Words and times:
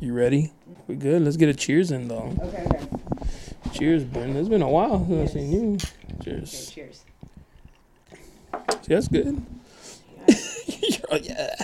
You 0.00 0.14
ready? 0.14 0.50
We 0.86 0.96
good? 0.96 1.22
Let's 1.22 1.36
get 1.36 1.48
a 1.48 1.54
cheers 1.54 1.90
in 1.90 2.08
though. 2.08 2.34
Okay, 2.40 2.64
okay. 2.74 2.86
Cheers, 3.72 4.04
Brenda. 4.04 4.38
It's 4.40 4.48
been 4.48 4.62
a 4.62 4.68
while 4.68 5.04
since 5.06 5.28
I've 5.28 5.30
seen 5.30 5.52
you. 5.52 5.74
Okay, 5.74 6.24
Cheers. 6.24 6.70
cheers. 6.70 7.04
See, 8.82 8.94
that's 8.94 9.08
good. 9.08 9.44
oh, 11.10 11.16
yeah. 11.22 11.54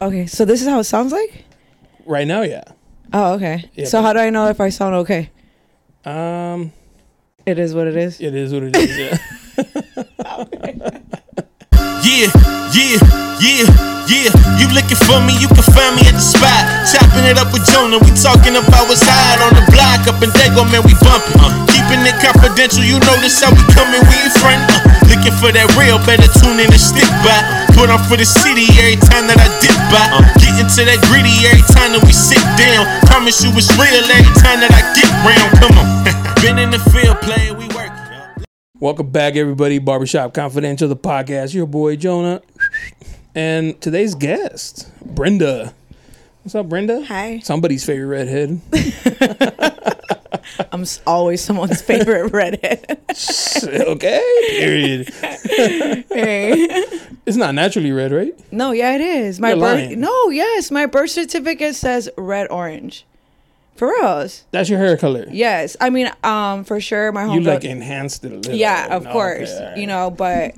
Okay, 0.00 0.26
so 0.26 0.44
this 0.44 0.62
is 0.62 0.68
how 0.68 0.78
it 0.78 0.84
sounds 0.84 1.12
like? 1.12 1.44
Right 2.06 2.26
now, 2.26 2.42
yeah. 2.42 2.64
Oh, 3.12 3.34
okay. 3.34 3.68
Yeah, 3.74 3.84
so 3.86 4.00
how 4.02 4.12
do 4.12 4.20
I 4.20 4.30
know 4.30 4.48
if 4.48 4.60
I 4.60 4.70
sound 4.70 4.94
okay? 4.96 5.30
Um, 6.04 6.72
It 7.44 7.58
is 7.58 7.74
what 7.74 7.86
it 7.88 7.96
is. 7.96 8.20
it 8.20 8.34
is 8.34 8.52
what 8.54 8.62
it 8.64 8.76
is. 8.76 8.98
Yeah. 8.98 9.18
Yeah, 12.00 12.30
yeah, 12.72 12.98
yeah, 13.40 13.97
yeah. 14.08 14.32
You 14.56 14.66
looking 14.72 14.98
for 15.04 15.20
me, 15.20 15.36
you 15.36 15.46
can 15.52 15.64
find 15.76 15.92
me 15.94 16.02
at 16.08 16.16
the 16.16 16.24
spot. 16.24 16.64
Chopping 16.88 17.28
it 17.28 17.36
up 17.36 17.52
with 17.52 17.64
Jonah, 17.68 18.00
we 18.00 18.10
talking 18.16 18.56
about 18.56 18.88
what's 18.88 19.04
hot 19.04 19.38
on 19.44 19.52
the 19.54 19.64
block. 19.70 20.08
Up 20.08 20.18
in 20.24 20.32
Dago, 20.32 20.64
man, 20.64 20.82
we 20.82 20.96
bumping. 21.04 21.36
Uh, 21.38 21.52
keeping 21.68 22.00
it 22.08 22.16
confidential, 22.18 22.82
you 22.82 22.96
notice 23.04 23.38
how 23.38 23.52
we 23.52 23.62
coming, 23.76 24.00
we 24.08 24.16
in 24.24 24.32
front. 24.40 24.60
Uh, 24.72 24.80
looking 25.12 25.36
for 25.36 25.52
that 25.52 25.68
real, 25.76 26.00
better 26.08 26.26
tune 26.40 26.58
in 26.58 26.72
and 26.72 26.80
stick 26.80 27.08
by. 27.20 27.38
Put 27.76 27.92
on 27.92 28.00
for 28.08 28.16
the 28.16 28.26
city 28.26 28.66
every 28.80 28.98
time 28.98 29.28
that 29.28 29.38
I 29.38 29.48
dip 29.60 29.76
by. 29.92 30.04
Uh, 30.16 30.24
getting 30.40 30.66
to 30.66 30.82
that 30.88 31.00
gritty 31.12 31.44
every 31.44 31.64
time 31.76 31.92
that 31.92 32.02
we 32.02 32.12
sit 32.16 32.42
down. 32.56 32.88
Promise 33.06 33.44
you 33.44 33.52
it's 33.54 33.70
real 33.76 34.04
every 34.08 34.34
time 34.40 34.64
that 34.64 34.72
I 34.72 34.82
get 34.96 35.08
round. 35.22 35.50
Come 35.60 35.76
on. 35.76 35.86
Been 36.42 36.56
in 36.58 36.72
the 36.72 36.80
field 36.90 37.20
playing, 37.20 37.60
we 37.60 37.68
work. 37.76 37.92
Welcome 38.80 39.10
back, 39.10 39.34
everybody. 39.34 39.78
Barbershop 39.78 40.32
Confidential, 40.34 40.88
the 40.88 40.96
podcast. 40.96 41.52
Your 41.52 41.66
boy 41.66 41.96
Jonah, 41.96 42.42
and 43.38 43.80
today's 43.80 44.16
guest, 44.16 44.90
Brenda. 45.14 45.72
What's 46.42 46.56
up, 46.56 46.68
Brenda? 46.68 47.04
Hi. 47.04 47.38
Somebody's 47.38 47.84
favorite 47.84 48.08
redhead. 48.08 48.60
I'm 50.72 50.84
always 51.06 51.40
someone's 51.40 51.80
favorite 51.80 52.28
redhead. 52.32 52.98
okay. 53.64 54.44
Period. 54.48 55.08
hey. 56.10 56.66
It's 57.26 57.36
not 57.36 57.54
naturally 57.54 57.92
red, 57.92 58.10
right? 58.10 58.34
No, 58.52 58.72
yeah, 58.72 58.96
it 58.96 59.00
is. 59.00 59.38
My 59.38 59.50
You're 59.50 59.58
birth. 59.58 59.86
lying. 59.86 60.00
No, 60.00 60.30
yes, 60.30 60.72
my 60.72 60.86
birth 60.86 61.10
certificate 61.10 61.76
says 61.76 62.10
red 62.16 62.48
orange. 62.50 63.04
For 63.76 63.86
reals. 63.88 64.42
That's 64.50 64.68
your 64.68 64.80
hair 64.80 64.96
color. 64.96 65.26
Yes, 65.30 65.76
I 65.80 65.90
mean, 65.90 66.10
um, 66.24 66.64
for 66.64 66.80
sure, 66.80 67.12
my 67.12 67.24
home. 67.24 67.34
You 67.36 67.40
like 67.42 67.64
enhanced 67.64 68.24
it 68.24 68.32
a 68.32 68.36
little. 68.36 68.54
Yeah, 68.54 68.96
of 68.96 69.02
Okay, 69.02 69.12
course. 69.12 69.52
right. 69.60 69.76
You 69.76 69.86
know, 69.86 70.10
but 70.10 70.54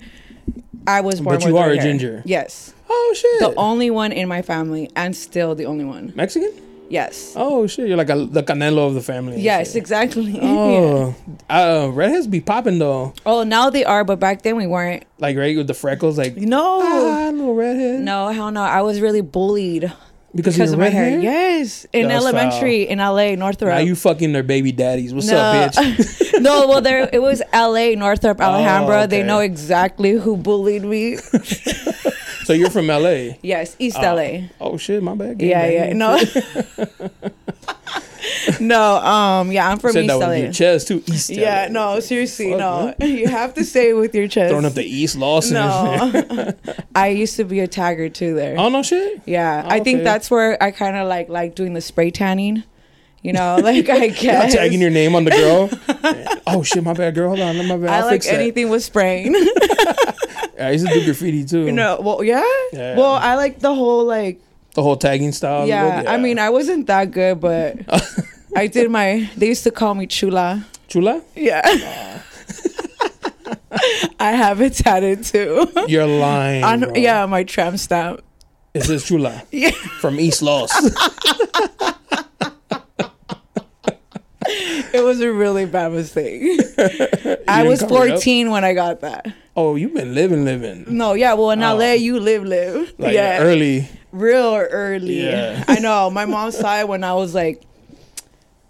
I 0.96 1.00
was 1.00 1.20
born. 1.20 1.36
But 1.36 1.46
you 1.46 1.52
with 1.54 1.62
are 1.62 1.70
a 1.70 1.74
hair. 1.74 1.82
ginger. 1.82 2.22
Yes, 2.24 2.74
Oh 2.88 3.14
shit. 3.16 3.40
the 3.40 3.54
only 3.56 3.90
one 3.90 4.12
in 4.12 4.28
my 4.28 4.42
family, 4.42 4.90
and 4.96 5.14
still 5.14 5.54
the 5.54 5.66
only 5.66 5.84
one. 5.84 6.12
Mexican? 6.16 6.52
Yes. 6.88 7.34
Oh 7.36 7.68
shit. 7.68 7.86
You're 7.86 7.96
like 7.96 8.10
a, 8.10 8.16
the 8.26 8.42
Canelo 8.42 8.88
of 8.88 8.94
the 8.94 9.00
family. 9.00 9.40
Yes, 9.40 9.76
exactly. 9.76 10.38
Oh, 10.42 11.14
uh, 11.48 11.88
redheads 11.92 12.26
be 12.26 12.40
popping 12.40 12.78
though. 12.80 13.14
Oh, 13.24 13.44
now 13.44 13.70
they 13.70 13.84
are, 13.84 14.02
but 14.02 14.18
back 14.18 14.42
then 14.42 14.56
we 14.56 14.66
weren't. 14.66 15.04
Like 15.20 15.36
right 15.36 15.56
with 15.56 15.68
the 15.68 15.74
freckles, 15.74 16.18
like 16.18 16.36
No. 16.36 16.80
ah, 16.82 17.30
little 17.32 17.54
redhead. 17.54 18.00
No, 18.00 18.28
hell 18.30 18.50
no. 18.50 18.62
I 18.62 18.82
was 18.82 19.00
really 19.00 19.20
bullied 19.20 19.92
because, 20.34 20.54
because 20.54 20.70
you're 20.70 20.74
of 20.74 20.78
my 20.78 20.84
red 20.86 20.92
hair. 20.92 21.10
hair. 21.10 21.20
Yes, 21.20 21.86
in 21.92 22.08
That's 22.08 22.24
elementary 22.24 22.82
in 22.88 22.98
LA, 22.98 23.34
Northrop. 23.34 23.70
Now 23.74 23.78
you 23.78 23.96
fucking 23.96 24.32
their 24.32 24.42
baby 24.42 24.72
daddies. 24.72 25.12
What's 25.12 25.26
no, 25.28 25.36
up, 25.36 25.72
bitch? 25.72 26.40
no, 26.40 26.68
well, 26.68 26.80
there 26.80 27.08
it 27.12 27.20
was 27.20 27.42
LA, 27.52 27.94
Northrop, 27.98 28.38
oh, 28.40 28.44
Alhambra. 28.44 29.06
They 29.06 29.18
Oh, 29.18 29.20
okay. 29.20 29.26
know 29.26 29.40
exactly 29.40 30.12
who 30.12 30.36
bullied 30.36 30.84
me. 30.84 31.16
so 32.44 32.52
you're 32.52 32.70
from 32.70 32.86
LA. 32.86 33.34
yes, 33.42 33.76
East 33.78 33.96
ah. 33.98 34.12
Oh. 34.12 34.14
LA. 34.16 34.40
Oh 34.60 34.76
shit, 34.76 35.02
my 35.02 35.14
bad. 35.14 35.40
Yeah, 35.42 35.66
yeah. 35.68 35.92
No. 35.92 36.18
no, 38.60 38.96
um, 38.96 39.52
yeah, 39.52 39.68
I'm 39.68 39.78
from 39.78 39.92
Said 39.92 40.04
East 40.04 40.18
that 40.18 40.26
LA. 40.26 40.28
with 40.34 40.42
your 40.44 40.52
chest 40.52 40.88
too. 40.88 41.02
East. 41.06 41.30
yeah, 41.30 41.66
LA. 41.70 41.94
no, 41.94 42.00
seriously, 42.00 42.50
Fuck, 42.50 42.58
no. 42.58 42.94
You 43.06 43.28
have 43.28 43.54
to 43.54 43.64
say 43.64 43.90
it 43.90 43.94
with 43.94 44.14
your 44.14 44.28
chest. 44.28 44.50
Throwing 44.50 44.64
up 44.64 44.74
the 44.74 44.84
East 44.84 45.16
Lawson. 45.16 45.54
No. 45.54 46.52
I 46.94 47.08
used 47.08 47.36
to 47.36 47.44
be 47.44 47.60
a 47.60 47.68
tagger 47.68 48.12
too 48.12 48.34
there. 48.34 48.58
oh 48.58 48.68
no 48.68 48.82
shit. 48.82 49.20
Yeah, 49.26 49.62
Oh, 49.64 49.68
I 49.70 49.80
think 49.80 49.96
okay. 49.98 50.04
that's 50.04 50.30
where 50.30 50.62
I 50.62 50.70
kind 50.70 50.96
of 50.96 51.08
like 51.08 51.28
like 51.28 51.54
doing 51.54 51.74
the 51.74 51.80
spray 51.80 52.10
tanning. 52.10 52.62
You 53.22 53.34
know, 53.34 53.56
like 53.62 53.88
I 53.90 53.96
You're 54.04 54.08
not 54.08 54.16
guess 54.16 54.54
tagging 54.54 54.80
your 54.80 54.90
name 54.90 55.14
on 55.14 55.24
the 55.24 55.30
girl. 55.30 55.68
oh 56.46 56.62
shit, 56.62 56.82
my 56.82 56.94
bad, 56.94 57.14
girl. 57.14 57.28
Hold 57.28 57.40
on, 57.40 57.56
my 57.66 57.76
bad. 57.76 57.90
I 57.90 57.96
I'll 57.98 58.04
like 58.06 58.12
fix 58.22 58.26
that. 58.28 58.40
anything 58.40 58.70
with 58.70 58.82
spraying. 58.82 59.34
I 60.58 60.70
used 60.72 60.86
to 60.86 60.92
do 60.92 61.04
graffiti 61.04 61.44
too. 61.44 61.64
you 61.66 61.72
know, 61.72 62.00
well, 62.02 62.22
yeah? 62.22 62.42
Yeah. 62.72 62.96
Well, 62.96 63.12
I 63.14 63.34
like 63.36 63.60
the 63.60 63.74
whole 63.74 64.04
like 64.04 64.40
the 64.74 64.82
whole 64.82 64.96
tagging 64.96 65.32
style. 65.32 65.66
yeah, 65.66 65.98
look, 65.98 66.06
I 66.08 66.16
mean, 66.16 66.38
I 66.38 66.50
wasn't 66.50 66.86
that 66.86 67.10
good, 67.10 67.40
but 67.40 67.76
I 68.56 68.66
did 68.66 68.90
my. 68.90 69.28
They 69.36 69.48
used 69.48 69.64
to 69.64 69.70
call 69.70 69.94
me 69.94 70.06
chula. 70.06 70.64
chula. 70.88 71.22
Yeah. 71.34 71.62
I 74.20 74.32
have 74.32 74.60
it 74.60 74.74
tatted 74.74 75.24
too. 75.24 75.66
You're 75.88 76.06
lying. 76.06 76.64
On, 76.64 76.80
bro. 76.80 76.92
yeah, 76.94 77.26
my 77.26 77.44
tramp 77.44 77.78
stamp. 77.78 78.20
It 78.74 78.82
says 78.84 79.04
chula 79.04 79.42
Yeah. 79.50 79.70
from 80.00 80.20
East 80.20 80.42
Los. 80.42 80.70
It 84.92 85.04
was 85.04 85.20
a 85.20 85.32
really 85.32 85.66
bad 85.66 85.92
mistake. 85.92 86.42
I 87.48 87.62
was 87.62 87.80
cover 87.80 88.06
it 88.06 88.10
up? 88.12 88.16
14 88.22 88.50
when 88.50 88.64
I 88.64 88.74
got 88.74 89.00
that. 89.02 89.26
oh, 89.56 89.76
you've 89.76 89.94
been 89.94 90.14
living, 90.14 90.44
living. 90.44 90.84
No, 90.88 91.14
yeah, 91.14 91.34
well 91.34 91.50
in 91.52 91.62
Oh. 91.62 91.76
LA 91.76 91.92
you 91.92 92.18
live 92.18 92.44
live. 92.44 92.92
Like 92.98 93.14
yeah. 93.14 93.38
early. 93.40 93.88
Real 94.12 94.54
early. 94.56 95.22
Yeah. 95.26 95.64
I 95.68 95.78
know. 95.78 96.10
My 96.10 96.24
mom 96.26 96.50
saw 96.50 96.80
it 96.80 96.88
when 96.88 97.04
I 97.04 97.14
was 97.14 97.34
like 97.34 97.62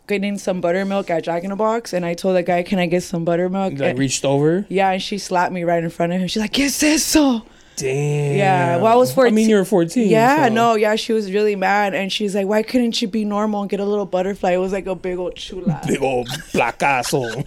getting 0.07 0.37
some 0.39 0.61
buttermilk 0.61 1.09
at 1.09 1.25
Jack 1.25 1.45
in 1.45 1.51
the 1.51 1.57
Box 1.57 1.93
and 1.93 2.05
I 2.05 2.15
told 2.15 2.37
the 2.37 2.43
guy, 2.43 2.63
Can 2.63 2.79
I 2.79 2.87
get 2.87 3.03
some 3.03 3.25
buttermilk? 3.25 3.75
Like 3.75 3.91
And- 3.91 3.99
reached 3.99 4.25
over. 4.25 4.67
yeah, 4.69 4.91
and 4.91 5.03
she 5.03 5.17
slapped 5.19 5.53
me 5.53 5.65
right 5.65 5.83
in 5.83 5.89
front 5.91 6.13
of 6.13 6.21
him. 6.21 6.29
She's 6.29 6.43
like, 6.43 6.59
"Yes, 6.59 6.83
es 6.83 7.15
eso? 7.17 7.45
Damn. 7.81 8.37
Yeah, 8.37 8.77
well, 8.77 8.87
I 8.93 8.97
was 8.97 9.13
14. 9.13 9.33
I 9.33 9.35
mean, 9.35 9.49
you 9.49 9.57
were 9.57 9.65
14. 9.65 10.09
Yeah, 10.09 10.47
so- 10.49 10.53
no, 10.55 10.75
yeah, 10.77 10.97
she 10.97 11.13
was 11.13 11.33
really 11.33 11.57
mad 11.57 11.95
and 11.95 12.13
she's 12.13 12.35
like, 12.35 12.47
Why 12.47 12.63
couldn't 12.63 13.01
you 13.03 13.09
be 13.09 13.25
normal 13.25 13.63
and 13.63 13.71
get 13.71 13.81
a 13.81 13.85
little 13.85 14.07
butterfly? 14.07 14.53
It 14.53 14.59
was 14.59 14.73
like 14.73 14.87
a 14.87 14.95
big 14.95 15.19
old 15.19 15.37
chula. 15.37 15.81
Big 15.87 16.03
old 16.03 16.29
black 16.53 16.79
placazo. 16.79 17.45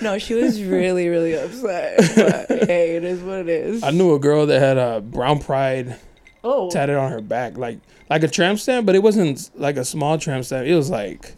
no, 0.02 0.18
she 0.18 0.34
was 0.34 0.62
really, 0.62 1.08
really 1.08 1.34
upset. 1.34 1.98
But 2.16 2.48
hey, 2.68 2.96
it 2.96 3.04
is 3.04 3.20
what 3.22 3.38
it 3.38 3.48
is. 3.48 3.82
I 3.82 3.90
knew 3.90 4.14
a 4.14 4.18
girl 4.18 4.46
that 4.46 4.60
had 4.60 4.78
a 4.78 5.00
brown 5.00 5.38
pride 5.40 5.96
Oh. 6.42 6.70
tatted 6.70 6.96
on 6.96 7.10
her 7.12 7.20
back, 7.20 7.58
like 7.58 7.80
like 8.08 8.22
a 8.22 8.28
tramp 8.28 8.58
stamp, 8.58 8.86
but 8.86 8.94
it 8.94 9.02
wasn't 9.02 9.50
like 9.56 9.76
a 9.76 9.84
small 9.84 10.16
tramp 10.18 10.44
stamp. 10.46 10.66
It 10.66 10.74
was 10.74 10.88
like 10.88 11.34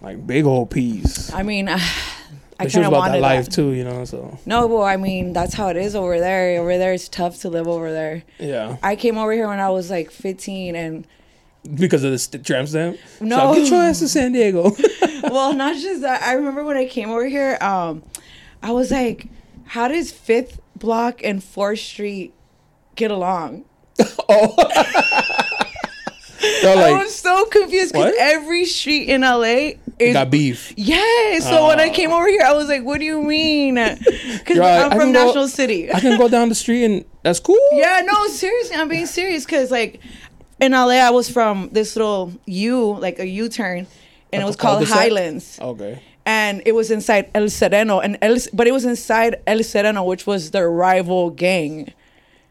like 0.00 0.24
big 0.26 0.44
old 0.44 0.70
piece. 0.70 1.32
I 1.32 1.42
mean, 1.42 1.68
I 2.58 2.64
But 2.64 2.72
she 2.72 2.78
was 2.78 2.84
kind 2.84 2.86
of 2.86 2.92
wanted 2.98 3.14
that 3.14 3.20
life 3.22 3.44
that. 3.46 3.50
too, 3.52 3.72
you 3.72 3.82
know. 3.84 4.04
So 4.04 4.38
No, 4.46 4.66
well, 4.66 4.82
I 4.84 4.96
mean, 4.96 5.32
that's 5.32 5.54
how 5.54 5.68
it 5.68 5.76
is 5.76 5.94
over 5.96 6.18
there. 6.20 6.60
Over 6.60 6.78
there, 6.78 6.92
it's 6.92 7.08
tough 7.08 7.40
to 7.40 7.48
live 7.48 7.66
over 7.68 7.90
there. 7.92 8.22
yeah, 8.38 8.76
I 8.82 8.94
came 8.96 9.18
over 9.18 9.32
here 9.32 9.48
when 9.48 9.60
I 9.60 9.70
was 9.70 9.90
like 9.90 10.10
15, 10.10 10.76
and 10.76 11.06
because 11.74 12.04
of 12.04 12.10
the 12.12 12.18
st- 12.18 12.44
tramp 12.46 12.68
stamp. 12.68 12.98
No. 13.20 13.54
so 13.54 13.60
get 13.60 13.70
your 13.70 13.82
ass 13.82 13.98
to 14.00 14.08
San 14.08 14.32
Diego. 14.32 14.70
well, 15.24 15.52
not 15.54 15.76
just 15.76 16.02
that. 16.02 16.22
I 16.22 16.34
remember 16.34 16.62
when 16.64 16.76
I 16.76 16.86
came 16.86 17.10
over 17.10 17.26
here, 17.26 17.56
um, 17.60 18.02
I 18.62 18.70
was 18.72 18.90
like, 18.90 19.28
how 19.66 19.88
does 19.88 20.12
Fifth 20.12 20.60
Block 20.76 21.20
and 21.24 21.42
Fourth 21.42 21.78
Street 21.80 22.34
get 22.94 23.10
along? 23.10 23.64
They're 26.62 26.76
I 26.76 26.90
like 26.90 27.02
was 27.04 27.14
so 27.14 27.44
confused 27.46 27.92
because 27.92 28.14
every 28.18 28.64
street 28.64 29.08
in 29.08 29.22
LA 29.22 29.72
is. 29.98 30.12
got 30.12 30.30
beef. 30.30 30.72
yeah, 30.76 31.38
so 31.40 31.68
when 31.68 31.80
I 31.80 31.88
Oh. 31.88 31.92
came 31.92 32.10
over 32.12 32.28
here, 32.28 32.42
I 32.44 32.52
was 32.52 32.68
like, 32.68 32.82
"What 32.84 32.98
do 33.00 33.04
you 33.04 33.22
mean?" 33.22 33.74
Because 34.38 34.58
I'm 34.58 34.92
I 34.92 34.96
from 34.96 34.98
can 35.06 35.12
go- 35.12 35.24
National 35.26 35.48
City. 35.48 35.92
I 35.92 36.00
can 36.00 36.18
go 36.18 36.28
down 36.28 36.48
the 36.48 36.54
street 36.54 36.84
and 36.84 37.04
that's 37.22 37.40
cool. 37.40 37.58
Yeah, 37.72 38.02
no, 38.04 38.26
seriously, 38.28 38.76
I'm 38.76 38.88
being 38.88 39.06
serious 39.06 39.44
because 39.44 39.70
like 39.70 40.00
in 40.60 40.72
LA, 40.72 40.98
I 41.08 41.10
was 41.10 41.28
from 41.30 41.68
this 41.72 41.96
little 41.96 42.32
U, 42.46 42.96
like 43.00 43.18
a 43.18 43.26
U 43.26 43.48
turn, 43.48 43.78
and 43.78 43.86
Like 44.32 44.42
it 44.42 44.46
was 44.46 44.56
called? 44.56 44.86
Highlands, 44.88 45.58
Okay. 45.60 46.00
and 46.26 46.62
it 46.66 46.72
was 46.74 46.90
inside 46.90 47.30
El 47.34 47.48
Sereno, 47.48 48.00
and 48.00 48.18
El, 48.22 48.36
but 48.52 48.66
it 48.66 48.72
was 48.72 48.84
inside 48.84 49.36
El 49.46 49.62
Sereno, 49.62 50.02
which 50.04 50.26
was 50.26 50.50
their 50.50 50.70
rival 50.70 51.30
gang. 51.30 51.92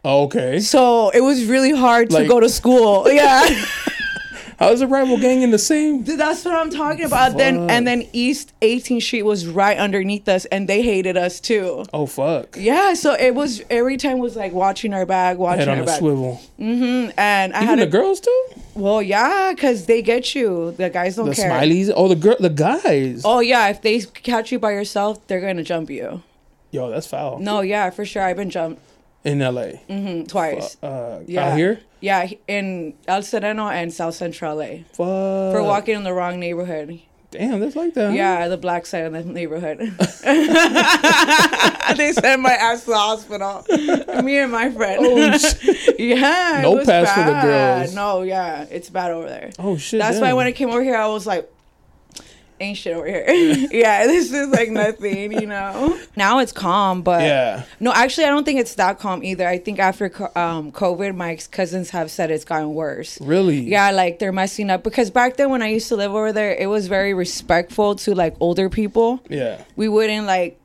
Oh, 0.06 0.24
okay. 0.24 0.60
So 0.60 1.10
it 1.12 1.22
was 1.22 1.46
really 1.46 1.72
hard 1.72 2.10
to 2.10 2.18
Like- 2.18 2.28
go 2.28 2.40
to 2.40 2.50
school. 2.50 3.08
Yeah, 3.12 3.48
How's 4.60 4.82
a 4.82 4.88
rival 4.88 5.18
gang 5.18 5.42
in 5.42 5.52
the 5.52 5.58
same? 5.58 6.04
Dude, 6.04 6.20
that's 6.20 6.46
what 6.46 6.54
I'm 6.54 6.70
talking 6.70 7.04
about. 7.06 7.38
Then 7.38 7.70
and 7.70 7.86
then 7.88 8.08
East 8.14 8.54
18th 8.62 9.02
Street 9.02 9.24
was 9.24 9.46
right 9.48 9.78
underneath 9.78 10.30
us, 10.30 10.46
and 10.46 10.70
they 10.70 10.82
hated 10.84 11.18
us 11.18 11.40
too. 11.42 11.84
Oh 11.92 12.06
fuck. 12.06 12.56
Yeah, 12.58 12.94
so 12.94 13.14
it 13.16 13.34
was 13.36 13.62
every 13.70 13.98
time 13.98 14.20
was 14.20 14.36
like 14.36 14.54
watching 14.54 14.94
our 14.94 15.06
bag, 15.06 15.38
watching 15.38 15.62
Head 15.62 15.70
on 15.70 15.78
our 15.80 15.84
a 15.84 15.88
bag. 15.88 16.00
swivel. 16.00 16.40
Mm-hmm, 16.60 17.12
and 17.20 17.54
I 17.54 17.58
Even 17.58 17.68
had 17.68 17.80
the 17.80 17.84
a, 17.84 17.88
girls 17.88 18.20
too. 18.22 18.46
Well, 18.76 19.02
yeah, 19.02 19.52
because 19.54 19.86
they 19.88 20.02
get 20.02 20.34
you. 20.36 20.72
The 20.78 20.90
guys 20.90 21.16
don't 21.18 21.30
The 21.30 21.36
care. 21.36 21.50
smileys. 21.50 21.92
Oh, 21.94 22.08
the 22.08 22.16
girl. 22.16 22.36
The 22.40 22.50
guys. 22.50 23.24
Oh 23.26 23.40
yeah, 23.40 23.68
if 23.70 23.82
they 23.82 24.02
catch 24.02 24.52
you 24.52 24.60
by 24.60 24.72
yourself, 24.72 25.26
they're 25.28 25.42
gonna 25.42 25.64
jump 25.64 25.90
you. 25.90 26.22
Yo, 26.72 26.90
that's 26.90 27.08
foul. 27.08 27.40
No, 27.40 27.62
yeah, 27.62 27.90
for 27.90 28.06
sure. 28.06 28.22
I've 28.24 28.38
been 28.38 28.50
jumped. 28.52 28.82
In 29.24 29.40
LA. 29.40 29.80
Mm, 29.90 30.28
twice. 30.28 30.78
Uh, 30.84 31.22
Yeah. 31.26 31.50
out 31.52 31.58
here. 31.58 31.80
Yeah, 32.02 32.28
in 32.48 32.94
El 33.08 33.22
Sereno 33.24 33.68
and 33.70 33.94
South 33.94 34.16
Central 34.16 34.56
LA 34.58 34.84
Fuck. 34.92 34.98
for 35.54 35.64
walking 35.64 35.96
in 35.96 36.04
the 36.04 36.14
wrong 36.14 36.40
neighborhood. 36.40 37.00
Damn, 37.32 37.60
that's 37.62 37.76
like 37.76 37.94
that. 37.96 38.10
huh? 38.10 38.14
Yeah, 38.16 38.48
the 38.48 38.58
black 38.58 38.86
side 38.86 39.06
of 39.06 39.14
the 39.14 39.24
neighborhood. 39.24 39.80
they 41.98 42.12
sent 42.12 42.42
my 42.42 42.52
ass 42.54 42.82
to 42.86 42.92
the 42.92 42.98
hospital. 42.98 43.66
Me 44.24 44.38
and 44.40 44.52
my 44.52 44.70
friend. 44.70 45.00
Oh, 45.02 45.38
shit. 45.38 46.00
yeah. 46.00 46.60
No 46.62 46.78
pass 46.86 47.12
for 47.14 47.24
the 47.24 47.32
bad. 47.32 47.44
girls. 47.84 47.96
No, 47.96 48.22
yeah, 48.24 48.66
it's 48.70 48.90
bad 48.90 49.12
over 49.12 49.28
there. 49.28 49.52
Oh 49.60 49.78
shit. 49.78 50.00
That's 50.00 50.20
why 50.20 50.34
when 50.34 50.48
I 50.48 50.52
came 50.52 50.70
over 50.70 50.84
here, 50.84 50.96
I 50.96 51.08
was 51.08 51.26
like, 51.26 51.50
ain't 52.60 52.78
shit 52.78 52.94
over 52.96 53.06
here. 53.06 53.26
yeah, 53.72 54.06
this 54.08 54.32
is 54.32 54.48
like 54.50 54.70
nothing, 54.70 55.32
you 55.34 55.48
know. 55.48 55.98
Now 56.16 56.40
it's 56.40 56.52
calm, 56.52 57.02
but 57.02 57.22
Yeah. 57.22 57.64
no, 57.80 57.92
actually, 57.92 58.26
I 58.26 58.30
don't 58.30 58.44
think 58.44 58.60
it's 58.60 58.76
that 58.76 59.00
calm 59.00 59.24
either. 59.24 59.48
I 59.48 59.58
think 59.58 59.80
after 59.80 60.06
um, 60.38 60.72
COVID, 60.72 61.16
my 61.16 61.38
cousins 61.52 61.90
have 61.90 62.12
said 62.12 62.30
it's 62.32 62.46
gotten 62.46 62.74
worse. 62.74 63.20
Really. 63.22 63.62
Yeah, 63.62 63.92
like 63.92 64.20
they're 64.20 64.32
messing 64.32 64.70
up 64.70 64.84
because 64.84 65.10
back 65.10 65.38
then 65.38 65.50
when 65.50 65.62
I 65.62 65.68
used 65.70 65.88
to 65.90 65.96
live 65.96 66.12
over 66.14 66.32
there, 66.32 66.54
it 66.54 66.68
was 66.68 66.88
very 66.88 67.14
respectful 67.14 67.96
to 67.96 68.14
like 68.14 68.36
older 68.40 68.70
people. 68.70 69.22
Yeah. 69.30 69.64
We 69.76 69.88
wouldn't 69.90 70.28
like 70.28 70.60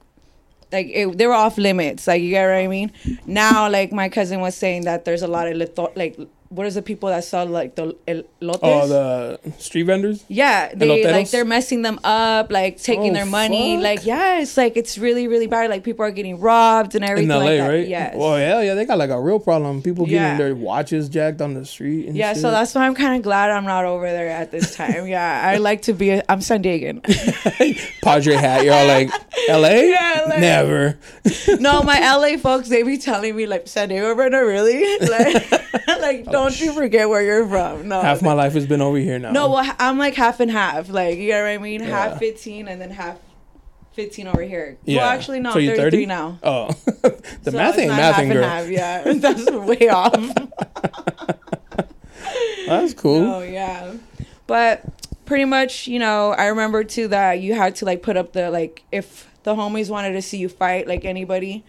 like 0.71 0.89
it, 0.93 1.17
they 1.17 1.27
were 1.27 1.33
off 1.33 1.57
limits. 1.57 2.07
Like 2.07 2.21
you 2.21 2.31
get 2.31 2.47
what 2.47 2.57
I 2.57 2.67
mean? 2.67 2.93
Now, 3.27 3.71
like 3.71 3.91
my 3.91 4.11
cousin 4.11 4.41
was 4.41 4.55
saying 4.55 4.85
that 4.85 5.07
there's 5.07 5.23
a 5.23 5.27
lot 5.29 5.49
of 5.49 5.57
litho- 5.57 5.93
like 5.97 6.19
what 6.51 6.67
is 6.67 6.75
the 6.77 6.83
people 6.83 7.09
that 7.11 7.25
sell 7.25 7.45
like 7.47 7.75
the 7.75 7.95
elotes? 8.07 8.59
Oh, 8.63 8.89
the 8.89 9.53
street 9.59 9.83
vendors. 9.83 10.25
Yeah, 10.29 10.75
they 10.75 10.89
Eloteros? 10.89 11.13
like 11.13 11.31
they're 11.31 11.45
messing 11.45 11.83
them 11.83 12.01
up, 12.05 12.51
like 12.51 12.79
taking 12.79 13.11
Oh, 13.11 13.15
their 13.15 13.27
money. 13.27 13.77
fuck. 13.77 13.85
Like 13.85 14.07
yeah, 14.07 14.41
it's 14.41 14.57
like 14.57 14.77
it's 14.77 14.97
really 14.99 15.29
really 15.29 15.47
bad. 15.47 15.69
Like 15.71 15.85
people 15.85 16.05
are 16.05 16.11
getting 16.11 16.41
robbed 16.41 16.95
and 16.95 17.05
everything. 17.05 17.31
In 17.31 17.37
LA, 17.37 17.45
like 17.45 17.59
that. 17.59 17.69
right? 17.69 17.89
Yes. 17.89 18.15
Well, 18.17 18.37
hell 18.37 18.65
yeah, 18.65 18.75
they 18.75 18.85
got 18.87 18.99
like 18.99 19.11
a 19.11 19.21
real 19.21 19.39
problem. 19.39 19.83
People 19.83 20.05
getting 20.07 20.23
Yeah. 20.23 20.37
their 20.39 20.55
watches 20.55 21.09
jacked 21.09 21.41
on 21.43 21.55
the 21.55 21.67
street. 21.67 22.07
And 22.09 22.17
yeah, 22.17 22.33
shit. 22.33 22.43
so 22.43 22.51
that's 22.51 22.75
why 22.75 22.87
I'm 22.87 22.95
kind 22.95 23.17
of 23.17 23.23
glad 23.23 23.51
I'm 23.51 23.65
not 23.65 23.85
over 23.85 24.07
there 24.07 24.29
at 24.31 24.51
this 24.51 24.75
time. 24.75 25.07
yeah, 25.07 25.43
I 25.45 25.59
like 25.59 25.83
to 25.83 25.93
be. 25.93 26.11
A, 26.11 26.23
I'm 26.29 26.41
San 26.41 26.63
Diegan. 26.63 27.03
Padre 28.03 28.35
hat. 28.35 28.65
You're 28.65 28.75
all 28.75 28.87
like, 28.87 29.11
LA? 29.49 29.69
Yeah, 29.69 30.25
LA. 30.29 30.37
Never. 30.39 30.99
no, 31.61 31.83
my 31.83 31.99
LA 32.17 32.37
folks, 32.39 32.69
they 32.69 32.83
be 32.83 32.97
telling 32.99 33.37
me 33.37 33.47
like 33.47 33.69
San 33.69 33.89
Diego, 33.91 34.15
Brenda, 34.15 34.45
really? 34.45 34.99
Like, 35.09 35.51
like 36.01 36.25
don't 36.43 36.61
you 36.61 36.73
forget 36.73 37.09
where 37.09 37.23
you're 37.23 37.47
from? 37.49 37.89
No, 37.89 38.01
Half 38.01 38.23
my 38.23 38.33
life 38.33 38.53
has 38.55 38.67
been 38.67 38.81
over 38.81 38.99
here 38.99 39.19
now. 39.19 39.33
no. 39.33 39.51
Well, 39.51 39.75
I'm 39.79 39.99
like 39.99 40.15
half 40.15 40.41
and 40.41 40.51
half. 40.51 40.89
Like 40.89 41.19
you 41.19 41.31
know 41.31 41.43
what 41.43 41.49
I 41.49 41.59
mean? 41.59 41.81
Yeah. 41.83 41.89
Half 42.11 42.19
15 42.19 42.69
and 42.69 42.81
then 42.81 42.91
half 42.91 43.19
15 43.93 44.27
over 44.29 44.43
here. 44.43 44.79
Yeah. 44.85 45.03
Well, 45.03 45.11
actually, 45.11 45.41
no. 45.41 45.53
So 45.53 45.59
you're 45.59 45.77
33 45.77 45.91
30? 46.03 46.07
now. 46.07 46.39
Oh, 46.43 46.69
the 47.43 47.51
So 47.51 47.51
math 47.53 47.79
ain't 47.79 47.91
mathing, 47.93 48.19
and 48.25 48.33
girl. 48.33 48.45
half, 48.45 48.69
Yeah, 48.69 49.13
that's 49.17 49.51
way 49.51 49.89
off. 49.91 50.35
That's 52.67 52.95
cool. 52.95 53.25
Oh 53.27 53.43
yeah, 53.43 53.95
but 54.47 54.83
pretty 55.25 55.45
much, 55.47 55.87
you 55.89 55.99
know, 55.99 56.31
I 56.33 56.47
remember 56.47 56.85
too 56.85 57.09
that 57.09 57.41
you 57.41 57.55
had 57.55 57.77
to 57.77 57.85
like 57.85 58.03
put 58.03 58.17
up 58.17 58.33
the 58.33 58.51
like 58.51 58.83
if 58.93 59.29
the 59.45 59.55
homies 59.55 59.89
wanted 59.91 60.13
to 60.13 60.23
see 60.23 60.37
you 60.39 60.49
fight 60.49 60.87
like 60.87 61.05
anybody, 61.05 61.65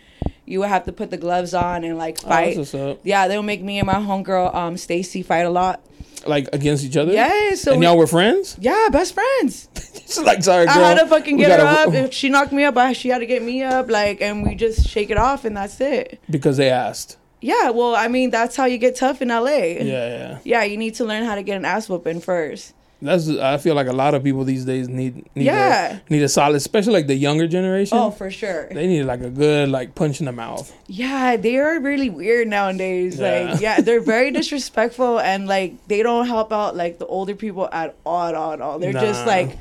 you 0.50 0.60
would 0.60 0.69
have 0.69 0.86
to 0.86 0.92
put 0.92 1.12
the 1.12 1.18
gloves 1.18 1.54
on 1.54 1.84
and 1.84 1.98
like 1.98 2.18
Oh, 2.25 2.28
fight. 2.30 2.74
up. 2.75 3.00
yeah, 3.04 3.28
they'll 3.28 3.44
make 3.44 3.62
me 3.62 3.78
and 3.80 3.86
my 3.88 3.96
homegirl 3.96 4.54
um 4.54 4.75
Stacy 4.78 5.22
fight 5.24 5.46
a 5.46 5.50
lot. 5.50 5.81
Like 6.28 6.50
against 6.51 6.84
each 6.84 6.98
other. 6.98 7.13
Yeah, 7.13 7.56
so 7.56 7.72
and 7.72 7.80
we- 7.80 7.86
y'all 7.86 7.98
were 7.98 8.07
friends. 8.07 8.57
yeah, 8.60 8.90
best 8.92 9.13
friends. 9.13 9.69
It's 10.10 10.18
like 10.19 10.42
sorry, 10.44 10.66
girl. 10.66 10.74
I 10.84 10.90
had 10.90 11.00
to 11.00 11.06
fucking 11.06 11.38
get 11.38 11.60
her 11.60 11.66
up. 11.68 11.94
If 11.94 12.13
she 12.16 12.30
knocked 12.30 12.51
me 12.51 12.63
up, 12.63 12.75
I, 12.75 12.94
she 12.94 13.10
had 13.10 13.19
to 13.19 13.28
get 13.28 13.44
me 13.44 13.62
up. 13.62 13.92
Like, 13.92 14.22
and 14.22 14.42
we 14.44 14.56
just 14.56 14.88
shake 14.90 15.12
it 15.12 15.18
off, 15.18 15.46
and 15.46 15.56
that's 15.56 15.80
it. 15.80 16.19
because 16.28 16.57
they 16.57 16.72
asked. 16.72 17.18
Yeah, 17.42 17.69
well, 17.69 17.95
I 17.95 18.07
mean, 18.07 18.31
that's 18.31 18.56
how 18.56 18.66
you 18.66 18.80
get 18.80 18.95
tough 18.95 19.22
in 19.22 19.28
LA. 19.28 19.45
Yeah, 19.50 19.84
yeah. 19.86 20.40
Yeah, 20.44 20.63
you 20.63 20.78
need 20.78 20.95
to 20.95 21.06
learn 21.06 21.25
how 21.25 21.36
to 21.36 21.44
get 21.44 21.57
an 21.57 21.63
ass 21.63 21.88
whooping 21.88 22.22
first. 22.22 22.74
That's. 23.01 23.30
I 23.30 23.57
feel 23.57 23.75
like 23.75 23.88
a 23.88 23.94
lot 23.94 24.13
of 24.13 24.24
people 24.24 24.44
these 24.44 24.66
days 24.66 24.90
need 24.90 25.25
need 25.36 25.46
Yeah. 25.46 26.00
a, 26.06 26.13
need 26.13 26.22
a 26.22 26.28
solid, 26.30 26.56
especially 26.57 26.94
like 26.94 27.07
the 27.07 27.16
younger 27.16 27.48
generation. 27.48 27.98
Oh, 27.98 28.12
for 28.12 28.30
sure. 28.30 28.68
They 28.72 28.88
need 28.88 29.04
like 29.04 29.22
a 29.22 29.30
good 29.30 29.69
like 29.69 29.96
punch 29.96 30.19
in 30.19 30.25
the 30.25 30.31
mouth. 30.34 30.74
Yeah, 30.88 31.38
they 31.38 31.57
are 31.57 31.80
really 31.80 32.10
weird 32.10 32.48
nowadays. 32.50 33.18
Yeah. 33.19 33.51
Like, 33.51 33.62
yeah, 33.62 33.80
they're 33.81 34.01
very 34.01 34.31
disrespectful 34.40 35.19
and 35.19 35.48
like 35.48 35.75
they 35.88 36.04
don't 36.04 36.28
help 36.28 36.51
out 36.51 36.75
like 36.75 37.00
the 37.00 37.06
older 37.06 37.36
people 37.36 37.69
at 37.72 37.96
all, 38.06 38.28
at 38.28 38.36
all, 38.36 38.51
at 38.54 38.62
all. 38.62 38.80
They're 38.80 38.92
just 38.94 39.25
like, 39.25 39.57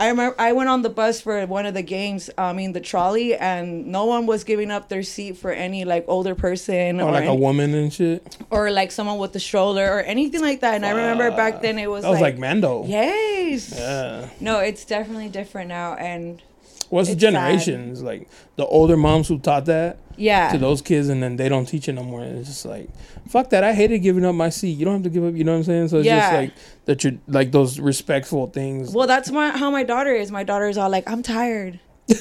I 0.00 0.08
remember 0.08 0.34
I 0.40 0.52
went 0.52 0.70
on 0.70 0.80
the 0.82 0.88
bus 0.88 1.20
for 1.20 1.44
one 1.46 1.66
of 1.66 1.74
the 1.74 1.82
games. 1.82 2.30
I 2.38 2.52
mean, 2.54 2.72
the 2.72 2.80
trolley, 2.80 3.36
and 3.36 3.86
no 3.88 4.06
one 4.06 4.24
was 4.26 4.44
giving 4.44 4.70
up 4.70 4.88
their 4.88 5.02
seat 5.02 5.36
for 5.36 5.52
any 5.52 5.84
like 5.84 6.06
older 6.08 6.34
person 6.34 7.00
Or 7.02 7.08
or 7.08 7.12
like 7.12 7.26
a 7.28 7.34
woman 7.34 7.74
and 7.74 7.92
shit. 7.92 8.36
or 8.50 8.70
like 8.70 8.90
someone 8.92 9.18
with 9.18 9.34
the 9.34 9.40
stroller 9.40 9.84
or 9.94 10.00
anything 10.00 10.40
like 10.40 10.60
that. 10.62 10.74
And 10.74 10.86
I 10.86 10.90
remember 10.90 11.30
back 11.32 11.60
then 11.60 11.78
it 11.78 11.88
was 11.90 12.02
That 12.02 12.10
was 12.10 12.20
like, 12.20 12.34
like, 12.34 12.40
Mando. 12.40 12.84
yes, 12.86 13.74
Yeah. 13.76 14.28
no, 14.40 14.60
it's 14.60 14.84
definitely 14.86 15.28
different 15.28 15.68
now, 15.68 15.94
and 15.94 16.40
What's 16.88 17.08
the 17.08 17.12
It's 17.12 17.22
sad. 17.22 17.32
generations 17.32 18.02
like 18.02 18.26
the 18.56 18.66
older 18.66 18.96
moms 18.96 19.28
who 19.28 19.38
taught 19.38 19.66
that 19.66 19.98
yeah, 20.20 20.52
to 20.52 20.58
those 20.58 20.82
kids 20.82 21.08
and 21.08 21.22
then 21.22 21.36
they 21.36 21.48
don't 21.48 21.66
teach 21.66 21.88
it 21.88 21.92
no 21.94 22.02
more. 22.04 22.22
It's 22.22 22.48
just 22.48 22.64
like 22.66 22.88
fuck 23.28 23.50
that. 23.50 23.64
I 23.64 23.72
hated 23.72 24.00
giving 24.00 24.24
up 24.24 24.34
my 24.34 24.48
seat. 24.50 24.70
You 24.72 24.84
don't 24.84 24.94
have 24.94 25.02
to 25.04 25.10
give 25.10 25.24
up. 25.24 25.34
You 25.34 25.44
know 25.44 25.52
what 25.52 25.58
I'm 25.58 25.64
saying? 25.64 25.88
So 25.88 25.98
it's 25.98 26.06
just 26.06 26.32
Yeah. 26.32 26.38
like 26.38 26.52
the 26.84 26.96
tr- 26.96 27.08
like 27.28 27.52
those 27.52 27.78
respectful 27.80 28.48
things. 28.48 28.92
Well, 28.92 29.06
that's 29.06 29.30
my 29.30 29.50
how 29.50 29.70
my 29.70 29.82
daughter 29.84 30.12
is. 30.14 30.30
My 30.30 30.42
daughter 30.44 30.68
is 30.68 30.76
all 30.78 30.90
like, 30.90 31.08
I'm 31.10 31.22
tired. 31.22 31.80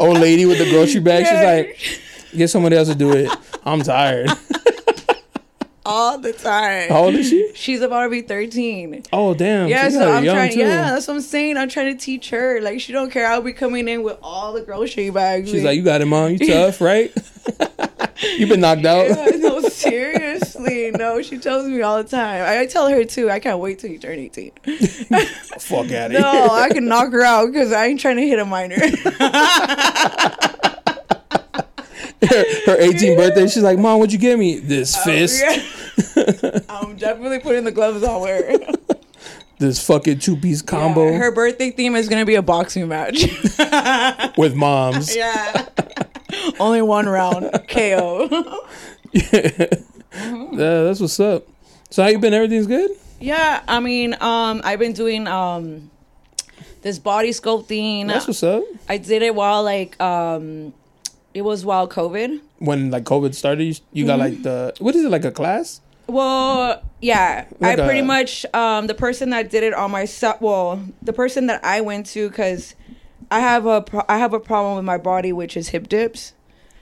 Old 0.00 0.18
lady 0.18 0.46
with 0.46 0.58
the 0.58 0.68
grocery 0.70 1.00
bag. 1.00 1.26
She's 1.26 1.34
like, 1.44 2.00
get 2.36 2.48
somebody 2.48 2.76
else 2.76 2.88
to 2.88 2.94
do 2.94 3.12
it. 3.12 3.30
I'm 3.64 3.82
tired. 3.82 4.30
all 5.88 6.18
the 6.18 6.32
time. 6.32 6.90
How 6.90 7.04
old 7.04 7.14
is 7.14 7.28
she? 7.30 7.50
She's 7.54 7.80
about 7.80 8.04
to 8.04 8.10
be 8.10 8.20
13. 8.20 9.04
Oh 9.12 9.32
damn. 9.34 9.68
Yeah, 9.68 9.88
so 9.88 10.12
I'm 10.12 10.24
trying. 10.24 10.52
too. 10.52 10.58
Yeah, 10.60 10.90
that's 10.90 11.08
what 11.08 11.14
I'm 11.14 11.20
saying. 11.22 11.56
I'm 11.56 11.68
trying 11.68 11.96
to 11.96 12.04
teach 12.04 12.30
her. 12.30 12.60
Like 12.60 12.80
she 12.80 12.92
don't 12.92 13.10
care. 13.10 13.26
I'll 13.26 13.40
be 13.40 13.52
coming 13.54 13.88
in 13.88 14.02
with 14.02 14.18
all 14.22 14.52
the 14.52 14.60
grocery 14.62 15.10
bags. 15.10 15.50
She's 15.50 15.64
like, 15.64 15.76
you 15.76 15.82
got 15.82 16.00
it, 16.02 16.06
mom. 16.06 16.32
You 16.32 16.38
tough, 16.46 16.80
right? 16.80 17.10
You've 18.36 18.48
been 18.48 18.60
knocked 18.60 18.84
out. 18.84 19.08
Yeah, 19.08 19.30
no, 19.38 19.60
seriously. 19.60 20.90
No, 20.90 21.22
she 21.22 21.38
tells 21.38 21.66
me 21.68 21.80
all 21.82 22.02
the 22.02 22.08
time. 22.08 22.42
I, 22.42 22.60
I 22.60 22.66
tell 22.66 22.88
her 22.88 23.04
too. 23.04 23.30
I 23.30 23.38
can't 23.38 23.58
wait 23.60 23.78
till 23.78 23.90
you 23.90 23.98
turn 23.98 24.18
18. 24.18 24.50
Fuck 25.60 25.90
out 25.92 26.10
of 26.14 26.20
No, 26.20 26.32
here. 26.32 26.48
I 26.50 26.68
can 26.70 26.86
knock 26.86 27.12
her 27.12 27.22
out 27.22 27.46
because 27.46 27.72
I 27.72 27.86
ain't 27.86 28.00
trying 28.00 28.16
to 28.16 28.26
hit 28.26 28.38
a 28.40 28.44
minor. 28.44 28.74
her, 28.76 28.88
her 32.22 32.76
18th 32.76 33.16
birthday. 33.16 33.46
She's 33.46 33.62
like, 33.62 33.78
mom, 33.78 34.00
what'd 34.00 34.12
you 34.12 34.18
give 34.18 34.38
me? 34.38 34.58
This 34.58 34.96
oh, 34.98 35.04
fist. 35.04 35.42
Oh, 35.46 35.50
Yeah. 35.50 35.62
I'm 36.68 36.96
definitely 36.96 37.40
putting 37.40 37.64
the 37.64 37.72
gloves 37.72 38.02
on 38.02 38.26
her. 38.26 38.58
This 39.60 39.84
fucking 39.84 40.20
two 40.20 40.36
piece 40.36 40.62
combo 40.62 41.10
Yeah, 41.10 41.18
her 41.18 41.32
birthday 41.32 41.72
theme 41.72 41.96
is 41.96 42.08
gonna 42.08 42.24
be 42.24 42.36
a 42.36 42.42
boxing 42.42 42.86
match. 42.86 43.24
with 44.38 44.54
moms. 44.54 45.16
yeah. 45.16 45.66
Only 46.60 46.80
one 46.80 47.08
round 47.08 47.50
KO. 47.68 48.28
Yeah, 49.12 50.82
that's 50.84 51.00
what's 51.00 51.18
up. 51.18 51.46
So 51.90 52.02
how 52.04 52.08
you 52.08 52.18
been? 52.20 52.34
Everything's 52.34 52.68
good. 52.68 52.90
yeah, 53.20 53.62
I 53.66 53.80
mean, 53.80 54.14
um, 54.20 54.60
I've 54.64 54.78
been 54.78 54.92
doing 54.92 55.26
um 55.26 55.90
this 56.82 56.98
body 57.00 57.30
sculpting. 57.30 58.06
That's 58.06 58.26
what's 58.28 58.42
up. 58.44 58.62
I 58.88 58.98
did 58.98 59.22
it 59.22 59.34
while 59.34 59.64
like 59.64 60.00
um 60.00 60.72
it 61.34 61.42
was 61.42 61.64
while 61.64 61.88
COVID. 61.88 62.40
When 62.58 62.90
like 62.92 63.04
COVID 63.04 63.34
started, 63.34 63.64
you, 63.64 63.74
you 63.92 64.06
got 64.06 64.20
like 64.20 64.42
the 64.42 64.72
what 64.78 64.94
is 64.94 65.04
it 65.04 65.10
like 65.10 65.24
a 65.24 65.32
class? 65.32 65.80
Well, 66.08 66.82
yeah, 67.00 67.44
Like 67.60 67.78
I 67.78 67.84
pretty 67.84 68.00
a- 68.00 68.04
much 68.04 68.44
um 68.54 68.86
the 68.86 68.94
person 68.94 69.30
that 69.30 69.50
did 69.50 69.62
it 69.62 69.74
on 69.74 69.90
my 69.90 70.04
set. 70.06 70.40
Well, 70.42 70.82
the 71.02 71.12
person 71.12 71.46
that 71.46 71.64
I 71.64 71.80
went 71.80 72.06
to 72.06 72.28
because 72.28 72.74
I 73.30 73.40
have 73.40 73.66
a 73.66 73.82
pro- 73.82 74.04
I 74.08 74.18
have 74.18 74.32
a 74.32 74.40
problem 74.40 74.76
with 74.76 74.84
my 74.84 74.96
body, 74.98 75.32
which 75.32 75.56
is 75.56 75.68
hip 75.68 75.88
dips. 75.88 76.32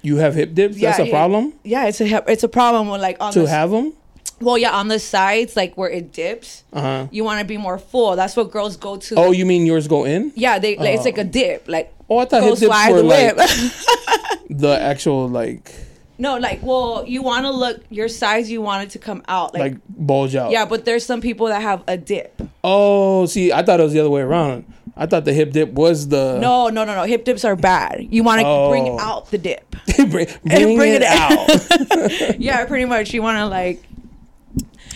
You 0.02 0.16
have 0.18 0.35
hip 0.37 0.54
dips. 0.54 0.80
That's 0.80 1.00
a 1.00 1.04
hip- 1.04 1.12
problem 1.12 1.54
Yeah, 1.64 1.87
it's 1.87 2.00
a 2.00 2.04
hip, 2.06 2.25
it's 2.28 2.45
a 2.45 2.49
problem 2.49 2.88
with 2.88 3.00
like 3.00 3.16
on 3.21 3.33
to 3.33 3.40
the 3.42 3.49
have 3.49 3.71
them. 3.73 3.92
well, 4.40 4.56
yeah, 4.56 4.71
on 4.71 4.87
the 4.88 5.00
sides 5.00 5.56
like 5.56 5.76
where 5.76 5.90
it 5.90 6.12
dips. 6.12 6.62
Uh 6.73 6.80
huh. 6.80 7.06
You 7.11 7.25
want 7.25 7.40
to 7.40 7.45
be 7.45 7.56
more 7.56 7.78
full. 7.78 8.14
That's 8.14 8.37
what 8.37 8.52
girls 8.52 8.76
go 8.76 8.97
to. 8.97 9.14
Oh, 9.16 9.33
you 9.33 9.45
mean 9.45 9.66
yours 9.66 9.88
go 9.88 10.04
in? 10.04 10.33
yeah, 10.37 10.59
they 10.61 10.76
like, 10.76 10.95
it's 10.95 11.04
like 11.04 11.18
a 11.18 11.25
dip, 11.25 11.64
like 11.66 11.92
Oh, 12.09 12.18
I 12.18 12.25
thought 12.26 12.45
hip 12.45 12.54
dips 12.59 12.88
were 12.90 13.02
the 13.02 13.02
like 13.02 13.37
the 14.50 14.78
actual 14.80 15.28
like 15.28 15.75
no, 16.19 16.39
like 16.39 16.63
well, 16.63 17.05
you 17.07 17.23
want 17.23 17.45
to 17.45 17.51
look 17.51 17.83
your 17.91 18.09
size. 18.09 18.51
You 18.51 18.63
want 18.63 18.85
it 18.85 18.91
to 18.91 18.99
come 18.99 19.23
out, 19.29 19.53
like, 19.55 19.73
like 19.73 19.81
bulge 19.89 20.35
out. 20.35 20.51
yeah. 20.51 20.65
But 20.65 20.85
there's 20.85 21.05
some 21.05 21.21
people 21.21 21.47
that 21.49 21.63
have 21.63 21.83
a 21.87 21.97
dip. 21.97 22.41
Oh, 22.65 23.27
see, 23.27 23.53
I 23.53 23.63
thought 23.63 23.81
it 23.81 23.83
was 23.83 23.93
the 23.93 24.01
other 24.01 24.11
way 24.11 24.23
around. 24.23 24.65
I 24.97 25.05
thought 25.05 25.27
the 25.27 25.35
hip 25.35 25.53
dip 25.53 25.73
was 25.73 26.09
the 26.09 26.39
No, 26.41 26.69
no, 26.69 26.85
no, 26.85 26.95
no. 26.95 27.05
Hip 27.05 27.25
dips 27.27 27.45
are 27.45 27.55
bad. 27.55 28.07
You 28.11 28.23
want 28.23 28.41
to 28.41 28.47
Oh. 28.47 28.71
bring 28.71 28.99
out 28.99 29.31
the 29.31 29.37
dip. 29.37 29.77
bring, 29.97 30.09
bring, 30.09 30.77
bring 30.77 30.95
it, 30.95 31.03
it 31.03 31.05
out. 31.05 32.39
yeah, 32.41 32.65
pretty 32.65 32.87
much. 32.87 33.13
You 33.13 33.21
want 33.21 33.37
to 33.37 33.47
like, 33.47 33.83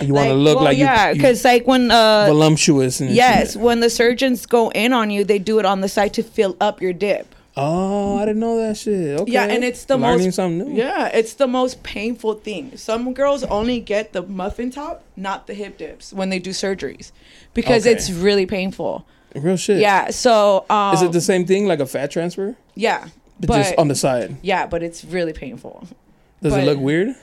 you 0.00 0.14
want 0.14 0.28
to 0.28 0.34
like, 0.34 0.42
look 0.44 0.56
well, 0.56 0.64
like 0.64 0.78
yeah, 0.78 1.12
because 1.12 1.44
like 1.44 1.66
when 1.66 1.90
uh 1.90 2.24
voluptuous 2.28 3.00
and 3.02 3.10
yes, 3.10 3.52
shit. 3.52 3.60
when 3.62 3.80
the 3.80 3.90
surgeons 3.90 4.46
go 4.46 4.70
in 4.70 4.94
on 4.94 5.10
you, 5.10 5.22
they 5.24 5.38
do 5.38 5.58
it 5.58 5.66
on 5.66 5.82
the 5.82 5.88
side 5.88 6.14
to 6.14 6.22
fill 6.22 6.56
up 6.62 6.80
your 6.80 6.94
dip. 6.94 7.34
Oh, 7.56 8.16
I 8.16 8.24
didn't 8.26 8.40
know 8.40 8.56
that 8.58 8.76
shit. 8.76 9.20
Okay. 9.20 9.32
Yeah, 9.32 9.44
and 9.46 9.64
it's 9.64 9.84
the 9.84 9.96
Learning 9.96 10.26
most 10.26 10.36
something 10.36 10.72
new. 10.72 10.78
Yeah, 10.80 11.08
it's 11.08 11.34
the 11.34 11.46
most 11.48 11.82
painful 11.82 12.34
thing. 12.34 12.76
Some 12.76 13.12
girls 13.12 13.42
only 13.44 13.80
get 13.80 14.12
the 14.12 14.22
muffin 14.22 14.70
top, 14.70 15.04
not 15.16 15.46
the 15.46 15.54
hip 15.54 15.76
dips, 15.76 16.12
when 16.12 16.30
they 16.30 16.38
do 16.38 16.50
surgeries, 16.50 17.10
because 17.52 17.86
Okay. 17.86 17.94
it's 17.96 18.10
really 18.10 18.46
painful. 18.46 19.04
Real 19.34 19.56
shit. 19.56 19.78
Yeah. 19.80 20.10
So 20.10 20.64
um, 20.70 20.94
Is 20.94 21.02
it 21.02 21.12
the 21.12 21.20
same 21.20 21.44
thing 21.44 21.66
like 21.66 21.80
a 21.80 21.86
fat 21.86 22.10
transfer? 22.10 22.56
yeah, 22.74 23.08
But, 23.40 23.48
but 23.48 23.58
just 23.58 23.74
on 23.78 23.88
the 23.88 23.94
side. 23.96 24.36
yeah, 24.42 24.66
but 24.66 24.82
it's 24.82 25.04
really 25.04 25.32
painful. 25.32 25.86
Does 26.42 26.52
but- 26.52 26.62
it 26.62 26.66
look 26.66 26.78
weird? 26.78 27.14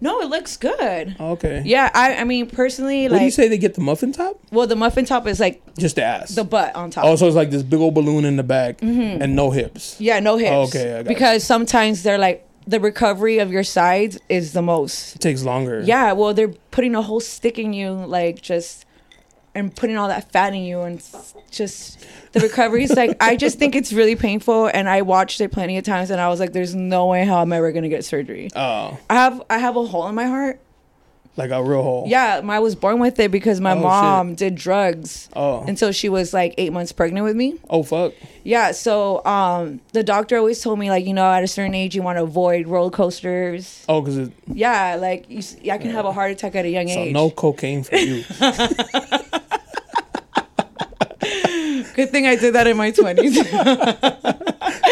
No, 0.00 0.20
it 0.20 0.28
looks 0.28 0.56
good. 0.56 1.16
Oh, 1.18 1.32
okay. 1.32 1.62
Yeah, 1.64 1.90
I 1.94 2.16
I 2.16 2.24
mean 2.24 2.48
personally, 2.48 3.08
What 3.08 3.18
do 3.18 3.24
you 3.24 3.30
say 3.30 3.48
they 3.48 3.58
get 3.58 3.74
the 3.74 3.80
muffin 3.80 4.12
top? 4.12 4.38
well, 4.50 4.66
the 4.66 4.76
muffin 4.76 5.04
top 5.04 5.26
is 5.26 5.40
like 5.40 5.62
Just 5.78 5.96
the 5.96 6.04
ass. 6.04 6.34
the 6.34 6.44
butt 6.44 6.74
on 6.76 6.90
top. 6.90 7.04
Also, 7.04 7.26
it's 7.26 7.36
like 7.36 7.50
this 7.50 7.62
big 7.62 7.80
old 7.80 7.94
balloon 7.94 8.24
in 8.24 8.36
the 8.36 8.42
back 8.42 8.78
mm-hmm. 8.78 9.22
and 9.22 9.34
no 9.34 9.50
hips. 9.50 10.00
yeah, 10.00 10.20
no 10.20 10.36
hips. 10.36 10.74
Okay, 10.74 10.94
I 10.94 11.02
got 11.02 11.08
because 11.08 11.44
sometimes 11.44 12.02
they're 12.02 12.18
like 12.18 12.46
the 12.66 12.80
recovery 12.80 13.38
of 13.38 13.50
your 13.52 13.64
sides 13.64 14.18
is 14.28 14.52
the 14.52 14.62
most. 14.62 15.16
It 15.16 15.20
takes 15.20 15.44
longer. 15.44 15.80
Yeah, 15.84 16.12
well, 16.12 16.34
they're 16.34 16.54
putting 16.70 16.94
a 16.94 17.02
whole 17.02 17.20
stick 17.20 17.58
in 17.58 17.72
you, 17.72 17.90
like 17.92 18.42
just, 18.42 18.84
and 19.54 19.74
putting 19.74 19.96
all 19.96 20.08
that 20.08 20.30
fat 20.32 20.52
in 20.52 20.62
you, 20.62 20.80
and 20.80 21.02
just 21.50 22.04
the 22.36 22.40
recovery 22.42 22.84
is 22.84 22.92
like. 22.94 23.16
I 23.20 23.34
just 23.36 23.58
think 23.58 23.74
it's 23.74 23.92
really 23.92 24.14
painful, 24.16 24.66
and 24.72 24.88
I 24.88 25.02
watched 25.02 25.40
it 25.40 25.50
plenty 25.52 25.78
of 25.78 25.84
times, 25.84 26.10
and 26.10 26.20
I 26.20 26.28
was 26.28 26.38
like, 26.40 26.52
"There's 26.52 26.74
no 26.74 27.06
way 27.06 27.24
how 27.24 27.42
I'm 27.42 27.52
ever 27.52 27.72
gonna 27.72 27.88
get 27.88 28.04
surgery." 28.04 28.50
Oh, 28.54 28.98
I 29.10 29.14
have 29.14 29.42
I 29.50 29.58
have 29.58 29.76
a 29.76 29.84
hole 29.84 30.06
in 30.08 30.14
my 30.14 30.24
heart. 30.26 30.60
like 31.38 31.50
a 31.50 31.62
real 31.62 31.82
hole. 31.82 32.04
Yeah, 32.08 32.40
I 32.48 32.60
was 32.60 32.74
born 32.74 32.98
with 32.98 33.20
it 33.20 33.30
because 33.30 33.60
my 33.60 33.72
Oh, 33.72 33.74
shit. 33.74 33.82
mom 33.82 34.34
did 34.36 34.54
drugs 34.54 35.28
Oh. 35.36 35.64
until 35.68 35.92
she 35.92 36.08
was 36.08 36.32
like 36.32 36.54
eight 36.56 36.72
months 36.72 36.92
pregnant 36.92 37.24
with 37.26 37.36
me. 37.36 37.56
Oh 37.68 37.82
fuck. 37.82 38.14
Yeah, 38.42 38.72
so 38.72 39.22
um, 39.26 39.80
the 39.92 40.02
doctor 40.02 40.38
always 40.38 40.62
told 40.62 40.78
me 40.78 40.88
like, 40.88 41.04
you 41.04 41.12
know, 41.12 41.30
at 41.30 41.44
a 41.44 41.46
certain 41.46 41.74
age 41.74 41.94
you 41.94 42.00
want 42.00 42.16
to 42.16 42.22
avoid 42.22 42.66
roller 42.68 42.88
coasters. 42.90 43.84
Oh, 43.86 44.00
cause 44.00 44.16
it, 44.16 44.32
Yeah, 44.50 44.96
like 44.98 45.26
you, 45.28 45.42
I 45.70 45.76
can 45.76 45.90
have 45.90 46.06
a 46.06 46.12
heart 46.12 46.30
attack 46.30 46.54
at 46.56 46.64
a 46.64 46.70
young 46.70 46.88
so 46.88 47.00
age. 47.00 47.12
no 47.12 47.28
cocaine 47.28 47.82
for 47.82 47.96
you. 47.96 48.24
Good 51.94 52.10
thing 52.10 52.26
I 52.26 52.36
did 52.36 52.54
that 52.54 52.66
in 52.66 52.76
my 52.76 52.90
twenties. 52.90 53.36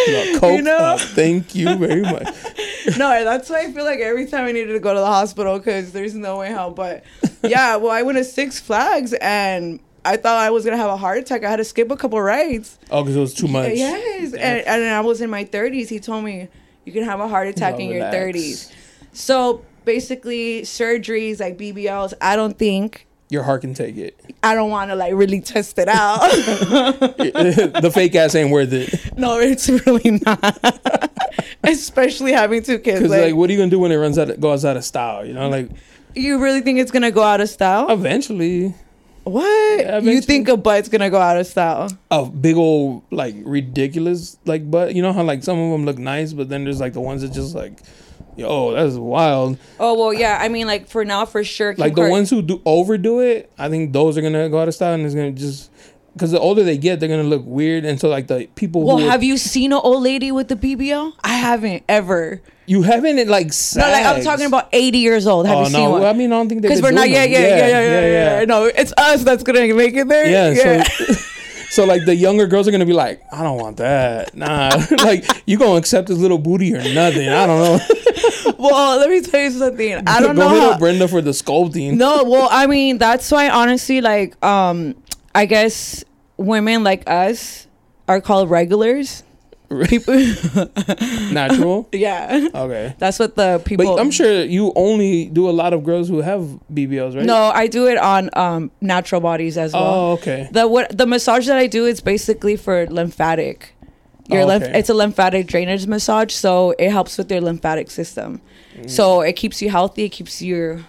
No, 0.07 0.39
coke. 0.39 0.65
know? 0.65 0.77
uh, 0.77 0.99
thank 0.99 1.55
you 1.55 1.75
very 1.77 2.03
much. 2.03 2.25
no, 2.99 3.25
that's 3.25 3.49
why 3.49 3.63
I 3.63 3.73
feel 3.73 3.85
like 3.85 4.01
every 4.01 4.27
time 4.27 4.45
I 4.45 4.53
needed 4.53 4.73
to 4.73 4.81
go 4.81 4.93
to 4.95 5.01
the 5.01 5.07
hospital 5.07 5.59
because 5.59 5.93
there's 5.93 6.15
no 6.15 6.39
way 6.39 6.51
how. 6.51 6.71
But 6.71 7.05
yeah, 7.43 7.77
well, 7.77 7.91
I 7.91 8.03
went 8.03 8.19
to 8.19 8.25
Six 8.25 8.61
Flags 8.61 9.13
and 9.15 9.81
I 10.05 10.17
thought 10.17 10.37
I 10.37 10.51
was 10.51 10.65
gonna 10.65 10.77
have 10.77 10.91
a 10.91 10.97
heart 10.97 11.19
attack. 11.19 11.45
I 11.45 11.51
had 11.51 11.57
to 11.57 11.65
skip 11.65 11.91
a 11.91 11.97
couple 11.97 12.21
rides. 12.21 12.79
Oh, 12.91 13.03
cause 13.05 13.17
it 13.17 13.21
was 13.21 13.35
too 13.35 13.49
much. 13.49 13.75
Yes, 13.75 14.35
and, 14.35 14.67
and 14.67 14.85
I 14.85 15.01
was 15.01 15.21
in 15.21 15.31
my 15.31 15.45
30s. 15.45 15.89
He 15.89 16.01
told 16.01 16.25
me 16.25 16.49
you 16.85 16.93
can 16.93 17.05
have 17.05 17.21
a 17.21 17.29
heart 17.29 17.49
attack 17.49 17.81
in 17.81 17.91
your 17.91 18.05
30s. 18.05 18.73
So 19.13 19.65
basically, 19.85 20.63
surgeries 20.63 21.41
like 21.41 21.57
BBLs, 21.57 22.15
I 22.21 22.37
don't 22.37 22.59
think 22.59 23.07
Your 23.35 23.43
heart 23.43 23.63
can 23.63 23.75
take 23.75 23.97
it. 23.97 24.19
I 24.45 24.55
don't 24.55 24.71
want 24.71 24.93
to 24.93 24.95
like 24.95 25.13
really 25.15 25.41
test 25.41 25.77
it 25.79 25.89
out. 25.89 26.21
the 26.31 27.91
fake 27.93 28.15
ass 28.15 28.37
ain't 28.37 28.51
worth 28.51 28.73
it. 28.73 29.19
no, 29.19 29.41
it's 29.41 29.69
really 29.69 30.21
not. 30.25 31.11
Especially 31.65 32.31
having 32.31 32.63
two 32.63 32.79
kids. 32.79 33.01
Cause 33.01 33.11
Like, 33.11 33.23
like, 33.23 33.35
what 33.35 33.51
are 33.51 33.53
you 33.53 33.59
gonna 33.59 33.73
do 33.73 33.81
when 33.81 33.91
it 33.91 33.97
runs 33.97 34.19
out, 34.19 34.31
of, 34.31 34.39
goes 34.39 34.65
out 34.65 34.77
of 34.77 34.85
style? 34.85 35.27
You 35.27 35.33
know, 35.33 35.49
like 35.49 35.69
you 36.15 36.41
really 36.41 36.61
think 36.61 36.79
it's 36.79 36.93
gonna 36.93 37.11
go 37.11 37.25
out 37.25 37.41
of 37.41 37.49
style? 37.49 37.91
eventually 37.91 38.73
what? 39.25 39.81
Yeah, 39.81 39.99
you 40.01 40.21
think 40.21 40.49
a 40.49 40.57
butt's 40.57 40.89
gonna 40.89 41.11
go 41.11 41.19
out 41.19 41.39
of 41.39 41.47
style? 41.47 41.89
a 42.11 42.27
big 42.27 42.57
old 42.57 43.03
like 43.11 43.35
ridiculous 43.45 44.37
like 44.45 44.71
butt. 44.71 44.95
You 44.95 45.03
know 45.03 45.13
how 45.13 45.25
like 45.25 45.43
some 45.43 45.59
of 45.59 45.73
them 45.73 45.85
look 45.85 45.99
nice, 45.99 46.33
but 46.33 46.49
then 46.49 46.65
there's 46.65 46.81
like 46.81 46.93
the 46.93 47.01
ones 47.01 47.23
that 47.23 47.33
just 47.33 47.55
like, 47.55 47.81
yo, 48.37 48.73
that's 48.73 48.95
wild. 48.97 49.59
Oh 49.81 49.99
well, 49.99 50.13
yeah. 50.13 50.39
I 50.41 50.49
mean, 50.49 50.67
like 50.67 50.89
for 50.89 51.05
now, 51.05 51.25
for 51.27 51.45
sure. 51.45 51.75
Kim 51.75 51.81
Like 51.81 51.95
the 51.95 52.09
ones 52.09 52.31
who 52.31 52.43
do 52.43 52.61
overdo 52.65 53.21
it, 53.21 53.51
I 53.59 53.69
think 53.69 53.93
those 53.93 54.17
are 54.19 54.23
gonna 54.23 54.49
go 54.49 54.59
out 54.61 54.69
of 54.69 54.75
style 54.75 54.95
and 54.95 55.05
it's 55.05 55.15
gonna 55.15 55.33
just 55.33 55.71
because 56.13 56.31
the 56.31 56.39
older 56.39 56.63
they 56.63 56.79
get, 56.79 57.01
they're 57.01 57.09
gonna 57.09 57.23
look 57.25 57.43
weird. 57.45 57.85
And 57.85 57.99
so 58.01 58.09
like 58.09 58.27
the 58.29 58.49
people 58.55 58.83
Well, 58.83 58.99
have 58.99 59.23
you 59.25 59.37
seen 59.37 59.73
an 59.73 59.81
old 59.83 60.03
lady 60.03 60.31
with 60.31 60.49
the 60.49 60.57
BBL? 60.57 61.13
I 61.25 61.35
haven't 61.35 61.83
ever. 61.89 62.41
you 62.67 62.83
haven't 62.83 63.19
it 63.19 63.29
like 63.29 63.49
No, 63.77 63.83
like 63.83 64.07
I'm 64.07 64.23
talking 64.23 64.47
about 64.47 64.69
80 64.73 64.99
years 64.99 65.27
old. 65.27 65.47
Have 65.47 65.57
Oh 65.57 65.61
you 65.65 65.67
seen 65.71 65.81
no, 65.85 65.91
one? 65.91 66.03
I 66.05 66.13
mean 66.13 66.33
I 66.33 66.37
don't 66.37 66.49
think 66.49 66.63
Because 66.63 66.81
we're 66.81 66.93
not. 66.93 67.09
Yeah 67.11 67.25
yeah, 67.25 67.41
them. 67.41 67.59
yeah, 67.59 67.67
yeah, 67.67 67.81
yeah, 67.81 68.01
yeah, 68.01 68.39
yeah. 68.41 68.45
No, 68.47 68.65
it's 68.67 68.93
us 68.97 69.25
that's 69.25 69.43
gonna 69.43 69.73
make 69.75 69.95
it 69.95 70.09
there. 70.09 70.27
Yeah, 70.27 70.51
Yeah. 70.51 70.83
so 70.85 71.15
so 71.75 71.85
like 71.85 72.05
the 72.05 72.15
younger 72.15 72.47
girls 72.47 72.69
are 72.69 72.71
gonna 72.71 72.87
be 72.87 72.93
like, 72.93 73.23
I 73.33 73.43
don't 73.43 73.59
want 73.59 73.79
that. 73.79 74.35
Nah, 74.35 74.71
like 75.05 75.25
you 75.47 75.59
gonna 75.59 75.77
accept 75.79 76.09
this 76.09 76.19
little 76.19 76.39
booty 76.39 76.75
or 76.75 76.79
nothing? 76.95 77.29
I 77.29 77.47
don't 77.47 77.59
know. 77.61 78.55
well, 78.59 78.99
let 78.99 79.11
me 79.11 79.21
tell 79.21 79.41
you 79.43 79.51
something. 79.51 79.95
I 80.07 80.21
don't 80.21 80.37
Go 80.37 80.43
know. 80.49 80.55
hit 80.55 80.73
how- 80.73 80.79
Brenda 80.79 81.09
for 81.09 81.21
the 81.21 81.31
sculpting. 81.33 81.97
no, 81.97 82.25
well, 82.25 82.49
I 82.51 82.67
mean, 82.67 82.99
that's 82.99 83.31
why 83.31 83.49
honestly, 83.51 84.01
like, 84.01 84.43
um, 84.45 84.95
I 85.35 85.47
guess 85.47 86.05
women 86.37 86.85
like 86.85 87.09
us 87.09 87.67
are 88.09 88.21
called 88.21 88.51
regulars. 88.51 89.23
People, 89.89 90.15
Natural. 91.33 91.89
yeah, 91.93 92.49
Okay. 92.55 92.95
that's 92.99 93.19
what 93.19 93.35
the 93.35 93.61
people. 93.65 93.85
But 93.87 94.01
I'm 94.01 94.11
sure 94.11 94.45
you 94.45 94.73
only 94.77 95.27
do 95.27 95.49
a 95.49 95.53
lot 95.53 95.73
of 95.73 95.85
girls 95.85 96.09
who 96.09 96.21
have 96.21 96.43
BBLs, 96.73 97.17
right? 97.17 97.25
No, 97.25 97.51
I 97.55 97.67
do 97.67 97.87
it 97.87 97.99
on 97.99 98.31
um 98.35 98.71
natural 98.81 99.21
bodies 99.21 99.57
as 99.59 99.73
well. 99.73 99.83
Oh, 99.95 100.13
okay. 100.13 100.49
The 100.53 100.69
what 100.69 100.97
the 100.97 101.07
massage 101.07 101.47
that 101.47 101.57
I 101.57 101.67
do 101.67 101.87
is 101.87 102.01
basically 102.01 102.57
for 102.57 102.87
lymphatic. 102.87 103.75
Your 104.29 104.43
Oh, 104.43 104.47
lymph 104.47 104.65
okay. 104.65 104.79
it's 104.79 104.89
a 104.89 104.95
lymphatic 104.95 105.47
drainage 105.47 105.87
massage, 105.87 106.33
so 106.33 106.75
it 106.79 106.91
helps 106.91 107.19
with 107.19 107.31
your 107.31 107.41
lymphatic 107.41 107.91
system. 107.91 108.41
Mm. 108.77 108.89
So 108.91 109.21
it 109.21 109.35
keeps 109.35 109.61
you 109.61 109.71
healthy, 109.71 110.05
it 110.05 110.11
keeps 110.11 110.41
you 110.41 110.85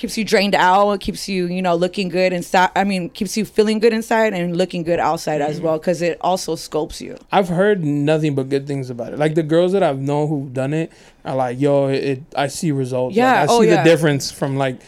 keeps 0.00 0.16
you 0.16 0.24
drained 0.24 0.54
out, 0.54 0.92
it 0.92 1.00
keeps 1.00 1.28
you, 1.28 1.46
you 1.46 1.60
know, 1.60 1.74
looking 1.74 2.08
good 2.08 2.32
inside. 2.32 2.70
I 2.74 2.84
mean, 2.84 3.10
keeps 3.10 3.36
you 3.36 3.44
feeling 3.44 3.78
good 3.78 3.92
inside 3.92 4.32
and 4.32 4.56
looking 4.56 4.82
good 4.82 4.98
outside 4.98 5.42
as 5.42 5.56
mm-hmm. 5.56 5.66
well 5.66 5.78
cuz 5.78 6.00
it 6.00 6.16
also 6.22 6.56
sculpts 6.56 7.00
you. 7.00 7.18
I've 7.30 7.48
heard 7.48 7.84
nothing 7.84 8.34
but 8.34 8.48
good 8.48 8.66
things 8.66 8.88
about 8.88 9.12
it. 9.12 9.18
Like 9.18 9.34
the 9.34 9.42
girls 9.42 9.72
that 9.72 9.82
I've 9.82 10.00
known 10.00 10.28
who've 10.28 10.52
done 10.52 10.72
it 10.72 10.90
are 11.24 11.36
like, 11.36 11.60
yo, 11.60 11.88
it. 11.88 12.04
it 12.04 12.22
I 12.34 12.46
see 12.46 12.72
results. 12.72 13.14
yeah 13.14 13.26
Like, 13.26 13.34
Yeah, 13.34 13.42
I 13.42 13.46
oh 13.54 13.60
see 13.60 13.70
oh, 13.70 13.76
the 13.76 13.82
difference 13.82 14.30
from 14.30 14.56
like. 14.56 14.80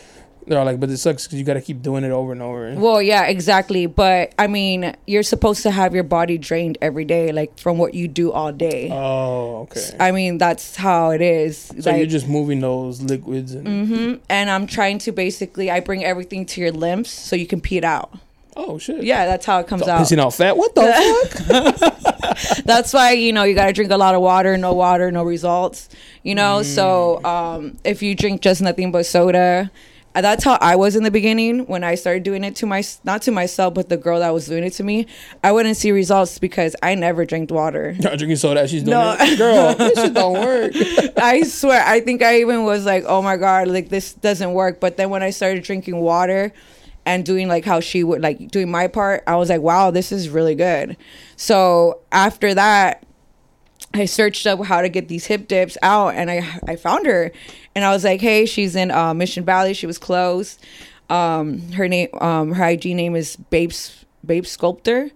They're 0.47 0.65
like, 0.65 0.81
but 0.81 0.91
it 0.91 0.97
sucks 0.99 1.27
because 1.27 1.39
you 1.39 1.45
got 1.45 1.55
to 1.55 1.61
keep 1.61 1.83
doing 1.83 2.03
it 2.05 2.11
over 2.11 2.33
and 2.33 2.43
over. 2.43 2.75
Well, 2.77 3.01
yeah, 3.01 3.25
exactly, 3.27 3.87
but 3.87 4.35
I 4.39 4.47
mean, 4.49 4.97
you're 5.07 5.23
supposed 5.23 5.63
to 5.63 5.71
have 5.71 5.95
your 5.95 6.05
body 6.05 6.37
drained 6.39 6.79
every 6.83 7.05
day 7.05 7.31
like 7.33 7.59
from 7.59 7.79
what 7.79 7.95
you 7.95 8.09
do 8.09 8.33
all 8.33 8.53
day. 8.53 8.89
Oh, 8.91 9.61
okay. 9.63 9.91
I 10.01 10.11
mean, 10.11 10.39
that's 10.39 10.77
how 10.77 11.11
it 11.11 11.21
is. 11.21 11.71
so 11.81 11.95
you're 11.95 12.07
just 12.07 12.27
moving 12.29 12.61
those 12.61 13.01
liquids 13.03 13.55
and. 13.55 13.67
hmm 13.89 14.15
And 14.29 14.51
I'm 14.51 14.67
trying 14.67 14.99
to 15.01 15.13
basically, 15.13 15.71
I 15.71 15.81
bring 15.81 16.05
everything 16.05 16.47
to 16.47 16.61
your 16.61 16.73
lymphs 16.73 17.11
so 17.11 17.37
you 17.37 17.47
can 17.47 17.61
pee 17.61 17.77
it 17.77 17.85
out. 17.85 18.13
Oh 18.55 18.77
shit. 18.79 19.03
Yeah, 19.03 19.25
that's 19.25 19.47
how 19.47 19.61
it 19.61 19.67
comes 19.67 19.89
out. 19.89 20.03
Pissing 20.03 20.19
out 20.19 20.35
fat. 20.35 20.57
What 20.57 20.75
the 20.75 20.83
fuck? 21.79 21.99
That's 22.65 22.93
why 22.93 23.13
you 23.13 23.33
know 23.33 23.45
you 23.45 23.55
got 23.55 23.67
to 23.67 23.73
drink 23.73 23.91
a 23.91 23.97
lot 23.97 24.15
of 24.15 24.21
water. 24.21 24.57
No 24.57 24.73
water, 24.75 25.11
no 25.11 25.23
results. 25.23 25.89
You 26.23 26.35
know, 26.35 26.63
so 26.63 27.23
um, 27.25 27.77
if 27.85 28.03
you 28.03 28.15
drink 28.15 28.41
just 28.43 28.61
nothing 28.63 28.93
but 28.93 29.07
soda, 29.07 29.71
that's 30.15 30.45
how 30.45 30.59
I 30.61 30.77
was 30.77 30.95
in 30.97 31.05
the 31.05 31.11
beginning 31.11 31.67
when 31.67 31.83
I 31.85 31.95
started 31.95 32.23
doing 32.23 32.45
it 32.45 32.55
to 32.57 32.67
my 32.67 32.83
not 33.05 33.23
to 33.23 33.31
myself, 33.33 33.73
but 33.75 33.89
the 33.89 33.97
girl 33.97 34.21
that 34.21 34.31
was 34.35 34.47
doing 34.47 34.65
it 34.65 34.73
to 34.75 34.83
me. 34.85 35.07
I 35.43 35.53
wouldn't 35.53 35.77
see 35.79 35.91
results 35.91 36.39
because 36.39 36.77
I 36.83 36.95
never 36.95 37.25
drank 37.25 37.51
water. 37.51 37.93
Y'all 38.01 38.17
drinking 38.17 38.37
soda. 38.37 38.69
She's 38.69 38.83
doing 38.83 38.99
No. 38.99 39.17
it. 39.19 39.39
Girl, 39.39 39.75
this 39.79 39.99
shit 39.99 40.13
don't 40.15 40.35
work. 40.35 40.73
I 41.17 41.43
swear, 41.45 41.83
I 41.87 42.01
think 42.01 42.23
I 42.23 42.41
even 42.41 42.65
was 42.65 42.85
like, 42.85 43.05
oh 43.07 43.23
my 43.23 43.37
God, 43.39 43.69
like 43.69 43.89
this 43.89 44.13
doesn't 44.13 44.53
work. 44.53 44.81
But 44.81 44.97
then 44.99 45.09
when 45.09 45.23
I 45.23 45.31
started 45.31 45.63
drinking 45.63 45.97
water 45.97 46.53
and 47.07 47.25
doing 47.25 47.49
like 47.49 47.65
how 47.65 47.81
she 47.81 48.05
would 48.05 48.21
like 48.21 48.49
doing 48.49 48.71
my 48.71 48.89
part, 48.89 49.23
I 49.27 49.37
was 49.37 49.49
like, 49.49 49.61
wow, 49.63 49.91
this 49.91 50.13
is 50.13 50.29
really 50.29 50.55
good. 50.55 50.97
So 51.37 52.01
after 52.13 52.55
that, 52.55 53.03
I 53.95 54.07
searched 54.07 54.47
up 54.47 54.65
how 54.65 54.81
to 54.81 54.89
get 54.89 55.09
these 55.09 55.27
hip 55.27 55.49
dips 55.49 55.77
out 55.83 56.15
and 56.15 56.31
I 56.31 56.61
I 56.67 56.77
found 56.77 57.07
her 57.07 57.31
and 57.75 57.85
I 57.85 57.91
was 57.91 58.05
like, 58.05 58.21
hey, 58.21 58.47
she's 58.47 58.77
in 58.77 58.91
uh, 58.91 59.15
Mission 59.15 59.45
Valley. 59.45 59.75
She 59.75 59.87
was 59.87 59.99
closed. 59.99 60.65
Um, 61.09 61.73
her 61.73 61.89
name, 61.89 62.09
um, 62.21 62.53
her 62.53 62.69
IG 62.69 62.87
name 62.97 63.17
is 63.17 63.37
Babes 63.37 64.05
Babe 64.25 64.47
Sculptor. 64.47 65.11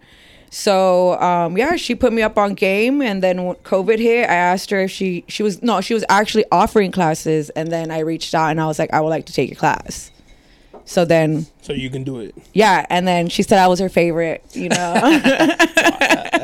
So 0.50 1.20
um, 1.20 1.56
yeah, 1.56 1.76
she 1.76 1.94
put 1.94 2.12
me 2.12 2.22
up 2.22 2.38
on 2.38 2.54
game, 2.54 3.02
and 3.02 3.22
then 3.22 3.38
COVID 3.38 3.98
hit, 3.98 4.28
I 4.28 4.34
asked 4.34 4.70
her 4.70 4.80
if 4.80 4.90
she 4.90 5.24
she 5.28 5.42
was 5.42 5.62
no, 5.62 5.80
she 5.80 5.94
was 5.94 6.04
actually 6.08 6.44
offering 6.52 6.92
classes, 6.92 7.50
and 7.50 7.70
then 7.70 7.90
I 7.90 8.00
reached 8.00 8.34
out 8.34 8.50
and 8.50 8.60
I 8.60 8.66
was 8.66 8.78
like, 8.78 8.92
I 8.92 9.00
would 9.00 9.08
like 9.08 9.26
to 9.26 9.32
take 9.32 9.52
a 9.52 9.54
class. 9.54 10.10
So 10.88 11.04
then 11.04 11.46
So 11.62 11.72
you 11.72 11.90
can 11.90 12.04
do 12.04 12.20
it. 12.20 12.32
yeah, 12.54 12.86
and 12.88 13.08
then 13.08 13.28
she 13.28 13.42
said 13.42 13.58
I 13.58 13.66
was 13.66 13.80
her 13.80 13.88
favorite. 13.88 14.44
You 14.52 14.68
know, 14.68 14.94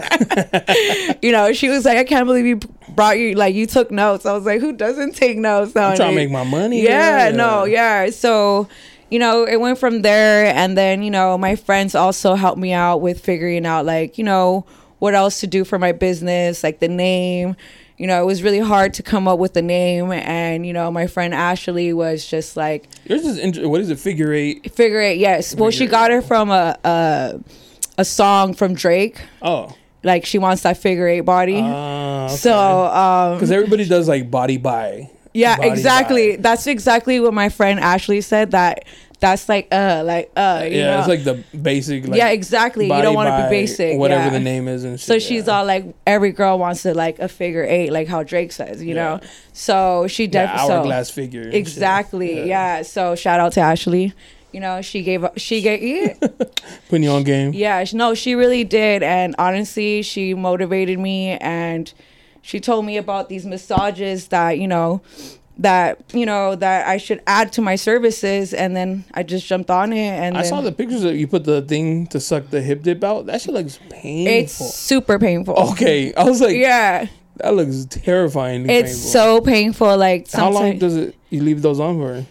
you 1.23 1.33
know, 1.33 1.53
she 1.53 1.69
was 1.69 1.85
like, 1.85 1.99
I 1.99 2.05
can't 2.05 2.27
believe 2.27 2.47
you 2.47 2.57
brought 2.91 3.19
you 3.19 3.35
like 3.35 3.55
you 3.55 3.67
took 3.67 3.91
notes. 3.91 4.27
I 4.27 4.33
was 4.33 4.45
like, 4.45 4.61
who 4.61 4.73
doesn't 4.73 5.15
take 5.17 5.39
notes? 5.39 5.75
I'm 5.77 5.97
trying 5.97 6.11
to 6.11 6.15
make 6.17 6.31
my 6.31 6.45
money. 6.45 6.83
yeah, 6.83 7.29
girl. 7.31 7.37
no, 7.37 7.65
yeah. 7.65 8.11
So, 8.11 8.69
you 9.11 9.19
know, 9.19 9.45
it 9.47 9.61
went 9.61 9.79
from 9.79 10.03
there, 10.03 10.47
and 10.55 10.77
then 10.77 11.03
you 11.03 11.11
know, 11.11 11.37
my 11.39 11.57
friends 11.57 11.95
also 11.95 12.35
helped 12.35 12.59
me 12.59 12.73
out 12.73 13.01
with 13.01 13.21
figuring 13.21 13.67
out 13.67 13.87
like, 13.87 14.19
you 14.19 14.25
know, 14.25 14.67
what 14.99 15.15
else 15.15 15.41
to 15.41 15.47
do 15.47 15.65
for 15.65 15.79
my 15.79 15.93
business, 15.93 16.63
like 16.65 16.81
the 16.81 16.89
name. 16.89 17.57
You 18.03 18.09
know, 18.09 18.21
it 18.21 18.27
was 18.27 18.43
really 18.43 18.59
hard 18.59 18.95
to 18.95 19.03
come 19.05 19.29
up 19.29 19.39
with 19.39 19.53
the 19.55 19.63
name, 19.63 20.11
and 20.11 20.67
you 20.67 20.73
know, 20.73 20.91
my 20.91 21.07
friend 21.07 21.33
Ashley 21.33 21.93
was 21.93 22.27
just 22.27 22.57
like, 22.57 22.89
Yours 23.05 23.25
is 23.25 23.61
what 23.61 23.81
is 23.81 23.91
it? 23.91 24.01
Figure 24.01 24.33
eight. 24.33 24.75
figure 24.75 24.99
eight, 25.01 25.19
Yes. 25.21 25.55
Well, 25.55 25.71
she 25.71 25.87
got 25.87 26.11
it 26.11 26.25
from 26.25 26.51
a 26.51 26.77
a, 26.83 27.41
a 27.99 28.05
song 28.05 28.55
from 28.55 28.75
Drake. 28.75 29.21
Oh, 29.41 29.73
Like 30.03 30.27
she 30.27 30.39
wants 30.39 30.63
that 30.65 30.79
figure 30.79 31.07
eight 31.07 31.21
body. 31.21 31.61
uh, 31.63 32.27
So, 32.27 32.87
um, 32.87 33.37
because 33.37 33.53
everybody 33.53 33.85
does 33.89 34.09
like 34.09 34.29
body 34.33 34.57
by. 34.57 35.09
yeah, 35.33 35.59
body 35.59 35.69
exactly. 35.71 36.37
by. 36.37 36.43
That's 36.43 36.67
exactly 36.67 37.21
what 37.21 37.33
my 37.33 37.51
friend 37.51 37.79
Ashley 37.79 38.21
said. 38.21 38.51
That 38.51 38.85
that's 39.23 39.49
like 39.49 39.69
uh 39.71 40.03
like 40.05 40.33
uh 40.37 40.63
you 40.65 40.79
yeah, 40.79 40.91
know? 40.91 40.99
it's 40.99 41.09
like 41.09 41.23
the 41.23 41.45
basic. 41.57 42.09
Like, 42.09 42.19
yeah, 42.19 42.31
exactly. 42.31 42.87
You 42.87 43.03
don't 43.03 43.15
want 43.15 43.29
to 43.29 43.45
be 43.45 43.51
basic. 43.51 43.97
Whatever 43.97 44.25
yeah. 44.25 44.31
the 44.31 44.41
name 44.41 44.67
is 44.67 44.83
and 44.83 44.99
shit. 44.99 45.07
So 45.07 45.19
she's 45.21 45.47
yeah. 45.47 45.59
all 45.59 45.65
like, 45.65 45.95
every 46.09 46.33
girl 46.33 46.59
wants 46.59 46.83
to 46.83 46.93
like 46.93 47.21
a 47.21 47.29
figure 47.29 47.63
eight, 47.63 47.93
like 47.93 48.09
how 48.09 48.25
Drake 48.25 48.51
says, 48.51 48.83
you 48.83 48.95
know. 48.95 49.21
So 49.53 50.09
she 50.09 50.25
yeah, 50.25 50.31
definitely 50.31 50.75
hourglass 50.75 51.11
figure. 51.11 51.49
exactly, 51.53 52.49
yeah. 52.49 52.83
So 52.83 53.15
shout 53.15 53.39
out 53.39 53.53
to 53.53 53.61
Ashley. 53.61 54.13
You 54.51 54.59
know, 54.59 54.83
she 54.83 55.05
gave 55.05 55.25
she 55.37 55.63
gave 55.63 55.83
yeah, 55.83 56.15
Putting 56.89 57.05
you 57.05 57.11
on 57.11 57.23
game. 57.23 57.53
yeah, 57.55 57.85
no, 57.93 58.15
she 58.15 58.35
really 58.35 58.65
did. 58.65 59.05
And 59.05 59.37
honestly, 59.39 60.03
she 60.03 60.35
motivated 60.35 60.99
me 60.99 61.39
and 61.39 61.93
she 62.43 62.59
told 62.59 62.85
me 62.85 62.97
about 62.97 63.29
these 63.29 63.47
massages 63.47 64.29
that, 64.29 64.59
you 64.59 64.67
know, 64.67 65.01
that, 65.63 65.99
you 66.13 66.27
know, 66.27 66.55
that 66.57 66.87
I 66.87 66.97
should 66.99 67.23
add 67.27 67.53
to 67.55 67.63
my 67.63 67.77
services. 67.77 68.53
And 68.55 68.77
then 68.77 69.05
I 69.15 69.23
just 69.23 69.47
jumped 69.47 69.71
on 69.71 69.93
it. 69.93 69.99
And 69.99 70.37
I 70.37 70.43
then 70.43 70.49
saw 70.51 70.61
the 70.61 70.73
pictures 70.73 71.03
that 71.03 71.15
you 71.17 71.27
put 71.27 71.45
the 71.45 71.63
thing 71.63 72.07
to 72.09 72.21
suck 72.21 72.51
the 72.51 72.61
hip 72.61 72.83
dip 72.83 73.03
out. 73.03 73.27
That 73.27 73.41
shit 73.41 73.55
looks 73.55 73.79
painful. 73.91 74.33
it's 74.35 74.55
super 74.55 75.19
painful. 75.19 75.55
okay. 75.73 76.13
I 76.15 76.25
was 76.25 76.41
like, 76.41 76.57
Yeah. 76.57 77.07
that 77.37 77.55
looks 77.55 77.87
terrifying. 77.87 78.69
It's 78.69 78.97
so 78.97 79.41
painful. 79.41 79.97
Like, 79.97 80.31
How 80.31 80.51
long 80.51 80.79
does 80.79 80.97
it? 80.97 81.17
You 81.31 81.43
leave 81.43 81.63
those 81.63 81.81
on 81.81 81.99
for? 81.99 82.25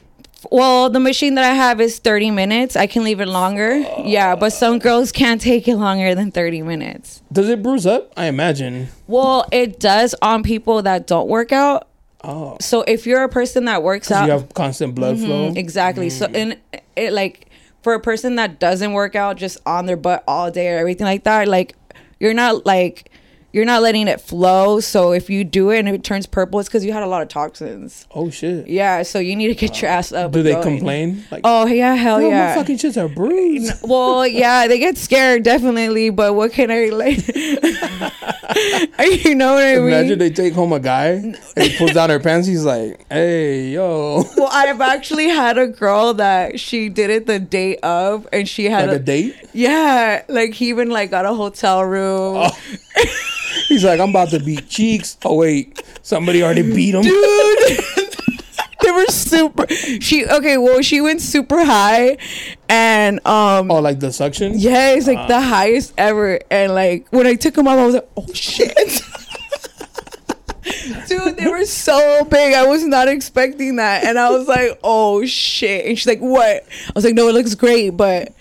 Well, 0.51 0.89
the 0.89 0.99
machine 0.99 1.35
that 1.35 1.45
I 1.45 1.53
have 1.53 1.79
is 1.79 1.99
30 1.99 2.31
minutes. 2.31 2.75
I 2.75 2.87
can 2.87 3.03
leave 3.03 3.21
it 3.21 3.27
longer. 3.27 3.75
yeah, 4.03 4.35
but 4.35 4.49
some 4.51 4.79
girls 4.79 5.11
can't 5.11 5.39
take 5.39 5.67
it 5.67 5.75
longer 5.75 6.15
than 6.15 6.31
30 6.31 6.63
minutes. 6.63 7.21
Does 7.31 7.47
it 7.47 7.61
bruise 7.61 7.85
up? 7.85 8.11
I 8.17 8.25
imagine. 8.25 8.87
Well, 9.05 9.45
it 9.51 9.79
does 9.79 10.15
on 10.21 10.41
people 10.41 10.81
that 10.81 11.05
don't 11.05 11.27
work 11.27 11.51
out. 11.51 11.87
Oh, 12.23 12.57
So 12.61 12.83
if 12.83 13.07
you're 13.07 13.23
a 13.23 13.29
person 13.29 13.65
that 13.65 13.81
works 13.83 14.11
out, 14.11 14.25
you 14.25 14.31
have 14.31 14.53
constant 14.53 14.93
blood 14.95 15.17
flow. 15.17 15.51
Mhm, 15.51 15.57
exactly. 15.57 16.09
So 16.09 16.27
and 16.33 16.57
it 16.95 17.13
like 17.13 17.47
for 17.81 17.93
a 17.93 17.99
person 17.99 18.35
that 18.35 18.59
doesn't 18.59 18.93
work 18.93 19.15
out 19.15 19.37
just 19.37 19.57
on 19.65 19.87
their 19.87 19.97
butt 19.97 20.23
all 20.27 20.51
day 20.51 20.69
or 20.69 20.77
everything 20.77 21.05
like 21.05 21.23
that, 21.23 21.47
like 21.47 21.75
you're 22.19 22.33
not 22.35 22.65
like 22.65 23.09
you're 23.53 23.65
not 23.65 23.81
letting 23.81 24.07
it 24.07 24.21
flow. 24.21 24.79
So 24.79 25.11
if 25.11 25.29
you 25.29 25.43
do 25.43 25.71
it 25.71 25.79
and 25.79 25.89
it 25.89 26.03
turns 26.03 26.25
purple, 26.25 26.59
it's 26.59 26.69
because 26.69 26.85
you 26.85 26.93
had 26.93 27.03
a 27.03 27.07
lot 27.07 27.21
of 27.21 27.27
toxins. 27.27 28.07
Oh 28.11 28.29
shit. 28.29 28.67
Yeah, 28.67 29.03
so 29.03 29.19
you 29.19 29.35
need 29.35 29.49
to 29.49 29.55
get 29.55 29.81
your 29.81 29.91
ass 29.91 30.11
up. 30.11 30.31
Do 30.31 30.41
they 30.41 30.53
going. 30.53 30.77
complain? 30.77 31.23
Like, 31.31 31.41
Oh 31.43 31.65
yeah, 31.65 31.95
hell 31.95 32.19
"Girl, 32.19 32.29
yeah. 32.29 32.49
my 32.49 32.55
fucking 32.55 32.77
shits 32.77 33.01
are 33.01 33.13
bruised. 33.13 33.73
Well, 33.83 34.25
yeah, 34.25 34.67
they 34.67 34.79
get 34.79 34.97
scared 34.97 35.43
definitely, 35.43 36.09
but 36.09 36.33
what 36.33 36.53
can 36.53 36.71
I 36.71 36.77
relate? 36.77 37.27
you 37.35 37.55
know 39.35 39.53
what 39.53 39.63
I 39.63 39.75
mean? 39.75 39.87
Imagine 39.87 40.19
they 40.19 40.29
take 40.29 40.53
home 40.53 40.73
a 40.73 40.79
guy 40.79 41.07
and 41.07 41.37
he 41.57 41.77
pulls 41.77 41.93
down 41.93 42.09
her 42.09 42.19
pants. 42.19 42.47
He's 42.47 42.65
like, 42.65 43.05
"Hey, 43.09 43.69
yo, 43.69 44.23
well, 44.37 44.49
I've 44.51 44.81
actually 44.81 45.29
had 45.29 45.57
a 45.57 45.67
girl 45.67 46.13
that 46.15 46.59
she 46.59 46.89
did 46.89 47.09
it 47.09 47.25
the 47.25 47.39
day 47.39 47.77
of, 47.77 48.27
and 48.31 48.47
she 48.47 48.65
had 48.65 48.87
like 48.87 48.97
a 48.97 49.01
a, 49.01 49.03
date." 49.03 49.35
yeah, 49.53 50.23
like 50.27 50.53
he 50.53 50.69
even 50.69 50.89
like 50.89 51.11
got 51.11 51.25
a 51.25 51.33
hotel 51.33 51.83
room. 51.83 52.35
Oh. 52.37 52.57
He's 53.71 53.85
like, 53.85 54.01
"I'm 54.01 54.09
about 54.09 54.31
to 54.31 54.39
beat 54.39 54.67
cheeks." 54.67 55.17
Oh 55.23 55.35
wait, 55.35 55.81
somebody 56.01 56.43
already 56.43 56.61
beat 56.61 56.93
him. 56.93 57.03
dude. 57.03 57.13
they 58.81 58.91
were 58.91 59.05
super. 59.05 59.65
She 59.69 60.27
okay. 60.27 60.57
Well, 60.57 60.81
she 60.81 60.99
went 60.99 61.21
super 61.21 61.63
high, 61.63 62.17
and 62.67 63.25
um. 63.25 63.71
Oh, 63.71 63.79
like 63.79 64.01
the 64.01 64.11
suction. 64.11 64.59
Yeah, 64.59 64.89
it's 64.89 65.07
like 65.07 65.25
the 65.29 65.39
highest 65.39 65.93
ever. 65.97 66.41
And 66.51 66.75
like 66.75 67.07
when 67.11 67.25
I 67.25 67.35
took 67.35 67.53
them 67.53 67.69
off, 67.69 67.79
I 67.79 67.85
was 67.85 67.95
like, 67.95 68.09
oh 68.17 68.27
shit. 68.33 68.75
Dude, 71.07 71.37
they 71.37 71.47
were 71.47 71.65
so 71.65 72.25
big. 72.25 72.53
I 72.53 72.67
was 72.67 72.83
not 72.83 73.07
expecting 73.07 73.77
that. 73.77 74.03
And 74.03 74.19
I 74.19 74.31
was 74.31 74.49
like, 74.49 74.81
oh 74.83 75.25
shit. 75.25 75.85
And 75.85 75.97
she's 75.97 76.07
like, 76.07 76.19
what? 76.19 76.65
I 76.65 76.91
was 76.93 77.05
like, 77.05 77.15
no, 77.15 77.29
it 77.29 77.33
looks 77.33 77.55
great, 77.55 77.91
but 77.91 78.33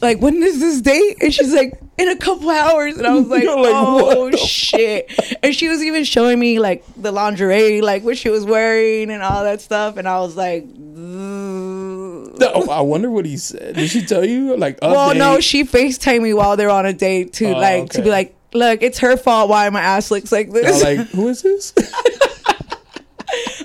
like, 0.00 0.20
when 0.20 0.40
is 0.40 0.60
this 0.60 0.80
date? 0.80 1.16
And 1.20 1.34
she's 1.34 1.52
like, 1.52 1.81
in 1.98 2.08
a 2.08 2.16
couple 2.16 2.50
hours. 2.50 2.96
And 2.96 3.06
I 3.06 3.14
was 3.14 3.26
like, 3.28 3.44
like, 3.44 3.54
oh 3.56 4.30
shit. 4.36 5.10
And 5.42 5.54
she 5.54 5.68
was 5.68 5.82
even 5.82 6.04
showing 6.04 6.38
me 6.38 6.58
like 6.58 6.84
the 6.96 7.12
lingerie, 7.12 7.80
like 7.80 8.02
what 8.02 8.16
she 8.18 8.28
was 8.28 8.44
wearing 8.44 9.10
and 9.10 9.22
all 9.22 9.44
that 9.44 9.60
stuff. 9.60 9.96
And 9.96 10.08
I 10.08 10.18
was 10.20 10.36
like, 10.36 10.64
"Ugh." 10.64 12.38
Oh, 12.44 12.70
I 12.70 12.80
wonder 12.80 13.10
what 13.10 13.24
he 13.24 13.36
said. 13.36 13.76
Did 13.76 13.90
she 13.90 14.04
tell 14.04 14.24
you? 14.24 14.56
Like, 14.56 14.78
Well, 14.82 15.14
no, 15.14 15.38
she 15.40 15.64
FaceTime 15.64 16.22
me 16.22 16.34
while 16.34 16.56
they're 16.56 16.70
on 16.70 16.86
a 16.86 16.92
date 16.92 17.34
to 17.34 17.52
Oh, 17.54 17.58
like 17.58 17.90
to 17.90 18.02
be 18.02 18.10
like, 18.10 18.34
look, 18.52 18.82
it's 18.82 18.98
her 18.98 19.16
fault 19.16 19.48
why 19.48 19.68
my 19.70 19.80
ass 19.80 20.10
looks 20.10 20.32
like 20.32 20.50
this. 20.50 20.82
like, 20.82 20.98
who 21.10 21.28
is 21.28 21.42
this? 21.42 21.72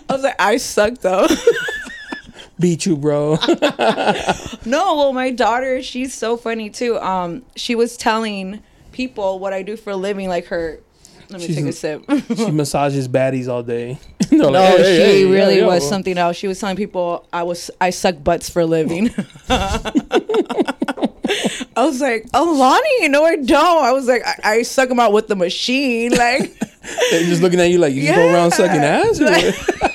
I 0.09 0.13
was 0.13 0.23
like, 0.23 0.35
I 0.39 0.57
suck 0.57 0.99
though. 0.99 1.27
Beat 2.59 2.85
you, 2.85 2.97
bro. 2.97 3.33
no, 4.65 4.95
well, 4.95 5.13
my 5.13 5.29
daughter, 5.31 5.81
she's 5.83 6.13
so 6.13 6.35
funny 6.37 6.69
too. 6.71 6.97
Um, 6.99 7.43
she 7.55 7.75
was 7.75 7.95
telling 7.97 8.61
people 8.91 9.37
what 9.39 9.53
I 9.53 9.61
do 9.61 9.77
for 9.77 9.91
a 9.91 9.95
living, 9.95 10.27
like 10.27 10.47
her. 10.47 10.79
Let 11.29 11.41
me 11.41 11.47
She's 11.47 11.55
take 11.57 11.65
a- 11.65 11.73
sip. 11.73 12.03
she 12.35 12.51
massages 12.51 13.07
baddies 13.09 13.49
all 13.49 13.61
day. 13.61 13.99
They're 14.29 14.39
like, 14.43 14.53
No, 14.53 14.77
"Hey, 14.77 14.77
she 14.77 15.23
hey, 15.23 15.25
really 15.25 15.57
yo, 15.57 15.67
was 15.67 15.83
yo." 15.83 15.89
something 15.89 16.17
else. 16.17 16.37
She 16.37 16.47
was 16.47 16.57
telling 16.59 16.77
people 16.77 17.27
I 17.33 17.43
was 17.43 17.69
I 17.81 17.89
suck 17.89 18.23
butts 18.23 18.49
for 18.49 18.61
a 18.61 18.65
living. 18.65 19.09
I 19.49 19.81
was 21.85 22.01
like, 22.01 22.25
oh, 22.33 22.55
Lonnie, 22.57 23.09
no, 23.09 23.23
I 23.23 23.35
don't. 23.35 23.83
I 23.83 23.91
was 23.91 24.07
like, 24.07 24.23
I, 24.25 24.35
I 24.43 24.61
suck 24.63 24.89
them 24.89 24.99
out 24.99 25.13
with 25.13 25.27
the 25.27 25.35
machine, 25.35 26.11
like. 26.11 26.57
They're 27.11 27.23
just 27.25 27.41
looking 27.41 27.59
at 27.59 27.69
you 27.69 27.79
like 27.79 27.93
you 27.93 28.03
just 28.03 28.15
go 28.15 28.33
around 28.33 28.51
sucking 28.51 28.81
ass. 28.81 29.19
Like- 29.19 29.86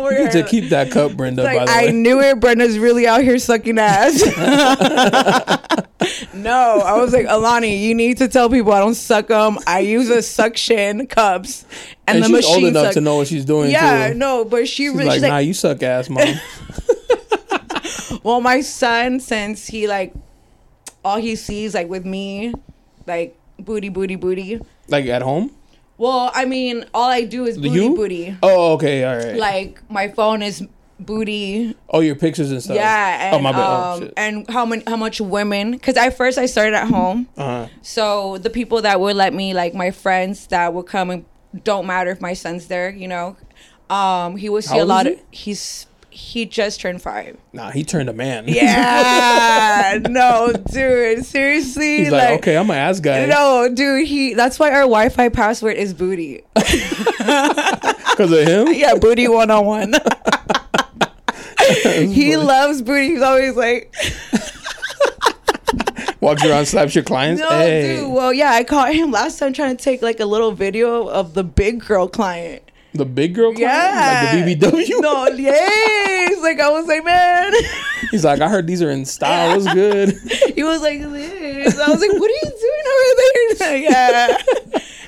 what? 0.00 0.12
you 0.14 0.24
need 0.24 0.32
to 0.32 0.44
keep 0.44 0.70
that 0.70 0.90
cup, 0.90 1.16
Brenda. 1.16 1.42
Like 1.42 1.58
by 1.58 1.64
the 1.64 1.70
I 1.70 1.90
knew 1.90 2.20
it. 2.20 2.40
Brenda's 2.40 2.78
really 2.78 3.06
out 3.06 3.22
here 3.22 3.38
sucking 3.38 3.78
ass. 3.78 4.24
no, 6.34 6.80
I 6.84 6.98
was 6.98 7.12
like, 7.12 7.26
Alani, 7.28 7.76
you 7.76 7.94
need 7.94 8.18
to 8.18 8.28
tell 8.28 8.48
people 8.48 8.72
I 8.72 8.80
don't 8.80 8.94
suck 8.94 9.28
them. 9.28 9.58
I 9.66 9.80
use 9.80 10.08
a 10.10 10.22
suction 10.22 11.06
cups, 11.06 11.64
and, 12.06 12.16
and, 12.16 12.24
the 12.24 12.28
she's 12.28 12.36
machine. 12.36 12.54
old 12.54 12.64
enough 12.64 12.84
suck- 12.86 12.94
to 12.94 13.00
know 13.00 13.16
what 13.16 13.26
she's 13.26 13.44
doing. 13.44 13.70
yeah, 13.70 14.08
too. 14.08 14.14
no, 14.14 14.44
but 14.44 14.68
she 14.68 14.88
She's 14.88 14.94
really. 14.94 15.04
like, 15.06 15.14
she's 15.14 15.22
nah, 15.22 15.28
like, 15.28 15.46
you 15.46 15.54
suck 15.54 15.82
ass, 15.82 16.08
mom. 16.08 16.26
well, 18.22 18.40
my 18.40 18.60
son, 18.60 19.20
since 19.20 19.66
he 19.66 19.88
like, 19.88 20.14
all 21.04 21.18
he 21.18 21.36
sees 21.36 21.74
like 21.74 21.88
with 21.88 22.04
me, 22.04 22.52
like 23.06 23.36
booty, 23.58 23.88
booty, 23.88 24.16
booty. 24.16 24.60
like 24.88 25.06
at 25.06 25.22
home. 25.22 25.50
Well, 25.98 26.30
I 26.34 26.44
mean, 26.44 26.84
all 26.94 27.10
I 27.10 27.24
do 27.24 27.44
is 27.44 27.58
booty, 27.58 27.70
you? 27.70 27.94
booty. 27.94 28.36
Oh, 28.42 28.72
okay, 28.74 29.04
all 29.04 29.16
right. 29.16 29.36
Like 29.36 29.82
my 29.90 30.08
phone 30.08 30.42
is 30.42 30.64
booty 31.00 31.76
oh, 31.90 32.00
your 32.00 32.14
pictures 32.16 32.50
and 32.50 32.62
stuff. 32.62 32.76
Yeah, 32.76 33.26
and 33.26 33.36
oh 33.36 33.40
my 33.40 33.52
bad. 33.52 33.60
oh, 33.60 33.92
um, 33.94 34.00
shit. 34.02 34.14
and 34.16 34.50
how 34.50 34.64
many 34.64 34.82
how 34.86 34.96
much 34.96 35.20
women? 35.20 35.72
Because 35.72 35.96
at 35.96 36.16
first 36.16 36.38
I 36.38 36.46
started 36.46 36.74
at 36.74 36.88
home, 36.88 37.28
Uh-huh. 37.36 37.68
so 37.82 38.38
the 38.38 38.50
people 38.50 38.82
that 38.82 39.00
would 39.00 39.16
let 39.16 39.34
me, 39.34 39.54
like 39.54 39.74
my 39.74 39.90
friends 39.90 40.46
that 40.48 40.72
would 40.72 40.86
come 40.86 41.10
and 41.10 41.24
don't 41.64 41.86
matter 41.86 42.10
if 42.10 42.20
my 42.20 42.32
son's 42.34 42.66
there, 42.68 42.90
you 42.90 43.08
know. 43.08 43.36
Um, 43.90 44.36
he 44.36 44.48
would 44.48 44.64
see 44.64 44.76
How 44.78 44.84
a 44.84 44.86
lot 44.86 45.06
of. 45.06 45.18
He's 45.30 45.86
he 46.18 46.46
just 46.46 46.80
turned 46.80 47.00
five. 47.00 47.36
Nah, 47.52 47.70
he 47.70 47.84
turned 47.84 48.08
a 48.08 48.12
man. 48.12 48.46
Yeah, 48.48 50.00
no, 50.08 50.52
dude, 50.52 51.24
seriously, 51.24 51.98
He's 51.98 52.10
like, 52.10 52.40
okay, 52.40 52.56
I'm 52.56 52.68
an 52.68 52.76
ass 52.76 52.98
guy. 52.98 53.26
No, 53.26 53.68
dude, 53.72 54.08
he. 54.08 54.34
That's 54.34 54.58
why 54.58 54.70
our 54.70 54.80
Wi-Fi 54.80 55.28
password 55.28 55.76
is 55.76 55.94
booty. 55.94 56.42
Because 58.18 58.32
of 58.32 58.48
him? 58.48 58.74
yeah, 58.74 58.96
booty 58.96 59.28
one 59.28 59.48
on 59.48 59.64
one. 59.64 59.94
He 61.86 62.36
loves 62.36 62.82
booty. 62.82 63.10
He's 63.10 63.22
always 63.22 63.54
like, 63.54 63.94
Walks 66.20 66.44
around, 66.44 66.66
slaps 66.66 66.96
your 66.96 67.04
clients. 67.04 67.40
No, 67.40 67.48
hey. 67.50 67.98
dude. 67.98 68.10
Well, 68.10 68.32
yeah, 68.32 68.50
I 68.50 68.64
caught 68.64 68.92
him 68.92 69.12
last 69.12 69.38
time 69.38 69.52
trying 69.52 69.76
to 69.76 69.84
take 69.84 70.02
like 70.02 70.18
a 70.18 70.26
little 70.26 70.50
video 70.50 71.06
of 71.06 71.34
the 71.34 71.44
big 71.44 71.84
girl 71.84 72.08
client. 72.08 72.68
The 72.98 73.04
big 73.04 73.36
girl? 73.36 73.54
Yeah, 73.54 74.32
Like 74.34 74.44
the 74.44 74.66
BBW? 74.66 75.00
No, 75.00 75.28
yes. 75.28 76.42
Like 76.42 76.58
I 76.58 76.68
was 76.68 76.86
like, 76.88 77.04
man. 77.04 77.52
He's 78.10 78.24
like, 78.24 78.40
I 78.40 78.48
heard 78.48 78.66
these 78.66 78.82
are 78.82 78.90
in 78.90 79.04
style. 79.04 79.56
What's 79.60 79.72
good? 79.72 80.10
he 80.56 80.64
was 80.64 80.82
like 80.82 81.00
this. 81.00 81.78
I 81.78 81.88
was 81.90 82.00
like, 82.00 82.12
what 82.12 82.28
are 82.28 82.34
you 82.34 82.52
doing 82.60 82.84
over 82.90 83.58
there? 83.58 83.76
yeah. 83.90 84.38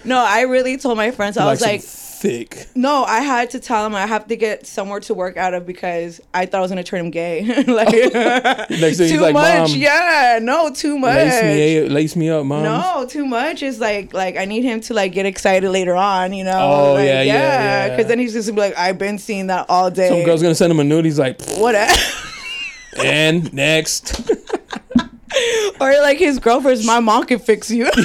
No, 0.04 0.24
I 0.24 0.42
really 0.42 0.76
told 0.76 0.96
my 0.98 1.10
friends. 1.10 1.36
I 1.36 1.50
was 1.50 1.60
like, 1.60 1.82
thick. 2.20 2.66
No, 2.74 3.04
I 3.04 3.20
had 3.20 3.50
to 3.50 3.60
tell 3.60 3.86
him 3.86 3.94
I 3.94 4.06
have 4.06 4.26
to 4.28 4.36
get 4.36 4.66
somewhere 4.66 5.00
to 5.00 5.14
work 5.14 5.38
out 5.38 5.54
of 5.54 5.66
because 5.66 6.20
I 6.34 6.44
thought 6.44 6.58
I 6.58 6.60
was 6.60 6.70
gonna 6.70 6.84
turn 6.84 7.00
him 7.00 7.10
gay. 7.10 7.44
like 7.66 7.88
Next 7.92 8.10
thing 8.70 8.80
he's 8.80 9.12
too 9.12 9.20
like, 9.20 9.32
much. 9.32 9.70
"Mom, 9.70 9.78
Yeah, 9.78 10.38
no, 10.42 10.70
too 10.70 10.98
much. 10.98 11.14
Lace 11.14 11.42
me, 11.42 11.88
lace 11.88 12.16
me 12.16 12.28
up, 12.28 12.44
mom. 12.44 12.62
No, 12.62 13.06
too 13.08 13.24
much 13.24 13.62
is 13.62 13.80
like 13.80 14.12
like 14.12 14.36
I 14.36 14.44
need 14.44 14.62
him 14.62 14.80
to 14.82 14.94
like 14.94 15.12
get 15.12 15.24
excited 15.24 15.68
later 15.70 15.96
on, 15.96 16.34
you 16.34 16.44
know. 16.44 16.60
Oh, 16.60 16.94
like, 16.94 17.06
yeah, 17.06 17.22
yeah, 17.22 17.32
yeah. 17.32 17.88
Because 17.88 18.06
then 18.06 18.18
he's 18.18 18.34
just 18.34 18.48
gonna 18.48 18.56
be 18.56 18.68
like, 18.68 18.78
I've 18.78 18.98
been 18.98 19.18
seeing 19.18 19.46
that 19.46 19.66
all 19.70 19.90
day. 19.90 20.10
Some 20.10 20.22
girl's 20.24 20.42
gonna 20.42 20.54
send 20.54 20.70
him 20.70 20.80
a 20.80 20.84
nude. 20.84 21.06
He's 21.06 21.18
like, 21.18 21.40
what? 21.52 21.74
and 23.02 23.52
next. 23.54 24.30
or 25.80 25.90
like 26.00 26.18
his 26.18 26.38
girlfriend's, 26.38 26.86
my 26.86 27.00
mom 27.00 27.24
can 27.24 27.38
fix 27.38 27.70
you. 27.70 27.86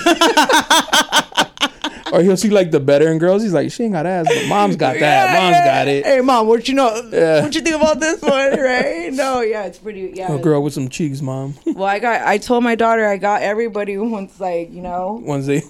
or 2.11 2.21
he'll 2.21 2.37
see 2.37 2.49
like 2.49 2.71
the 2.71 2.79
better 2.79 3.11
in 3.11 3.17
girls. 3.17 3.43
He's 3.43 3.53
like, 3.53 3.71
she 3.71 3.83
ain't 3.83 3.93
got 3.93 4.05
ass, 4.05 4.25
but 4.27 4.47
mom's 4.47 4.75
got 4.75 4.93
that. 4.99 5.33
Yeah, 5.33 5.39
mom's 5.41 5.55
yeah. 5.55 5.65
got 5.65 5.87
it. 5.87 6.05
Hey, 6.05 6.21
mom, 6.21 6.47
what 6.47 6.67
you 6.67 6.73
know? 6.75 7.09
Yeah. 7.11 7.43
What 7.43 7.53
you 7.55 7.61
think 7.61 7.75
about 7.75 7.99
this 7.99 8.21
one, 8.21 8.31
right? 8.59 9.11
No, 9.11 9.41
yeah, 9.41 9.65
it's 9.65 9.79
pretty. 9.79 10.11
Yeah. 10.13 10.33
A 10.33 10.39
girl 10.39 10.63
with 10.63 10.73
some 10.73 10.89
cheeks, 10.89 11.21
mom. 11.21 11.55
Well, 11.65 11.83
I 11.85 11.99
got. 11.99 12.21
I 12.27 12.37
told 12.37 12.63
my 12.63 12.75
daughter 12.75 13.05
I 13.05 13.17
got 13.17 13.41
everybody 13.41 13.93
who 13.93 14.09
wants 14.09 14.39
like 14.39 14.71
you 14.71 14.81
know. 14.81 15.21
Once 15.23 15.45
they, 15.47 15.63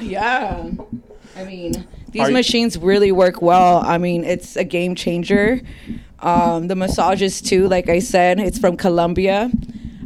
Yeah. 0.00 0.70
I 1.36 1.44
mean, 1.44 1.86
these 2.10 2.22
Are 2.22 2.28
you- 2.28 2.34
machines 2.34 2.78
really 2.78 3.10
work 3.10 3.40
well. 3.42 3.78
I 3.78 3.98
mean, 3.98 4.24
it's 4.24 4.56
a 4.56 4.64
game 4.64 4.94
changer. 4.94 5.60
Um, 6.20 6.68
the 6.68 6.76
massages 6.76 7.40
too, 7.40 7.66
like 7.68 7.88
I 7.88 7.98
said, 7.98 8.38
it's 8.38 8.58
from 8.58 8.76
Colombia. 8.76 9.50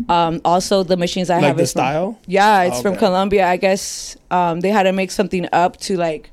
Um, 0.08 0.40
also, 0.44 0.82
the 0.82 0.96
machines 0.96 1.30
I 1.30 1.36
like 1.36 1.44
have 1.44 1.56
the 1.56 1.62
is 1.64 1.72
from- 1.72 1.80
style. 1.80 2.18
yeah, 2.26 2.62
it's 2.64 2.82
from 2.82 2.96
Colombia. 2.96 3.46
I 3.46 3.56
guess 3.56 4.16
um, 4.30 4.60
they 4.60 4.68
had 4.70 4.84
to 4.84 4.92
make 4.92 5.10
something 5.10 5.48
up 5.52 5.76
to 5.88 5.96
like 5.96 6.30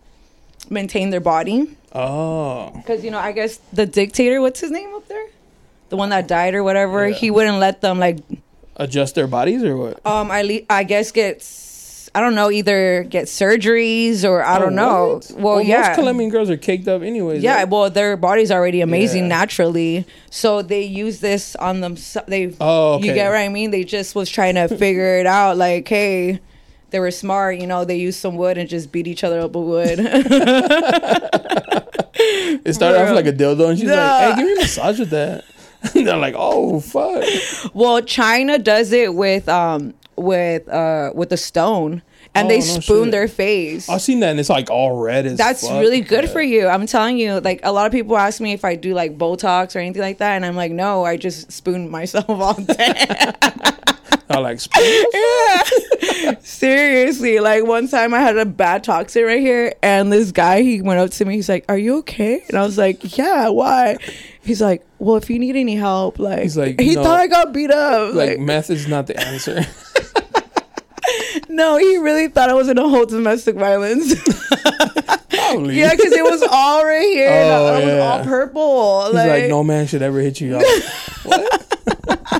maintain 0.70 1.10
their 1.10 1.20
body. 1.22 1.68
Oh, 1.96 2.72
Because, 2.76 3.04
you 3.04 3.12
know, 3.12 3.20
I 3.20 3.32
guess 3.34 3.60
the 3.72 3.86
dictator, 3.86 4.42
what's 4.42 4.60
his 4.60 4.72
name 4.72 4.94
up 4.96 5.08
there? 5.08 5.28
The 5.90 5.96
one 5.98 6.10
that 6.10 6.28
died 6.28 6.56
or 6.56 6.64
whatever, 6.64 7.08
Yeah. 7.08 7.14
he 7.16 7.30
wouldn't 7.30 7.60
let 7.60 7.82
them, 7.82 8.00
like, 8.00 8.18
adjust 8.78 9.14
their 9.14 9.28
bodies 9.28 9.64
or 9.64 9.78
what? 9.78 10.04
um, 10.06 10.32
I, 10.32 10.42
le- 10.42 10.66
I 10.70 10.84
guess 10.86 11.12
get, 11.12 11.44
I 12.16 12.20
don't 12.22 12.36
know, 12.36 12.52
either 12.52 13.04
get 13.10 13.26
surgeries 13.26 14.24
or 14.24 14.44
I 14.44 14.58
Oh, 14.58 14.60
don't 14.60 14.76
know. 14.76 15.16
what? 15.16 15.32
Well, 15.42 15.62
yeah. 15.62 15.82
most 15.88 15.96
Colombian 15.96 16.30
girls 16.30 16.50
are 16.52 16.58
caked 16.58 16.88
up 16.88 17.02
anyways. 17.02 17.42
Yeah, 17.42 17.56
right? 17.56 17.68
well, 17.70 17.90
their 17.90 18.16
body's 18.18 18.52
already 18.52 18.82
amazing 18.82 19.24
Yeah. 19.24 19.30
naturally, 19.40 20.06
so 20.30 20.62
they 20.62 20.84
use 20.84 21.20
this 21.22 21.56
on 21.56 21.82
them. 21.82 21.96
They, 22.28 22.54
Oh, 22.62 23.00
you 23.00 23.14
get 23.14 23.30
what 23.30 23.38
I 23.40 23.50
mean? 23.50 23.72
They 23.72 23.84
just 23.84 24.14
was 24.14 24.30
trying 24.30 24.56
to 24.56 24.68
figure 24.68 25.18
it 25.18 25.26
out. 25.26 25.58
Like, 25.58 25.88
hey, 25.88 26.40
they 26.92 27.00
were 27.00 27.10
smart. 27.10 27.58
You 27.58 27.66
know, 27.66 27.84
they 27.84 27.96
used 27.98 28.20
some 28.20 28.36
wood 28.36 28.60
and 28.60 28.70
just 28.70 28.92
beat 28.92 29.08
each 29.08 29.24
other 29.24 29.40
up 29.40 29.56
with 29.56 29.66
wood. 29.66 30.00
It 32.66 32.74
started 32.74 33.02
off 33.02 33.16
like 33.16 33.26
a 33.26 33.34
dildo, 33.34 33.70
and 33.70 33.78
she's 33.80 33.88
Nah. 33.90 33.96
like, 33.96 34.36
"Hey, 34.36 34.36
give 34.38 34.46
me 34.46 34.54
a 34.54 34.56
massage 34.62 35.00
with 35.00 35.10
that." 35.10 35.44
They're 35.94 36.16
like, 36.16 36.36
"Oh, 36.38 36.80
fuck." 36.80 37.24
well, 37.74 38.02
China 38.02 38.58
does 38.60 38.94
it 38.94 39.14
with 39.14 39.50
um 39.50 39.94
with 40.16 40.68
uh 40.70 41.12
with 41.14 41.32
a 41.34 41.38
stone, 41.38 42.02
and 42.36 42.46
Oh, 42.46 42.50
they 42.50 42.60
no 42.60 42.80
spoon 42.80 43.06
shit. 43.06 43.12
their 43.12 43.28
face. 43.28 43.90
I've 43.90 44.02
seen 44.02 44.20
that, 44.22 44.32
and 44.32 44.40
it's 44.40 44.50
like 44.50 44.70
all 44.70 45.02
red 45.02 45.26
as 45.26 45.38
That's 45.38 45.68
fuck. 45.68 45.80
really 45.82 46.02
good 46.02 46.26
Yeah. 46.26 46.30
for 46.32 46.42
you. 46.42 46.68
I'm 46.68 46.86
telling 46.88 47.18
you, 47.18 47.40
like 47.40 47.60
a 47.64 47.72
lot 47.72 47.86
of 47.86 47.92
people 47.92 48.18
ask 48.18 48.40
me 48.42 48.54
if 48.54 48.64
I 48.66 48.76
do 48.76 48.94
like 48.94 49.18
Botox 49.18 49.76
or 49.76 49.80
anything 49.80 50.02
like 50.02 50.20
that, 50.20 50.36
and 50.36 50.46
I'm 50.46 50.56
like, 50.56 50.72
no, 50.72 51.04
I 51.06 51.18
just 51.18 51.52
spoon 51.52 51.90
myself 51.90 52.30
all 52.30 52.54
day. 52.54 52.94
I 54.30 54.40
like. 54.40 54.60
spoon- 54.60 55.06
Yeah. 55.14 56.34
Seriously, 56.42 57.40
like 57.40 57.66
one 57.66 57.88
time 57.88 58.14
I 58.14 58.20
had 58.20 58.38
a 58.38 58.46
bad 58.46 58.84
toxin 58.84 59.24
right 59.26 59.40
here, 59.42 59.74
and 59.84 60.12
this 60.12 60.32
guy 60.32 60.62
he 60.62 60.82
went 60.82 61.00
up 61.00 61.10
to 61.12 61.26
me. 61.26 61.36
He's 61.36 61.50
like, 61.50 61.66
"Are 61.70 61.78
you 61.78 61.98
okay?" 62.00 62.44
And 62.48 62.58
I 62.58 62.62
was 62.64 62.78
like, 62.78 63.18
"Yeah, 63.18 63.50
why?" 63.50 63.98
He's 64.42 64.62
like, 64.62 64.86
"Well, 65.00 65.18
if 65.18 65.30
you 65.30 65.40
need 65.40 65.56
any 65.56 65.76
help, 65.76 66.20
like," 66.20 66.42
He's 66.44 66.58
like, 66.58 66.80
he 66.80 66.96
"No." 66.96 67.04
thought 67.04 67.20
I 67.20 67.28
got 67.28 67.54
beat 67.54 67.72
up. 67.72 68.14
Like 68.14 68.30
Like, 68.32 68.40
meth 68.40 68.70
is 68.70 68.88
not 68.88 69.08
the 69.08 69.20
answer. 69.20 69.66
no, 71.56 71.78
he 71.78 71.98
really 71.98 72.28
thought 72.28 72.50
I 72.50 72.54
was 72.54 72.68
in 72.70 72.78
a 72.78 72.88
whole 72.88 73.06
domestic 73.06 73.56
violence. 73.56 74.14
Probably. 75.30 75.80
yeah, 75.80 75.92
because 75.96 76.12
it 76.12 76.24
was 76.24 76.44
all 76.44 76.86
right 76.86 77.02
here. 77.04 77.30
and 77.30 77.52
Oh, 77.52 77.66
I 77.66 77.80
was 77.80 77.86
yeah. 77.88 78.00
all 78.00 78.24
purple. 78.24 79.06
He's 79.06 79.14
like, 79.16 79.50
no 79.50 79.64
man 79.64 79.88
should 79.88 80.02
ever 80.02 80.20
hit 80.20 80.40
you. 80.42 80.60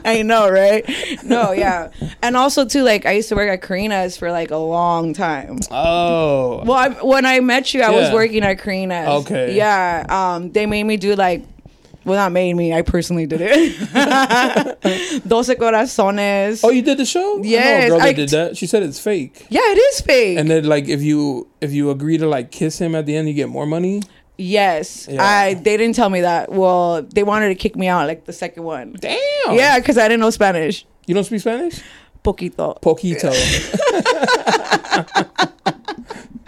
I 0.06 0.22
know, 0.24 0.50
right? 0.50 0.84
No, 1.24 1.52
yeah, 1.52 1.90
and 2.22 2.36
also 2.36 2.66
too, 2.66 2.84
like 2.84 3.06
I 3.06 3.12
used 3.14 3.30
to 3.30 3.36
work 3.36 3.50
at 3.50 3.62
Karina's 3.62 4.18
for 4.18 4.32
like 4.32 4.52
a 4.52 4.58
long 4.58 5.14
time. 5.14 5.60
Oh. 5.72 6.64
Well, 6.66 6.74
I, 6.78 6.90
when 7.04 7.26
I 7.26 7.40
met 7.40 7.74
you, 7.74 7.82
I 7.82 7.90
was 7.92 8.12
working 8.12 8.44
at 8.44 8.60
Karina's. 8.60 9.26
Okay. 9.26 9.56
Yeah. 9.56 10.06
Um, 10.10 10.52
they 10.52 10.66
made 10.66 10.84
me 10.84 10.98
do 10.98 11.16
like, 11.16 11.44
well, 12.06 12.18
not 12.18 12.32
made 12.32 12.54
me. 12.56 12.74
I 12.74 12.82
personally 12.82 13.26
did 13.26 13.42
it. 13.42 13.78
Doce 15.28 15.56
corazones. 15.56 16.62
Oh, 16.64 16.70
you 16.70 16.82
did 16.82 16.98
the 16.98 17.06
show? 17.06 17.42
Yeah, 17.44 17.90
girl 17.90 18.00
that 18.00 18.08
I- 18.08 18.14
did 18.14 18.30
that. 18.30 18.58
She 18.58 18.68
said 18.68 18.84
it's 18.84 19.00
fake. 19.00 19.46
yeah, 19.50 19.62
it 19.64 19.78
is 19.78 20.02
fake. 20.02 20.38
And 20.38 20.50
then 20.50 20.66
like 20.66 20.88
if 20.88 21.02
you 21.02 21.48
if 21.62 21.72
you 21.72 21.90
agree 21.92 22.18
to 22.18 22.28
like 22.28 22.52
kiss 22.52 22.80
him 22.80 22.96
at 22.96 23.06
the 23.06 23.16
end, 23.16 23.28
you 23.28 23.34
get 23.34 23.50
more 23.50 23.66
money. 23.66 24.02
yes, 24.38 25.08
Yeah. 25.10 25.24
I. 25.24 25.54
They 25.54 25.78
didn't 25.78 25.96
tell 25.96 26.10
me 26.10 26.22
that. 26.22 26.52
Well, 26.52 27.04
they 27.04 27.24
wanted 27.24 27.50
to 27.50 27.56
kick 27.56 27.76
me 27.76 27.88
out 27.88 28.08
like 28.08 28.26
the 28.26 28.34
second 28.34 28.64
one. 28.64 28.94
Damn. 29.00 29.20
Yeah, 29.56 29.80
because 29.80 29.98
I 29.98 30.08
didn't 30.08 30.22
know 30.22 30.30
Spanish. 30.32 30.86
You 31.08 31.14
don't 31.16 31.24
speak 31.24 31.42
Spanish? 31.42 31.82
Poquito. 32.24 32.80
Poquito. 32.82 33.34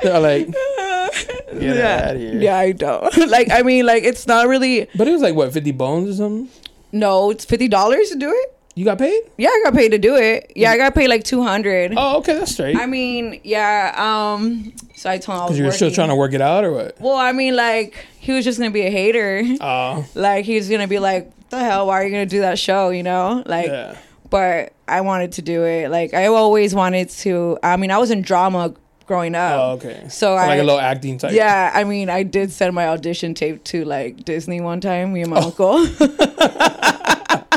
They're 0.02 0.20
like, 0.20 0.48
yeah. 1.54 2.08
out 2.10 2.16
of 2.16 2.22
here. 2.22 2.40
Yeah, 2.42 2.58
I 2.58 2.72
don't. 2.72 3.16
like, 3.30 3.50
I 3.52 3.62
mean, 3.62 3.86
like, 3.86 4.04
it's 4.04 4.28
not 4.28 4.48
really. 4.48 4.88
But 4.96 5.08
it 5.08 5.12
was 5.12 5.22
like 5.22 5.36
what, 5.36 5.54
fifty 5.54 5.72
bones 5.72 6.10
or 6.10 6.14
something? 6.14 6.50
No, 6.92 7.30
it's 7.32 7.46
fifty 7.46 7.68
dollars 7.68 8.10
to 8.10 8.18
do 8.18 8.30
it. 8.32 8.52
You 8.78 8.84
got 8.84 8.98
paid? 8.98 9.22
Yeah, 9.38 9.50
I 9.50 9.62
got 9.64 9.74
paid 9.74 9.90
to 9.90 9.98
do 9.98 10.18
it. 10.18 10.52
Yeah, 10.54 10.72
I 10.72 10.78
got 10.78 10.94
paid 10.94 11.08
like 11.08 11.24
two 11.24 11.42
hundred. 11.42 11.94
Oh, 11.96 12.18
okay, 12.18 12.34
that's 12.34 12.52
straight. 12.52 12.76
I 12.76 12.86
mean, 12.86 13.40
yeah. 13.44 13.94
Um, 13.96 14.74
so 14.96 15.10
I 15.10 15.18
told 15.18 15.38
him 15.38 15.42
I 15.42 15.46
was 15.46 15.52
Because 15.52 15.60
you 15.60 15.66
were 15.66 15.72
still 15.72 15.92
trying 15.92 16.10
to 16.10 16.16
work 16.16 16.34
it 16.34 16.42
out 16.42 16.66
or 16.66 16.74
what? 16.74 17.00
Well, 17.00 17.16
I 17.16 17.32
mean, 17.32 17.56
like 17.56 18.06
he 18.20 18.34
was 18.34 18.44
just 18.44 18.60
gonna 18.60 18.72
be 18.72 18.82
a 18.82 18.92
hater. 18.92 19.44
Oh, 19.62 20.06
Like 20.16 20.44
he's 20.44 20.70
gonna 20.70 20.90
be 20.90 21.00
like, 21.00 21.32
"The 21.50 21.60
hell? 21.60 21.88
Why 21.88 22.02
are 22.02 22.04
you 22.04 22.12
gonna 22.12 22.26
do 22.26 22.42
that 22.42 22.60
show?" 22.60 22.90
You 22.90 23.04
know, 23.04 23.44
like. 23.46 23.68
yeah. 23.68 23.98
But 24.28 24.74
I 24.88 25.02
wanted 25.02 25.34
to 25.34 25.42
do 25.44 25.64
it. 25.64 25.90
Like 25.90 26.14
I 26.14 26.26
always 26.26 26.74
wanted 26.76 27.10
to. 27.12 27.58
I 27.64 27.78
mean, 27.78 27.92
I 27.92 28.00
was 28.00 28.12
in 28.12 28.22
drama 28.24 28.74
growing 29.06 29.36
up. 29.36 29.60
Oh, 29.60 29.72
okay. 29.74 30.06
So 30.10 30.34
I. 30.36 30.48
like 30.48 30.60
a 30.60 30.64
little 30.64 30.80
acting 30.80 31.18
type. 31.18 31.34
Yeah, 31.34 31.72
I 31.74 31.84
mean, 31.84 32.10
I 32.10 32.24
did 32.24 32.52
send 32.52 32.74
my 32.76 32.88
audition 32.88 33.34
tape 33.34 33.64
to 33.66 33.86
like 33.86 34.24
Disney 34.26 34.62
one 34.62 34.82
time. 34.82 35.14
Me 35.14 35.22
and 35.22 35.32
Oh. 35.34 35.36
my 35.36 35.42
uncle. 35.42 35.86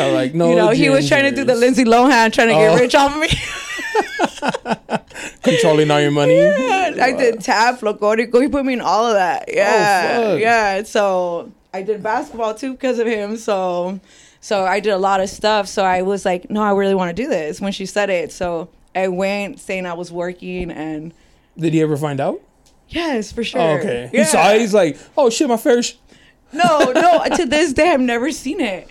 Oh, 0.00 0.12
like 0.14 0.32
no. 0.34 0.50
you 0.50 0.56
know, 0.56 0.70
he 0.70 0.90
was 0.90 1.08
trying 1.08 1.24
to 1.24 1.32
do 1.34 1.44
the. 1.44 1.54
Lindsay 1.54 1.84
Lohan, 1.84 2.32
trying 2.32 2.48
to 2.48 2.54
Oh. 2.54 2.74
get 2.76 2.80
rich 2.80 2.94
off 2.94 3.14
of 3.14 3.20
me. 3.20 3.28
controlling 5.42 5.90
all 5.90 6.00
your 6.00 6.10
money. 6.10 6.36
Yeah, 6.36 6.94
I 7.00 7.12
did 7.12 7.40
tap, 7.40 7.80
folklórico. 7.80 8.40
He 8.40 8.48
put 8.48 8.64
me 8.64 8.74
in 8.74 8.80
all 8.80 9.06
of 9.06 9.14
that. 9.14 9.44
Oh, 9.48 9.52
yeah, 9.54 10.18
Oh, 10.20 10.36
yeah. 10.36 10.82
So 10.84 11.52
I 11.74 11.82
did 11.82 12.02
basketball 12.02 12.54
too 12.54 12.72
because 12.72 12.98
of 12.98 13.06
him. 13.06 13.36
So, 13.36 14.00
so 14.40 14.64
I 14.64 14.80
did 14.80 14.90
a 14.92 14.98
lot 14.98 15.20
of 15.20 15.28
stuff. 15.28 15.68
So 15.68 15.84
I 15.84 16.02
was 16.02 16.24
like, 16.24 16.48
no, 16.50 16.62
I 16.62 16.72
really 16.72 16.94
want 16.94 17.14
to 17.14 17.22
do 17.22 17.28
this. 17.28 17.60
When 17.60 17.72
she 17.72 17.86
said 17.86 18.10
it, 18.10 18.32
so 18.32 18.68
I 18.94 19.08
went 19.08 19.60
saying 19.60 19.86
I 19.86 19.94
was 19.94 20.10
working, 20.10 20.70
and 20.70 21.12
Did 21.56 21.72
he 21.74 21.82
ever 21.82 21.96
find 21.96 22.20
out? 22.20 22.40
yes, 22.88 23.32
for 23.32 23.44
sure. 23.44 23.60
Oh, 23.60 23.76
okay. 23.78 24.10
Yeah. 24.12 24.20
He 24.20 24.24
saw 24.24 24.50
it. 24.52 24.60
He's 24.60 24.72
like, 24.74 24.98
oh 25.16 25.28
shit, 25.30 25.48
my 25.48 25.56
fair. 25.56 25.82
No, 26.52 26.92
no. 26.92 27.24
To 27.36 27.44
this 27.46 27.72
day, 27.74 27.90
I've 27.90 28.00
never 28.00 28.30
seen 28.32 28.60
it 28.60 28.88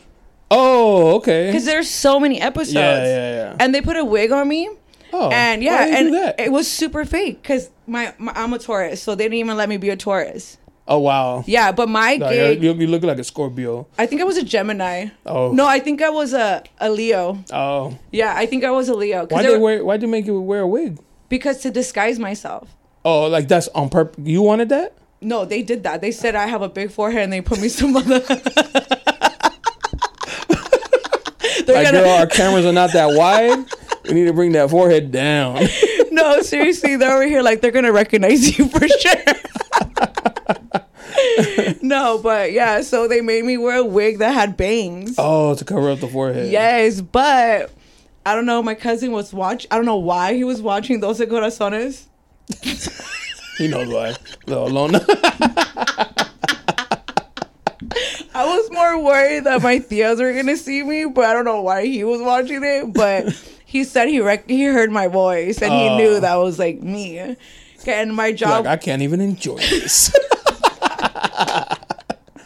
Oh, 0.51 1.15
okay. 1.15 1.47
because 1.47 1.65
there's 1.65 1.89
so 1.89 2.19
many 2.19 2.39
episodes. 2.39 2.73
Yeah, 2.75 3.03
yeah, 3.03 3.33
yeah. 3.36 3.55
And 3.60 3.73
they 3.73 3.81
put 3.81 3.97
a 3.97 4.05
wig 4.05 4.31
on 4.31 4.47
me. 4.47 4.69
oh, 5.12 5.29
and 5.31 5.63
yeah, 5.63 5.86
and 5.97 6.13
it 6.39 6.51
was 6.51 6.69
super 6.69 7.03
fake 7.05 7.41
because 7.41 7.69
my, 7.88 8.13
my 8.17 8.31
I'm 8.36 8.53
a 8.53 8.60
Taurus, 8.60 9.01
so 9.01 9.15
they 9.15 9.23
didn't 9.25 9.39
even 9.39 9.57
let 9.57 9.67
me 9.69 9.77
be 9.77 9.89
a 9.89 9.97
Taurus. 9.97 10.57
Oh 10.88 11.00
wow. 11.00 11.43
Yeah, 11.47 11.71
but 11.71 11.89
my 11.89 12.15
No, 12.17 12.30
gig, 12.30 12.63
you, 12.63 12.73
you 12.73 12.88
look 12.88 13.04
like 13.04 13.17
a 13.19 13.23
Scorpio. 13.23 13.88
I 13.97 14.06
think 14.06 14.21
I 14.21 14.23
was 14.23 14.38
a 14.38 14.43
Gemini. 14.43 15.08
Oh. 15.26 15.52
No, 15.52 15.65
I 15.67 15.80
think 15.80 16.02
I 16.02 16.10
was 16.10 16.34
a, 16.34 16.63
a 16.80 16.89
Leo. 16.89 17.38
Oh. 17.52 17.97
Yeah, 18.12 18.34
I 18.36 18.45
think 18.45 18.63
I 18.63 18.71
was 18.71 18.89
a 18.89 18.93
Leo. 18.95 19.26
Why 19.28 19.43
they 19.43 19.58
wear? 19.58 19.84
Why 19.84 19.97
they 19.97 20.08
make 20.08 20.26
you 20.26 20.39
wear 20.41 20.62
a 20.62 20.67
wig? 20.67 21.00
because 21.30 21.58
to 21.60 21.69
disguise 21.71 22.17
myself. 22.19 22.73
Oh, 23.04 23.28
like 23.28 23.47
that's 23.47 23.67
on 23.69 23.89
purpose. 23.89 24.23
You 24.26 24.41
wanted 24.41 24.69
that? 24.69 24.93
No, 25.19 25.45
they 25.45 25.62
did 25.63 25.84
that. 25.84 26.00
They 26.02 26.12
said 26.12 26.36
I 26.36 26.47
have 26.47 26.62
a 26.62 26.69
big 26.69 26.91
forehead 26.91 27.23
and 27.23 27.34
they 27.34 27.41
put 27.41 27.60
me 27.60 27.69
some 27.80 27.95
other. 27.95 28.21
Like, 31.67 31.86
gonna- 31.88 32.00
girl, 32.04 32.10
our 32.19 32.28
cameras 32.28 32.65
are 32.65 32.71
not 32.71 32.93
that 32.93 33.08
wide. 33.17 33.65
We 34.06 34.13
need 34.13 34.26
to 34.26 34.34
bring 34.34 34.54
that 34.54 34.69
forehead 34.69 35.12
down. 35.12 35.58
no, 36.17 36.41
seriously, 36.41 36.95
they're 36.97 37.13
over 37.13 37.25
here 37.27 37.41
like 37.41 37.62
they're 37.62 37.71
gonna 37.71 37.91
recognize 37.91 38.58
you 38.58 38.67
for 38.67 38.88
sure. 38.99 39.23
no, 41.82 42.17
but 42.21 42.51
yeah, 42.51 42.82
so 42.82 43.08
they 43.08 43.21
made 43.21 43.45
me 43.45 43.58
wear 43.58 43.77
a 43.77 43.86
wig 43.86 44.19
that 44.19 44.34
had 44.34 44.58
bangs. 44.58 45.15
Oh, 45.17 45.56
to 45.56 45.63
cover 45.65 45.89
up 45.89 45.99
the 45.99 46.08
forehead. 46.08 46.51
Yes, 46.51 47.01
but 47.01 47.71
I 48.25 48.36
don't 48.36 48.45
know. 48.45 48.62
My 48.62 48.75
cousin 48.75 49.12
was 49.12 49.34
watch. 49.34 49.65
I 49.71 49.75
don't 49.77 49.86
know 49.86 49.97
why 49.97 50.34
he 50.34 50.43
was 50.43 50.62
watching 50.62 50.99
Doce 51.01 51.21
Corazones. 51.27 52.06
He 53.58 53.67
knows 53.67 53.88
why. 53.88 54.15
Little 54.45 54.67
alone. 54.67 54.95
I 58.34 58.45
was 58.45 58.69
more 58.71 59.03
worried 59.03 59.45
that 59.45 59.63
my 59.63 59.80
tias 59.80 60.19
were 60.19 60.34
gonna 60.34 60.58
see 60.58 60.84
me, 60.84 61.06
but 61.06 61.25
I 61.25 61.34
don't 61.34 61.45
know 61.45 61.62
why 61.62 61.86
he 61.86 62.03
was 62.03 62.21
watching 62.21 62.63
it. 62.63 62.93
But 62.93 63.25
he 63.67 63.84
said 63.84 64.08
he 64.08 64.19
rec- 64.21 64.49
he 64.49 64.63
heard 64.63 64.89
my 64.91 65.08
voice 65.08 65.62
and 65.62 65.71
he 65.73 65.89
Oh. 65.89 65.97
knew 65.97 66.19
that 66.21 66.36
was 66.36 66.58
like 66.58 66.82
me. 66.82 67.36
Okay, 67.82 68.01
and 68.01 68.15
my 68.15 68.32
job. 68.32 68.65
like 68.65 68.80
I 68.80 68.82
can't 68.82 69.01
even 69.03 69.21
enjoy 69.21 69.58
this. 69.58 70.10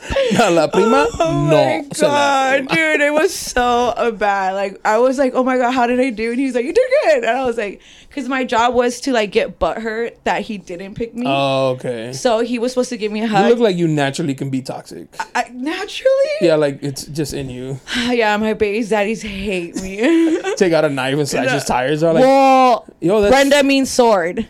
no, 0.34 0.52
la 0.52 0.68
prima. 0.68 1.08
Oh 1.20 1.48
no. 1.50 1.56
my 1.56 1.86
god, 2.00 2.68
dude, 2.70 3.02
it 3.02 3.14
was 3.14 3.34
so 3.34 4.16
bad. 4.18 4.54
Like 4.54 4.80
I 4.84 4.98
was 4.98 5.18
like, 5.18 5.34
oh 5.36 5.44
my 5.44 5.58
god, 5.58 5.72
how 5.72 5.86
did 5.88 6.00
I 6.00 6.10
do? 6.10 6.32
And 6.32 6.40
he 6.40 6.46
was 6.46 6.56
like, 6.56 6.66
you 6.66 6.74
did 6.74 6.90
good. 7.04 7.24
And 7.24 7.38
I 7.38 7.46
was 7.46 7.58
like, 7.58 7.82
because 8.08 8.28
my 8.28 8.44
job 8.44 8.74
was 8.74 9.00
to 9.02 9.14
like 9.14 9.32
get 9.32 9.60
butthurt 9.60 10.16
that 10.24 10.42
he 10.42 10.58
didn't 10.58 10.96
pick 10.96 11.14
me. 11.14 11.26
Oh, 11.28 11.70
okay. 11.72 12.14
so 12.14 12.40
he 12.40 12.60
was 12.60 12.72
supposed 12.72 12.90
to 12.90 12.98
give 12.98 13.12
me 13.12 13.22
a 13.22 13.28
hug. 13.28 13.46
You 13.46 13.52
look 13.52 13.60
like 13.60 13.76
you 13.76 13.88
naturally 13.88 14.34
can 14.34 14.50
be 14.50 14.62
toxic. 14.62 15.08
I, 15.36 15.50
naturally, 15.54 16.12
Yeah, 16.42 16.56
like 16.56 16.82
it's 16.82 17.06
just 17.06 17.34
in 17.34 17.50
you. 17.50 17.80
yeah, 18.10 18.36
my 18.38 18.54
baby's 18.54 18.90
daddies 18.90 19.22
hate 19.22 19.76
me. 19.82 20.42
Take 20.56 20.74
out 20.74 20.86
a 20.86 20.90
knife 20.90 21.18
and 21.18 21.28
slash 21.28 21.52
his 21.52 21.66
tires. 21.66 22.04
Are 22.04 22.14
like, 22.14 22.24
well, 22.24 22.86
yo, 23.00 23.22
that's 23.22 23.32
Brenda 23.34 23.64
means 23.64 23.90
sword. 23.92 24.48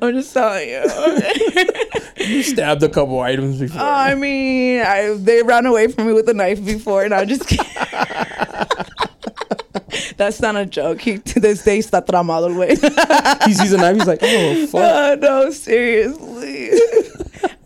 I'm 0.02 0.14
just 0.14 0.32
telling 0.32 0.68
you. 0.68 0.82
you 2.26 2.42
stabbed 2.42 2.82
a 2.82 2.88
couple 2.88 3.20
items 3.20 3.60
before. 3.60 3.82
I 3.82 4.14
mean, 4.14 4.80
I 4.80 5.14
they 5.18 5.42
ran 5.42 5.66
away 5.66 5.88
from 5.88 6.06
me 6.06 6.14
with 6.14 6.28
a 6.28 6.34
knife 6.34 6.64
before, 6.64 7.04
and 7.04 7.12
I 7.12 7.24
just. 7.26 7.42
That's 10.16 10.40
not 10.40 10.56
a 10.56 10.66
joke. 10.66 11.00
He 11.00 11.18
to 11.18 11.40
this 11.40 11.64
day 11.64 11.78
está 11.78 12.04
tramado, 12.04 12.48
güey. 12.50 12.76
he 13.46 13.54
sees 13.54 13.72
a 13.72 13.78
knife. 13.78 13.96
He's 13.96 14.06
like, 14.06 14.20
oh 14.22 14.66
fuck. 14.66 14.80
Uh, 14.80 15.16
no, 15.20 15.50
seriously. 15.50 16.70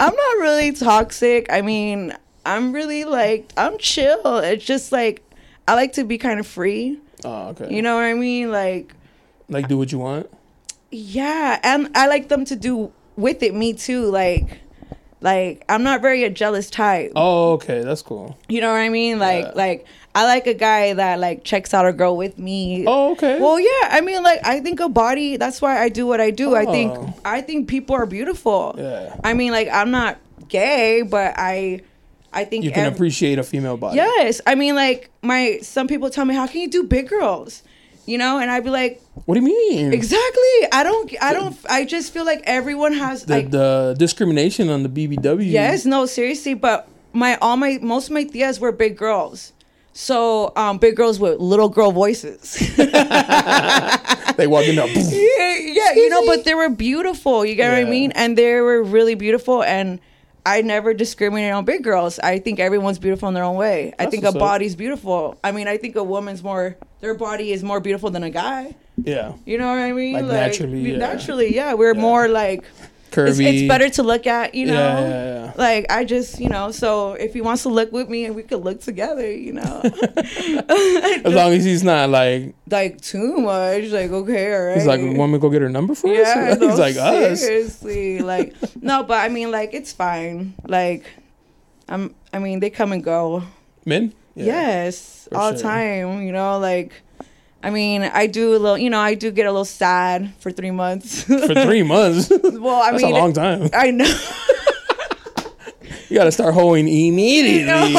I'm 0.00 0.14
not 0.14 0.36
really 0.38 0.72
toxic. 0.72 1.46
I 1.50 1.62
mean, 1.62 2.14
I'm 2.46 2.72
really 2.72 3.04
like 3.04 3.52
I'm 3.56 3.78
chill. 3.78 4.38
It's 4.38 4.64
just 4.64 4.92
like 4.92 5.22
I 5.68 5.74
like 5.74 5.92
to 5.94 6.04
be 6.04 6.18
kind 6.18 6.40
of 6.40 6.46
free. 6.46 6.98
Oh, 7.24 7.48
okay. 7.48 7.74
You 7.74 7.82
know 7.82 7.94
what 7.96 8.04
I 8.04 8.14
mean? 8.14 8.50
Like 8.50 8.94
like 9.48 9.68
do 9.68 9.78
what 9.78 9.92
you 9.92 9.98
want. 9.98 10.30
Yeah, 10.94 11.58
and 11.62 11.90
I 11.94 12.06
like 12.06 12.28
them 12.28 12.44
to 12.46 12.56
do 12.56 12.92
with 13.16 13.42
it 13.42 13.54
me 13.54 13.72
too. 13.74 14.06
Like 14.06 14.60
like 15.20 15.64
I'm 15.68 15.82
not 15.82 16.02
very 16.02 16.24
a 16.24 16.30
jealous 16.30 16.70
type. 16.70 17.12
Oh, 17.16 17.52
okay. 17.52 17.82
That's 17.82 18.02
cool. 18.02 18.36
You 18.48 18.60
know 18.60 18.70
what 18.70 18.80
I 18.80 18.88
mean? 18.88 19.18
Like 19.18 19.44
Yeah. 19.46 19.52
like 19.54 19.86
I 20.14 20.26
like 20.26 20.46
a 20.46 20.54
guy 20.54 20.92
that 20.94 21.18
like 21.18 21.42
checks 21.44 21.74
out 21.74 21.86
a 21.86 21.92
girl 21.92 22.16
with 22.16 22.38
me. 22.38 22.84
Oh, 22.86 23.12
okay. 23.12 23.40
Well, 23.40 23.58
yeah. 23.58 23.88
I 23.90 24.00
mean, 24.00 24.22
like 24.22 24.40
I 24.46 24.60
think 24.60 24.80
a 24.80 24.88
body. 24.88 25.36
That's 25.36 25.60
why 25.60 25.80
I 25.82 25.88
do 25.88 26.06
what 26.06 26.20
I 26.20 26.30
do. 26.30 26.54
I 26.54 26.64
think 26.66 26.92
Oh. 26.92 27.14
I 27.24 27.40
think 27.40 27.68
people 27.68 27.96
are 27.96 28.06
beautiful. 28.06 28.74
Yeah. 28.78 29.16
I 29.24 29.34
mean, 29.34 29.50
like 29.52 29.68
I'm 29.72 29.90
not 29.90 30.18
gay, 30.48 31.02
but 31.02 31.34
I 31.36 31.80
I 32.32 32.44
think 32.44 32.64
you 32.64 32.72
can 32.72 32.92
appreciate 32.92 33.38
a 33.38 33.42
female 33.44 33.76
body. 33.76 33.96
Yes, 33.96 34.40
I 34.46 34.56
mean, 34.56 34.74
like 34.74 35.10
my 35.22 35.58
some 35.62 35.86
people 35.88 36.10
tell 36.10 36.24
me, 36.24 36.34
how 36.34 36.46
can 36.46 36.60
you 36.60 36.68
do 36.68 36.82
big 36.82 37.08
girls? 37.08 37.62
You 38.06 38.18
know, 38.18 38.38
and 38.38 38.50
I'd 38.50 38.64
be 38.64 38.70
like, 38.70 39.00
What 39.24 39.34
do 39.34 39.40
you 39.40 39.46
mean? 39.46 39.92
exactly. 39.92 40.68
I 40.72 40.82
don't. 40.82 41.10
I 41.22 41.32
don't. 41.32 41.56
I 41.70 41.84
just 41.84 42.12
feel 42.12 42.24
like 42.26 42.42
everyone 42.44 42.92
has 42.92 43.24
The, 43.24 43.34
like. 43.34 43.50
the 43.50 43.94
discrimination 43.98 44.68
on 44.68 44.82
the 44.82 44.88
BBW. 44.88 45.50
Yes, 45.50 45.84
no, 45.86 46.04
seriously, 46.06 46.54
but 46.54 46.88
my 47.12 47.36
all 47.40 47.56
my 47.56 47.78
most 47.80 48.08
of 48.08 48.12
my 48.12 48.24
tias 48.24 48.60
were 48.60 48.72
big 48.72 48.96
girls. 48.96 49.52
So 49.96 50.52
um 50.56 50.78
big 50.78 50.96
girls 50.96 51.18
with 51.20 51.38
little 51.38 51.68
girl 51.68 51.92
voices. 51.92 52.58
They 54.36 54.48
walk 54.48 54.64
in 54.64 54.74
poof. 54.76 55.12
yeah, 55.12 55.56
yeah, 55.58 55.92
you 55.94 56.08
know, 56.08 56.26
but 56.26 56.44
they 56.44 56.54
were 56.54 56.68
beautiful. 56.68 57.44
You 57.44 57.54
get 57.54 57.70
what 57.70 57.78
I 57.86 57.88
mean? 57.88 58.10
And 58.12 58.36
they 58.36 58.60
were 58.60 58.82
really 58.82 59.14
beautiful. 59.14 59.62
And 59.62 60.00
I 60.46 60.60
never 60.60 60.92
discriminate 60.92 61.52
on 61.52 61.64
big 61.64 61.82
girls. 61.82 62.18
I 62.18 62.38
think 62.38 62.60
everyone's 62.60 62.98
beautiful 62.98 63.28
in 63.28 63.34
their 63.34 63.44
own 63.44 63.56
way. 63.56 63.94
I 63.98 64.06
think 64.06 64.24
a 64.24 64.32
body's 64.32 64.76
beautiful. 64.76 65.38
I 65.42 65.52
mean, 65.52 65.68
I 65.68 65.78
think 65.78 65.96
a 65.96 66.04
woman's 66.04 66.42
more. 66.42 66.76
Their 67.00 67.14
body 67.14 67.52
is 67.52 67.62
more 67.62 67.80
beautiful 67.80 68.10
than 68.10 68.22
a 68.22 68.30
guy. 68.30 68.74
Yeah. 68.96 69.32
You 69.46 69.58
know 69.58 69.68
what 69.68 69.78
I 69.78 69.92
mean? 69.92 70.14
Like 70.14 70.24
naturally, 70.26 70.92
yeah. 70.92 70.98
Naturally, 70.98 71.54
yeah. 71.54 71.74
We're 71.74 71.94
more 71.94 72.28
like. 72.28 72.64
Curvy. 73.14 73.28
It's, 73.28 73.38
it's 73.38 73.68
better 73.68 73.88
to 73.90 74.02
look 74.02 74.26
at, 74.26 74.54
you 74.54 74.66
know. 74.66 74.74
Yeah, 74.74 75.00
yeah, 75.00 75.44
yeah. 75.46 75.52
Like 75.56 75.86
I 75.90 76.04
just, 76.04 76.40
you 76.40 76.48
know. 76.48 76.70
So 76.72 77.12
if 77.14 77.32
he 77.34 77.40
wants 77.40 77.62
to 77.62 77.68
look 77.68 77.92
with 77.92 78.08
me, 78.08 78.24
and 78.24 78.34
we 78.34 78.42
could 78.42 78.64
look 78.64 78.80
together, 78.80 79.30
you 79.30 79.52
know. 79.52 79.80
As 79.84 81.32
long 81.32 81.52
as 81.52 81.64
he's 81.64 81.82
not 81.82 82.10
like 82.10 82.54
like 82.70 83.00
too 83.00 83.36
much. 83.38 83.84
Like 83.90 84.10
okay, 84.10 84.54
all 84.54 84.64
right. 84.66 84.76
he's 84.76 84.86
like, 84.86 85.00
want 85.00 85.32
me 85.32 85.38
to 85.38 85.38
go 85.38 85.50
get 85.50 85.62
her 85.62 85.68
number 85.68 85.94
for 85.94 86.08
Yeah, 86.08 86.50
us? 86.52 86.58
no, 86.60 86.68
he's 86.70 86.78
like 86.78 86.96
us. 86.96 87.40
seriously. 87.40 88.20
Like 88.20 88.54
no, 88.82 89.02
but 89.02 89.18
I 89.24 89.28
mean, 89.28 89.50
like 89.50 89.74
it's 89.74 89.92
fine. 89.92 90.54
Like 90.66 91.04
I'm. 91.88 92.14
I 92.32 92.38
mean, 92.38 92.60
they 92.60 92.70
come 92.70 92.92
and 92.92 93.02
go. 93.04 93.42
Men. 93.84 94.12
Yeah. 94.34 94.44
Yes, 94.46 95.28
For 95.30 95.38
all 95.38 95.52
the 95.52 95.58
sure. 95.58 95.68
time. 95.70 96.22
You 96.22 96.32
know, 96.32 96.58
like. 96.58 96.92
I 97.64 97.70
mean, 97.70 98.02
I 98.02 98.26
do 98.26 98.50
a 98.50 98.58
little, 98.58 98.76
you 98.76 98.90
know, 98.90 99.00
I 99.00 99.14
do 99.14 99.30
get 99.30 99.46
a 99.46 99.50
little 99.50 99.64
sad 99.64 100.34
for 100.38 100.50
three 100.52 100.70
months. 100.70 101.22
For 101.24 101.38
three 101.64 101.82
months. 101.82 102.28
well, 102.30 102.82
I 102.82 102.90
That's 102.92 103.02
mean, 103.02 103.14
a 103.14 103.18
long 103.18 103.32
time. 103.32 103.70
I 103.72 103.90
know. 103.90 104.04
You 106.10 106.18
got 106.20 106.24
to 106.24 106.32
start 106.32 106.54
hoeing 106.54 106.86
immediately. 106.86 107.64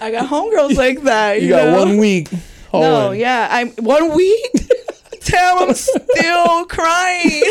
I 0.00 0.10
got 0.10 0.28
homegirls 0.28 0.76
like 0.76 1.02
that. 1.04 1.40
you 1.40 1.46
You, 1.46 1.52
got 1.54 1.66
know? 1.68 1.78
one 1.78 1.96
week. 1.98 2.28
Hoeing. 2.70 2.82
No, 2.90 3.10
yeah, 3.12 3.48
I'm 3.50 3.70
one 3.76 4.14
week. 4.14 4.50
Damn, 5.24 5.58
I'm 5.68 5.74
still 5.74 6.64
crying. 6.66 7.42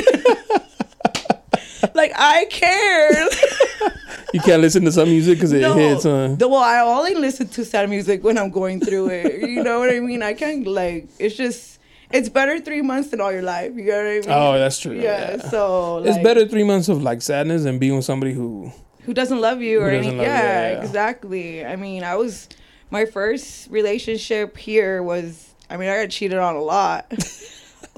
Like 1.94 2.12
I 2.16 2.46
care. 2.50 3.28
You 4.32 4.40
can't 4.42 4.62
listen 4.62 4.86
to 4.86 4.92
some 4.92 5.10
music 5.10 5.38
because 5.40 5.52
it 5.54 5.62
No, 5.62 5.74
hits. 5.74 6.06
Uh, 6.06 6.36
the, 6.38 6.48
well, 6.48 6.62
I 6.62 6.82
only 6.82 7.16
listen 7.16 7.48
to 7.48 7.66
sad 7.66 7.90
music 7.90 8.24
when 8.24 8.38
I'm 8.38 8.52
going 8.52 8.80
through 8.80 9.10
it. 9.10 9.50
You 9.50 9.64
know 9.64 9.80
what 9.80 9.90
I 9.90 10.00
mean? 10.00 10.22
I 10.22 10.34
can't 10.34 10.68
like. 10.68 11.08
It's 11.18 11.36
just. 11.36 11.80
It's 12.12 12.30
better 12.30 12.60
three 12.60 12.84
months 12.84 13.10
than 13.10 13.22
all 13.22 13.32
your 13.32 13.42
life. 13.42 13.72
You 13.76 13.86
know 13.86 13.98
what 13.98 14.06
I 14.06 14.20
mean? 14.20 14.24
oh, 14.30 14.60
that's 14.60 14.80
true. 14.80 14.94
yeah. 15.00 15.38
yeah. 15.38 15.50
So 15.50 16.04
it's 16.04 16.20
better 16.20 16.48
three 16.48 16.64
months 16.64 16.90
of 16.90 17.02
like 17.02 17.24
sadness 17.24 17.66
and 17.66 17.80
being 17.80 17.96
with 17.96 18.06
somebody 18.06 18.34
who. 18.34 18.72
Who 19.06 19.14
doesn't 19.16 19.42
love 19.42 19.62
you 19.64 19.82
or 19.82 19.90
anything? 19.90 20.18
doesn't 20.18 20.18
love 20.20 20.28
you, 20.28 20.32
Yeah, 20.32 20.44
yeah, 20.44 20.72
yeah. 20.74 20.82
exactly. 20.84 21.66
I 21.66 21.76
mean, 21.76 22.04
I 22.04 22.16
was 22.16 22.50
my 22.92 23.06
first 23.06 23.68
relationship 23.72 24.58
here 24.58 25.02
was. 25.02 25.56
I 25.72 25.78
mean, 25.78 25.90
I 25.90 26.02
got 26.04 26.12
cheated 26.12 26.38
on 26.38 26.56
a 26.56 26.62
lot. 26.62 27.12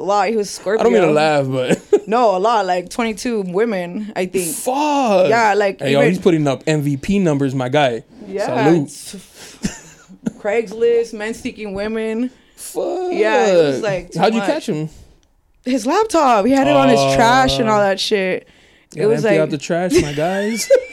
a 0.01 0.05
lot. 0.05 0.27
He 0.29 0.35
was 0.35 0.49
Scorpio. 0.49 0.79
I 0.81 0.83
don't 0.83 0.93
mean 0.93 1.01
to 1.03 1.11
laugh, 1.11 1.47
but 1.47 2.07
No, 2.07 2.35
a 2.35 2.39
lot. 2.39 2.65
Like 2.65 2.89
22 2.89 3.41
women, 3.41 4.11
I 4.15 4.25
think. 4.25 4.53
fuck. 4.55 5.29
Yeah, 5.29 5.53
like 5.53 5.79
Hey, 5.79 5.93
yo, 5.93 6.01
he's 6.01 6.19
putting 6.19 6.47
up 6.47 6.63
MVP 6.65 7.21
numbers, 7.21 7.55
my 7.55 7.69
guy. 7.69 8.03
Yeah. 8.27 8.85
Salute. 8.85 8.89
Craigslist, 10.39 11.13
men 11.13 11.33
seeking 11.33 11.73
women. 11.73 12.29
Fuck. 12.55 13.11
Yeah, 13.13 13.47
it 13.47 13.55
was, 13.57 13.81
like, 13.81 14.13
How'd 14.13 14.33
you 14.33 14.39
much. 14.39 14.49
catch 14.49 14.69
him? 14.69 14.89
His 15.65 15.85
laptop. 15.85 16.45
He 16.45 16.51
had 16.51 16.67
it 16.67 16.75
on 16.75 16.89
his 16.89 16.99
uh, 16.99 17.15
trash 17.15 17.59
and 17.59 17.69
all 17.69 17.79
that 17.79 17.99
shit. 17.99 18.47
It 18.95 19.05
was 19.05 19.23
empty 19.23 19.37
like 19.37 19.43
out 19.43 19.49
the 19.51 19.57
trash, 19.57 19.93
my 20.01 20.13
guys. 20.13 20.69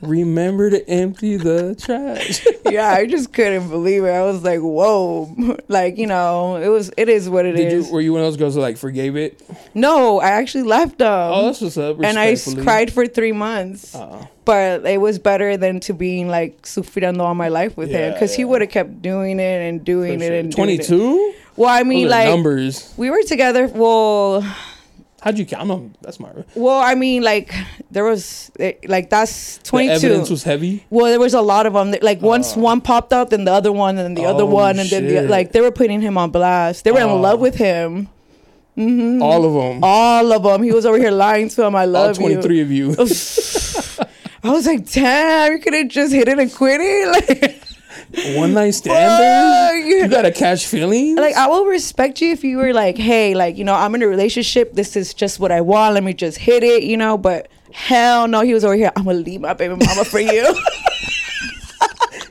Remember 0.00 0.70
to 0.70 0.88
empty 0.88 1.36
the 1.36 1.74
trash. 1.74 2.46
yeah, 2.70 2.88
I 2.90 3.06
just 3.06 3.32
couldn't 3.32 3.68
believe 3.68 4.04
it. 4.04 4.10
I 4.10 4.22
was 4.22 4.44
like, 4.44 4.60
whoa, 4.60 5.56
like 5.68 5.98
you 5.98 6.06
know, 6.06 6.56
it 6.56 6.68
was. 6.68 6.90
It 6.96 7.08
is 7.08 7.28
what 7.28 7.46
it 7.46 7.52
Did 7.56 7.72
is. 7.72 7.88
you? 7.88 7.92
Were 7.92 8.00
you 8.00 8.12
one 8.12 8.22
of 8.22 8.26
those 8.26 8.36
girls 8.36 8.54
who 8.54 8.60
like 8.60 8.76
forgave 8.76 9.16
it? 9.16 9.40
no, 9.74 10.20
I 10.20 10.28
actually 10.30 10.64
left 10.64 10.98
them. 10.98 11.08
Oh, 11.32 11.46
that's 11.46 11.60
what's 11.60 11.76
up. 11.76 11.98
and 12.02 12.18
I 12.18 12.36
cried 12.62 12.92
for 12.92 13.06
three 13.06 13.32
months. 13.32 13.94
Uh-uh. 13.94 14.26
but 14.44 14.86
it 14.86 15.00
was 15.00 15.18
better 15.18 15.56
than 15.56 15.80
to 15.80 15.92
being 15.92 16.28
like 16.28 16.62
sufriendo 16.62 17.20
all 17.20 17.34
my 17.34 17.48
life 17.48 17.76
with 17.76 17.90
him 17.90 18.00
Yeah, 18.00 18.12
because 18.12 18.34
he 18.34 18.44
would 18.44 18.60
have 18.62 18.70
kept 18.70 19.02
doing 19.02 19.40
it 19.40 19.68
and 19.68 19.84
doing 19.84 20.22
it 20.22 20.32
and. 20.32 20.54
Twenty-two. 20.54 21.34
Well, 21.56 21.68
I 21.70 21.82
mean, 21.82 22.08
like 22.08 22.28
numbers. 22.28 22.94
we 22.96 23.10
were 23.10 23.22
together. 23.24 23.66
Well, 23.66 24.42
How'd 25.28 25.38
you 25.38 25.44
count 25.44 25.68
them? 25.68 25.94
That's 26.00 26.18
my. 26.18 26.30
well, 26.54 26.80
I 26.80 26.94
mean, 26.94 27.22
like 27.22 27.52
there 27.90 28.04
was 28.04 28.50
like 28.86 29.10
that's 29.10 29.58
twenty 29.58 29.88
two. 29.88 30.06
evidence 30.06 30.30
was 30.30 30.42
heavy. 30.42 30.86
Well, 30.88 31.04
there 31.04 31.20
was 31.20 31.34
a 31.34 31.42
lot 31.42 31.66
of 31.66 31.74
them. 31.74 31.94
Like 32.00 32.22
once 32.22 32.56
Oh. 32.56 32.60
one 32.60 32.80
popped 32.80 33.12
out, 33.12 33.28
then 33.28 33.44
the 33.44 33.52
other 33.52 33.70
one, 33.70 33.98
and 33.98 34.06
then 34.06 34.14
the 34.14 34.24
other 34.24 34.46
one, 34.46 34.78
and 34.78 34.88
then 34.88 35.06
the, 35.06 35.20
like 35.28 35.52
they 35.52 35.60
were 35.60 35.70
putting 35.70 36.00
him 36.00 36.16
on 36.16 36.30
blast. 36.30 36.84
They 36.84 36.92
were 36.92 37.00
Oh. 37.02 37.16
in 37.16 37.20
love 37.20 37.40
with 37.40 37.56
him. 37.56 38.08
Mm-hmm. 38.78 39.20
All 39.22 39.44
of 39.44 39.52
them. 39.52 39.80
All 39.82 40.32
of 40.32 40.42
them. 40.44 40.62
He 40.62 40.72
was 40.72 40.86
over 40.86 40.96
here 40.96 41.10
lying 41.10 41.50
to 41.50 41.64
him. 41.66 41.76
I 41.76 41.82
All 41.82 41.88
love 41.88 42.16
you. 42.16 42.22
twenty-three 42.22 42.60
of 42.62 42.70
you. 42.72 42.92
I 44.42 44.50
was 44.50 44.66
like, 44.66 44.90
damn, 44.90 45.52
you 45.52 45.58
could 45.58 45.74
have 45.74 45.88
just 45.88 46.12
hit 46.14 46.26
it 46.28 46.38
and 46.38 46.50
quit 46.54 46.80
it. 46.80 47.08
Like, 47.28 47.62
One 48.36 48.54
night 48.54 48.70
standers. 48.70 49.86
You 49.86 50.08
gotta 50.08 50.32
catch 50.32 50.66
feelings. 50.66 51.18
like 51.18 51.34
I 51.34 51.46
will 51.46 51.66
respect 51.66 52.20
you 52.20 52.32
if 52.32 52.42
you 52.44 52.56
were 52.56 52.72
like, 52.72 52.96
hey, 52.96 53.34
like 53.34 53.56
you 53.56 53.64
know, 53.64 53.74
I'm 53.74 53.94
in 53.94 54.02
a 54.02 54.06
relationship. 54.08 54.72
This 54.74 54.96
is 54.96 55.12
just 55.14 55.38
what 55.40 55.52
I 55.52 55.60
want. 55.60 55.94
Let 55.94 56.04
me 56.04 56.14
just 56.14 56.38
hit 56.38 56.62
it, 56.62 56.82
you 56.84 56.96
know. 56.96 57.18
But 57.18 57.48
hell 57.72 58.26
no, 58.26 58.40
he 58.40 58.54
was 58.54 58.64
over 58.64 58.74
here. 58.74 58.90
I'm 58.96 59.04
gonna 59.04 59.18
leave 59.18 59.40
my 59.40 59.52
baby 59.54 59.74
mama 59.74 60.04
for 60.04 60.20
you. 60.20 60.54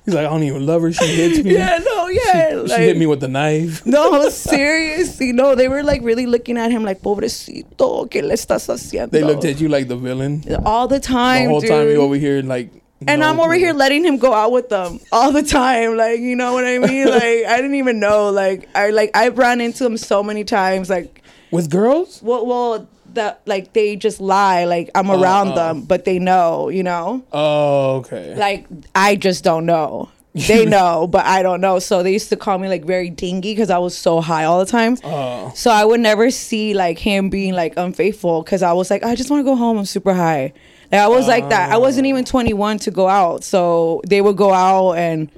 He's 0.05 0.13
like, 0.13 0.25
I 0.25 0.29
don't 0.29 0.43
even 0.43 0.65
love 0.65 0.81
her. 0.83 0.93
She 0.93 1.05
hits 1.05 1.43
me. 1.43 1.53
yeah, 1.53 1.79
no, 1.83 2.07
yeah. 2.07 2.49
she 2.51 2.55
like- 2.55 2.79
hit 2.79 2.97
me 2.97 3.05
with 3.07 3.19
the 3.19 3.27
knife. 3.27 3.85
No, 3.85 4.29
seriously, 4.29 5.33
no. 5.33 5.53
They 5.53 5.67
were 5.67 5.83
like 5.83 6.01
really 6.01 6.25
looking 6.25 6.57
at 6.57 6.71
him 6.71 6.83
like, 6.85 7.01
pobrecito, 7.01 8.09
¿qué 8.09 8.23
le 8.23 8.33
estás 8.33 8.67
haciendo? 8.69 9.11
They 9.11 9.21
looked 9.23 9.43
at 9.43 9.59
you 9.59 9.67
like 9.67 9.89
the 9.89 9.97
villain. 9.97 10.43
all 10.65 10.87
the 10.87 11.01
time, 11.01 11.43
the 11.45 11.49
whole 11.49 11.59
dude. 11.59 11.69
time 11.69 11.89
you 11.89 12.01
over 12.01 12.15
here 12.15 12.41
like. 12.41 12.71
And 13.05 13.21
no 13.21 13.29
I'm 13.29 13.39
over 13.39 13.53
here 13.53 13.73
letting 13.73 14.03
him 14.03 14.17
go 14.17 14.33
out 14.33 14.51
with 14.51 14.69
them 14.69 14.99
all 15.11 15.31
the 15.31 15.43
time. 15.43 15.97
Like, 15.97 16.19
you 16.19 16.35
know 16.35 16.53
what 16.53 16.65
I 16.65 16.79
mean? 16.79 17.07
Like, 17.17 17.45
I 17.45 17.57
didn't 17.57 17.75
even 17.75 17.99
know. 17.99 18.29
Like, 18.31 18.67
I 18.73 18.89
like 18.89 19.11
I 19.15 19.27
ran 19.29 19.61
into 19.61 19.85
him 19.85 19.97
so 19.97 20.23
many 20.23 20.43
times. 20.43 20.89
Like, 20.89 21.21
with 21.51 21.69
girls. 21.69 22.21
well, 22.23 22.45
well, 22.45 22.87
that 23.13 23.41
like 23.45 23.73
they 23.73 23.95
just 23.95 24.19
lie. 24.19 24.65
Like 24.65 24.89
I'm 24.95 25.09
Oh, 25.09 25.21
around 25.21 25.49
oh. 25.49 25.55
them, 25.55 25.81
but 25.83 26.05
they 26.05 26.19
know. 26.19 26.69
You 26.69 26.83
know. 26.83 27.23
Oh, 27.31 27.97
okay. 27.97 28.35
like 28.35 28.65
I 28.95 29.15
just 29.15 29.43
don't 29.43 29.65
know. 29.65 30.09
They 30.33 30.65
know, 30.77 31.07
but 31.07 31.25
I 31.25 31.41
don't 31.41 31.61
know. 31.61 31.79
So 31.79 32.03
they 32.03 32.13
used 32.13 32.29
to 32.29 32.35
call 32.35 32.57
me 32.59 32.67
like 32.67 32.85
very 32.85 33.09
dingy 33.09 33.53
because 33.53 33.69
I 33.69 33.79
was 33.79 33.97
so 33.97 34.21
high 34.21 34.43
all 34.43 34.59
the 34.59 34.69
time. 34.69 34.97
Oh. 35.03 35.51
So 35.55 35.71
I 35.71 35.83
would 35.85 35.99
never 35.99 36.29
see 36.29 36.73
like 36.73 36.99
him 36.99 37.29
being 37.29 37.53
like 37.53 37.73
unfaithful 37.77 38.43
because 38.43 38.61
I 38.61 38.73
was 38.73 38.91
like, 38.91 39.03
I 39.03 39.15
just 39.15 39.29
want 39.31 39.39
to 39.39 39.45
go 39.45 39.55
home. 39.55 39.77
I'm 39.77 39.85
super 39.85 40.13
high. 40.13 40.53
Like, 40.91 41.01
I 41.01 41.07
was 41.07 41.27
like 41.27 41.49
that. 41.49 41.71
I 41.71 41.77
wasn't 41.77 42.05
oh. 42.05 42.09
even 42.09 42.25
21 42.25 42.79
to 42.79 42.91
go 42.91 43.07
out. 43.07 43.43
So 43.43 44.01
they 44.07 44.21
would 44.21 44.37
go 44.37 44.53
out 44.53 44.93
and 44.93 45.29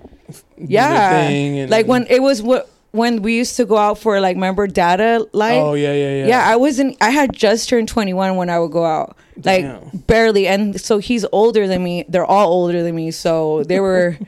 yeah, 0.57 1.21
and- 1.21 1.69
like 1.69 1.88
when 1.88 2.05
it 2.09 2.21
was 2.21 2.41
what 2.41 2.69
when 2.91 3.21
we 3.21 3.35
used 3.38 3.55
to 3.57 3.65
go 3.65 3.77
out 3.77 3.99
for 3.99 4.19
like 4.19 4.35
remember 4.35 4.67
data 4.67 5.27
light. 5.31 5.59
Oh 5.59 5.73
yeah, 5.73 5.93
yeah, 5.93 6.15
yeah. 6.15 6.27
Yeah, 6.27 6.47
I 6.47 6.55
wasn't. 6.55 6.97
I 7.01 7.12
had 7.12 7.33
just 7.33 7.69
turned 7.69 7.88
21 7.88 8.35
when 8.35 8.49
I 8.49 8.59
would 8.59 8.71
go 8.71 8.85
out, 8.85 9.15
like 9.43 9.63
Damn. 9.63 9.97
barely. 10.07 10.47
And 10.47 10.79
so 10.79 10.97
he's 10.97 11.25
older 11.31 11.67
than 11.67 11.83
me. 11.83 12.05
They're 12.07 12.25
all 12.25 12.51
older 12.51 12.83
than 12.83 12.95
me. 12.95 13.12
So 13.12 13.63
they 13.63 13.79
were. 13.79 14.17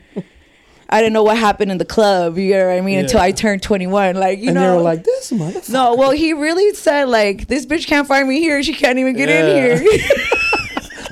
I 0.88 1.00
didn't 1.00 1.14
know 1.14 1.22
what 1.22 1.38
happened 1.38 1.70
in 1.70 1.78
the 1.78 1.86
club. 1.86 2.36
You 2.36 2.52
know 2.52 2.66
what 2.66 2.74
I 2.74 2.82
mean? 2.82 2.98
Until 2.98 3.18
I 3.18 3.32
turned 3.32 3.62
21. 3.62 4.14
Like 4.14 4.40
you 4.40 4.46
know. 4.46 4.48
and 4.50 4.54
know, 4.56 4.70
they 4.70 4.76
were 4.76 4.82
like, 4.82 5.04
"This 5.04 5.30
motherfucker." 5.30 5.72
no. 5.72 5.94
Well, 5.94 6.10
he 6.10 6.34
really 6.34 6.74
said 6.74 7.08
like, 7.08 7.48
"This 7.48 7.64
bitch 7.64 7.86
can't 7.86 8.06
find 8.06 8.28
me 8.28 8.40
here. 8.40 8.62
She 8.62 8.74
can't 8.74 8.98
even 8.98 9.16
get 9.16 9.30
Yeah. 9.30 9.76
in 9.76 9.80
here." 9.80 10.08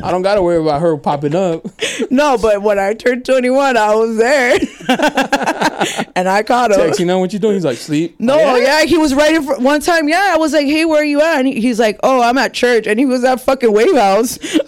I 0.02 0.10
don't 0.10 0.22
gotta 0.22 0.42
worry 0.42 0.60
about 0.60 0.80
her 0.80 0.96
popping 0.96 1.34
up. 1.34 1.66
no, 2.10 2.38
but 2.38 2.62
when 2.62 2.78
I 2.78 2.94
turned 2.94 3.24
21, 3.24 3.76
I 3.76 3.94
was 3.94 4.16
there, 4.16 4.54
and 6.16 6.28
I 6.28 6.42
caught 6.42 6.70
him. 6.70 6.78
Text, 6.78 7.00
you 7.00 7.06
know 7.06 7.18
what 7.18 7.32
you 7.32 7.38
doing? 7.38 7.54
He's 7.54 7.64
like, 7.64 7.78
sleep. 7.78 8.18
No, 8.18 8.38
oh, 8.40 8.44
Like, 8.52 8.62
yeah. 8.62 8.84
he 8.84 8.98
was 8.98 9.14
right 9.14 9.34
in 9.34 9.42
front. 9.42 9.62
One 9.62 9.80
time, 9.80 10.08
yeah, 10.08 10.30
I 10.32 10.36
was 10.36 10.52
like, 10.52 10.66
"Hey, 10.66 10.84
where 10.84 11.00
are 11.02 11.04
you 11.04 11.20
at?" 11.20 11.40
And 11.40 11.48
he's 11.48 11.78
like, 11.78 11.98
"Oh, 12.02 12.22
I'm 12.22 12.38
at 12.38 12.52
church," 12.52 12.86
and 12.86 12.98
he 12.98 13.06
was 13.06 13.24
at 13.24 13.40
fucking 13.40 13.72
Wave 13.72 13.94
House. 13.96 14.38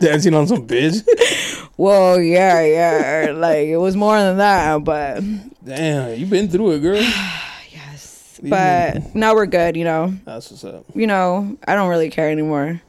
dancing 0.00 0.34
on 0.34 0.46
some 0.46 0.66
bitch. 0.66 1.68
Well, 1.76 2.20
yeah, 2.20 2.60
yeah. 2.62 3.32
like 3.32 3.68
it 3.68 3.76
was 3.76 3.96
more 3.96 4.18
than 4.18 4.38
that, 4.38 4.82
but 4.84 5.22
Damn, 5.64 6.18
you 6.18 6.26
been 6.26 6.48
through 6.48 6.72
it, 6.72 6.78
girl. 6.80 6.96
yes. 7.70 8.40
But 8.42 9.14
now 9.14 9.34
we're 9.34 9.46
good, 9.46 9.76
you 9.76 9.84
know. 9.84 10.14
That's 10.24 10.50
what's 10.50 10.64
up. 10.64 10.84
You 10.94 11.06
know, 11.06 11.56
I 11.66 11.74
don't 11.74 11.90
really 11.90 12.10
care 12.10 12.30
anymore. 12.30 12.80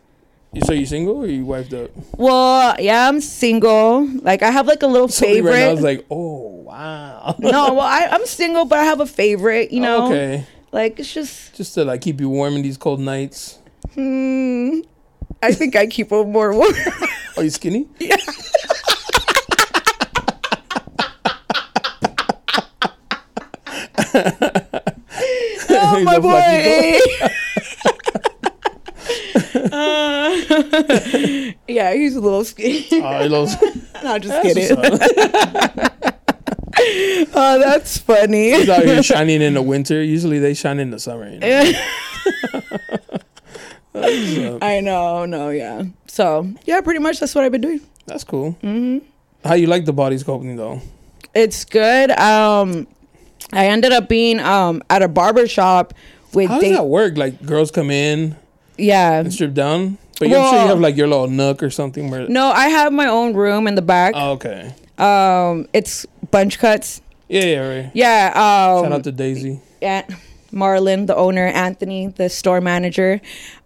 You 0.54 0.62
so 0.64 0.74
you 0.74 0.86
single 0.86 1.24
or 1.24 1.28
you 1.28 1.46
wifed 1.46 1.74
up? 1.74 1.92
Well, 2.18 2.76
yeah, 2.78 3.08
I'm 3.08 3.22
single. 3.22 4.06
Like 4.22 4.44
I 4.44 4.52
have 4.52 4.68
like 4.68 4.84
a 4.84 4.88
little 4.88 5.08
Somebody 5.08 5.36
favorite. 5.36 5.52
Right 5.52 5.60
now, 5.60 5.70
I 5.70 5.74
was 5.74 5.82
like, 5.82 6.06
oh 6.12 6.64
wow. 6.66 7.36
no, 7.40 7.50
well, 7.74 7.80
I, 7.80 8.10
I'm 8.12 8.26
single, 8.26 8.66
but 8.66 8.80
I 8.80 8.84
have 8.84 9.00
a 9.00 9.06
favorite. 9.06 9.72
You 9.72 9.80
know, 9.80 10.08
okay. 10.08 10.46
like 10.74 11.00
it's 11.00 11.14
just. 11.14 11.56
Just 11.56 11.74
to 11.76 11.86
like 11.86 12.02
keep 12.02 12.20
you 12.20 12.28
warm 12.28 12.56
in 12.56 12.64
these 12.64 12.76
cold 12.76 13.00
nights. 13.00 13.60
Hmm, 13.94 14.82
I 15.42 15.54
think 15.54 15.78
I 15.78 15.88
keep 15.88 16.12
it 16.12 16.28
more 16.28 16.54
warm. 16.54 16.74
Are 17.38 17.44
you 17.44 17.50
skinny? 17.50 17.88
oh 25.70 26.04
my 26.04 26.20
boy. 26.20 27.00
Uh, 30.52 31.52
yeah, 31.68 31.94
he's 31.94 32.16
a 32.16 32.20
little 32.20 32.44
skinny. 32.44 32.80
He 32.82 33.02
loves- 33.02 33.56
no, 34.04 34.20
just 34.20 34.42
kidding. 34.44 34.78
Oh, 37.34 37.60
that's 37.60 37.98
funny. 38.00 38.52
He's 38.52 38.68
out 38.70 38.84
here 38.84 39.04
shining 39.04 39.42
in 39.42 39.54
the 39.54 39.62
winter. 39.62 40.02
Usually 40.02 40.40
they 40.40 40.54
shine 40.56 40.80
in 40.80 40.90
the 40.90 41.00
summer. 41.00 41.30
You 41.30 41.40
know? 41.40 41.74
Uh, 43.94 44.58
I 44.62 44.80
know, 44.80 45.26
no, 45.26 45.50
yeah. 45.50 45.84
So 46.08 46.52
yeah, 46.66 46.82
pretty 46.82 47.00
much 47.00 47.20
that's 47.20 47.36
what 47.36 47.44
I've 47.44 47.52
been 47.52 47.62
doing. 47.62 47.82
that's 48.06 48.24
cool. 48.24 48.54
Mm-hmm. 48.64 49.06
How 49.44 49.56
you 49.56 49.68
like 49.68 49.86
the 49.86 49.94
body 49.94 50.16
sculpting 50.16 50.56
though? 50.58 50.82
It's 51.36 51.66
good. 51.66 52.12
Um, 52.12 52.88
I 53.52 53.68
ended 53.68 53.92
up 53.92 54.08
being 54.08 54.40
um 54.40 54.82
at 54.90 55.02
a 55.02 55.08
barber 55.08 55.48
shop 55.48 55.94
with 56.34 56.50
How 56.50 56.56
does 56.56 56.64
they, 56.64 56.72
that 56.72 56.86
work? 56.88 57.18
Like 57.18 57.46
girls 57.46 57.70
come 57.70 57.92
in 57.92 58.36
yeah. 58.78 59.20
and 59.20 59.34
strip 59.34 59.54
down, 59.54 59.98
but 60.22 60.30
you 60.30 60.38
I'm 60.38 60.54
sure 60.54 60.62
you 60.62 60.68
have 60.68 60.80
like 60.80 60.96
your 60.96 61.08
little 61.08 61.28
nook 61.28 61.64
or 61.64 61.72
something 61.72 62.12
where. 62.12 62.28
No, 62.28 62.52
I 62.52 62.68
have 62.68 62.94
my 62.94 63.08
own 63.08 63.34
room 63.34 63.68
in 63.68 63.74
the 63.74 63.82
back. 63.82 64.14
Oh, 64.16 64.34
okay. 64.34 64.72
Um, 65.00 65.68
it's 65.74 66.06
bunch 66.30 66.60
cuts. 66.60 67.02
Yeah, 67.28 67.46
yeah, 67.46 67.68
right. 67.68 67.92
Yeah. 67.96 68.28
Um, 68.28 68.84
Shout 68.86 68.92
out 68.92 69.04
to 69.06 69.12
Daisy. 69.12 69.60
Aunt 69.82 70.06
Marlon, 70.54 71.08
the 71.08 71.16
owner, 71.16 71.48
Anthony, 71.48 72.08
the 72.08 72.30
store 72.30 72.62
manager. 72.62 73.20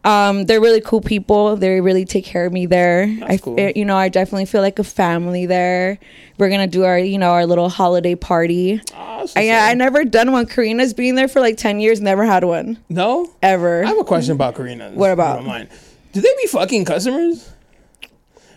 Um, 0.06 0.46
they're 0.46 0.62
really 0.62 0.80
cool 0.80 1.02
people. 1.02 1.58
They 1.58 1.82
really 1.82 2.06
take 2.06 2.24
care 2.24 2.46
of 2.46 2.54
me 2.54 2.68
there. 2.68 3.08
That's 3.08 3.32
I, 3.34 3.38
cool. 3.38 3.60
you 3.60 3.84
know, 3.84 3.98
I 3.98 4.08
definitely 4.08 4.46
feel 4.46 4.62
like 4.62 4.80
a 4.80 4.84
family 4.86 5.46
there. 5.46 6.00
We're 6.38 6.50
gonna 6.50 6.68
do 6.68 6.86
our, 6.86 6.98
you 6.98 7.18
know, 7.18 7.32
our 7.32 7.46
little 7.46 7.68
holiday 7.68 8.16
party. 8.16 8.82
That's 8.92 9.36
I, 9.36 9.42
yeah. 9.42 9.66
I 9.66 9.74
never 9.74 10.06
done 10.06 10.32
one. 10.32 10.46
Karina's 10.46 10.94
been 10.94 11.16
there 11.16 11.28
for 11.28 11.42
like 11.42 11.58
ten 11.58 11.82
years, 11.82 12.00
never 12.00 12.24
had 12.24 12.46
one 12.46 12.78
no. 12.88 13.30
ever. 13.42 13.84
I 13.84 13.88
have 13.88 14.00
a 14.00 14.06
question 14.06 14.36
about 14.36 14.56
Karina. 14.56 14.92
What 14.92 15.12
about? 15.12 15.44
Mine. 15.44 15.68
Do 16.16 16.22
they 16.22 16.34
be 16.42 16.48
fucking 16.48 16.86
customers? 16.86 17.52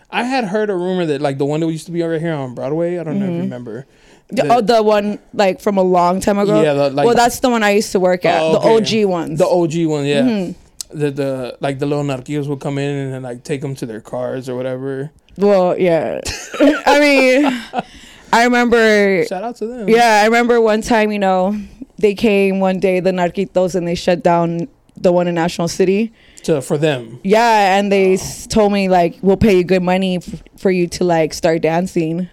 I 0.09 0.23
had 0.23 0.45
heard 0.45 0.69
a 0.69 0.75
rumor 0.75 1.05
that 1.07 1.19
like 1.19 1.37
the 1.37 1.45
one 1.45 1.59
that 1.59 1.67
used 1.67 1.85
to 1.87 1.91
be 1.91 2.01
over 2.03 2.17
here 2.17 2.33
on 2.33 2.55
Broadway. 2.55 2.97
I 2.97 3.03
don't 3.03 3.19
know 3.19 3.25
if 3.25 3.31
you 3.33 3.41
remember. 3.41 3.85
The- 4.29 4.47
oh, 4.55 4.61
the 4.61 4.81
one 4.81 5.19
like 5.33 5.59
from 5.59 5.77
a 5.77 5.83
long 5.83 6.21
time 6.21 6.39
ago. 6.39 6.61
Yeah, 6.61 6.71
the- 6.73 6.89
like- 6.91 7.05
well, 7.05 7.15
that's 7.15 7.39
the 7.41 7.49
one 7.49 7.61
I 7.63 7.71
used 7.71 7.91
to 7.91 7.99
work 7.99 8.23
at. 8.23 8.41
Oh, 8.41 8.53
The. 8.53 8.59
OG 9.03 9.05
ones. 9.09 9.39
The 9.39 9.45
OG 9.47 9.85
one, 9.91 10.05
yeah. 10.05 10.21
Mm-hmm. 10.21 10.97
The 10.97 11.11
the 11.11 11.57
like 11.59 11.79
the 11.79 11.85
little 11.85 12.05
narquillos 12.05 12.47
would 12.47 12.61
come 12.61 12.77
in 12.79 12.89
and 12.95 13.13
then 13.13 13.21
like 13.23 13.43
take 13.43 13.59
them 13.61 13.75
to 13.75 13.85
their 13.85 13.99
cars 14.01 14.47
or 14.47 14.55
whatever. 14.55 15.11
well, 15.37 15.77
yeah. 15.77 16.21
I 16.87 16.99
mean, 16.99 17.83
I 18.31 18.45
remember. 18.45 19.25
Shout 19.25 19.43
out 19.43 19.57
to 19.57 19.67
them. 19.67 19.89
Yeah, 19.89 20.21
I 20.23 20.25
remember 20.25 20.61
one 20.61 20.81
time. 20.81 21.11
You 21.11 21.19
know, 21.19 21.55
they 21.99 22.15
came 22.15 22.59
one 22.61 22.79
day, 22.79 23.01
the 23.01 23.11
narquitos, 23.11 23.75
and 23.75 23.85
they 23.87 23.93
shut 23.95 24.23
down 24.23 24.67
the 25.01 25.11
one 25.11 25.27
in 25.27 25.35
National 25.35 25.67
City. 25.67 26.11
To 26.43 26.61
for 26.61 26.77
them. 26.77 27.19
Yeah, 27.23 27.77
and 27.77 27.91
they 27.91 28.11
oh. 28.11 28.13
s 28.13 28.47
told 28.47 28.71
me 28.71 28.89
like, 28.89 29.17
we'll 29.21 29.37
pay 29.37 29.57
you 29.57 29.63
good 29.63 29.83
money 29.83 30.17
f- 30.17 30.43
for 30.57 30.71
you 30.71 30.87
to 30.87 31.03
like 31.03 31.33
start 31.33 31.61
dancing. 31.61 32.29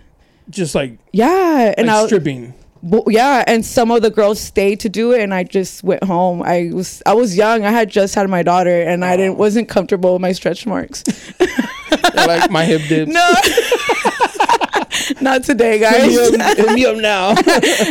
Just 0.49 0.75
like, 0.75 0.99
Yeah, 1.13 1.75
and 1.77 1.89
like 1.89 1.97
I 1.97 2.07
stripping. 2.07 2.55
Well, 2.83 3.05
yeah, 3.09 3.43
and 3.47 3.65
some 3.65 3.91
of 3.91 4.03
the 4.03 4.11
girls 4.11 4.39
stayed 4.39 4.81
to 4.81 4.89
do 4.89 5.13
it, 5.13 5.21
and 5.21 5.35
I 5.35 5.43
just 5.43 5.83
went 5.83 6.05
home. 6.05 6.43
I 6.43 6.71
was 6.73 7.03
I 7.05 7.15
was 7.15 7.37
young. 7.37 7.65
I 7.65 7.71
had 7.71 7.91
just 7.91 8.15
had 8.15 8.29
my 8.31 8.43
daughter, 8.43 8.83
and 8.83 9.05
I 9.05 9.17
didn't 9.17 9.35
oh. 9.35 9.39
wasn't 9.39 9.69
comfortable 9.69 10.13
with 10.13 10.23
my 10.23 10.33
stretch 10.33 10.67
marks. 10.67 11.03
Like 12.15 12.51
my 12.51 12.65
hip 12.65 12.83
dips. 12.89 13.13
no, 13.13 13.21
not 15.21 15.45
today, 15.45 15.79
Hit 15.79 16.09
me 16.09 16.17
guys. 16.17 16.41
up, 16.41 16.57
hit 16.57 16.73
me 16.73 16.87
up 16.87 16.97
now. 16.97 17.35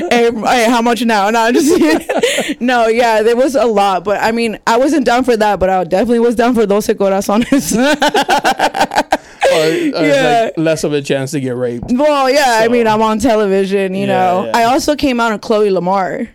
hey, 0.09 0.31
hey, 0.31 0.69
how 0.69 0.81
much 0.81 1.03
now? 1.05 1.29
No, 1.29 1.39
I'm 1.41 1.53
just 1.53 2.59
no. 2.61 2.87
Yeah, 2.87 3.21
there 3.23 3.35
was 3.35 3.55
a 3.55 3.65
lot, 3.65 4.03
but 4.03 4.21
I 4.21 4.31
mean, 4.31 4.59
I 4.67 4.77
wasn't 4.77 5.05
down 5.05 5.23
for 5.23 5.35
that, 5.37 5.59
but 5.59 5.69
I 5.69 5.83
definitely 5.83 6.19
was 6.19 6.35
down 6.35 6.53
for 6.55 6.65
those 6.65 6.87
corazones. 6.87 7.75
or, 9.51 9.99
or 9.99 10.05
Yeah. 10.07 10.43
like 10.45 10.57
less 10.57 10.83
of 10.83 10.93
a 10.93 11.01
chance 11.01 11.31
to 11.31 11.39
get 11.39 11.55
raped. 11.55 11.91
well, 11.91 12.29
yeah, 12.29 12.59
I 12.61 12.67
mean, 12.67 12.87
I'm 12.87 13.01
on 13.01 13.19
television, 13.19 13.93
you 13.93 14.01
Yeah, 14.01 14.05
know. 14.07 14.45
yeah. 14.45 14.57
I 14.57 14.63
also 14.65 14.95
came 14.95 15.19
out 15.19 15.31
on 15.31 15.39
Khloé 15.39 15.71
Lamar. 15.71 16.27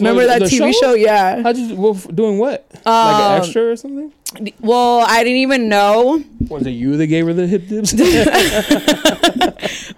Remember 0.00 0.26
that 0.26 0.42
TV 0.42 0.72
show? 0.72 0.74
show? 0.80 0.94
Yeah. 0.94 1.42
How'd 1.42 1.56
you 1.56 1.74
well, 1.76 1.94
f- 1.94 2.06
doing 2.14 2.38
what? 2.38 2.66
like 2.72 2.86
Um, 2.86 3.32
an 3.32 3.40
extra 3.42 3.70
or 3.70 3.76
something? 3.76 4.12
Well, 4.60 5.00
I 5.00 5.22
didn't 5.24 5.38
even 5.38 5.68
know. 5.68 6.22
Was 6.48 6.66
it 6.66 6.70
you 6.70 6.96
that 6.96 7.06
gave 7.08 7.26
her 7.26 7.34
the 7.34 7.46
hip 7.46 7.68
dips? 7.68 7.92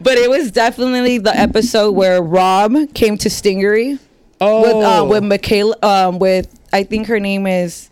But 0.01 0.19
it 0.19 0.29
was 0.29 0.51
definitely 0.51 1.19
the 1.19 1.35
episode 1.35 1.93
where 1.93 2.21
Rob 2.23 2.75
came 2.95 3.17
to 3.19 3.29
Stingaree 3.31 3.99
oh, 4.41 4.61
with 4.63 4.85
uh, 4.85 5.07
with 5.09 5.25
Michaela 5.25 5.77
um 5.83 6.19
with 6.19 6.47
I 6.73 6.83
think 6.83 7.07
her 7.07 7.19
name 7.21 7.47
is 7.47 7.89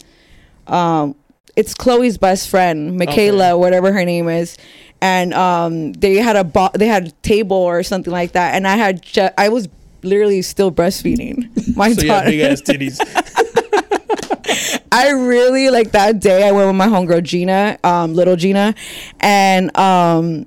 um 0.66 1.14
it's 1.56 1.74
Khloé's 1.74 2.18
best 2.18 2.48
friend, 2.50 2.98
Michaela, 2.98 3.52
Okay. 3.52 3.60
whatever 3.60 3.92
her 3.92 4.04
name 4.04 4.28
is. 4.28 4.58
And 5.00 5.32
um 5.32 5.92
they 5.94 6.16
had 6.16 6.36
a 6.36 6.44
bo- 6.44 6.70
they 6.74 6.86
had 6.86 7.08
a 7.08 7.10
table 7.22 7.56
or 7.56 7.82
something 7.82 8.12
like 8.12 8.32
that 8.32 8.54
and 8.54 8.66
I 8.68 8.76
had 8.76 9.02
ju- 9.02 9.30
I 9.38 9.48
was 9.48 9.68
literally 10.02 10.42
still 10.42 10.70
breastfeeding 10.72 11.48
my 11.76 11.92
so 11.92 12.06
daughter. 12.06 12.28
big 12.30 12.40
ass 12.40 12.60
titties. 12.62 12.98
I 14.92 15.10
really 15.10 15.70
like 15.70 15.92
that 15.92 16.20
day. 16.20 16.46
I 16.46 16.52
went 16.52 16.66
with 16.66 16.76
my 16.76 16.86
homegirl 16.86 17.22
Gina, 17.22 17.78
um, 17.82 18.12
little 18.14 18.36
Gina, 18.36 18.74
and 19.20 19.74
um, 19.76 20.46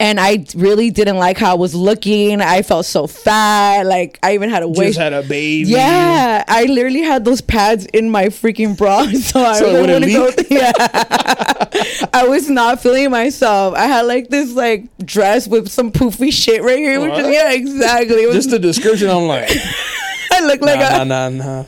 and 0.00 0.20
I 0.20 0.44
really 0.56 0.90
didn't 0.90 1.16
like 1.16 1.38
how 1.38 1.52
I 1.52 1.54
was 1.54 1.74
looking. 1.74 2.40
I 2.40 2.62
felt 2.62 2.86
so 2.86 3.06
fat. 3.06 3.86
Like 3.86 4.18
I 4.22 4.34
even 4.34 4.50
had 4.50 4.62
a 4.62 4.72
Just 4.72 4.98
had 4.98 5.12
a 5.12 5.22
baby. 5.22 5.70
Yeah, 5.70 6.44
I 6.46 6.64
literally 6.64 7.02
had 7.02 7.24
those 7.24 7.40
pads 7.40 7.86
in 7.86 8.10
my 8.10 8.26
freaking 8.26 8.76
bra, 8.76 9.04
so 9.12 9.40
I 9.40 9.58
So 9.58 9.66
it 9.68 9.80
wouldn't 9.80 10.12
want 10.12 10.36
to 10.36 10.44
go. 10.44 10.44
Yeah, 10.54 10.72
I 12.12 12.26
was 12.28 12.48
not 12.48 12.80
feeling 12.80 13.10
myself. 13.10 13.74
I 13.74 13.86
had 13.86 14.02
like 14.02 14.28
this 14.28 14.52
like 14.52 14.84
dress 14.98 15.48
with 15.48 15.68
some 15.68 15.90
poofy 15.90 16.32
shit 16.32 16.62
right 16.62 16.78
here. 16.78 17.00
Which 17.00 17.18
is, 17.18 17.34
yeah, 17.34 17.52
exactly. 17.52 18.26
Was, 18.26 18.36
Just 18.36 18.50
the 18.50 18.58
description, 18.58 19.10
I'm 19.10 19.24
like, 19.24 19.50
I 20.30 20.46
look 20.46 20.60
like 20.60 20.78
nah, 20.78 21.02
a 21.02 21.04
nah, 21.04 21.28
nah, 21.28 21.44
nah. 21.44 21.64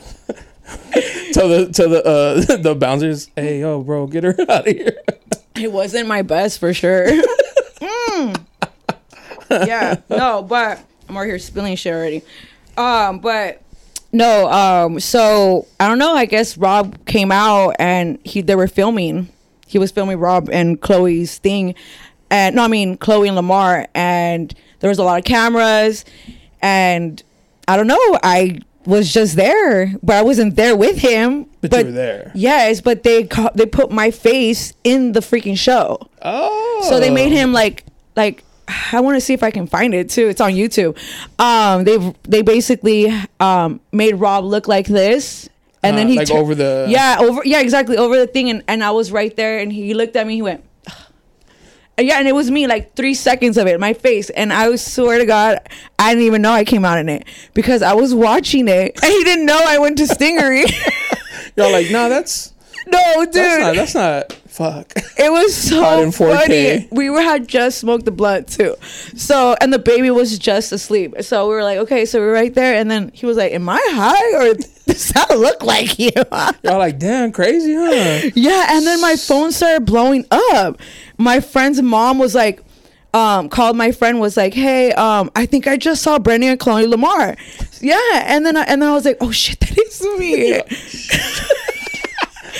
tell 1.33 1.49
the 1.49 1.69
tell 1.73 1.89
the 1.89 2.03
uh 2.05 2.57
the 2.57 2.75
bouncers, 2.75 3.29
hey 3.35 3.59
yo, 3.59 3.81
bro, 3.81 4.07
get 4.07 4.23
her 4.23 4.35
out 4.49 4.67
of 4.67 4.75
here. 4.75 4.97
It 5.55 5.71
wasn't 5.71 6.07
my 6.07 6.21
best 6.21 6.59
for 6.59 6.73
sure. 6.73 7.07
Mm. 7.79 8.43
Yeah, 9.49 10.01
no, 10.09 10.43
but 10.43 10.83
I'm 11.07 11.15
over 11.15 11.25
here 11.25 11.39
spilling 11.39 11.77
shit 11.77 11.93
already. 11.93 12.21
Um, 12.75 13.19
but 13.19 13.61
no, 14.11 14.51
um, 14.51 14.99
so 14.99 15.67
I 15.79 15.87
don't 15.87 15.99
know. 15.99 16.13
I 16.13 16.25
guess 16.25 16.57
Rob 16.57 17.05
came 17.05 17.31
out 17.31 17.75
and 17.79 18.19
he 18.25 18.41
they 18.41 18.55
were 18.55 18.67
filming. 18.67 19.29
He 19.65 19.79
was 19.79 19.91
filming 19.91 20.19
Rob 20.19 20.49
and 20.49 20.81
Khloé's 20.81 21.37
thing, 21.37 21.75
and 22.29 22.57
no, 22.57 22.63
I 22.63 22.67
mean 22.67 22.97
Khloé 22.97 23.27
and 23.27 23.37
Lamar, 23.37 23.87
and 23.95 24.53
there 24.79 24.89
was 24.89 24.99
a 24.99 25.03
lot 25.03 25.17
of 25.17 25.23
cameras, 25.23 26.03
and 26.61 27.23
I 27.67 27.77
don't 27.77 27.87
know. 27.87 28.19
I 28.23 28.59
was 28.87 29.11
just 29.13 29.35
there, 29.35 29.93
but 30.01 30.15
I 30.15 30.21
wasn't 30.23 30.55
there 30.55 30.75
with 30.75 30.97
him. 30.97 31.45
But 31.61 31.79
you 31.79 31.85
were 31.87 31.91
there. 31.91 32.31
Yes, 32.33 32.81
but 32.81 33.03
they 33.03 33.25
ca- 33.25 33.51
they 33.53 33.65
put 33.65 33.91
my 33.91 34.09
face 34.11 34.73
in 34.83 35.11
the 35.11 35.19
freaking 35.19 35.57
show. 35.57 35.99
Oh, 36.21 36.85
So 36.89 36.99
they 36.99 37.09
made 37.09 37.31
him 37.33 37.51
like 37.53 37.83
like 38.15 38.43
I 38.93 38.99
want 39.01 39.15
to 39.15 39.21
see 39.21 39.33
if 39.33 39.43
I 39.43 39.51
can 39.51 39.67
find 39.67 39.93
it 39.93 40.09
too. 40.09 40.27
It's 40.27 40.41
on 40.41 40.51
YouTube. 40.53 40.97
Um, 41.39 41.83
they 41.83 41.97
they 42.23 42.41
basically 42.41 43.13
um 43.39 43.79
made 43.91 44.15
Rob 44.15 44.43
look 44.45 44.67
like 44.67 44.87
this, 44.87 45.49
and 45.83 45.97
then 45.97 46.07
Uh, 46.07 46.09
he 46.11 46.17
like 46.17 46.27
tur- 46.27 46.37
over 46.37 46.55
the- 46.55 46.85
yeah 46.89 47.17
over 47.19 47.41
yeah 47.45 47.59
exactly 47.61 47.97
over 47.97 48.17
the 48.17 48.27
thing, 48.27 48.49
and 48.49 48.63
and 48.67 48.83
I 48.83 48.91
was 48.91 49.11
right 49.11 49.35
there, 49.35 49.59
and 49.59 49.71
he 49.71 49.93
looked 49.93 50.15
at 50.15 50.25
me. 50.25 50.35
He 50.35 50.41
went. 50.41 50.63
Yeah, 51.99 52.19
and 52.19 52.27
it 52.27 52.35
was 52.35 52.51
me 52.51 52.67
like 52.67 52.93
three 52.93 53.15
seconds 53.15 53.57
of 53.57 53.65
it, 53.65 53.79
my 53.79 53.93
face, 53.93 54.29
and 54.29 54.53
I 54.53 54.75
swear 54.75 55.17
to 55.17 55.25
God, 55.25 55.59
I 55.97 56.13
didn't 56.13 56.25
even 56.25 56.43
know 56.43 56.51
I 56.51 56.63
came 56.63 56.85
out 56.85 56.99
in 56.99 57.09
it 57.09 57.27
because 57.55 57.81
I 57.81 57.93
was 57.93 58.13
watching 58.13 58.67
it, 58.67 58.99
and 59.01 59.11
he 59.11 59.23
didn't 59.23 59.47
know 59.47 59.59
I 59.65 59.79
went 59.79 59.97
to 59.97 60.03
Stingaree. 60.03 60.65
Y'all 61.55 61.71
like, 61.71 61.89
no, 61.89 62.07
that's 62.07 62.53
no, 62.91 63.25
dude, 63.25 63.33
that's 63.33 63.63
not 63.63 63.75
that's 63.75 63.95
not 63.95 64.33
fuck. 64.33 64.93
It 65.17 65.31
was 65.31 65.55
so 65.69 66.01
in 66.01 66.09
4K. 66.09 66.39
funny. 66.39 66.87
We 66.91 67.09
were 67.09 67.21
had 67.21 67.47
just 67.47 67.77
smoked 67.79 68.05
the 68.05 68.11
blunt 68.11 68.47
too, 68.47 68.75
so 69.15 69.55
and 69.61 69.71
the 69.71 69.79
baby 69.79 70.09
was 70.11 70.37
just 70.39 70.71
asleep. 70.71 71.15
So 71.21 71.47
we 71.47 71.53
were 71.55 71.63
like, 71.63 71.77
okay, 71.79 72.05
so 72.05 72.19
we're 72.19 72.33
right 72.33 72.53
there, 72.53 72.75
and 72.75 72.89
then 72.89 73.11
he 73.13 73.25
was 73.25 73.37
like, 73.37 73.51
"Am 73.51 73.67
I 73.69 73.79
high 73.91 74.35
or 74.49 74.53
does 74.87 75.09
that 75.09 75.29
look 75.37 75.63
like 75.63 75.99
you?" 75.99 76.11
Y'all 76.63 76.79
like, 76.79 76.97
damn, 76.99 77.31
crazy, 77.31 77.75
huh? 77.75 78.29
yeah, 78.35 78.67
and 78.71 78.85
then 78.85 78.99
my 79.01 79.15
phone 79.15 79.51
started 79.51 79.85
blowing 79.85 80.25
up. 80.31 80.79
My 81.17 81.39
friend's 81.39 81.81
mom 81.81 82.17
was 82.19 82.33
like. 82.35 82.63
Um, 83.13 83.47
called 83.49 83.77
my 83.77 83.93
friend 83.93 84.19
was 84.19 84.35
like, 84.37 84.53
"Hey, 84.53 84.91
um, 84.91 85.31
I 85.33 85.45
think 85.47 85.65
I 85.65 85.77
just 85.77 86.03
saw 86.03 86.19
Brendan 86.19 86.51
and 86.51 86.59
Khloé 86.59 86.87
Lamar." 86.87 87.35
Yeah, 87.79 87.97
and 88.13 88.45
then 88.45 88.57
I, 88.57 88.63
and 88.63 88.81
then 88.81 88.89
I 88.89 88.93
was 88.93 89.05
like, 89.05 89.17
"Oh 89.21 89.31
shit, 89.31 89.59
that 89.61 89.75
is 89.77 90.01
me." 90.19 90.61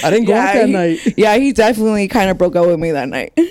I 0.04 0.10
didn't 0.10 0.26
go 0.26 0.34
out 0.34 0.54
that 0.54 0.68
he, 0.68 0.74
night, 0.74 1.14
yeah, 1.18 1.38
he 1.38 1.52
definitely 1.52 2.08
kind 2.08 2.30
of 2.30 2.38
broke 2.38 2.56
up 2.56 2.68
with 2.68 2.80
me 2.80 2.92
that 2.92 3.10
night. 3.10 3.34
but 3.36 3.46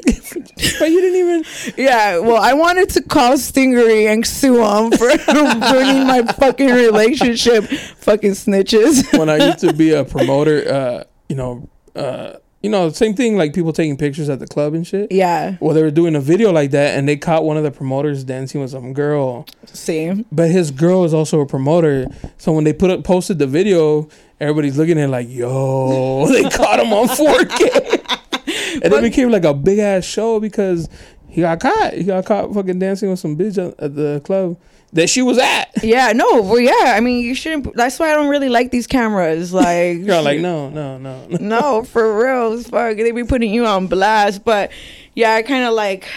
you 0.91 1.01
didn't 1.01 1.19
even. 1.19 1.45
Yeah, 1.77 2.19
well, 2.19 2.43
I 2.43 2.55
wanted 2.55 2.89
to 2.91 3.03
call 3.03 3.35
Stingaree 3.35 4.07
and 4.07 4.27
sue 4.27 4.63
him 4.63 4.91
for 4.93 5.07
ruining 5.33 6.07
my 6.07 6.23
fucking 6.39 6.71
relationship. 6.71 7.65
Fucking 7.65 8.33
snitches. 8.33 9.17
When 9.19 9.29
I 9.29 9.37
used 9.37 9.61
to 9.61 9.73
be 9.73 9.93
a 9.93 10.05
promoter, 10.05 10.69
uh, 10.69 11.05
you 11.29 11.37
know, 11.37 11.69
uh, 11.95 12.35
you 12.63 12.71
know, 12.71 12.89
same 12.89 13.15
thing 13.15 13.37
like 13.37 13.55
people 13.55 13.73
taking 13.73 13.97
pictures 13.97 14.29
at 14.29 14.41
the 14.41 14.47
club 14.47 14.75
and 14.75 14.85
shit. 14.85 15.13
yeah, 15.13 15.57
Well, 15.61 15.73
they 15.73 15.83
were 15.83 15.91
doing 15.93 16.17
a 16.17 16.21
video 16.21 16.51
like 16.51 16.73
that, 16.73 16.99
and 16.99 17.09
they 17.09 17.17
caught 17.17 17.45
one 17.45 17.57
of 17.57 17.63
the 17.63 17.71
promoters 17.71 18.25
dancing 18.25 18.61
with 18.61 18.71
some 18.71 18.93
girl. 18.93 19.47
same. 19.67 20.25
But 20.33 20.51
his 20.51 20.73
girl 20.73 21.05
is 21.05 21.15
also 21.15 21.41
a 21.41 21.47
promoter, 21.47 22.07
so 22.39 22.53
when 22.53 22.65
they 22.65 22.73
put 22.73 22.91
up 22.91 23.05
posted 23.05 23.39
the 23.39 23.47
video, 23.47 24.09
everybody's 24.41 24.77
looking 24.79 24.99
at 24.99 25.05
it 25.05 25.09
like, 25.09 25.29
"Yo, 25.29 26.27
they 26.31 26.49
caught 26.49 26.81
him 26.81 26.93
on 26.93 27.09
4K," 27.09 28.81
and 28.83 28.93
it 28.93 29.03
became 29.03 29.31
like 29.31 29.45
a 29.45 29.55
big 29.55 29.79
ass 29.79 30.05
show 30.05 30.41
because 30.41 30.89
he 31.29 31.43
got 31.43 31.61
caught. 31.61 31.93
He 31.93 32.05
got 32.05 32.25
caught 32.25 32.55
fucking 32.55 32.79
dancing 32.79 33.11
with 33.11 33.19
some 33.19 33.37
bitch 33.37 33.59
at, 33.79 33.95
the 33.95 34.23
club 34.25 34.57
that 34.95 35.11
she 35.11 35.21
was 35.21 35.37
at. 35.37 35.69
Yeah, 35.83 36.13
no, 36.13 36.41
well, 36.41 36.59
yeah. 36.59 36.95
I 36.97 37.01
mean, 37.01 37.23
you 37.23 37.35
shouldn't. 37.35 37.75
That's 37.75 37.99
why 37.99 38.11
I 38.11 38.15
don't 38.15 38.29
really 38.29 38.49
like 38.49 38.71
these 38.71 38.87
cameras. 38.87 39.53
Like, 39.53 39.99
You're 40.01 40.23
like, 40.23 40.41
no, 40.41 40.71
no, 40.71 40.97
no, 40.97 41.27
no. 41.27 41.37
no, 41.39 41.85
for 41.85 42.25
real, 42.25 42.63
fuck. 42.63 42.97
They 42.97 43.11
be 43.11 43.25
putting 43.25 43.53
you 43.53 43.67
on 43.67 43.87
blast. 43.87 44.45
But 44.45 44.71
yeah, 45.15 45.35
I 45.35 45.43
kind 45.43 45.65
of 45.65 45.75
like. 45.75 46.09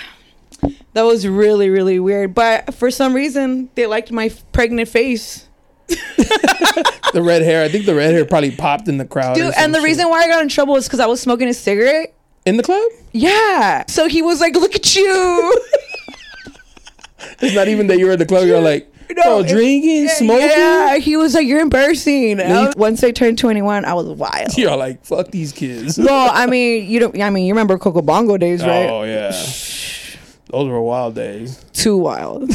That 0.93 1.03
was 1.03 1.28
really, 1.28 1.70
really 1.70 1.99
weird. 1.99 2.34
But 2.34 2.74
for 2.74 2.89
some 2.89 3.13
reason, 3.13 3.70
they 3.76 3.88
liked 3.88 4.11
my 4.11 4.32
pregnant 4.53 4.88
face. 4.88 5.48
the 7.13 7.21
red 7.23 7.41
hair. 7.41 7.63
I 7.63 7.69
think 7.69 7.85
the 7.85 7.95
red 7.95 8.11
hair 8.13 8.25
probably 8.25 8.51
popped 8.51 8.87
in 8.87 8.97
the 8.97 9.05
crowd. 9.05 9.35
Dude, 9.35 9.53
and 9.57 9.73
the 9.73 9.79
shit. 9.79 9.85
reason 9.85 10.09
why 10.09 10.23
I 10.23 10.27
got 10.27 10.41
in 10.41 10.49
trouble 10.49 10.75
is 10.75 10.85
because 10.85 10.99
I 10.99 11.05
was 11.07 11.19
smoking 11.21 11.47
a 11.47 11.53
cigarette. 11.53 12.13
in 12.45 12.57
the 12.57 12.63
club, 12.63 12.89
Yeah. 13.11 13.83
So 13.87 14.07
he 14.07 14.21
was 14.21 14.39
like, 14.41 14.55
"Look 14.55 14.75
at 14.75 14.95
you." 14.95 15.61
it's 17.41 17.55
not 17.55 17.67
even 17.67 17.87
that 17.87 17.97
you're 17.99 18.11
at 18.11 18.19
the 18.19 18.25
club. 18.25 18.45
You're 18.47 18.61
like, 18.61 18.91
No, 19.15 19.39
oh, 19.39 19.43
drinking, 19.43 20.03
yeah, 20.03 20.13
smoking. 20.13 20.47
Yeah, 20.49 20.97
he 20.97 21.17
was 21.17 21.33
like, 21.33 21.47
"You're 21.47 21.61
embarrassing." 21.61 22.39
And 22.39 22.67
was- 22.67 22.75
once 22.77 23.03
I 23.03 23.09
turned 23.11 23.39
21, 23.39 23.83
I 23.85 23.93
was 23.93 24.07
wild. 24.09 24.55
You're 24.57 24.75
like, 24.77 25.03
fuck 25.03 25.31
these 25.31 25.51
kids. 25.51 25.97
well, 25.97 26.29
I 26.31 26.45
mean, 26.45 26.87
you 26.89 26.99
don't. 26.99 27.19
I 27.19 27.29
mean, 27.31 27.45
you 27.47 27.53
remember 27.53 27.77
Coco 27.79 28.01
Bongo 28.03 28.37
days, 28.37 28.61
right? 28.63 28.87
Oh 28.87 29.03
yeah, 29.03 29.31
those 29.31 30.67
were 30.67 30.81
wild 30.81 31.15
days. 31.15 31.63
Too 31.73 31.97
wild. 31.97 32.51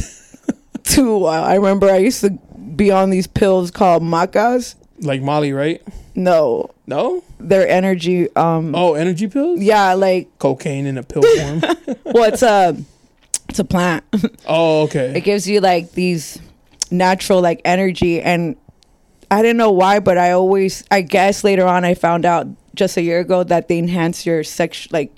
Too 0.85 1.19
wild. 1.19 1.47
I 1.47 1.55
remember 1.57 1.91
I 1.91 1.97
used 1.99 2.21
to 2.21 2.31
be 2.77 2.91
on 2.91 3.11
these 3.11 3.27
pills 3.27 3.71
called 3.71 4.03
macas. 4.03 4.77
Like 5.01 5.21
Molly, 5.23 5.53
right? 5.53 5.83
No, 6.15 6.71
No. 6.87 7.25
they're 7.41 7.67
energy. 7.69 8.29
Um, 8.37 8.75
Oh, 8.75 8.95
energy 8.95 9.27
pills. 9.27 9.61
yeah, 9.61 9.95
like 9.95 10.29
Cocaine 10.39 10.87
in 10.87 10.97
a 10.99 11.03
pill 11.03 11.23
form. 11.23 11.61
well, 12.05 12.25
it's 12.33 12.43
a 12.43 12.77
it's 13.49 13.59
a 13.59 13.65
plant. 13.65 14.05
oh, 14.47 14.83
okay. 14.85 15.13
it 15.17 15.23
gives 15.25 15.49
you 15.49 15.61
like 15.61 15.93
these 15.93 16.39
natural 16.91 17.41
like 17.41 17.61
energy 17.65 18.21
and 18.21 18.55
i 19.31 19.41
didn't 19.43 19.57
know 19.57 19.71
why 19.73 19.99
but 19.99 20.17
i 20.19 20.31
always 20.31 20.85
i 20.93 21.01
guess 21.01 21.43
later 21.43 21.67
on 21.67 21.83
i 21.85 21.93
found 21.95 22.25
out 22.25 22.47
just 22.75 22.97
a 22.97 23.03
year 23.03 23.19
ago 23.21 23.43
that 23.43 23.67
they 23.69 23.79
enhance 23.79 24.25
your 24.27 24.45
sex 24.45 24.87
like 24.93 25.11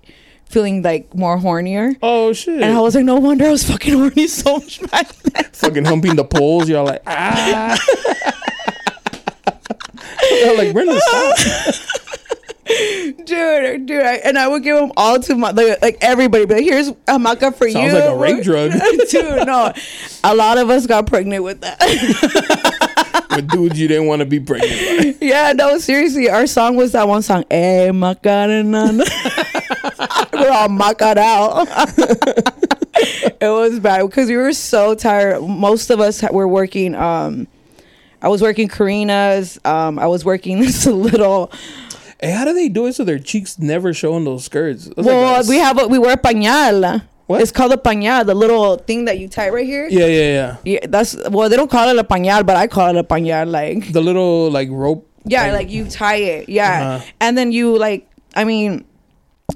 feeling 0.47 0.83
like 0.83 1.15
more 1.15 1.37
hornier 1.39 1.97
Oh 2.03 2.33
shit. 2.33 2.63
and 2.63 2.65
i 2.77 2.81
was 2.81 2.95
like 2.95 3.05
no 3.05 3.17
wonder 3.17 3.45
i 3.47 3.51
was 3.51 3.65
fucking 3.65 3.95
horny 3.95 4.27
so 4.43 4.55
much 4.59 4.81
back 4.91 5.09
then 5.09 5.45
fucking 5.53 5.85
humping 5.85 6.17
the 6.17 6.25
poles. 6.25 6.69
You're 6.69 6.83
like, 6.83 7.03
ah. 7.07 7.77
You're 10.31 10.57
like, 10.57 10.73
Brenda, 10.73 10.99
stop. 11.01 11.75
dude 13.25 13.87
dude 13.87 14.03
I, 14.03 14.15
and 14.25 14.37
i 14.37 14.49
would 14.49 14.65
give 14.65 14.77
them 14.77 14.91
all 14.97 15.21
to 15.21 15.37
my 15.37 15.53
like, 15.53 15.81
like 15.81 15.99
everybody 16.01 16.47
but 16.47 16.61
here's 16.65 16.89
a 16.89 16.95
maca 17.17 17.55
for 17.55 17.71
Sounds 17.71 17.75
you 17.85 17.91
Sounds 17.91 17.95
like 17.95 18.11
a 18.13 18.17
rape 18.17 18.43
drug. 18.43 18.73
dude 19.09 19.47
no 19.47 19.73
a 20.25 20.35
lot 20.35 20.59
of 20.59 20.69
us 20.69 20.85
got 20.87 21.07
pregnant 21.07 21.45
with 21.45 21.61
that 21.61 21.79
With 23.37 23.49
dudes 23.51 23.79
you 23.79 23.87
didn't 23.87 24.07
want 24.07 24.21
to 24.21 24.27
be 24.27 24.41
pregnant 24.41 25.19
by. 25.21 25.25
Yeah, 25.27 25.53
no, 25.53 25.79
seriously. 25.79 26.29
Our 26.31 26.47
song 26.47 26.75
was 26.77 26.93
that 26.93 27.07
one 27.07 27.21
song, 27.23 27.45
Eh, 27.51 27.91
Macarena. 27.93 29.05
We're 30.33 30.51
all 30.51 30.69
macad 30.69 31.17
out. 31.17 31.67
it 33.41 33.49
was 33.49 33.81
bad 33.81 34.03
because 34.03 34.29
we 34.29 34.37
were 34.37 34.53
so 34.53 34.95
tired. 34.95 35.43
Most 35.43 35.91
of 35.91 36.01
us 36.01 36.23
were 36.31 36.49
working. 36.49 36.95
Um, 36.95 37.47
I 38.23 38.29
was 38.29 38.43
working 38.43 38.69
Karina's. 38.69 39.59
Um, 39.65 39.99
I 39.99 40.07
was 40.07 40.25
working 40.25 40.61
this 40.67 40.87
little. 40.87 41.51
Hey, 42.21 42.31
how 42.31 42.45
do 42.45 42.55
they 42.55 42.69
do 42.69 42.87
it 42.87 42.95
so 42.95 43.05
their 43.05 43.19
cheeks 43.19 43.59
never 43.59 43.93
show 43.93 44.17
in 44.17 44.25
those 44.25 44.45
skirts? 44.45 44.87
That's 44.87 44.99
like 44.99 45.07
Well, 45.07 45.43
we 45.49 45.59
have 45.59 45.79
a, 45.83 45.87
we 45.87 45.99
wear 45.99 46.17
pañal. 46.17 47.03
What? 47.27 47.43
It's 47.43 47.51
called 47.51 47.73
a 47.73 47.77
pañal, 47.77 48.25
the 48.25 48.35
little 48.35 48.77
thing 48.77 49.07
that 49.07 49.19
you 49.19 49.29
tie 49.29 49.49
right 49.51 49.67
here. 49.67 49.89
Yeah, 49.91 50.07
yeah, 50.07 50.33
yeah. 50.33 50.57
Yeah, 50.65 50.87
that's 50.89 51.17
well. 51.29 51.49
They 51.49 51.57
don't 51.57 51.71
call 51.71 51.89
it 51.89 51.99
a 51.99 52.05
pañal, 52.05 52.47
but 52.47 52.57
I 52.57 52.69
call 52.69 52.89
it 52.89 52.97
a 52.97 53.03
pañal. 53.03 53.51
Like 53.51 53.93
The 53.93 54.01
little 54.01 54.51
like 54.51 54.69
rope. 54.71 55.11
Yeah, 55.25 55.53
like 55.53 55.69
you 55.69 55.87
tie 55.87 56.17
it. 56.17 56.49
Yeah. 56.49 56.97
Uh-huh. 56.97 57.05
And 57.21 57.37
then 57.37 57.51
you 57.51 57.77
like 57.77 58.09
I 58.35 58.45
mean 58.45 58.85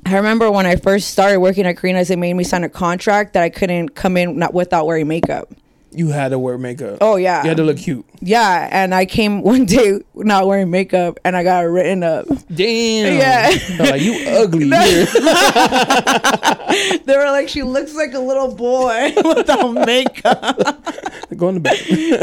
I 0.06 0.16
remember 0.16 0.50
when 0.50 0.66
I 0.66 0.76
first 0.76 1.10
started 1.10 1.40
working 1.40 1.66
at 1.66 1.76
Karina's, 1.76 2.08
they 2.08 2.16
made 2.16 2.34
me 2.34 2.44
sign 2.44 2.64
a 2.64 2.68
contract 2.68 3.34
that 3.34 3.42
I 3.42 3.48
couldn't 3.50 3.90
come 3.90 4.16
in 4.16 4.38
not 4.38 4.54
without 4.54 4.86
wearing 4.86 5.08
makeup. 5.08 5.52
You 5.92 6.08
had 6.08 6.28
to 6.28 6.38
wear 6.38 6.58
makeup. 6.58 6.98
Oh 7.00 7.16
yeah, 7.16 7.42
You 7.42 7.48
had 7.48 7.56
to 7.56 7.64
look 7.64 7.78
cute. 7.78 8.04
yeah. 8.20 8.68
And 8.70 8.94
I 8.94 9.06
came 9.06 9.42
one 9.52 9.64
day 9.66 10.00
not 10.14 10.46
wearing 10.46 10.70
makeup, 10.70 11.18
and 11.24 11.36
I 11.36 11.42
got 11.42 11.64
it 11.64 11.68
written 11.68 12.02
up. 12.02 12.26
Damn. 12.54 13.18
Yeah. 13.18 13.50
Like 13.78 14.02
you 14.02 14.28
ugly. 14.28 14.70
They 17.04 17.16
were 17.16 17.30
like, 17.30 17.48
"She 17.48 17.62
looks 17.62 17.94
like 17.94 18.14
a 18.14 18.18
little 18.20 18.54
boy 18.54 19.12
without 19.34 19.72
makeup." 19.72 20.56
Go 21.36 21.48
in 21.48 21.54
the 21.56 21.60
back. 21.60 21.78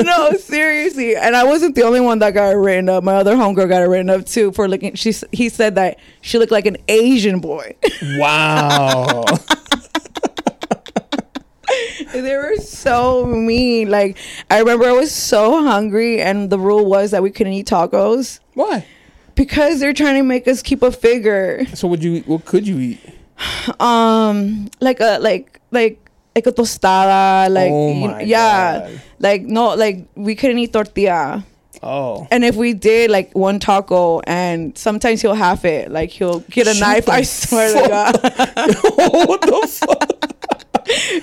no, 0.05 0.31
seriously. 0.37 1.15
And 1.15 1.35
I 1.35 1.43
wasn't 1.43 1.75
the 1.75 1.83
only 1.83 1.99
one 1.99 2.19
that 2.19 2.33
got 2.33 2.53
it 2.53 2.57
written 2.57 2.87
up. 2.89 3.03
My 3.03 3.15
other 3.15 3.35
homegirl 3.35 3.67
got 3.67 3.81
it 3.81 3.85
written 3.87 4.09
up 4.09 4.25
too 4.25 4.51
for 4.53 4.67
looking. 4.67 4.95
She 4.95 5.13
he 5.31 5.49
said 5.49 5.75
that 5.75 5.99
she 6.21 6.37
looked 6.37 6.51
like 6.51 6.65
an 6.65 6.77
Asian 6.87 7.39
boy. 7.39 7.75
Wow. 8.17 9.25
they 12.13 12.35
were 12.37 12.55
so 12.57 13.25
mean. 13.25 13.89
Like 13.89 14.17
I 14.49 14.59
remember 14.59 14.85
I 14.85 14.91
was 14.93 15.11
so 15.11 15.61
hungry, 15.63 16.21
and 16.21 16.49
the 16.49 16.59
rule 16.59 16.85
was 16.85 17.11
that 17.11 17.21
we 17.23 17.29
couldn't 17.31 17.53
eat 17.53 17.67
tacos 17.67 18.39
Why? 18.53 18.85
because 19.35 19.79
they're 19.79 19.93
trying 19.93 20.15
to 20.15 20.23
make 20.23 20.47
us 20.47 20.61
keep 20.61 20.81
a 20.81 20.91
figure. 20.91 21.65
So 21.73 21.87
what 21.87 22.01
you 22.01 22.21
what 22.21 22.45
could 22.45 22.67
you 22.67 22.79
eat? 22.79 22.99
Um, 23.79 24.69
like 24.79 24.99
a 24.99 25.19
like 25.19 25.59
like. 25.71 25.99
Like 26.37 26.45
a 26.45 26.51
tostada, 26.51 27.49
like 27.49 27.71
Oh 27.71 28.19
yeah, 28.19 28.81
God. 28.81 29.01
like 29.17 29.41
no, 29.41 29.73
like 29.73 30.05
we 30.13 30.35
couldn't 30.35 30.59
eat 30.59 30.71
tortilla. 30.71 31.43
Oh. 31.81 32.27
And 32.29 32.45
if 32.45 32.55
we 32.55 32.73
did 32.75 33.09
like 33.09 33.33
one 33.33 33.57
taco, 33.57 34.19
and 34.19 34.77
sometimes 34.77 35.23
he'll 35.23 35.33
half 35.33 35.65
it, 35.65 35.89
like 35.89 36.11
he'll 36.11 36.41
get 36.41 36.67
a 36.67 36.75
Shut 36.75 36.87
knife. 36.87 37.09
I 37.09 37.23
swear 37.23 37.73
to 37.73 37.89
fuck 37.89 37.89
God, 37.89 38.15
what 39.27 39.41
the 39.41 39.67
fuck? 39.67 40.26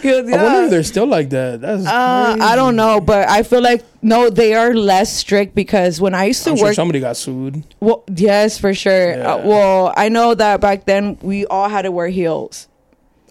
He'll- 0.03 0.35
I 0.35 0.43
wonder 0.43 0.65
if 0.65 0.71
they're 0.71 0.83
still 0.85 1.07
like 1.07 1.31
that. 1.31 1.61
That's 1.61 1.87
Uh. 1.87 2.37
I 2.41 2.55
don't 2.57 2.77
know, 2.77 3.01
but 3.01 3.29
I 3.29 3.43
feel 3.43 3.63
like 3.63 3.83
no, 4.03 4.29
they 4.31 4.55
are 4.55 4.75
less 4.75 5.15
strict 5.15 5.55
because 5.55 6.01
when 6.01 6.15
I 6.15 6.27
used 6.27 6.45
to 6.45 6.51
I'm 6.51 6.57
sure 6.57 6.67
work, 6.67 6.75
somebody 6.75 7.01
got 7.01 7.17
sued. 7.17 7.65
well, 7.81 8.05
yes, 8.15 8.59
for 8.59 8.75
sure. 8.75 9.17
Yeah. 9.17 9.35
Uh, 9.35 9.39
well, 9.47 9.93
I 9.97 10.09
know 10.09 10.35
that 10.35 10.61
back 10.61 10.85
then 10.85 11.17
we 11.23 11.47
all 11.47 11.69
had 11.69 11.83
to 11.83 11.91
wear 11.93 12.09
heels. 12.09 12.69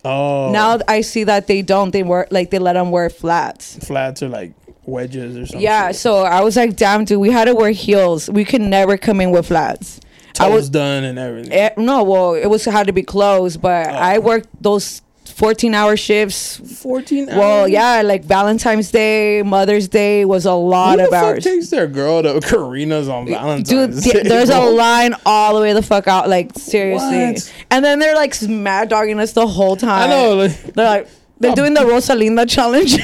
Oh. 0.05 0.51
Now 0.51 0.79
I 0.87 1.01
see 1.01 1.23
that 1.25 1.47
they 1.47 1.61
don't. 1.61 1.91
They 1.91 2.03
wear 2.03 2.27
like 2.31 2.49
they 2.49 2.59
let 2.59 2.73
them 2.73 2.91
wear 2.91 3.09
flats. 3.09 3.77
flats 3.85 4.21
are 4.23 4.29
like 4.29 4.53
wedges 4.85 5.37
or 5.37 5.45
something. 5.45 5.61
Yeah, 5.61 5.91
so 5.93 6.23
I 6.23 6.41
was 6.41 6.57
like, 6.57 6.75
damn, 6.75 7.05
dude, 7.05 7.19
we 7.19 7.31
had 7.31 7.45
to 7.45 7.55
wear 7.55 7.71
heels. 7.71 8.29
We 8.29 8.43
could 8.43 8.59
never 8.61 8.97
come 8.97 9.21
in 9.21 9.31
with 9.31 9.47
flats. 9.47 9.99
I 10.39 10.49
was 10.49 10.67
done 10.67 11.03
and 11.03 11.17
everything. 11.19 11.53
Eh, 11.53 11.69
no, 11.77 12.03
well, 12.03 12.33
it 12.33 12.47
was 12.47 12.65
had 12.65 12.87
to 12.87 12.93
be 12.93 13.03
closed, 13.03 13.61
but 13.61 13.87
Oh. 13.87 13.93
I 13.93 14.17
worked 14.17 14.49
those 14.59 15.01
14 15.33 15.73
hour 15.73 15.97
shifts. 15.97 16.57
14 16.81 17.29
hours. 17.29 17.37
Well, 17.37 17.67
yeah, 17.67 18.01
like 18.03 18.23
Valentine's 18.23 18.91
Day, 18.91 19.41
Mother's 19.43 19.87
Day 19.87 20.25
was 20.25 20.45
a 20.45 20.53
lot 20.53 20.99
Who 20.99 21.05
of 21.05 21.11
the 21.11 21.15
fuck 21.15 21.23
hours. 21.25 21.43
takes 21.43 21.69
their 21.69 21.87
girl 21.87 22.21
to 22.23 22.39
Karina's 22.41 23.07
on 23.09 23.25
Dude, 23.25 23.35
Valentine's 23.35 24.03
th- 24.03 24.23
Day, 24.23 24.29
there's 24.29 24.49
a 24.49 24.59
line 24.83 25.15
all 25.25 25.55
the 25.55 25.61
way 25.61 25.73
the 25.73 25.81
fuck 25.81 26.07
out, 26.07 26.29
like 26.29 26.57
seriously. 26.57 27.33
What? 27.33 27.53
And 27.71 27.83
then 27.83 27.99
they're 27.99 28.15
like 28.15 28.39
mad 28.43 28.89
dogging 28.89 29.19
us 29.19 29.33
the 29.33 29.47
whole 29.47 29.75
time. 29.75 30.09
I 30.09 30.13
know. 30.13 30.35
Like, 30.35 30.51
They're 30.73 30.85
like, 30.85 31.07
they're 31.39 31.55
doing 31.55 31.73
the 31.73 31.81
Rosalinda 31.81 32.49
challenge. 32.49 32.93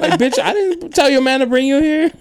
like, 0.00 0.18
bitch, 0.20 0.38
I 0.38 0.52
didn't 0.52 0.90
tell 0.94 1.08
your 1.08 1.22
man 1.22 1.40
to 1.40 1.46
bring 1.46 1.66
you 1.66 1.80
here. 1.80 2.12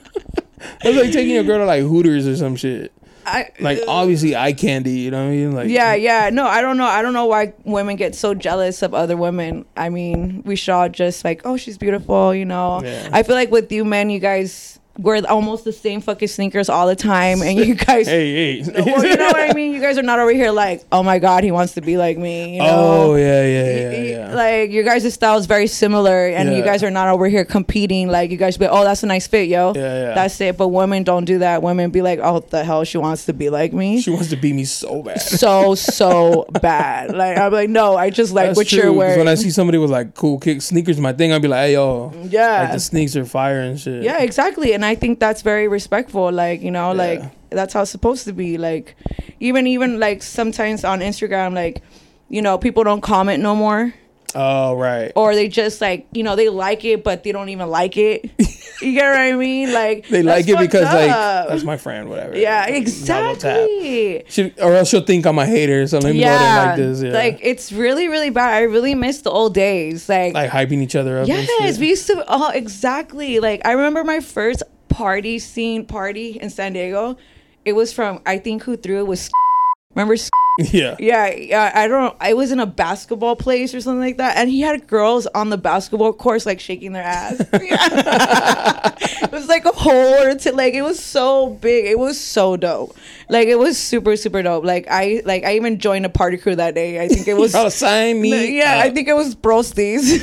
It's 0.83 0.95
like 0.95 1.11
taking 1.11 1.33
your 1.33 1.43
girl 1.43 1.57
to 1.57 1.65
like 1.65 1.81
Hooters 1.81 2.27
or 2.27 2.35
some 2.35 2.55
shit. 2.55 2.93
I, 3.25 3.49
Like 3.59 3.79
uh, 3.79 3.85
obviously 3.87 4.35
eye 4.35 4.53
candy, 4.53 4.99
you 4.99 5.11
know 5.11 5.23
what 5.23 5.31
I 5.31 5.35
mean? 5.35 5.51
Like 5.53 5.69
yeah, 5.69 5.93
yeah. 5.93 6.29
No, 6.31 6.45
I 6.45 6.61
don't 6.61 6.77
know. 6.77 6.85
I 6.85 7.01
don't 7.01 7.13
know 7.13 7.25
why 7.27 7.53
women 7.63 7.95
get 7.95 8.15
so 8.15 8.33
jealous 8.33 8.81
of 8.81 8.93
other 8.93 9.15
women. 9.15 9.65
I 9.77 9.89
mean, 9.89 10.43
we 10.43 10.55
should 10.55 10.73
all 10.73 10.89
just 10.89 11.23
like, 11.23 11.41
oh, 11.45 11.57
she's 11.57 11.77
beautiful, 11.77 12.35
you 12.35 12.45
know. 12.45 12.81
Yeah. 12.83 13.09
I 13.13 13.23
feel 13.23 13.35
like 13.35 13.51
with 13.51 13.71
you 13.71 13.85
men, 13.85 14.09
you 14.09 14.19
guys 14.19 14.79
wear 14.97 15.21
almost 15.29 15.63
the 15.63 15.71
same 15.71 16.01
fucking 16.01 16.27
sneakers 16.27 16.69
all 16.69 16.87
the 16.87 16.95
time, 16.95 17.41
and 17.41 17.57
you 17.57 17.75
guys. 17.87 18.07
Hey, 18.07 18.61
hey. 18.61 18.71
Well, 18.91 19.05
you 19.05 19.15
know 19.15 19.27
what 19.27 19.49
I 19.49 19.53
mean. 19.53 19.73
You 19.73 19.79
guys 19.79 19.97
are 19.97 20.03
not 20.03 20.19
over 20.19 20.31
here 20.31 20.51
like, 20.51 20.83
oh 20.91 21.01
my 21.03 21.19
god, 21.19 21.43
he 21.43 21.51
wants 21.51 21.73
to 21.75 21.81
be 21.81 21.97
like 21.97 22.17
me. 22.17 22.55
You 22.55 22.61
know. 22.63 22.67
Oh 23.11 23.15
yeah, 23.15 23.45
yeah, 23.45 23.91
yeah, 23.91 24.01
yeah. 24.01 24.35
Like 24.35 24.71
your 24.71 24.83
guys' 24.83 25.11
style 25.13 25.37
is 25.37 25.45
very 25.45 25.67
similar, 25.67 26.27
and 26.27 26.53
you 26.55 26.63
guys 26.63 26.83
are 26.83 26.91
not 26.91 27.07
over 27.09 27.27
here 27.27 27.45
competing. 27.45 28.07
Like 28.09 28.31
you 28.31 28.37
guys 28.37 28.57
be, 28.57 28.67
oh, 28.67 28.83
that's 28.83 29.03
a 29.03 29.07
nice 29.07 29.27
fit, 29.27 29.47
yo. 29.47 29.73
Yeah, 29.75 29.81
yeah. 29.81 30.13
That's 30.15 30.39
it. 30.41 30.57
But 30.57 30.69
women 30.69 31.03
don't 31.03 31.25
do 31.25 31.39
that. 31.39 31.61
Women 31.61 31.89
be 31.91 32.01
like, 32.01 32.19
oh, 32.21 32.39
the 32.41 32.63
hell, 32.63 32.83
she 32.83 32.97
wants 32.97 33.25
to 33.25 33.33
be 33.33 33.49
like 33.49 33.73
me. 33.73 34.01
she 34.01 34.11
wants 34.11 34.29
to 34.29 34.35
be 34.35 34.51
me 34.53 34.65
so 34.65 35.03
bad. 35.03 35.21
so 35.21 35.75
so 35.75 36.45
bad. 36.61 37.15
Like 37.15 37.37
I'm 37.37 37.51
like, 37.51 37.69
no, 37.69 37.95
I 37.95 38.09
just 38.09 38.33
like 38.33 38.47
That's 38.47 38.57
what 38.57 38.67
true, 38.67 38.79
you're 38.83 38.93
wearing. 38.93 39.19
When 39.19 39.27
I 39.27 39.35
see 39.35 39.51
somebody 39.51 39.77
with 39.77 39.89
like 39.91 40.15
cool 40.15 40.39
kick 40.39 40.61
sneakers, 40.61 40.99
my 40.99 41.13
thing, 41.13 41.31
I'd 41.31 41.41
be 41.41 41.47
like, 41.47 41.67
hey 41.67 41.73
yo, 41.73 42.11
yeah, 42.29 42.63
like 42.63 42.71
the 42.73 42.79
sneaks 42.79 43.15
are 43.15 43.25
fire 43.25 43.61
and 43.61 43.79
shit. 43.79 44.03
yeah, 44.03 44.19
exactly. 44.19 44.73
And 44.73 44.80
I 44.85 44.95
think 44.95 45.19
that's 45.19 45.41
very 45.41 45.67
respectful. 45.67 46.31
Like 46.31 46.61
you 46.61 46.71
know, 46.71 46.89
Yeah. 46.91 46.97
like 47.03 47.21
that's 47.49 47.73
how 47.73 47.81
it's 47.81 47.91
supposed 47.91 48.25
to 48.25 48.33
be. 48.33 48.57
Like 48.57 48.95
even 49.39 49.67
even 49.67 49.99
like 49.99 50.23
sometimes 50.23 50.83
on 50.83 50.99
Instagram, 51.01 51.53
like 51.53 51.81
you 52.29 52.41
know, 52.41 52.57
people 52.57 52.83
don't 52.83 53.01
comment 53.01 53.41
no 53.43 53.55
more. 53.55 53.93
Oh 54.33 54.75
right. 54.75 55.11
or 55.17 55.35
they 55.35 55.49
just 55.49 55.81
like 55.81 56.07
you 56.13 56.23
know 56.23 56.37
they 56.37 56.47
like 56.47 56.85
it 56.85 57.03
but 57.03 57.21
they 57.25 57.33
don't 57.33 57.49
even 57.49 57.67
like 57.69 57.97
it 57.97 58.31
you 58.81 58.93
get 58.93 59.09
what 59.11 59.19
i 59.19 59.33
mean 59.33 59.73
like 59.73 60.07
They 60.07 60.23
like 60.23 60.47
it 60.47 60.57
because 60.57 60.83
fucked 60.87 60.93
like 60.95 61.47
that's 61.49 61.63
my 61.65 61.75
friend, 61.75 62.07
whatever. 62.07 62.37
yeah 62.37 62.65
exactly 62.67 64.23
She, 64.29 64.53
or 64.61 64.73
else 64.75 64.89
she'll 64.89 65.01
think 65.01 65.25
I'm 65.25 65.37
a 65.37 65.45
hater. 65.45 65.85
So 65.87 65.99
let 65.99 66.13
me 66.13 66.21
yeah 66.21 66.67
like 66.67 66.77
this. 66.77 67.01
Yeah. 67.03 67.11
like 67.11 67.39
it's 67.41 67.71
really 67.71 68.07
really 68.07 68.29
bad 68.29 68.53
i 68.53 68.61
really 68.61 68.95
miss 68.95 69.21
the 69.21 69.31
old 69.31 69.53
days 69.53 70.07
like, 70.07 70.33
like 70.33 70.49
hyping 70.49 70.81
each 70.81 70.95
other 70.95 71.17
up. 71.17 71.27
and 71.27 71.27
yes 71.27 71.77
we 71.77 71.89
used 71.89 72.07
to 72.07 72.23
oh 72.27 72.51
exactly 72.51 73.39
like 73.39 73.61
i 73.65 73.71
remember 73.73 74.03
my 74.05 74.19
first 74.21 74.63
party 74.91 75.39
scene 75.39 75.85
party 75.85 76.37
in 76.41 76.49
san 76.49 76.73
diego 76.73 77.17
it 77.65 77.73
was 77.73 77.91
from 77.91 78.21
i 78.25 78.37
think 78.37 78.63
who 78.63 78.75
threw 78.75 78.99
it 78.99 79.07
was 79.07 79.29
remember 79.95 80.15
yeah. 80.71 80.95
Yeah, 80.99 81.33
yeah, 81.33 81.71
I 81.73 81.87
don't. 81.87 82.15
I 82.19 82.33
was 82.33 82.51
in 82.51 82.59
a 82.59 82.65
basketball 82.65 83.35
place 83.35 83.73
or 83.73 83.79
something 83.81 84.01
like 84.01 84.17
that, 84.17 84.37
and 84.37 84.49
he 84.49 84.61
had 84.61 84.85
girls 84.87 85.25
on 85.27 85.49
the 85.49 85.57
basketball 85.57 86.11
course 86.13 86.45
like 86.45 86.59
shaking 86.59 86.91
their 86.91 87.03
ass. 87.03 87.39
it 87.53 89.31
was 89.31 89.47
like 89.47 89.65
a 89.65 89.71
whole 89.71 90.23
or 90.23 90.35
to 90.35 90.53
like 90.53 90.73
it 90.73 90.81
was 90.81 91.01
so 91.01 91.51
big. 91.61 91.85
It 91.85 91.97
was 91.97 92.19
so 92.19 92.57
dope. 92.57 92.95
Like 93.29 93.47
it 93.47 93.57
was 93.57 93.77
super 93.77 94.15
super 94.17 94.43
dope. 94.43 94.65
Like 94.65 94.87
I 94.89 95.21
like 95.25 95.45
I 95.45 95.55
even 95.55 95.79
joined 95.79 96.05
a 96.05 96.09
party 96.09 96.37
crew 96.37 96.55
that 96.55 96.75
day. 96.75 97.01
I 97.01 97.07
think 97.07 97.27
it 97.27 97.35
was. 97.35 97.53
Y'all 97.53 97.69
sign 97.69 98.21
me. 98.21 98.57
yeah, 98.57 98.81
I 98.83 98.89
think 98.89 99.07
it 99.07 99.15
was 99.15 99.35
Brosties. 99.35 100.21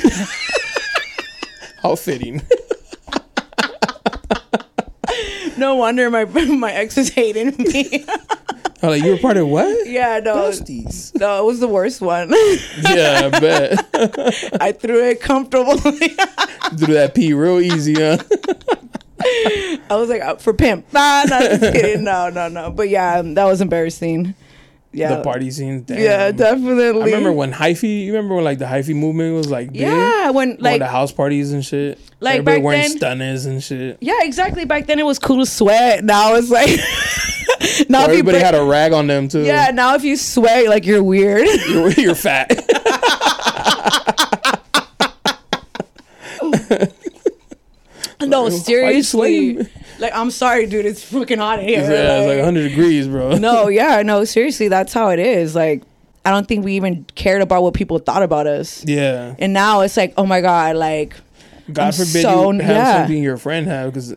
how 1.81 1.95
fitting. 1.95 2.41
No 5.59 5.75
wonder 5.75 6.09
my 6.09 6.25
my 6.47 6.71
ex 6.71 6.97
is 6.97 7.09
hating 7.09 7.55
me. 7.57 8.05
I'm 8.81 8.89
like, 8.89 9.03
you 9.03 9.11
were 9.11 9.17
part 9.17 9.35
of 9.35 9.47
what? 9.47 9.87
yeah, 9.87 10.21
no, 10.23 10.35
Busties. 10.35 11.13
no, 11.19 11.41
it 11.43 11.45
was 11.45 11.59
the 11.59 11.67
worst 11.67 11.99
one. 11.99 12.29
yeah, 12.81 13.29
I 13.31 13.39
bet. 13.39 13.89
I 14.61 14.71
threw 14.71 15.03
it 15.09 15.19
comfortably. 15.19 16.15
Do 16.75 16.85
that 16.93 17.11
pee 17.13 17.33
real 17.33 17.59
easy, 17.59 17.95
huh? 17.95 18.17
I 19.89 19.95
was 19.95 20.07
like, 20.07 20.21
up 20.21 20.41
for 20.41 20.53
pimp. 20.53 20.85
Nah, 20.93 21.23
no, 21.23 21.39
just 21.39 21.73
kidding. 21.73 22.05
No, 22.05 22.29
no, 22.29 22.47
no. 22.47 22.71
But 22.71 22.87
yeah, 22.87 23.21
that 23.21 23.43
was 23.43 23.59
embarrassing. 23.59 24.33
Yeah. 24.91 25.15
The 25.17 25.23
party 25.23 25.51
scenes. 25.51 25.83
Damn. 25.83 25.99
Yeah, 25.99 26.31
definitely. 26.31 27.01
I 27.01 27.05
remember 27.05 27.31
when 27.31 27.51
hyphy. 27.53 28.05
You 28.05 28.13
remember 28.13 28.35
when 28.35 28.43
like 28.43 28.57
the 28.57 28.65
hyphy 28.65 28.95
movement 28.95 29.35
was 29.35 29.49
like 29.49 29.71
big? 29.71 29.81
Yeah, 29.81 30.31
when 30.31 30.57
like 30.59 30.79
the 30.79 30.87
house 30.87 31.11
parties 31.11 31.53
and 31.53 31.63
shit. 31.63 31.99
like 32.19 32.39
Everybody 32.39 32.57
back 32.57 32.63
wearing 32.65 32.81
then- 32.81 32.97
stunners 32.97 33.45
and 33.45 33.63
shit. 33.63 33.97
yeah, 34.01 34.19
exactly. 34.23 34.65
Back 34.65 34.87
then 34.87 34.97
it 34.97 35.05
was 35.05 35.19
cool 35.19 35.37
to 35.39 35.45
sweat. 35.45 36.03
Now 36.03 36.33
it's 36.35 36.49
like 36.49 36.69
now 37.89 38.03
Everybody 38.05 38.37
break- 38.39 38.43
had 38.43 38.55
a 38.55 38.63
rag 38.63 38.91
on 38.93 39.05
them 39.07 39.27
too. 39.27 39.43
yeah. 39.43 39.69
Now 39.71 39.93
if 39.95 40.03
you 40.03 40.15
sweat, 40.17 40.67
like 40.67 40.85
you're 40.87 41.03
weird. 41.03 41.47
you're, 41.69 41.91
you're 41.91 42.15
fat. 42.15 42.49
no, 48.21 48.49
seriously. 48.49 49.57
Like 49.99 50.15
I'm 50.15 50.31
sorry, 50.31 50.65
dude. 50.65 50.85
It's 50.85 51.03
fucking 51.03 51.39
hot 51.39 51.59
in 51.59 51.67
here. 51.67 51.81
yeah, 51.81 52.19
it's 52.19 52.27
like 52.27 52.37
100 52.37 52.69
degrees, 52.69 53.05
bro. 53.09 53.35
no, 53.37 53.67
yeah, 53.81 54.01
no, 54.01 54.23
seriously. 54.23 54.69
That's 54.69 54.93
how 54.93 55.09
it 55.09 55.19
is. 55.19 55.55
Like 55.55 55.83
I 56.23 56.31
don't 56.31 56.47
think 56.47 56.63
we 56.63 56.77
even 56.77 57.03
cared 57.15 57.41
about 57.41 57.63
what 57.63 57.73
people 57.73 57.99
thought 57.99 58.23
about 58.23 58.47
us. 58.47 58.81
Yeah. 58.85 59.35
And 59.39 59.51
now 59.51 59.81
it's 59.81 59.97
like, 59.97 60.13
oh 60.17 60.25
my 60.25 60.39
god, 60.39 60.77
like 60.77 61.15
God 61.73 61.87
I'm 61.87 61.91
forbid 61.91 62.21
so- 62.21 62.51
you 62.51 62.59
have 62.59 62.75
yeah. 62.75 62.97
something 62.99 63.21
your 63.21 63.35
friend 63.35 63.67
have 63.67 63.93
because 63.93 64.15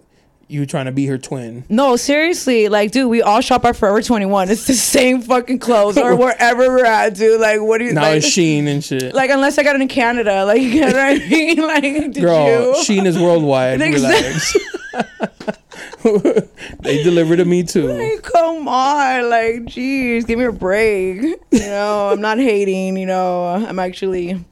you 0.52 0.66
trying 0.66 0.84
to 0.86 0.92
be 0.92 1.06
her 1.06 1.18
twin. 1.18 1.64
No, 1.68 1.96
seriously, 1.96 2.68
like, 2.68 2.90
dude, 2.92 3.08
we 3.08 3.22
all 3.22 3.40
shop 3.40 3.64
at 3.64 3.74
Forever 3.76 4.02
21. 4.02 4.50
It's 4.50 4.66
the 4.66 4.74
same 4.74 5.22
fucking 5.22 5.58
clothes 5.58 5.96
or 5.98 6.14
wherever 6.22 6.68
we're 6.68 6.84
at, 6.84 7.14
dude. 7.16 7.40
Like, 7.40 7.60
what 7.60 7.78
do 7.78 7.84
you 7.84 7.92
Now 7.94 8.02
like? 8.02 8.18
it's 8.18 8.26
Shein 8.28 8.66
and 8.66 8.84
shit. 8.84 9.14
like, 9.14 9.30
unless 9.30 9.58
I 9.58 9.62
got 9.62 9.74
it 9.76 9.82
in 9.82 9.88
Canada, 9.88 10.44
like, 10.44 10.60
you 10.62 10.80
know 10.80 10.86
what 10.88 10.96
I 10.96 11.18
mean? 11.28 11.56
Like, 11.62 11.82
did 12.12 12.20
Girl, 12.20 12.46
you? 12.46 12.74
Shein 12.84 13.06
is 13.06 13.18
worldwide. 13.18 13.80
Relax. 13.80 14.56
they 16.80 17.02
deliver 17.02 17.36
to 17.36 17.44
me 17.44 17.62
too. 17.62 17.88
Like, 17.88 18.22
come 18.22 18.68
on, 18.68 19.30
like, 19.30 19.54
jeez, 19.64 20.26
give 20.26 20.38
me 20.38 20.44
a 20.44 20.52
break. 20.52 21.22
You 21.22 21.38
know, 21.60 22.10
I'm 22.12 22.20
not 22.20 22.38
hating. 22.38 22.96
You 22.96 23.06
know, 23.06 23.46
I'm 23.46 23.78
actually 23.78 24.44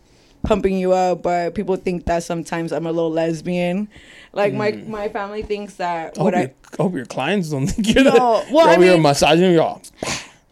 pumping 0.42 0.76
you 0.78 0.92
up, 0.92 1.22
but 1.22 1.54
people 1.54 1.76
think 1.76 2.06
that 2.06 2.22
sometimes 2.22 2.72
I'm 2.72 2.86
a 2.86 2.92
little 2.92 3.10
lesbian. 3.10 3.88
Like 4.32 4.54
my 4.54 4.72
my 4.86 5.08
family 5.08 5.42
thinks 5.42 5.74
that 5.76 6.16
I 6.16 6.20
hope, 6.20 6.24
what 6.24 6.34
your, 6.34 6.42
I 6.42 6.44
I 6.44 6.76
hope 6.82 6.94
your 6.94 7.06
clients 7.06 7.50
don't 7.50 7.66
think 7.66 7.94
you're 7.94 8.04
No, 8.04 8.12
that. 8.12 8.52
well, 8.52 8.68
I 8.68 8.74
Yo, 8.74 8.80
you're 8.82 8.92
mean- 8.94 9.02
massaging 9.02 9.52
y'all. 9.54 9.82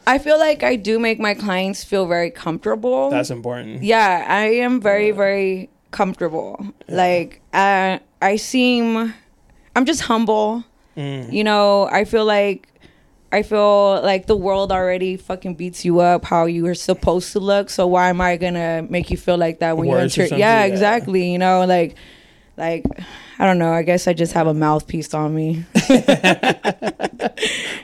I 0.07 0.19
feel 0.19 0.39
like 0.39 0.63
I 0.63 0.77
do 0.77 0.99
make 0.99 1.21
my 1.21 1.35
clients 1.35 1.85
feel 1.85 2.07
very 2.07 2.31
comfortable. 2.31 3.11
That's 3.11 3.31
important. 3.31 3.83
yeah, 3.83 4.25
I 4.27 4.45
am 4.67 4.81
very 4.81 5.11
very 5.13 5.69
comfortable. 5.91 6.65
Like 6.89 7.41
uh, 7.53 7.99
I 8.23 8.37
seem 8.37 9.15
I'm 9.77 9.85
just 9.85 10.01
humble. 10.03 10.65
Mm. 10.97 11.33
You 11.33 11.45
know, 11.45 11.89
I 11.93 12.05
feel 12.05 12.25
like 12.25 12.67
I 13.31 13.43
feel 13.43 14.01
like 14.03 14.27
the 14.27 14.35
world 14.37 14.73
already 14.73 15.17
fucking 15.19 15.55
beats 15.55 15.85
you 15.85 16.01
up 16.01 16.25
how 16.25 16.47
you 16.47 16.67
are 16.67 16.75
supposed 16.75 17.31
to 17.33 17.41
look. 17.41 17.69
So 17.71 17.87
why 17.87 18.09
am 18.09 18.21
I 18.21 18.39
gonna 18.39 18.87
make 18.89 19.11
you 19.11 19.17
feel 19.19 19.37
like 19.37 19.61
that 19.61 19.77
when 19.77 19.87
you 19.87 19.93
Worse 19.93 20.17
or 20.19 20.23
enter? 20.23 20.37
Yeah, 20.37 20.65
yeah. 20.65 20.73
exactly. 20.73 21.31
You 21.31 21.39
know, 21.39 21.65
like, 21.67 21.95
like 22.57 22.85
I 23.39 23.47
don't 23.47 23.59
know. 23.59 23.73
I 23.73 23.83
guess 23.83 24.09
I 24.09 24.13
just 24.15 24.33
have 24.33 24.47
a 24.47 24.55
mouthpiece 24.55 25.15
on 25.15 25.35
me. 25.35 25.65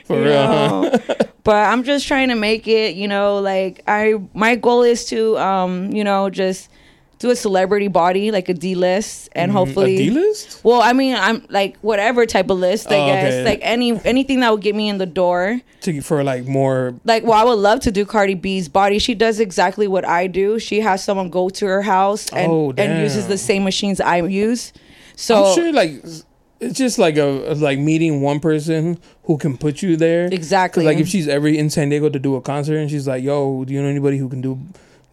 For 0.05 0.21
real, 0.21 0.47
huh? 0.47 0.97
but 1.43 1.55
I'm 1.55 1.83
just 1.83 2.07
trying 2.07 2.29
to 2.29 2.35
make 2.35 2.67
it. 2.67 2.95
You 2.95 3.07
know, 3.07 3.39
like 3.39 3.81
I 3.87 4.15
my 4.33 4.55
goal 4.55 4.83
is 4.83 5.05
to 5.05 5.37
um 5.37 5.91
you 5.91 6.03
know 6.03 6.29
just 6.29 6.69
do 7.17 7.29
a 7.29 7.35
celebrity 7.35 7.87
body 7.87 8.29
like 8.29 8.49
a 8.49 8.53
D 8.53 8.75
list 8.75 9.29
and 9.31 9.49
hopefully 9.49 9.91
Mm, 9.95 9.95
a 9.95 9.97
D 10.03 10.09
list. 10.11 10.59
well, 10.65 10.81
I 10.81 10.91
mean, 10.93 11.15
I'm 11.15 11.45
like 11.49 11.77
whatever 11.79 12.25
type 12.25 12.49
of 12.49 12.59
list, 12.59 12.91
I 12.91 12.95
Oh, 12.99 13.05
guess. 13.07 13.33
okay. 13.33 13.45
Like 13.45 13.59
any 13.61 13.99
anything 14.05 14.41
that 14.41 14.51
would 14.51 14.61
get 14.61 14.75
me 14.75 14.89
in 14.89 14.97
the 14.97 15.05
door. 15.05 15.61
To 15.81 16.01
for 16.01 16.23
like 16.23 16.45
more. 16.45 16.93
Like, 17.05 17.23
well, 17.23 17.33
I 17.33 17.43
would 17.45 17.53
love 17.59 17.79
to 17.81 17.91
do 17.91 18.05
Cardi 18.05 18.33
B's 18.35 18.67
body. 18.67 18.99
She 18.99 19.15
does 19.15 19.39
exactly 19.39 19.87
what 19.87 20.03
I 20.05 20.27
do. 20.27 20.59
She 20.59 20.81
has 20.81 21.03
someone 21.03 21.29
go 21.29 21.47
to 21.49 21.65
her 21.65 21.81
house 21.81 22.27
and, 22.33 22.51
Oh, 22.51 22.73
and 22.77 23.01
uses 23.01 23.27
the 23.27 23.37
same 23.37 23.63
machines 23.63 24.01
I 24.01 24.17
use. 24.21 24.73
So 25.15 25.45
I'm 25.45 25.55
sure 25.55 25.73
like 25.73 26.03
it's 26.59 26.77
just 26.77 26.97
like 26.97 27.17
a 27.17 27.53
like 27.55 27.79
meeting 27.79 28.21
one 28.21 28.39
person 28.39 28.97
who 29.23 29.37
can 29.37 29.57
put 29.57 29.81
you 29.81 29.97
there. 29.97 30.27
exactly. 30.31 30.85
Like 30.85 30.97
if 30.97 31.07
she's 31.07 31.27
ever 31.27 31.47
in 31.47 31.69
San 31.69 31.89
Diego 31.89 32.09
to 32.09 32.19
do 32.19 32.35
a 32.35 32.41
concert 32.41 32.77
and 32.77 32.89
she's 32.89 33.07
like, 33.07 33.23
"Yo, 33.23 33.65
do 33.65 33.73
you 33.73 33.81
know 33.81 33.87
anybody 33.87 34.17
who 34.17 34.29
can 34.29 34.41
do 34.41 34.59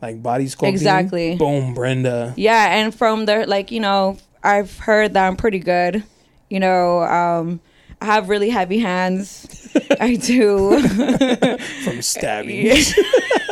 like 0.00 0.22
body 0.22 0.46
sculpting?" 0.46 0.68
Exactly. 0.68 1.36
Boom, 1.36 1.74
Brenda. 1.74 2.34
yeah, 2.36 2.74
and 2.76 2.94
from 2.94 3.26
the 3.26 3.46
like, 3.46 3.70
you 3.70 3.80
know, 3.80 4.18
I've 4.42 4.78
heard 4.78 5.14
that 5.14 5.26
I'm 5.26 5.36
pretty 5.36 5.59
good. 5.59 6.05
You 6.48 6.61
know, 6.61 7.03
um, 7.03 7.61
I 8.00 8.07
have 8.07 8.28
really 8.28 8.50
heavy 8.50 8.78
hands. 8.78 9.70
I 10.00 10.16
do. 10.16 10.82
From 11.84 12.03
stabbing. 12.03 12.76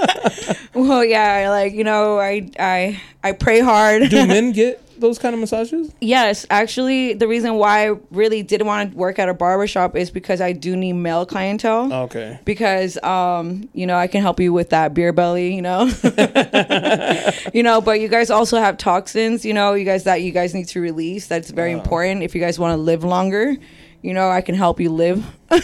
well, 0.75 1.05
yeah, 1.05 1.49
like 1.51 1.73
you 1.73 1.85
know, 1.85 2.19
I 2.19 2.51
I 2.59 3.01
I 3.23 3.33
pray 3.33 3.61
hard. 3.61 4.11
Do 4.11 4.27
men 4.27 4.53
get 4.53 4.83
those 5.01 5.19
kind 5.19 5.35
of 5.35 5.41
massages? 5.41 5.93
Yes, 6.01 6.47
actually, 6.51 7.15
the 7.15 7.27
reason 7.27 7.55
why 7.55 7.89
I 7.89 7.97
really 8.11 8.43
didn't 8.43 8.67
want 8.67 8.93
to 8.93 8.97
work 8.97 9.19
at 9.19 9.29
a 9.29 9.35
barbershop 9.35 9.97
is 9.97 10.11
because 10.11 10.41
I 10.41 10.53
do 10.53 10.77
need 10.77 10.95
male 10.95 11.27
clientele. 11.27 11.93
Okay. 11.93 12.39
Because 12.45 13.03
um, 13.03 13.69
you 13.73 13.87
know, 13.87 13.97
I 13.97 14.07
can 14.07 14.23
help 14.23 14.41
you 14.41 14.53
with 14.53 14.71
that 14.71 14.95
beer 14.95 15.13
belly, 15.13 15.55
you 15.55 15.63
know. 15.63 15.85
you 17.55 17.63
know, 17.63 17.81
but 17.81 18.01
you 18.01 18.09
guys 18.09 18.31
also 18.31 18.59
have 18.59 18.77
toxins, 18.77 19.45
you 19.45 19.55
know, 19.55 19.75
you 19.75 19.85
guys 19.85 20.05
that 20.05 20.23
you 20.23 20.33
guys 20.33 20.55
need 20.55 20.69
to 20.69 20.81
release. 20.81 21.27
That's 21.27 21.51
very 21.51 21.73
important 21.73 22.23
if 22.23 22.35
you 22.35 22.41
guys 22.41 22.59
want 22.59 22.73
to 22.73 22.77
live 22.77 23.05
longer. 23.05 23.57
You 24.03 24.15
know, 24.15 24.31
I 24.31 24.41
can 24.41 24.55
help 24.55 24.81
you 24.81 24.91
live. 24.91 25.25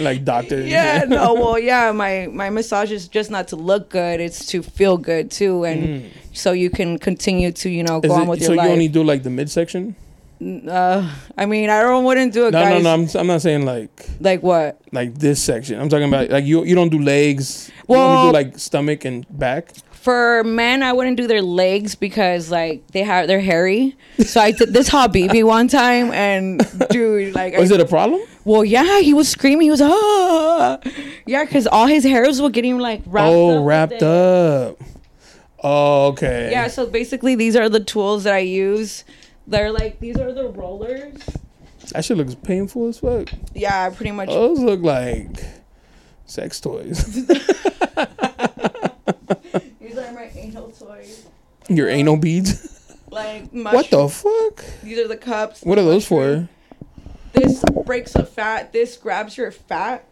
Like 0.00 0.24
doctors. 0.24 0.66
Yeah, 0.76 1.04
no, 1.08 1.34
well, 1.34 1.58
yeah, 1.58 1.92
my 1.92 2.28
my 2.32 2.50
massage 2.50 2.90
is 2.92 3.08
just 3.08 3.30
not 3.30 3.48
to 3.48 3.56
look 3.56 3.88
good; 3.90 4.20
it's 4.20 4.46
to 4.46 4.62
feel 4.62 4.96
good 4.98 5.30
too, 5.30 5.64
and 5.64 6.10
so 6.32 6.52
you 6.52 6.68
can 6.70 6.98
continue 6.98 7.52
to 7.52 7.68
you 7.70 7.82
know 7.82 8.00
go 8.00 8.08
Mm. 8.08 8.12
Is 8.12 8.16
on 8.16 8.22
it- 8.22 8.28
with 8.30 8.42
so 8.42 8.48
your 8.52 8.56
life. 8.56 8.64
So 8.64 8.68
you 8.68 8.72
only 8.72 8.88
do 8.88 9.02
like 9.02 9.22
the 9.22 9.30
midsection? 9.30 9.94
Uh, 10.40 11.10
I 11.36 11.46
mean, 11.46 11.70
I 11.70 11.82
don't 11.82 12.04
wouldn't 12.04 12.32
do 12.32 12.46
it, 12.46 12.50
No, 12.52 12.62
no, 12.64 12.78
no. 12.80 12.92
I'm, 12.92 13.08
I'm 13.14 13.26
not 13.26 13.40
saying 13.42 13.64
like 13.64 13.90
Like 14.20 14.42
what? 14.42 14.80
like 14.92 15.14
this 15.18 15.42
section. 15.42 15.80
I'm 15.80 15.88
talking 15.88 16.08
about 16.08 16.30
like 16.30 16.44
you 16.44 16.64
you 16.64 16.74
don't 16.74 16.90
do 16.90 16.98
legs. 17.00 17.68
you 17.68 17.84
Well- 17.88 18.18
only 18.18 18.28
do 18.28 18.32
like 18.34 18.58
stomach 18.58 19.04
and 19.04 19.26
back. 19.30 19.72
For 19.92 20.44
men, 20.44 20.84
I 20.84 20.92
wouldn't 20.92 21.16
do 21.16 21.26
their 21.26 21.42
legs 21.42 21.96
because 21.96 22.48
like 22.48 22.86
they 22.92 23.02
have 23.02 23.26
they're 23.26 23.40
hairy. 23.40 23.96
So 24.24 24.40
I 24.40 24.52
did 24.52 24.72
this 24.72 24.88
Habibi 24.88 25.42
one 25.42 25.66
time, 25.66 26.12
and 26.12 26.60
dude, 26.90 27.34
like, 27.34 27.56
Was 27.56 27.72
I, 27.72 27.74
it 27.74 27.80
a 27.80 27.86
problem? 27.86 28.20
well, 28.44 28.64
yeah, 28.64 29.00
he 29.00 29.12
was 29.14 29.28
screaming. 29.28 29.62
He 29.62 29.70
was 29.72 29.82
ah, 29.82 30.78
yeah, 31.26 31.44
because 31.44 31.66
all 31.66 31.86
his 31.88 32.04
hairs 32.04 32.40
were 32.40 32.50
getting 32.50 32.78
like 32.78 33.02
wrapped 33.06 33.32
oh, 33.34 33.58
up 33.58 33.66
wrapped 33.66 34.02
up. 34.04 34.78
Oh, 35.62 36.08
okay. 36.08 36.50
Yeah, 36.52 36.68
so 36.68 36.86
basically, 36.86 37.34
these 37.34 37.56
are 37.56 37.68
the 37.68 37.80
tools 37.80 38.22
that 38.24 38.34
I 38.34 38.38
use. 38.46 39.02
They're 39.46 39.70
like 39.72 40.00
these 40.00 40.18
are 40.18 40.32
the 40.32 40.48
rollers. 40.48 41.20
That 41.92 42.04
shit 42.04 42.16
looks 42.16 42.34
painful 42.34 42.88
as 42.88 42.98
fuck. 42.98 43.28
Yeah, 43.54 43.88
pretty 43.90 44.10
much. 44.10 44.28
Those 44.28 44.58
look 44.58 44.80
like 44.82 45.44
sex 46.26 46.60
toys. 46.60 47.04
These 49.80 49.98
are 49.98 50.12
my 50.12 50.30
anal 50.34 50.70
toys. 50.72 51.26
Your 51.68 51.88
anal 51.88 52.16
beads. 52.16 52.72
Like 53.10 53.50
What 53.50 53.88
the 53.90 54.08
fuck? 54.08 54.64
These 54.82 54.98
are 54.98 55.08
the 55.08 55.16
cups. 55.16 55.62
What 55.62 55.78
are 55.78 55.84
those 55.84 56.06
for? 56.06 56.48
This 57.32 57.62
breaks 57.84 58.16
up 58.16 58.28
fat. 58.28 58.72
This 58.72 58.96
grabs 58.96 59.36
your 59.36 59.50
fat, 59.52 60.04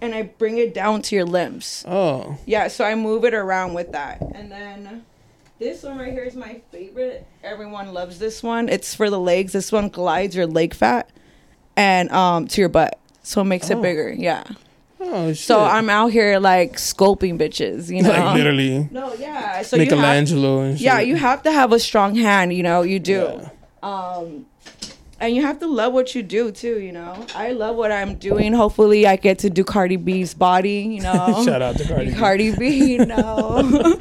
and 0.00 0.14
I 0.14 0.22
bring 0.24 0.58
it 0.58 0.74
down 0.74 1.02
to 1.02 1.16
your 1.16 1.24
limbs. 1.24 1.84
Oh, 1.88 2.36
Yeah, 2.46 2.68
so 2.68 2.84
I 2.84 2.94
move 2.94 3.24
it 3.24 3.32
around 3.34 3.74
with 3.74 3.92
that, 3.92 4.20
and 4.34 4.50
then 4.52 5.04
this 5.58 5.82
one 5.82 5.98
right 5.98 6.12
here 6.12 6.24
is 6.24 6.34
my 6.34 6.60
favorite. 6.72 7.26
Everyone 7.42 7.92
loves 7.92 8.18
this 8.18 8.42
one. 8.42 8.68
It's 8.68 8.94
for 8.94 9.10
the 9.10 9.20
legs. 9.20 9.52
This 9.52 9.70
one 9.72 9.88
glides 9.88 10.34
your 10.36 10.46
leg 10.46 10.74
fat, 10.74 11.10
and 11.76 12.10
um 12.12 12.46
to 12.48 12.60
your 12.60 12.68
butt, 12.68 12.98
so 13.22 13.40
it 13.40 13.44
makes 13.44 13.70
Oh. 13.70 13.78
it 13.78 13.82
bigger. 13.82 14.12
Yeah. 14.12 14.44
oh 15.00 15.28
shit. 15.28 15.38
So 15.38 15.60
I'm 15.60 15.88
out 15.90 16.08
here 16.12 16.38
like 16.38 16.74
scoping 16.74 17.38
bitches, 17.38 17.94
you 17.94 18.02
know. 18.04 18.10
like 18.10 18.34
literally 18.36 18.88
No, 18.90 19.14
yeah. 19.14 19.62
So 19.62 19.76
you 19.76 19.82
have, 19.82 19.90
Michelangelo 19.92 20.60
and 20.60 20.78
shit. 20.78 20.84
yeah, 20.84 21.00
you 21.00 21.16
have 21.16 21.42
to 21.44 21.52
have 21.52 21.72
a 21.72 21.78
strong 21.78 22.14
hand. 22.16 22.52
You 22.52 22.62
know, 22.62 22.82
you 22.82 22.98
do. 22.98 23.40
Yeah. 23.42 23.48
Um, 23.82 24.46
and 25.26 25.34
you 25.36 25.42
have 25.42 25.58
to 25.60 25.66
love 25.66 25.92
what 25.92 26.14
you 26.14 26.22
do 26.22 26.50
too. 26.50 26.80
You 26.80 26.92
know, 26.92 27.26
I 27.34 27.52
love 27.52 27.76
what 27.76 27.90
I'm 27.92 28.14
doing. 28.16 28.52
Hopefully, 28.52 29.06
I 29.06 29.16
get 29.16 29.38
to 29.40 29.50
do 29.50 29.64
Cardi 29.64 29.96
B's 29.96 30.34
body. 30.34 30.80
You 30.82 31.02
know, 31.08 31.42
Shout 31.44 31.62
out 31.62 31.76
to 31.78 31.84
Cardi. 31.86 32.10
B. 32.10 32.16
Cardi 32.16 32.56
B. 32.56 32.92
You 32.94 33.06
know, 33.12 33.98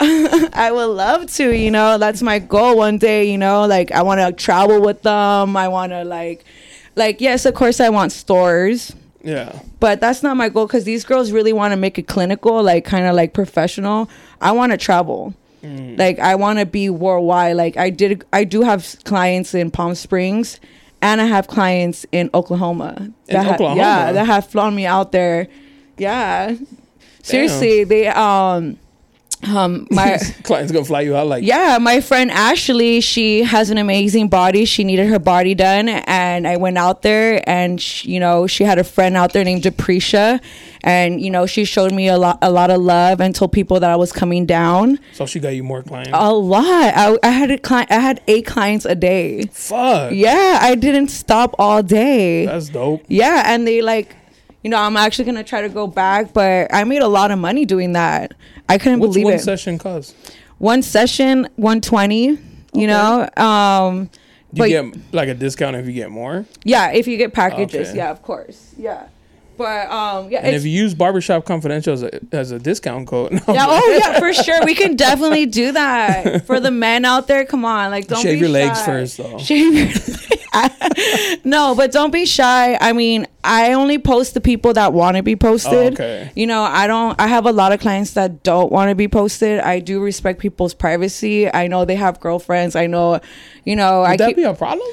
I 0.00 0.70
would 0.72 0.86
love 0.86 1.30
to. 1.34 1.56
You 1.56 1.70
know, 1.70 1.98
that's 1.98 2.22
my 2.22 2.38
goal 2.38 2.76
one 2.76 2.98
day. 2.98 3.30
You 3.30 3.38
know, 3.38 3.66
like 3.66 3.92
I 3.92 4.02
want 4.02 4.20
to 4.20 4.32
travel 4.32 4.80
with 4.80 5.02
them. 5.02 5.56
I 5.56 5.68
want 5.68 5.92
to 5.92 6.04
like, 6.04 6.44
like 6.94 7.20
yes, 7.20 7.46
of 7.46 7.54
course, 7.54 7.80
I 7.80 7.88
want 7.88 8.12
stores 8.12 8.94
Yeah. 9.22 9.58
but 9.80 10.00
that's 10.00 10.22
not 10.22 10.36
my 10.36 10.48
goal 10.48 10.66
because 10.66 10.84
these 10.84 11.04
girls 11.04 11.32
really 11.32 11.52
want 11.52 11.72
to 11.72 11.76
make 11.76 11.98
it 11.98 12.06
clinical 12.06 12.62
like 12.62 12.84
kind 12.84 13.06
of 13.06 13.16
like 13.16 13.32
professional 13.34 14.08
i 14.40 14.52
want 14.52 14.70
to 14.70 14.78
travel 14.78 15.34
Mm. 15.62 15.98
like 15.98 16.18
i 16.18 16.34
want 16.34 16.58
to 16.58 16.66
be 16.66 16.90
worldwide 16.90 17.56
like 17.56 17.76
i 17.76 17.90
did 17.90 18.24
i 18.32 18.44
do 18.44 18.62
have 18.62 18.96
clients 19.04 19.54
in 19.54 19.70
palm 19.70 19.94
springs 19.94 20.60
and 21.00 21.20
i 21.20 21.24
have 21.24 21.48
clients 21.48 22.04
in 22.12 22.28
oklahoma 22.34 23.10
that 23.26 23.44
ha- 23.46 23.54
Oklahoma? 23.54 23.80
yeah 23.80 24.12
that 24.12 24.26
have 24.26 24.46
flown 24.46 24.74
me 24.74 24.86
out 24.86 25.12
there 25.12 25.48
yeah 25.98 26.54
seriously 27.22 27.84
they 27.84 28.06
um 28.08 28.78
um 29.44 29.86
my 29.90 30.18
Client's 30.44 30.72
gonna 30.72 30.84
fly 30.84 31.02
you 31.02 31.14
out 31.14 31.26
like 31.26 31.44
yeah, 31.44 31.78
my 31.78 32.00
friend 32.00 32.30
Ashley, 32.30 33.00
she 33.00 33.42
has 33.42 33.70
an 33.70 33.78
amazing 33.78 34.28
body. 34.28 34.64
She 34.64 34.82
needed 34.82 35.08
her 35.08 35.18
body 35.18 35.54
done, 35.54 35.88
and 35.88 36.48
I 36.48 36.56
went 36.56 36.78
out 36.78 37.02
there, 37.02 37.46
and 37.48 37.80
she, 37.80 38.12
you 38.12 38.20
know, 38.20 38.46
she 38.46 38.64
had 38.64 38.78
a 38.78 38.84
friend 38.84 39.16
out 39.16 39.32
there 39.32 39.44
named 39.44 39.62
Deprecia, 39.62 40.40
and 40.86 41.20
you 41.20 41.30
know, 41.30 41.44
she 41.44 41.64
showed 41.66 41.92
me 41.92 42.08
a 42.08 42.16
lot, 42.16 42.38
a 42.40 42.50
lot 42.50 42.70
of 42.70 42.80
love, 42.80 43.20
and 43.20 43.34
told 43.34 43.52
people 43.52 43.78
that 43.80 43.90
I 43.90 43.96
was 43.96 44.12
coming 44.12 44.46
down. 44.46 44.98
So 45.12 45.26
she 45.26 45.40
got 45.40 45.50
you 45.50 45.62
more 45.64 45.82
clients. 45.82 46.10
A 46.14 46.32
lot. 46.32 46.64
I, 46.64 47.18
I 47.22 47.28
had 47.28 47.50
a 47.50 47.58
client. 47.58 47.90
I 47.90 47.98
had 47.98 48.22
eight 48.28 48.46
clients 48.46 48.84
a 48.86 48.94
day. 48.94 49.42
Fuck. 49.52 50.12
Yeah, 50.14 50.58
I 50.62 50.74
didn't 50.76 51.08
stop 51.08 51.54
all 51.58 51.82
day. 51.82 52.46
That's 52.46 52.68
dope. 52.70 53.02
Yeah, 53.08 53.42
and 53.46 53.66
they 53.66 53.82
like, 53.82 54.14
you 54.62 54.70
know, 54.70 54.78
I'm 54.78 54.96
actually 54.96 55.24
gonna 55.26 55.44
try 55.44 55.60
to 55.62 55.68
go 55.68 55.86
back, 55.86 56.32
but 56.32 56.72
I 56.72 56.84
made 56.84 57.02
a 57.02 57.08
lot 57.08 57.30
of 57.32 57.38
money 57.38 57.64
doing 57.66 57.92
that. 57.92 58.32
I 58.68 58.78
couldn't 58.78 59.00
What's 59.00 59.10
believe 59.14 59.24
one 59.24 59.32
it 59.34 59.36
One 59.36 59.42
session 59.44 59.78
cost? 59.78 60.14
one 60.58 60.82
session 60.82 61.48
120 61.56 62.38
you 62.72 62.86
know 62.86 63.28
um 63.36 64.06
Do 64.54 64.60
but 64.62 64.70
you 64.70 64.90
get 64.90 65.00
like 65.14 65.28
a 65.28 65.34
discount 65.34 65.76
if 65.76 65.86
you 65.86 65.92
get 65.92 66.10
more? 66.10 66.46
yeah 66.64 66.90
if 66.92 67.06
you 67.06 67.16
get 67.18 67.32
packages 67.34 67.88
Okay. 67.90 67.98
yeah 67.98 68.10
of 68.10 68.22
course 68.22 68.74
yeah 68.78 69.08
but 69.56 69.90
um 69.90 70.30
yeah 70.30 70.40
And 70.40 70.54
if 70.54 70.64
you 70.64 70.70
use 70.70 70.94
Barbershop 70.94 71.44
Confidential 71.44 71.92
as 71.92 72.02
a, 72.02 72.20
as 72.32 72.50
a 72.50 72.58
discount 72.58 73.08
code, 73.08 73.32
no, 73.48 73.54
yeah 73.54 73.66
oh 73.68 74.00
yeah 74.00 74.18
for 74.18 74.32
sure 74.32 74.64
we 74.64 74.74
can 74.74 74.96
definitely 74.96 75.46
do 75.46 75.72
that 75.72 76.46
for 76.46 76.60
the 76.60 76.70
men 76.70 77.04
out 77.04 77.26
there 77.26 77.44
come 77.44 77.64
on 77.64 77.90
like 77.90 78.06
don't 78.06 78.22
Shave 78.22 78.40
your 78.40 78.48
legs 78.48 78.82
first, 78.82 79.18
though. 79.18 79.38
shave 79.38 79.74
your 79.74 79.88
no, 81.44 81.74
but 81.74 81.92
don't 81.92 82.10
be 82.10 82.26
shy. 82.26 82.76
I 82.80 82.92
mean, 82.92 83.26
I 83.44 83.72
only 83.74 83.98
post 83.98 84.34
the 84.34 84.40
people 84.40 84.72
that 84.74 84.92
want 84.92 85.16
to 85.16 85.22
be 85.22 85.36
posted. 85.36 85.72
Oh, 85.72 86.04
okay. 86.04 86.30
You 86.34 86.46
know, 86.46 86.62
I 86.62 86.86
don't. 86.86 87.18
I 87.20 87.26
have 87.26 87.46
a 87.46 87.52
lot 87.52 87.72
of 87.72 87.80
clients 87.80 88.12
that 88.12 88.42
don't 88.42 88.72
want 88.72 88.90
to 88.90 88.94
be 88.94 89.08
posted. 89.08 89.60
I 89.60 89.80
do 89.80 90.00
respect 90.00 90.40
people's 90.40 90.74
privacy. 90.74 91.52
I 91.52 91.66
know 91.66 91.84
they 91.84 91.96
have 91.96 92.20
girlfriends. 92.20 92.76
I 92.76 92.86
know, 92.86 93.20
you 93.64 93.76
know, 93.76 94.02
I 94.02 94.12
Would 94.12 94.20
that 94.20 94.28
keep, 94.28 94.36
be 94.36 94.42
a 94.44 94.54
problem? 94.54 94.88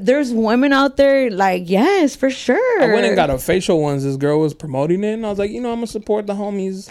There's 0.00 0.32
women 0.32 0.72
out 0.72 0.96
there 0.96 1.30
like 1.30 1.64
yes, 1.66 2.16
for 2.16 2.30
sure. 2.30 2.82
I 2.82 2.92
went 2.92 3.06
and 3.06 3.16
got 3.16 3.30
a 3.30 3.38
facial 3.38 3.80
once. 3.80 4.04
This 4.04 4.16
girl 4.16 4.40
was 4.40 4.54
promoting 4.54 5.04
it, 5.04 5.14
and 5.14 5.26
I 5.26 5.30
was 5.30 5.38
like, 5.38 5.50
you 5.50 5.60
know, 5.60 5.70
I'm 5.70 5.76
gonna 5.76 5.86
support 5.86 6.26
the 6.26 6.34
homies, 6.34 6.90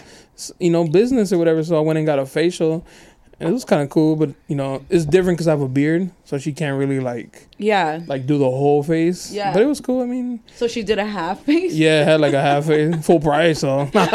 you 0.58 0.70
know, 0.70 0.86
business 0.86 1.32
or 1.32 1.38
whatever. 1.38 1.62
So 1.64 1.76
I 1.76 1.80
went 1.80 1.98
and 1.98 2.06
got 2.06 2.18
a 2.18 2.26
facial, 2.26 2.86
and 3.40 3.48
it 3.48 3.52
was 3.52 3.64
kind 3.64 3.82
of 3.82 3.90
cool. 3.90 4.14
But 4.14 4.30
you 4.46 4.54
know, 4.54 4.84
it's 4.88 5.04
different 5.04 5.36
because 5.36 5.48
I 5.48 5.50
have 5.50 5.60
a 5.60 5.68
beard, 5.68 6.10
so 6.24 6.38
she 6.38 6.52
can't 6.52 6.78
really 6.78 7.00
like 7.00 7.48
yeah. 7.58 8.02
like 8.06 8.26
do 8.26 8.38
the 8.38 8.44
whole 8.44 8.84
face. 8.84 9.32
Yeah. 9.32 9.52
but 9.52 9.62
it 9.62 9.66
was 9.66 9.80
cool. 9.80 10.02
I 10.02 10.06
mean, 10.06 10.40
So 10.54 10.68
she 10.68 10.84
did 10.84 10.98
a 10.98 11.06
half 11.06 11.40
face. 11.40 11.72
yeah, 11.72 12.04
had 12.04 12.20
like 12.20 12.34
a 12.34 12.42
half 12.42 12.66
face, 12.66 12.94
full 13.06 13.20
price. 13.20 13.58
So, 13.60 13.86
hey, 13.92 14.10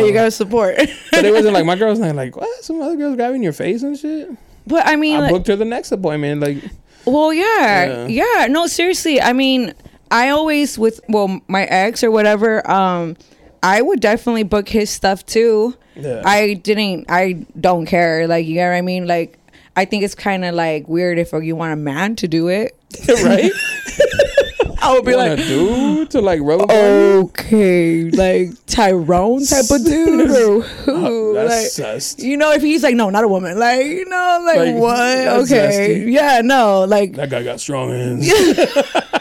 you 0.00 0.08
um, 0.08 0.12
gotta 0.12 0.30
support. 0.30 0.76
but 1.10 1.24
it 1.24 1.32
wasn't 1.32 1.54
like 1.54 1.64
my 1.64 1.76
girl's 1.76 1.98
not 1.98 2.14
like 2.14 2.36
what 2.36 2.62
some 2.62 2.82
other 2.82 2.96
girls 2.96 3.16
grabbing 3.16 3.42
your 3.42 3.54
face 3.54 3.82
and 3.82 3.98
shit. 3.98 4.28
But 4.66 4.86
I 4.86 4.96
mean, 4.96 5.16
I 5.16 5.20
like, 5.20 5.30
booked 5.32 5.46
her 5.48 5.56
the 5.56 5.64
next 5.64 5.92
appointment. 5.92 6.40
Like, 6.40 6.58
Well, 7.04 7.32
yeah, 7.32 8.06
Yeah. 8.06 8.24
yeah, 8.36 8.46
No, 8.46 8.66
seriously. 8.66 9.20
I 9.20 9.32
mean, 9.32 9.74
I 10.10 10.28
always 10.28 10.78
with 10.78 11.00
well, 11.08 11.40
my 11.48 11.64
ex 11.64 12.04
or 12.04 12.10
whatever. 12.10 12.68
Um, 12.70 13.16
I 13.62 13.80
would 13.80 14.00
definitely 14.00 14.42
book 14.42 14.68
his 14.68 14.90
stuff 14.90 15.24
too. 15.24 15.74
Yeah. 15.94 16.22
I 16.24 16.54
didn't. 16.54 17.06
I 17.08 17.46
don't 17.58 17.86
care. 17.86 18.26
Like 18.26 18.46
you 18.46 18.56
know 18.56 18.68
what 18.68 18.76
I 18.76 18.82
mean. 18.82 19.06
Like 19.06 19.38
I 19.76 19.84
think 19.84 20.04
it's 20.04 20.14
kind 20.14 20.44
of 20.44 20.54
like 20.54 20.88
weird 20.88 21.18
if 21.18 21.32
you 21.32 21.56
want 21.56 21.72
a 21.72 21.76
man 21.76 22.16
to 22.16 22.28
do 22.28 22.48
it. 22.48 22.76
right? 23.08 23.52
I 24.82 24.92
would 24.94 25.04
be 25.04 25.14
like, 25.14 25.38
dude 25.38 26.10
to 26.10 26.20
like 26.20 26.40
rub 26.42 26.62
up 26.62 26.70
on 26.70 26.76
you? 26.76 27.20
okay, 27.26 28.10
like 28.10 28.50
Tyrone 28.66 29.44
type 29.46 29.70
of 29.70 29.84
dude 29.84 30.30
or 30.36 30.60
who? 30.62 31.34
Like, 31.36 31.66
sus. 31.66 32.18
you 32.18 32.36
know, 32.36 32.52
if 32.52 32.62
he's 32.62 32.82
like, 32.82 32.94
no, 32.96 33.08
not 33.10 33.24
a 33.24 33.28
woman. 33.28 33.58
Like, 33.58 33.86
you 33.86 34.04
know, 34.06 34.42
like, 34.44 34.58
Like, 34.58 34.74
what? 34.76 35.28
Okay, 35.42 36.04
zesty. 36.06 36.12
yeah, 36.12 36.40
no, 36.42 36.84
like 36.84 37.12
That 37.14 37.30
guy 37.30 37.42
got 37.44 37.60
strong 37.60 37.90
hands. 37.90 38.28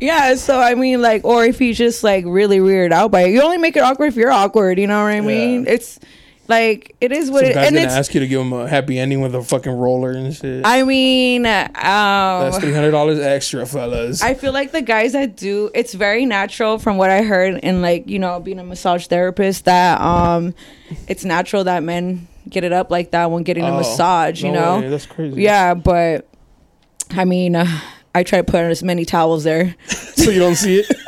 Yeah, 0.00 0.34
so 0.34 0.60
I 0.60 0.74
mean, 0.74 1.00
like, 1.00 1.24
or 1.24 1.44
if 1.44 1.58
he's 1.58 1.78
just 1.78 2.02
like 2.04 2.24
really 2.26 2.60
weird 2.60 2.92
out 2.92 3.10
by 3.10 3.22
it, 3.22 3.30
you 3.30 3.40
only 3.40 3.56
make 3.56 3.76
it 3.76 3.80
awkward 3.82 4.06
if 4.06 4.16
you're 4.16 4.30
awkward. 4.32 4.78
You 4.78 4.86
know 4.86 5.02
what 5.02 5.12
I 5.12 5.20
mean? 5.20 5.64
Yeah. 5.64 5.72
It's 5.72 5.98
like 6.46 6.94
it 7.00 7.10
is 7.12 7.30
what 7.30 7.40
Some 7.42 7.50
it, 7.50 7.54
guy's 7.54 7.66
and 7.68 7.76
gonna 7.76 7.88
ask 7.88 8.12
you 8.14 8.20
to 8.20 8.26
give 8.26 8.40
him 8.40 8.52
a 8.52 8.68
happy 8.68 8.98
ending 8.98 9.20
with 9.20 9.34
a 9.34 9.42
fucking 9.42 9.72
roller 9.72 10.10
and 10.12 10.34
shit. 10.34 10.62
I 10.64 10.82
mean, 10.82 11.42
That's 11.42 12.54
um, 12.56 12.60
three 12.60 12.72
hundred 12.72 12.90
dollars 12.90 13.18
extra, 13.18 13.64
fellas. 13.66 14.22
I 14.22 14.34
feel 14.34 14.52
like 14.52 14.72
the 14.72 14.82
guys 14.82 15.12
that 15.12 15.36
do 15.36 15.70
it's 15.74 15.94
very 15.94 16.26
natural 16.26 16.78
from 16.78 16.96
what 16.98 17.10
I 17.10 17.22
heard 17.22 17.60
and 17.62 17.80
like 17.82 18.08
you 18.08 18.18
know 18.18 18.40
being 18.40 18.58
a 18.58 18.64
massage 18.64 19.06
therapist 19.06 19.64
that 19.64 20.00
um 20.00 20.54
it's 21.08 21.24
natural 21.24 21.64
that 21.64 21.82
men 21.82 22.28
get 22.48 22.62
it 22.64 22.72
up 22.72 22.90
like 22.90 23.12
that 23.12 23.30
when 23.30 23.42
getting 23.42 23.64
a 23.64 23.72
Oh, 23.72 23.78
massage. 23.78 24.42
You 24.42 24.52
no 24.52 24.60
know? 24.60 24.80
way, 24.80 24.88
that's 24.90 25.06
crazy. 25.06 25.42
Yeah, 25.42 25.74
but 25.74 26.28
I 27.10 27.24
mean. 27.24 27.56
Uh, 27.56 27.66
I 28.16 28.22
try 28.22 28.38
to 28.38 28.44
put 28.44 28.60
on 28.62 28.70
as 28.70 28.80
many 28.84 29.04
towels 29.04 29.42
there. 29.42 29.74
so 29.88 30.30
you 30.30 30.38
don't 30.38 30.54
see 30.54 30.78
it. 30.78 30.86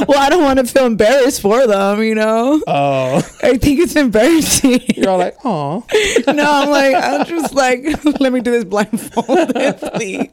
well, 0.08 0.18
I 0.18 0.28
don't 0.30 0.42
want 0.42 0.58
to 0.58 0.64
feel 0.66 0.86
embarrassed 0.86 1.40
for 1.40 1.66
them, 1.66 2.02
you 2.02 2.14
know? 2.14 2.62
Oh, 2.66 3.16
I 3.42 3.56
think 3.58 3.80
it's 3.80 3.96
embarrassing. 3.96 4.80
you're 4.94 5.08
all 5.10 5.18
like, 5.18 5.36
oh, 5.44 5.84
no, 6.26 6.44
I'm 6.50 6.70
like, 6.70 6.94
I'm 6.96 7.26
just 7.26 7.54
like, 7.54 7.84
let 8.20 8.32
me 8.32 8.40
do 8.40 8.50
this 8.50 8.64
blindfolded, 8.64 9.78
please. 9.94 10.30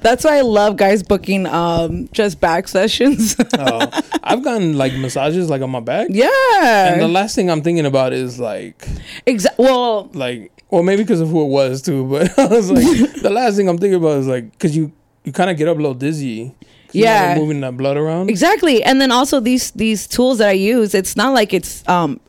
That's 0.00 0.24
why 0.24 0.38
I 0.38 0.40
love 0.42 0.76
guys 0.76 1.02
booking 1.02 1.46
um 1.46 2.08
just 2.12 2.40
back 2.40 2.68
sessions. 2.68 3.36
oh. 3.58 4.00
I've 4.22 4.42
gotten 4.42 4.76
like 4.76 4.94
massages 4.94 5.50
like 5.50 5.62
on 5.62 5.70
my 5.70 5.80
back, 5.80 6.08
Yeah. 6.10 6.92
and 6.92 7.00
the 7.00 7.08
last 7.08 7.34
thing 7.34 7.50
I'm 7.50 7.62
thinking 7.62 7.86
about 7.86 8.12
is 8.12 8.38
like, 8.40 8.86
exactly. 9.26 9.64
Well, 9.64 10.10
like, 10.14 10.50
well, 10.70 10.82
maybe 10.82 11.02
because 11.02 11.20
of 11.20 11.28
who 11.28 11.42
it 11.42 11.48
was 11.48 11.82
too. 11.82 12.04
But 12.08 12.38
I 12.38 12.46
was 12.46 12.70
like, 12.70 13.22
the 13.22 13.30
last 13.30 13.56
thing 13.56 13.68
I'm 13.68 13.78
thinking 13.78 13.96
about 14.00 14.18
is 14.18 14.26
like, 14.26 14.50
because 14.52 14.76
you 14.76 14.92
you 15.24 15.32
kind 15.32 15.50
of 15.50 15.56
get 15.56 15.68
up 15.68 15.74
a 15.76 15.80
little 15.80 15.94
dizzy. 15.94 16.54
You're, 16.94 17.06
Yeah. 17.06 17.36
moving 17.38 17.60
that 17.60 17.76
blood 17.76 17.96
around. 17.96 18.30
exactly. 18.30 18.82
And 18.82 19.00
then 19.00 19.10
also 19.10 19.40
these 19.40 19.70
these 19.72 20.06
tools 20.06 20.38
that 20.38 20.48
I 20.48 20.52
use, 20.52 20.94
it's 20.94 21.16
not 21.16 21.34
like 21.34 21.52
it's 21.52 21.82
um, 21.88 22.20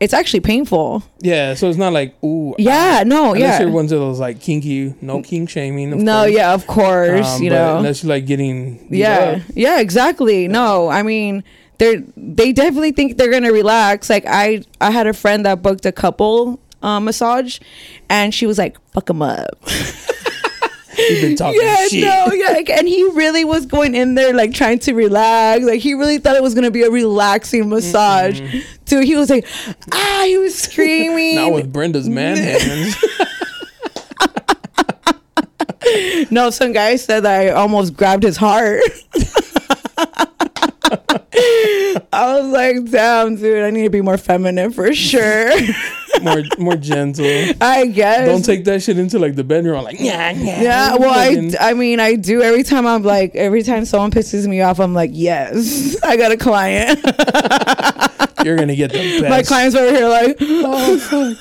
it's 0.00 0.12
actually 0.12 0.40
painful. 0.40 1.02
Yeah, 1.20 1.54
so 1.54 1.68
it's 1.68 1.78
not 1.78 1.92
like 1.92 2.14
ooh. 2.22 2.54
Yeah, 2.58 3.04
no, 3.06 3.32
Unless 3.32 3.60
you're 3.60 3.68
yeah. 3.68 3.74
one 3.74 3.84
of 3.84 3.90
those 3.90 4.20
like 4.20 4.40
kinky, 4.40 4.94
no 5.00 5.22
kink 5.22 5.48
shaming. 5.48 5.92
Of 5.92 6.00
No, 6.00 6.22
course. 6.24 6.32
yeah, 6.34 6.52
of 6.54 6.66
course, 6.66 7.36
Um, 7.36 7.42
you 7.42 7.50
know. 7.50 7.78
unless 7.78 8.02
you're 8.02 8.10
like 8.10 8.26
getting 8.26 8.86
yeah 8.90 9.36
up. 9.38 9.42
yeah 9.54 9.80
exactly 9.80 10.46
no 10.48 10.88
i 10.88 11.02
mean 11.02 11.42
they're 11.78 12.02
they 12.16 12.52
definitely 12.52 12.92
think 12.92 13.16
they're 13.16 13.30
gonna 13.30 13.52
relax 13.52 14.10
like 14.10 14.24
i 14.26 14.62
i 14.80 14.90
had 14.90 15.06
a 15.06 15.12
friend 15.12 15.44
that 15.46 15.62
booked 15.62 15.86
a 15.86 15.92
couple 15.92 16.60
uh, 16.82 17.00
massage 17.00 17.58
and 18.10 18.34
she 18.34 18.46
was 18.46 18.58
like 18.58 18.76
fuck 18.92 19.06
them 19.06 19.22
up 19.22 19.56
You've 20.98 21.20
been 21.22 21.36
talking 21.36 21.60
yeah 21.62 21.86
shit. 21.88 22.04
no 22.04 22.32
yeah 22.32 22.50
like, 22.52 22.70
and 22.70 22.86
he 22.88 23.02
really 23.10 23.44
was 23.44 23.66
going 23.66 23.94
in 23.94 24.14
there 24.14 24.32
like 24.34 24.52
trying 24.54 24.78
to 24.80 24.94
relax 24.94 25.64
like 25.64 25.80
he 25.80 25.94
really 25.94 26.18
thought 26.18 26.36
it 26.36 26.42
was 26.42 26.54
gonna 26.54 26.70
be 26.70 26.82
a 26.82 26.90
relaxing 26.90 27.68
massage 27.68 28.40
too 28.86 29.00
he 29.00 29.16
was 29.16 29.30
like 29.30 29.46
ah 29.92 30.22
he 30.24 30.36
was 30.38 30.56
screaming 30.58 31.36
Not 31.36 31.52
with 31.52 31.72
Brenda's 31.72 32.08
man 32.08 32.36
hands. 32.36 32.96
No, 36.30 36.48
some 36.50 36.72
guy 36.72 36.96
said 36.96 37.20
that 37.20 37.40
I 37.40 37.50
almost 37.50 37.94
grabbed 37.94 38.22
his 38.22 38.36
heart. 38.38 38.80
I 42.12 42.38
was 42.38 42.46
like, 42.52 42.90
damn, 42.90 43.36
dude, 43.36 43.62
I 43.62 43.70
need 43.70 43.82
to 43.84 43.90
be 43.90 44.00
more 44.00 44.16
feminine 44.16 44.72
for 44.72 44.94
sure. 44.94 45.52
More 46.24 46.42
more 46.58 46.76
gentle. 46.76 47.24
I 47.60 47.86
guess. 47.86 48.26
Don't 48.26 48.44
take 48.44 48.64
that 48.64 48.82
shit 48.82 48.98
into 48.98 49.18
like 49.18 49.34
the 49.36 49.44
bedroom. 49.44 49.82
Like 49.84 50.00
yeah, 50.00 50.30
yeah, 50.32 50.62
Yeah. 50.62 50.94
well, 50.96 51.10
I, 51.10 51.50
I 51.70 51.74
mean, 51.74 52.00
I 52.00 52.14
do 52.16 52.42
every 52.42 52.62
time 52.62 52.86
I'm 52.86 53.02
like, 53.02 53.34
every 53.34 53.62
time 53.62 53.84
someone 53.84 54.10
pisses 54.10 54.46
me 54.48 54.60
off, 54.62 54.80
I'm 54.80 54.94
like, 54.94 55.10
yes, 55.12 55.96
I 56.04 56.16
got 56.16 56.32
a 56.32 56.36
client. 56.36 56.98
you're 58.44 58.56
gonna 58.56 58.74
get 58.76 58.92
the 58.92 58.98
best. 59.20 59.30
My 59.30 59.42
clients 59.42 59.76
over 59.76 59.90
here 59.94 60.08
like, 60.08 60.36
oh, 60.40 60.98
fuck. 60.98 61.38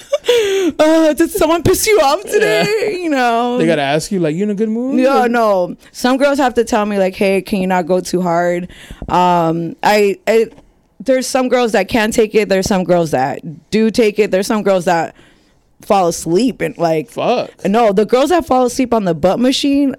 Uh, 0.79 1.13
did 1.13 1.29
someone 1.29 1.61
piss 1.63 1.86
you 1.86 1.99
off 2.01 2.21
today? 2.23 2.97
You 3.01 3.09
know, 3.09 3.57
They 3.57 3.65
gotta 3.65 3.81
ask 3.81 4.11
you 4.11 4.19
like 4.19 4.36
you 4.36 4.43
in 4.43 4.49
a 4.51 4.55
good 4.55 4.69
mood. 4.69 4.95
No, 4.95 5.27
no. 5.27 5.75
Some 5.91 6.17
girls 6.17 6.38
have 6.38 6.53
to 6.55 6.63
tell 6.63 6.86
me 6.86 6.97
like, 6.97 7.13
"Hey, 7.15 7.41
can 7.41 7.59
you 7.59 7.67
not 7.67 7.86
go 7.88 7.99
too 7.99 8.21
hard?" 8.21 8.69
Um, 9.09 9.75
I, 9.84 10.17
I 10.27 10.47
there's 11.06 11.28
some 11.28 11.49
girls 11.49 11.72
that 11.74 11.88
can 11.88 12.12
take 12.12 12.34
it. 12.36 12.49
There's 12.49 12.68
some 12.68 12.84
girls 12.84 13.12
that 13.12 13.70
do 13.70 13.91
take 13.91 14.20
it. 14.20 14.32
There's 14.32 14.47
some 14.47 14.64
girls 14.64 14.86
that 14.86 15.16
fall 15.82 16.08
asleep 16.08 16.62
and 16.62 16.78
like, 16.78 17.10
Fuck. 17.12 17.66
no, 17.66 17.91
the 17.91 18.06
girls 18.06 18.30
that 18.30 18.45
fall 18.45 18.66
asleep 18.66 18.93
on 18.93 19.04
the 19.06 19.14
butt 19.14 19.39
machine. 19.39 19.95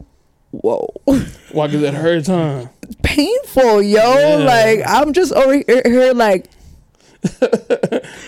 Whoa, 0.53 0.89
Why? 1.05 1.67
Cause 1.69 1.83
it 1.83 1.95
hurts, 1.95 2.29
huh? 2.29 2.67
painful, 3.03 3.83
yo. 3.83 4.19
Yeah. 4.19 4.37
Like 4.37 4.81
I'm 4.87 5.13
just 5.13 5.33
over 5.33 5.55
here, 5.67 6.13
like, 6.15 6.47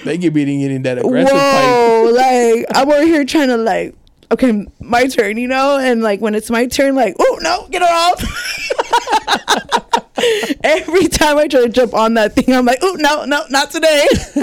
They 0.05 0.19
could 0.19 0.33
be 0.35 0.45
getting 0.45 0.83
that 0.83 0.99
aggressive 0.99 1.31
pipe. 1.33 1.41
whoa, 1.41 2.13
like 2.15 2.67
I'm 2.75 2.91
over 2.91 3.03
here 3.07 3.25
trying 3.25 3.49
to 3.49 3.57
like, 3.59 3.95
okay, 4.33 4.67
my 4.81 5.07
turn, 5.07 5.37
you 5.37 5.47
know, 5.49 5.79
and 5.79 6.03
like 6.03 6.21
when 6.21 6.35
it's 6.35 6.51
my 6.51 6.67
turn, 6.67 6.95
like, 6.95 7.15
oh 7.21 7.39
no, 7.43 7.69
get 7.71 7.83
her 7.83 7.89
off. 7.89 9.83
Every 10.65 11.09
time 11.09 11.39
I 11.39 11.47
try 11.49 11.61
to 11.63 11.69
jump 11.69 11.95
on 11.95 12.15
that 12.15 12.35
thing, 12.35 12.55
I'm 12.55 12.65
like, 12.65 12.79
oh 12.83 12.97
no, 12.99 13.25
no, 13.25 13.45
not 13.51 13.71
today. 13.71 14.07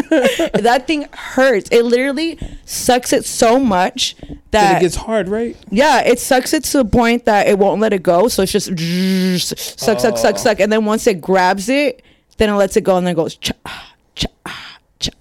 that 0.54 0.84
thing 0.86 1.08
hurts. 1.14 1.70
It 1.72 1.84
literally 1.84 2.40
sucks 2.66 3.14
it 3.14 3.26
so 3.26 3.60
much 3.60 4.16
that 4.52 4.78
it 4.78 4.82
gets 4.82 4.96
hard, 4.96 5.28
right? 5.30 5.58
yeah, 5.72 6.02
it 6.02 6.20
sucks 6.20 6.54
it 6.54 6.64
to 6.66 6.78
the 6.80 6.86
point 6.86 7.26
that 7.26 7.48
it 7.48 7.58
won't 7.58 7.82
let 7.82 7.94
it 7.94 8.04
go. 8.04 8.28
So 8.28 8.44
it's 8.44 8.52
just 8.52 8.68
suck, 9.80 10.00
suck, 10.00 10.18
suck, 10.18 10.36
Oh. 10.36 10.38
suck, 10.38 10.60
and 10.60 10.72
then 10.72 10.86
once 10.86 11.08
it 11.08 11.20
grabs 11.22 11.70
it, 11.70 12.02
then 12.38 12.50
it 12.50 12.54
lets 12.56 12.78
it 12.78 12.82
go, 12.82 12.98
and 12.98 13.06
then 13.08 13.14
it 13.14 13.16
goes 13.16 13.36
cha, 13.36 13.54
cha, 14.16 14.28
cha, 15.00 15.12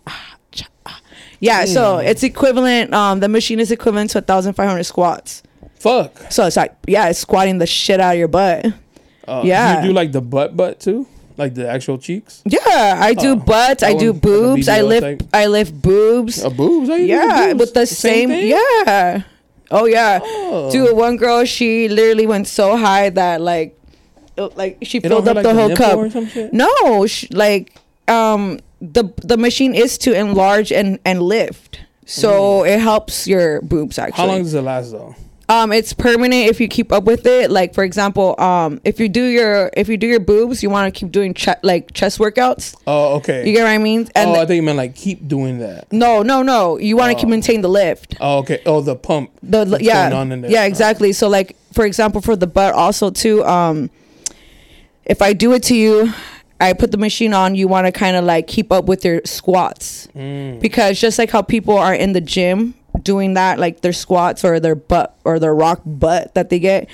cha. 0.51 0.67
Yeah, 1.41 1.65
so 1.65 1.99
it's 1.99 2.23
equivalent. 2.23 2.93
Um, 2.95 3.21
the 3.21 3.29
machine 3.29 3.59
is 3.59 3.71
equivalent 3.73 4.11
to 4.11 4.19
1,500 4.19 4.85
squats. 4.85 5.43
Fuck. 5.75 6.17
So 6.31 6.47
it's 6.47 6.57
like, 6.57 6.75
yeah, 6.87 7.09
it's 7.09 7.19
squatting 7.19 7.59
the 7.59 7.67
shit 7.67 7.99
out 7.99 8.13
of 8.13 8.19
your 8.19 8.29
butt. 8.29 8.67
Uh, 9.29 9.43
Yeah. 9.45 9.83
You 9.83 9.89
do 9.89 9.93
like 9.95 10.13
the 10.13 10.21
butt 10.21 10.57
butt 10.57 10.81
too, 10.81 11.07
like 11.37 11.55
the 11.55 11.69
actual 11.69 11.99
cheeks. 11.99 12.43
Yeah, 12.45 12.99
I 13.01 13.15
do 13.15 13.33
Oh, 13.33 13.37
butts, 13.37 13.83
I 13.83 13.95
do 13.95 14.13
boobs, 14.13 14.69
I 14.69 14.83
lift, 14.83 15.03
type? 15.03 15.23
I 15.33 15.47
lift 15.47 15.81
boobs. 15.81 16.43
Uh, 16.45 16.51
boobs. 16.51 16.89
Yeah, 16.89 17.49
boobs? 17.55 17.61
with 17.61 17.75
the 17.75 17.87
same, 17.87 18.31
yeah. 18.31 19.23
Oh 19.71 19.87
yeah, 19.87 20.21
Oh. 20.23 20.71
dude. 20.71 20.95
One 20.97 21.17
girl, 21.17 21.45
she 21.45 21.89
literally 21.89 22.27
went 22.27 22.47
so 22.47 22.77
high 22.77 23.09
that 23.11 23.41
like, 23.41 23.79
it- 24.37 24.57
like 24.57 24.79
she 24.83 24.99
It 24.99 25.09
filled 25.09 25.29
up 25.29 25.37
hurt, 25.37 25.43
the 25.45 25.55
like, 25.55 25.57
whole 25.57 25.77
cup. 25.77 25.97
or 25.99 26.11
some 26.11 26.27
shit? 26.27 26.53
No, 26.53 27.07
sh- 27.07 27.27
like 27.33 27.73
um 28.09 28.59
the 28.83 29.05
the 29.23 29.37
machine 29.39 29.75
is 29.75 29.97
to 29.99 30.13
enlarge 30.13 30.73
and 30.73 30.99
and 31.07 31.23
lift, 31.23 31.79
so 32.05 32.65
it 32.65 32.81
helps 32.81 33.27
your 33.29 33.63
boobs 33.63 33.97
actually. 33.99 34.13
Mm. 34.25 34.27
How 34.27 34.27
long 34.27 34.43
does 34.43 34.55
it 34.55 34.63
last 34.63 34.91
though? 34.91 35.15
Um, 35.53 35.71
it's 35.71 35.93
permanent 35.93 36.49
if 36.49 36.61
you 36.61 36.69
keep 36.69 36.93
up 36.93 37.05
with 37.05 37.27
it. 37.27 37.51
Like 37.51 37.75
for 37.75 37.85
example, 37.85 38.41
um, 38.41 38.81
if 38.85 38.99
you 38.99 39.09
do 39.09 39.23
your 39.25 39.71
if 39.77 39.89
you 39.89 39.97
do 39.99 40.07
your 40.07 40.21
boobs, 40.21 40.63
you 40.63 40.71
want 40.71 40.93
to 40.93 40.99
keep 40.99 41.13
doing 41.13 41.35
che- 41.35 41.61
like 41.63 41.93
chest 41.93 42.19
workouts. 42.19 42.75
Oh, 42.87 43.17
okay. 43.17 43.47
You 43.47 43.53
get 43.53 43.65
what 43.65 43.71
I 43.71 43.79
mean? 43.79 44.09
And 44.15 44.31
oh, 44.31 44.35
I 44.35 44.47
think 44.47 44.57
you 44.57 44.63
meant 44.63 44.79
like 44.79 44.95
keep 44.95 45.29
doing 45.29 45.59
that. 45.59 45.93
no, 45.93 46.23
no, 46.23 46.43
no. 46.43 46.79
You 46.79 46.97
want 46.97 47.13
to 47.13 47.19
keep 47.21 47.29
maintain 47.29 47.61
the 47.61 47.69
lift. 47.69 48.17
Oh, 48.21 48.39
okay. 48.39 48.63
Oh, 48.65 48.81
the 48.81 48.97
pump. 48.97 49.31
The 49.43 49.77
yeah, 49.81 50.09
going 50.09 50.21
on 50.21 50.33
in 50.33 50.41
there. 50.41 50.51
yeah, 50.51 50.65
exactly. 50.65 51.13
So 51.13 51.29
like 51.29 51.57
for 51.73 51.85
example, 51.85 52.21
for 52.23 52.35
the 52.37 52.47
butt 52.47 52.73
also 52.75 53.11
too. 53.11 53.45
Um, 53.45 53.91
if 55.05 55.21
I 55.21 55.33
do 55.35 55.53
it 55.53 55.63
to 55.65 55.75
you, 55.77 56.13
I 56.61 56.73
put 56.73 56.93
the 56.93 56.97
machine 56.99 57.35
on. 57.35 57.55
You 57.57 57.69
want 57.69 57.87
to 57.87 57.93
kind 57.93 58.17
of 58.17 58.25
like 58.25 58.47
keep 58.47 58.71
up 58.73 58.87
with 58.87 59.05
your 59.05 59.21
squats 59.25 60.09
Mm. 60.17 60.61
because 60.61 61.01
just 61.01 61.19
like 61.19 61.31
how 61.31 61.43
people 61.43 61.77
are 61.77 61.95
in 61.95 62.13
the 62.13 62.21
gym 62.21 62.75
doing 63.03 63.35
that, 63.35 63.59
like 63.59 63.81
their 63.81 63.93
squats 63.93 64.45
or 64.45 64.61
their 64.61 64.75
butt 64.75 65.17
or 65.25 65.39
their 65.39 65.55
rock 65.55 65.81
butt 65.87 66.35
that 66.35 66.51
they 66.51 66.59
get. 66.59 66.89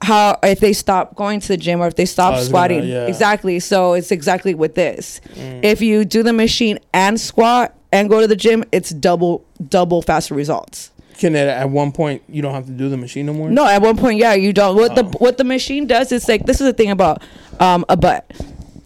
How 0.00 0.38
if 0.42 0.58
they 0.58 0.72
stop 0.72 1.14
going 1.14 1.38
to 1.40 1.48
the 1.48 1.56
gym 1.56 1.80
or 1.80 1.86
if 1.86 1.94
they 1.94 2.06
stop 2.06 2.34
Oh, 2.34 2.42
squatting, 2.42 2.80
gonna- 2.80 2.90
yeah. 2.92 3.06
exactly. 3.06 3.60
So 3.60 3.92
it's 3.92 4.10
exactly 4.10 4.54
with 4.54 4.74
this. 4.74 5.20
Mm. 5.36 5.64
If 5.64 5.80
you 5.80 6.04
do 6.04 6.22
the 6.24 6.32
machine 6.32 6.80
and 6.92 7.20
squat 7.20 7.72
and 7.92 8.08
go 8.10 8.20
to 8.20 8.26
the 8.26 8.34
gym, 8.34 8.64
it's 8.72 8.90
double 8.90 9.44
double 9.68 10.02
faster 10.02 10.34
results. 10.34 10.90
Can 11.18 11.36
it 11.36 11.46
at 11.46 11.70
one 11.70 11.92
point 11.92 12.22
you 12.28 12.42
don't 12.42 12.54
have 12.54 12.66
to 12.66 12.72
do 12.72 12.88
the 12.88 12.96
machine 12.96 13.26
no 13.26 13.32
more? 13.32 13.48
No, 13.48 13.64
at 13.64 13.80
one 13.80 13.96
point, 13.96 14.18
yeah, 14.18 14.34
you 14.34 14.52
don't. 14.52 14.74
What 14.74 14.96
the 14.96 15.04
Oh. 15.04 15.10
what 15.18 15.36
the 15.38 15.44
machine 15.44 15.86
does 15.86 16.10
is 16.10 16.26
like 16.28 16.46
this 16.46 16.60
is 16.60 16.66
the 16.66 16.72
thing 16.72 16.90
about 16.90 17.22
um, 17.60 17.84
a 17.88 17.96
butt. 17.96 18.28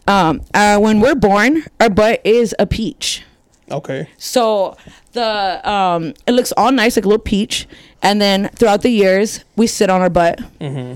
Um, 0.06 0.42
uh, 0.52 0.78
when 0.78 1.00
we're 1.00 1.14
born, 1.14 1.64
our 1.80 1.88
butt 1.88 2.20
is 2.24 2.54
a 2.58 2.66
peach. 2.66 3.22
Okay. 3.70 4.08
So 4.16 4.76
the 5.12 5.60
um, 5.68 6.14
it 6.26 6.32
looks 6.32 6.52
all 6.56 6.70
nice 6.72 6.96
like 6.96 7.04
a 7.04 7.08
little 7.08 7.22
peach, 7.22 7.66
and 8.02 8.20
then 8.20 8.48
throughout 8.56 8.82
the 8.82 8.90
years, 8.90 9.44
we 9.56 9.66
sit 9.66 9.90
on 9.90 10.00
our 10.00 10.10
butt, 10.10 10.38
Mm-hmm. 10.60 10.94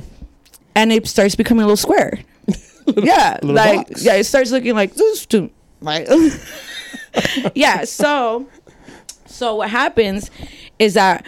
and 0.76 0.92
it 0.92 1.06
starts 1.08 1.34
becoming 1.34 1.62
a 1.62 1.66
little 1.66 1.76
square. 1.76 2.20
yeah, 2.96 3.38
little 3.42 3.56
like 3.56 3.88
box. 3.88 4.04
yeah, 4.04 4.14
it 4.14 4.24
starts 4.24 4.50
looking 4.52 4.74
like 4.74 4.94
this. 4.94 5.26
To, 5.26 5.50
right. 5.82 6.06
yeah. 7.54 7.84
So 7.84 8.46
so 9.26 9.56
what 9.56 9.70
happens 9.70 10.30
is 10.78 10.94
that 10.94 11.26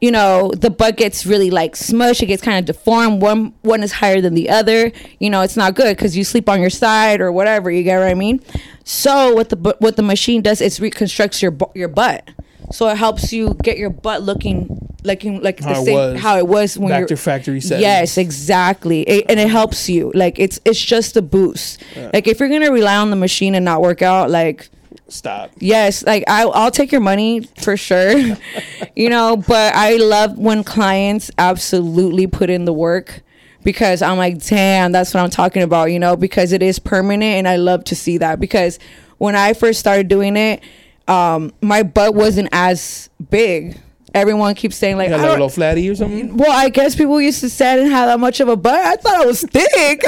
you 0.00 0.10
know 0.10 0.50
the 0.56 0.70
butt 0.70 0.96
gets 0.96 1.26
really 1.26 1.50
like 1.50 1.74
smushed. 1.74 2.22
It 2.22 2.26
gets 2.26 2.42
kind 2.42 2.58
of 2.58 2.64
deformed. 2.64 3.22
One 3.22 3.54
one 3.62 3.82
is 3.82 3.92
higher 3.92 4.20
than 4.20 4.34
the 4.34 4.48
other. 4.50 4.92
You 5.18 5.30
know 5.30 5.42
it's 5.42 5.56
not 5.56 5.74
good 5.74 5.96
because 5.96 6.16
you 6.16 6.24
sleep 6.24 6.48
on 6.48 6.60
your 6.60 6.70
side 6.70 7.20
or 7.20 7.30
whatever. 7.32 7.70
You 7.70 7.82
get 7.82 7.98
what 7.98 8.08
I 8.08 8.14
mean? 8.14 8.40
So 8.84 9.34
what 9.34 9.50
the 9.50 9.76
what 9.78 9.96
the 9.96 10.02
machine 10.02 10.42
does 10.42 10.60
is 10.60 10.80
reconstructs 10.80 11.42
your 11.42 11.56
your 11.74 11.88
butt. 11.88 12.28
So 12.72 12.88
it 12.88 12.96
helps 12.96 13.32
you 13.32 13.54
get 13.62 13.78
your 13.78 13.90
butt 13.90 14.22
looking 14.22 14.88
looking 15.02 15.42
like 15.42 15.60
How 15.60 15.74
the 15.74 15.84
same 15.84 15.94
was. 15.94 16.20
how 16.20 16.36
it 16.38 16.46
was 16.46 16.78
when 16.78 16.90
Back 16.90 17.00
you're 17.00 17.08
to 17.08 17.16
factory 17.16 17.60
settings. 17.60 17.82
Yes, 17.82 18.18
exactly. 18.18 19.02
It, 19.02 19.26
and 19.28 19.40
it 19.40 19.48
helps 19.48 19.88
you. 19.88 20.12
Like 20.14 20.38
it's 20.38 20.60
it's 20.64 20.82
just 20.82 21.16
a 21.16 21.22
boost. 21.22 21.82
Like 22.12 22.26
if 22.26 22.38
you're 22.40 22.48
gonna 22.48 22.70
rely 22.72 22.96
on 22.96 23.10
the 23.10 23.16
machine 23.16 23.54
and 23.54 23.64
not 23.64 23.82
work 23.82 24.02
out, 24.02 24.30
like 24.30 24.68
Stop. 25.10 25.50
yes, 25.58 26.04
like 26.04 26.24
I 26.28 26.44
I'll 26.44 26.70
take 26.70 26.92
your 26.92 27.00
money 27.00 27.40
for 27.60 27.76
sure. 27.76 28.14
you 28.96 29.08
know, 29.08 29.36
but 29.36 29.74
I 29.74 29.96
love 29.96 30.38
when 30.38 30.62
clients 30.64 31.30
absolutely 31.36 32.26
put 32.26 32.48
in 32.48 32.64
the 32.64 32.72
work 32.72 33.22
because 33.62 34.02
I'm 34.02 34.18
like, 34.18 34.44
damn, 34.44 34.92
that's 34.92 35.12
what 35.12 35.22
I'm 35.22 35.30
talking 35.30 35.62
about. 35.62 35.86
You 35.86 35.98
know, 35.98 36.16
because 36.16 36.52
it 36.52 36.62
is 36.62 36.78
permanent, 36.78 37.38
and 37.38 37.48
I 37.48 37.56
love 37.56 37.84
to 37.84 37.96
see 37.96 38.18
that 38.18 38.38
because 38.40 38.78
when 39.18 39.34
I 39.36 39.52
first 39.52 39.80
started 39.80 40.08
doing 40.08 40.36
it, 40.36 40.62
um, 41.08 41.52
my 41.60 41.82
butt 41.82 42.14
wasn't 42.14 42.48
as 42.52 43.10
big. 43.30 43.78
Everyone 44.14 44.54
keeps 44.54 44.76
saying 44.76 44.96
like, 44.96 45.10
like 45.10 45.20
a 45.20 45.22
little 45.22 45.48
flatty 45.48 45.88
or 45.88 45.94
something? 45.94 46.36
well, 46.36 46.50
I 46.50 46.68
guess 46.68 46.96
people 46.96 47.20
used 47.20 47.40
to 47.40 47.50
say 47.50 47.72
I 47.72 47.76
didn't 47.76 47.92
have 47.92 48.08
that 48.08 48.18
much 48.18 48.40
of 48.40 48.48
a 48.48 48.56
butt. 48.56 48.80
I 48.80 48.96
thought 48.96 49.22
I 49.22 49.26
was 49.26 49.42
thick. 49.42 50.02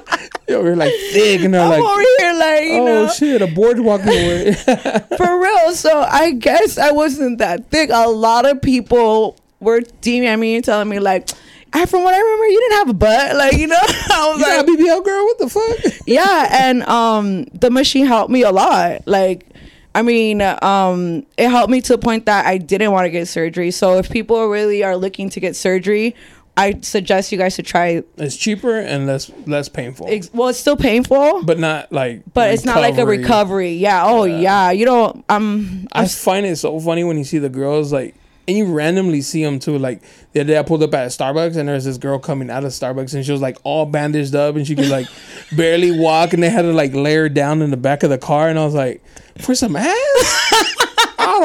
Yo, 0.48 0.62
we're 0.62 0.76
like 0.76 0.92
thick 1.12 1.40
and 1.40 1.56
I'm 1.56 1.70
like, 1.70 1.80
over 1.80 2.02
here 2.18 2.34
like, 2.34 2.64
you 2.64 2.80
oh 2.80 2.84
know, 2.84 3.08
shit, 3.08 3.40
a 3.40 3.46
boardwalk 3.46 4.02
away. 4.02 4.52
for 5.16 5.40
real. 5.40 5.72
So 5.72 6.00
I 6.02 6.32
guess 6.32 6.76
I 6.76 6.90
wasn't 6.90 7.38
that 7.38 7.70
thick. 7.70 7.90
A 7.92 8.08
lot 8.08 8.44
of 8.44 8.60
people 8.60 9.38
were 9.60 9.80
DMing 9.80 10.38
me 10.38 10.56
and 10.56 10.64
telling 10.64 10.88
me 10.88 10.98
like, 10.98 11.30
I, 11.72 11.86
from 11.86 12.04
what 12.04 12.14
I 12.14 12.20
remember, 12.20 12.46
you 12.46 12.60
didn't 12.60 12.78
have 12.78 12.88
a 12.90 12.94
butt. 12.94 13.36
Like, 13.36 13.54
you 13.54 13.66
know, 13.66 13.76
I 13.80 14.30
was 14.30 14.38
you 14.38 14.46
like, 14.46 14.66
got 14.66 14.68
a 14.68 14.78
BBL 14.78 15.04
girl? 15.04 15.24
What 15.24 15.38
the 15.38 15.48
fuck? 15.48 15.94
yeah 16.06 16.48
and 16.68 16.82
um 16.84 17.44
the 17.54 17.70
machine 17.70 18.06
helped 18.06 18.30
me 18.30 18.42
a 18.42 18.50
lot 18.50 19.06
like 19.06 19.46
i 19.94 20.02
mean 20.02 20.42
um 20.42 21.24
it 21.38 21.48
helped 21.48 21.70
me 21.70 21.80
to 21.80 21.94
the 21.94 21.98
point 21.98 22.26
that 22.26 22.44
i 22.46 22.58
didn't 22.58 22.92
want 22.92 23.04
to 23.06 23.10
get 23.10 23.26
surgery 23.26 23.70
so 23.70 23.96
if 23.98 24.10
people 24.10 24.46
really 24.48 24.82
are 24.84 24.96
looking 24.96 25.30
to 25.30 25.40
get 25.40 25.56
surgery 25.56 26.14
i 26.56 26.78
suggest 26.82 27.32
you 27.32 27.38
guys 27.38 27.56
to 27.56 27.62
try 27.62 28.02
It's 28.16 28.36
cheaper 28.36 28.78
and 28.78 29.06
less 29.06 29.30
less 29.46 29.68
painful, 29.68 30.06
ex- 30.08 30.30
well 30.32 30.48
it's 30.48 30.58
still 30.58 30.76
painful 30.76 31.42
but, 31.42 31.58
not 31.58 31.92
like. 31.92 32.22
But 32.32 32.52
it's 32.54 32.64
not 32.64 32.80
like 32.80 32.96
a 32.98 33.04
recovery 33.06 33.72
yeah 33.74 34.04
oh 34.06 34.24
yeah, 34.24 34.40
Yeah. 34.40 34.70
you 34.70 34.84
don't 34.84 35.24
um 35.28 35.88
I 35.92 36.06
find 36.06 36.46
it 36.46 36.56
so 36.56 36.78
funny 36.80 37.02
when 37.04 37.18
you 37.18 37.24
see 37.24 37.38
the 37.38 37.48
girls 37.48 37.92
like, 37.92 38.14
and 38.46 38.56
you 38.58 38.66
randomly 38.66 39.22
see 39.22 39.42
them 39.42 39.58
too. 39.58 39.78
Like 39.78 40.02
the 40.32 40.40
other 40.40 40.48
day, 40.52 40.58
I 40.58 40.62
pulled 40.62 40.82
up 40.82 40.92
at 40.92 41.08
Starbucks 41.08 41.56
and 41.56 41.66
there's 41.66 41.84
this 41.86 41.96
girl 41.96 42.18
coming 42.18 42.50
out 42.50 42.62
of 42.62 42.72
Starbucks 42.72 43.14
and 43.14 43.24
she 43.24 43.32
was 43.32 43.40
like 43.40 43.56
all 43.64 43.86
bandaged 43.86 44.34
up 44.34 44.54
and 44.56 44.66
she 44.66 44.76
could 44.76 44.88
like 44.90 45.06
barely 45.56 45.98
walk 45.98 46.34
and 46.34 46.42
they 46.42 46.50
had 46.50 46.62
to 46.62 46.72
like 46.72 46.92
lay 46.92 47.14
her 47.14 47.28
down 47.30 47.62
in 47.62 47.70
the 47.70 47.76
back 47.78 48.02
of 48.02 48.10
the 48.10 48.18
car 48.18 48.48
and 48.50 48.58
I 48.58 48.64
was 48.64 48.74
like, 48.74 49.02
for 49.38 49.54
some 49.54 49.76
ass. 49.76 50.76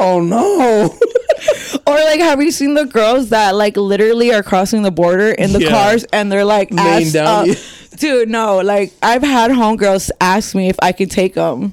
Don't 0.00 0.28
know. 0.28 0.94
or 1.86 1.94
like 1.94 2.20
have 2.20 2.40
you 2.42 2.50
seen 2.50 2.74
the 2.74 2.84
girls 2.86 3.30
that 3.30 3.54
like 3.54 3.76
literally 3.76 4.32
are 4.32 4.42
crossing 4.42 4.82
the 4.82 4.90
border 4.90 5.30
in 5.30 5.52
the 5.52 5.60
Yeah. 5.62 5.70
cars 5.70 6.04
and 6.12 6.30
they're 6.30 6.44
like 6.44 6.72
ass 6.72 7.12
down, 7.12 7.50
up. 7.50 7.56
dude 7.98 8.28
no 8.28 8.58
like 8.60 8.92
i've 9.02 9.22
had 9.22 9.50
homegirls 9.50 10.10
ask 10.20 10.54
me 10.54 10.68
if 10.68 10.76
i 10.82 10.92
could 10.92 11.10
take 11.10 11.34
them 11.34 11.72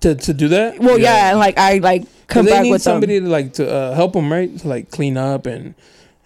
to 0.00 0.14
to 0.14 0.32
do 0.34 0.48
that. 0.48 0.78
well 0.80 0.98
yeah, 0.98 1.30
and 1.30 1.38
like 1.38 1.56
i 1.58 1.78
like 1.78 2.04
come 2.26 2.44
they 2.46 2.52
back 2.52 2.62
need 2.64 2.70
with 2.70 2.84
them. 2.84 2.94
somebody 2.94 3.20
to 3.20 3.26
like 3.26 3.52
to 3.54 3.70
uh, 3.70 3.94
help 3.94 4.12
them, 4.14 4.30
right? 4.32 4.56
To 4.60 4.68
like 4.68 4.90
clean 4.90 5.16
up 5.16 5.46
and 5.46 5.74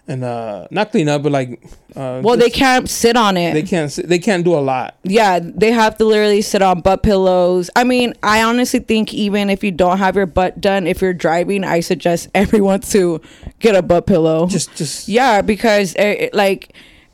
and 0.09 0.25
uh 0.25 0.67
not 0.71 0.91
clean 0.91 1.09
up, 1.09 1.23
but 1.23 1.31
like 1.33 1.63
uh, 1.95 2.21
Well, 2.25 2.37
they 2.37 2.51
can't 2.51 2.89
sit 2.89 3.17
on 3.17 3.37
it. 3.37 3.53
they 3.55 3.63
can't 3.63 3.91
sit- 3.93 4.09
they 4.09 4.19
can't 4.19 4.45
do 4.45 4.55
a 4.55 4.61
lot. 4.61 4.97
yeah, 5.05 5.39
they 5.43 5.71
have 5.73 5.97
to 5.99 6.05
literally 6.05 6.43
sit 6.43 6.63
on 6.63 6.81
butt 6.81 7.03
pillows. 7.03 7.71
I 7.77 7.85
mean, 7.85 8.15
I 8.23 8.43
honestly 8.43 8.81
think 8.81 9.13
even 9.15 9.51
if 9.51 9.63
you 9.63 9.71
don't 9.71 9.99
have 9.99 10.17
your 10.17 10.27
butt 10.27 10.61
done, 10.61 10.87
if 10.87 11.01
you're 11.03 11.15
driving, 11.15 11.63
I 11.65 11.81
suggest 11.81 12.29
everyone 12.35 12.81
to 12.93 13.21
get 13.61 13.77
a 13.77 13.83
butt 13.83 14.07
pillow. 14.07 14.47
Just 14.49 14.75
just 14.75 15.09
yeah, 15.09 15.43
because 15.43 15.95
it, 15.95 16.21
it- 16.33 16.35
like, 16.35 16.73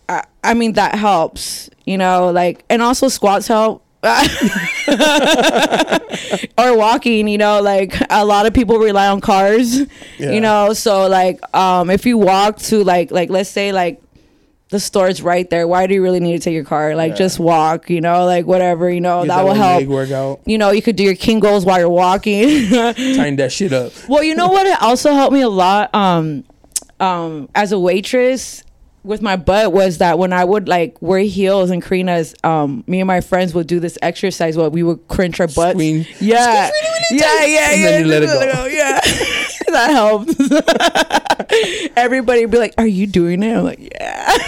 I, 0.08 0.24
I 0.42 0.54
mean 0.54 0.72
that 0.74 0.94
helps, 0.96 1.70
you 1.84 1.98
know, 1.98 2.30
like, 2.30 2.64
and 2.70 2.80
also 2.82 3.08
squats 3.08 3.48
help. 3.48 3.83
or 6.58 6.76
walking, 6.76 7.28
you 7.28 7.38
know, 7.38 7.60
like 7.60 7.94
a 8.10 8.24
lot 8.24 8.46
of 8.46 8.54
people 8.54 8.78
rely 8.78 9.08
on 9.08 9.20
cars, 9.20 9.80
Yeah. 10.18 10.32
you 10.32 10.40
know, 10.40 10.72
so 10.72 11.08
like 11.08 11.40
um 11.54 11.90
if 11.90 12.06
you 12.06 12.18
walk 12.18 12.58
to 12.70 12.82
like 12.84 13.10
like 13.10 13.30
let's 13.30 13.50
say 13.50 13.72
like 13.72 14.00
the 14.70 14.80
store's 14.80 15.22
right 15.22 15.48
there, 15.50 15.68
why 15.68 15.86
do 15.86 15.94
you 15.94 16.02
really 16.02 16.20
need 16.20 16.32
to 16.32 16.38
take 16.42 16.54
your 16.54 16.64
car? 16.64 16.96
Like 16.96 17.10
Yeah. 17.12 17.16
just 17.16 17.38
walk, 17.38 17.90
you 17.90 18.00
know, 18.00 18.24
like 18.26 18.46
whatever, 18.46 18.90
you 18.90 19.00
know, 19.00 19.22
get 19.22 19.28
that 19.28 19.44
will 19.44 19.54
help. 19.54 19.84
Workout, 19.86 20.40
You 20.46 20.58
know, 20.58 20.70
you 20.70 20.82
could 20.82 20.96
do 20.96 21.04
your 21.04 21.14
Kegels 21.14 21.64
while 21.64 21.78
you're 21.78 21.88
walking. 21.88 22.68
tighten 22.70 23.36
that 23.36 23.52
shit 23.52 23.72
up. 23.72 23.92
well, 24.08 24.24
you 24.24 24.34
know 24.34 24.48
what? 24.48 24.66
It 24.66 24.80
also 24.82 25.12
helped 25.12 25.32
me 25.32 25.42
a 25.42 25.48
lot. 25.48 25.94
Um, 25.94 26.44
um, 27.00 27.48
as 27.54 27.72
a 27.72 27.78
waitress 27.78 28.62
with 29.04 29.20
my 29.22 29.36
butt 29.36 29.72
was 29.72 29.98
that 29.98 30.18
when 30.18 30.32
I 30.32 30.44
would 30.44 30.66
like 30.68 31.00
wear 31.02 31.20
heels 31.20 31.70
and 31.70 31.82
Karina's, 31.82 32.34
um, 32.42 32.82
me 32.86 33.00
and 33.00 33.06
my 33.06 33.20
friends 33.20 33.54
would 33.54 33.66
do 33.66 33.78
this 33.78 33.98
exercise 34.02 34.56
where 34.56 34.70
we 34.70 34.82
would 34.82 35.06
cringe 35.08 35.38
our 35.40 35.46
butts. 35.46 35.72
Squeeze. 35.74 36.08
Yeah, 36.20 36.70
yeah, 37.10 37.44
yeah, 37.44 37.70
And 37.72 37.80
yeah. 37.80 37.90
then 37.90 38.04
you 38.04 38.10
let 38.10 38.22
it 38.22 38.26
go. 38.52 38.64
Yeah, 38.66 39.00
that 39.74 39.90
helped. 39.90 40.34
Everybody 41.96 42.40
would 42.42 42.50
be 42.50 42.58
like, 42.58 42.74
"Are 42.78 42.86
you 42.86 43.06
doing 43.06 43.42
it?" 43.42 43.56
I'm 43.56 43.64
like, 43.64 43.78
"Yeah." 43.80 44.38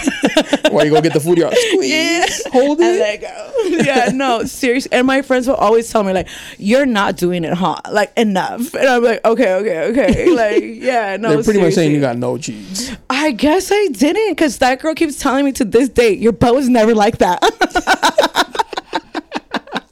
While 0.71 0.85
you 0.85 0.91
go 0.93 1.01
get 1.01 1.13
the 1.13 1.21
food, 1.21 1.39
you're 1.39 1.49
like, 1.49 1.57
squeeze, 1.73 1.91
Yeah. 1.91 2.27
hold 2.53 2.81
and 2.81 2.97
it. 2.97 3.01
let 3.01 3.21
go. 3.21 3.53
Yeah, 3.85 4.11
no, 4.13 4.45
seriously. 4.45 4.93
And 4.93 5.07
my 5.07 5.23
friends 5.23 5.47
will 5.47 5.55
always 5.57 5.89
tell 5.91 6.03
me 6.03 6.13
like, 6.13 6.29
"You're 6.59 6.87
not 6.87 7.17
doing 7.17 7.45
it, 7.45 7.53
huh? 7.55 7.77
Like 7.91 8.13
enough." 8.17 8.75
And 8.75 8.89
I'm 8.89 9.03
like, 9.03 9.25
"Okay, 9.25 9.55
okay, 9.55 9.81
okay." 9.91 10.27
Like, 10.37 10.63
yeah, 10.65 11.17
no. 11.17 11.31
They're 11.31 11.43
pretty 11.45 11.61
much 11.61 11.75
saying 11.75 11.93
you 11.93 12.01
got 12.01 12.17
no 12.19 12.37
cheese. 12.39 12.95
I 13.09 13.31
guess 13.33 13.71
I 13.73 13.89
didn't, 13.89 14.31
because 14.33 14.59
that 14.59 14.81
girl 14.81 14.95
keeps 14.95 15.19
telling 15.19 15.45
me 15.45 15.53
to 15.53 15.65
this 15.65 15.89
day, 15.89 16.13
"Your 16.15 16.33
butt 16.33 16.55
was 16.55 16.69
never 16.69 16.95
like 16.95 17.19
that." 17.19 17.39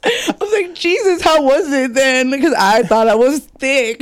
I 0.07 0.33
was 0.39 0.51
like, 0.53 0.75
Jesus, 0.75 1.21
how 1.21 1.41
was 1.41 1.71
it 1.71 1.93
then? 1.93 2.29
Because 2.29 2.53
I 2.57 2.83
thought 2.83 3.07
I 3.07 3.15
was 3.15 3.39
thick. 3.39 3.99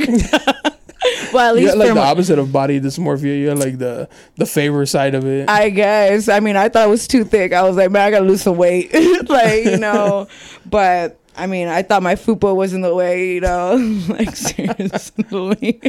Well, 1.32 1.50
at 1.50 1.54
least 1.56 1.62
You 1.62 1.68
got 1.72 1.78
like 1.78 1.88
the 1.88 1.94
my- 1.94 2.00
opposite 2.02 2.38
of 2.38 2.52
body 2.52 2.80
dysmorphia. 2.80 3.38
You 3.38 3.48
had 3.48 3.58
like 3.58 3.78
the 3.78 4.08
the 4.36 4.46
favor 4.46 4.84
side 4.86 5.14
of 5.14 5.24
it. 5.24 5.48
I 5.50 5.70
guess. 5.70 6.28
I 6.28 6.40
mean, 6.40 6.56
I 6.56 6.68
thought 6.68 6.86
it 6.86 6.90
was 6.90 7.06
too 7.06 7.24
thick. 7.24 7.52
I 7.52 7.62
was 7.62 7.76
like, 7.76 7.90
man, 7.90 8.02
I 8.02 8.10
gotta 8.10 8.24
lose 8.24 8.42
some 8.42 8.56
weight. 8.56 8.92
like, 9.28 9.64
you 9.64 9.76
know. 9.78 10.28
But 10.66 11.18
I 11.36 11.46
mean, 11.46 11.68
I 11.68 11.82
thought 11.82 12.02
my 12.02 12.14
fupa 12.14 12.54
was 12.54 12.72
in 12.72 12.80
the 12.80 12.94
way, 12.94 13.34
you 13.34 13.40
know, 13.40 13.74
like 14.08 14.34
seriously. 14.34 15.80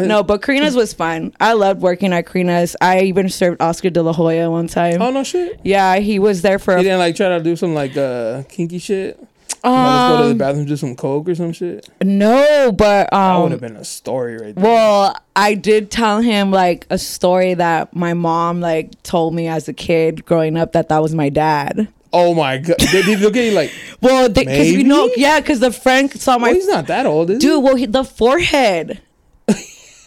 no, 0.00 0.22
but 0.22 0.42
Karina's 0.42 0.76
was 0.76 0.92
fun. 0.92 1.34
I 1.40 1.54
loved 1.54 1.80
working 1.80 2.12
at 2.12 2.26
Karina's. 2.26 2.76
I 2.80 3.00
even 3.02 3.28
served 3.28 3.60
Oscar 3.60 3.90
De 3.90 4.02
La 4.02 4.12
Hoya 4.12 4.50
one 4.50 4.68
time. 4.68 5.00
Oh 5.02 5.10
no 5.10 5.24
shit. 5.24 5.60
Yeah, 5.64 5.96
he 5.96 6.18
was 6.18 6.42
there 6.42 6.58
for. 6.58 6.74
You 6.74 6.80
A, 6.80 6.82
didn't 6.82 6.98
like 6.98 7.16
try 7.16 7.28
to 7.36 7.42
do 7.42 7.56
some 7.56 7.74
like 7.74 7.96
uh 7.96 8.42
kinky 8.44 8.78
shit. 8.78 9.18
Um, 9.64 9.72
let's 9.72 10.10
go 10.10 10.16
to 10.18 10.24
the 10.24 10.30
um, 10.32 10.38
bathroom, 10.38 10.64
do 10.66 10.76
some 10.76 10.96
coke 10.96 11.28
or 11.28 11.34
some 11.34 11.52
shit. 11.52 11.88
no, 12.02 12.72
but 12.72 13.08
That 13.12 13.36
would 13.36 13.44
um, 13.44 13.50
have 13.52 13.60
been 13.60 13.76
a 13.76 13.84
story 13.84 14.36
right 14.36 14.54
there. 14.54 14.64
Well, 14.64 15.16
I 15.36 15.54
did 15.54 15.90
tell 15.90 16.20
him 16.20 16.50
like 16.50 16.86
a 16.90 16.98
story 16.98 17.54
that 17.54 17.94
my 17.94 18.14
mom 18.14 18.60
like 18.60 19.00
told 19.02 19.34
me 19.34 19.46
as 19.48 19.68
a 19.68 19.72
kid 19.72 20.24
growing 20.24 20.56
up 20.56 20.72
that 20.72 20.88
that 20.88 20.98
was 21.00 21.14
my 21.14 21.28
dad. 21.28 21.88
oh 22.12 22.34
my 22.34 22.58
god, 22.58 22.76
did 22.78 23.04
he 23.04 23.16
look 23.16 23.36
at 23.36 23.44
you 23.44 23.52
like? 23.52 23.72
Well, 24.00 24.28
because 24.28 24.70
you 24.72 24.82
know, 24.84 25.08
yeah, 25.16 25.38
because 25.38 25.60
the 25.60 25.70
friend 25.70 26.10
saw 26.12 26.38
my 26.38 26.48
Well, 26.48 26.54
he's 26.54 26.66
not 26.66 26.88
that 26.88 27.06
old, 27.06 27.30
is 27.30 27.38
dude. 27.38 27.62
Well, 27.62 27.76
he, 27.76 27.86
the 27.86 28.02
forehead, 28.04 29.00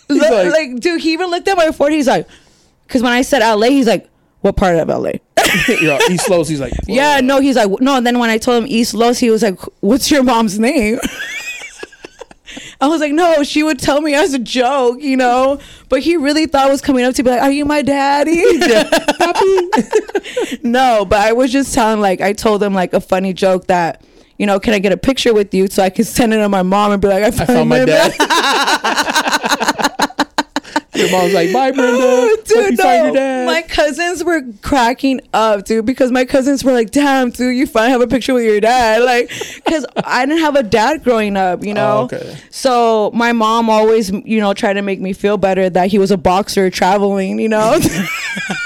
like- 0.09 0.51
like, 0.51 0.79
dude, 0.81 1.01
he 1.01 1.13
even 1.13 1.29
looked 1.29 1.47
at 1.47 1.55
my 1.57 1.71
forehead. 1.71 1.95
He's 1.95 2.07
like, 2.07 2.27
because 2.87 3.01
when 3.01 3.13
I 3.13 3.21
said 3.21 3.39
LA, 3.39 3.67
he's 3.69 3.87
like, 3.87 4.09
what 4.41 4.55
part 4.57 4.75
of 4.75 4.87
LA? 4.89 5.13
He? 5.45 5.75
Yo, 5.85 5.97
East 6.09 6.29
Los, 6.29 6.47
he's 6.47 6.59
like, 6.59 6.73
Yeah, 6.87 7.21
no, 7.21 7.39
he's 7.39 7.55
like, 7.55 7.69
no. 7.81 7.97
And 7.97 8.05
then 8.05 8.19
when 8.19 8.29
I 8.29 8.37
told 8.37 8.63
him 8.63 8.69
East 8.69 8.93
Los, 8.93 9.19
he 9.19 9.29
was 9.29 9.43
like, 9.43 9.59
what's 9.81 10.11
your 10.11 10.23
mom's 10.23 10.59
name? 10.59 10.99
I 12.81 12.87
was 12.87 12.99
like, 12.99 13.13
no, 13.13 13.43
she 13.43 13.63
would 13.63 13.79
tell 13.79 14.01
me 14.01 14.13
as 14.13 14.33
a 14.33 14.39
joke, 14.39 15.01
you 15.01 15.15
know. 15.15 15.59
But 15.89 16.01
he 16.01 16.17
really 16.17 16.45
thought 16.45 16.67
I 16.67 16.69
was 16.69 16.81
coming 16.81 17.05
up 17.05 17.15
to 17.15 17.23
be 17.23 17.29
like, 17.29 17.41
are 17.41 17.51
you 17.51 17.65
my 17.65 17.81
daddy? 17.81 18.41
no, 20.63 21.05
but 21.05 21.19
I 21.19 21.33
was 21.33 21.51
just 21.51 21.73
telling, 21.73 22.01
like, 22.01 22.21
I 22.21 22.33
told 22.33 22.61
him 22.61 22.73
like 22.73 22.93
a 22.93 22.99
funny 22.99 23.33
joke 23.33 23.67
that, 23.67 24.03
you 24.37 24.45
know, 24.45 24.59
can 24.59 24.73
I 24.73 24.79
get 24.79 24.91
a 24.91 24.97
picture 24.97 25.33
with 25.33 25.53
you 25.53 25.67
so 25.67 25.83
I 25.83 25.89
can 25.89 26.03
send 26.03 26.33
it 26.33 26.37
to 26.37 26.49
my 26.49 26.63
mom 26.63 26.91
and 26.91 27.01
be 27.01 27.07
like, 27.07 27.23
I 27.23 27.31
found, 27.31 27.49
I 27.49 27.53
found 27.53 27.69
my 27.69 27.85
dad. 27.85 28.11
Your 30.95 31.11
mom's 31.11 31.33
like, 31.33 31.51
bye, 31.51 31.71
Brenda. 31.71 31.97
Oh, 31.99 32.37
dude, 32.45 32.71
you 32.71 32.77
find 32.77 33.03
your 33.03 33.07
no. 33.07 33.13
dad. 33.13 33.45
My 33.45 33.61
cousins 33.61 34.23
were 34.23 34.41
cracking 34.61 35.21
up, 35.33 35.65
dude, 35.65 35.85
because 35.85 36.11
my 36.11 36.25
cousins 36.25 36.63
were 36.63 36.71
like, 36.71 36.91
"Damn, 36.91 37.29
dude, 37.29 37.55
you 37.55 37.67
finally 37.67 37.91
have 37.91 38.01
a 38.01 38.07
picture 38.07 38.33
with 38.33 38.45
your 38.45 38.61
dad." 38.61 39.03
Like, 39.03 39.29
because 39.63 39.85
I 39.97 40.25
didn't 40.25 40.41
have 40.41 40.55
a 40.55 40.63
dad 40.63 41.03
growing 41.03 41.37
up, 41.37 41.63
you 41.63 41.71
oh, 41.71 41.73
know. 41.73 41.97
Oh, 41.97 42.03
okay. 42.05 42.37
So 42.49 43.11
my 43.13 43.31
mom 43.31 43.69
always, 43.69 44.11
you 44.11 44.39
know, 44.39 44.53
tried 44.53 44.73
to 44.73 44.81
make 44.81 44.99
me 44.99 45.13
feel 45.13 45.37
better 45.37 45.69
that 45.69 45.89
he 45.89 45.97
was 45.97 46.11
a 46.11 46.17
boxer 46.17 46.69
traveling, 46.69 47.39
you 47.39 47.49
know. 47.49 47.79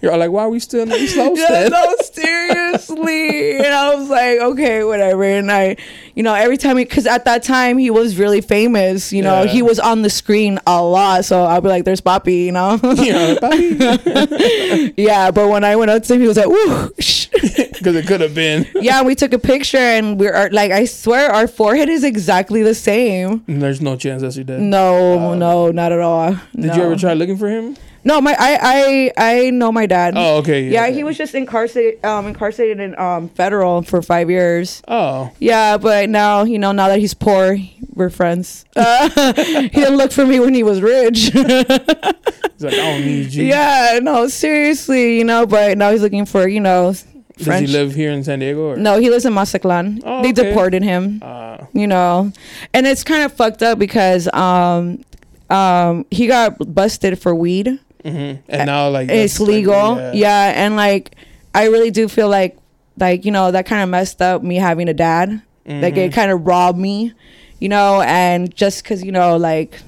You're 0.00 0.16
like, 0.16 0.30
why 0.30 0.42
are 0.44 0.48
we 0.48 0.60
still 0.60 0.82
in 0.82 0.88
the 0.90 0.96
East 0.96 1.16
yeah, 1.16 1.68
no, 1.68 1.94
seriously. 2.02 3.56
and 3.56 3.66
I 3.66 3.94
was 3.94 4.08
like, 4.08 4.38
okay, 4.38 4.84
whatever. 4.84 5.24
And 5.24 5.50
I, 5.50 5.76
you 6.14 6.22
know, 6.22 6.34
every 6.34 6.56
time 6.56 6.76
because 6.76 7.06
at 7.06 7.24
that 7.24 7.42
time 7.42 7.78
he 7.78 7.90
was 7.90 8.16
really 8.18 8.40
famous, 8.40 9.12
you 9.12 9.22
know, 9.22 9.42
Yeah. 9.42 9.50
he 9.50 9.62
was 9.62 9.78
on 9.80 10.02
the 10.02 10.10
screen 10.10 10.58
a 10.66 10.82
lot. 10.82 11.24
So 11.24 11.42
I'll 11.44 11.60
be 11.60 11.68
like, 11.68 11.84
there's 11.84 12.00
Poppy, 12.00 12.36
you 12.44 12.52
know. 12.52 12.78
Yeah, 13.02 13.34
because 13.34 14.92
yeah, 14.96 15.30
but 15.30 15.48
when 15.48 15.64
I 15.64 15.74
went 15.76 15.90
up 15.90 16.02
to 16.04 16.14
him, 16.14 16.20
he 16.20 16.28
was 16.28 16.36
like, 16.36 16.46
"Ooh." 16.46 16.92
shh." 17.00 17.28
it 17.34 18.06
could 18.06 18.20
have 18.20 18.34
been. 18.34 18.66
yeah, 18.76 18.98
and 18.98 19.06
we 19.06 19.14
took 19.16 19.32
a 19.32 19.38
picture, 19.38 19.76
and 19.78 20.20
we're 20.20 20.32
are- 20.32 20.50
like, 20.50 20.70
I 20.70 20.84
swear, 20.84 21.30
our 21.32 21.48
forehead 21.48 21.88
is 21.88 22.04
exactly 22.04 22.62
the 22.62 22.74
same. 22.74 23.42
And 23.48 23.60
there's 23.60 23.80
no 23.80 23.96
chance 23.96 24.22
that's 24.22 24.36
your 24.36 24.44
dad. 24.44 24.60
No, 24.60 25.34
no, 25.34 25.70
not 25.72 25.90
at 25.90 25.98
all. 26.00 26.28
Uh, 26.34 26.38
Did 26.54 26.76
you 26.76 26.82
ever 26.82 26.96
try 26.96 27.14
looking 27.14 27.36
for 27.36 27.48
him? 27.48 27.76
No, 28.04 28.20
my 28.20 28.34
I 28.38 28.58
I 28.62 29.12
I 29.16 29.50
know 29.50 29.70
my 29.70 29.86
dad. 29.86 30.14
Oh, 30.16 30.38
okay. 30.38 30.68
yeah, 30.68 30.84
okay. 30.84 30.94
he 30.94 31.04
was 31.04 31.16
just 31.16 31.34
incarcerated 31.34 32.04
um 32.04 32.26
incarcerated 32.26 32.80
in 32.80 32.98
um 32.98 33.28
federal 33.28 33.82
for 33.82 34.02
five 34.02 34.28
years. 34.30 34.82
Oh, 34.88 35.30
Yeah, 35.38 35.78
but 35.78 36.10
now 36.10 36.42
you 36.42 36.58
know 36.58 36.72
now 36.72 36.88
that 36.88 36.98
he's 36.98 37.14
poor, 37.14 37.56
we're 37.94 38.10
friends. 38.10 38.64
Uh, 38.76 39.32
he 39.34 39.68
didn't 39.68 39.96
look 39.96 40.10
for 40.12 40.26
me 40.26 40.40
when 40.40 40.54
he 40.54 40.62
was 40.62 40.80
rich. 40.82 41.18
he's 41.32 41.44
like, 41.44 42.74
I 42.74 42.76
don't 42.76 43.04
need 43.04 43.32
you. 43.32 43.44
yeah, 43.44 44.00
no, 44.02 44.26
seriously, 44.28 45.18
you 45.18 45.24
know. 45.24 45.46
But 45.46 45.78
now 45.78 45.92
he's 45.92 46.02
looking 46.02 46.26
for 46.26 46.48
you 46.48 46.60
know. 46.60 46.94
Does 47.36 47.46
French. 47.46 47.68
he 47.68 47.72
live 47.72 47.94
here 47.94 48.10
in 48.10 48.22
San 48.24 48.40
Diego? 48.40 48.72
Or? 48.72 48.76
No, 48.76 48.98
he 49.00 49.08
lives 49.10 49.24
in 49.24 49.32
Mazatlan. 49.32 50.02
Oh, 50.04 50.22
they 50.22 50.30
okay. 50.30 50.48
deported 50.50 50.82
him. 50.82 51.20
Uh, 51.22 51.58
You 51.72 51.86
know, 51.86 52.30
and 52.74 52.86
it's 52.86 53.02
kind 53.04 53.22
of 53.24 53.32
fucked 53.32 53.62
up 53.62 53.78
because 53.78 54.28
um, 54.34 55.02
um, 55.48 56.04
he 56.10 56.26
got 56.26 56.56
busted 56.74 57.18
for 57.20 57.34
weed. 57.34 57.78
Mhm. 58.04 58.38
And 58.48 58.66
now, 58.66 58.88
like, 58.90 59.08
it's 59.10 59.34
that's, 59.34 59.40
like, 59.40 59.48
legal. 59.48 60.12
yeah. 60.14 60.52
and 60.54 60.76
like 60.76 61.14
I 61.54 61.66
really 61.66 61.90
do 61.90 62.08
feel 62.08 62.28
like 62.28 62.56
like 62.98 63.24
you 63.24 63.30
know 63.32 63.50
that 63.50 63.66
kind 63.66 63.82
of 63.82 63.88
messed 63.88 64.20
up 64.22 64.42
me 64.42 64.56
having 64.56 64.88
a 64.88 64.94
dad. 64.94 65.40
Like 65.66 65.94
Mhm. 65.94 66.06
it 66.08 66.12
kind 66.12 66.30
of 66.32 66.44
robbed 66.46 66.78
me, 66.78 67.12
you 67.60 67.68
know, 67.68 68.00
and 68.02 68.54
just 68.54 68.82
because 68.82 69.02
you 69.04 69.12
know 69.12 69.36
like. 69.36 69.80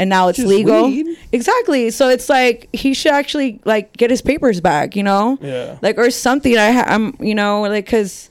And 0.00 0.08
now 0.08 0.28
it's 0.28 0.36
Just 0.36 0.48
legal. 0.48 0.86
weed? 0.86 1.18
Exactly. 1.32 1.90
So 1.90 2.08
it's 2.08 2.28
like 2.28 2.68
he 2.72 2.94
should 2.94 3.10
actually 3.10 3.60
like 3.64 3.96
get 3.96 4.10
his 4.10 4.22
papers 4.22 4.60
back, 4.60 4.94
you 4.94 5.02
know? 5.02 5.36
Yeah. 5.42 5.76
like 5.82 5.98
or 5.98 6.08
something. 6.12 6.56
I 6.56 6.70
ha- 6.70 6.84
I'm 6.86 7.16
you 7.18 7.34
know 7.34 7.62
like 7.62 7.86
because 7.86 8.30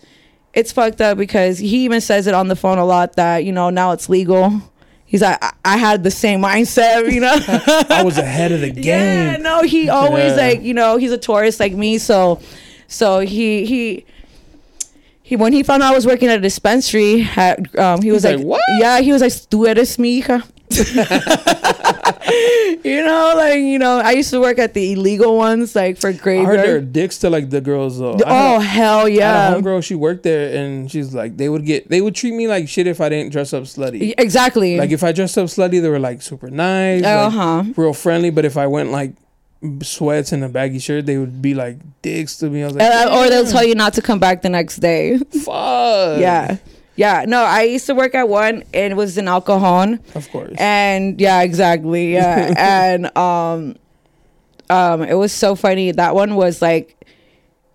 it's 0.53 0.71
fucked 0.71 1.01
up 1.01 1.17
because 1.17 1.57
he 1.59 1.79
even 1.83 1.99
says 1.99 2.25
it 2.25 2.33
on 2.33 2.47
the 2.47 2.55
phone 2.55 2.77
a 2.77 2.85
lot 2.85 3.17
that 3.17 3.43
you 3.43 3.51
know 3.51 3.69
now 3.69 3.91
it's 3.91 4.07
legal. 4.07 4.61
He's 5.07 5.21
like 5.21 5.41
I, 5.41 5.53
I 5.65 5.77
had 5.77 6.03
the 6.03 6.11
same 6.11 6.41
mindset, 6.41 7.11
you 7.11 7.21
know. 7.21 7.33
I 7.89 8.03
was 8.03 8.17
ahead 8.17 8.51
of 8.51 8.61
the 8.61 8.69
game. 8.71 8.83
yeah, 8.85 9.37
no, 9.37 9.63
he 9.63 9.89
always 9.89 10.31
Yeah. 10.35 10.47
like 10.47 10.61
you 10.61 10.73
know 10.73 10.97
he's 10.97 11.11
a 11.11 11.17
tourist 11.17 11.59
like 11.59 11.73
me, 11.73 11.97
so 11.97 12.39
so 12.87 13.19
he 13.19 13.65
he. 13.65 14.05
He, 15.23 15.35
when 15.35 15.51
he 15.51 15.61
found 15.61 15.83
out 15.83 15.91
I 15.91 15.95
was 15.95 16.07
working 16.07 16.29
at 16.29 16.37
a 16.37 16.41
dispensary, 16.41 17.19
had, 17.19 17.75
um, 17.77 18.01
he 18.01 18.13
was 18.13 18.23
like, 18.23 18.37
like, 18.37 18.45
"What?" 18.45 18.61
Yeah, 18.79 19.01
he 19.01 19.11
was 19.11 19.21
like, 19.21 19.33
"Tú 19.33 19.67
eres 19.67 19.99
mi 19.99 20.21
hija." 20.21 20.41
you 22.83 23.03
know, 23.03 23.33
like 23.35 23.59
you 23.59 23.79
know, 23.79 23.99
I 23.99 24.11
used 24.11 24.29
to 24.31 24.39
work 24.39 24.59
at 24.59 24.73
the 24.73 24.93
illegal 24.93 25.37
ones, 25.37 25.75
like 25.75 25.97
for 25.97 26.09
I 26.09 26.13
heard 26.13 26.21
graveyard. 26.21 26.93
dicks 26.93 27.17
to 27.19 27.29
like 27.29 27.49
the 27.49 27.61
girls 27.61 27.99
though. 27.99 28.17
Oh 28.25 28.59
hell 28.59 29.05
I 29.05 29.09
had 29.09 29.13
yeah! 29.13 29.53
a 29.53 29.61
homegirl, 29.61 29.83
she 29.83 29.95
worked 29.95 30.23
there, 30.23 30.55
and 30.55 30.91
she's 30.91 31.13
like, 31.13 31.37
they 31.37 31.49
would 31.49 31.65
get, 31.65 31.89
they 31.89 32.01
would 32.01 32.15
treat 32.15 32.33
me 32.33 32.47
like 32.47 32.67
shit 32.67 32.87
if 32.87 32.99
I 33.01 33.09
didn't 33.09 33.31
dress 33.31 33.53
up 33.53 33.63
slutty. 33.63 34.13
Exactly. 34.17 34.77
Like 34.77 34.91
if 34.91 35.03
I 35.03 35.11
dressed 35.11 35.37
up 35.37 35.47
slutty, 35.47 35.81
they 35.81 35.89
were 35.89 35.99
like 35.99 36.21
super 36.21 36.49
nice, 36.49 37.03
uh 37.03 37.25
like, 37.25 37.33
huh. 37.33 37.63
real 37.75 37.93
friendly. 37.93 38.29
But 38.29 38.45
if 38.45 38.57
I 38.57 38.67
went 38.67 38.91
like 38.91 39.13
sweats 39.81 40.31
and 40.31 40.43
a 40.43 40.49
baggy 40.49 40.79
shirt, 40.79 41.05
they 41.05 41.17
would 41.17 41.41
be 41.41 41.53
like 41.53 41.77
dicks 42.01 42.37
to 42.37 42.49
me. 42.49 42.63
I 42.63 42.65
was 42.67 42.75
like, 42.75 43.11
or 43.11 43.29
they'll 43.29 43.45
tell 43.45 43.65
you 43.65 43.75
not 43.75 43.93
to 43.93 44.01
come 44.01 44.19
back 44.19 44.41
the 44.41 44.49
next 44.49 44.77
day. 44.77 45.17
fuck. 45.17 46.19
yeah. 46.19 46.57
Yeah. 46.97 47.23
No, 47.27 47.43
I 47.43 47.63
used 47.63 47.85
to 47.85 47.95
work 47.95 48.13
at 48.15 48.27
one 48.27 48.63
and 48.73 48.91
it 48.91 48.95
was 48.95 49.17
in 49.17 49.27
El 49.27 49.41
Cajon. 49.41 49.99
of 50.15 50.29
course. 50.31 50.55
And 50.57 51.19
yeah, 51.21 51.41
exactly. 51.41 52.13
Yeah. 52.13 52.53
and 52.57 53.15
um 53.17 53.75
um 54.69 55.01
it 55.03 55.13
was 55.13 55.31
so 55.31 55.55
funny. 55.55 55.91
That 55.91 56.13
one 56.15 56.35
was 56.35 56.61
like 56.61 56.95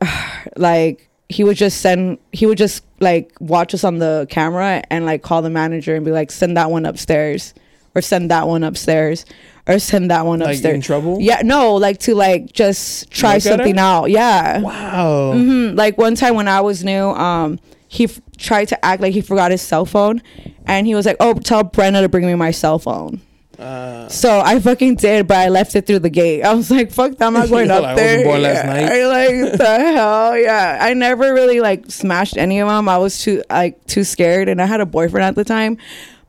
like 0.57 1.09
he 1.29 1.45
would 1.45 1.57
just 1.57 1.81
send 1.81 2.19
he 2.33 2.45
would 2.47 2.59
just 2.59 2.85
like 3.01 3.33
watch 3.41 3.73
us 3.75 3.85
on 3.85 3.99
the 3.99 4.27
camera 4.29 4.83
and 4.91 5.07
like 5.07 5.23
call 5.23 5.41
the 5.43 5.51
manager 5.51 5.95
and 5.95 6.05
be 6.05 6.11
like 6.11 6.31
send 6.31 6.57
that 6.57 6.71
one 6.71 6.85
upstairs 6.85 7.55
or 7.95 8.03
send 8.03 8.31
that 8.31 8.47
one 8.47 8.63
upstairs 8.65 9.25
or 9.67 9.79
send 9.79 10.11
that 10.11 10.27
one 10.27 10.41
like 10.41 10.51
upstairs. 10.57 10.75
in 10.75 10.81
trouble. 10.81 11.19
Yeah, 11.21 11.41
no, 11.45 11.75
like 11.77 11.99
to 12.01 12.15
like 12.15 12.53
just 12.53 13.11
try 13.11 13.35
Look 13.35 13.43
something 13.43 13.79
out. 13.79 14.07
Yeah. 14.07 14.61
Wow. 14.61 15.33
hmm 15.35 15.75
Like 15.75 15.97
one 15.99 16.15
time 16.17 16.35
when 16.35 16.49
I 16.49 16.61
was 16.61 16.85
new, 16.85 17.11
um, 17.11 17.61
he 17.93 18.05
f- 18.05 18.21
tried 18.39 18.69
to 18.69 18.83
act 18.83 19.03
like 19.03 19.13
he 19.13 19.21
forgot 19.21 19.51
his 19.51 19.61
cell 19.61 19.85
phone, 19.85 20.23
and 20.65 20.87
he 20.87 20.95
was 20.95 21.05
like, 21.05 21.17
"Oh, 21.21 21.35
tell 21.35 21.63
Brenda 21.63 22.01
to 22.01 22.09
bring 22.09 22.25
me 22.27 22.35
my 22.35 22.51
cell 22.51 22.79
phone." 22.79 23.21
Uh, 23.59 24.09
So 24.09 24.41
I 24.41 24.59
fucking 24.61 24.97
did, 24.97 25.29
but 25.29 25.37
I 25.37 25.49
left 25.51 25.77
it 25.77 25.87
through 25.87 25.99
the 26.01 26.09
gate. 26.11 26.43
I 26.43 26.55
was 26.55 26.71
like, 26.71 26.91
"Fuck 26.91 27.19
that, 27.19 27.27
I'm 27.27 27.35
not 27.35 27.49
going 27.55 27.71
up 27.71 27.83
like, 27.83 27.99
I 27.99 28.03
wasn't 28.03 28.25
born 28.25 28.43
last 28.43 28.65
night. 28.65 28.89
I 28.91 29.07
like 29.07 29.53
the 29.59 29.79
hell, 29.95 30.39
yeah. 30.39 30.79
I 30.81 30.95
never 30.95 31.35
really 31.35 31.61
like 31.61 31.91
smashed 31.91 32.39
any 32.39 32.61
of 32.61 32.69
them. 32.69 32.89
I 32.89 32.97
was 32.97 33.21
too 33.23 33.43
like 33.51 33.85
too 33.87 34.05
scared, 34.05 34.49
and 34.49 34.61
I 34.63 34.65
had 34.67 34.81
a 34.81 34.87
boyfriend 34.87 35.25
at 35.27 35.35
the 35.35 35.45
time, 35.45 35.77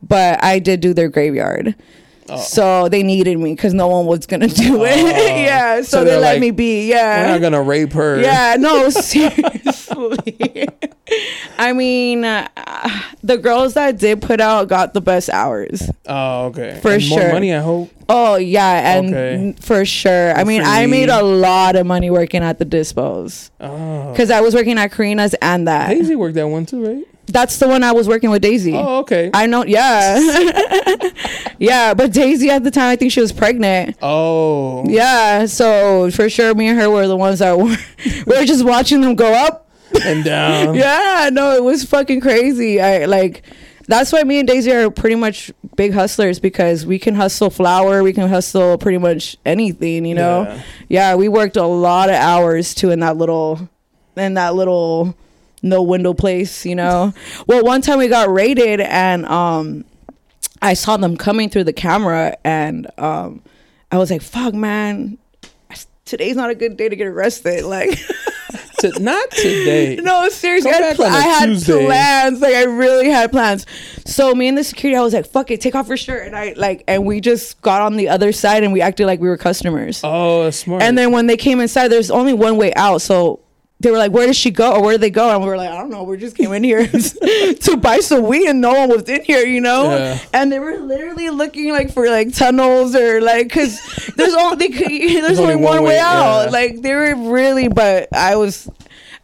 but 0.01 0.43
I 0.43 0.59
did 0.59 0.81
do 0.81 0.93
their 0.93 1.07
graveyard. 1.07 1.75
Oh. 2.29 2.37
So 2.39 2.87
they 2.89 3.03
needed 3.03 3.37
me 3.39 3.53
because 3.55 3.73
no 3.73 3.87
one 3.87 4.05
was 4.05 4.25
gonna 4.25 4.47
do 4.65 4.83
it. 4.83 4.91
Oh. 4.93 5.25
yeah, 5.35 5.77
so, 5.81 5.99
So 5.99 6.03
they 6.03 6.17
let 6.17 6.33
like, 6.33 6.41
me 6.41 6.51
be. 6.51 6.89
Yeah, 6.89 7.23
we're 7.25 7.31
not 7.33 7.41
gonna 7.41 7.63
rape 7.63 7.93
her. 7.93 8.21
yeah, 8.21 8.57
no, 8.59 8.89
seriously. 8.89 10.67
I 11.57 11.73
mean, 11.73 12.23
uh, 12.25 12.47
the 13.23 13.37
girls 13.37 13.75
that 13.75 13.97
did 13.99 14.21
put 14.21 14.41
out 14.41 14.67
got 14.67 14.93
the 14.93 15.01
best 15.01 15.29
hours. 15.29 15.89
Oh, 16.07 16.45
okay. 16.47 16.79
For 16.81 16.91
And 16.93 17.09
More 17.09 17.21
sure. 17.21 17.31
money, 17.31 17.53
I 17.53 17.59
hope. 17.59 17.89
Oh 18.09 18.35
yeah, 18.35 18.97
and 18.97 19.13
Okay. 19.13 19.55
for 19.61 19.85
sure. 19.85 20.33
I 20.37 20.43
mean, 20.43 20.61
I 20.63 20.85
made 20.87 21.09
a 21.09 21.21
lot 21.23 21.75
of 21.75 21.85
money 21.85 22.09
working 22.09 22.43
at 22.43 22.59
the 22.59 22.65
dispos 22.65 23.49
Oh. 23.61 24.11
because 24.11 24.29
I 24.29 24.41
was 24.41 24.53
working 24.53 24.77
at 24.77 24.91
Karina's 24.91 25.33
and 25.41 25.67
that. 25.67 25.89
Daisy 25.89 26.15
worked 26.15 26.35
that 26.35 26.47
one 26.47 26.65
too, 26.65 26.85
right? 26.85 27.03
That's 27.27 27.57
the 27.57 27.69
one 27.69 27.83
I 27.83 27.93
was 27.93 28.07
working 28.09 28.29
with 28.31 28.41
Daisy. 28.41 28.73
Oh, 28.75 28.97
okay. 28.99 29.29
I 29.33 29.45
know, 29.45 29.63
yeah, 29.63 30.19
yeah. 31.59 31.93
But 31.93 32.11
Daisy 32.11 32.49
at 32.49 32.63
the 32.65 32.71
time, 32.71 32.89
I 32.89 32.95
think 32.97 33.11
she 33.11 33.21
was 33.21 33.31
pregnant. 33.31 33.95
oh. 34.01 34.83
Yeah, 34.87 35.45
so 35.45 36.11
for 36.11 36.29
sure, 36.29 36.53
me 36.53 36.67
and 36.67 36.79
her 36.79 36.89
were 36.89 37.07
the 37.07 37.15
ones 37.15 37.39
that 37.39 37.57
were 37.57 37.63
we 38.27 38.37
were 38.37 38.45
just 38.45 38.65
watching 38.65 39.01
them 39.01 39.15
go 39.15 39.33
up 39.33 39.69
and 40.03 40.23
down. 40.23 40.73
yeah, 40.75 41.29
no, 41.31 41.51
it 41.55 41.63
was 41.63 41.83
fucking 41.83 42.21
crazy. 42.21 42.81
I 42.81 43.05
like 43.05 43.43
that's 43.87 44.11
why 44.11 44.23
me 44.23 44.39
and 44.39 44.47
Daisy 44.47 44.71
are 44.71 44.89
pretty 44.89 45.15
much 45.15 45.51
big 45.75 45.93
hustlers 45.93 46.39
because 46.39 46.85
we 46.85 46.99
can 46.99 47.15
hustle 47.15 47.49
flour, 47.49 48.03
we 48.03 48.13
can 48.13 48.29
hustle 48.29 48.77
pretty 48.77 48.97
much 48.97 49.37
anything, 49.45 50.05
you 50.05 50.15
know. 50.15 50.43
Yeah. 50.43 50.61
Yeah, 50.89 51.15
we 51.15 51.27
worked 51.27 51.57
a 51.57 51.65
lot 51.65 52.09
of 52.09 52.15
hours 52.15 52.73
too 52.73 52.91
in 52.91 52.99
that 53.01 53.17
little 53.17 53.69
in 54.15 54.35
that 54.35 54.55
little 54.55 55.15
no 55.61 55.81
window 55.81 56.13
place, 56.13 56.65
you 56.65 56.75
know. 56.75 57.13
well, 57.47 57.63
one 57.63 57.81
time 57.81 57.99
we 57.99 58.07
got 58.07 58.29
raided 58.29 58.79
and 58.81 59.25
um 59.25 59.85
I 60.61 60.75
saw 60.75 60.97
them 60.97 61.17
coming 61.17 61.49
through 61.49 61.65
the 61.65 61.73
camera 61.73 62.37
and 62.43 62.87
um 62.97 63.41
I 63.91 63.97
was 63.97 64.09
like, 64.09 64.21
"Fuck, 64.21 64.53
man. 64.53 65.17
Today's 66.05 66.35
not 66.35 66.49
a 66.49 66.55
good 66.55 66.77
day 66.77 66.89
to 66.89 66.95
get 66.95 67.07
arrested." 67.07 67.63
Like 67.73 67.99
To- 68.83 68.99
not 68.99 69.31
today. 69.31 69.95
no, 70.03 70.27
seriously, 70.29 70.71
Come 70.71 70.83
I, 70.83 70.87
had 70.87 70.95
pl- 70.95 71.05
I 71.05 71.19
had 71.21 71.61
plans. 71.63 72.41
Like 72.41 72.53
I 72.53 72.63
really 72.63 73.09
had 73.09 73.31
plans. 73.31 73.65
So 74.05 74.35
me 74.35 74.47
and 74.47 74.57
the 74.57 74.63
security, 74.63 74.97
I 74.97 75.01
was 75.01 75.13
like, 75.13 75.25
"Fuck 75.25 75.51
it, 75.51 75.61
take 75.61 75.75
off 75.75 75.87
your 75.87 75.97
shirt," 75.97 76.27
and 76.27 76.35
I 76.35 76.53
like, 76.57 76.83
and 76.87 77.05
we 77.05 77.21
just 77.21 77.61
got 77.61 77.81
on 77.81 77.95
the 77.95 78.09
other 78.09 78.31
side 78.31 78.63
and 78.63 78.73
we 78.73 78.81
acted 78.81 79.07
like 79.07 79.19
we 79.19 79.29
were 79.29 79.37
customers. 79.37 80.01
Oh, 80.03 80.43
that's 80.43 80.57
smart. 80.57 80.81
And 80.83 80.97
then 80.97 81.11
when 81.11 81.27
they 81.27 81.37
came 81.37 81.59
inside, 81.59 81.87
there's 81.87 82.11
only 82.11 82.33
one 82.33 82.57
way 82.57 82.73
out. 82.75 83.01
So 83.01 83.39
they 83.83 83.91
were 83.91 83.97
like, 83.97 84.11
"Where 84.11 84.25
did 84.25 84.35
she 84.35 84.49
go? 84.49 84.73
Or 84.73 84.81
where 84.81 84.93
did 84.93 85.01
they 85.01 85.09
go?" 85.09 85.29
And 85.29 85.43
we 85.43 85.47
were 85.47 85.57
like, 85.57 85.69
"I 85.69 85.77
don't 85.77 85.89
know. 85.89 86.03
We 86.03 86.17
just 86.17 86.35
came 86.35 86.51
in 86.53 86.63
here 86.63 86.87
to 86.87 87.77
buy 87.79 87.99
some 87.99 88.25
weed, 88.25 88.47
and 88.47 88.59
no 88.61 88.73
one 88.73 88.89
was 88.89 89.07
in 89.07 89.23
here, 89.23 89.45
you 89.45 89.61
know." 89.61 89.95
Yeah. 89.95 90.19
And 90.33 90.51
they 90.51 90.59
were 90.59 90.77
literally 90.77 91.29
looking 91.29 91.71
like 91.71 91.91
for 91.91 92.07
like 92.07 92.33
tunnels 92.33 92.95
or 92.95 93.21
like 93.21 93.47
because 93.47 93.79
there's 94.15 94.33
only 94.33 94.69
there's, 94.69 95.39
only, 95.39 95.55
one, 95.55 95.83
way, 95.83 95.99
out. 95.99 96.45
yeah. 96.45 96.49
Like 96.49 96.81
they 96.81 96.93
were 96.95 97.15
really, 97.31 97.67
but 97.67 98.11
I 98.13 98.35
was. 98.35 98.69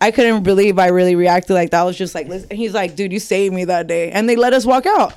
I 0.01 0.11
couldn't 0.11 0.43
believe 0.43 0.79
I 0.79 0.87
really 0.87 1.15
reacted 1.15 1.55
like 1.55 1.71
that. 1.71 1.81
I 1.81 1.83
was 1.83 1.97
just 1.97 2.15
like, 2.15 2.29
listen. 2.29 2.47
And 2.51 2.57
he's 2.57 2.73
like, 2.73 2.95
dude, 2.95 3.11
you 3.11 3.19
saved 3.19 3.53
me 3.53 3.65
that 3.65 3.87
day. 3.87 4.11
And 4.11 4.29
they 4.29 4.37
let 4.37 4.53
us 4.53 4.65
walk 4.65 4.85
out. 4.85 5.13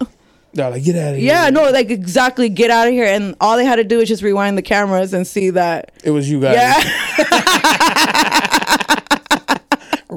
They're 0.55 0.69
like, 0.71 0.85
get 0.85 0.97
out 0.97 1.13
of 1.15 1.19
here. 1.19 1.29
Yeah, 1.29 1.51
no, 1.51 1.71
like 1.71 1.91
exactly, 1.91 2.49
get 2.49 2.71
out 2.71 2.89
of 2.89 2.93
here. 2.93 3.07
And 3.07 3.35
all 3.41 3.57
they 3.57 3.65
had 3.65 3.77
to 3.77 3.85
do 3.85 3.99
was 3.99 4.09
just 4.09 4.23
rewind 4.23 4.59
the 4.59 4.63
cameras 4.63 5.15
and 5.15 5.27
see 5.27 5.51
that. 5.51 5.93
It 6.05 6.11
was 6.11 6.29
you 6.29 6.41
guys. 6.41 6.57
Yeah. 6.57 8.39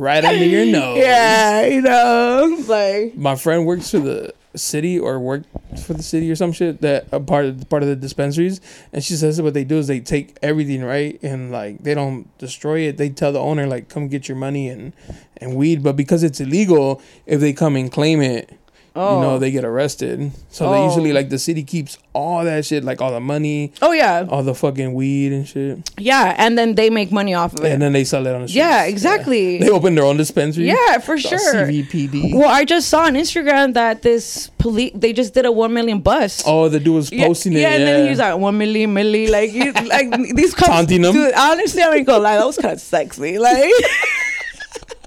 Right 0.06 0.24
under 0.24 0.46
your 0.46 0.66
nose. 0.72 1.00
Yeah, 1.00 1.66
you 1.66 1.82
know, 1.82 2.64
like 2.68 3.16
My 3.16 3.36
friend 3.36 3.66
works 3.66 3.90
for 3.90 3.98
the 4.00 4.34
city 4.56 5.00
or 5.00 5.20
worked 5.20 5.48
for 5.84 5.94
the 5.94 6.04
city 6.04 6.32
or 6.32 6.36
some 6.36 6.52
shit 6.52 6.80
that 6.82 7.08
a 7.12 7.20
part 7.20 7.46
of 7.46 7.68
part 7.68 7.84
of 7.84 7.90
the 7.90 7.96
dispensaries 7.96 8.62
and 8.94 9.04
she 9.04 9.14
says 9.16 9.42
what 9.42 9.54
they 9.54 9.66
do 9.66 9.78
is 9.80 9.88
they 9.88 10.00
take 10.00 10.38
everything 10.42 10.82
right 10.82 11.22
and 11.22 11.52
like 11.52 11.84
they 11.84 11.94
don't 11.94 12.26
destroy 12.38 12.80
it 12.82 12.96
they 12.96 13.10
tell 13.10 13.34
the 13.34 13.40
owner 13.40 13.68
like 13.68 13.90
come 13.90 14.08
get 14.08 14.30
your 14.30 14.38
money 14.38 14.70
and 14.70 14.94
and 15.38 15.58
weed 15.58 15.84
but 15.84 15.98
because 15.98 16.24
it's 16.24 16.40
illegal 16.40 17.02
if 17.26 17.42
they 17.42 17.52
come 17.52 17.76
and 17.76 17.92
claim 17.92 18.22
it 18.22 18.50
you 18.96 19.02
know 19.02 19.36
Oh. 19.36 19.40
they 19.40 19.52
get 19.52 19.66
arrested 19.66 20.32
so 20.50 20.72
they 20.72 20.78
Oh. 20.80 20.86
usually 20.88 21.12
like 21.12 21.28
the 21.30 21.38
city 21.38 21.64
keeps 21.64 21.98
all 22.14 22.46
that 22.46 22.64
shit 22.66 22.84
like 22.84 23.02
all 23.02 23.12
the 23.12 23.20
money 23.20 23.74
oh 23.82 23.92
yeah, 23.92 24.26
all 24.30 24.42
the 24.42 24.56
fucking 24.56 24.94
weed 24.94 25.34
and 25.34 25.46
shit 25.48 25.80
yeah, 25.98 26.34
and 26.38 26.58
then 26.58 26.76
they 26.76 26.90
make 26.90 27.12
money 27.12 27.34
off 27.34 27.54
of 27.54 27.66
it. 27.66 27.72
and 27.74 27.82
then 27.82 27.92
they 27.92 28.06
sell 28.06 28.26
it 28.26 28.34
on 28.34 28.44
the 28.44 28.48
street. 28.48 28.60
Yeah, 28.60 28.86
exactly. 28.86 29.58
they 29.60 29.70
open 29.70 29.96
their 29.96 30.06
own 30.06 30.16
dispensary 30.18 30.68
yeah, 30.68 31.00
for 31.00 31.18
sure. 31.18 31.38
CVPD 31.40 32.34
Well, 32.36 32.50
I 32.50 32.64
just 32.64 32.88
saw 32.90 33.02
on 33.04 33.16
Instagram 33.16 33.74
that 33.74 34.02
this 34.02 34.50
police 34.60 34.92
they 34.96 35.12
just 35.12 35.34
did 35.34 35.46
a 35.46 35.52
one 35.52 35.74
million 35.74 36.00
bust. 36.00 36.44
oh 36.48 36.70
the 36.70 36.80
dude 36.80 36.96
was 36.96 37.10
posting 37.10 37.52
yeah, 37.54 37.60
it 37.60 37.62
Yeah, 37.62 37.70
and 37.76 37.84
then 37.88 38.04
he 38.06 38.10
was 38.12 38.20
like 38.20 38.38
one 38.38 38.58
million, 38.58 38.94
milli, 38.96 39.30
like 39.30 39.52
you, 39.52 39.74
like 39.74 40.36
these 40.36 40.54
cops. 40.56 40.70
Taunting 40.70 41.02
them? 41.02 41.14
Dude, 41.14 41.34
honestly, 41.36 41.82
I 41.82 41.96
ain't 41.96 42.08
gonna 42.08 42.24
lie, 42.24 42.38
that 42.38 42.46
was 42.46 42.58
kind 42.58 42.74
of 42.74 42.80
sexy. 42.80 43.38
Like, 43.40 43.70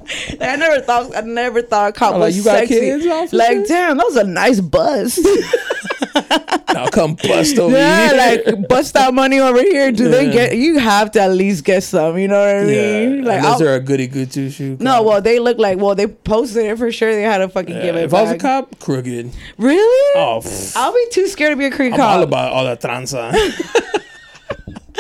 like, 0.41 0.43
I 0.51 0.57
never 0.57 0.81
thought, 0.81 1.17
I 1.17 1.21
never 1.21 1.63
thought 1.63 1.91
a 1.91 1.93
cop 1.93 2.15
Oh, 2.15 2.19
like, 2.19 2.27
was 2.29 2.37
you 2.39 2.45
got 2.45 2.59
sexy. 2.61 2.81
kids, 2.81 3.07
officer? 3.07 3.37
like, 3.37 3.67
damn, 3.67 3.97
that 3.97 4.05
was 4.07 4.17
a 4.17 4.25
nice 4.25 4.61
bust. 4.61 5.21
now 6.75 6.89
come 6.89 7.15
bust 7.15 7.59
over 7.59 7.77
yeah, 7.77 8.09
here 8.09 8.45
like 8.55 8.69
bust 8.69 8.95
that 8.95 9.13
money 9.15 9.39
over 9.41 9.61
here. 9.61 9.91
Do 9.93 10.09
they 10.09 10.31
get? 10.31 10.57
You 10.57 10.79
have 10.79 11.11
to 11.13 11.21
at 11.21 11.33
least 11.33 11.65
get 11.65 11.83
some. 11.83 12.19
You 12.19 12.29
know 12.29 12.39
what 12.41 12.49
I 12.49 12.71
Yeah, 12.71 13.07
mean? 13.07 13.25
Like, 13.25 13.39
unless 13.39 13.45
I'll- 13.45 13.59
they're 13.59 13.75
a 13.77 13.81
goody 13.81 14.07
good 14.07 14.31
two 14.31 14.51
shoe. 14.51 14.77
no, 14.81 15.03
well, 15.03 15.21
they 15.21 15.39
look 15.39 15.59
like 15.59 15.79
well, 15.79 15.95
they 15.95 16.07
posted 16.07 16.65
it 16.67 16.79
for 16.79 16.91
sure. 16.93 17.13
They 17.15 17.23
had 17.23 17.39
to 17.39 17.49
fucking 17.49 17.75
give 17.81 17.97
it. 17.97 18.05
if 18.05 18.15
I 18.15 18.23
was 18.23 18.31
a 18.33 18.39
cop, 18.39 18.79
crooked. 18.79 19.31
really? 19.59 20.13
Oh, 20.17 20.41
pff, 20.43 20.77
I'll 20.77 20.93
be 20.93 21.07
too 21.11 21.27
scared 21.29 21.53
to 21.53 21.57
be 21.57 21.67
a 21.67 21.71
creep 21.71 21.93
I'm 21.95 21.99
cop. 21.99 22.17
all 22.17 22.23
about 22.23 22.53
all 22.53 22.65
that 22.65 22.81
tranza. 22.81 23.33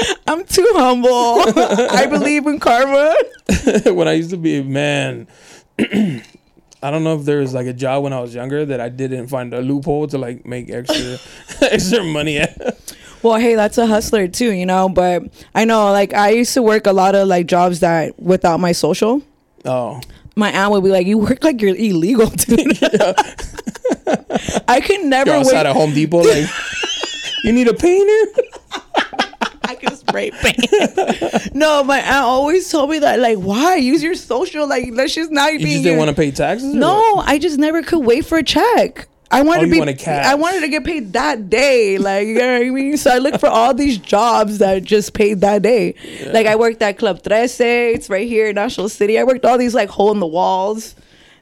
I'm 0.27 0.45
too 0.45 0.67
humble. 0.75 1.43
I 1.91 2.07
believe 2.07 2.47
in 2.47 2.59
karma. 2.61 3.15
when 3.93 4.09
I 4.09 4.13
used 4.13 4.31
to 4.31 4.37
be 4.37 4.59
a 4.59 4.65
man, 4.65 5.27
I 5.79 6.91
don't 6.91 7.03
know 7.05 7.17
if 7.19 7.25
there 7.25 7.39
was 7.41 7.55
like 7.55 7.67
a 7.67 7.73
job 7.73 8.05
when 8.05 8.13
I 8.13 8.21
was 8.21 8.35
younger 8.35 8.65
that 8.67 8.81
I 8.81 8.89
didn't 8.89 9.29
find 9.29 9.53
a 9.53 9.61
loophole 9.61 10.07
to 10.09 10.19
like 10.19 10.47
make 10.47 10.71
extra 10.71 11.19
extra 11.71 12.05
money 12.05 12.39
at. 12.39 12.79
Well, 13.23 13.37
hey, 13.41 13.57
that's 13.57 13.79
a 13.79 13.87
hustler 13.87 14.29
too, 14.29 14.53
you 14.53 14.67
know. 14.67 14.89
But 14.89 15.25
I 15.55 15.65
know, 15.65 15.91
like, 15.91 16.15
I 16.15 16.31
used 16.31 16.55
to 16.55 16.63
work 16.63 16.87
a 16.87 16.93
lot 16.93 17.15
of 17.15 17.27
like 17.27 17.47
jobs 17.47 17.81
that 17.81 18.19
without 18.21 18.61
my 18.61 18.73
social. 18.73 19.23
Oh, 19.65 20.01
My 20.37 20.53
aunt 20.53 20.71
would 20.71 20.85
be 20.85 20.91
like, 20.91 21.07
"You 21.07 21.19
work 21.19 21.43
like 21.43 21.61
you're 21.61 21.75
illegal, 21.75 22.27
dude." 22.31 22.79
I 24.69 24.81
can 24.81 25.09
never 25.09 25.31
you're 25.31 25.39
wait. 25.41 25.47
outside 25.47 25.67
at 25.67 25.75
Home 25.75 25.93
Depot 25.93 26.23
like. 26.23 26.49
You 27.45 27.53
need 27.53 27.69
a 27.69 27.75
painter? 27.75 28.43
I 29.69 29.75
can 29.75 29.95
spray 29.97 30.31
paint. 30.31 31.55
no, 31.55 31.85
my 31.85 31.99
aunt 32.01 32.25
always 32.25 32.69
told 32.71 32.91
me 32.91 32.99
that, 33.01 33.19
like, 33.21 33.39
why 33.39 33.77
use 33.77 34.03
your 34.03 34.15
social? 34.15 34.67
Like, 34.67 34.89
let's 34.93 35.15
just 35.15 35.31
not 35.31 35.53
You 35.53 35.59
be. 35.59 35.65
just 35.73 35.83
didn't 35.85 35.99
want 35.99 36.09
to 36.09 36.17
pay 36.17 36.31
taxes? 36.31 36.75
No? 36.75 37.17
I 37.19 37.39
just 37.39 37.59
never 37.59 37.83
could 37.83 38.01
wait 38.01 38.25
for 38.25 38.39
a 38.39 38.43
check. 38.43 39.07
I 39.31 39.43
wanted 39.43 39.61
Oh, 39.61 39.65
to 39.67 39.71
be. 39.71 39.79
wanted. 39.81 40.09
I 40.09 40.35
wanted 40.37 40.61
to 40.61 40.69
get 40.69 40.85
paid 40.85 41.13
that 41.13 41.51
day. 41.51 41.99
Like 41.99 42.27
you 42.29 42.35
know 42.39 42.51
what 42.55 42.63
I 42.67 42.71
mean. 42.71 42.97
So 42.97 43.11
I 43.11 43.19
looked 43.19 43.41
for 43.41 43.49
all 43.51 43.75
these 43.75 43.99
jobs 43.99 44.57
that 44.57 44.85
just 44.85 45.13
paid 45.13 45.43
that 45.43 45.61
day. 45.61 45.95
Like 46.33 46.47
I 46.47 46.57
worked 46.57 46.81
at 46.81 46.97
Club 46.97 47.23
Trece. 47.23 47.61
It's 47.61 48.09
right 48.09 48.27
here 48.27 48.49
in 48.49 48.55
National 48.55 48.89
City. 48.89 49.19
I 49.19 49.25
worked 49.25 49.45
all 49.45 49.59
these 49.59 49.75
like 49.75 49.91
hole 49.91 50.13
in 50.13 50.19
the 50.21 50.27
walls. 50.27 50.95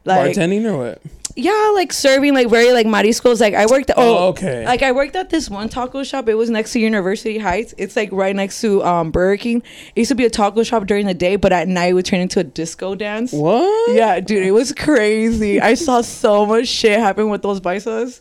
Like 0.05 0.33
Bartending 0.35 0.65
or 0.65 0.77
what? 0.79 1.03
Yeah, 1.37 1.71
like 1.75 1.93
serving 1.93 2.33
like 2.35 2.49
very 2.49 2.73
like 2.73 2.87
mariscos. 2.87 3.41
Like 3.41 3.55
I 3.55 3.67
worked. 3.67 3.91
Oh, 3.97 4.17
Oh, 4.19 4.29
okay. 4.29 4.65
Like 4.65 4.83
I 4.83 4.93
worked 4.93 5.15
at 5.17 5.29
this 5.31 5.51
one 5.51 5.69
taco 5.69 6.03
shop. 6.03 6.29
It 6.29 6.35
was 6.35 6.49
next 6.49 6.73
to 6.73 6.81
University 6.81 7.39
Heights. 7.39 7.75
It's 7.77 7.95
like 7.95 8.11
right 8.11 8.35
next 8.35 8.61
to 8.63 8.83
um 8.83 9.11
Burger 9.11 9.37
King. 9.37 9.59
It 9.95 10.01
used 10.01 10.09
to 10.09 10.15
be 10.15 10.25
a 10.25 10.31
taco 10.31 10.63
shop 10.63 10.87
during 10.87 11.07
the 11.07 11.15
day, 11.15 11.37
but 11.37 11.53
at 11.53 11.69
night 11.69 11.91
it 11.91 11.93
would 11.93 12.07
turn 12.07 12.21
into 12.21 12.41
a 12.41 12.45
disco 12.45 12.95
dance. 12.95 13.33
What? 13.33 13.95
Yeah, 13.95 14.19
dude, 14.21 14.45
it 14.47 14.53
was 14.53 14.73
crazy. 14.73 15.61
I 15.61 15.75
saw 15.75 16.01
so 16.01 16.47
much 16.47 16.69
shit 16.69 16.99
happen 16.99 17.29
with 17.29 17.43
those 17.43 17.61
paisas. 17.61 18.21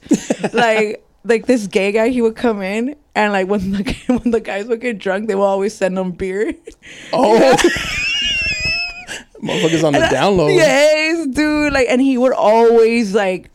like, 0.54 1.04
like 1.24 1.46
this 1.46 1.68
gay 1.68 1.92
guy, 1.94 2.10
he 2.10 2.22
would 2.22 2.36
come 2.36 2.62
in 2.62 2.96
and 3.16 3.32
like 3.32 3.48
when 3.48 3.72
the 3.72 3.96
when 4.08 4.32
the 4.32 4.42
guys 4.42 4.66
would 4.68 4.82
get 4.82 4.98
drunk, 5.00 5.28
they 5.28 5.36
would 5.36 5.44
always 5.44 5.74
send 5.74 5.98
them 5.98 6.12
beer. 6.12 6.54
Oh. 7.14 7.56
Motherfuckers 9.46 9.84
on 9.84 9.94
the 9.94 10.00
download. 10.00 10.56
Yes, 10.56 11.28
dude. 11.28 11.72
Like, 11.74 11.88
and 11.90 12.02
he 12.02 12.18
would 12.18 12.34
always 12.34 13.14
like. 13.14 13.50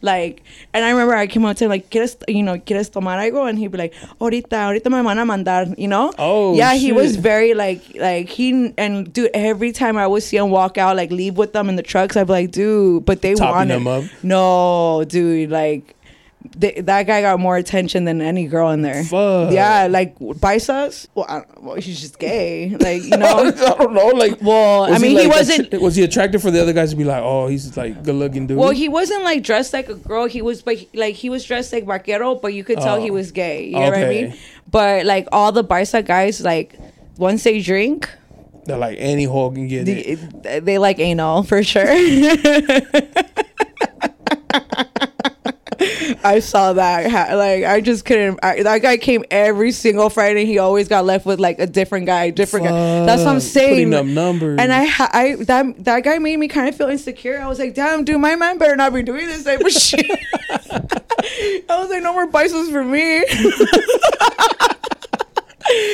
Like, 0.00 0.42
and 0.74 0.84
I 0.84 0.90
remember 0.90 1.14
I 1.14 1.26
came 1.26 1.46
out 1.46 1.56
to 1.58 1.64
him, 1.64 1.70
like, 1.70 1.88
¿Quieres, 1.88 2.16
you 2.28 2.42
know, 2.42 2.58
¿quieres 2.58 2.90
tomar 2.90 3.18
algo? 3.18 3.48
And 3.48 3.58
he'd 3.58 3.70
be 3.70 3.78
like, 3.78 3.94
ahorita, 4.20 4.50
ahorita 4.50 4.90
me 4.90 5.02
van 5.02 5.18
a 5.18 5.24
mandar, 5.24 5.74
you 5.78 5.88
know? 5.88 6.12
Oh, 6.18 6.54
Yeah, 6.54 6.74
he 6.74 6.92
was 6.92 7.16
very, 7.16 7.54
like, 7.54 7.80
like, 7.94 8.28
he, 8.28 8.74
and 8.76 9.10
dude, 9.10 9.30
every 9.32 9.72
time 9.72 9.96
I 9.96 10.06
would 10.06 10.22
see 10.22 10.36
him 10.36 10.50
walk 10.50 10.76
out, 10.76 10.96
like, 10.96 11.10
leave 11.10 11.38
with 11.38 11.54
them 11.54 11.70
in 11.70 11.76
the 11.76 11.82
trucks, 11.82 12.18
I'd 12.18 12.26
be 12.26 12.32
like, 12.34 12.50
dude, 12.50 13.06
but 13.06 13.22
they 13.22 13.32
Topping 13.34 13.54
wanted. 13.54 13.74
them 13.74 13.86
up. 13.86 14.04
No, 14.22 15.04
dude, 15.08 15.48
like, 15.50 15.93
they, 16.56 16.72
that 16.82 17.04
guy 17.06 17.22
got 17.22 17.40
more 17.40 17.56
attention 17.56 18.04
than 18.04 18.20
any 18.20 18.46
girl 18.46 18.70
in 18.70 18.82
there. 18.82 19.02
Fuck. 19.04 19.52
Yeah, 19.52 19.88
like, 19.90 20.18
Paisas, 20.18 21.08
well, 21.14 21.26
I, 21.28 21.42
well, 21.58 21.76
he's 21.76 22.00
just 22.00 22.18
gay. 22.18 22.76
Like, 22.76 23.02
you 23.02 23.16
know. 23.16 23.38
I 23.46 23.50
don't 23.50 23.94
know. 23.94 24.08
Like, 24.08 24.40
Well, 24.42 24.84
I 24.84 24.98
mean, 24.98 25.12
he 25.12 25.26
like, 25.26 25.36
wasn't- 25.36 25.66
attra- 25.68 25.80
was 25.80 25.96
he 25.96 26.04
attractive 26.04 26.42
for 26.42 26.50
the 26.50 26.60
other 26.60 26.72
guys 26.74 26.90
to 26.90 26.96
be 26.96 27.04
like, 27.04 27.22
oh, 27.24 27.46
he's 27.46 27.76
like 27.76 28.02
good 28.04 28.14
looking 28.14 28.46
dude? 28.46 28.58
Well, 28.58 28.70
he 28.70 28.88
wasn't 28.88 29.24
like 29.24 29.42
dressed 29.42 29.72
like 29.72 29.88
a 29.88 29.94
girl. 29.94 30.26
He 30.26 30.42
was, 30.42 30.62
but 30.62 30.76
like 30.92 31.14
he 31.14 31.30
was 31.30 31.44
dressed 31.44 31.72
like 31.72 31.86
vaquero, 31.86 32.34
but 32.34 32.52
you 32.54 32.62
could 32.62 32.78
tell 32.78 33.00
he 33.00 33.10
Oh. 33.10 33.14
was 33.14 33.32
gay. 33.32 33.64
You 33.66 33.72
know 33.72 33.80
what 33.90 33.98
I 33.98 34.08
mean? 34.08 34.34
But 34.70 35.06
like 35.06 35.26
all 35.32 35.50
the 35.50 35.62
Barca 35.64 36.02
guys, 36.02 36.40
like 36.42 36.78
once 37.16 37.42
they 37.44 37.60
drink, 37.62 38.08
They're 38.66 38.76
like 38.78 38.96
any 39.00 39.24
hole 39.24 39.50
can 39.50 39.66
get 39.68 39.88
it. 39.88 40.42
they, 40.42 40.60
they 40.60 40.78
like 40.78 40.98
anal 40.98 41.42
for 41.42 41.62
sure. 41.62 41.86
I 46.24 46.40
saw 46.40 46.72
that. 46.74 47.36
Like 47.36 47.64
I 47.64 47.80
just 47.80 48.04
couldn't. 48.04 48.38
I, 48.42 48.62
that 48.62 48.78
guy 48.82 48.96
came 48.96 49.24
every 49.30 49.72
single 49.72 50.10
Friday. 50.10 50.44
He 50.44 50.58
always 50.58 50.88
got 50.88 51.04
left 51.04 51.26
with 51.26 51.40
like 51.40 51.58
a 51.58 51.66
different 51.66 52.06
guy, 52.06 52.30
different 52.30 52.66
guy. 52.66 53.04
That's 53.04 53.22
what 53.22 53.30
I'm 53.32 53.40
saying. 53.40 53.90
Putting 53.90 53.94
up 53.94 54.06
numbers. 54.06 54.58
And 54.60 54.72
I, 54.72 54.86
I 54.98 55.36
that 55.44 55.84
that 55.84 56.00
guy 56.04 56.18
made 56.18 56.38
me 56.38 56.48
kind 56.48 56.68
of 56.68 56.76
feel 56.76 56.88
insecure. 56.88 57.40
I 57.40 57.46
was 57.48 57.58
like, 57.58 57.74
damn, 57.74 58.04
dude, 58.04 58.20
my 58.20 58.36
man 58.36 58.58
better 58.58 58.76
not 58.76 58.92
be 58.92 59.02
doing 59.02 59.26
this 59.26 59.44
type 59.44 59.60
of 59.60 59.72
shit. 59.72 60.06
I 61.70 61.78
was 61.78 61.90
like, 61.90 62.02
no 62.02 62.12
more 62.12 62.26
bicycles 62.26 62.70
for 62.70 62.84
me. 62.84 63.24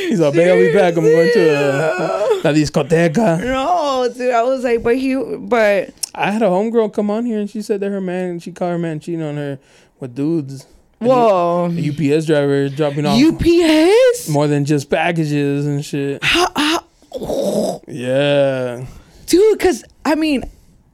He's 0.08 0.20
like, 0.20 0.34
babe, 0.34 0.48
I'll 0.50 0.56
be 0.58 0.72
back. 0.72 0.96
I'm 0.96 1.04
going 1.04 1.30
to 1.32 1.48
a, 1.50 2.40
La 2.44 2.52
discoteca. 2.52 3.38
no, 3.44 4.08
dude. 4.16 4.32
I 4.32 4.42
was 4.42 4.64
like, 4.64 4.82
but 4.82 4.96
he, 4.96 5.14
but 5.38 5.90
I 6.14 6.30
had 6.30 6.42
a 6.42 6.46
homegirl 6.46 6.92
come 6.92 7.10
on 7.10 7.26
here 7.26 7.38
and 7.38 7.48
she 7.50 7.62
said 7.62 7.80
that 7.80 7.90
her 7.90 8.00
man, 8.00 8.38
she 8.40 8.50
called 8.52 8.72
her 8.72 8.78
man 8.78 8.98
cheating 9.00 9.22
on 9.22 9.36
her 9.36 9.58
with 9.98 10.14
dudes. 10.14 10.66
Whoa, 10.98 11.70
A 11.74 11.88
UPS 12.14 12.26
driver 12.26 12.68
dropping 12.68 13.06
off 13.06 13.18
UPS. 13.22 14.28
more 14.28 14.46
than 14.46 14.64
just 14.66 14.90
packages 14.90 15.66
and 15.66 15.82
shit. 15.84 16.22
How, 16.22 16.48
how, 16.54 17.80
Yeah. 17.86 18.84
dude? 19.26 19.58
Because 19.58 19.84
I 20.04 20.14
mean, 20.14 20.44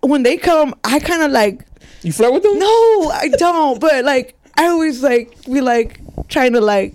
when 0.03 0.23
they 0.23 0.37
come, 0.37 0.75
I 0.85 0.99
kind 1.01 1.23
of 1.23 1.31
like 1.33 1.65
You 2.03 2.13
flirt 2.13 2.33
with 2.33 2.43
them? 2.45 2.59
No, 2.59 3.11
I 3.11 3.29
don't. 3.37 3.81
but 3.81 4.05
like, 4.05 4.37
I 4.57 4.67
always 4.69 5.03
like 5.03 5.37
be 5.45 5.61
like 5.61 6.01
trying 6.29 6.53
to 6.53 6.61
like, 6.61 6.95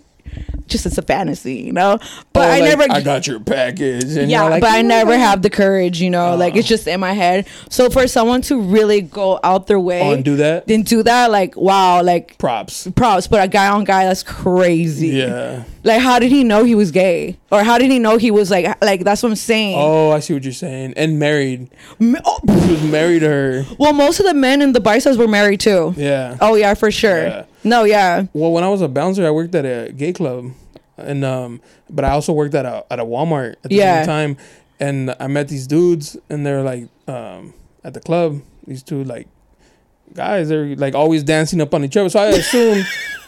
just 0.72 0.86
it's 0.86 0.98
a 0.98 1.02
fantasy, 1.02 1.56
you 1.56 1.72
know. 1.74 2.00
But 2.34 2.48
Oh, 2.48 2.52
I 2.52 2.60
like, 2.60 2.64
never. 2.80 2.92
I 2.92 3.02
got 3.02 3.28
your 3.28 3.40
package. 3.40 4.16
And 4.18 4.32
yeah, 4.32 4.44
like, 4.44 4.62
but 4.62 4.70
I 4.72 4.80
"Oh, 4.80 4.88
never 4.88 5.12
okay." 5.14 5.22
have 5.22 5.42
the 5.42 5.50
courage, 5.50 6.02
you 6.02 6.10
know. 6.10 6.36
like 6.36 6.56
it's 6.56 6.68
ah. 6.68 6.70
just 6.70 6.88
in 6.88 7.00
my 7.00 7.14
head. 7.14 7.48
So 7.70 7.90
for 7.90 8.08
someone 8.08 8.42
to 8.44 8.60
really 8.60 9.02
go 9.02 9.40
out 9.44 9.68
their 9.68 9.80
way 9.80 10.02
Oh, 10.02 10.14
and 10.14 10.26
do 10.26 10.36
that? 10.38 10.68
then 10.68 10.82
do 10.84 11.04
that, 11.04 11.30
like 11.32 11.56
wow, 11.56 12.02
like 12.02 12.38
Props. 12.38 12.88
props. 12.96 13.28
But 13.28 13.44
a 13.44 13.48
guy 13.48 13.68
on 13.70 13.84
guy, 13.84 14.06
that's 14.06 14.24
crazy. 14.24 15.08
Yeah. 15.10 15.64
Like, 15.84 16.00
how 16.02 16.20
did 16.20 16.32
he 16.32 16.44
know 16.44 16.64
he 16.64 16.76
was 16.76 16.92
gay, 16.92 17.38
or 17.52 17.64
how 17.64 17.80
did 17.80 17.90
he 17.90 17.98
know 17.98 18.18
he 18.18 18.30
was 18.30 18.52
like 18.52 18.66
like? 18.84 19.04
That's 19.04 19.24
what 19.24 19.30
I'm 19.30 19.36
saying. 19.36 19.76
Oh, 19.80 20.12
I 20.12 20.20
see 20.20 20.34
what 20.36 20.44
you're 20.44 20.54
saying. 20.54 20.94
And 20.96 21.18
married. 21.18 21.70
M- 22.00 22.18
oh, 22.24 22.40
He 22.48 22.72
was 22.74 22.84
married 22.84 23.20
to 23.22 23.28
her. 23.30 23.66
well, 23.80 23.92
most 23.92 24.20
of 24.20 24.28
the 24.28 24.34
men 24.36 24.62
in 24.62 24.74
the 24.74 24.80
biceps 24.80 25.18
were 25.18 25.28
married 25.28 25.60
too. 25.60 25.94
Yeah. 25.98 26.38
Oh 26.40 26.54
yeah, 26.56 26.76
for 26.76 26.92
sure. 26.92 27.24
Yeah. 27.28 27.46
No, 27.64 27.84
yeah. 27.84 28.26
Well, 28.34 28.52
when 28.52 28.64
I 28.64 28.70
was 28.70 28.82
a 28.82 28.88
bouncer, 28.88 29.26
I 29.26 29.32
worked 29.32 29.56
at 29.56 29.66
a 29.66 29.92
gay 29.92 30.14
club, 30.14 30.52
and 31.06 31.24
um, 31.26 31.62
but 31.90 32.06
I 32.06 32.12
also 32.12 32.34
worked 32.34 32.56
at 32.56 32.66
a 32.66 32.86
at 32.92 33.00
a 33.00 33.06
Walmart 33.06 33.54
at 33.64 33.70
the 33.70 33.76
Yeah. 33.76 34.02
same 34.02 34.06
time, 34.08 34.38
and 34.80 35.16
I 35.20 35.28
met 35.28 35.48
these 35.48 35.68
dudes, 35.68 36.18
and 36.30 36.46
they're 36.46 36.64
like 36.64 36.88
um 37.08 37.54
at 37.84 37.94
the 37.94 38.00
club, 38.00 38.42
these 38.68 38.84
two 38.84 39.04
like 39.04 39.28
guys, 40.14 40.50
they're 40.50 40.76
like 40.76 40.94
always 40.96 41.24
dancing 41.24 41.62
up 41.62 41.74
on 41.74 41.84
each 41.84 41.98
other. 41.98 42.10
So 42.10 42.20
I 42.20 42.26
assume 42.42 42.84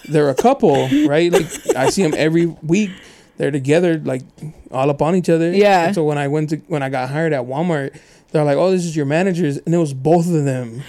they're 0.09 0.29
a 0.29 0.35
couple, 0.35 0.87
right? 1.07 1.31
Like 1.31 1.47
I 1.75 1.89
see 1.89 2.03
them 2.03 2.13
every 2.15 2.45
week. 2.45 2.91
They're 3.37 3.51
together, 3.51 3.97
like 3.97 4.21
all 4.69 4.89
up 4.91 5.01
on 5.01 5.15
each 5.15 5.29
other. 5.29 5.51
Yeah. 5.51 5.85
And 5.87 5.95
so 5.95 6.03
when 6.03 6.17
I 6.19 6.27
went 6.27 6.51
to 6.51 6.57
when 6.67 6.83
I 6.83 6.89
got 6.89 7.09
hired 7.09 7.33
at 7.33 7.43
Walmart, 7.45 7.97
they're 8.31 8.43
like, 8.43 8.57
"Oh, 8.57 8.69
this 8.69 8.85
is 8.85 8.95
your 8.95 9.07
managers," 9.07 9.57
and 9.57 9.73
it 9.73 9.77
was 9.79 9.93
both 9.93 10.27
of 10.27 10.43
them, 10.45 10.83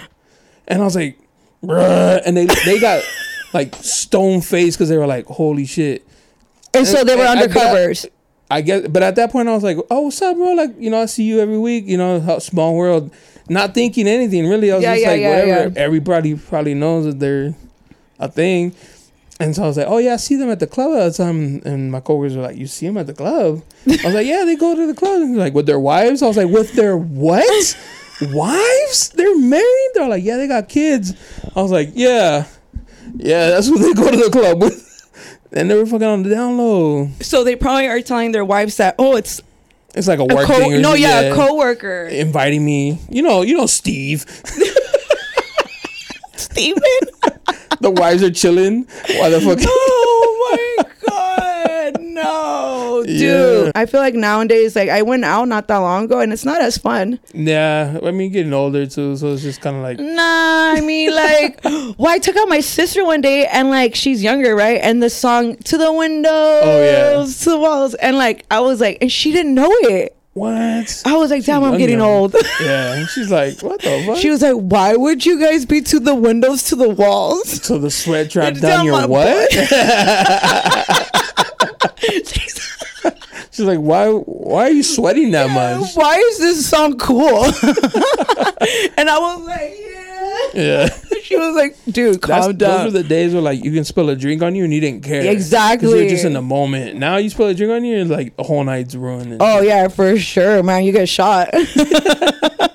and 0.69 0.81
I 0.83 0.85
was 0.85 0.95
like, 0.95 1.19
"Bruh," 1.65 2.21
and 2.27 2.37
they 2.37 2.45
they 2.67 2.79
got 2.81 3.03
like 3.55 3.75
stone 3.77 4.43
faced 4.43 4.77
because 4.77 4.91
they 4.91 4.99
were 4.99 5.07
like, 5.07 5.25
"Holy 5.27 5.65
shit." 5.65 6.07
And 6.75 6.87
so 6.87 7.05
they 7.05 7.17
were 7.17 7.25
undercovers. 7.25 8.07
I 8.51 8.61
guess, 8.61 8.87
but 8.89 9.03
at 9.03 9.17
that 9.17 9.33
point, 9.33 9.49
I 9.49 9.55
was 9.55 9.63
like, 9.65 9.79
"Oh, 9.91 10.03
what's 10.03 10.21
up, 10.21 10.37
bro? 10.37 10.53
Like, 10.53 10.75
you 10.79 10.91
know, 10.91 11.01
I 11.01 11.07
see 11.07 11.25
you 11.25 11.41
every 11.41 11.59
week. 11.59 11.85
You 11.87 11.97
know, 11.97 12.21
how 12.21 12.39
small 12.39 12.75
world." 12.77 13.11
Not 13.49 13.75
thinking 13.75 14.07
anything 14.07 14.49
really. 14.49 14.71
I 14.71 14.77
was 14.77 14.83
Yeah, 14.85 14.95
just 14.95 15.03
yeah, 15.03 15.11
like, 15.11 15.21
yeah, 15.21 15.31
whatever. 15.31 15.79
Everybody 15.79 16.35
probably 16.35 16.75
knows 16.75 17.05
that 17.07 17.19
they're 17.21 17.55
a 18.19 18.29
thing. 18.29 18.75
And 19.41 19.55
so 19.57 19.65
I 19.65 19.67
was 19.67 19.77
like, 19.77 19.87
"Oh 19.89 19.99
yeah, 19.99 20.15
I 20.15 20.17
see 20.17 20.37
them 20.37 20.51
at 20.51 20.61
the 20.61 20.67
club 20.67 20.91
all 20.91 21.11
the 21.11 21.11
time." 21.11 21.63
And 21.65 21.91
my 21.91 22.01
coworkers 22.01 22.37
were 22.37 22.43
like, 22.43 22.57
"You 22.57 22.67
see 22.67 22.87
them 22.87 22.97
at 22.99 23.07
the 23.07 23.15
club?" 23.15 23.63
I 23.89 23.99
was 24.05 24.15
like, 24.15 24.27
"Yeah, 24.27 24.45
they 24.45 24.57
go 24.57 24.75
to 24.75 24.87
the 24.87 24.95
club." 24.95 25.23
And 25.23 25.37
like 25.37 25.55
with 25.55 25.67
their 25.67 25.81
wives. 25.81 26.23
I 26.23 26.27
was 26.29 26.37
like, 26.37 26.49
"With 26.49 26.75
their 26.75 26.97
what? 26.97 27.77
wives? 28.33 29.09
They're 29.11 29.39
married?" 29.39 29.91
They're 29.95 30.09
like, 30.09 30.23
"Yeah, 30.23 30.37
they 30.37 30.47
got 30.47 30.69
kids." 30.69 31.15
I 31.57 31.63
was 31.63 31.73
like, 31.73 31.91
"Yeah, 31.95 32.45
yeah, 33.17 33.49
that's 33.51 33.69
what 33.71 33.81
they 33.81 33.93
go 33.95 34.11
to 34.11 34.17
the 34.17 34.31
club 34.31 34.63
with." 34.63 34.94
And 35.57 35.71
they 35.71 35.75
were 35.77 35.87
fucking 35.87 36.07
on 36.07 36.23
the 36.25 36.31
download. 36.31 37.23
So 37.23 37.45
they 37.45 37.55
probably 37.57 37.87
are 37.87 38.01
telling 38.03 38.33
their 38.33 38.45
wives 38.45 38.77
that, 38.79 38.97
oh, 38.99 39.17
it's 39.17 39.41
It's 39.95 40.09
like 40.09 40.19
a 40.19 40.23
a 40.23 40.27
work 40.35 40.47
co- 40.47 40.59
thing. 40.59 40.73
No, 40.83 40.89
something, 40.91 41.03
yeah, 41.03 41.21
a 41.21 41.35
coworker. 41.35 42.07
inviting 42.09 42.65
me. 42.65 42.99
You 43.09 43.23
know, 43.23 43.43
you 43.43 43.57
know 43.57 43.67
Steve. 43.67 44.25
Steven. 46.37 46.83
the 47.81 47.91
wives 47.91 48.23
are 48.23 48.31
chilling 48.31 48.85
while 49.19 49.31
the 49.31 49.41
fucking 49.41 49.67
oh 49.69 50.77
my 50.79 50.85
god, 51.07 51.43
no, 52.15 53.03
dude. 53.07 53.67
Yeah. 53.67 53.73
I 53.75 53.87
feel 53.87 54.01
like 54.01 54.15
nowadays, 54.15 54.75
like 54.77 54.89
I 54.89 55.03
went 55.03 55.25
out 55.25 55.47
not 55.49 55.69
that 55.69 55.79
long 55.79 56.05
ago, 56.05 56.21
and 56.21 56.33
it's 56.33 56.45
not 56.45 56.61
as 56.63 56.79
fun. 56.79 57.19
Yeah, 57.33 57.99
I 58.03 58.11
mean 58.11 58.33
getting 58.33 58.53
older 58.53 58.87
too, 58.87 59.17
so 59.17 59.33
it's 59.33 59.43
just 59.43 59.61
kind 59.61 59.77
of 59.77 59.83
like 59.83 59.99
Nah, 59.99 60.73
I 60.77 60.81
mean, 60.81 61.15
like, 61.15 61.61
well, 61.65 62.09
I 62.09 62.19
took 62.19 62.37
out 62.37 62.49
my 62.49 62.61
sister 62.61 63.05
one 63.05 63.21
day, 63.21 63.47
and 63.47 63.71
like 63.71 63.95
she's 63.95 64.23
younger, 64.23 64.55
right? 64.55 64.81
And 64.83 65.03
the 65.03 65.11
song 65.11 65.57
"To 65.57 65.77
the 65.79 65.93
Windows," 65.93 66.31
Oh, 66.33 66.83
yeah. 66.85 67.25
to 67.27 67.51
the 67.51 67.59
walls, 67.59 67.95
and 67.95 68.17
like 68.17 68.45
I 68.51 68.61
was 68.61 68.81
like, 68.81 68.99
and 69.01 69.11
she 69.13 69.33
didn't 69.33 69.55
know 69.55 69.71
it. 69.71 70.17
what? 70.35 71.03
I 71.07 71.17
was 71.17 71.31
like, 71.31 71.45
damn, 71.45 71.63
I'm 71.63 71.79
getting 71.79 71.99
young. 72.01 72.09
old. 72.11 72.35
Yeah, 72.61 73.07
she's 73.07 73.31
like, 73.31 73.61
what 73.63 73.81
the 73.81 74.03
fuck? 74.07 74.17
She 74.19 74.31
was 74.31 74.43
like, 74.43 74.57
"Why 74.57 74.97
would 74.97 75.25
you 75.25 75.39
guys 75.39 75.65
be 75.65 75.81
to 75.83 76.01
the 76.01 76.15
windows 76.15 76.65
to 76.65 76.77
the 76.77 76.89
walls?" 76.89 77.63
so 77.63 77.79
the 77.79 77.91
sweat 77.91 78.31
drop 78.31 78.55
down 78.55 78.61
down 78.63 78.85
your 78.87 79.07
what? 79.07 79.49
She's 83.51 83.61
like, 83.67 83.79
why? 83.79 84.09
Why 84.11 84.69
are 84.69 84.71
you 84.71 84.83
sweating 84.83 85.31
that 85.33 85.51
much? 85.51 85.95
Why 85.95 86.17
is 86.17 86.39
this 86.39 86.69
song 86.69 86.99
cool? 86.99 87.45
and 87.45 89.09
I 89.09 89.19
was 89.19 89.47
like, 89.47 89.75
"Yeah." 89.79 89.95
Yeah, 90.55 90.89
She 91.23 91.37
was 91.37 91.55
like, 91.55 91.77
"Dude, 91.89 92.21
That's, 92.21 92.47
calm 92.47 92.57
those 92.57 92.85
were 92.87 92.91
the 92.99 93.03
days 93.09 93.33
where 93.33 93.43
like 93.43 93.63
you 93.63 93.73
can 93.73 93.85
spill 93.85 94.09
a 94.11 94.17
drink 94.17 94.43
on 94.43 94.55
you 94.55 94.65
and 94.65 94.73
you 94.73 94.81
didn't 94.81 95.03
care. 95.05 95.31
Exactly. 95.31 95.89
You 95.89 96.05
were 96.05 96.09
just 96.09 96.25
in 96.25 96.33
the 96.33 96.43
moment. 96.43 96.97
Now 96.97 97.17
you 97.17 97.31
spill 97.31 97.47
a 97.47 97.55
drink 97.55 97.73
on 97.73 97.85
you, 97.85 97.99
and 97.99 98.11
like 98.11 98.37
the 98.37 98.43
whole 98.43 98.65
night's 98.65 98.95
ruined. 98.95 99.37
oh 99.41 99.59
shit. 99.59 99.69
yeah, 99.69 99.89
for 99.89 100.19
sure, 100.19 100.63
man. 100.63 100.85
You 100.85 100.93
get 100.93 101.09
shot. 101.09 101.51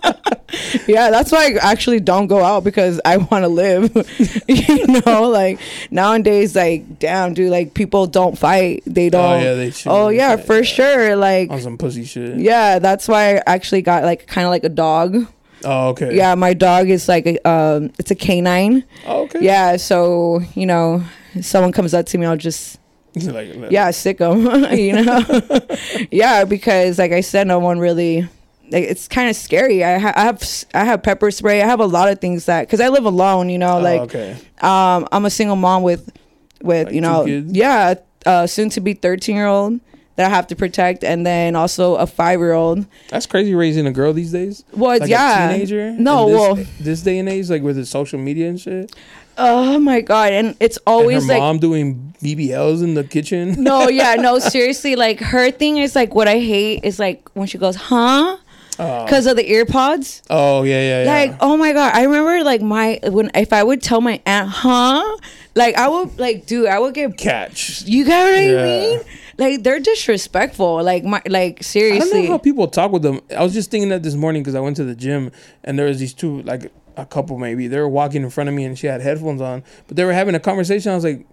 yeah, 0.87 1.09
that's 1.09 1.31
why 1.31 1.53
I 1.61 1.71
actually 1.71 1.99
don't 1.99 2.27
go 2.27 2.43
out 2.43 2.63
because 2.63 2.99
I 3.05 3.17
want 3.17 3.43
to 3.43 3.47
live. 3.47 3.91
you 4.47 5.01
know, 5.05 5.29
like 5.29 5.59
nowadays, 5.91 6.55
like 6.55 6.99
damn, 6.99 7.33
dude, 7.33 7.51
like 7.51 7.73
people 7.73 8.07
don't 8.07 8.37
fight. 8.37 8.83
They 8.85 9.09
don't. 9.09 9.39
Oh 9.39 9.43
yeah, 9.43 9.53
they. 9.53 9.73
Oh 9.85 10.09
yeah, 10.09 10.31
Yeah, 10.31 10.35
for 10.37 10.57
yeah. 10.57 10.61
sure. 10.63 11.15
Like 11.15 11.49
on 11.49 11.61
some 11.61 11.77
pussy 11.77 12.03
shit. 12.05 12.37
yeah, 12.39 12.79
that's 12.79 13.07
why 13.07 13.37
I 13.37 13.43
actually 13.45 13.81
got 13.81 14.03
like 14.03 14.27
kind 14.27 14.45
of 14.45 14.51
like 14.51 14.63
a 14.63 14.69
dog. 14.69 15.25
Oh 15.65 15.89
okay. 15.89 16.15
Yeah, 16.15 16.35
my 16.35 16.53
dog 16.53 16.89
is 16.89 17.07
like 17.09 17.25
a, 17.27 17.49
um, 17.49 17.91
it's 17.99 18.11
a 18.11 18.15
canine. 18.15 18.85
Oh, 19.05 19.23
okay. 19.23 19.39
Yeah, 19.41 19.75
so 19.77 20.41
you 20.55 20.65
know, 20.65 21.03
if 21.33 21.45
someone 21.45 21.71
comes 21.73 21.93
up 21.93 22.05
to 22.07 22.17
me, 22.17 22.25
I'll 22.25 22.37
just 22.37 22.79
like, 23.15 23.53
yeah, 23.69 23.91
sick 23.91 24.19
them. 24.19 24.45
you 24.73 24.93
know, 25.03 25.25
yeah, 26.11 26.45
because 26.45 26.97
like 26.97 27.11
I 27.11 27.21
said, 27.21 27.47
no 27.47 27.59
one 27.59 27.79
really. 27.79 28.27
Like, 28.71 28.83
it's 28.85 29.07
kind 29.07 29.29
of 29.29 29.35
scary. 29.35 29.83
I, 29.83 29.97
ha- 29.99 30.13
I 30.15 30.23
have 30.23 30.43
I 30.73 30.83
have 30.85 31.03
pepper 31.03 31.31
spray. 31.31 31.61
I 31.61 31.65
have 31.65 31.79
a 31.79 31.85
lot 31.85 32.09
of 32.09 32.19
things 32.19 32.45
that 32.45 32.61
because 32.67 32.79
I 32.81 32.89
live 32.89 33.05
alone. 33.05 33.49
You 33.49 33.57
know, 33.57 33.77
Oh, 33.77 33.81
like 33.81 34.01
okay. 34.01 34.37
um, 34.61 35.07
I'm 35.11 35.25
a 35.25 35.29
single 35.29 35.55
mom 35.55 35.83
with 35.83 36.09
with 36.61 36.87
Like 36.87 36.95
you 36.95 37.01
know 37.01 37.25
yeah, 37.25 37.95
uh, 38.25 38.45
soon 38.47 38.69
to 38.71 38.81
be 38.81 38.93
13 38.93 39.35
year 39.35 39.47
old 39.47 39.79
that 40.17 40.25
I 40.25 40.29
have 40.29 40.47
to 40.47 40.55
protect, 40.55 41.03
and 41.05 41.25
then 41.25 41.55
also 41.55 41.95
a 41.95 42.05
five 42.05 42.39
year 42.39 42.51
old. 42.53 42.85
That's 43.09 43.25
crazy 43.25 43.55
raising 43.55 43.87
a 43.87 43.91
girl 43.91 44.11
these 44.13 44.31
days. 44.33 44.65
Well, 44.73 44.99
Like 44.99 45.09
yeah, 45.09 45.49
a 45.49 45.53
teenager. 45.53 45.91
No, 45.91 46.27
this, 46.27 46.35
well, 46.39 46.65
this 46.81 47.01
day 47.01 47.19
and 47.19 47.29
age, 47.29 47.49
like 47.49 47.61
with 47.61 47.77
the 47.77 47.85
social 47.85 48.19
media 48.19 48.49
and 48.49 48.59
shit. 48.59 48.93
oh 49.37 49.79
my 49.79 50.01
god, 50.01 50.33
and 50.33 50.57
it's 50.59 50.75
And 50.77 50.83
always 50.87 51.23
her 51.23 51.29
like 51.33 51.39
mom 51.39 51.59
doing 51.59 52.13
BBLs 52.21 52.83
in 52.83 52.95
the 52.95 53.05
kitchen. 53.05 53.63
no, 53.63 53.87
yeah, 53.87 54.15
no, 54.15 54.39
seriously. 54.55 54.97
Like 54.97 55.21
her 55.21 55.49
thing 55.51 55.77
is 55.77 55.95
like 55.95 56.13
what 56.13 56.27
I 56.27 56.39
hate 56.39 56.83
is 56.83 56.99
like 56.99 57.29
when 57.33 57.47
she 57.47 57.57
goes, 57.57 57.77
huh? 57.77 58.35
Oh. 58.79 59.03
Because 59.03 59.25
of 59.25 59.35
the 59.35 59.43
AirPods. 59.43 60.21
Oh 60.29 60.63
yeah, 60.63 60.81
yeah, 60.81 61.03
yeah. 61.03 61.11
Like, 61.11 61.37
oh 61.41 61.57
my 61.57 61.73
god, 61.73 61.93
I 61.93 62.03
remember 62.03 62.43
like 62.45 62.61
my 62.61 62.99
when 63.03 63.29
if 63.35 63.51
I 63.51 63.61
would 63.61 63.81
tell 63.81 63.99
my 63.99 64.21
aunt, 64.25 64.49
huh? 64.49 65.17
Like 65.53 65.75
I 65.75 65.89
would 65.89 66.17
like, 66.17 66.45
dude, 66.45 66.67
I 66.67 66.79
would 66.79 66.93
get. 66.93 67.17
catch. 67.17 67.81
You 67.83 68.05
get 68.05 68.23
what 68.23 68.39
I 68.39 68.63
mean? 68.65 69.01
Like 69.37 69.63
they're 69.63 69.81
disrespectful. 69.81 70.81
Like 70.81 71.03
my 71.03 71.21
like 71.27 71.61
seriously. 71.61 72.09
I 72.09 72.13
don't 72.13 72.25
know 72.25 72.31
how 72.31 72.37
people 72.37 72.67
talk 72.67 72.91
with 72.91 73.01
them. 73.01 73.19
I 73.35 73.43
was 73.43 73.53
just 73.53 73.69
thinking 73.69 73.89
that 73.89 74.01
this 74.01 74.15
morning 74.15 74.43
because 74.43 74.55
I 74.55 74.61
went 74.61 74.77
to 74.77 74.85
the 74.85 74.95
gym 74.95 75.31
and 75.63 75.77
there 75.77 75.87
was 75.87 75.99
these 75.99 76.13
two, 76.13 76.41
like 76.43 76.71
a 76.95 77.05
couple 77.05 77.37
maybe. 77.37 77.67
They 77.67 77.79
were 77.79 77.89
walking 77.89 78.23
in 78.23 78.29
front 78.29 78.49
of 78.49 78.55
me 78.55 78.63
and 78.63 78.79
she 78.79 78.87
had 78.87 79.01
headphones 79.01 79.41
on, 79.41 79.63
but 79.87 79.97
they 79.97 80.05
were 80.05 80.13
having 80.13 80.35
a 80.35 80.39
conversation. 80.39 80.91
I 80.91 80.95
was 80.95 81.03
like, 81.03 81.25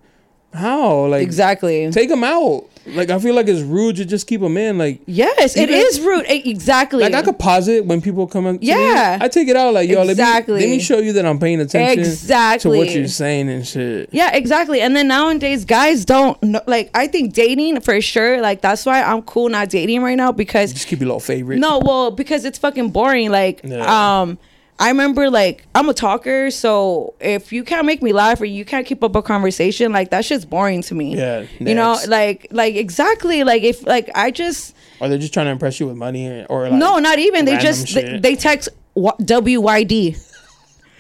how? 0.56 1.06
Like, 1.06 1.22
exactly. 1.22 1.90
take 1.92 2.08
them 2.08 2.24
out. 2.24 2.64
Like, 2.88 3.10
I 3.10 3.18
feel 3.18 3.34
like 3.34 3.48
it's 3.48 3.62
rude 3.62 3.96
to 3.96 4.04
just 4.04 4.28
keep 4.28 4.40
them 4.40 4.56
in. 4.56 4.78
Like, 4.78 5.00
yes, 5.06 5.56
it 5.56 5.70
is 5.70 6.00
rude. 6.00 6.24
Exactly. 6.28 7.00
like 7.02 7.14
I 7.14 7.22
could 7.22 7.36
pause 7.36 7.66
it 7.66 7.84
when 7.84 8.00
people 8.00 8.28
come. 8.28 8.44
To 8.58 8.64
Yeah. 8.64 9.16
me. 9.18 9.24
I 9.24 9.28
take 9.28 9.48
it 9.48 9.56
out. 9.56 9.74
Like, 9.74 9.88
yo, 9.90 10.02
Exactly. 10.02 10.54
let 10.54 10.60
me 10.60 10.66
let 10.68 10.76
me 10.76 10.80
show 10.80 10.98
you 10.98 11.12
that 11.14 11.26
I'm 11.26 11.40
paying 11.40 11.60
attention 11.60 11.98
Exactly. 11.98 12.70
to 12.78 12.84
what 12.84 12.94
you're 12.94 13.08
saying 13.08 13.48
and 13.48 13.66
shit. 13.66 14.08
Yeah, 14.12 14.34
exactly. 14.36 14.80
And 14.80 14.94
then 14.94 15.08
nowadays, 15.08 15.64
guys 15.64 16.04
don't 16.04 16.40
know, 16.44 16.60
like. 16.68 16.90
I 16.94 17.08
think 17.08 17.32
dating 17.34 17.80
for 17.80 18.00
sure. 18.00 18.40
Like 18.40 18.60
that's 18.60 18.86
why 18.86 19.02
I'm 19.02 19.22
cool 19.22 19.48
not 19.48 19.68
dating 19.68 20.02
right 20.02 20.16
now 20.16 20.30
because 20.30 20.72
Just 20.72 20.86
keep 20.86 21.00
your 21.00 21.08
little 21.08 21.18
favorite. 21.20 21.58
no, 21.58 21.80
well, 21.84 22.12
because 22.12 22.44
it's 22.44 22.58
fucking 22.58 22.90
boring. 22.90 23.30
Like, 23.32 23.62
Yeah. 23.64 24.20
um, 24.20 24.38
I 24.78 24.88
remember 24.88 25.30
like 25.30 25.64
I'm 25.74 25.88
a 25.88 25.94
talker, 25.94 26.50
so 26.50 27.14
if 27.20 27.52
you 27.52 27.64
can't 27.64 27.86
make 27.86 28.02
me 28.02 28.12
laugh 28.12 28.40
or 28.40 28.44
you 28.44 28.64
can't 28.64 28.86
keep 28.86 29.02
up 29.02 29.16
a 29.16 29.22
conversation, 29.22 29.92
like 29.92 30.10
that 30.10 30.24
shit's 30.24 30.44
boring 30.44 30.82
to 30.82 30.94
me. 30.94 31.16
Yeah, 31.16 31.46
You 31.58 31.74
know, 31.74 31.98
like 32.08 32.48
like 32.50 32.74
exactly 32.74 33.42
like 33.44 33.62
if 33.62 33.86
like 33.86 34.10
I 34.14 34.30
just 34.30 34.74
Or 35.00 35.08
they're 35.08 35.18
just 35.18 35.32
trying 35.32 35.46
to 35.46 35.52
impress 35.52 35.80
you 35.80 35.86
with 35.86 35.96
money, 35.96 36.44
or 36.50 36.68
like 36.68 36.72
no, 36.78 36.98
not 36.98 37.18
even. 37.18 37.44
They 37.46 37.56
just 37.56 37.94
they, 37.94 38.18
they 38.18 38.34
text 38.36 38.68
w- 38.94 39.12
WYD. 39.20 40.22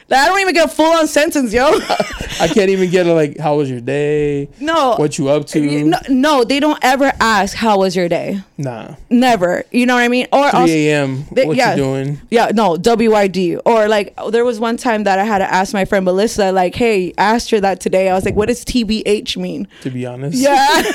Like, 0.08 0.20
I 0.20 0.26
don't 0.26 0.40
even 0.40 0.54
get 0.54 0.66
a 0.66 0.68
full 0.68 0.92
on 0.92 1.08
sentence, 1.08 1.52
yo. 1.52 1.64
I 2.40 2.48
can't 2.48 2.70
even 2.70 2.90
get 2.90 3.06
a 3.06 3.12
like, 3.12 3.38
how 3.38 3.56
was 3.56 3.68
your 3.68 3.80
day? 3.80 4.48
no. 4.60 4.94
What 4.96 5.18
you 5.18 5.28
up 5.28 5.46
to? 5.48 5.84
no, 5.84 5.98
no, 6.08 6.44
they 6.44 6.60
don't 6.60 6.78
ever 6.82 7.12
ask 7.18 7.56
how 7.56 7.78
was 7.78 7.96
your 7.96 8.08
day. 8.08 8.40
Nah. 8.56 8.94
Never. 9.10 9.64
You 9.72 9.84
know 9.86 9.94
what 9.94 10.04
I 10.04 10.08
mean? 10.08 10.28
Or 10.32 10.48
3 10.50 10.88
a.m. 10.88 11.22
What 11.24 11.56
yeah. 11.56 11.70
you 11.72 11.76
doing? 11.76 12.20
Yeah, 12.30 12.52
no, 12.54 12.76
WYD. 12.76 13.60
Or 13.64 13.88
like 13.88 14.14
there 14.30 14.44
was 14.44 14.60
one 14.60 14.76
time 14.76 15.04
that 15.04 15.18
I 15.18 15.24
had 15.24 15.38
to 15.38 15.52
ask 15.52 15.74
my 15.74 15.84
friend 15.84 16.04
Melissa, 16.04 16.52
like, 16.52 16.76
hey, 16.76 17.12
I 17.18 17.34
asked 17.34 17.50
her 17.50 17.60
that 17.60 17.80
today. 17.80 18.08
I 18.08 18.14
was 18.14 18.24
like, 18.24 18.36
what 18.36 18.46
does 18.46 18.64
TBH 18.64 19.36
mean? 19.36 19.66
To 19.80 19.90
be 19.90 20.06
honest. 20.06 20.38
Yeah. 20.38 20.82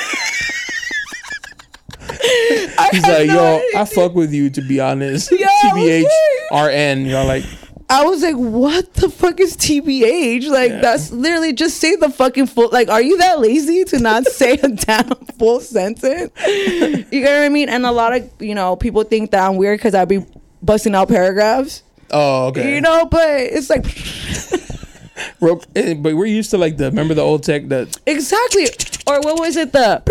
He's 2.92 3.04
like, 3.04 3.28
no 3.28 3.34
yo, 3.34 3.56
idea. 3.58 3.80
I 3.80 3.86
fuck 3.86 4.16
with 4.16 4.34
you. 4.34 4.50
To 4.52 4.62
be 4.62 4.80
honest. 4.80 5.32
Yeah, 5.32 5.48
TBH 5.64 6.06
RN. 6.52 7.06
You're 7.06 7.24
like, 7.24 7.44
I 7.92 8.06
was 8.06 8.22
like, 8.24 8.36
what 8.36 8.94
the 8.94 9.10
fuck 9.10 9.40
is 9.42 9.58
TBH? 9.58 10.48
Like, 10.50 10.72
Yeah. 10.72 10.80
that's 10.82 11.12
literally 11.12 11.52
just 11.52 11.78
say 11.78 11.96
the 11.98 12.10
fucking 12.10 12.48
full. 12.48 12.70
Like, 12.72 12.88
are 12.90 13.02
you 13.02 13.18
that 13.18 13.40
lazy 13.42 13.84
to 13.86 14.00
not 14.00 14.26
say 14.28 14.54
a 14.54 14.68
damn 14.86 15.10
full 15.38 15.60
sentence? 15.60 16.32
You 16.48 17.22
know 17.22 17.32
what 17.32 17.44
I 17.44 17.50
mean? 17.50 17.68
And 17.70 17.86
a 17.86 17.92
lot 17.92 18.16
of, 18.16 18.30
you 18.40 18.56
know, 18.56 18.76
people 18.78 19.04
think 19.04 19.32
that 19.32 19.48
I'm 19.48 19.58
weird 19.58 19.80
because 19.80 19.94
I 19.94 20.06
be 20.06 20.26
busting 20.62 20.96
out 20.96 21.10
paragraphs, 21.10 21.84
oh, 22.12 22.48
okay. 22.48 22.76
you 22.76 22.82
know, 22.82 23.06
but 23.06 23.28
it's 23.42 23.70
like, 23.70 23.86
eh, 25.76 25.94
but 25.96 26.16
we're 26.16 26.26
used 26.28 26.52
to 26.52 26.58
like 26.58 26.78
the 26.78 26.86
remember 26.86 27.14
the 27.14 27.22
old 27.22 27.44
tech 27.44 27.68
that 27.70 28.00
exactly. 28.06 28.68
Or 29.08 29.20
what 29.22 29.40
was 29.40 29.58
it? 29.58 29.74
The, 29.74 30.02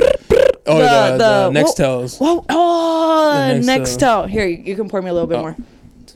oh 0.66 0.78
the, 0.78 1.16
the, 1.16 1.51
what- 1.51 1.77
Nextels. 1.77 2.19
Whoa, 2.20 2.44
oh, 2.51 3.48
The 3.48 3.61
next 3.65 3.97
Nextel. 3.98 4.28
Here, 4.28 4.47
you 4.47 4.62
you 4.65 4.77
can 4.77 4.89
pour 4.89 5.01
me 5.01 5.09
a 5.11 5.15
little 5.15 5.28
bit 5.28 5.39
Oh. 5.39 5.43
more. 5.43 5.57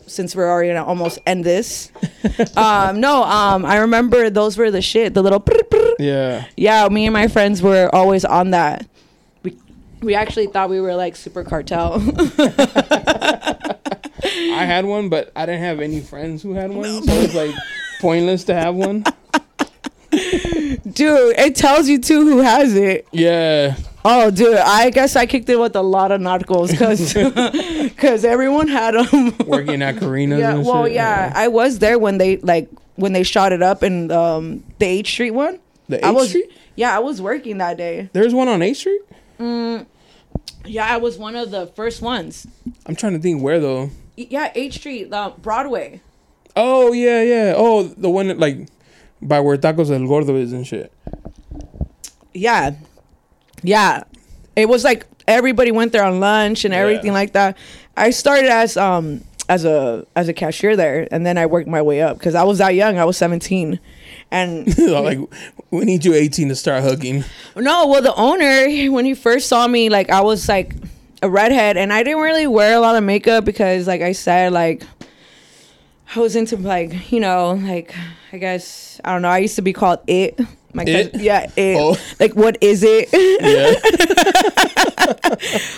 Since 0.06 0.36
we're 0.36 0.48
already 0.50 0.68
gonna 0.68 0.84
almost 0.84 1.18
end 1.26 1.44
this. 1.44 1.90
um, 2.56 3.00
no, 3.00 3.24
um, 3.24 3.64
I 3.64 3.78
remember 3.78 4.30
those 4.30 4.56
were 4.56 4.70
the 4.70 4.82
shit. 4.82 5.14
The 5.14 5.22
little 5.22 5.42
Yeah. 5.98 6.46
Yeah, 6.56 6.88
me 6.88 7.06
and 7.06 7.12
my 7.12 7.28
friends 7.28 7.62
were 7.62 7.88
always 7.92 8.24
on 8.24 8.50
that. 8.50 8.86
We 9.42 9.56
we 10.00 10.14
actually 10.14 10.46
thought 10.48 10.70
we 10.70 10.80
were 10.80 10.94
like 10.94 11.16
super 11.16 11.44
cartel. 11.44 11.94
I 14.24 14.64
had 14.64 14.84
one, 14.84 15.08
but 15.08 15.32
I 15.36 15.46
didn't 15.46 15.62
have 15.62 15.80
any 15.80 16.00
friends 16.00 16.42
who 16.42 16.54
had 16.54 16.70
one, 16.70 17.02
so 17.02 17.12
it's 17.12 17.34
like 17.34 17.54
pointless 18.00 18.44
to 18.44 18.54
have 18.54 18.74
one. 18.74 19.02
dude, 20.10 21.34
it 21.38 21.56
tells 21.56 21.88
you 21.88 21.98
too 21.98 22.24
who 22.26 22.38
has 22.38 22.74
it. 22.74 23.06
Yeah. 23.12 23.76
Oh, 24.06 24.30
dude, 24.30 24.56
I 24.58 24.90
guess 24.90 25.16
I 25.16 25.24
kicked 25.26 25.48
it 25.48 25.56
with 25.58 25.74
a 25.76 25.80
lot 25.82 26.12
of 26.12 26.20
narcos 26.20 26.70
because 26.70 27.14
because 27.90 28.24
everyone 28.34 28.68
had 28.68 28.94
them. 28.94 29.34
Working 29.46 29.80
at 29.80 29.96
Karina's. 29.96 30.40
yeah, 30.40 30.54
and 30.56 30.66
well, 30.66 30.84
shit. 30.84 30.92
yeah, 30.94 31.32
I 31.34 31.48
was 31.48 31.78
there 31.78 31.98
when 31.98 32.18
they 32.18 32.36
like 32.38 32.68
when 32.96 33.12
they 33.14 33.22
shot 33.22 33.52
it 33.52 33.62
up 33.62 33.82
in 33.82 34.10
um, 34.10 34.62
the 34.78 34.86
H 34.86 35.08
Street 35.10 35.30
one. 35.30 35.58
The 35.88 36.04
I 36.04 36.10
8th 36.10 36.14
was 36.14 36.28
Street? 36.28 36.52
yeah, 36.76 36.94
I 36.94 36.98
was 36.98 37.20
working 37.22 37.58
that 37.58 37.76
day. 37.78 38.10
There's 38.12 38.34
one 38.34 38.48
on 38.48 38.60
H 38.62 38.78
Street? 38.78 39.00
Mm, 39.38 39.86
Yeah, 40.66 40.86
I 40.86 40.98
was 40.98 41.16
one 41.18 41.34
of 41.36 41.50
the 41.50 41.66
first 41.68 42.00
ones. 42.02 42.46
I'm 42.86 42.96
trying 42.96 43.14
to 43.14 43.18
think 43.18 43.42
where 43.42 43.58
though. 43.60 43.90
Yeah, 44.16 44.52
H 44.54 44.74
Street, 44.74 45.12
uh, 45.12 45.30
Broadway. 45.38 46.00
Oh, 46.56 46.92
yeah, 46.92 47.20
yeah. 47.22 47.54
Oh, 47.56 47.82
the 47.82 48.08
one 48.10 48.28
that, 48.28 48.38
like 48.38 48.68
by 49.20 49.40
where 49.40 49.56
Tacos 49.56 49.90
El 49.90 50.06
Gordo 50.06 50.36
is 50.36 50.52
and 50.52 50.66
shit. 50.66 50.92
Yeah. 52.32 52.72
Yeah. 53.64 54.04
It 54.56 54.68
was 54.68 54.84
like 54.84 55.06
everybody 55.26 55.72
went 55.72 55.92
there 55.92 56.04
on 56.04 56.20
lunch 56.20 56.64
and 56.64 56.72
everything 56.74 57.06
Yeah. 57.06 57.12
like 57.12 57.32
that. 57.32 57.56
I 57.96 58.10
started 58.10 58.46
as 58.50 58.76
um 58.76 59.22
as 59.48 59.64
a 59.64 60.06
as 60.16 60.28
a 60.28 60.32
cashier 60.32 60.76
there 60.76 61.06
and 61.10 61.26
then 61.26 61.36
I 61.36 61.46
worked 61.46 61.68
my 61.68 61.82
way 61.82 62.00
up 62.00 62.18
cuz 62.20 62.34
I 62.34 62.44
was 62.44 62.58
that 62.58 62.74
young. 62.74 62.98
I 62.98 63.04
was 63.04 63.16
17. 63.16 63.80
And 64.30 64.78
like, 64.88 65.18
we 65.70 65.84
need 65.84 66.04
you 66.04 66.14
18 66.14 66.48
to 66.48 66.56
start 66.56 66.82
hooking. 66.82 67.24
no, 67.56 67.86
well 67.86 68.02
the 68.02 68.14
owner 68.14 68.68
when 68.92 69.04
he 69.04 69.14
first 69.14 69.48
saw 69.48 69.66
me 69.66 69.88
like 69.88 70.10
I 70.10 70.20
was 70.20 70.48
like 70.48 70.74
a 71.22 71.28
redhead 71.30 71.76
and 71.76 71.92
I 71.92 72.02
didn't 72.02 72.20
really 72.22 72.46
wear 72.46 72.74
a 72.76 72.80
lot 72.80 72.96
of 72.96 73.02
makeup 73.04 73.44
because 73.44 73.86
like 73.86 74.02
I 74.02 74.12
said 74.12 74.52
like 74.52 74.82
I 76.14 76.20
was 76.20 76.36
into 76.36 76.56
like, 76.56 77.10
you 77.10 77.18
know, 77.20 77.52
like 77.64 77.94
I 78.32 78.38
guess 78.38 79.00
I 79.04 79.12
don't 79.12 79.22
know, 79.22 79.28
I 79.28 79.38
used 79.38 79.56
to 79.56 79.62
be 79.62 79.72
called 79.72 80.00
it. 80.06 80.38
My 80.74 80.84
It? 80.84 81.14
yeah, 81.20 81.50
it. 81.56 81.76
Oh. 81.78 81.96
Like 82.20 82.34
what 82.34 82.58
is 82.60 82.82
it? 82.84 83.08
Yeah. 83.12 83.74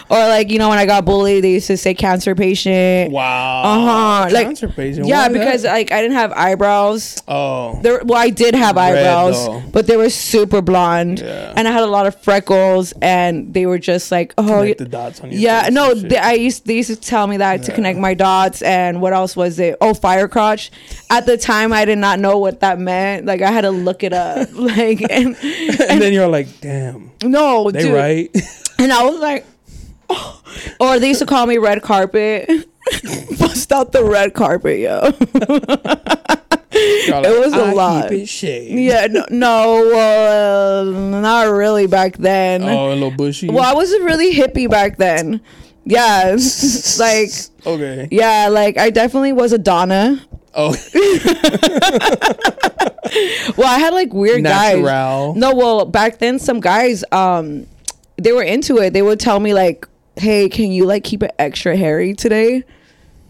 or 0.11 0.19
like 0.29 0.51
you 0.51 0.59
know 0.59 0.69
when 0.69 0.79
I 0.79 0.87
got 0.87 1.05
bullied, 1.05 1.45
they 1.45 1.53
used 1.53 1.67
to 1.69 1.77
say 1.77 1.95
cancer 1.95 2.35
patient. 2.35 3.13
wow. 3.13 3.63
Uh 3.63 3.81
huh. 4.27 4.29
Like 4.33 4.47
Cancer 4.47 4.69
patient. 4.69 5.07
yeah, 5.07 5.23
Why 5.27 5.29
that? 5.29 5.39
because 5.39 5.65
like 5.65 5.93
I 5.93 6.01
didn't 6.03 6.17
have 6.17 6.33
eyebrows. 6.33 7.23
Oh. 7.29 7.79
There, 7.83 8.01
well, 8.05 8.19
I 8.19 8.31
did 8.31 8.55
have 8.55 8.77
eyebrows, 8.77 9.47
though. 9.47 9.63
but 9.73 9.87
they 9.87 9.97
were 9.97 10.11
super 10.11 10.63
blonde, 10.63 11.21
Yeah. 11.21 11.53
and 11.57 11.67
I 11.69 11.73
had 11.73 11.83
a 11.83 11.87
lot 11.87 12.07
of 12.07 12.15
freckles, 12.23 12.93
and 13.03 13.53
they 13.53 13.67
were 13.67 13.79
just 13.79 14.11
like, 14.13 14.33
oh, 14.39 14.43
Connect 14.47 14.81
y- 14.81 14.85
the 14.85 14.91
dots 14.91 15.21
on 15.21 15.31
your 15.31 15.41
yeah, 15.41 15.69
no, 15.71 15.95
they, 15.95 16.17
I 16.19 16.33
used 16.33 16.67
they 16.67 16.75
used 16.77 16.91
to 16.91 16.97
tell 16.97 17.27
me 17.27 17.37
that 17.39 17.65
to 17.65 17.73
connect 17.73 17.99
my 17.99 18.15
dots, 18.15 18.63
and 18.63 19.01
what 19.01 19.13
else 19.13 19.37
was 19.37 19.59
it? 19.59 19.77
Oh, 19.81 19.95
fire 19.95 20.29
crotch. 20.29 20.71
At 21.11 21.27
the 21.27 21.37
time, 21.37 21.73
I 21.73 21.85
did 21.85 21.99
not 21.99 22.19
know 22.21 22.39
what 22.39 22.61
that 22.61 22.79
meant. 22.79 23.27
Like 23.27 23.43
I 23.43 23.51
had 23.51 23.63
to 23.63 23.71
look 23.71 24.03
it 24.03 24.13
up. 24.13 24.49
like 24.55 24.86
and, 25.11 25.37
and 25.89 26.03
then 26.03 26.13
you're 26.13 26.29
like, 26.29 26.61
damn, 26.61 27.11
no, 27.23 27.71
they 27.71 27.83
dude. 27.83 27.93
right. 27.93 28.31
And 28.79 28.93
I 28.93 29.05
was 29.05 29.19
like, 29.21 29.47
oh. 30.11 30.43
or 30.79 30.99
they 30.99 31.09
used 31.09 31.21
to 31.21 31.27
call 31.27 31.47
me 31.47 31.57
red 31.57 31.81
carpet. 31.83 32.47
Bust 33.39 33.73
out 33.73 33.93
the 33.93 34.05
red 34.05 34.35
carpet, 34.35 34.81
yo. 34.81 35.01
You're 36.73 37.25
It 37.25 37.41
was 37.41 37.55
a 37.55 37.65
"I 37.65 37.73
lot. 37.73 38.11
Keep 38.11 38.21
it 38.21 38.27
shaved. 38.29 38.79
yeah, 38.79 39.07
no, 39.07 39.25
no 39.31 39.99
uh, 39.99 40.85
not 41.21 41.45
really 41.51 41.87
back 41.87 42.19
then. 42.19 42.65
Oh, 42.65 42.89
a 42.89 42.95
little 42.95 43.11
bushy. 43.11 43.49
Well, 43.49 43.65
I 43.65 43.73
wasn't 43.73 44.05
really 44.05 44.35
hippie 44.35 44.69
back 44.69 44.99
then. 44.99 45.41
Yeah, 45.85 46.37
like 46.99 47.31
okay. 47.65 48.09
yeah, 48.11 48.49
like 48.51 48.77
I 48.77 48.91
definitely 48.91 49.33
was 49.33 49.53
a 49.53 49.59
Donna. 49.59 50.21
Oh, 50.57 50.71
Well, 53.57 53.69
I 53.69 53.79
had 53.79 53.95
like 53.95 54.13
weird 54.13 54.43
guys. 54.43 54.77
No, 55.35 55.55
well, 55.55 55.85
back 55.85 56.19
then 56.19 56.39
some 56.39 56.61
guys 56.61 57.05
um 57.13 57.67
they 58.17 58.33
were 58.33 58.43
into 58.43 58.79
it. 58.79 58.93
They 58.93 59.03
would 59.03 59.21
tell 59.21 59.41
me 59.41 59.55
like, 59.55 59.87
"Hey, 60.17 60.49
can 60.49 60.71
you 60.73 60.85
like 60.87 61.05
keep 61.05 61.23
it 61.23 61.33
extra 61.39 61.77
hairy 61.77 62.15
today?" 62.15 62.65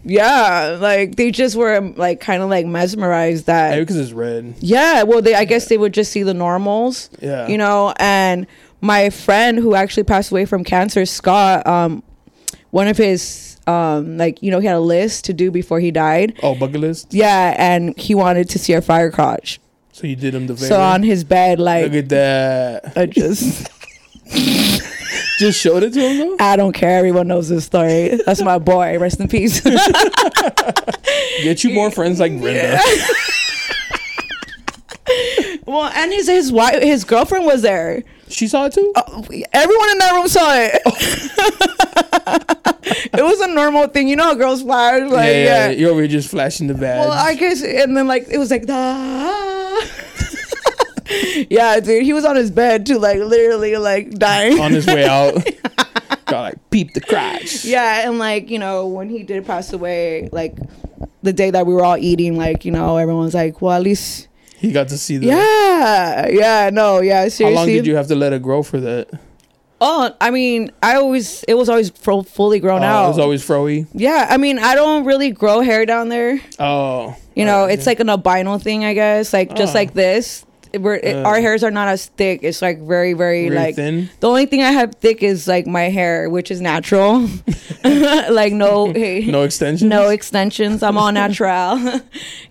Yeah, 0.03 0.77
like 0.79 1.15
they 1.17 1.31
just 1.31 1.55
were 1.55 1.79
like 1.95 2.21
kind 2.21 2.41
of 2.41 2.49
like 2.49 2.65
mesmerized 2.65 3.47
that 3.47 3.71
Maybe 3.71 3.81
because 3.81 3.97
it's 3.97 4.13
red. 4.13 4.55
Yeah, 4.59 5.03
well, 5.03 5.21
they 5.21 5.35
I 5.35 5.45
guess 5.45 5.67
they 5.67 5.77
would 5.77 5.93
just 5.93 6.11
see 6.11 6.23
the 6.23 6.33
normals. 6.33 7.09
Yeah. 7.21 7.47
You 7.47 7.57
know, 7.57 7.93
and 7.99 8.47
my 8.81 9.09
friend 9.09 9.57
who 9.57 9.75
actually 9.75 10.03
passed 10.03 10.31
away 10.31 10.45
from 10.45 10.63
cancer, 10.63 11.05
Scott, 11.05 11.65
um 11.67 12.03
one 12.71 12.87
of 12.87 12.97
his 12.97 13.56
um 13.67 14.17
like, 14.17 14.41
you 14.41 14.51
know, 14.51 14.59
he 14.59 14.67
had 14.67 14.75
a 14.75 14.79
list 14.79 15.25
to 15.25 15.33
do 15.33 15.51
before 15.51 15.79
he 15.79 15.91
died. 15.91 16.39
Oh, 16.43 16.55
bucket 16.55 16.81
list. 16.81 17.13
Yeah, 17.13 17.55
and 17.57 17.97
he 17.97 18.15
wanted 18.15 18.49
to 18.49 18.59
see 18.59 18.73
our 18.73 18.81
fire 18.81 19.11
crotch. 19.11 19.59
So 19.91 20.07
you 20.07 20.15
did 20.15 20.33
him 20.35 20.47
the 20.47 20.55
favor. 20.55 20.67
So 20.67 20.81
on 20.81 21.03
his 21.03 21.23
bed 21.23 21.59
like 21.59 21.85
Look 21.85 21.93
at 21.93 22.09
that. 22.09 22.97
I 22.97 23.05
just 23.07 23.67
Just 25.37 25.59
showed 25.59 25.83
it 25.83 25.93
to 25.93 25.99
him 26.01 26.17
though. 26.17 26.37
I 26.43 26.55
don't 26.55 26.73
care. 26.73 26.97
Everyone 26.97 27.27
knows 27.27 27.47
this 27.49 27.65
story. 27.65 28.19
That's 28.25 28.41
my 28.41 28.57
boy. 28.57 28.97
Rest 28.97 29.19
in 29.19 29.27
peace. 29.27 29.61
Get 31.43 31.63
you 31.63 31.71
more 31.73 31.91
friends 31.91 32.19
like 32.19 32.39
Brenda. 32.39 32.79
well, 35.65 35.91
and 35.93 36.11
his 36.11 36.27
his 36.27 36.51
wife, 36.51 36.81
his 36.81 37.03
girlfriend 37.03 37.45
was 37.45 37.61
there. 37.61 38.03
She 38.29 38.47
saw 38.47 38.65
it 38.65 38.73
too. 38.73 38.91
Everyone 38.95 39.89
in 39.91 39.97
that 39.99 40.11
room 40.13 40.27
saw 40.27 40.53
it. 40.53 40.81
it 43.13 43.23
was 43.23 43.39
a 43.41 43.47
normal 43.47 43.87
thing. 43.87 44.07
You 44.07 44.15
know 44.15 44.23
how 44.25 44.35
girls 44.35 44.61
flash? 44.61 45.01
Like, 45.03 45.11
yeah, 45.11 45.31
yeah, 45.31 45.69
yeah. 45.69 45.71
You're 45.71 45.91
over 45.91 46.07
just 46.07 46.29
flashing 46.29 46.67
the 46.67 46.73
badge. 46.73 46.99
Well, 46.99 47.11
I 47.11 47.35
guess, 47.35 47.63
and 47.63 47.95
then 47.95 48.07
like 48.07 48.27
it 48.29 48.37
was 48.37 48.51
like, 48.51 48.65
ah. 48.69 49.87
yeah, 51.49 51.79
dude, 51.79 52.03
he 52.03 52.13
was 52.13 52.25
on 52.25 52.35
his 52.35 52.51
bed 52.51 52.85
too, 52.85 52.99
like 52.99 53.19
literally 53.19 53.77
like 53.77 54.11
dying. 54.11 54.59
on 54.59 54.71
his 54.71 54.85
way 54.87 55.05
out. 55.07 55.35
Got 56.25 56.41
like 56.41 56.69
peep 56.69 56.93
the 56.93 57.01
crotch. 57.01 57.63
yeah, 57.63 58.07
and 58.07 58.19
like 58.19 58.49
you 58.49 58.59
know 58.59 58.87
when 58.87 59.09
he 59.09 59.23
did 59.23 59.45
pass 59.45 59.71
away, 59.71 60.27
like 60.33 60.57
the 61.23 61.31
day 61.31 61.51
that 61.51 61.65
we 61.65 61.73
were 61.73 61.85
all 61.85 61.97
eating, 61.97 62.35
like 62.35 62.65
you 62.65 62.71
know 62.71 62.97
everyone's 62.97 63.33
like, 63.33 63.61
well, 63.61 63.73
at 63.73 63.83
least. 63.83 64.27
He 64.59 64.71
got 64.71 64.87
to 64.89 64.97
see 64.97 65.17
the. 65.17 65.27
Yeah, 65.27 66.27
yeah, 66.29 66.69
no, 66.73 67.01
yeah. 67.01 67.27
Seriously. 67.27 67.45
How 67.45 67.51
long 67.51 67.67
did 67.67 67.85
you 67.85 67.95
have 67.95 68.07
to 68.07 68.15
let 68.15 68.33
it 68.33 68.41
grow 68.41 68.63
for 68.63 68.79
that? 68.79 69.07
Oh, 69.79 70.11
I 70.19 70.31
mean, 70.31 70.71
I 70.81 70.95
always 70.95 71.43
it 71.47 71.53
was 71.53 71.69
always 71.69 71.91
fro- 71.91 72.23
fully 72.23 72.59
grown 72.59 72.81
Oh, 72.81 72.85
out. 72.85 73.05
it 73.05 73.09
was 73.09 73.19
always 73.19 73.45
froey. 73.47 73.85
yeah, 73.93 74.25
I 74.27 74.37
mean, 74.37 74.57
I 74.57 74.73
don't 74.73 75.05
really 75.05 75.29
grow 75.29 75.61
hair 75.61 75.85
down 75.85 76.09
there. 76.09 76.39
Oh, 76.57 77.15
You 77.35 77.45
know, 77.45 77.65
Oh, 77.65 77.65
it's 77.67 77.85
yeah. 77.85 77.91
like 77.91 77.99
an 77.99 78.09
albino 78.09 78.57
thing, 78.57 78.83
I 78.85 78.95
guess. 78.95 79.31
Like 79.33 79.53
just 79.55 79.75
Oh. 79.75 79.77
like 79.77 79.93
this. 79.93 80.43
We're, 80.73 80.99
Uh. 81.03 81.23
our 81.23 81.39
hairs 81.39 81.63
are 81.63 81.71
not 81.71 81.87
as 81.87 82.07
thick. 82.07 82.39
It's 82.43 82.61
like 82.61 82.79
very, 82.81 83.13
very, 83.13 83.49
like 83.49 83.75
thin? 83.75 84.09
The 84.19 84.27
only 84.27 84.45
thing 84.45 84.61
I 84.61 84.71
have 84.71 84.95
thick 84.95 85.23
is 85.23 85.47
like 85.47 85.67
my 85.67 85.83
hair, 85.89 86.29
which 86.29 86.49
is 86.51 86.59
natural. 86.61 87.27
like 87.83 88.53
no, 88.53 88.85
No 88.91 89.43
extensions. 89.43 89.83
no 89.89 90.09
extensions. 90.09 90.83
I'm 90.83 90.97
all 90.97 91.11
natural. 91.11 91.79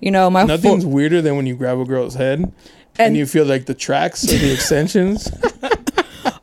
you 0.01 0.11
know, 0.11 0.31
my 0.31 0.45
Nothing's 0.45 0.85
full, 0.85 0.93
weirder 0.93 1.21
than 1.23 1.37
when 1.37 1.47
you 1.47 1.57
grab 1.57 1.79
a 1.79 1.85
girl's 1.85 2.15
head 2.15 2.41
and, 2.41 2.53
And- 2.99 3.17
you 3.17 3.27
feel 3.27 3.45
like 3.45 3.67
the 3.67 3.75
tracks 3.75 4.25
or 4.25 4.37
the 4.39 4.53
extensions. 4.53 5.31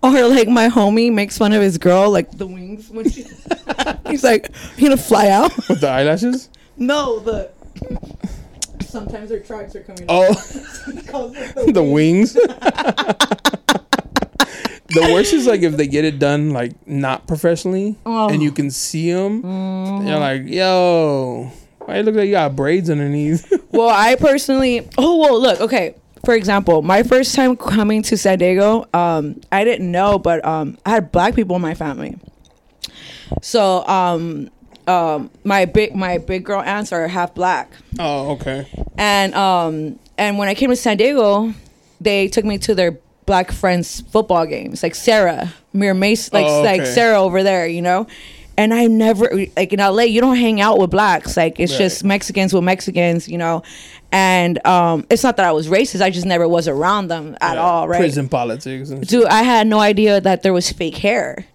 or 0.04 0.12
like 0.28 0.48
my 0.50 0.68
homie 0.70 1.12
makes 1.12 1.38
fun 1.38 1.54
of 1.54 1.62
his 1.62 1.78
girl, 1.78 2.10
like 2.12 2.30
the 2.38 2.46
wings 2.48 2.90
when 2.90 3.10
she. 3.10 3.26
he's 4.10 4.24
like, 4.24 4.50
you 4.78 4.90
gonna 4.90 4.98
fly 4.98 5.30
out? 5.30 5.52
with 5.70 5.82
the 5.82 5.90
eyelashes. 5.90 6.50
no, 6.78 7.20
the. 7.20 7.50
Sometimes 8.94 9.30
their 9.30 9.40
tracks 9.40 9.76
are 9.76 9.82
coming. 9.82 10.06
Oh, 10.08 10.30
out. 11.14 11.34
the 11.74 11.84
wings. 11.84 12.34
the 14.90 15.10
worst 15.12 15.34
is 15.34 15.48
like 15.48 15.62
if 15.64 15.76
they 15.78 15.88
get 15.88 16.06
it 16.06 16.20
done 16.20 16.52
like 16.52 16.74
not 16.88 17.26
professionally 17.28 17.96
Oh. 18.06 18.30
and 18.30 18.44
you 18.44 18.52
can 18.52 18.70
see 18.70 19.12
them. 19.12 19.42
You're 20.06 20.20
like, 20.20 20.44
yo, 20.46 21.52
why 21.80 21.96
it 21.96 22.06
look 22.06 22.14
like 22.14 22.28
you 22.28 22.34
got 22.34 22.56
braids 22.56 22.90
underneath? 22.90 23.52
Well, 23.74 23.90
I 23.90 24.14
personally. 24.14 24.88
Oh 25.00 25.18
well, 25.18 25.42
look. 25.42 25.60
Okay, 25.60 25.96
for 26.24 26.36
example, 26.36 26.84
my 26.84 27.02
first 27.02 27.34
time 27.34 27.58
coming 27.58 28.04
to 28.04 28.16
San 28.16 28.38
Diego, 28.38 28.86
um, 28.94 29.42
I 29.52 29.64
didn't 29.64 29.92
know, 29.92 30.20
but 30.20 30.46
um, 30.46 30.78
I 30.86 30.92
had 30.92 31.12
black 31.12 31.34
people 31.34 31.56
in 31.56 31.64
my 31.64 31.74
family. 31.74 32.16
So 33.42 33.84
um, 33.88 34.52
um, 34.88 35.30
my 35.44 35.66
big 35.66 35.96
my 35.96 36.18
big 36.18 36.44
girl 36.46 36.62
aunts 36.62 36.92
are 36.92 37.08
half 37.08 37.34
black, 37.36 37.72
oh, 38.00 38.32
okay. 38.34 38.68
and 38.98 39.34
um, 39.36 40.00
and 40.18 40.38
when 40.38 40.48
I 40.48 40.54
came 40.56 40.70
to 40.70 40.76
San 40.76 40.98
Diego, 40.98 41.54
they 42.02 42.28
took 42.28 42.46
me 42.46 42.58
to 42.60 42.76
their 42.76 42.98
black 43.26 43.52
friends 43.52 44.02
football 44.12 44.46
games, 44.46 44.84
like 44.84 44.96
Sarah, 44.96 45.54
Mir 45.72 45.94
Mace, 45.94 46.32
like 46.34 46.46
Oh, 46.46 46.62
like. 46.62 46.86
Sarah 46.86 47.22
over 47.22 47.42
there, 47.44 47.68
you 47.68 47.82
know. 47.82 48.08
And 48.56 48.72
I 48.72 48.86
never 48.86 49.28
like 49.58 49.74
in 49.74 49.80
LA, 49.80 50.04
you 50.04 50.22
don't 50.22 50.36
hang 50.36 50.62
out 50.62 50.78
with 50.78 50.92
blacks. 50.92 51.36
Like 51.36 51.60
it's 51.60 51.72
Right. 51.72 51.80
just 51.80 52.04
Mexicans 52.04 52.54
with 52.54 52.64
Mexicans, 52.64 53.28
you 53.28 53.38
know. 53.40 53.64
And 54.12 54.64
um, 54.68 55.08
it's 55.10 55.24
not 55.24 55.38
that 55.38 55.46
I 55.48 55.52
was 55.54 55.68
racist; 55.70 56.02
I 56.02 56.12
just 56.12 56.28
never 56.28 56.48
was 56.48 56.68
around 56.68 57.08
them 57.08 57.36
at 57.42 57.56
Yeah, 57.56 57.62
all, 57.64 57.88
right? 57.88 57.98
Prison 57.98 58.30
politics. 58.30 58.90
Dude, 58.90 59.26
I 59.26 59.42
had 59.42 59.66
no 59.66 59.80
idea 59.80 60.22
that 60.22 60.44
there 60.44 60.54
was 60.54 60.72
fake 60.72 60.98
hair. 60.98 61.46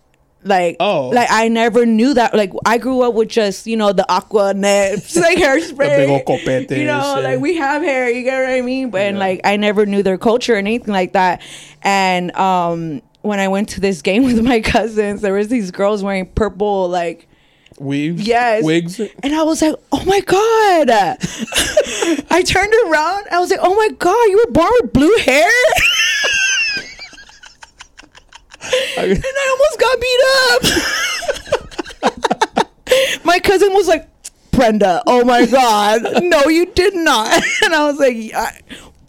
Like, 0.45 0.77
Oh. 0.81 1.09
like 1.09 1.29
I 1.31 1.49
never 1.49 1.85
knew 1.85 2.15
that. 2.15 2.33
Like, 2.35 2.53
I 2.65 2.79
grew 2.79 3.03
up 3.03 3.15
with 3.15 3.29
just 3.29 3.67
you 3.67 3.77
know 3.77 3.93
the 3.93 4.11
aqua 4.11 4.55
nets, 4.55 5.17
like 5.27 5.39
hairspray. 5.47 6.25
copete 6.25 6.71
You 6.71 6.85
know, 6.85 7.15
shit. 7.17 7.25
like 7.25 7.41
we 7.41 7.57
have 7.57 7.83
hair. 7.83 8.09
You 8.11 8.23
get 8.23 8.41
what 8.41 8.51
I 8.51 8.61
mean? 8.61 8.91
But 8.91 9.01
and, 9.03 9.19
like 9.19 9.41
I 9.45 9.57
never 9.57 9.85
knew 9.85 10.03
their 10.03 10.19
culture 10.19 10.55
or 10.55 10.59
anything 10.59 10.93
like 10.95 11.13
that. 11.15 11.43
And 11.83 12.35
um, 12.37 13.03
when 13.23 13.41
I 13.41 13.49
went 13.49 13.71
to 13.71 13.81
this 13.81 14.01
game 14.03 14.23
with 14.31 14.41
my 14.43 14.61
cousins, 14.61 15.21
there 15.23 15.35
was 15.35 15.49
these 15.49 15.71
girls 15.71 16.03
wearing 16.03 16.27
purple 16.27 16.89
like. 16.89 17.27
Weaves. 17.81 18.27
Yes. 18.27 18.65
Wigs. 18.65 18.99
And 18.99 19.33
I 19.33 19.45
was 19.45 19.63
like, 19.63 19.77
oh 19.93 20.05
my 20.05 20.19
God. 20.23 20.91
I 20.91 22.43
turned 22.45 22.73
around. 22.87 23.27
I 23.31 23.39
was 23.39 23.51
like, 23.51 23.61
oh 23.63 23.73
my 23.73 23.89
God, 23.99 24.21
you 24.25 24.45
were 24.45 24.53
born 24.53 24.71
with 24.81 24.93
blue 24.93 25.17
hair? 25.19 25.49
and 28.97 29.25
I 29.25 29.49
almost 29.51 29.79
got 29.79 30.01
beat 30.01 30.21
up. 30.53 30.63
my 33.25 33.39
cousin 33.39 33.73
was 33.73 33.89
like, 33.89 34.07
Brenda, 34.51 35.03
oh 35.07 35.25
my 35.25 35.47
God. 35.47 36.23
No, 36.29 36.47
you 36.49 36.67
did 36.67 36.95
not. 36.95 37.43
And 37.65 37.75
I 37.75 37.87
was 37.87 37.99
like, 37.99 38.17
I, 38.35 38.61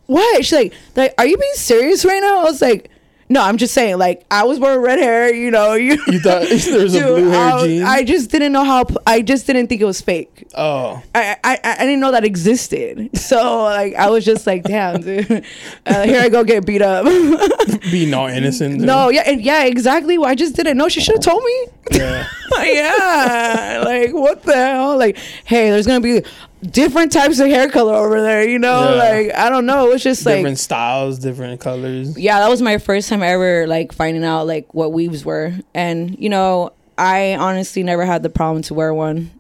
what? 0.06 0.46
She's 0.46 0.54
like, 0.54 0.74
like, 0.96 1.14
are 1.18 1.26
you 1.26 1.36
being 1.38 1.54
serious 1.56 2.06
right 2.06 2.22
now? 2.22 2.42
I 2.42 2.44
was 2.44 2.62
like, 2.62 2.90
no, 3.32 3.42
I'm 3.44 3.58
just 3.58 3.74
saying, 3.76 3.98
like, 4.00 4.26
I 4.32 4.44
was 4.46 4.58
born 4.60 4.80
red 4.80 4.98
hair, 4.98 5.32
you 5.34 5.52
know. 5.52 5.74
You, 5.74 5.98
You 6.08 6.20
thought 6.20 6.42
there 6.50 6.84
was 6.84 6.96
a 6.96 7.00
Dude, 7.00 7.16
blue 7.16 7.30
hair 7.30 7.54
I, 7.54 7.68
gene? 7.68 7.84
I 7.84 8.04
just 8.04 8.32
didn't 8.32 8.52
know 8.52 8.64
how. 8.64 8.86
I 9.06 9.22
just 9.22 9.46
didn't 9.46 9.68
think 9.68 9.82
it 9.82 9.86
was 9.86 10.02
fake. 10.02 10.48
oh, 10.56 11.02
I, 11.14 11.38
I 11.44 11.60
I 11.64 11.78
didn't 11.86 12.00
know 12.00 12.12
that 12.12 12.24
existed. 12.26 13.16
So 13.18 13.64
like 13.64 13.94
I 13.96 14.10
was 14.10 14.26
just 14.26 14.48
like, 14.48 14.64
damn, 14.64 15.02
dude. 15.08 15.46
Uh, 15.86 16.04
here 16.04 16.22
I 16.22 16.30
go 16.30 16.44
get 16.44 16.66
beat 16.66 16.82
up. 16.82 17.06
being 17.92 18.14
all 18.14 18.28
innocent. 18.28 18.82
no, 18.82 19.10
yeah, 19.10 19.24
and 19.28 19.42
yeah, 19.42 19.64
exactly. 19.66 20.18
I 20.18 20.34
just 20.36 20.56
didn't 20.56 20.78
know. 20.78 20.90
She 20.90 21.00
should 21.02 21.16
have 21.16 21.24
told 21.24 21.44
me. 21.44 21.68
Yeah. 21.92 22.28
yeah, 22.64 23.82
like 23.86 24.12
what 24.14 24.44
the 24.44 24.54
hell? 24.56 24.98
Like, 24.98 25.18
hey, 25.46 25.70
there's 25.70 25.86
gonna 25.88 26.02
be 26.02 26.24
different 26.64 27.12
types 27.12 27.40
of 27.40 27.48
hair 27.48 27.70
color 27.70 27.94
over 27.96 28.22
there. 28.22 28.48
You 28.48 28.60
know, 28.60 28.96
Yeah. 28.96 28.96
like 28.96 29.36
I 29.36 29.50
don't 29.50 29.66
know. 29.66 29.92
It's 29.92 30.04
just 30.04 30.26
like 30.26 30.38
different 30.38 30.60
styles, 30.60 31.20
different 31.20 31.60
colors. 31.62 32.18
yeah, 32.18 32.40
that 32.40 32.50
was 32.50 32.62
my 32.62 32.78
first 32.78 33.10
time 33.10 33.24
ever 33.24 33.68
like 33.68 33.92
finding 33.94 34.24
out 34.24 34.48
like 34.48 34.74
what 34.74 34.92
weaves 34.94 35.24
were, 35.26 35.54
and 35.74 36.18
you 36.20 36.30
know, 36.30 36.72
I 36.98 37.36
honestly 37.36 37.84
never 37.84 38.06
had 38.06 38.24
the 38.24 38.30
problem 38.30 38.62
to 38.64 38.74
wear 38.74 38.94
one. 38.94 39.32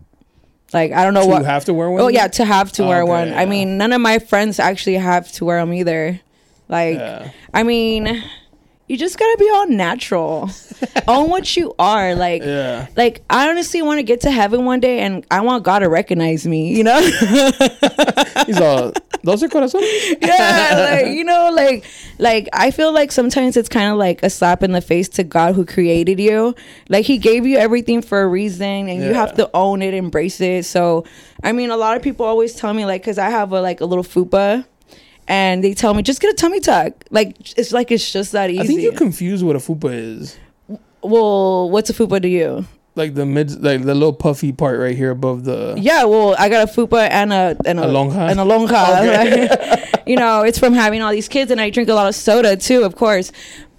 Like 0.73 0.91
I 0.91 1.03
don't 1.03 1.13
know 1.15 1.23
Do 1.23 1.29
what 1.29 1.39
you 1.39 1.45
have 1.45 1.65
to 1.65 1.73
wear 1.73 1.89
one? 1.89 2.01
Oh 2.01 2.07
yeah, 2.09 2.27
to 2.27 2.45
have 2.45 2.71
to 2.73 2.83
Oh, 2.83 2.87
wear 2.87 3.01
okay, 3.01 3.09
one. 3.09 3.33
I 3.33 3.45
mean, 3.45 3.77
none 3.77 3.91
of 3.91 4.01
my 4.01 4.19
friends 4.19 4.59
actually 4.59 4.95
have 4.95 5.31
to 5.33 5.45
wear 5.45 5.59
them 5.59 5.73
either. 5.73 6.19
Like, 6.67 6.97
Yeah. 6.99 7.31
I 7.53 7.63
mean, 7.63 8.23
you 8.89 8.97
just 8.97 9.17
gotta 9.17 9.37
be 9.37 9.49
all 9.53 9.67
natural, 9.69 10.49
own 11.07 11.29
what 11.29 11.55
you 11.55 11.73
are. 11.79 12.15
Like, 12.15 12.41
Yeah. 12.43 12.87
like 12.97 13.21
I 13.29 13.49
honestly 13.49 13.81
want 13.81 13.99
to 13.99 14.03
get 14.03 14.21
to 14.21 14.31
heaven 14.31 14.65
one 14.65 14.79
day, 14.81 14.99
and 14.99 15.25
I 15.31 15.41
want 15.41 15.63
God 15.63 15.79
to 15.79 15.89
recognize 15.89 16.45
me. 16.47 16.75
You 16.75 16.83
know? 16.83 16.99
He's 18.45 18.59
all, 18.59 18.91
those 19.23 19.43
are 19.43 19.47
corazones? 19.49 20.17
yeah, 20.21 20.89
like 20.91 21.07
you 21.15 21.23
know, 21.23 21.51
like 21.53 21.85
like 22.17 22.49
I 22.53 22.71
feel 22.71 22.91
like 22.91 23.11
sometimes 23.11 23.55
it's 23.57 23.69
kind 23.69 23.91
of 23.91 23.97
like 23.97 24.23
a 24.23 24.29
slap 24.29 24.63
in 24.63 24.71
the 24.71 24.81
face 24.81 25.07
to 25.09 25.23
God 25.23 25.55
who 25.55 25.65
created 25.65 26.19
you. 26.19 26.55
Like 26.89 27.05
He 27.05 27.17
gave 27.17 27.45
you 27.45 27.57
everything 27.57 28.01
for 28.01 28.21
a 28.21 28.27
reason, 28.27 28.89
and 28.89 29.03
you 29.03 29.13
have 29.13 29.35
to 29.35 29.49
own 29.53 29.81
it, 29.81 29.93
embrace 29.93 30.41
it. 30.41 30.65
So, 30.65 31.05
I 31.43 31.51
mean, 31.51 31.69
a 31.69 31.77
lot 31.77 31.95
of 31.95 32.01
people 32.03 32.25
always 32.25 32.55
tell 32.55 32.73
me 32.73 32.85
like, 32.85 33.01
because 33.03 33.17
I 33.17 33.29
have 33.29 33.51
a 33.51 33.61
like 33.61 33.81
a 33.81 33.85
little 33.85 34.03
fupa. 34.03 34.65
And 35.29 35.63
they 35.63 35.73
tell 35.75 35.93
me 35.93 36.01
just 36.03 36.19
get 36.19 36.33
a 36.33 36.35
tummy 36.35 36.59
tuck. 36.59 37.05
Like 37.11 37.57
it's 37.57 37.71
like 37.71 37.91
it's 37.91 38.11
just 38.11 38.31
that 38.33 38.49
easy. 38.49 38.59
I 38.59 38.65
think 38.65 38.81
you're 38.81 38.93
confused 38.93 39.45
what 39.45 39.55
a 39.55 39.59
fupa 39.59 39.93
is. 39.93 40.37
well, 41.01 41.69
what's 41.69 41.89
a 41.89 41.93
fupa 41.93 42.21
to 42.21 42.27
you? 42.27 42.65
Like 42.95 43.13
the 43.13 43.25
mid, 43.25 43.63
like 43.63 43.83
the 43.83 43.93
little 43.93 44.11
puffy 44.11 44.51
part 44.51 44.79
right 44.79 44.95
here 44.97 45.11
above 45.11 45.43
the. 45.45 45.75
Yeah, 45.77 46.03
well, 46.05 46.35
I 46.37 46.49
got 46.49 46.67
a 46.67 46.71
fupa 46.71 47.07
and 47.09 47.31
a 47.31 47.55
and 47.65 47.79
a, 47.79 47.83
A 47.83 47.87
lonja? 47.87 48.29
and 48.29 48.39
a 48.39 48.43
lonja. 48.43 50.01
you 50.07 50.15
know, 50.17 50.41
it's 50.41 50.57
from 50.59 50.73
having 50.73 51.01
all 51.01 51.11
these 51.11 51.27
kids, 51.29 51.51
and 51.51 51.61
I 51.61 51.69
drink 51.69 51.87
a 51.89 51.93
lot 51.93 52.07
of 52.09 52.15
soda 52.15 52.57
too, 52.57 52.83
of 52.83 52.95
course, 52.95 53.31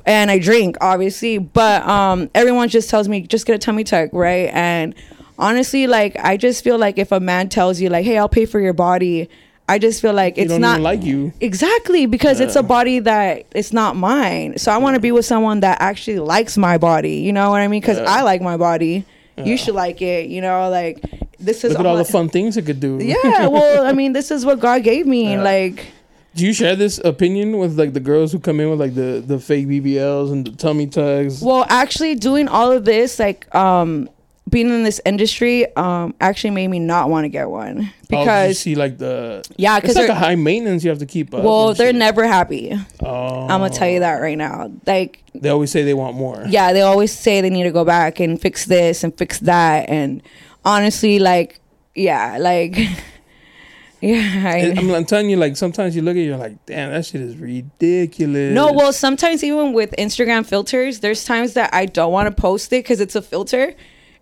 and 0.06 0.30
I 0.30 0.38
drink 0.38 0.76
obviously. 0.80 1.36
But 1.38 1.82
um, 1.86 2.30
everyone 2.34 2.68
just 2.68 2.88
tells 2.88 3.08
me 3.08 3.22
just 3.22 3.44
get 3.44 3.56
a 3.56 3.58
tummy 3.58 3.82
tuck, 3.84 4.10
right? 4.12 4.48
And 4.54 4.94
honestly, 5.38 5.88
like 5.88 6.16
I 6.20 6.36
just 6.36 6.62
feel 6.64 6.78
like 6.78 6.96
if 6.96 7.10
a 7.12 7.18
man 7.20 7.48
tells 7.48 7.80
you 7.80 7.88
like, 7.90 8.04
"Hey, 8.06 8.16
I'll 8.16 8.28
pay 8.28 8.46
for 8.46 8.60
your 8.60 8.72
body," 8.72 9.28
I 9.70 9.78
just 9.78 10.02
feel 10.02 10.12
like 10.12 10.36
it's 10.36 10.52
not 10.52 10.72
even 10.74 10.82
like 10.82 11.02
you. 11.04 11.32
Exactly, 11.40 12.06
because 12.06 12.40
it's 12.40 12.56
a 12.56 12.62
body 12.62 12.98
that 12.98 13.46
it's 13.54 13.72
not 13.72 13.94
mine. 13.94 14.58
So 14.58 14.72
I 14.72 14.78
want 14.78 14.94
to 14.96 15.00
be 15.00 15.12
with 15.12 15.24
someone 15.24 15.60
that 15.60 15.80
actually 15.80 16.18
likes 16.18 16.56
my 16.58 16.76
body. 16.76 17.16
You 17.26 17.32
know 17.32 17.50
what 17.50 17.60
I 17.60 17.68
mean? 17.68 17.80
Because 17.80 17.98
Yeah. 17.98 18.10
I 18.16 18.22
like 18.22 18.42
my 18.42 18.56
body. 18.56 19.04
Yeah. 19.36 19.44
You 19.44 19.56
should 19.56 19.76
like 19.76 20.02
it. 20.02 20.28
You 20.28 20.40
know, 20.40 20.68
like 20.68 21.00
this 21.38 21.62
is 21.64 21.70
Look 21.70 21.80
at 21.80 21.86
all 21.86 21.96
the 21.96 22.04
fun 22.04 22.28
things 22.28 22.56
it 22.56 22.66
could 22.66 22.80
do. 22.80 22.98
Yeah, 23.00 23.46
well, 23.46 23.86
I 23.86 23.92
mean, 23.92 24.12
this 24.12 24.30
is 24.32 24.44
what 24.44 24.58
God 24.60 24.82
gave 24.82 25.06
me. 25.06 25.32
Yeah. 25.34 25.42
Like, 25.42 25.86
Do 26.34 26.44
you 26.44 26.52
share 26.52 26.74
this 26.76 26.98
opinion 27.04 27.58
with 27.58 27.78
like 27.78 27.92
the 27.92 28.00
girls 28.00 28.32
who 28.32 28.40
come 28.40 28.58
in 28.60 28.70
with 28.70 28.80
like 28.80 28.94
the 28.94 29.22
the 29.24 29.38
fake 29.38 29.66
BBLs 29.68 30.32
and 30.32 30.46
the 30.46 30.52
tummy 30.52 30.86
tugs? 30.88 31.42
well, 31.42 31.64
actually, 31.68 32.16
doing 32.16 32.48
all 32.48 32.72
of 32.72 32.84
this, 32.84 33.18
like, 33.18 33.52
um, 33.54 34.08
being 34.50 34.68
in 34.68 34.82
this 34.82 35.00
industry, 35.06 35.64
um, 35.76 36.12
actually 36.20 36.50
made 36.50 36.68
me 36.68 36.78
not 36.80 37.08
want 37.08 37.24
to 37.24 37.28
get 37.28 37.48
one 37.48 37.92
Oh, 38.12 38.24
'cause 38.24 38.48
you 38.48 38.54
see 38.54 38.74
like 38.74 38.98
the 38.98 39.42
yeah, 39.56 39.76
it's 39.76 39.82
because 39.82 39.96
like 39.96 40.08
a 40.08 40.14
high 40.14 40.34
maintenance 40.34 40.82
you 40.82 40.90
have 40.90 40.98
to 40.98 41.06
keep 41.06 41.32
up. 41.32 41.44
well, 41.44 41.72
they're 41.72 41.88
shit. 41.88 41.94
never 41.96 42.26
happy. 42.26 42.76
Oh, 43.02 43.42
I'm 43.42 43.60
gonna 43.60 43.70
tell 43.70 43.88
you 43.88 44.00
that 44.00 44.20
right 44.20 44.36
now. 44.36 44.70
Like, 44.86 45.22
They 45.34 45.48
always 45.48 45.70
say 45.70 45.84
they 45.84 45.94
want 45.94 46.16
more. 46.16 46.44
yeah, 46.48 46.72
they 46.72 46.82
always 46.82 47.12
say 47.12 47.40
they 47.40 47.50
need 47.50 47.62
to 47.64 47.70
go 47.70 47.84
back 47.84 48.18
and 48.20 48.40
fix 48.40 48.64
this 48.66 49.04
and 49.04 49.16
fix 49.16 49.38
that. 49.40 49.88
And 49.88 50.22
honestly, 50.64 51.18
like, 51.20 51.60
yeah, 51.94 52.36
like, 52.40 52.76
yeah. 54.00 54.42
I, 54.46 54.74
I'm, 54.76 54.90
I'm 54.92 55.04
telling 55.04 55.30
you, 55.30 55.36
like 55.36 55.56
sometimes 55.56 55.94
you 55.94 56.02
look 56.02 56.16
at 56.16 56.20
it, 56.20 56.24
you're 56.24 56.36
like, 56.36 56.64
damn, 56.66 56.90
that 56.90 57.04
shit 57.06 57.20
is 57.20 57.36
ridiculous. 57.36 58.54
no, 58.54 58.72
well, 58.72 58.92
sometimes 58.92 59.44
even 59.44 59.72
with 59.72 59.94
Instagram 59.98 60.44
filters, 60.46 61.00
there's 61.00 61.24
times 61.24 61.52
that 61.54 61.70
I 61.72 61.86
don't 61.86 62.12
want 62.12 62.34
to 62.34 62.40
post 62.40 62.72
it 62.72 62.82
because 62.82 63.00
it's 63.00 63.14
a 63.14 63.22
filter. 63.22 63.74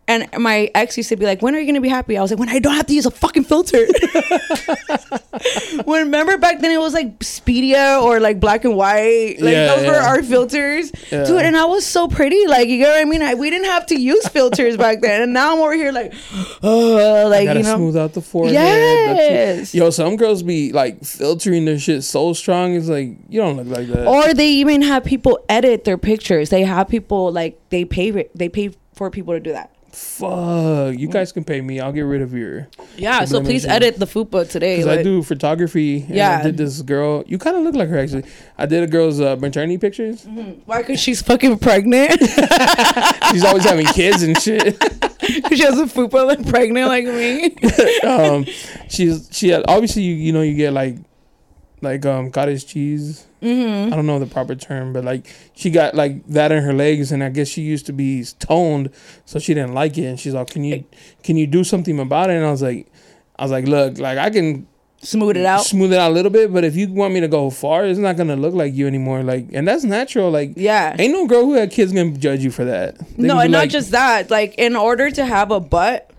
And 0.09 0.27
my 0.39 0.71
ex 0.75 0.97
used 0.97 1.11
to 1.11 1.17
be 1.17 1.27
like, 1.27 1.43
"When 1.43 1.55
are 1.55 1.59
you 1.59 1.67
gonna 1.67 1.83
be 1.83 1.89
happy?" 1.91 2.17
I 2.17 2.23
was 2.23 2.31
like, 2.31 2.41
"When 2.41 2.49
I 2.49 2.59
don't 2.59 2.75
have 2.75 2.87
to 2.87 2.95
use 2.95 3.05
a 3.05 3.11
fucking 3.11 3.45
filter." 3.45 3.87
when 5.85 6.05
remember 6.05 6.39
back 6.39 6.61
then 6.61 6.71
it 6.71 6.81
was 6.81 6.95
like 6.95 7.23
Sepia 7.23 8.01
or 8.03 8.19
like 8.19 8.41
black 8.41 8.65
and 8.65 8.75
white. 8.75 9.37
Like 9.39 9.53
Yeah, 9.53 9.67
those 9.67 9.87
were 9.87 9.93
yeah. 9.93 10.09
our 10.09 10.23
filters. 10.23 10.93
Yeah. 11.13 11.25
Dude, 11.25 11.43
and 11.43 11.57
I 11.57 11.67
was 11.67 11.85
so 11.85 12.09
pretty. 12.09 12.47
Like 12.47 12.69
you 12.69 12.83
know 12.83 12.89
what 12.89 13.01
I 13.01 13.05
mean? 13.05 13.21
I, 13.21 13.35
we 13.35 13.51
didn't 13.51 13.67
have 13.67 13.85
to 13.87 14.01
use 14.01 14.27
filters 14.29 14.79
back 14.79 15.03
then. 15.03 15.23
And 15.23 15.33
now 15.35 15.55
I'm 15.55 15.61
over 15.61 15.75
here 15.75 15.93
like 15.93 16.15
oh, 16.63 17.29
like 17.31 17.45
gotta 17.45 17.61
you 17.61 17.65
know 17.65 17.77
smooth 17.77 17.97
out 17.99 18.15
the 18.15 18.23
forehead. 18.23 18.55
Yes. 18.55 19.75
Yo, 19.75 19.91
some 19.91 20.17
girls 20.17 20.43
be 20.43 20.73
like 20.73 21.05
filtering 21.05 21.67
their 21.67 21.79
shit 21.79 22.03
so 22.03 22.33
strong. 22.33 22.75
It's 22.75 22.89
like 22.89 23.11
you 23.29 23.41
don't 23.41 23.59
look 23.59 23.77
like 23.77 23.89
that. 23.89 24.07
Or 24.07 24.33
they 24.33 24.49
even 24.49 24.81
have 24.81 25.05
people 25.05 25.39
edit 25.51 25.85
their 25.85 25.99
pictures. 25.99 26.49
They 26.49 26.65
have 26.65 26.89
people 26.89 27.31
like 27.31 27.61
they 27.69 27.85
pay 27.85 28.29
they 28.35 28.49
pay 28.49 28.71
for 28.95 29.11
people 29.11 29.35
to 29.35 29.41
do 29.41 29.53
that. 29.53 29.71
Fuck, 29.99 30.97
you 30.97 31.09
guys 31.09 31.33
can 31.33 31.43
pay 31.43 31.61
me. 31.61 31.81
I'll 31.81 31.93
get 31.93 32.03
rid 32.03 32.23
of 32.23 32.33
your. 32.33 32.69
Yeah, 32.97 33.25
so 33.25 33.41
please 33.41 33.67
edit 33.67 33.99
the 33.99 34.07
fupa 34.07 34.49
today. 34.49 34.77
Because 34.79 34.99
I 34.99 35.03
do 35.03 35.23
photography. 35.25 36.03
And 36.03 36.11
Yeah. 36.15 36.39
I 36.39 36.43
did 36.43 36.57
this 36.57 36.83
girl. 36.83 37.25
You 37.27 37.37
kind 37.39 37.57
of 37.57 37.65
look 37.65 37.75
like 37.75 37.89
her 37.89 37.99
actually. 37.99 38.25
I 38.57 38.67
did 38.67 38.85
a 38.85 38.87
girl's 38.87 39.21
uh, 39.21 39.37
maternity 39.37 39.77
pictures. 39.79 40.25
Why? 40.67 40.79
Because 40.79 41.01
she's 41.01 41.21
fucking 41.23 41.59
pregnant. 41.59 42.19
She's 43.31 43.45
always 43.45 43.65
having 43.65 43.87
kids 43.87 44.23
and 44.23 44.41
shit. 44.41 44.77
she 45.23 45.59
has 45.63 45.79
a 45.79 45.85
fupa 45.87 46.27
like 46.27 46.49
pregnant 46.49 46.89
like 46.89 47.05
me. 47.05 47.55
um, 48.09 48.45
she's 48.89 49.29
she 49.33 49.49
had 49.51 49.65
obviously 49.69 50.03
you 50.03 50.15
you 50.15 50.33
know 50.33 50.43
you 50.43 50.55
get 50.55 50.73
like 50.73 50.97
like 51.81 52.05
um 52.07 52.31
cottage 52.31 52.67
cheese. 52.67 53.27
Mm-hmm. 53.43 53.93
I 53.93 53.97
don't 53.97 54.07
know 54.07 54.19
the 54.19 54.27
proper 54.27 54.55
term, 54.55 54.93
but 54.93 55.05
like 55.05 55.27
she 55.55 55.71
got 55.71 55.95
like 55.95 56.27
that 56.29 56.51
in 56.53 56.63
her 56.63 56.73
legs, 56.73 57.13
and 57.13 57.23
I 57.23 57.29
guess 57.31 57.49
she 57.49 57.63
used 57.63 57.87
to 57.87 57.93
be 57.93 58.25
toned, 58.39 58.91
so 59.25 59.39
she 59.39 59.55
didn't 59.55 59.75
like 59.75 59.97
it. 59.99 60.05
And 60.07 60.19
she's 60.21 60.35
like, 60.35 60.49
"Can 60.51 60.65
you 60.65 60.85
can 61.23 61.37
you 61.37 61.47
do 61.47 61.65
something 61.65 61.99
about 61.99 62.31
it?" 62.31 62.35
And 62.35 62.45
I 62.45 62.51
was 62.51 62.63
like, 62.63 62.87
"I 63.39 63.43
was 63.43 63.53
like, 63.53 63.67
look, 63.67 63.99
like 63.99 64.19
I 64.19 64.31
can 64.31 64.67
Smooth 65.01 65.37
it 65.37 65.47
out. 65.47 65.65
smooth 65.65 65.93
it 65.93 65.99
out 66.01 66.11
a 66.11 66.15
little 66.15 66.31
bit, 66.33 66.53
but 66.53 66.65
if 66.65 66.75
you 66.75 66.89
want 66.93 67.15
me 67.15 67.21
to 67.21 67.29
go 67.29 67.51
far, 67.51 67.85
it's 67.87 68.01
not 68.01 68.17
gonna 68.17 68.35
look 68.35 68.53
like 68.53 68.75
you 68.75 68.89
anymore. 68.89 69.23
Like, 69.23 69.47
and 69.53 69.67
that's 69.69 69.85
natural. 69.85 70.29
Like, 70.29 70.55
Yeah. 70.57 70.97
ain't 70.99 71.13
no 71.13 71.25
girl 71.29 71.45
who 71.45 71.53
had 71.55 71.71
kids 71.71 71.93
gonna 71.93 72.11
judge 72.11 72.43
you 72.43 72.51
for 72.51 72.65
that. 72.65 72.99
They 73.17 73.29
No, 73.29 73.39
and 73.39 73.53
not 73.53 73.69
just 73.69 73.93
that. 73.93 74.29
Like 74.29 74.57
in 74.59 74.75
order 74.75 75.09
to 75.13 75.25
have 75.25 75.53
a 75.53 75.61
butt, 75.61 76.11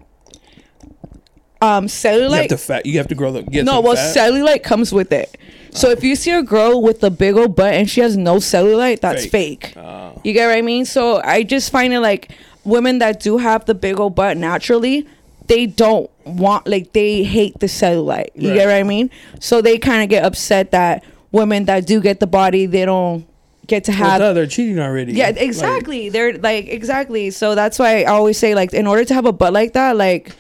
um, 1.61 1.83
you 1.85 1.89
have 1.89 1.91
cellulite. 1.91 2.47
to 2.49 2.57
fat. 2.57 2.85
You 2.85 2.97
have 2.99 3.07
to 3.09 3.15
grow 3.15 3.31
the 3.31 3.41
get 3.43 3.65
no, 3.65 3.81
well, 3.81 3.95
fat. 3.95 4.15
cellulite 4.15 4.63
comes 4.63 4.91
with 4.93 5.11
it. 5.11 5.37
So 5.71 5.89
if 5.91 6.03
you 6.03 6.15
see 6.15 6.31
a 6.31 6.41
girl 6.41 6.81
with 6.81 7.03
a 7.03 7.11
big 7.11 7.35
old 7.35 7.55
butt 7.55 7.73
and 7.73 7.89
she 7.89 8.01
has 8.01 8.17
no 8.17 8.37
cellulite, 8.37 9.01
that's 9.01 9.25
Fake. 9.25 9.67
fake. 9.67 9.77
Oh. 9.77 10.19
You 10.23 10.33
get 10.33 10.47
what 10.47 10.57
I 10.57 10.61
mean? 10.61 10.85
So 10.85 11.21
I 11.23 11.43
just 11.43 11.71
find 11.71 11.93
it 11.93 11.99
like 11.99 12.31
women 12.63 12.99
that 12.99 13.19
do 13.19 13.37
have 13.37 13.65
the 13.65 13.75
big 13.75 13.99
old 13.99 14.15
butt 14.15 14.35
naturally, 14.37 15.07
they 15.47 15.65
don't 15.67 16.09
want 16.25 16.67
like 16.67 16.93
they 16.93 17.23
hate 17.23 17.59
the 17.59 17.67
cellulite. 17.67 18.29
You 18.35 18.49
Right. 18.49 18.55
get 18.55 18.65
what 18.67 18.75
I 18.75 18.83
mean? 18.83 19.11
So 19.39 19.61
they 19.61 19.77
kind 19.77 20.01
of 20.01 20.09
get 20.09 20.23
upset 20.25 20.71
that 20.71 21.03
women 21.31 21.65
that 21.65 21.85
do 21.85 22.01
get 22.01 22.19
the 22.19 22.27
body, 22.27 22.65
they 22.65 22.85
don't 22.85 23.25
get 23.67 23.83
to 23.83 23.91
Well, 23.91 23.99
have 24.09 24.19
duh, 24.19 24.33
they're 24.33 24.47
cheating 24.47 24.79
already. 24.79 25.13
yeah, 25.13 25.27
Like, 25.27 25.37
exactly. 25.41 26.09
They're 26.09 26.33
like 26.39 26.67
exactly. 26.67 27.29
So 27.29 27.53
that's 27.53 27.77
why 27.77 28.01
I 28.01 28.05
always 28.05 28.37
say 28.39 28.55
like 28.55 28.73
in 28.73 28.87
order 28.87 29.05
to 29.05 29.13
have 29.13 29.25
a 29.25 29.33
butt 29.33 29.53
like 29.53 29.73
that, 29.73 29.95
like 29.95 30.31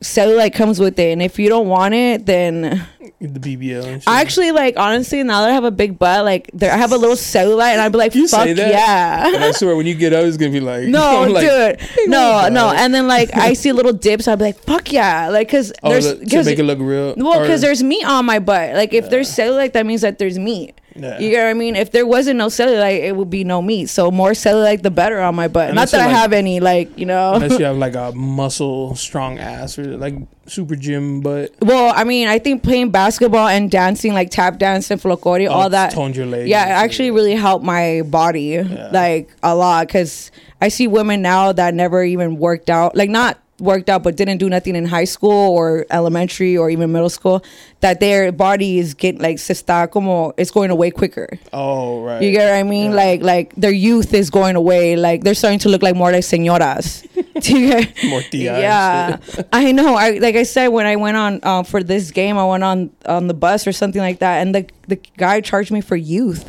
cellulite 0.00 0.54
comes 0.54 0.78
with 0.78 0.98
it, 0.98 1.12
and 1.12 1.22
if 1.22 1.38
you 1.38 1.48
don't 1.48 1.68
want 1.68 1.94
it, 1.94 2.26
then 2.26 2.86
the 3.20 3.40
BBL. 3.40 3.84
And 3.84 4.02
shit. 4.02 4.08
I 4.08 4.20
actually 4.20 4.50
like 4.52 4.76
honestly 4.76 5.22
now 5.22 5.40
that 5.42 5.50
I 5.50 5.52
have 5.54 5.64
a 5.64 5.70
big 5.70 5.98
butt, 5.98 6.24
like 6.24 6.50
there 6.52 6.70
I 6.72 6.76
have 6.76 6.92
a 6.92 6.96
little 6.98 7.16
cellulite, 7.16 7.72
and 7.72 7.80
I'd 7.80 7.92
be 7.92 7.98
like, 7.98 8.14
You 8.14 8.28
fuck 8.28 8.46
yeah. 8.46 9.26
And 9.34 9.42
I 9.42 9.52
swear, 9.52 9.74
when 9.76 9.86
you 9.86 9.94
get 9.94 10.12
out, 10.12 10.24
it's 10.24 10.36
gonna 10.36 10.52
be 10.52 10.60
like 10.60 10.84
No, 10.88 11.24
like, 11.28 11.78
dude, 11.80 11.88
no, 12.10 12.32
my 12.42 12.48
no, 12.50 12.60
God. 12.66 12.76
and 12.76 12.94
then 12.94 13.08
like 13.08 13.34
I 13.34 13.52
see 13.54 13.72
little 13.72 13.92
dips, 13.94 14.28
I'd 14.28 14.36
be 14.38 14.44
like, 14.46 14.58
"Fuck 14.58 14.92
yeah!" 14.92 15.28
Like, 15.28 15.48
cause 15.50 15.72
Oh, 15.82 15.90
there's, 15.90 16.18
the- 16.18 16.26
cause, 16.26 16.46
make 16.46 16.58
it 16.58 16.64
look 16.64 16.78
real. 16.78 17.14
well, 17.16 17.40
because 17.40 17.60
there's 17.62 17.82
meat 17.82 18.04
on 18.04 18.26
my 18.26 18.38
butt. 18.38 18.74
Like, 18.74 18.92
if 18.92 19.08
there's 19.08 19.30
cellulite, 19.30 19.72
that 19.72 19.86
means 19.86 20.02
that 20.02 20.18
there's 20.18 20.38
meat. 20.38 20.78
Yeah. 20.98 21.18
You 21.18 21.30
get 21.30 21.44
what 21.44 21.50
I 21.50 21.54
mean? 21.54 21.76
If 21.76 21.90
there 21.92 22.06
wasn't 22.06 22.38
no 22.38 22.46
cellulite, 22.46 23.02
it 23.04 23.16
would 23.16 23.30
be 23.30 23.44
no 23.44 23.60
meat. 23.62 23.86
So 23.86 24.10
more 24.10 24.30
cellulite, 24.32 24.82
the 24.82 24.90
better 24.90 25.20
on 25.20 25.34
my 25.34 25.48
butt. 25.48 25.70
Unless 25.70 25.92
Not 25.92 25.98
that 25.98 26.04
I 26.08 26.10
like- 26.12 26.16
have 26.16 26.32
any, 26.32 26.60
like 26.60 26.98
you 26.98 27.06
know. 27.06 27.34
unless 27.34 27.58
you 27.58 27.64
have 27.64 27.76
like 27.86 27.94
a 27.94 28.12
muscle 28.12 28.94
strong 28.96 29.38
ass 29.38 29.78
or 29.78 29.96
like 29.96 30.14
super 30.46 30.76
gym 30.76 31.20
butt. 31.20 31.50
well, 31.62 31.92
I 31.96 32.04
mean, 32.04 32.28
I 32.28 32.38
think 32.38 32.62
playing 32.62 32.90
basketball 32.90 33.48
and 33.48 33.70
dancing, 33.70 34.14
like 34.14 34.30
tap 34.30 34.58
dance 34.58 34.90
and 34.90 35.00
folklórico, 35.00 35.48
Oh, 35.48 35.52
all 35.52 35.70
that. 35.70 35.90
toned 35.92 36.16
your 36.16 36.26
legs 36.26 36.48
Yeah, 36.48 36.64
it 36.66 36.70
actually 36.84 37.10
really 37.10 37.34
helped 37.34 37.64
my 37.64 38.02
body 38.06 38.62
like 38.62 39.30
a 39.42 39.54
lot 39.56 39.86
because 39.88 40.30
I 40.60 40.68
see 40.68 40.86
women 40.86 41.20
now 41.22 41.52
that 41.52 41.74
never 41.74 42.02
even 42.04 42.36
worked 42.38 42.70
out, 42.70 42.96
like 42.96 43.10
not 43.10 43.38
worked 43.58 43.88
out 43.88 44.02
but 44.02 44.16
didn't 44.16 44.38
do 44.38 44.48
nothing 44.48 44.76
in 44.76 44.84
high 44.84 45.04
school 45.04 45.32
or 45.56 45.86
elementary 45.90 46.56
or 46.56 46.68
even 46.70 46.92
middle 46.92 47.08
school, 47.08 47.42
that 47.80 48.00
their 48.00 48.30
body 48.32 48.78
is 48.78 48.94
getting 48.94 49.20
like 49.20 49.38
se 49.38 49.54
está 49.54 49.90
como 49.90 50.32
it's 50.36 50.50
going 50.50 50.70
away 50.70 50.90
quicker. 50.90 51.28
Oh 51.52 52.02
right. 52.02 52.22
You 52.22 52.32
get 52.32 52.50
what 52.50 52.58
I 52.58 52.62
mean? 52.62 52.90
Yeah. 52.90 52.96
Like 52.96 53.22
like 53.22 53.54
their 53.56 53.70
youth 53.72 54.12
is 54.14 54.30
going 54.30 54.56
away. 54.56 54.96
Like 54.96 55.24
they're 55.24 55.34
starting 55.34 55.58
to 55.60 55.68
look 55.68 55.82
like 55.82 55.96
more 55.96 56.12
like 56.12 56.22
señoras. 56.24 57.06
Do 57.40 57.58
you 57.58 57.68
get- 57.70 57.92
More 58.08 58.22
tia 58.22 58.60
Yeah, 58.60 59.18
I 59.52 59.72
know. 59.72 59.94
I 59.94 60.18
like 60.18 60.36
I 60.36 60.42
said 60.44 60.68
when 60.68 60.86
I 60.86 60.96
went 60.96 61.16
on 61.16 61.40
um, 61.44 61.64
for 61.64 61.82
this 61.82 62.10
game, 62.10 62.36
I 62.38 62.44
went 62.46 62.64
on 62.64 62.90
on 63.06 63.26
the 63.26 63.34
bus 63.34 63.66
or 63.66 63.72
something 63.72 64.00
like 64.00 64.18
that, 64.20 64.40
and 64.46 64.54
the 64.54 64.66
the 64.88 64.96
guy 65.16 65.40
charged 65.40 65.70
me 65.70 65.80
for 65.80 65.96
youth. 65.96 66.48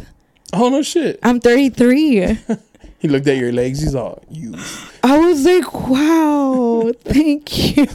Oh 0.53 0.69
no 0.69 0.81
shit. 0.81 1.19
I'm 1.23 1.41
33. 1.41 2.39
He 2.99 3.07
looked 3.07 3.27
at 3.27 3.37
your 3.37 3.51
legs. 3.51 3.81
He's 3.81 3.93
all 3.93 4.23
you. 4.29 4.55
I 5.03 5.19
was 5.19 5.45
like, 5.45 5.71
wow, 5.87 6.91
thank 7.01 7.77
you. 7.77 7.85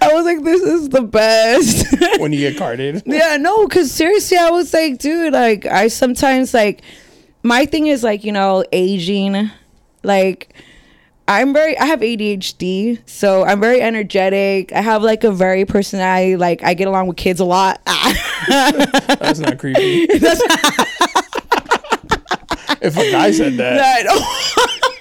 I 0.00 0.10
was 0.12 0.24
like, 0.24 0.42
this 0.44 0.62
is 0.62 0.88
the 0.90 1.02
best. 1.02 1.86
when 2.20 2.32
you 2.32 2.38
get 2.38 2.56
carded. 2.56 3.02
yeah, 3.04 3.36
no, 3.38 3.66
because 3.66 3.90
seriously, 3.90 4.36
I 4.36 4.50
was 4.50 4.72
like, 4.72 4.98
dude, 4.98 5.32
like, 5.32 5.66
I 5.66 5.88
sometimes, 5.88 6.54
like, 6.54 6.82
my 7.42 7.66
thing 7.66 7.88
is, 7.88 8.04
like, 8.04 8.22
you 8.22 8.30
know, 8.30 8.64
aging. 8.70 9.50
Like, 10.04 10.54
I'm 11.26 11.52
very, 11.52 11.76
I 11.78 11.86
have 11.86 12.00
ADHD, 12.00 13.00
so 13.06 13.44
I'm 13.44 13.60
very 13.60 13.80
energetic. 13.80 14.72
I 14.72 14.80
have, 14.80 15.02
like, 15.02 15.24
a 15.24 15.32
very 15.32 15.64
personality. 15.64 16.36
Like, 16.36 16.62
I 16.62 16.74
get 16.74 16.86
along 16.86 17.08
with 17.08 17.16
kids 17.16 17.40
a 17.40 17.44
lot. 17.44 17.80
That's 18.46 19.40
not 19.40 19.58
creepy. 19.58 20.06
if 22.80 22.96
a 22.96 23.10
guy 23.10 23.30
said 23.32 23.54
that, 23.54 24.06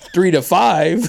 three 0.14 0.32
to 0.32 0.42
five. 0.42 1.08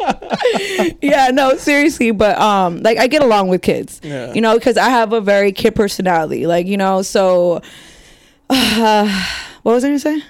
yeah, 1.02 1.30
no, 1.32 1.56
seriously, 1.56 2.10
but 2.10 2.38
um, 2.38 2.82
like 2.82 2.98
I 2.98 3.06
get 3.06 3.22
along 3.22 3.48
with 3.48 3.62
kids, 3.62 4.00
Yeah. 4.02 4.32
you 4.32 4.40
know, 4.40 4.54
because 4.54 4.76
I 4.76 4.88
have 4.88 5.12
a 5.12 5.20
very 5.20 5.52
kid 5.52 5.74
personality, 5.74 6.46
like 6.46 6.66
you 6.66 6.76
know. 6.76 7.02
So, 7.02 7.60
uh, 8.50 9.24
what 9.62 9.72
was 9.72 9.84
I 9.84 9.88
gonna 9.88 9.98
say? 9.98 10.22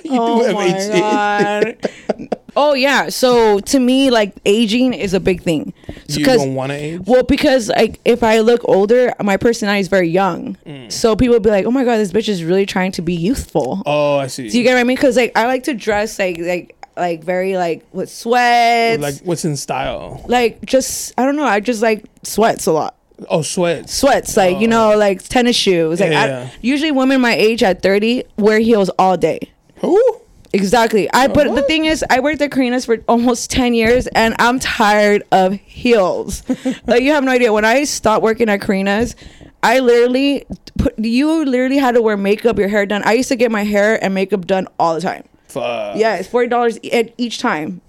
You 0.04 0.18
oh 0.18 0.52
my 0.52 0.70
god. 0.98 2.38
oh 2.56 2.74
yeah. 2.74 3.08
So 3.10 3.60
to 3.60 3.78
me, 3.78 4.10
like 4.10 4.34
aging 4.46 4.94
is 4.94 5.14
a 5.14 5.20
big 5.20 5.42
thing. 5.42 5.72
You 6.08 6.24
don't 6.24 6.54
want 6.54 6.70
to 6.70 6.76
age. 6.76 7.00
well, 7.06 7.22
because 7.22 7.68
like 7.68 8.00
if 8.04 8.22
I 8.22 8.40
look 8.40 8.62
older, 8.64 9.12
my 9.22 9.36
personality 9.36 9.80
is 9.80 9.88
very 9.88 10.08
young. 10.08 10.56
Mm. 10.66 10.90
So 10.90 11.14
people 11.16 11.34
will 11.34 11.40
be 11.40 11.50
like, 11.50 11.66
"Oh 11.66 11.70
my 11.70 11.84
god, 11.84 11.98
this 11.98 12.12
bitch 12.12 12.28
is 12.28 12.42
really 12.42 12.66
trying 12.66 12.92
to 12.92 13.02
be 13.02 13.14
youthful." 13.14 13.82
Oh, 13.86 14.18
I 14.18 14.26
see. 14.26 14.48
Do 14.48 14.56
you 14.58 14.64
get 14.64 14.74
what 14.74 14.80
I 14.80 14.84
mean? 14.84 14.96
Because 14.96 15.16
like 15.16 15.32
I 15.36 15.46
like 15.46 15.64
to 15.64 15.74
dress 15.74 16.18
like 16.18 16.38
like 16.38 16.76
like 16.96 17.22
very 17.22 17.56
like 17.56 17.84
with 17.92 18.10
sweats, 18.10 19.00
like 19.00 19.14
what's 19.24 19.44
in 19.44 19.56
style? 19.56 20.24
like 20.26 20.64
just 20.64 21.12
I 21.18 21.24
don't 21.24 21.36
know. 21.36 21.44
I 21.44 21.60
just 21.60 21.82
like 21.82 22.04
sweats 22.22 22.66
a 22.66 22.72
lot. 22.72 22.96
Oh, 23.28 23.42
sweats. 23.42 23.94
Sweats, 23.94 24.34
like 24.36 24.60
you 24.60 24.66
know, 24.66 24.96
like 24.96 25.22
tennis 25.22 25.54
shoes. 25.54 26.00
Like 26.00 26.10
I- 26.12 26.26
Yeah. 26.26 26.50
usually 26.62 26.90
women 26.90 27.20
my 27.20 27.34
age 27.34 27.62
at 27.62 27.82
thirty 27.82 28.24
wear 28.38 28.58
heels 28.58 28.88
all 28.98 29.16
day. 29.18 29.40
Who? 29.80 30.20
Exactly. 30.52 31.08
I 31.12 31.28
but 31.28 31.54
the 31.54 31.62
thing 31.62 31.84
is, 31.84 32.04
I 32.10 32.20
worked 32.20 32.40
at 32.40 32.50
Karina's 32.50 32.84
for 32.84 32.98
almost 33.06 33.50
ten 33.50 33.72
years, 33.72 34.06
and 34.08 34.34
I'm 34.38 34.58
tired 34.58 35.22
of 35.30 35.54
heels. 35.54 36.42
like 36.86 37.02
you 37.02 37.12
have 37.12 37.22
no 37.22 37.30
idea. 37.30 37.52
When 37.52 37.64
I 37.64 37.84
stopped 37.84 38.22
working 38.22 38.48
at 38.48 38.60
Karina's, 38.60 39.14
I 39.62 39.78
literally 39.78 40.46
put 40.76 40.98
you 40.98 41.44
literally 41.44 41.78
had 41.78 41.94
to 41.94 42.02
wear 42.02 42.16
makeup, 42.16 42.58
your 42.58 42.68
hair 42.68 42.84
done. 42.84 43.02
I 43.04 43.12
used 43.12 43.28
to 43.28 43.36
get 43.36 43.50
my 43.50 43.62
hair 43.62 44.02
and 44.02 44.12
makeup 44.12 44.46
done 44.46 44.66
all 44.78 44.94
the 44.94 45.00
time. 45.00 45.24
Fuck. 45.46 45.96
Yeah, 45.96 46.16
it's 46.16 46.28
forty 46.28 46.48
dollars 46.48 46.78
at 46.92 47.14
each 47.16 47.38
time. 47.38 47.80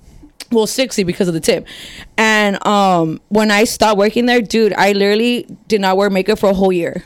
Well, 0.51 0.67
sixty 0.67 1.03
because 1.03 1.27
of 1.27 1.33
the 1.33 1.39
tip. 1.39 1.65
And 2.15 2.63
um, 2.67 3.21
when 3.29 3.49
I 3.49 3.63
stopped 3.63 3.97
working 3.97 4.27
there, 4.27 4.41
dude, 4.41 4.73
I 4.73 4.91
literally 4.91 5.47
did 5.67 5.81
not 5.81 5.97
wear 5.97 6.11
makeup 6.11 6.37
for 6.37 6.51
a 6.51 6.53
whole 6.53 6.71
year. 6.71 7.05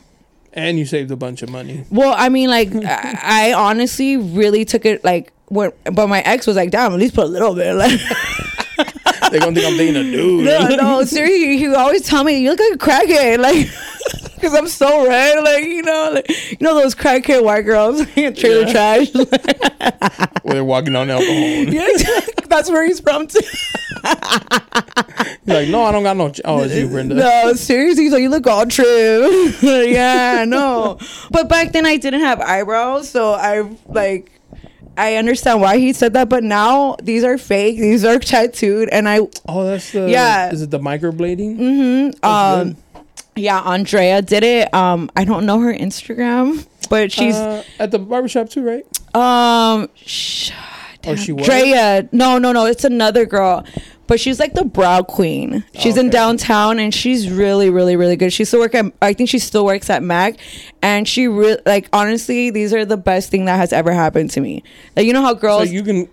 And 0.56 0.80
you 0.80 0.86
saved 0.86 1.11
a 1.11 1.18
bunch 1.18 1.41
of 1.41 1.49
money. 1.49 1.84
Well, 1.90 2.15
I 2.18 2.30
mean, 2.30 2.49
like, 2.49 2.73
I, 2.86 3.52
I 3.52 3.53
honestly 3.53 4.18
really 4.18 4.65
took 4.65 4.86
it 4.86 5.03
like 5.03 5.34
when, 5.48 5.72
but 5.84 6.07
my 6.07 6.22
ex 6.22 6.48
was 6.48 6.56
like, 6.56 6.72
"Damn, 6.72 6.94
at 6.94 6.99
least 6.99 7.14
put 7.14 7.26
a 7.26 7.27
little 7.27 7.53
bit." 7.53 7.73
Like, 7.76 7.99
They're 9.32 9.40
gonna 9.40 9.56
think 9.56 9.68
I'm 9.68 9.77
dating 9.77 9.95
a 9.95 10.03
dude. 10.03 10.45
no, 10.45 10.68
no, 10.76 11.03
seriously, 11.03 11.57
he 11.57 11.68
would 11.68 11.77
always 11.77 12.03
tell 12.03 12.23
me, 12.23 12.40
"You 12.40 12.52
look 12.52 12.60
like 12.60 12.73
a 12.73 12.77
crackhead." 12.77 13.40
Like, 13.40 13.68
because 14.36 14.53
I'm 14.53 14.68
so 14.68 15.07
red. 15.07 15.44
Like 15.44 15.64
you 15.64 15.82
know, 15.82 16.12
like 16.14 16.30
you 16.52 16.57
know 16.62 16.76
those 16.76 16.94
crackhead 16.95 17.44
white 17.44 17.64
girls, 17.64 18.02
in 18.16 18.34
trailer 18.36 18.68
Yeah. 18.68 18.72
trash. 18.72 19.12
Where 20.44 20.53
they're 20.56 20.64
walking 20.64 20.95
on 20.95 21.10
alcohol. 21.10 21.34
yeah, 21.36 21.88
that's 22.48 22.70
where 22.70 22.86
he's 22.86 22.99
from. 22.99 23.28
Too. 23.28 23.40
He's 23.41 25.53
like, 25.53 25.70
no, 25.70 25.84
I 25.84 25.91
don't 25.91 26.03
got 26.03 26.18
no. 26.18 26.30
Ch- 26.32 26.41
oh, 26.45 26.64
it's 26.64 26.74
you, 26.76 26.88
Brenda. 26.88 27.16
No, 27.16 27.53
seriously, 27.53 28.10
so 28.10 28.18
you 28.18 28.30
look 28.30 28.48
all 28.48 28.66
trim. 28.66 29.53
yeah, 29.62 30.45
no. 30.48 30.98
But 31.32 31.49
back 31.49 31.72
then 31.72 31.86
I 31.86 31.98
didn't 31.98 32.22
have 32.22 32.40
eyebrows, 32.41 33.10
so 33.10 33.34
I 33.34 33.70
like 33.88 34.32
I 34.98 35.16
understand 35.16 35.62
why 35.62 35.78
he 35.78 35.94
said 35.94 36.14
that, 36.14 36.30
but 36.30 36.44
now 36.44 36.95
these 37.02 37.24
are 37.24 37.38
fake. 37.38 37.78
These 37.80 38.06
are 38.06 38.20
tattooed 38.20 38.90
and 38.90 39.07
I 39.10 39.20
Oh, 39.48 39.66
that's 39.66 39.91
the. 39.91 40.10
Yeah. 40.10 40.52
Is 40.52 40.62
it 40.62 40.72
the 40.72 40.80
microblading? 40.80 41.57
mm-hmm, 41.57 42.26
um 42.26 42.70
That's 42.70 42.80
yeah, 43.36 43.60
Andrea 43.62 44.22
did 44.22 44.44
it. 44.44 44.74
Um 44.74 45.10
I 45.16 45.26
don't 45.26 45.45
know 45.45 45.60
her 45.60 45.74
Instagram, 45.74 46.66
but 46.90 47.12
she's 47.12 47.36
Uh, 47.36 47.64
at 47.80 47.91
the 47.91 47.99
barbershop 47.99 48.49
too, 48.49 48.64
right? 48.64 48.86
um 49.16 49.90
sh- 49.95 50.52
Oh, 51.07 51.16
she 51.16 51.32
was? 51.32 51.45
Drea. 51.45 52.10
No, 52.12 52.40
no, 52.40 52.52
no, 52.52 52.66
it's 52.66 52.84
another 52.84 53.26
girl. 53.28 53.64
But 54.07 54.20
she's 54.20 54.40
like 54.40 54.53
the 54.53 54.64
brow 54.66 55.03
queen. 55.03 55.64
She's 55.78 55.98
in 55.98 56.10
downtown 56.10 56.80
and 56.80 56.91
she's 56.94 57.30
really, 57.30 57.70
really, 57.70 57.95
really 57.95 58.16
good. 58.16 58.34
She 58.34 58.44
still 58.45 58.60
work 58.60 58.74
at 58.76 58.86
I 59.02 59.14
think 59.14 59.30
she 59.30 59.38
still 59.40 59.66
works 59.66 59.90
at 59.91 60.02
Mac 60.02 60.36
and 60.82 61.07
she 61.07 61.28
really 61.28 61.60
like 61.66 61.90
honestly, 61.94 62.49
these 62.49 62.74
are 62.74 62.86
the 62.86 62.98
best 62.98 63.30
thing 63.30 63.45
that 63.45 63.57
has 63.57 63.72
ever 63.74 63.94
happened 63.94 64.32
to 64.32 64.41
me. 64.41 64.64
Like 64.95 65.06
you 65.06 65.14
know 65.14 65.22
how 65.22 65.34
So 65.34 65.40
girls 65.40 65.70
you 65.72 65.84
can. 65.84 66.07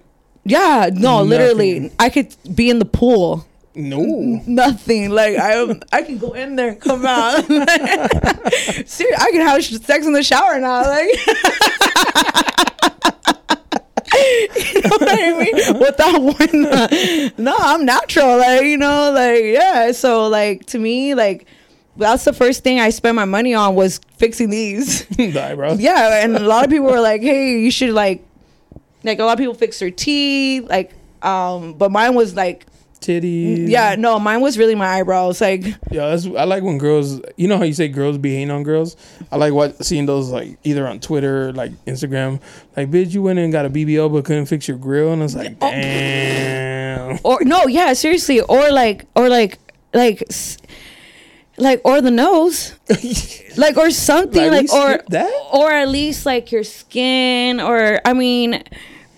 Yeah, 0.44 0.90
no, 0.92 1.22
literally. 1.22 1.90
I 1.98 2.08
could 2.10 2.34
be 2.54 2.68
in 2.68 2.78
the 2.78 2.84
pool. 2.84 3.46
No. 3.74 4.04
Nothing. 4.46 5.10
Like 5.10 5.36
I 5.38 5.64
I 5.92 6.02
can 6.02 6.18
go 6.18 6.32
in 6.32 6.56
there 6.56 6.68
and 6.70 6.80
come 6.80 7.06
out. 7.06 7.44
Seriously, 8.86 9.06
I 9.18 9.30
can 9.30 9.40
have 9.46 9.64
sex 9.64 10.06
in 10.06 10.12
the 10.12 10.22
shower 10.22 10.60
now. 10.60 10.82
Like 10.82 11.08
you 14.14 14.80
know 14.82 14.90
what 14.98 15.08
I 15.08 15.38
mean? 15.38 15.78
Without 15.78 16.20
one, 16.20 16.62
no, 17.38 17.54
I'm 17.58 17.84
natural. 17.86 18.38
Like 18.38 18.64
you 18.64 18.76
know, 18.76 19.10
like 19.12 19.42
yeah. 19.42 19.92
So 19.92 20.28
like 20.28 20.66
to 20.66 20.78
me, 20.78 21.14
like 21.14 21.46
that's 21.96 22.24
the 22.24 22.32
first 22.32 22.62
thing 22.62 22.80
I 22.80 22.90
spent 22.90 23.16
my 23.16 23.24
money 23.24 23.54
on 23.54 23.74
was 23.74 24.00
fixing 24.16 24.50
these. 24.50 25.06
the 25.06 25.38
eyebrows. 25.38 25.80
yeah, 25.80 26.22
and 26.22 26.36
a 26.36 26.40
lot 26.40 26.64
of 26.64 26.70
people 26.70 26.86
were 26.86 27.00
like, 27.00 27.22
"Hey, 27.22 27.60
you 27.60 27.70
should 27.70 27.90
like, 27.90 28.24
like 29.02 29.18
a 29.18 29.24
lot 29.24 29.32
of 29.32 29.38
people 29.38 29.54
fix 29.54 29.78
their 29.78 29.90
teeth, 29.90 30.68
like." 30.68 30.92
Um, 31.22 31.74
but 31.74 31.92
mine 31.92 32.16
was 32.16 32.34
like, 32.34 32.66
Titties. 33.02 33.68
yeah, 33.68 33.96
no, 33.98 34.18
mine 34.18 34.40
was 34.40 34.56
really 34.56 34.74
my 34.74 34.86
eyebrows. 34.86 35.40
Like, 35.40 35.64
Yeah, 35.90 36.08
that's, 36.10 36.24
I 36.26 36.44
like 36.44 36.62
when 36.62 36.78
girls. 36.78 37.20
You 37.36 37.48
know 37.48 37.58
how 37.58 37.64
you 37.64 37.74
say 37.74 37.88
girls 37.88 38.16
be 38.18 38.30
hating 38.34 38.50
on 38.50 38.62
girls. 38.62 38.96
I 39.30 39.36
like 39.36 39.52
what 39.52 39.84
seeing 39.84 40.06
those 40.06 40.30
like 40.30 40.56
either 40.64 40.86
on 40.86 41.00
Twitter, 41.00 41.48
or, 41.48 41.52
like 41.52 41.72
Instagram. 41.84 42.40
Like, 42.76 42.90
bitch, 42.90 43.12
you 43.12 43.22
went 43.22 43.38
in 43.38 43.44
and 43.46 43.52
got 43.52 43.66
a 43.66 43.70
BBL 43.70 44.12
but 44.12 44.24
couldn't 44.24 44.46
fix 44.46 44.66
your 44.68 44.78
grill, 44.78 45.12
and 45.12 45.22
it's 45.22 45.34
like, 45.34 45.56
Oh. 45.60 45.70
damn. 45.70 47.18
or 47.24 47.38
no, 47.42 47.66
yeah, 47.66 47.92
seriously, 47.92 48.40
or 48.40 48.70
like, 48.70 49.06
or 49.14 49.28
like, 49.28 49.58
like, 49.92 50.22
s- 50.30 50.56
like, 51.58 51.80
or 51.84 52.00
the 52.00 52.10
nose, 52.10 52.74
like, 53.56 53.76
or 53.76 53.90
something, 53.90 54.50
Like, 54.50 54.70
like, 54.70 54.72
or 54.72 55.02
that? 55.10 55.30
or 55.52 55.70
at 55.70 55.88
least 55.88 56.24
like 56.24 56.50
your 56.52 56.64
skin, 56.64 57.60
or 57.60 58.00
I 58.04 58.12
mean. 58.14 58.62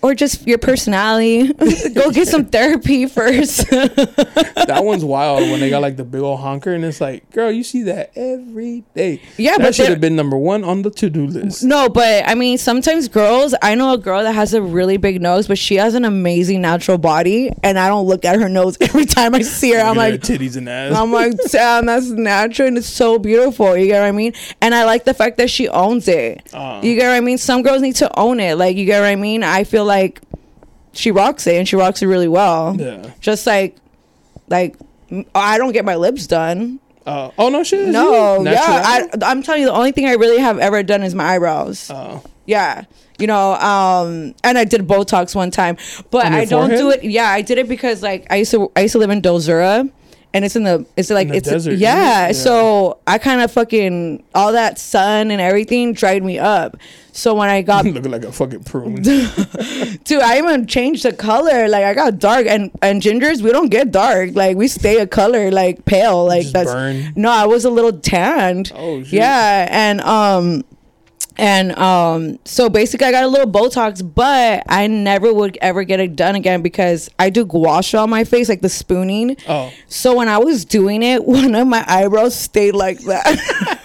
Or 0.05 0.13
just 0.13 0.45
your 0.45 0.59
personality. 0.59 1.51
Go 1.93 2.11
get 2.11 2.27
some 2.27 2.45
therapy 2.45 3.07
first. 3.07 3.67
that 3.71 4.81
one's 4.83 5.03
wild 5.03 5.49
when 5.49 5.59
they 5.59 5.71
got 5.71 5.81
like 5.81 5.97
the 5.97 6.03
big 6.03 6.21
old 6.21 6.41
honker, 6.41 6.73
and 6.73 6.85
it's 6.85 7.01
like, 7.01 7.27
girl, 7.31 7.49
you 7.49 7.63
see 7.63 7.81
that 7.83 8.11
every 8.15 8.83
day. 8.93 9.19
Yeah, 9.37 9.57
that 9.57 9.61
but 9.61 9.73
should 9.73 9.89
have 9.89 10.01
been 10.01 10.15
number 10.15 10.37
one 10.37 10.63
on 10.63 10.83
the 10.83 10.91
to 10.91 11.09
do 11.09 11.25
list. 11.25 11.63
No, 11.63 11.89
but 11.89 12.27
I 12.27 12.35
mean, 12.35 12.59
sometimes 12.59 13.07
girls. 13.07 13.55
I 13.63 13.73
know 13.73 13.93
a 13.93 13.97
girl 13.97 14.21
that 14.21 14.33
has 14.33 14.53
a 14.53 14.61
really 14.61 14.97
big 14.97 15.23
nose, 15.23 15.47
but 15.47 15.57
she 15.57 15.75
has 15.77 15.95
an 15.95 16.05
amazing 16.05 16.61
natural 16.61 16.99
body, 16.99 17.51
and 17.63 17.79
I 17.79 17.87
don't 17.87 18.05
look 18.05 18.25
at 18.25 18.39
her 18.39 18.47
nose 18.47 18.77
every 18.81 19.05
time 19.05 19.33
I 19.33 19.41
see 19.41 19.73
her. 19.73 19.79
I'm 19.79 19.95
like, 19.95 20.21
titties 20.21 20.55
and 20.55 20.69
ass. 20.69 20.95
I'm 20.95 21.11
like, 21.11 21.33
damn, 21.49 21.87
that's 21.87 22.09
natural 22.09 22.67
and 22.67 22.77
it's 22.77 22.87
so 22.87 23.17
beautiful. 23.17 23.77
You 23.77 23.87
get 23.87 24.01
what 24.01 24.07
I 24.07 24.11
mean? 24.11 24.33
And 24.61 24.75
I 24.75 24.83
like 24.83 25.05
the 25.05 25.13
fact 25.13 25.37
that 25.37 25.49
she 25.49 25.67
owns 25.69 26.07
it. 26.07 26.47
Uh. 26.53 26.81
You 26.83 26.95
get 26.95 27.07
what 27.07 27.15
I 27.15 27.21
mean? 27.21 27.37
Some 27.37 27.63
girls 27.63 27.81
need 27.81 27.95
to 27.97 28.19
own 28.19 28.39
it. 28.39 28.57
Like, 28.57 28.75
you 28.75 28.85
get 28.85 28.99
what 28.99 29.07
I 29.07 29.15
mean? 29.15 29.43
I 29.43 29.63
feel 29.63 29.85
like 29.85 29.94
she 30.93 31.11
rocks 31.11 31.47
it, 31.47 31.55
and 31.55 31.67
she 31.67 31.75
rocks 31.75 32.01
it 32.01 32.07
really 32.07 32.27
well. 32.27 32.75
yeah. 32.79 33.11
Just 33.19 33.45
like, 33.45 33.77
like. 34.47 34.75
I 35.35 35.59
don't 35.59 35.71
get 35.71 35.85
my 35.85 35.95
lips 35.95 36.25
done. 36.25 36.79
Uh, 37.05 37.29
oh 37.37 37.49
no, 37.49 37.63
shit. 37.63 37.87
No, 37.89 38.41
yeah. 38.43 38.59
I, 38.59 39.07
I'm 39.21 39.43
telling 39.43 39.61
you, 39.61 39.67
the 39.67 39.73
only 39.73 39.91
thing 39.91 40.07
I 40.07 40.13
really 40.13 40.39
have 40.39 40.57
ever 40.57 40.81
done 40.81 41.03
is 41.03 41.13
my 41.13 41.35
eyebrows. 41.35 41.91
Oh. 41.93 42.23
Yeah. 42.45 42.85
You 43.19 43.27
know, 43.27 43.53
um, 43.53 44.33
and 44.43 44.57
I 44.57 44.65
did 44.65 44.81
Botox 44.87 45.35
one 45.35 45.51
time, 45.51 45.77
but 46.09 46.25
I 46.25 46.45
don't 46.45 46.71
do 46.71 46.89
it. 46.89 47.03
Yeah, 47.03 47.29
I 47.29 47.41
did 47.41 47.59
it 47.59 47.69
because 47.69 48.01
like 48.03 48.25
I 48.31 48.37
used 48.37 48.51
to 48.51 48.71
I 48.75 48.81
used 48.81 48.93
to 48.93 48.97
live 48.97 49.11
in 49.11 49.21
Dozura, 49.21 49.89
and 50.35 50.43
it's 50.43 50.57
in 50.57 50.63
the 50.63 50.85
it's 50.97 51.09
like 51.09 51.29
the 51.29 51.35
it's 51.35 51.49
desert, 51.49 51.77
yeah, 51.77 52.27
yeah. 52.27 52.31
So 52.33 52.99
I 53.07 53.17
kind 53.19 53.39
of 53.41 53.49
fucking 53.53 54.21
all 54.35 54.51
that 54.51 54.77
sun 54.77 55.31
and 55.31 55.39
everything 55.39 55.93
dried 55.93 56.23
me 56.25 56.37
up. 56.37 56.75
So 57.13 57.33
when 57.33 57.47
I 57.47 57.61
got 57.61 57.85
Looking 57.85 58.11
like 58.11 58.25
a 58.25 58.33
fucking 58.33 58.65
prune. 58.65 58.95
dude, 59.01 60.21
I 60.21 60.37
even 60.37 60.67
changed 60.67 61.03
the 61.03 61.13
color. 61.13 61.69
Like 61.69 61.85
I 61.85 61.93
got 61.93 62.19
dark, 62.19 62.47
and 62.47 62.69
and 62.81 63.01
gingers 63.01 63.41
we 63.41 63.53
don't 63.53 63.69
get 63.69 63.91
dark. 63.91 64.31
Like 64.35 64.57
we 64.57 64.67
stay 64.67 64.97
a 64.97 65.07
color 65.07 65.51
like 65.51 65.85
pale. 65.85 66.25
Like 66.25 66.41
Just 66.41 66.53
that's 66.53 66.73
burn? 66.73 67.13
no, 67.15 67.31
I 67.31 67.45
was 67.45 67.63
a 67.63 67.69
little 67.69 67.93
tanned. 67.97 68.73
Oh, 68.75 69.01
shit. 69.03 69.13
yeah, 69.13 69.67
and 69.71 70.01
um. 70.01 70.65
And 71.37 71.71
um, 71.77 72.39
so 72.45 72.69
basically, 72.69 73.07
I 73.07 73.11
got 73.11 73.23
a 73.23 73.27
little 73.27 73.51
Botox, 73.51 74.01
but 74.15 74.63
I 74.69 74.87
never 74.87 75.33
would 75.33 75.57
ever 75.61 75.83
get 75.83 75.99
it 75.99 76.15
done 76.15 76.35
again 76.35 76.61
because 76.61 77.09
I 77.19 77.29
do 77.29 77.45
gua 77.45 77.83
sha 77.83 78.03
on 78.03 78.09
my 78.09 78.23
face, 78.23 78.47
like 78.49 78.61
the 78.61 78.69
spooning. 78.69 79.35
Oh. 79.47 79.71
So 79.89 80.15
when 80.15 80.27
I 80.29 80.37
was 80.37 80.63
doing 80.65 81.03
it, 81.03 81.25
one 81.25 81.53
of 81.55 81.67
my 81.67 81.83
eyebrows 81.87 82.35
stayed 82.35 82.73
like 82.75 82.99
that. 83.01 83.25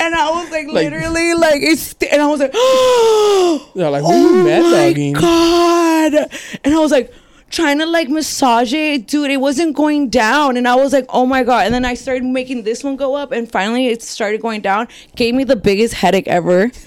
and 0.00 0.14
I 0.14 0.30
was 0.30 0.50
like, 0.50 0.66
Like- 0.66 0.74
literally, 0.90 1.34
like 1.34 1.60
it's, 1.62 1.94
and 2.10 2.20
I 2.22 2.26
was 2.26 2.40
like, 2.40 2.50
oh, 2.54 3.70
like, 3.74 4.02
who 4.02 4.38
you 4.38 4.44
mad 4.44 4.62
my 4.62 4.88
dogging? 4.88 5.12
god! 5.14 6.30
And 6.64 6.74
I 6.74 6.78
was 6.80 6.90
like, 6.90 7.12
trying 7.50 7.78
to 7.78 7.86
like 7.86 8.08
massage 8.08 8.72
it, 8.72 9.06
dude. 9.06 9.30
It 9.30 9.40
wasn't 9.40 9.76
going 9.76 10.08
down, 10.08 10.56
and 10.56 10.66
I 10.66 10.74
was 10.76 10.92
like, 10.92 11.06
oh 11.10 11.26
my 11.26 11.42
god! 11.44 11.66
And 11.66 11.74
then 11.74 11.84
I 11.84 11.94
started 11.94 12.24
making 12.24 12.62
this 12.62 12.82
one 12.82 12.96
go 12.96 13.14
up, 13.14 13.32
and 13.32 13.50
finally 13.50 13.88
it 13.88 14.02
started 14.02 14.40
going 14.40 14.60
down. 14.62 14.88
Gave 15.16 15.34
me 15.34 15.44
the 15.44 15.56
biggest 15.56 15.94
headache 15.94 16.28
ever. 16.28 16.70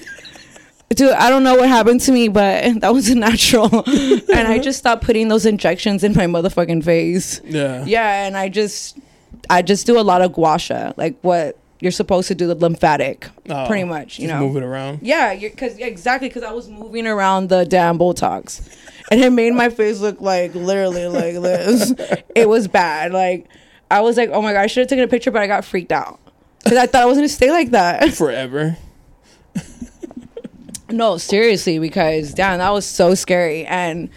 Dude, 0.90 1.12
I 1.14 1.30
don't 1.32 1.44
know 1.44 1.56
what 1.56 1.70
happened 1.70 2.02
to 2.02 2.12
me, 2.12 2.28
but 2.28 2.80
that 2.82 2.94
was 2.94 3.10
natural. 3.16 3.84
and 3.88 4.48
I 4.48 4.60
just 4.60 4.78
stopped 4.80 5.04
putting 5.04 5.28
those 5.28 5.46
injections 5.46 6.04
in 6.04 6.14
my 6.14 6.28
motherfucking 6.28 6.84
face. 6.84 7.42
Yeah. 7.46 7.84
Yeah, 7.86 8.26
and 8.28 8.38
I 8.38 8.50
just 8.50 8.98
I 9.50 9.62
just 9.64 9.88
do 9.88 10.00
a 10.00 10.02
lot 10.02 10.22
of 10.22 10.34
gua 10.34 10.60
sha, 10.60 10.94
like 10.96 11.18
what 11.22 11.58
you're 11.80 11.92
supposed 11.92 12.28
to 12.30 12.36
do 12.36 12.48
the 12.48 12.56
lymphatic, 12.56 13.28
Oh, 13.50 13.66
pretty 13.68 13.84
much. 13.86 14.20
You 14.20 14.28
just 14.28 14.40
know, 14.40 14.48
move 14.48 14.56
it 14.58 14.64
around. 14.64 15.00
yeah, 15.02 15.36
because 15.36 15.78
exactly 15.80 16.30
because 16.30 16.44
I 16.44 16.52
was 16.54 16.70
moving 16.70 17.08
around 17.08 17.50
the 17.50 17.66
damn 17.66 17.98
Botox, 17.98 18.62
and 19.14 19.22
it 19.22 19.30
made 19.30 19.54
my 19.54 19.70
face 19.70 20.00
look 20.00 20.20
like 20.22 20.56
literally 20.56 21.08
like 21.08 21.36
this. 21.36 21.94
it 22.36 22.50
was 22.50 22.68
bad. 22.68 23.14
Like 23.14 23.48
I 23.92 24.02
was 24.02 24.18
like, 24.18 24.32
oh 24.32 24.42
my 24.42 24.54
god, 24.54 24.62
I 24.62 24.68
should 24.68 24.82
have 24.82 24.88
taken 24.90 25.04
a 25.04 25.08
picture, 25.08 25.30
but 25.30 25.44
I 25.44 25.48
got 25.48 25.64
freaked 25.64 25.92
out 25.92 26.20
because 26.64 26.80
I 26.80 26.88
thought 26.88 27.04
I 27.04 27.06
was 27.06 27.18
gonna 27.18 27.30
stay 27.30 27.52
like 27.52 27.70
that. 27.72 28.12
Forever. 28.14 28.76
No, 30.90 31.18
seriously, 31.18 31.78
because 31.78 32.34
damn, 32.34 32.58
that 32.58 32.70
was 32.72 32.86
so 32.88 33.14
scary, 33.14 33.66
and 33.66 34.10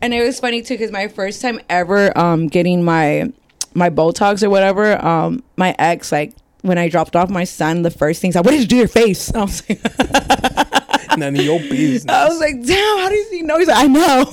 and 0.00 0.14
it 0.14 0.22
was 0.22 0.40
funny 0.40 0.62
too 0.62 0.74
because 0.74 0.90
my 0.90 1.08
first 1.08 1.42
time 1.42 1.60
ever 1.68 2.16
um 2.16 2.46
getting 2.46 2.82
my 2.84 3.30
my 3.74 3.90
Botox 3.90 4.42
or 4.42 4.48
whatever, 4.48 5.04
um 5.04 5.42
my 5.56 5.74
ex 5.78 6.10
like. 6.10 6.34
When 6.62 6.76
I 6.76 6.88
dropped 6.88 7.14
off 7.14 7.30
my 7.30 7.44
son, 7.44 7.82
the 7.82 7.90
first 7.90 8.20
thing 8.20 8.28
he 8.28 8.32
said, 8.32 8.44
"What 8.44 8.50
did 8.50 8.60
you 8.62 8.66
do 8.66 8.76
your 8.76 8.88
face?" 8.88 9.32
I 9.34 9.42
was 9.42 9.62
like, 9.68 9.80
None 11.18 11.36
of 11.36 11.44
your 11.44 11.58
business. 11.60 12.06
I 12.08 12.28
was 12.28 12.38
like, 12.40 12.64
damn, 12.64 12.98
how 12.98 13.08
does 13.08 13.30
he 13.30 13.42
know? 13.42 13.58
He's 13.58 13.68
like, 13.68 13.84
I 13.84 13.86
know. 13.86 14.24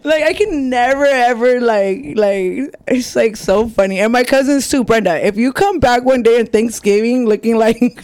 like 0.04 0.22
I 0.24 0.32
can 0.34 0.68
never 0.70 1.04
ever 1.04 1.60
like 1.60 2.04
like 2.16 2.74
it's 2.88 3.14
like 3.16 3.36
so 3.36 3.68
funny. 3.68 4.00
And 4.00 4.12
my 4.12 4.24
cousins 4.24 4.68
too, 4.68 4.84
Brenda. 4.84 5.24
If 5.26 5.36
you 5.36 5.52
come 5.52 5.80
back 5.80 6.04
one 6.04 6.22
day 6.22 6.38
on 6.40 6.46
Thanksgiving 6.46 7.26
looking 7.26 7.56
like 7.56 7.80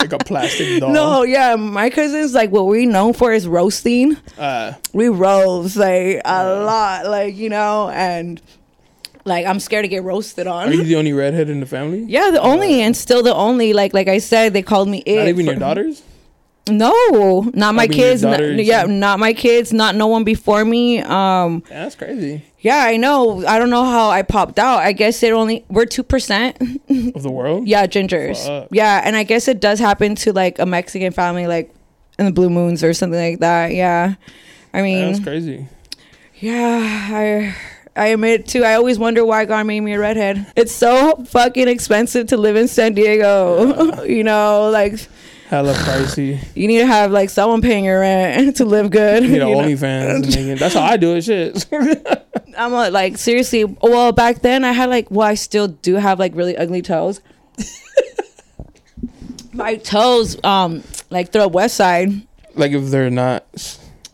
like 0.00 0.12
a 0.12 0.18
plastic 0.18 0.80
doll. 0.80 0.92
No, 0.92 1.22
yeah, 1.22 1.56
my 1.56 1.90
cousins 1.90 2.34
like 2.34 2.50
what 2.50 2.66
we're 2.66 2.88
known 2.88 3.12
for 3.12 3.32
is 3.32 3.46
roasting. 3.48 4.16
Uh, 4.36 4.72
We 4.92 5.08
roast 5.08 5.76
like 5.76 6.20
a 6.24 6.62
lot, 6.64 7.06
like, 7.06 7.36
you 7.36 7.48
know, 7.48 7.90
and 7.90 8.40
like 9.28 9.46
I'm 9.46 9.60
scared 9.60 9.84
to 9.84 9.88
get 9.88 10.02
roasted 10.02 10.46
on. 10.46 10.68
are 10.68 10.72
you 10.72 10.82
the 10.84 10.96
only 10.96 11.12
redhead 11.12 11.48
in 11.48 11.60
the 11.60 11.66
family? 11.66 12.04
yeah, 12.08 12.30
the 12.30 12.40
only 12.40 12.80
and 12.82 12.96
still 12.96 13.22
the 13.22 13.34
only. 13.34 13.72
Like 13.72 13.94
like 13.94 14.08
I 14.08 14.18
said, 14.18 14.52
they 14.54 14.62
called 14.62 14.88
me 14.88 14.98
it. 15.06 15.16
Not 15.16 15.28
even 15.28 15.46
for- 15.46 15.52
your 15.52 15.60
daughters? 15.60 16.02
No, 16.70 17.50
not 17.54 17.74
my 17.74 17.86
mean, 17.88 17.92
kids. 17.96 18.22
n- 18.22 18.30
daughters 18.30 18.60
yeah, 18.66 18.84
not 18.84 19.18
my 19.18 19.32
kids. 19.32 19.72
Not 19.72 19.94
no 19.94 20.06
one 20.06 20.24
before 20.24 20.66
me. 20.66 21.00
Um, 21.00 21.62
Yeah, 21.70 21.84
that's 21.84 21.94
crazy. 21.94 22.44
Yeah, 22.60 22.84
I 22.84 22.98
know. 22.98 23.46
I 23.46 23.58
don't 23.58 23.70
know 23.70 23.84
how 23.84 24.10
I 24.10 24.20
popped 24.20 24.58
out. 24.58 24.80
I 24.80 24.92
guess 24.92 25.22
it 25.22 25.32
only 25.32 25.64
we're 25.70 25.86
two 25.86 26.02
percent. 26.02 26.58
Of 27.14 27.22
the 27.22 27.30
world? 27.30 27.66
Yeah, 27.66 27.86
gingers. 27.86 28.44
Fuck. 28.46 28.68
Yeah, 28.70 29.00
and 29.02 29.16
I 29.16 29.22
guess 29.22 29.48
it 29.48 29.60
does 29.60 29.78
happen 29.78 30.14
to 30.16 30.32
like 30.34 30.58
a 30.58 30.66
Mexican 30.66 31.10
family, 31.12 31.46
like 31.46 31.72
in 32.18 32.26
the 32.26 32.32
Blue 32.32 32.50
Moons 32.50 32.84
or 32.84 32.92
something 32.92 33.18
like 33.18 33.40
that. 33.40 33.72
Yeah, 33.72 34.16
I 34.74 34.82
mean, 34.82 35.12
That's 35.12 35.24
crazy. 35.24 35.68
yeah, 36.40 37.08
I 37.12 37.54
I 37.98 38.06
admit 38.08 38.46
too. 38.46 38.64
I 38.64 38.74
always 38.74 38.98
wonder 38.98 39.24
why 39.24 39.44
God 39.44 39.66
made 39.66 39.80
me 39.80 39.94
a 39.94 39.98
redhead. 39.98 40.46
It's 40.54 40.72
so 40.72 41.16
fucking 41.26 41.66
expensive 41.66 42.28
to 42.28 42.36
live 42.36 42.54
in 42.56 42.68
San 42.68 42.94
Diego. 42.94 44.02
you 44.04 44.22
know, 44.22 44.70
like 44.70 44.94
Hella 45.48 45.74
pricey. 45.74 46.38
you 46.54 46.68
need 46.68 46.78
to 46.78 46.86
have 46.86 47.10
like 47.10 47.28
someone 47.28 47.60
paying 47.60 47.84
your 47.84 48.00
rent 48.00 48.56
to 48.58 48.64
live 48.64 48.90
good. 48.90 49.24
You 49.24 49.38
know, 49.38 49.48
you 49.48 49.56
know? 49.56 49.62
OnlyFans. 49.62 50.58
That's 50.58 50.74
how 50.74 50.82
I 50.82 50.96
do 50.96 51.16
it. 51.16 51.22
Shit. 51.22 51.66
I'm 52.56 52.72
uh, 52.72 52.90
like 52.90 53.18
seriously. 53.18 53.64
Well, 53.64 54.12
back 54.12 54.42
then 54.42 54.64
I 54.64 54.72
had 54.72 54.90
like 54.90 55.10
well, 55.10 55.26
I 55.26 55.34
still 55.34 55.68
do 55.68 55.96
have 55.96 56.18
like 56.18 56.34
really 56.36 56.56
ugly 56.56 56.82
toes. 56.82 57.20
My 59.52 59.74
toes, 59.74 60.36
um, 60.44 60.84
like 61.10 61.32
throw 61.32 61.48
West 61.48 61.74
Side. 61.76 62.10
like 62.54 62.70
if 62.70 62.90
they're 62.90 63.10
not. 63.10 63.44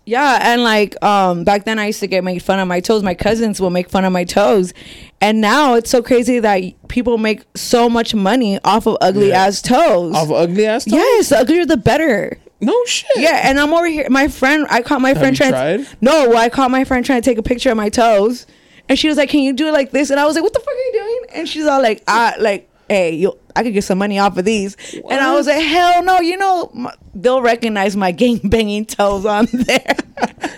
Yeah, 0.06 0.38
and 0.42 0.62
like 0.62 1.02
um 1.02 1.44
back 1.44 1.64
then 1.64 1.78
I 1.78 1.86
used 1.86 2.00
to 2.00 2.06
get 2.06 2.24
made 2.24 2.42
fun 2.42 2.58
of 2.58 2.68
my 2.68 2.80
toes. 2.80 3.02
My 3.02 3.14
cousins 3.14 3.60
will 3.60 3.70
make 3.70 3.88
fun 3.88 4.04
of 4.04 4.12
my 4.12 4.24
toes. 4.24 4.74
And 5.20 5.40
now 5.40 5.74
it's 5.74 5.88
so 5.88 6.02
crazy 6.02 6.38
that 6.40 6.62
people 6.88 7.16
make 7.16 7.42
so 7.56 7.88
much 7.88 8.14
money 8.14 8.60
off 8.64 8.86
of 8.86 8.98
ugly 9.00 9.28
Yeah. 9.28 9.46
ass 9.46 9.62
toes. 9.62 10.14
Off 10.14 10.24
of 10.24 10.32
ugly 10.32 10.66
ass. 10.66 10.84
toes? 10.84 10.92
yes, 10.92 11.28
the 11.30 11.38
uglier 11.38 11.64
the 11.64 11.78
better. 11.78 12.38
No 12.60 12.74
shit. 12.84 13.06
Yeah, 13.16 13.40
and 13.48 13.58
I'm 13.58 13.72
over 13.74 13.86
here. 13.86 14.06
My 14.10 14.28
friend, 14.28 14.66
I 14.70 14.82
caught 14.82 15.00
my 15.00 15.08
Have 15.10 15.18
friend 15.18 15.38
you 15.38 15.46
trying. 15.50 15.84
tried? 15.84 15.96
No, 16.00 16.28
well, 16.28 16.38
I 16.38 16.48
caught 16.48 16.70
my 16.70 16.84
friend 16.84 17.04
trying 17.04 17.20
to 17.20 17.28
take 17.30 17.36
a 17.38 17.42
picture 17.42 17.70
of 17.70 17.76
my 17.76 17.88
toes, 17.90 18.46
and 18.88 18.98
she 18.98 19.08
was 19.08 19.16
like, 19.18 19.28
"Can 19.28 19.40
you 19.40 19.52
do 19.52 19.68
it 19.68 19.72
like 19.72 19.90
this?" 19.90 20.10
And 20.10 20.18
I 20.20 20.24
was 20.26 20.34
like, 20.34 20.44
"What 20.44 20.52
the 20.52 20.60
fuck 20.60 20.68
are 20.68 20.76
you 20.76 20.92
doing?" 20.92 21.20
And 21.40 21.48
she's 21.48 21.66
all 21.66 21.82
like, 21.82 22.02
"I 22.06 22.34
like, 22.38 22.70
hey, 22.88 23.14
you, 23.14 23.38
I 23.56 23.62
could 23.62 23.72
get 23.72 23.84
some 23.84 23.98
money 23.98 24.18
off 24.18 24.36
of 24.38 24.44
these." 24.44 24.76
And 25.10 25.20
I 25.20 25.32
was 25.34 25.46
like, 25.46 25.62
"Hell 25.62 26.02
no!" 26.02 26.20
You 26.20 26.36
know, 26.36 26.70
m- 26.74 26.88
they'll 27.14 27.42
recognize 27.42 27.96
my 27.96 28.10
gang 28.20 28.38
banging 28.44 28.86
toes 28.86 29.24
on 29.26 29.46
there. 29.52 29.96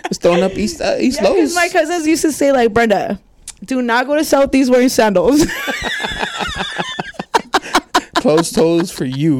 Just 0.07 0.21
throwing 0.21 0.43
up 0.43 0.53
East 0.53 0.81
uh, 0.81 0.95
East 0.99 1.19
Yeah, 1.23 1.29
Lowe's. 1.29 1.55
my 1.55 1.69
cousins 1.69 2.05
used 2.07 2.21
to 2.23 2.31
say 2.31 2.51
like, 2.51 2.73
"Brenda, 2.73 3.19
do 3.65 3.81
not 3.81 4.07
go 4.07 4.15
to 4.15 4.23
Southeast 4.25 4.69
wearing 4.71 4.89
sandals." 4.89 5.45
Closed 8.15 8.55
toes 8.55 8.91
for 8.91 9.05
you. 9.05 9.35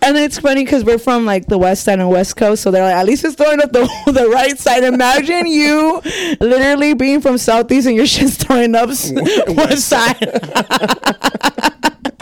And 0.00 0.16
it's 0.16 0.38
funny 0.38 0.64
because 0.64 0.84
we're 0.84 0.96
from 0.96 1.26
like 1.26 1.46
the 1.46 1.58
west 1.58 1.82
side 1.84 1.98
and 1.98 2.08
west 2.08 2.36
coast, 2.36 2.62
so 2.62 2.70
they're 2.70 2.84
like, 2.84 2.94
at 2.94 3.04
least 3.04 3.24
it's 3.24 3.34
throwing 3.34 3.60
up 3.60 3.72
the, 3.72 3.80
the 4.06 4.28
right 4.28 4.56
side. 4.56 4.84
Imagine 4.84 5.46
you 5.48 6.00
literally 6.40 6.94
being 6.94 7.20
from 7.20 7.36
southeast 7.36 7.88
and 7.88 7.96
your 7.96 8.06
shit's 8.06 8.36
throwing 8.36 8.76
up 8.76 8.90
s- 8.90 9.10
one 9.48 9.76
side. 9.76 10.20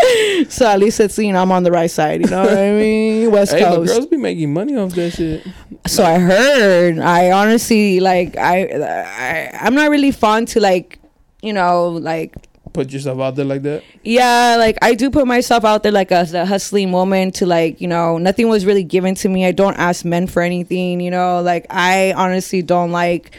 so 0.48 0.66
at 0.66 0.78
least 0.78 1.00
it's 1.00 1.18
you 1.18 1.32
know 1.32 1.40
I'm 1.42 1.52
on 1.52 1.62
the 1.62 1.70
right 1.72 1.90
side. 1.90 2.20
You 2.22 2.28
know 2.30 2.42
what 2.42 2.56
I 2.56 2.70
mean? 2.72 3.30
West 3.30 3.52
Hey, 3.52 3.60
coast. 3.62 3.92
girls 3.92 4.06
be 4.06 4.16
making 4.16 4.52
money 4.52 4.76
off 4.76 4.92
that 4.94 5.10
shit. 5.12 5.46
so 5.86 6.04
I 6.04 6.18
heard. 6.18 6.98
I 6.98 7.30
honestly 7.32 8.00
like 8.00 8.36
I, 8.36 8.64
I 8.72 9.58
I'm 9.60 9.74
not 9.74 9.90
really 9.90 10.10
fond 10.10 10.48
to 10.48 10.60
like 10.60 10.98
you 11.42 11.52
know 11.52 11.90
like 11.90 12.34
Put 12.72 12.90
yourself 12.92 13.20
out 13.20 13.36
there 13.36 13.44
like 13.44 13.62
that. 13.62 13.84
yeah 14.02 14.56
like 14.58 14.76
i 14.82 14.94
do 14.94 15.08
put 15.08 15.28
myself 15.28 15.64
out 15.64 15.84
there 15.84 15.92
like 15.92 16.10
as 16.10 16.34
a 16.34 16.44
hustling 16.44 16.90
woman 16.90 17.30
to 17.30 17.46
like 17.46 17.80
you 17.80 17.86
know 17.86 18.18
nothing 18.18 18.48
was 18.48 18.66
really 18.66 18.82
given 18.82 19.14
to 19.14 19.28
me 19.28 19.46
i 19.46 19.52
don't 19.52 19.76
ask 19.76 20.04
men 20.04 20.26
for 20.26 20.42
anything 20.42 21.00
you 21.00 21.08
know 21.08 21.40
like 21.40 21.66
i 21.70 22.12
honestly 22.14 22.62
don't 22.62 22.90
like 22.90 23.38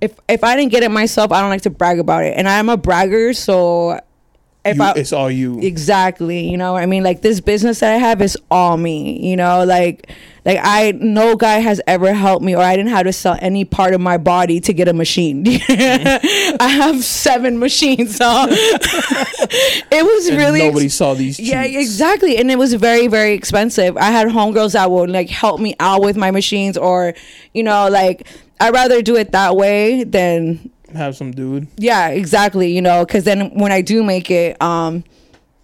if 0.00 0.18
if 0.28 0.42
i 0.42 0.56
didn't 0.56 0.72
get 0.72 0.82
it 0.82 0.90
myself 0.90 1.30
i 1.30 1.40
don't 1.40 1.50
like 1.50 1.62
to 1.62 1.70
brag 1.70 2.00
about 2.00 2.24
it 2.24 2.34
and 2.36 2.48
i'm 2.48 2.68
a 2.68 2.76
bragger 2.76 3.32
so 3.32 4.00
if 4.64 4.76
You- 4.76 4.82
i 4.82 4.92
it's 4.96 5.12
all 5.12 5.30
you. 5.30 5.60
exactly 5.60 6.48
you 6.48 6.56
know 6.56 6.72
what 6.72 6.82
i 6.82 6.86
mean 6.86 7.02
like 7.02 7.20
this 7.22 7.40
business 7.40 7.80
that 7.80 7.92
i 7.92 7.98
have 7.98 8.20
is 8.22 8.36
all 8.50 8.76
me 8.76 9.20
you 9.20 9.36
know 9.36 9.64
like 9.64 10.10
like 10.46 10.58
i 10.62 10.92
no 11.00 11.36
guy 11.36 11.58
has 11.58 11.80
ever 11.86 12.12
helped 12.14 12.44
me 12.44 12.54
or 12.54 12.62
i 12.62 12.74
didn't 12.76 12.90
have 12.90 13.04
to 13.04 13.12
sell 13.12 13.36
any 13.40 13.64
part 13.64 13.92
of 13.94 14.00
my 14.00 14.16
body 14.16 14.60
to 14.60 14.72
get 14.72 14.88
a 14.88 14.92
machine 14.92 15.44
i 15.68 16.68
have 16.80 17.02
seven 17.04 17.58
machines 17.58 18.16
so 18.16 18.46
it 18.48 20.04
was 20.04 20.28
And 20.28 20.38
really 20.38 20.60
nobody 20.60 20.88
saw 20.88 21.14
these. 21.14 21.38
Yeah, 21.38 21.64
exactly. 21.64 22.36
And 22.36 22.50
it 22.50 22.56
was 22.58 22.74
very, 22.74 23.06
very 23.08 23.32
expensive. 23.34 23.96
I 23.96 24.10
had 24.10 24.28
homegirls 24.28 24.72
that 24.72 24.90
would 24.90 25.10
like 25.10 25.28
help 25.28 25.60
me 25.60 25.74
out 25.80 26.02
with 26.02 26.16
my 26.16 26.30
machines 26.30 26.76
or, 26.76 27.14
you 27.52 27.62
know, 27.62 27.88
like 27.88 28.26
I'd 28.60 28.72
rather 28.72 29.02
do 29.02 29.16
it 29.16 29.32
that 29.32 29.56
way 29.56 30.04
than 30.04 30.70
Have 30.94 31.16
some 31.16 31.30
dude. 31.32 31.66
yeah, 31.76 32.08
exactly, 32.08 32.72
you 32.74 32.82
know, 32.82 33.04
cuz 33.06 33.24
then 33.24 33.50
when 33.54 33.72
I 33.72 33.80
do 33.80 34.02
make 34.02 34.30
it, 34.30 34.60
um 34.62 35.04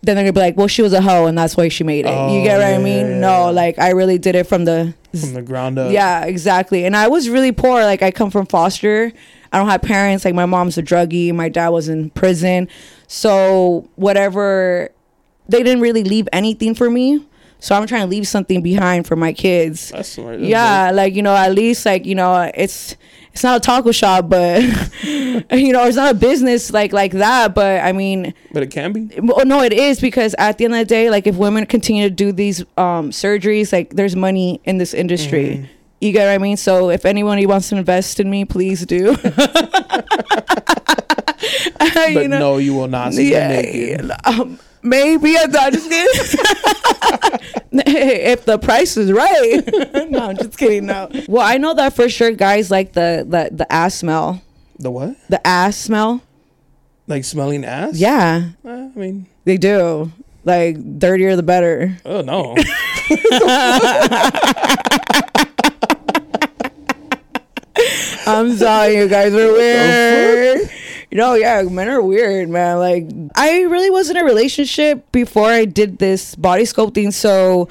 then 0.03 0.17
they're 0.17 0.25
gonna 0.25 0.33
be 0.33 0.41
like, 0.41 0.57
well, 0.57 0.67
she 0.67 0.81
was 0.83 0.93
a 0.95 1.01
hoe 1.03 1.27
and 1.27 1.37
that's 1.37 1.57
why 1.59 1.69
she 1.69 1.85
made 1.85 2.07
it. 2.07 2.09
you 2.09 2.41
Oh, 2.41 2.45
get 2.45 2.57
what 2.59 2.67
I 2.67 2.79
mean? 2.79 3.07
yeah, 3.07 3.19
no, 3.21 3.29
yeah. 3.47 3.51
like 3.51 3.79
I 3.79 3.91
really 3.91 4.17
did 4.19 4.35
it 4.35 4.45
from 4.47 4.65
the 4.65 4.95
from 5.19 5.35
the 5.35 5.43
ground 5.43 5.79
up. 5.79 5.93
yeah, 5.93 6.25
exactly. 6.25 6.85
And 6.87 6.97
I 6.97 7.09
was 7.09 7.29
really 7.29 7.53
poor. 7.53 7.83
Like 7.83 8.03
I 8.03 8.11
come 8.11 8.31
from 8.31 8.47
foster. 8.47 9.13
I 9.53 9.59
don't 9.59 9.69
have 9.69 9.83
parents. 9.83 10.25
Like 10.25 10.35
my 10.35 10.47
mom's 10.47 10.79
a 10.79 10.83
druggie. 10.83 11.35
My 11.35 11.49
dad 11.49 11.69
was 11.71 11.89
in 11.89 12.11
prison. 12.11 12.69
So 13.09 13.89
whatever, 13.97 14.91
they 15.49 15.63
didn't 15.63 15.81
really 15.83 16.05
leave 16.05 16.29
anything 16.33 16.75
for 16.75 16.89
me. 16.89 17.27
So 17.59 17.75
I'm 17.75 17.87
trying 17.87 18.03
to 18.03 18.07
leave 18.07 18.27
something 18.27 18.63
behind 18.63 19.07
for 19.07 19.17
my 19.17 19.33
kids. 19.33 19.91
That's 19.91 20.09
smart. 20.11 20.39
That's 20.39 20.49
yeah, 20.49 20.93
like 20.95 21.15
you 21.15 21.23
know, 21.23 21.35
at 21.37 21.53
least 21.55 21.85
like 21.85 22.07
you 22.07 22.15
know, 22.15 22.51
it's 22.55 22.97
it's 23.33 23.43
not 23.43 23.59
a 23.59 23.61
taco 23.61 23.93
shop, 23.93 24.29
but 24.29 24.63
you 25.03 25.73
know, 25.73 25.85
it's 25.85 25.97
not 25.97 26.13
a 26.13 26.15
business 26.15 26.73
like 26.73 26.93
like 26.93 27.13
that. 27.13 27.55
But 27.55 27.83
I 27.85 27.93
mean. 27.93 28.35
But 28.53 28.63
it 28.63 28.71
can 28.71 28.93
be. 28.93 29.21
well, 29.21 29.45
no, 29.47 29.63
it 29.63 29.73
is 29.73 30.01
because 30.01 30.35
at 30.39 30.59
the 30.59 30.65
end 30.65 30.75
of 30.75 30.81
the 30.81 30.85
day, 30.85 31.11
like 31.11 31.27
if 31.27 31.37
women 31.37 31.67
continue 31.67 32.09
to 32.09 32.15
do 32.15 32.33
these 32.33 32.63
um, 32.77 33.11
surgeries, 33.11 33.73
like 33.73 33.91
there's 33.91 34.17
money 34.17 34.61
in 34.65 34.79
this 34.79 34.95
industry. 34.95 35.57
Mm-hmm. 35.57 35.65
You 36.01 36.13
get 36.13 36.27
what 36.27 36.33
I 36.33 36.39
mean? 36.39 36.57
So 36.57 36.89
if 36.89 37.05
anyone 37.05 37.47
wants 37.47 37.69
to 37.69 37.77
invest 37.77 38.21
in 38.21 38.31
me, 38.31 38.47
please 38.47 38.87
do. 38.87 39.17
But 41.95 42.23
you 42.23 42.29
know? 42.29 42.39
no, 42.39 42.59
you 42.59 42.75
will 42.75 42.89
not 42.89 43.15
see 43.15 43.33
yeah, 43.33 44.17
um, 44.25 44.59
maybe 44.83 45.37
I'm 45.39 45.51
not 45.51 45.73
just 45.73 45.89
kidding. 45.89 46.41
if 47.73 48.45
the 48.45 48.59
price 48.59 48.97
is 48.97 49.13
right. 49.13 49.63
no, 50.11 50.19
I'm 50.31 50.37
just 50.37 50.57
kidding. 50.59 50.87
No. 50.87 51.09
Well, 51.29 51.47
I 51.47 51.57
know 51.59 51.75
that 51.75 51.95
for 51.95 52.09
sure. 52.09 52.33
Guys 52.33 52.71
like 52.71 52.93
the 52.93 53.25
the 53.29 53.51
the 53.55 53.73
ass 53.73 53.95
smell. 53.97 54.43
The 54.79 54.91
what? 54.91 55.17
The 55.29 55.45
ass 55.47 55.77
smell. 55.77 56.23
Like 57.07 57.25
smelling 57.25 57.65
ass? 57.65 57.97
Yeah, 57.99 58.51
Uh, 58.65 58.71
I 58.95 58.99
mean, 58.99 59.27
they 59.45 59.57
do. 59.57 60.13
Like 60.45 60.77
dirtier 60.99 61.35
the 61.37 61.43
better. 61.43 61.97
oh 62.07 62.21
no. 62.23 62.57
I'm 68.27 68.57
sorry, 68.57 68.97
you 68.97 69.09
guys 69.09 69.33
are 69.35 69.53
weird. 69.53 70.71
You 71.11 71.19
know, 71.19 71.35
yeah, 71.35 71.63
men 71.63 71.89
are 71.89 72.01
weird, 72.01 72.49
man. 72.49 72.79
Like, 72.79 73.07
I 73.35 73.63
really 73.63 73.91
was 73.91 74.11
in 74.11 74.17
a 74.17 74.25
relationship 74.25 75.11
before 75.11 75.49
I 75.49 75.65
did 75.65 75.99
this 75.99 76.37
body 76.37 76.63
sculpting, 76.63 77.13
so 77.13 77.69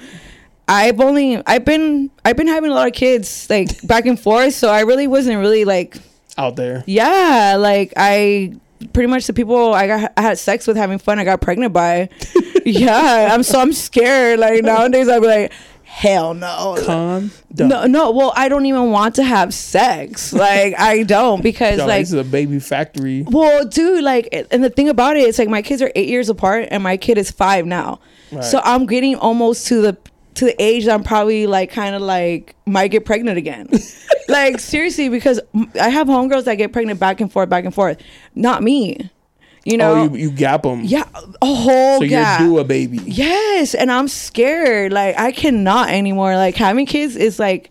I've 0.67 0.99
only 0.99 1.41
I've 1.47 1.63
been 1.65 2.11
I've 2.25 2.35
been 2.37 2.47
having 2.47 2.69
a 2.69 2.73
lot 2.73 2.87
of 2.87 2.93
kids 2.93 3.47
like 3.49 3.85
back 3.87 4.05
and 4.05 4.19
forth, 4.19 4.53
so 4.53 4.69
I 4.69 4.81
really 4.81 5.07
wasn't 5.07 5.39
really 5.39 5.63
like 5.65 5.97
Out 6.37 6.57
there. 6.57 6.83
yeah, 6.85 7.55
like 7.57 7.93
I 7.95 8.53
pretty 8.93 9.07
much 9.07 9.25
the 9.25 9.33
people 9.33 9.73
I 9.73 9.87
got 9.87 10.13
I 10.17 10.21
had 10.21 10.37
sex 10.37 10.67
with 10.67 10.77
having 10.77 10.99
fun, 10.99 11.17
I 11.17 11.23
got 11.23 11.41
pregnant 11.41 11.73
by. 11.73 12.09
yeah, 12.65 13.29
I'm 13.31 13.43
so 13.43 13.59
I'm 13.59 13.73
scared. 13.73 14.39
Like 14.39 14.63
nowadays, 14.63 15.07
I'd 15.09 15.21
be 15.21 15.27
like, 15.27 15.53
hell 15.89 16.33
no. 16.33 16.77
Con. 16.85 17.31
No, 17.57 17.85
no. 17.85 18.11
Well, 18.11 18.31
I 18.35 18.47
don't 18.47 18.65
even 18.67 18.91
want 18.91 19.15
to 19.15 19.23
have 19.23 19.53
sex. 19.53 20.31
Like, 20.39 20.79
I 20.79 21.03
don't 21.03 21.43
because, 21.43 21.79
Yo, 21.79 21.85
like, 21.85 22.01
this 22.03 22.13
is 22.13 22.19
a 22.19 22.23
baby 22.23 22.59
factory. 22.59 23.23
well, 23.27 23.65
dude, 23.65 24.03
like, 24.03 24.29
and 24.51 24.63
the 24.63 24.69
thing 24.69 24.87
about 24.87 25.17
it, 25.17 25.21
it's 25.21 25.37
like 25.37 25.49
my 25.49 25.61
kids 25.61 25.81
are 25.81 25.91
eight 25.95 26.07
years 26.07 26.29
apart, 26.29 26.69
and 26.71 26.81
my 26.81 26.95
kid 26.95 27.17
is 27.17 27.29
five 27.29 27.65
now. 27.65 27.99
Right. 28.31 28.43
So 28.43 28.61
I'm 28.63 28.85
getting 28.85 29.15
almost 29.15 29.67
to 29.67 29.81
the 29.81 29.97
to 30.35 30.45
the 30.45 30.61
age 30.61 30.85
that 30.85 30.93
I'm 30.93 31.03
probably 31.03 31.47
like 31.47 31.71
kind 31.71 31.95
of 31.95 32.01
like 32.01 32.55
might 32.65 32.89
get 32.89 33.03
pregnant 33.03 33.37
again. 33.37 33.67
like 34.29 34.59
seriously, 34.59 35.09
because 35.09 35.41
I 35.81 35.89
have 35.89 36.07
homegirls 36.07 36.45
that 36.45 36.55
get 36.55 36.71
pregnant 36.71 36.99
back 36.99 37.19
and 37.19 37.29
forth, 37.31 37.49
back 37.49 37.65
and 37.65 37.73
forth. 37.73 38.01
Not 38.35 38.63
me. 38.63 39.09
You 39.65 39.73
oh, 39.73 39.77
know. 39.77 39.93
oh, 39.95 40.03
you, 40.15 40.15
you 40.15 40.31
gap 40.31 40.63
them. 40.63 40.81
yeah, 40.83 41.03
a 41.41 41.45
whole 41.45 41.99
So 42.01 42.07
gap. 42.07 42.39
you're 42.39 42.49
due 42.49 42.59
a 42.59 42.63
baby. 42.63 42.97
Yes, 43.05 43.75
and 43.75 43.91
I'm 43.91 44.07
scared. 44.07 44.93
Like 44.93 45.17
I 45.19 45.31
cannot 45.31 45.89
anymore. 45.89 46.35
Like 46.35 46.55
having 46.55 46.85
kids 46.85 47.15
is 47.15 47.39
like 47.39 47.69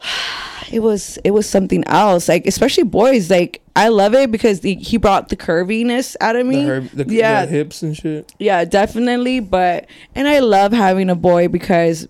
it 0.72 0.80
was 0.80 1.18
it 1.24 1.30
was 1.32 1.48
something 1.48 1.84
else. 1.86 2.28
Like 2.28 2.46
especially 2.46 2.84
boys. 2.84 3.30
Like 3.30 3.60
I 3.76 3.88
love 3.88 4.14
it 4.14 4.30
because 4.30 4.60
the, 4.60 4.74
he 4.76 4.96
brought 4.96 5.28
the 5.28 5.36
curviness 5.36 6.16
out 6.20 6.36
of 6.36 6.46
The, 6.46 6.52
me. 6.52 6.64
herb, 6.68 6.88
the, 6.90 7.04
yeah, 7.12 7.44
the 7.44 7.50
hips 7.52 7.82
and 7.82 7.96
shit. 7.96 8.32
yeah, 8.38 8.64
definitely. 8.64 9.40
But 9.40 9.86
and 10.14 10.26
I 10.28 10.38
love 10.40 10.72
having 10.72 11.10
a 11.10 11.14
boy 11.16 11.48
because 11.48 12.08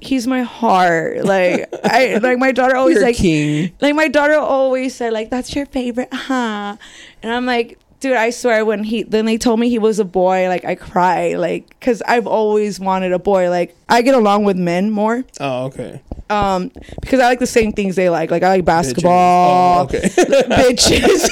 he's 0.00 0.26
my 0.26 0.42
heart. 0.42 1.24
Like 1.24 1.68
I 1.84 2.16
like 2.22 2.38
my 2.38 2.52
daughter 2.52 2.76
always 2.76 2.96
You're 2.96 3.04
like 3.04 3.16
king. 3.16 3.72
like 3.80 3.94
my 3.94 4.08
daughter 4.08 4.34
always 4.36 4.94
said 4.94 5.12
like 5.12 5.30
that's 5.30 5.54
your 5.54 5.66
favorite, 5.66 6.08
huh? 6.12 6.76
And 7.22 7.32
I'm 7.32 7.46
like, 7.46 7.78
dude, 8.00 8.14
I 8.14 8.30
swear 8.30 8.64
when 8.64 8.82
he 8.84 9.04
then 9.04 9.24
they 9.26 9.38
told 9.38 9.60
me 9.60 9.68
he 9.68 9.78
was 9.78 9.98
a 10.00 10.04
boy, 10.04 10.48
like 10.48 10.64
I 10.64 10.74
cry, 10.74 11.34
like 11.34 11.68
because 11.68 12.02
I've 12.02 12.26
always 12.26 12.80
wanted 12.80 13.12
a 13.12 13.18
boy. 13.18 13.48
Like 13.50 13.76
I 13.88 14.02
get 14.02 14.14
along 14.14 14.44
with 14.44 14.56
men 14.56 14.90
more, 14.90 15.24
Oh, 15.40 15.66
okay. 15.66 16.02
um, 16.30 16.70
because 17.00 17.20
I 17.20 17.26
like 17.26 17.38
the 17.38 17.46
same 17.46 17.72
things 17.72 17.94
they 17.96 18.10
like. 18.10 18.30
Like 18.30 18.42
I 18.42 18.48
like 18.48 18.62
Bitches. 18.62 18.66
basketball, 18.66 19.80
Oh, 19.80 19.84
okay. 19.84 20.00
bitches. 20.08 21.28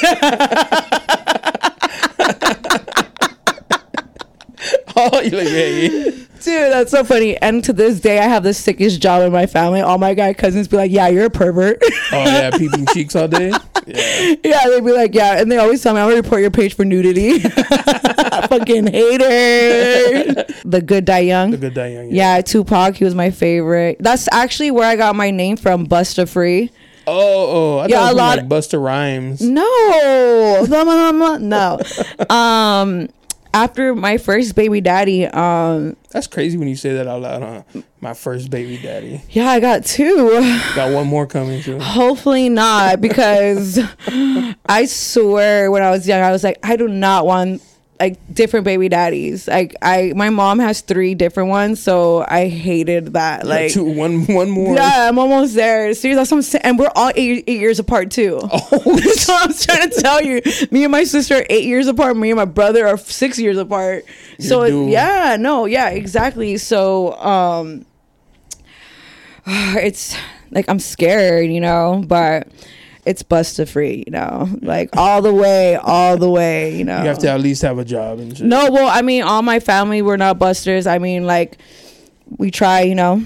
oh, 4.97 5.21
you 5.21 5.31
like 5.31 5.49
yeah, 5.49 5.67
yeah. 5.67 6.11
Dude, 6.43 6.73
that's 6.73 6.91
so 6.91 7.05
funny. 7.05 7.37
And 7.37 7.63
to 7.65 7.73
this 7.73 8.01
day, 8.01 8.19
I 8.19 8.23
have 8.25 8.43
the 8.43 8.55
sickest 8.55 9.01
job 9.03 9.23
in 9.23 9.33
my 9.33 9.47
family. 9.47 9.81
All 9.81 9.99
my 9.99 10.15
guy 10.15 10.33
cousins 10.35 10.69
be 10.69 10.77
like, 10.77 10.91
"Yeah, 10.91 11.09
you're 11.09 11.27
a 11.27 11.31
pervert." 11.31 11.79
Oh 12.13 12.25
yeah, 12.25 12.51
peeping 12.57 12.87
cheeks 12.95 13.15
all 13.15 13.29
day. 13.29 13.53
Yeah. 13.87 14.35
yeah, 14.45 14.69
they'd 14.69 14.85
be 14.85 14.93
like, 14.93 15.15
"Yeah," 15.15 15.41
and 15.41 15.51
they 15.53 15.59
always 15.59 15.83
tell 15.83 15.95
me, 15.95 16.01
"I'm 16.01 16.09
gonna 16.09 16.23
report 16.23 16.41
your 16.41 16.51
page 16.51 16.75
for 16.75 16.85
nudity." 16.85 17.39
Fucking 18.49 18.87
hater. 18.89 20.45
the 20.65 20.83
good 20.85 21.05
die 21.05 21.21
young. 21.21 21.51
The 21.53 21.57
good 21.59 21.75
die 21.75 21.89
young. 21.89 22.11
Yeah, 22.11 22.41
Tupac. 22.41 22.97
He 22.97 23.05
was 23.05 23.15
my 23.15 23.31
favorite. 23.31 23.99
That's 24.01 24.29
actually 24.33 24.71
where 24.71 24.89
I 24.89 24.97
got 24.97 25.15
my 25.17 25.31
name 25.31 25.57
from, 25.57 25.87
Busta 25.87 26.29
Free. 26.29 26.71
Oh, 27.07 27.13
oh. 27.17 27.79
I 27.79 27.87
Yeah, 27.87 28.11
a 28.11 28.13
lot- 28.13 28.39
like 28.39 28.49
Busta 28.49 28.83
Rhymes. 28.83 29.41
No, 29.61 30.67
no, 30.69 31.11
no, 31.13 31.37
no. 31.39 32.35
Um, 32.35 33.09
after 33.53 33.95
my 33.95 34.17
first 34.19 34.55
baby 34.55 34.81
daddy, 34.81 35.27
um, 35.27 35.97
That's 36.11 36.27
crazy 36.27 36.57
when 36.59 36.69
you 36.69 36.77
say 36.77 36.93
that 36.95 37.07
out 37.07 37.21
loud, 37.23 37.43
huh? 37.43 37.83
My 38.01 38.15
first 38.15 38.51
baby 38.51 38.79
daddy. 38.79 39.23
yeah, 39.31 39.49
I 39.51 39.61
got 39.61 39.85
two. 39.85 40.29
Got 40.75 40.93
one 40.93 41.07
more 41.07 41.27
coming 41.27 41.63
too. 41.63 41.79
Hopefully 41.81 42.49
not, 42.49 43.01
because 43.01 43.79
I 44.67 44.85
swear 44.87 45.71
when 45.71 45.83
I 45.83 45.91
was 45.91 46.07
young, 46.07 46.23
I 46.23 46.31
was 46.33 46.45
like, 46.45 46.59
I 46.63 46.77
do 46.77 46.89
not 46.89 47.27
want 47.27 47.63
like 48.01 48.19
different 48.35 48.65
baby 48.65 48.89
daddies. 48.89 49.47
Like 49.47 49.77
I, 49.83 50.13
my 50.17 50.31
mom 50.31 50.59
has 50.59 50.81
three 50.81 51.15
different 51.15 51.51
ones, 51.51 51.81
so 51.83 52.25
I 52.27 52.49
hated 52.49 53.13
that. 53.13 53.47
Like. 53.47 53.73
two, 53.73 53.85
one, 53.85 54.25
one 54.27 54.51
more. 54.51 54.75
Yeah, 54.75 55.09
I'm 55.09 55.19
almost 55.19 55.55
there. 55.55 55.93
Seriously, 55.95 56.15
that's 56.15 56.31
what 56.31 56.39
I'm 56.39 56.43
saying. 56.43 56.65
And 56.65 56.79
we're 56.79 56.91
all 56.97 57.13
eight, 57.15 57.45
eight 57.47 57.61
years 57.61 57.79
apart 57.79 58.11
too. 58.11 58.41
Oh, 58.43 58.59
That's 58.97 59.29
what 59.29 59.49
I'm 59.49 59.55
trying 59.55 59.91
to 59.91 60.01
tell 60.01 60.23
you. 60.23 60.41
Me 60.71 60.85
and 60.85 60.91
my 60.93 61.05
sister 61.05 61.37
are 61.37 61.47
eight 61.51 61.65
years 61.65 61.87
apart. 61.87 62.17
Me 62.17 62.31
and 62.31 62.37
my 62.39 62.45
brother 62.47 62.87
are 62.89 62.97
six 62.97 63.39
years 63.39 63.59
apart. 63.59 64.05
so 64.39 64.65
You're 64.65 64.87
due. 64.87 64.91
yeah, 64.91 65.37
no, 65.39 65.67
yeah, 65.67 65.91
exactly. 65.91 66.57
So 66.57 67.15
um, 67.19 67.85
it's 69.47 70.17
like 70.51 70.69
I'm 70.69 70.81
scared, 70.81 71.51
you 71.51 71.61
know, 71.61 72.03
but 72.07 72.49
it's 73.07 73.23
busta 73.23 73.69
free, 73.69 74.05
you 74.07 74.13
know, 74.13 74.49
like 74.61 74.95
all 74.97 75.23
the 75.23 75.33
way, 75.33 75.77
all 75.77 76.17
the 76.17 76.29
way, 76.29 76.77
you 76.77 76.85
know. 76.85 76.99
You 77.03 77.09
have 77.09 77.19
to 77.19 77.31
at 77.31 77.41
least 77.41 77.63
have 77.63 77.79
a 77.79 77.85
job 77.85 78.19
and 78.19 78.37
shit. 78.37 78.47
No, 78.47 78.71
well, 78.71 78.89
I 78.89 79.03
mean, 79.03 79.23
all 79.23 79.43
my 79.43 79.61
family 79.61 80.03
were 80.03 80.17
not 80.17 80.39
busters. 80.39 80.87
I 80.87 80.99
mean, 80.99 81.27
like 81.27 81.59
we 82.37 82.51
try, 82.51 82.83
you 82.83 82.95
know, 82.95 83.25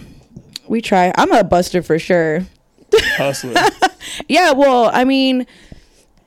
we 0.69 0.81
try. 0.81 1.13
I'm 1.17 1.33
a 1.33 1.45
buster 1.45 1.83
for 1.83 1.99
sure. 1.99 2.47
Yeah, 4.29 4.53
well, 4.53 4.91
I 4.93 5.05
mean, 5.05 5.47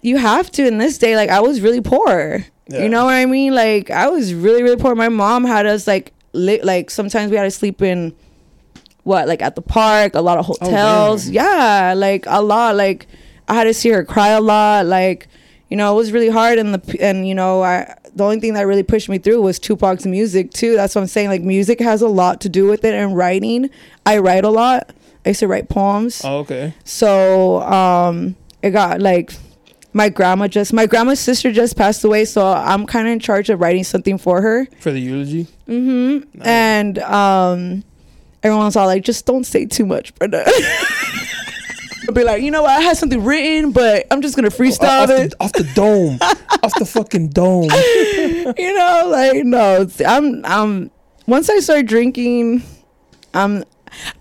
you 0.01 0.17
have 0.17 0.51
to 0.51 0.67
in 0.67 0.77
this 0.77 0.97
day. 0.97 1.15
Like, 1.15 1.29
I 1.29 1.39
was 1.39 1.61
really 1.61 1.81
poor. 1.81 2.45
Yeah. 2.67 2.83
You 2.83 2.89
know 2.89 3.05
what 3.05 3.13
I 3.13 3.25
mean? 3.25 3.55
Like, 3.55 3.89
I 3.89 4.09
was 4.09 4.33
really, 4.33 4.63
really 4.63 4.77
poor. 4.77 4.95
My 4.95 5.09
mom 5.09 5.45
had 5.45 5.65
us 5.65 5.87
like, 5.87 6.13
li- 6.33 6.61
like 6.61 6.89
sometimes 6.89 7.31
we 7.31 7.37
had 7.37 7.43
to 7.43 7.51
sleep 7.51 7.81
in 7.81 8.15
what, 9.03 9.27
like 9.27 9.41
at 9.41 9.55
the 9.55 9.61
park, 9.61 10.15
a 10.15 10.21
lot 10.21 10.37
of 10.37 10.49
oh, 10.49 10.53
hotels. 10.59 11.25
damn. 11.25 11.33
yeah, 11.33 11.93
like 11.95 12.25
a 12.27 12.41
lot. 12.41 12.75
Like, 12.75 13.07
I 13.47 13.53
had 13.55 13.63
to 13.65 13.73
see 13.73 13.89
her 13.89 14.03
cry 14.03 14.29
a 14.29 14.41
lot. 14.41 14.85
Like, 14.85 15.27
you 15.69 15.77
know, 15.77 15.91
it 15.93 15.95
was 15.95 16.11
really 16.11 16.29
hard. 16.29 16.59
And 16.59 16.73
the 16.73 16.97
and 17.01 17.27
you 17.27 17.35
know, 17.35 17.63
I 17.63 17.95
the 18.15 18.23
only 18.23 18.39
thing 18.39 18.53
that 18.55 18.63
really 18.63 18.83
pushed 18.83 19.09
me 19.09 19.17
through 19.19 19.41
was 19.41 19.59
Tupac's 19.59 20.05
music 20.05 20.51
too. 20.51 20.75
That's 20.75 20.95
what 20.95 21.01
I'm 21.01 21.07
saying. 21.07 21.29
Like, 21.29 21.41
music 21.41 21.79
has 21.79 22.01
a 22.01 22.07
lot 22.07 22.41
to 22.41 22.49
do 22.49 22.65
with 22.67 22.83
it. 22.83 22.93
And 22.93 23.15
writing, 23.15 23.69
I 24.05 24.17
write 24.19 24.43
a 24.43 24.49
lot. 24.49 24.89
I 25.25 25.29
used 25.29 25.41
to 25.41 25.47
write 25.47 25.67
poems. 25.69 26.21
oh, 26.23 26.39
okay. 26.39 26.73
So 26.83 27.61
um 27.63 28.35
it 28.61 28.71
got 28.71 29.01
like 29.01 29.33
my 29.93 30.09
grandma 30.09 30.47
just 30.47 30.73
my 30.73 30.85
grandma's 30.85 31.19
sister 31.19 31.51
just 31.51 31.75
passed 31.75 32.03
away, 32.03 32.25
so 32.25 32.47
I'm 32.47 32.85
kind 32.85 33.07
of 33.07 33.11
in 33.13 33.19
charge 33.19 33.49
of 33.49 33.59
writing 33.59 33.83
something 33.83 34.17
for 34.17 34.41
her. 34.41 34.67
For 34.79 34.91
the 34.91 34.99
eulogy. 34.99 35.47
Mm-hmm. 35.67 36.39
Nice. 36.39 36.47
And 36.47 36.99
um 36.99 37.83
everyone's 38.43 38.75
all 38.75 38.85
like, 38.87 39.03
just 39.03 39.25
don't 39.25 39.43
say 39.43 39.65
too 39.65 39.85
much, 39.85 40.15
Brenda. 40.15 40.45
Be 42.13 42.23
like, 42.23 42.41
you 42.41 42.51
know 42.51 42.63
what, 42.63 42.71
I 42.71 42.81
had 42.81 42.97
something 42.97 43.23
written, 43.23 43.71
but 43.71 44.05
I'm 44.11 44.21
just 44.21 44.35
gonna 44.35 44.47
oh, 44.47 44.51
freestyle 44.51 45.03
off, 45.03 45.09
it. 45.09 45.31
the, 45.31 45.43
off 45.43 45.53
the 45.53 45.69
dome. 45.75 46.17
off 46.63 46.73
the 46.79 46.85
fucking 46.85 47.29
dome. 47.29 47.63
you 48.57 48.73
know, 48.73 49.07
like 49.07 49.43
no, 49.43 49.87
I'm 50.05 50.45
I'm 50.45 50.91
once 51.27 51.49
I 51.49 51.59
start 51.59 51.85
drinking, 51.85 52.63
I'm 53.33 53.63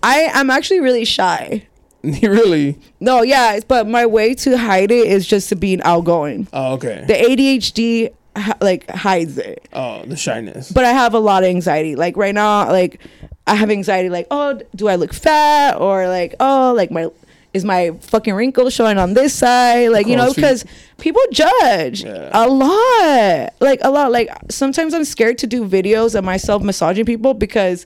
I 0.03 0.29
I'm 0.33 0.49
actually 0.49 0.81
really 0.81 1.05
shy. 1.05 1.67
really? 2.21 2.79
No, 2.99 3.21
yeah, 3.21 3.59
but 3.67 3.87
my 3.87 4.05
way 4.05 4.33
to 4.35 4.57
hide 4.57 4.91
it 4.91 5.07
is 5.07 5.27
just 5.27 5.49
to 5.49 5.55
being 5.55 5.81
outgoing. 5.81 6.47
Oh, 6.53 6.73
okay. 6.73 7.03
the 7.07 7.13
ADHD 7.13 8.13
like 8.61 8.89
hides 8.89 9.37
it. 9.37 9.67
oh, 9.73 10.03
the 10.05 10.15
shyness. 10.15 10.71
But 10.71 10.85
I 10.85 10.91
have 10.91 11.13
a 11.13 11.19
lot 11.19 11.43
of 11.43 11.49
anxiety. 11.49 11.95
Like 11.95 12.17
right 12.17 12.35
now, 12.35 12.69
like 12.69 13.01
I 13.45 13.55
have 13.55 13.71
anxiety. 13.71 14.09
Like, 14.09 14.27
oh, 14.31 14.59
do 14.75 14.87
I 14.87 14.95
look 14.95 15.13
fat? 15.13 15.79
Or 15.79 16.07
like, 16.07 16.35
oh, 16.39 16.73
like 16.75 16.91
my 16.91 17.09
is 17.57 17.65
my 17.65 17.91
fucking 17.99 18.33
wrinkle 18.33 18.69
showing 18.69 18.97
on 18.97 19.13
this 19.13 19.33
side? 19.33 19.89
Like, 19.89 20.07
you 20.07 20.15
know, 20.15 20.33
because 20.33 20.63
people 20.97 21.21
judge 21.31 22.03
Yeah. 22.03 22.29
a 22.31 22.47
lot. 22.47 23.53
Like 23.59 23.79
a 23.83 23.91
lot. 23.91 24.11
Like 24.11 24.29
sometimes 24.49 24.93
I'm 24.93 25.03
scared 25.05 25.37
to 25.39 25.47
do 25.47 25.67
videos 25.67 26.15
of 26.15 26.23
myself 26.23 26.63
massaging 26.63 27.05
people 27.05 27.33
because 27.33 27.85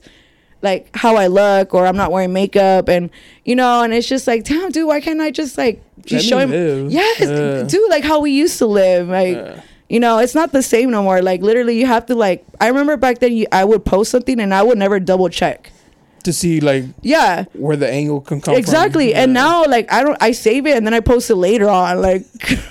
like 0.62 0.94
how 0.94 1.16
I 1.16 1.26
look 1.26 1.74
or 1.74 1.86
I'm 1.86 1.96
not 1.96 2.12
wearing 2.12 2.32
makeup 2.32 2.88
and 2.88 3.10
you 3.44 3.56
know 3.56 3.82
and 3.82 3.92
it's 3.92 4.06
just 4.06 4.28
like 4.28 4.44
damn 4.44 4.70
dude 4.70 4.86
why 4.86 5.00
can't 5.00 5.20
I 5.20 5.32
just 5.32 5.58
like 5.58 5.82
just 6.06 6.24
show 6.24 6.38
him 6.38 6.50
live. 6.52 6.92
yes 6.92 7.20
Yeah. 7.20 7.62
dude 7.64 7.90
like 7.90 8.04
how 8.04 8.20
we 8.20 8.30
used 8.30 8.58
to 8.58 8.66
live 8.66 9.08
like 9.08 9.34
Yeah. 9.34 9.60
you 9.88 9.98
know 9.98 10.18
it's 10.18 10.36
not 10.36 10.52
the 10.52 10.62
same 10.62 10.92
no 10.92 11.02
more 11.02 11.20
like 11.20 11.42
literally 11.42 11.76
you 11.80 11.86
have 11.86 12.06
to 12.06 12.14
like 12.14 12.44
I 12.60 12.68
remember 12.68 12.96
back 12.96 13.18
then 13.18 13.32
you, 13.32 13.46
I 13.50 13.64
would 13.64 13.84
post 13.84 14.12
something 14.12 14.38
and 14.38 14.54
I 14.54 14.62
would 14.62 14.78
never 14.78 15.00
double 15.00 15.28
check 15.28 15.71
to 16.22 16.32
see 16.32 16.60
like 16.60 16.84
yeah 17.02 17.44
where 17.54 17.76
the 17.76 17.88
angle 17.88 18.20
can 18.20 18.40
come 18.40 18.54
exactly 18.54 19.10
from. 19.12 19.18
and 19.22 19.30
Yeah. 19.30 19.42
now 19.42 19.64
like 19.66 19.92
i 19.92 20.02
don't 20.02 20.16
i 20.20 20.32
save 20.32 20.66
it 20.66 20.76
and 20.76 20.86
then 20.86 20.94
i 20.94 21.00
post 21.00 21.30
it 21.30 21.36
later 21.36 21.68
on 21.68 22.00
like 22.00 22.24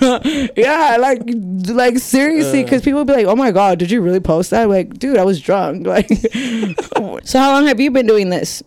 yeah 0.56 0.96
like 1.00 1.22
like 1.68 1.98
seriously 1.98 2.60
Uh. 2.60 2.64
because 2.64 2.82
people 2.82 3.04
be 3.04 3.12
like 3.12 3.26
oh 3.26 3.36
my 3.36 3.50
god 3.50 3.78
did 3.78 3.90
you 3.90 4.00
really 4.00 4.20
post 4.20 4.50
that 4.50 4.68
like 4.68 4.98
dude 4.98 5.18
i 5.18 5.24
was 5.24 5.40
drunk 5.40 5.86
like 5.96 6.08
so 7.24 7.38
how 7.38 7.52
long 7.52 7.66
have 7.66 7.80
you 7.80 7.90
been 7.90 8.06
doing 8.06 8.30
this 8.30 8.62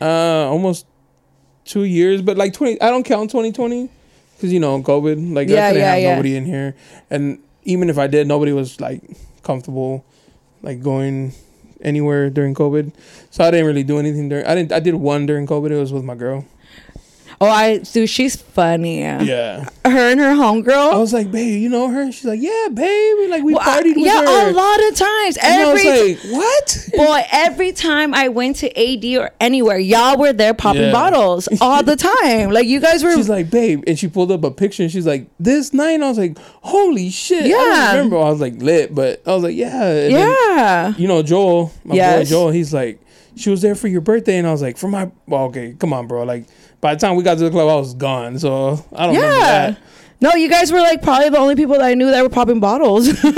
uh 0.00 0.46
almost 0.48 0.86
two 1.64 1.84
years, 1.84 2.22
but 2.22 2.38
like 2.38 2.54
twenty. 2.54 2.80
I 2.80 2.88
don't 2.88 3.02
count 3.04 3.30
twenty 3.30 3.52
twenty 3.52 3.90
because 4.36 4.50
you 4.52 4.58
know 4.60 4.80
COVID. 4.80 5.34
Like 5.34 5.48
Yeah, 5.48 5.66
I 5.66 5.68
couldn't 5.68 5.82
yeah, 5.82 5.90
have 5.92 6.00
yeah. 6.02 6.10
nobody 6.14 6.36
in 6.36 6.46
here, 6.46 6.74
and 7.10 7.40
even 7.64 7.90
if 7.90 7.98
I 7.98 8.06
did, 8.06 8.26
nobody 8.26 8.52
was 8.52 8.80
like 8.80 9.02
comfortable, 9.42 10.06
like 10.62 10.80
going 10.82 11.32
anywhere 11.82 12.30
during 12.30 12.54
COVID. 12.54 12.92
So 13.30 13.44
I 13.44 13.50
didn't 13.50 13.66
really 13.66 13.82
do 13.82 13.98
anything 13.98 14.28
during. 14.28 14.46
I 14.46 14.54
didn't. 14.54 14.72
I 14.72 14.80
did 14.80 14.94
one 14.94 15.26
during 15.26 15.46
COVID. 15.46 15.70
It 15.70 15.78
was 15.78 15.92
with 15.92 16.04
my 16.04 16.14
girl. 16.14 16.44
Oh 17.40 17.46
i 17.46 17.78
dude 17.78 18.08
she's 18.10 18.36
funny 18.36 19.00
Yeah. 19.00 19.64
her 19.84 20.10
and 20.10 20.20
her 20.20 20.34
homegirl. 20.34 20.92
I 20.92 20.98
was 20.98 21.12
like, 21.14 21.30
babe, 21.30 21.60
you 21.62 21.68
know 21.70 21.88
her? 21.88 22.10
She's 22.12 22.24
like, 22.26 22.40
yeah, 22.42 22.68
babe. 22.72 23.30
Like 23.30 23.42
we 23.42 23.54
Well, 23.54 23.62
I- 23.62 23.80
partied 23.80 23.96
with 23.96 24.04
yeah 24.04 24.20
her. 24.20 24.24
Yeah, 24.24 24.50
a 24.50 24.52
lot 24.52 24.78
of 24.88 24.94
times 24.96 25.36
and 25.38 25.62
I 25.62 25.72
was 25.72 25.84
every 25.84 26.14
like, 26.14 26.24
what? 26.32 26.88
Boy, 26.94 27.22
every 27.32 27.72
time 27.72 28.12
I 28.12 28.28
went 28.28 28.56
to 28.56 28.68
AD 28.78 29.04
or 29.18 29.30
anywhere, 29.40 29.78
y'all 29.78 30.18
were 30.18 30.32
there 30.34 30.52
popping 30.52 30.82
Yeah. 30.82 30.92
bottles 30.92 31.48
all 31.62 31.82
the 31.82 31.96
time. 31.96 32.50
Like 32.50 32.66
you 32.66 32.80
guys 32.80 33.02
were 33.02 33.14
She's 33.14 33.28
like, 33.30 33.50
babe, 33.50 33.82
and 33.86 33.98
she 33.98 34.08
pulled 34.08 34.30
up 34.32 34.44
a 34.44 34.50
picture, 34.50 34.82
and 34.82 34.92
she's 34.92 35.06
like, 35.06 35.28
this 35.40 35.72
night. 35.72 35.92
And 35.92 36.04
I 36.04 36.08
was 36.08 36.18
like, 36.18 36.36
holy 36.62 37.08
shit. 37.10 37.44
I 37.44 37.46
Yeah. 37.46 37.56
don't 37.56 37.96
remember. 37.96 38.18
I 38.18 38.30
was 38.30 38.40
like 38.40 38.60
lit, 38.60 38.94
but 38.94 39.22
I 39.26 39.32
was 39.34 39.44
like, 39.44 39.56
yeah. 39.56 39.82
And 39.84 40.14
then, 40.14 40.36
Yeah. 40.56 40.94
you 40.98 41.08
know, 41.08 41.22
Joel, 41.22 41.72
my 41.84 41.94
Yes. 41.94 42.18
boy 42.28 42.30
Joel, 42.30 42.50
he's 42.50 42.74
like, 42.74 43.00
she 43.36 43.48
was 43.50 43.62
there 43.62 43.74
for 43.76 43.88
your 43.88 44.00
birthday, 44.02 44.36
and 44.36 44.46
I 44.46 44.52
was 44.52 44.60
like, 44.62 44.76
for 44.76 44.88
my, 44.88 45.10
well, 45.26 45.44
okay, 45.44 45.74
come 45.78 45.92
on, 45.92 46.06
bro. 46.08 46.24
Like, 46.24 46.44
by 46.80 46.94
the 46.94 47.00
time 47.00 47.16
we 47.16 47.22
got 47.22 47.38
to 47.38 47.44
the 47.44 47.50
club, 47.50 47.68
I 47.68 47.76
was 47.76 47.94
gone, 47.94 48.38
so 48.38 48.84
I 48.94 49.06
don't 49.06 49.14
remember 49.16 49.36
Yeah. 49.36 49.70
that. 49.70 49.78
No, 50.20 50.34
you 50.34 50.48
guys 50.48 50.72
were 50.72 50.80
like 50.80 51.00
probably 51.00 51.28
the 51.28 51.38
only 51.38 51.54
people 51.54 51.74
that 51.76 51.84
I 51.84 51.94
knew 51.94 52.10
that 52.10 52.20
were 52.24 52.28
popping 52.28 52.58
bottles. 52.58 53.06
so 53.20 53.28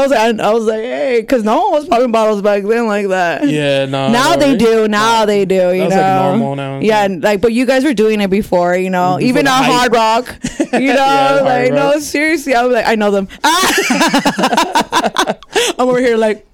I 0.00 0.02
was 0.02 0.10
like, 0.10 0.40
I 0.40 0.50
was 0.50 0.64
like, 0.64 0.80
hey, 0.80 1.20
because 1.20 1.44
no 1.44 1.60
one 1.64 1.72
was 1.72 1.86
popping 1.86 2.10
bottles 2.10 2.40
back 2.40 2.62
then 2.64 2.86
like 2.86 3.08
that. 3.08 3.46
Yeah, 3.46 3.84
no. 3.84 4.10
Now 4.10 4.32
no, 4.32 4.38
they 4.40 4.56
do. 4.56 4.88
Now 4.88 5.26
they 5.26 5.44
do. 5.44 5.72
You 5.74 5.90
That's 5.90 5.94
know, 5.94 6.00
like 6.00 6.22
normal 6.38 6.56
now. 6.56 6.78
Yeah, 6.80 7.06
like, 7.20 7.42
but 7.42 7.52
you 7.52 7.66
guys 7.66 7.84
were 7.84 7.92
doing 7.92 8.22
it 8.22 8.30
before. 8.30 8.76
You 8.76 8.88
know, 8.88 9.18
Before 9.18 9.28
even 9.28 9.46
on. 9.46 9.62
Hard 9.64 9.92
Rock. 9.92 10.34
You 10.70 10.92
know, 10.92 10.96
Yeah, 10.96 11.40
like 11.42 11.72
no, 11.72 11.98
seriously, 11.98 12.54
I 12.54 12.62
was 12.64 12.74
like, 12.74 12.84
I 12.86 12.94
know 12.94 13.10
them. 13.10 13.26
I'm 15.78 15.88
over 15.88 15.98
here 15.98 16.18
like, 16.18 16.46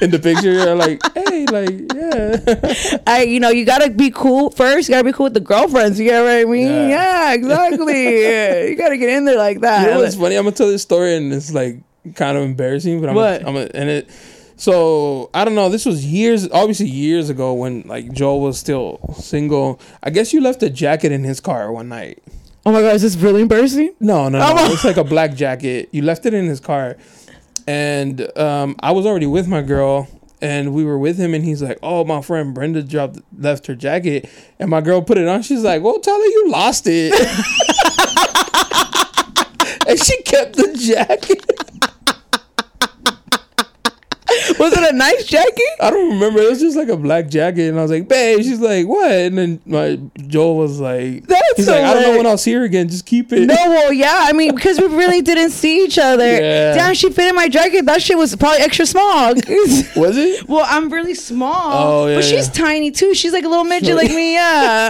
in 0.00 0.10
the 0.10 0.18
picture. 0.18 0.52
You're 0.52 0.74
like, 0.74 1.00
hey, 1.14 1.46
like, 1.46 1.92
yeah. 1.94 2.98
I, 3.06 3.22
you 3.22 3.40
know, 3.40 3.50
you 3.50 3.64
gotta 3.64 3.90
be 3.90 4.10
cool 4.10 4.50
first. 4.50 4.88
You 4.88 4.94
gotta 4.94 5.04
be 5.04 5.12
cool 5.12 5.24
with 5.24 5.34
the 5.34 5.40
girlfriends. 5.40 5.98
You 6.00 6.10
know 6.10 6.24
what 6.24 6.32
I 6.32 6.44
mean? 6.44 6.66
Yeah. 6.66 6.88
Yeah, 6.88 7.34
exactly. 7.34 8.22
Yeah, 8.22 8.64
you 8.64 8.76
gotta 8.76 8.96
get 8.96 9.08
in 9.10 9.24
there 9.24 9.38
like 9.38 9.60
that. 9.60 9.86
You 9.86 9.94
know 9.94 10.00
what's 10.00 10.16
funny? 10.16 10.36
I'm 10.36 10.44
gonna 10.44 10.56
tell 10.56 10.68
this 10.68 10.82
story, 10.82 11.16
and 11.16 11.32
it's 11.32 11.52
like 11.52 11.78
kind 12.14 12.36
of 12.36 12.44
embarrassing, 12.44 13.00
but 13.00 13.08
I'm 13.10 13.14
What? 13.14 13.46
I'm 13.46 13.56
a, 13.56 13.68
and 13.74 13.88
it. 13.90 14.10
So 14.56 15.30
I 15.34 15.44
don't 15.44 15.54
know. 15.56 15.68
This 15.68 15.84
was 15.84 16.04
years, 16.06 16.48
obviously 16.50 16.86
years 16.86 17.28
ago 17.28 17.54
when 17.54 17.82
like 17.86 18.12
Joel 18.12 18.40
was 18.40 18.58
still 18.58 19.00
single. 19.18 19.80
I 20.02 20.10
guess 20.10 20.32
you 20.32 20.40
left 20.40 20.62
a 20.62 20.70
jacket 20.70 21.10
in 21.12 21.24
his 21.24 21.40
car 21.40 21.72
one 21.72 21.88
night. 21.88 22.22
oh 22.64 22.70
my 22.72 22.80
god, 22.80 22.94
is 22.94 23.02
this 23.02 23.16
really 23.16 23.42
embarrassing? 23.42 23.94
No, 24.00 24.28
no, 24.28 24.38
Oh 24.38 24.54
no. 24.54 24.72
It's 24.72 24.84
like 24.84 24.96
a 24.96 25.04
black 25.04 25.34
jacket. 25.34 25.88
You 25.92 26.02
left 26.02 26.24
it 26.24 26.34
in 26.34 26.46
his 26.46 26.60
car, 26.60 26.96
and 27.66 28.36
um, 28.38 28.76
I 28.80 28.92
was 28.92 29.06
already 29.06 29.26
with 29.26 29.48
my 29.48 29.62
girl, 29.62 30.08
and 30.40 30.74
we 30.74 30.84
were 30.84 30.98
with 30.98 31.18
him, 31.18 31.34
and 31.34 31.44
he's 31.44 31.62
like, 31.62 31.78
"Oh, 31.82 32.04
my 32.04 32.20
friend 32.20 32.54
Brenda 32.54 32.82
dropped 32.82 33.20
left 33.38 33.66
her 33.66 33.74
jacket," 33.74 34.28
and 34.58 34.70
my 34.70 34.80
girl 34.80 35.02
put 35.02 35.18
it 35.18 35.26
on. 35.26 35.42
She's 35.42 35.62
like, 35.62 35.82
"Well, 35.82 35.98
tell 36.00 36.18
her 36.18 36.26
you 36.26 36.50
lost 36.50 36.84
it," 36.86 37.12
and 39.88 39.98
she 39.98 40.22
kept 40.22 40.56
the 40.56 40.76
jacket. 40.78 41.44
Was 44.58 44.72
it 44.76 44.92
a 44.94 44.96
nice 44.96 45.24
jacket? 45.26 45.62
I 45.80 45.90
don't 45.90 46.10
remember. 46.14 46.40
It 46.40 46.50
was 46.50 46.60
just 46.60 46.76
like 46.76 46.88
a 46.88 46.96
black 46.96 47.28
jacket, 47.28 47.68
and 47.68 47.78
I 47.78 47.82
was 47.82 47.90
like, 47.90 48.08
"Babe," 48.08 48.38
she's 48.42 48.60
like, 48.60 48.86
"What?" 48.86 49.10
And 49.10 49.36
then 49.38 49.60
my 49.66 49.98
Joel 50.26 50.56
was 50.56 50.80
like, 50.80 51.26
That's 51.26 51.56
"He's 51.56 51.68
like, 51.68 51.82
I 51.82 51.92
don't 51.94 52.02
know 52.02 52.16
when 52.16 52.26
I'll 52.26 52.38
see 52.38 52.52
her 52.54 52.62
again. 52.64 52.88
Just 52.88 53.06
keep 53.06 53.32
it." 53.32 53.46
No, 53.46 53.54
well, 53.54 53.92
yeah. 53.92 54.24
I 54.28 54.32
mean, 54.32 54.54
because 54.54 54.78
we 54.80 54.86
really 54.86 55.22
didn't 55.22 55.50
see 55.50 55.84
each 55.84 55.98
other. 55.98 56.24
Yeah. 56.44 56.74
Damn, 56.74 56.94
she 56.94 57.10
fit 57.10 57.28
in 57.28 57.34
my 57.34 57.48
jacket. 57.48 57.86
That 57.86 58.02
shit 58.02 58.16
was 58.18 58.34
probably 58.36 58.58
extra 58.60 58.86
small. 58.86 59.34
Was 59.34 60.16
it? 60.16 60.48
well, 60.48 60.66
I'm 60.68 60.90
really 60.92 61.14
small. 61.14 62.04
Oh, 62.04 62.06
yeah, 62.08 62.16
But 62.16 62.24
she's 62.24 62.46
yeah. 62.48 62.64
tiny 62.64 62.90
too. 62.90 63.14
She's 63.14 63.32
like 63.32 63.44
a 63.44 63.48
little 63.48 63.64
midget 63.64 63.96
like 63.96 64.10
me. 64.10 64.34
Yeah. 64.34 64.88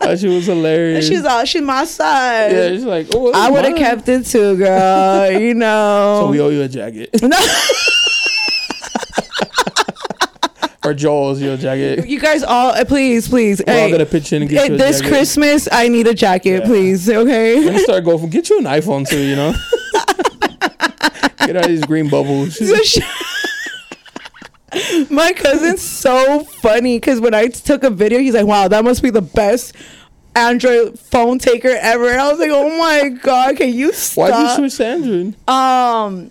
That 0.00 0.18
shit 0.20 0.30
was 0.30 0.46
hilarious. 0.46 1.06
she's 1.08 1.24
all 1.24 1.44
she's 1.44 1.62
my 1.62 1.84
size. 1.84 2.52
yeah, 2.52 2.68
she's 2.70 2.84
like, 2.84 3.08
"Oh, 3.14 3.32
I 3.32 3.50
would 3.50 3.64
have 3.64 3.76
kept 3.76 4.08
it 4.08 4.24
too, 4.26 4.56
girl. 4.56 5.30
You 5.30 5.54
know. 5.54 6.22
So 6.24 6.30
we 6.30 6.40
owe 6.40 6.48
you 6.48 6.62
a 6.62 6.68
jacket. 6.68 7.10
No. 7.22 7.38
Or 10.84 10.94
Joel's 10.94 11.40
your 11.42 11.56
jacket. 11.56 12.08
You 12.08 12.18
guys 12.20 12.42
all, 12.42 12.70
uh, 12.70 12.84
please, 12.84 13.28
please. 13.28 13.60
We're 13.66 13.72
all 13.72 13.78
hey, 13.80 13.90
gonna 13.90 14.06
pitch 14.06 14.32
in 14.32 14.42
and 14.42 14.50
get 14.50 14.68
you 14.68 14.74
a 14.74 14.78
this 14.78 14.98
jacket. 15.00 15.12
Christmas, 15.12 15.68
I 15.70 15.88
need 15.88 16.06
a 16.06 16.14
jacket, 16.14 16.60
Yeah. 16.62 16.66
please. 16.66 17.06
Let 17.08 17.16
Okay. 17.18 17.60
me 17.70 17.78
start 17.80 18.04
going 18.04 18.18
for 18.18 18.26
get 18.28 18.48
you 18.48 18.58
an 18.58 18.64
iPhone 18.64 19.06
too. 19.08 19.18
You 19.20 19.36
know, 19.36 19.52
get 21.46 21.56
out 21.56 21.64
of 21.64 21.68
these 21.70 21.84
green 21.84 22.08
bubbles. 22.08 22.58
My 25.10 25.32
cousin's 25.32 25.82
so 25.82 26.44
funny 26.44 26.96
because 26.96 27.20
when 27.20 27.34
I 27.34 27.48
took 27.48 27.82
a 27.82 27.90
video, 27.90 28.20
he's 28.20 28.34
like, 28.34 28.46
"Wow, 28.46 28.68
that 28.68 28.84
must 28.84 29.02
be 29.02 29.10
the 29.10 29.20
best 29.22 29.74
Android 30.36 30.96
phone 30.98 31.40
taker 31.40 31.76
ever." 31.80 32.08
And 32.08 32.20
I 32.20 32.30
was 32.30 32.38
like, 32.38 32.50
"Oh 32.52 32.78
my 32.78 33.08
god, 33.08 33.56
can 33.56 33.74
you 33.74 33.92
stop? 33.92 34.30
Why'd 34.30 34.48
you 34.48 34.68
switch 34.68 34.76
to 34.76 34.86
Android? 34.86 35.48
um, 35.48 36.30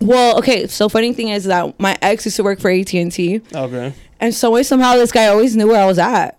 well, 0.00 0.38
okay. 0.38 0.66
So 0.66 0.88
funny 0.88 1.12
thing 1.12 1.28
is 1.28 1.44
that 1.44 1.78
my 1.80 1.96
ex 2.02 2.24
used 2.24 2.36
to 2.36 2.44
work 2.44 2.60
for 2.60 2.70
AT 2.70 2.92
and 2.94 3.10
T, 3.12 3.40
Okay, 3.54 3.92
and 4.20 4.34
way 4.50 4.62
somehow 4.62 4.94
this 4.96 5.12
guy 5.12 5.26
always 5.28 5.56
knew 5.56 5.68
where 5.68 5.82
I 5.82 5.86
was 5.86 5.98
at 5.98 6.38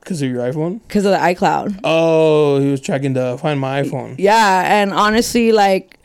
because 0.00 0.20
of 0.22 0.30
your 0.30 0.40
iPhone. 0.40 0.80
because 0.86 1.04
of 1.04 1.12
the 1.12 1.18
iCloud. 1.18 1.80
Oh, 1.84 2.60
he 2.60 2.70
was 2.70 2.80
tracking 2.80 3.14
to 3.14 3.36
find 3.38 3.58
my 3.58 3.82
iPhone. 3.82 4.16
Yeah, 4.18 4.62
and 4.80 4.92
honestly, 4.92 5.52
like 5.52 5.98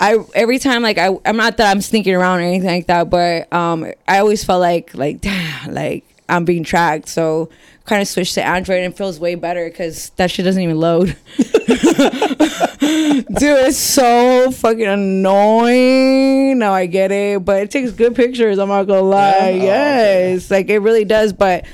I 0.00 0.18
every 0.34 0.58
time 0.58 0.82
like 0.82 0.98
I 0.98 1.10
I'm 1.24 1.36
not 1.36 1.56
that 1.58 1.70
I'm 1.70 1.80
sneaking 1.80 2.14
around 2.14 2.40
or 2.40 2.42
anything 2.42 2.68
like 2.70 2.86
that, 2.86 3.08
but 3.10 3.52
um 3.52 3.86
I 4.08 4.18
always 4.18 4.42
felt 4.44 4.60
like 4.60 4.94
like 4.94 5.20
damn 5.20 5.72
like 5.74 6.04
I'm 6.28 6.44
being 6.44 6.64
tracked. 6.64 7.08
So 7.08 7.48
kind 7.84 8.02
of 8.02 8.08
switched 8.08 8.34
to 8.34 8.44
Android 8.44 8.82
and 8.82 8.96
feels 8.96 9.20
way 9.20 9.36
better 9.36 9.68
because 9.68 10.10
that 10.16 10.30
shit 10.30 10.44
doesn't 10.44 10.62
even 10.62 10.78
load. 10.78 11.16
Dude, 12.78 13.42
it's 13.42 13.78
so 13.78 14.50
fucking 14.50 14.86
annoying. 14.86 16.58
Now 16.58 16.72
I 16.72 16.86
get 16.86 17.10
it, 17.12 17.44
but 17.44 17.62
it 17.62 17.70
takes 17.70 17.92
good 17.92 18.14
pictures. 18.14 18.58
I'm 18.58 18.68
not 18.68 18.84
gonna 18.84 19.02
lie. 19.02 19.50
Yeah? 19.50 19.54
Oh, 19.54 19.56
okay. 19.56 19.62
yes, 19.64 20.50
like 20.50 20.68
it 20.68 20.78
really 20.80 21.04
does. 21.04 21.32
But 21.32 21.64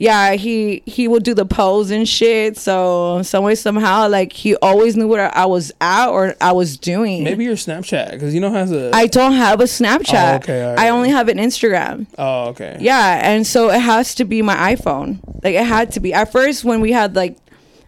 yeah, 0.00 0.32
he 0.32 0.82
he 0.86 1.06
would 1.08 1.24
do 1.24 1.34
the 1.34 1.44
pose 1.44 1.90
and 1.90 2.08
shit. 2.08 2.56
So 2.56 3.20
some 3.22 3.44
way 3.44 3.54
somehow, 3.54 4.08
like 4.08 4.32
he 4.32 4.56
always 4.56 4.96
knew 4.96 5.06
what 5.06 5.20
I 5.20 5.44
was 5.44 5.70
at 5.78 6.08
or 6.08 6.34
I 6.40 6.52
was 6.52 6.78
doing. 6.78 7.22
Maybe 7.22 7.44
your 7.44 7.54
Snapchat 7.54 8.12
because 8.12 8.34
you 8.34 8.40
know 8.40 8.50
has 8.50 8.72
a. 8.72 8.90
I 8.94 9.06
don't 9.06 9.34
have 9.34 9.60
a 9.60 9.64
Snapchat. 9.64 10.32
Oh, 10.32 10.36
okay, 10.36 10.64
alright. 10.64 10.78
I 10.78 10.88
only 10.88 11.10
have 11.10 11.28
an 11.28 11.36
Instagram. 11.36 12.06
oh, 12.16 12.48
okay. 12.48 12.78
Yeah, 12.80 13.20
and 13.22 13.46
so 13.46 13.68
it 13.70 13.80
has 13.80 14.14
to 14.14 14.24
be 14.24 14.40
my 14.40 14.74
iPhone. 14.74 15.18
Like 15.44 15.54
it 15.54 15.66
had 15.66 15.92
to 15.92 16.00
be. 16.00 16.14
At 16.14 16.32
first, 16.32 16.64
when 16.64 16.80
we 16.80 16.92
had 16.92 17.14
like, 17.14 17.36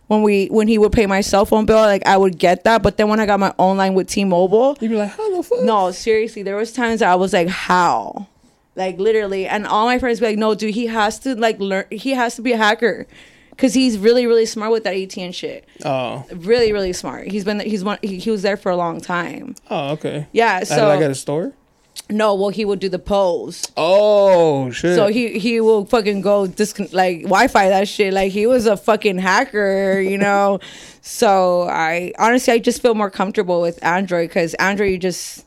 when 0.09 0.21
we 0.23 0.49
when 0.49 0.69
he 0.69 0.77
would 0.77 0.93
pay 0.93 1.07
my 1.07 1.23
cell 1.23 1.47
phone 1.47 1.65
bill, 1.65 1.79
like 1.79 2.05
I 2.07 2.19
would 2.19 2.39
get 2.39 2.65
that. 2.65 2.83
But 2.83 2.99
then 2.99 3.09
when 3.09 3.21
I 3.21 3.25
got 3.27 3.41
my 3.41 3.55
own 3.59 3.79
line 3.79 3.95
with 3.95 4.09
T-Mobile, 4.09 4.77
You'd 4.83 4.91
be 4.91 4.97
like, 4.97 5.13
how 5.13 5.35
the 5.35 5.43
fuck? 5.43 5.63
no, 5.63 5.91
seriously, 5.93 6.43
there 6.43 6.57
was 6.57 6.73
times 6.75 7.01
that 7.01 7.11
I 7.11 7.15
was 7.15 7.33
like, 7.33 7.49
how, 7.49 8.29
like 8.77 8.99
literally, 8.99 9.47
and 9.47 9.67
all 9.67 9.87
my 9.87 9.99
friends 9.99 10.21
be 10.21 10.27
like, 10.27 10.39
no, 10.39 10.55
dude, 10.55 10.75
he 10.75 10.87
has 10.87 11.19
to 11.21 11.35
like 11.35 11.59
learn. 11.61 11.85
He 11.91 12.11
has 12.13 12.37
to 12.37 12.43
be 12.43 12.53
a 12.53 12.57
hacker. 12.57 13.07
Cause 13.59 13.75
he's 13.75 13.99
really, 13.99 14.27
really 14.27 14.47
smart 14.47 14.73
with 14.73 14.83
that 14.85 14.95
ATN 14.95 15.33
shit. 15.35 15.67
Oh, 15.85 16.25
Really, 16.35 16.73
really 16.73 16.95
smart. 16.95 17.29
He's 17.29 17.45
been, 17.45 17.61
he's 17.61 17.85
one, 17.85 17.99
he, 18.03 18.19
he 18.19 18.31
was 18.31 18.41
there 18.41 18.57
for 18.57 18.73
a 18.73 18.77
long 18.77 18.99
time. 18.99 19.55
oh, 19.71 19.91
okay. 19.93 20.27
Yeah. 20.33 20.65
So, 20.65 20.89
like 20.89 21.03
at 21.03 21.11
a 21.11 21.15
store. 21.15 21.53
no, 22.09 22.35
well, 22.35 22.49
he 22.49 22.65
would 22.65 22.81
do 22.81 22.89
the 22.89 22.99
pose. 22.99 23.71
Oh 23.77 24.71
shit. 24.71 24.97
So 24.97 25.09
he 25.09 25.39
he 25.39 25.61
will 25.61 25.85
fucking 25.85 26.23
go 26.23 26.47
discon- 26.47 26.93
like 26.95 27.23
Wi-Fi 27.25 27.69
that 27.69 27.89
shit. 27.89 28.15
Like 28.15 28.33
he 28.33 28.47
was 28.47 28.65
a 28.67 28.77
fucking 28.77 29.19
hacker, 29.19 30.01
you 30.01 30.17
know. 30.17 30.59
so 31.03 31.69
I 31.69 32.13
honestly 32.19 32.55
I 32.55 32.59
just 32.59 32.81
feel 32.81 32.95
more 32.95 33.11
comfortable 33.11 33.61
with 33.61 33.85
Android 33.85 34.31
because 34.31 34.55
Android 34.55 34.91
you 34.93 34.99
just 34.99 35.45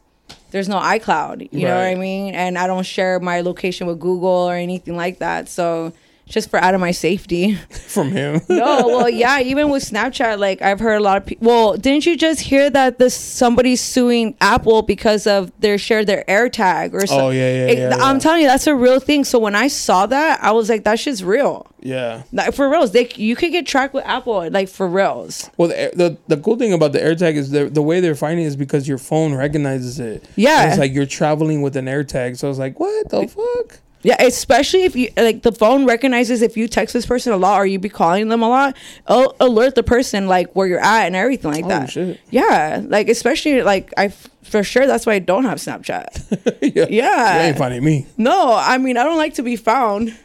there's 0.55 0.69
no 0.69 0.79
iCloud. 0.79 1.49
You 1.51 1.67
know 1.67 1.75
what 1.75 1.83
I 1.83 1.95
mean? 1.95 2.33
And 2.33 2.57
I 2.57 2.65
don't 2.65 2.85
share 2.85 3.19
my 3.19 3.41
location 3.41 3.87
with 3.87 3.99
Google 3.99 4.29
or 4.29 4.55
anything 4.55 4.95
like 4.95 5.19
that. 5.19 5.49
So 5.49 5.91
just 6.27 6.49
for 6.49 6.57
out 6.57 6.73
of 6.73 6.81
my 6.81 6.91
safety. 6.91 7.55
from 7.87 8.11
him. 8.11 8.41
no, 8.49 8.87
well, 8.87 9.09
yeah. 9.09 9.39
Even 9.39 9.69
with 9.69 9.83
Snapchat, 9.83 10.39
like 10.39 10.61
I've 10.61 10.79
heard 10.79 10.95
a 10.95 10.99
lot 10.99 11.17
of 11.17 11.25
people. 11.25 11.47
Well, 11.47 11.77
didn't 11.77 12.05
you 12.05 12.17
just 12.17 12.41
hear 12.41 12.69
that 12.69 12.97
this 12.99 13.15
somebody's 13.15 13.81
suing 13.81 14.35
Apple 14.41 14.81
because 14.81 15.27
of 15.27 15.51
their 15.59 15.77
shared 15.77 16.07
their 16.07 16.23
AirTag 16.27 16.93
or 16.93 17.05
something? 17.05 17.19
Oh, 17.19 17.29
yeah, 17.29 17.67
yeah, 17.67 17.71
yeah, 17.71 17.95
I'm 17.99 18.15
yeah. 18.15 18.19
telling 18.19 18.41
you, 18.41 18.47
that's 18.47 18.67
a 18.67 18.75
real 18.75 18.99
thing. 18.99 19.23
So 19.23 19.39
when 19.39 19.55
I 19.55 19.67
saw 19.67 20.05
that, 20.07 20.43
I 20.43 20.51
was 20.51 20.69
like, 20.69 20.83
that 20.83 20.99
shit's 20.99 21.23
real. 21.23 21.67
yeah. 21.79 22.23
Like 22.31 22.53
for 22.53 22.67
reals, 22.69 22.91
they 22.91 23.09
you 23.15 23.35
could 23.35 23.51
get 23.51 23.65
tracked 23.67 23.93
with 23.93 24.05
Apple, 24.05 24.49
like 24.49 24.67
for 24.69 24.87
reals. 24.87 25.49
Well, 25.57 25.69
the, 25.69 25.91
the 25.93 26.17
the 26.35 26.41
cool 26.41 26.55
thing 26.57 26.73
about 26.73 26.91
the 26.91 26.99
AirTag 26.99 27.35
is 27.35 27.51
the 27.51 27.65
the 27.69 27.81
way 27.81 27.99
they're 27.99 28.15
finding 28.15 28.45
it 28.45 28.47
is 28.49 28.55
because 28.55 28.87
your 28.87 28.97
phone 28.97 29.33
recognizes 29.35 29.99
it. 29.99 30.27
Yeah. 30.35 30.63
And 30.63 30.71
it's 30.71 30.79
like 30.79 30.91
you're 30.93 31.05
traveling 31.05 31.61
with 31.61 31.75
an 31.77 31.85
AirTag, 31.85 32.37
so 32.37 32.49
it's 32.49 32.59
like, 32.59 32.79
what 32.79 33.09
the 33.09 33.27
fuck? 33.27 33.79
Yeah, 34.05 34.17
especially 34.19 34.83
if 34.83 34.95
you 34.95 35.09
like 35.17 35.41
the 35.41 35.51
phone 35.51 35.85
recognizes 35.85 36.41
if 36.43 36.55
you 36.55 36.67
text 36.67 36.93
this 36.93 37.05
person 37.07 37.33
a 37.33 37.37
lot 37.37 37.57
or 37.59 37.65
you 37.65 37.79
be 37.79 37.89
calling 37.89 38.29
them 38.29 38.43
a 38.43 38.47
lot, 38.49 38.77
it'll 39.09 39.35
alert 39.39 39.73
the 39.73 39.81
person 39.83 40.27
like 40.27 40.53
where 40.55 40.67
you're 40.67 40.79
at 40.79 41.07
and 41.07 41.15
everything 41.15 41.51
like 41.51 41.65
Oh, 41.65 41.69
that. 41.69 41.89
shit. 41.89 42.19
Yeah, 42.29 42.83
like 42.85 43.09
especially 43.09 43.63
like 43.63 43.91
I 43.97 44.09
for 44.43 44.61
sure 44.63 44.85
that's 44.85 45.07
why 45.07 45.13
I 45.13 45.19
don't 45.19 45.45
have 45.45 45.57
Snapchat. 45.57 46.59
yeah. 46.75 46.85
Yeah. 46.89 47.35
You 47.41 47.47
ain't 47.47 47.57
finding 47.57 47.83
me. 47.83 48.05
No, 48.15 48.53
I 48.55 48.77
mean 48.77 48.95
I 48.97 49.03
don't 49.03 49.17
like 49.17 49.33
to 49.35 49.43
be 49.43 49.55
found. 49.55 50.15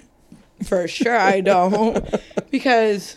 For 0.65 0.87
sure 0.87 1.17
I 1.17 1.41
don't. 1.41 2.05
because 2.51 3.17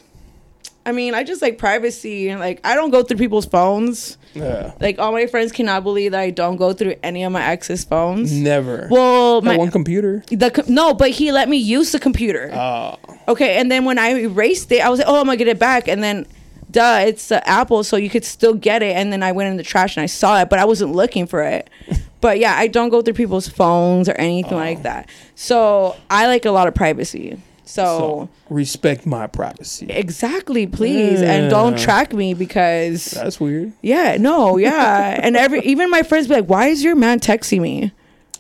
I 0.86 0.92
mean, 0.92 1.14
I 1.14 1.24
just 1.24 1.42
like 1.42 1.58
privacy 1.58 2.30
and 2.30 2.40
like 2.40 2.60
I 2.64 2.76
don't 2.76 2.90
go 2.92 3.04
through 3.04 3.18
people's 3.18 3.46
phones. 3.46 4.18
Yeah. 4.34 4.74
Like 4.80 5.00
all 5.00 5.12
my 5.12 5.28
friends 5.28 5.52
cannot 5.52 5.84
believe 5.84 6.12
that 6.12 6.20
I 6.20 6.30
don't 6.32 6.58
go 6.58 6.74
through 6.74 6.96
any 7.04 7.24
of 7.24 7.32
my 7.32 7.46
ex's 7.46 7.84
phones. 7.84 8.34
Never. 8.34 8.88
Well, 8.92 9.42
my 9.42 9.56
one 9.58 9.72
computer. 9.72 10.24
the 10.28 10.52
co- 10.52 10.64
no, 10.68 10.94
but 10.94 11.12
he 11.12 11.32
let 11.32 11.48
me 11.48 11.58
use 11.58 11.92
the 11.92 12.00
computer. 12.00 12.50
Oh. 12.54 12.98
Okay, 13.28 13.58
and 13.58 13.72
then 13.72 13.86
when 13.86 13.98
I 13.98 14.10
erased 14.22 14.72
it, 14.72 14.82
I 14.82 14.90
was 14.90 15.00
like, 15.00 15.08
"Oh, 15.08 15.20
I'm 15.20 15.26
gonna 15.26 15.38
get 15.38 15.48
it 15.48 15.60
back." 15.60 15.88
And 15.88 16.04
then, 16.04 16.26
duh, 16.70 17.04
it's 17.06 17.32
uh, 17.32 17.40
Apple, 17.46 17.84
so 17.86 17.96
you 17.96 18.10
could 18.10 18.26
still 18.26 18.54
get 18.54 18.84
it. 18.84 18.96
And 18.98 19.14
then 19.14 19.24
I 19.24 19.32
went 19.32 19.50
in 19.52 19.58
the 19.58 19.64
trash 19.64 19.96
and 19.96 20.04
I 20.04 20.08
saw 20.08 20.42
it, 20.42 20.50
but 20.50 20.60
I 20.60 20.66
wasn't 20.66 20.92
looking 20.94 21.28
for 21.28 21.42
it. 21.44 21.70
but 22.22 22.40
yeah, 22.40 22.56
I 22.58 22.68
don't 22.68 22.90
go 22.90 23.02
through 23.02 23.14
people's 23.14 23.48
phones 23.48 24.10
or 24.10 24.14
anything 24.14 24.58
like 24.58 24.84
that. 24.84 25.08
So 25.36 25.96
I 26.10 26.28
like 26.28 26.44
a 26.46 26.52
lot 26.52 26.68
of 26.68 26.76
privacy. 26.76 27.40
So, 27.66 27.84
So 27.86 28.30
respect 28.50 29.06
my 29.06 29.26
privacy. 29.28 29.86
exactly, 29.90 30.68
please, 30.68 31.22
and 31.22 31.50
don't 31.50 31.78
track 31.78 32.12
me 32.14 32.34
because 32.34 33.12
That's 33.12 33.40
weird. 33.40 33.72
yeah, 33.82 34.18
no, 34.20 34.58
yeah, 34.58 35.20
and 35.24 35.38
every 35.38 35.62
even 35.62 35.90
my 35.90 36.04
friends 36.04 36.28
be 36.28 36.36
like, 36.36 36.48
"Why 36.50 36.68
is 36.68 36.84
your 36.84 36.96
man 36.96 37.20
texting 37.20 37.62
me?" 37.62 37.92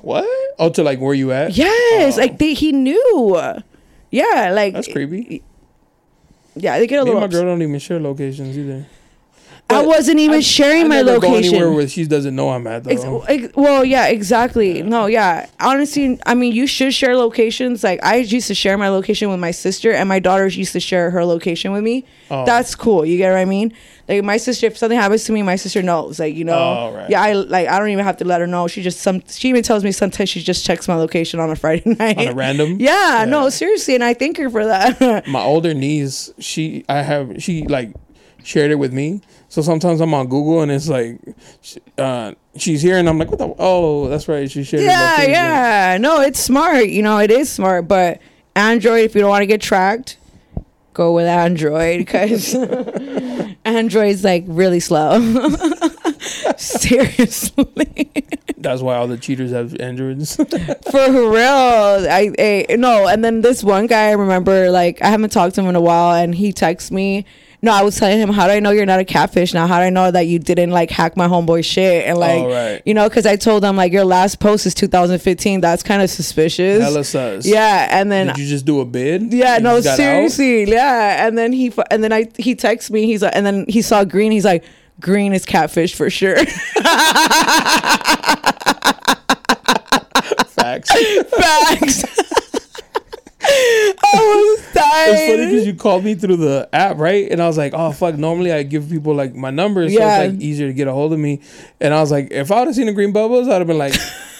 What? 0.01 0.25
Oh, 0.59 0.69
to 0.71 0.83
like 0.83 0.99
where 0.99 1.13
you 1.13 1.31
at? 1.31 1.55
Yes, 1.55 2.17
Oh. 2.17 2.21
like 2.21 2.37
they, 2.37 2.53
he 2.53 2.73
knew. 2.73 3.39
Yeah, 4.11 4.51
like 4.53 4.73
That's 4.73 4.91
creepy. 4.91 5.41
Yeah, 6.55 6.77
they 6.77 6.85
get 6.85 6.99
a 7.01 7.05
Me 7.05 7.11
and 7.11 7.19
little. 7.19 7.21
my 7.21 7.27
girl 7.31 7.43
don't 7.45 7.61
even 7.61 7.79
share 7.79 7.99
locations 7.99 8.57
either. 8.57 8.85
But 9.81 9.87
wasn't 9.87 10.19
even 10.19 10.37
I- 10.37 10.41
sharing 10.41 10.85
I 10.85 10.87
my 10.87 10.95
never 11.01 11.19
Go 11.19 11.27
location. 11.29 11.55
anywhere 11.55 11.71
where 11.73 11.87
she 11.87 12.05
doesn't 12.05 12.35
know 12.35 12.49
I'm 12.49 12.65
at. 12.67 12.85
Ex- 12.87 13.03
ex- 13.27 13.53
well, 13.55 13.83
yeah, 13.85 14.07
exactly. 14.07 14.81
No, 14.83 15.05
yeah. 15.05 15.47
Honestly, 15.59 16.19
I 16.25 16.33
mean, 16.35 16.53
you 16.53 16.67
should 16.67 16.93
share 16.93 17.15
locations. 17.15 17.83
Like 17.83 18.03
I 18.03 18.17
used 18.17 18.47
to 18.47 18.55
share 18.55 18.77
my 18.77 18.89
location 18.89 19.29
with 19.29 19.39
my 19.39 19.51
sister, 19.51 19.91
and 19.91 20.07
my 20.09 20.19
daughters 20.19 20.55
used 20.57 20.73
to 20.73 20.79
share 20.79 21.09
her 21.11 21.25
location 21.25 21.71
with 21.71 21.83
me. 21.83 22.05
Oh. 22.31 22.45
That's 22.45 22.75
cool. 22.75 23.05
You 23.05 23.17
get 23.17 23.31
what 23.31 23.39
I 23.39 23.45
mean? 23.45 23.73
Like 24.07 24.21
my 24.23 24.35
sister, 24.35 24.65
if 24.67 24.77
something 24.77 24.99
happens 24.99 25.23
to 25.25 25.31
me, 25.31 25.43
my 25.43 25.55
sister 25.55 25.81
knows. 25.81 26.19
Like 26.19 26.35
you 26.35 26.43
know, 26.43 26.57
Oh, 26.57 26.93
right. 26.93 27.09
yeah. 27.09 27.21
I 27.21 27.33
like. 27.33 27.67
I 27.69 27.79
don't 27.79 27.89
even 27.89 28.03
have 28.03 28.17
to 28.17 28.25
let 28.25 28.41
her 28.41 28.47
know. 28.47 28.67
She 28.67 28.81
just 28.81 28.99
some. 28.99 29.21
She 29.29 29.47
even 29.49 29.63
tells 29.63 29.83
me 29.83 29.91
sometimes 29.93 30.29
she 30.29 30.41
just 30.41 30.65
checks 30.65 30.87
my 30.89 30.95
location 30.95 31.39
on 31.39 31.49
a 31.49 31.55
Friday 31.55 31.95
night. 31.99 32.17
On 32.17 32.27
a 32.27 32.33
random? 32.33 32.77
Yeah, 32.81 33.25
no, 33.27 33.49
seriously, 33.49 33.95
and 33.95 34.03
I 34.03 34.13
thank 34.13 34.37
her 34.37 34.49
for 34.49 34.65
that. 34.65 35.25
my 35.27 35.41
older 35.41 35.73
niece, 35.73 36.31
she 36.39 36.83
I 36.89 37.01
have 37.01 37.41
she 37.41 37.63
like 37.65 37.93
shared 38.43 38.71
it 38.71 38.75
with 38.75 38.91
me. 38.91 39.21
So 39.53 39.61
sometimes 39.61 40.01
I'm 40.01 40.15
on 40.15 40.29
Google 40.29 40.63
and 40.63 40.71
it's 40.71 40.89
like, 40.89 41.19
uh, 41.99 42.33
she's 42.55 42.81
here 42.81 42.97
and 42.97 43.07
I'm 43.07 43.19
like, 43.19 43.29
what 43.29 43.37
the? 43.37 43.53
Oh, 43.59 44.07
that's 44.07 44.27
right. 44.27 44.49
She 44.49 44.63
shared. 44.63 44.81
yeah, 44.81 45.21
yeah. 45.21 45.97
No, 45.99 46.21
it's 46.21 46.39
smart. 46.39 46.87
You 46.87 47.03
know, 47.03 47.19
it 47.19 47.29
is 47.29 47.51
smart. 47.51 47.87
But 47.87 48.19
Android, 48.55 49.01
if 49.01 49.13
you 49.13 49.21
don't 49.21 49.29
want 49.29 49.43
to 49.43 49.45
get 49.45 49.61
tracked, 49.61 50.17
go 50.95 51.13
with 51.13 51.27
Android 51.27 51.99
because 51.99 52.55
Android's 53.65 54.23
like 54.23 54.43
really 54.47 54.79
slow. 54.79 55.19
Seriously, 56.57 58.11
That's 58.57 58.81
why 58.81 58.95
all 58.95 59.07
the 59.07 59.17
cheaters 59.17 59.51
have 59.51 59.79
androids. 59.79 60.35
for 60.35 61.11
real. 61.11 62.07
I, 62.09 62.33
I 62.39 62.75
no, 62.75 63.07
and 63.07 63.23
then 63.23 63.41
this 63.41 63.63
one 63.63 63.85
guy 63.85 64.07
I 64.07 64.13
remember, 64.13 64.71
like 64.71 64.99
I 65.03 65.09
haven't 65.09 65.31
talked 65.31 65.53
to 65.55 65.61
him 65.61 65.67
in 65.67 65.75
a 65.75 65.81
while, 65.81 66.15
and 66.15 66.33
he 66.33 66.51
texts 66.51 66.89
me. 66.89 67.27
No, 67.63 67.71
I 67.71 67.81
was 67.81 67.95
telling 67.95 68.19
him, 68.19 68.29
how 68.29 68.45
do 68.45 68.51
I 68.51 68.59
know 68.59 68.71
you're 68.71 68.85
not 68.85 68.99
a 68.99 69.05
catfish? 69.05 69.53
Now, 69.53 69.67
how 69.67 69.77
do 69.79 69.85
I 69.85 69.89
know 69.89 70.11
that 70.11 70.27
you 70.27 70.37
didn't 70.37 70.71
like 70.71 70.91
hack 70.91 71.15
my 71.15 71.27
homeboy 71.29 71.63
shit? 71.63 72.05
And 72.05 72.17
like, 72.17 72.41
Oh, 72.43 72.49
right. 72.51 72.81
you 72.85 72.93
know, 72.93 73.07
because 73.07 73.25
I 73.25 73.37
told 73.37 73.63
him 73.63 73.77
like 73.77 73.93
your 73.93 74.03
last 74.03 74.41
post 74.41 74.65
is 74.65 74.73
2015. 74.75 75.61
That's 75.61 75.81
kind 75.81 76.01
of 76.01 76.09
suspicious. 76.09 76.81
Hella 76.83 77.05
sus. 77.05 77.45
Yeah, 77.47 77.87
and 77.89 78.11
then 78.11 78.27
Did 78.27 78.39
you 78.39 78.47
just 78.47 78.65
do 78.65 78.81
a 78.81 78.85
bid? 78.85 79.31
yeah, 79.31 79.55
You 79.57 79.63
no, 79.63 79.81
got 79.81 79.91
out? 79.91 79.95
seriously, 79.97 80.65
yeah. 80.69 81.25
And 81.25 81.37
then 81.37 81.53
he 81.53 81.71
and 81.89 82.03
then 82.03 82.11
I 82.11 82.27
he 82.37 82.53
texts 82.53 82.91
me. 82.91 83.05
He's 83.05 83.21
like, 83.21 83.33
and 83.33 83.45
then 83.45 83.65
he 83.69 83.81
saw 83.81 84.03
green. 84.03 84.33
He's 84.33 84.43
like, 84.43 84.65
green 84.99 85.31
is 85.31 85.45
catfish 85.45 85.95
for 85.95 86.09
sure. 86.09 86.35
Facts. 90.47 90.91
Facts. 91.29 92.03
I 93.45 93.95
was 94.13 94.73
dying. 94.73 95.13
It's 95.13 95.31
funny 95.31 95.45
because 95.51 95.67
you 95.67 95.75
called 95.75 96.03
me 96.03 96.15
through 96.15 96.37
the 96.37 96.69
app, 96.71 96.97
right? 96.97 97.29
And 97.31 97.41
I 97.41 97.47
was 97.47 97.57
like, 97.57 97.73
oh 97.73 97.91
fuck. 97.91 98.15
Normally 98.17 98.51
I 98.53 98.63
give 98.63 98.89
people 98.89 99.13
like 99.13 99.35
my 99.35 99.49
numbers, 99.49 99.93
Yeah. 99.93 100.17
so 100.19 100.23
it's 100.23 100.33
like 100.33 100.41
easier 100.41 100.67
to 100.67 100.73
get 100.73 100.87
a 100.87 100.93
hold 100.93 101.13
of 101.13 101.19
me. 101.19 101.41
And 101.81 101.93
I 101.93 101.99
was 101.99 102.11
like, 102.11 102.29
if 102.31 102.51
I 102.51 102.59
would 102.59 102.67
have 102.67 102.75
seen 102.75 102.85
the 102.87 102.93
green 102.93 103.11
bubbles, 103.11 103.47
I'd 103.47 103.59
have 103.59 103.67
been 103.67 103.77
like, 103.77 103.95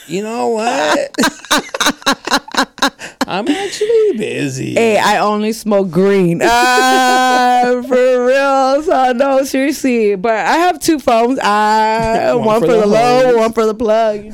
you 0.07 0.23
know 0.23 0.47
what? 0.49 1.11
I'm 3.25 3.47
actually 3.47 4.17
busy. 4.17 4.73
Hey, 4.73 4.97
I 4.99 5.17
only 5.19 5.53
smoke 5.53 5.89
green. 5.89 6.41
Ah, 6.43 7.61
for 7.87 8.25
real. 8.25 8.83
So 8.83 9.13
no, 9.13 9.43
seriously. 9.43 10.15
But 10.15 10.33
I 10.33 10.53
have 10.57 10.79
two 10.79 10.99
phones. 10.99 11.39
Ah, 11.41 12.33
one, 12.35 12.59
for, 12.61 12.67
the, 12.67 12.85
low, 12.85 13.37
one 13.37 13.53
for 13.53 13.65
the 13.65 13.73
plug. 13.73 14.25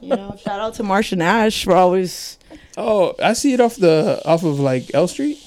you 0.00 0.08
know, 0.16 0.34
shout 0.42 0.58
out 0.60 0.74
to 0.74 0.82
March 0.82 1.12
and 1.12 1.22
Ash 1.22 1.64
for 1.64 1.74
always. 1.74 2.38
Oh, 2.82 3.14
I 3.22 3.34
see 3.34 3.52
it 3.52 3.60
off 3.60 3.76
the 3.76 4.22
off 4.24 4.42
of 4.42 4.58
like 4.58 4.90
L 4.94 5.06
Street. 5.06 5.38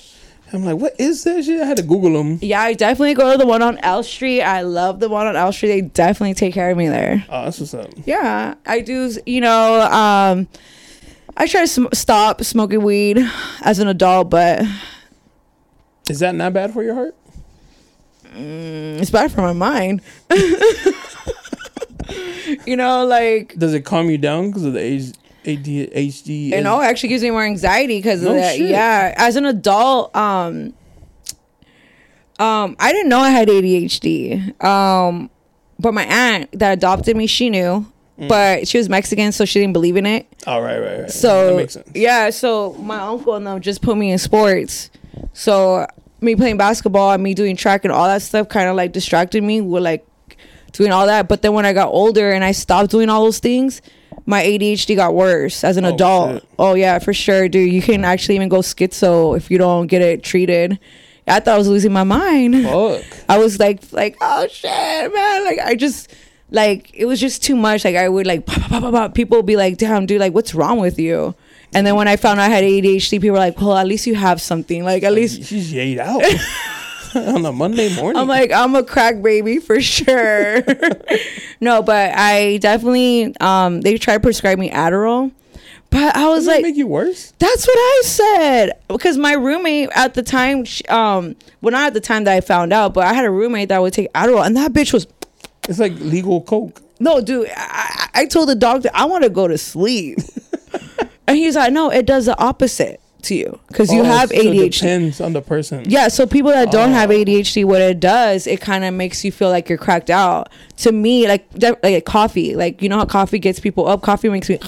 I'm 0.54 0.64
like, 0.64 0.78
what 0.78 0.94
is 1.00 1.24
that 1.24 1.44
shit? 1.46 1.60
I 1.60 1.66
had 1.66 1.78
to 1.78 1.84
Google 1.84 2.14
them. 2.14 2.38
Yeah, 2.40 2.62
I 2.62 2.74
definitely 2.76 3.16
go 3.16 3.32
to 3.32 3.38
the 3.40 3.48
one 3.48 3.64
on 3.64 3.80
L 3.80 4.04
Street. 4.04 4.44
I 4.44 4.62
love 4.62 5.00
the 5.00 5.10
one 5.10 5.26
on 5.26 5.36
L 5.36 5.52
Street. 5.52 5.70
They 5.70 5.82
definitely 5.82 6.36
take 6.36 6.54
care 6.54 6.70
of 6.70 6.78
me 6.78 6.88
there. 6.90 7.26
Oh, 7.28 7.46
that's 7.46 7.60
what's 7.60 7.74
up. 7.74 7.90
Yeah, 8.06 8.54
I 8.68 8.82
do. 8.82 9.12
You 9.26 9.42
know, 9.42 9.82
um, 9.82 10.48
I 11.36 11.48
try 11.48 11.62
to 11.62 11.68
sm- 11.68 11.88
stop 11.94 12.44
smoking 12.44 12.84
weed 12.84 13.18
as 13.64 13.80
an 13.80 13.88
adult, 13.88 14.30
but 14.30 14.62
Is 16.08 16.20
that 16.20 16.36
not 16.36 16.54
bad 16.54 16.72
for 16.72 16.84
your 16.84 16.94
heart? 16.94 17.16
it's 18.36 19.10
bad 19.12 19.32
for 19.32 19.42
my 19.42 19.54
mind. 19.54 20.02
you 22.68 22.76
know, 22.76 23.06
like 23.06 23.56
Does 23.56 23.74
it 23.74 23.82
calm 23.86 24.10
you 24.10 24.18
down 24.18 24.48
because 24.50 24.66
of 24.66 24.74
the 24.74 24.80
age, 24.80 25.14
ADHD? 25.44 26.50
you 26.50 26.62
know, 26.62 26.82
it 26.82 26.86
actually 26.86 27.10
gives 27.10 27.24
me 27.24 27.32
more 27.32 27.44
anxiety 27.44 27.98
because 28.00 28.22
No 28.22 28.30
of 28.32 28.36
that. 28.38 28.58
shit. 28.58 28.70
Yeah, 28.70 29.14
as 29.18 29.36
an 29.36 29.46
adult, 29.46 30.16
um, 30.16 30.74
um, 32.40 32.76
I 32.80 32.92
didn't 32.92 33.10
know 33.10 33.20
I 33.20 33.30
had 33.30 33.48
ADHD. 33.48 34.64
Um, 34.64 35.30
but 35.80 35.94
my 35.94 36.04
aunt 36.06 36.50
that 36.60 36.74
adopted 36.74 37.16
me, 37.18 37.28
she 37.28 37.50
knew. 37.50 37.86
Mm. 38.20 38.28
But 38.28 38.68
she 38.68 38.78
was 38.78 38.90
Mexican, 38.90 39.32
so 39.32 39.44
she 39.44 39.60
didn't 39.60 39.74
believe 39.74 39.98
in 39.98 40.06
it. 40.06 40.28
Oh, 40.46 40.62
right, 40.62 40.80
right, 40.80 41.00
right. 41.02 41.12
So 41.12 41.66
yeah, 41.96 42.30
so 42.30 42.74
my 42.74 43.00
uncle 43.00 43.36
and 43.36 43.46
them 43.48 43.60
just 43.60 43.82
put 43.82 43.98
me 43.98 44.12
in 44.12 44.18
sports. 44.20 44.92
So 45.34 45.88
me 46.22 46.36
playing 46.36 46.58
basketball 46.58 47.12
and 47.12 47.24
me 47.24 47.34
doing 47.34 47.56
track 47.56 47.86
and 47.86 47.92
all 47.92 48.06
that 48.06 48.22
stuff 48.22 48.50
kind 48.50 48.70
of 48.70 48.76
like 48.76 48.92
distracted 48.92 49.44
me 49.44 49.62
with 49.62 49.84
like 49.84 50.06
doing 50.74 50.92
all 50.92 51.08
that. 51.08 51.28
But 51.28 51.42
then 51.42 51.54
when 51.54 51.66
I 51.66 51.74
got 51.74 51.90
older 51.90 52.32
and 52.32 52.44
I 52.44 52.52
stopped 52.52 52.92
doing 52.92 53.10
all 53.10 53.24
those 53.24 53.40
things, 53.40 53.82
my 54.26 54.42
ADHD 54.44 54.96
got 54.96 55.14
worse 55.16 55.64
as 55.64 55.78
an 55.78 55.86
Oh, 55.86 55.94
adult. 55.94 56.34
shit. 56.36 56.50
Oh 56.60 56.74
yeah, 56.76 57.00
for 57.00 57.14
sure, 57.14 57.48
dude. 57.50 57.72
You 57.72 57.82
can 57.82 58.06
actually 58.06 58.36
even 58.36 58.50
go 58.50 58.60
schizo 58.60 59.36
if 59.38 59.50
you 59.52 59.58
don't 59.58 59.88
get 59.88 60.02
it 60.02 60.24
treated. 60.24 60.80
I 61.28 61.40
thought 61.40 61.56
I 61.56 61.58
was 61.58 61.68
losing 61.70 61.94
my 61.94 62.04
mind. 62.04 62.64
Fuck. 62.64 63.04
I 63.30 63.38
was 63.38 63.60
like, 63.60 63.82
like, 63.92 64.18
oh 64.22 64.48
shit, 64.50 64.70
man. 65.14 65.46
Like, 65.46 65.60
I 65.60 65.76
just, 65.76 66.14
like, 66.52 66.92
it 66.94 67.06
was 67.06 67.20
just 67.20 67.42
too 67.44 67.56
much. 67.56 67.86
Like, 67.86 67.96
I 67.96 68.10
would 68.10 68.28
like, 68.28 68.46
pop, 68.46 68.60
pop, 68.62 68.70
pop, 68.72 68.82
pop, 68.82 68.92
pop. 68.94 69.14
people 69.16 69.38
would 69.38 69.46
be 69.46 69.56
like, 69.56 69.78
damn, 69.78 70.06
dude, 70.06 70.20
like, 70.20 70.34
what's 70.34 70.54
wrong 70.54 70.80
with 70.80 71.00
you? 71.00 71.34
And 71.74 71.88
then 71.88 71.96
when 71.96 72.08
I 72.08 72.18
found 72.18 72.40
out 72.40 72.52
I 72.52 72.54
had 72.54 72.64
ADHD, 72.64 73.12
people 73.22 73.32
were 73.32 73.38
like, 73.40 73.60
well, 73.60 73.76
at 73.78 73.88
least 73.88 74.06
you 74.06 74.16
have 74.16 74.42
something. 74.42 74.84
Like, 74.84 75.04
at 75.04 75.14
least 75.14 75.44
She's 75.44 75.74
yayed 75.74 75.98
out 75.98 76.22
on 77.36 77.46
a 77.46 77.52
Monday 77.52 77.96
morning. 77.96 78.20
I'm 78.22 78.28
like, 78.28 78.52
I'm 78.52 78.76
a 78.76 78.84
crack 78.84 79.22
baby 79.22 79.60
for 79.60 79.82
sure. 79.82 80.62
no, 81.62 81.82
but 81.82 82.14
I 82.16 82.58
definitely, 82.58 83.36
um, 83.40 83.82
they 83.82 83.98
tried 83.98 84.16
to 84.16 84.20
prescribe 84.22 84.58
me 84.60 84.70
Adderall. 84.70 85.32
But 85.90 86.16
I 86.16 86.28
was 86.28 86.40
Does 86.40 86.46
that 86.48 86.52
like, 86.54 86.64
make 86.64 86.76
you 86.76 86.88
worse? 86.88 87.34
That's 87.38 87.68
what 87.68 87.76
I 87.78 88.02
said 88.04 88.72
because 88.88 89.16
my 89.18 89.34
roommate 89.34 89.90
at 89.94 90.16
the 90.16 90.24
time, 90.24 90.66
she, 90.66 90.84
um, 90.86 91.36
well, 91.62 91.72
not 91.72 91.86
at 91.88 91.94
the 91.94 92.02
time 92.02 92.24
that 92.24 92.34
I 92.34 92.42
found 92.42 92.74
out, 92.74 92.96
but 92.96 93.06
I 93.06 93.14
had 93.14 93.26
a 93.26 93.30
roommate 93.32 93.70
that 93.70 93.80
would 93.80 93.94
take 93.94 94.12
Adderall, 94.14 94.44
and 94.44 94.58
that 94.58 94.74
bitch 94.74 94.92
was 94.92 95.06
It's 95.70 95.78
like 95.78 95.94
legal 96.00 96.42
coke. 96.42 96.82
no, 97.00 97.22
dude. 97.22 97.48
I 97.56 98.10
I 98.16 98.26
told 98.26 98.50
the 98.50 98.56
doctor 98.56 98.90
I 98.96 99.06
want 99.06 99.24
to 99.24 99.30
go 99.30 99.48
to 99.48 99.56
sleep, 99.58 100.18
and 101.28 101.38
he's 101.38 101.56
like, 101.56 101.72
no, 101.72 101.92
it 101.92 102.08
does 102.08 102.26
the 102.26 102.38
opposite 102.40 103.00
to 103.24 103.36
you 103.36 103.60
because 103.68 103.92
you 103.92 104.02
Oh, 104.02 104.04
have 104.06 104.30
so 104.30 104.36
it 104.36 104.46
ADHD. 104.46 104.72
depends 104.80 105.22
on 105.22 105.34
the 105.34 105.42
person. 105.42 105.84
Yeah, 105.88 106.08
so 106.08 106.26
people 106.28 106.52
that 106.52 106.72
don't 106.72 106.92
have 106.92 107.10
Oh. 107.10 107.14
ADHD, 107.14 107.64
what 107.66 107.82
it 107.82 108.00
does, 108.00 108.48
it 108.48 108.62
kind 108.62 108.84
of 108.84 108.94
makes 108.94 109.24
you 109.26 109.32
feel 109.32 109.50
like 109.50 109.70
you're 109.70 109.78
cracked 109.78 110.10
out. 110.10 110.50
To 110.78 110.92
me, 110.92 111.28
like 111.28 111.46
like 111.84 112.06
coffee, 112.06 112.56
like 112.56 112.82
you 112.82 112.90
know 112.90 112.98
how 112.98 113.06
coffee 113.06 113.40
gets 113.40 113.60
people 113.60 113.88
up. 113.88 114.02
Coffee 114.02 114.30
makes 114.30 114.50
me. 114.50 114.60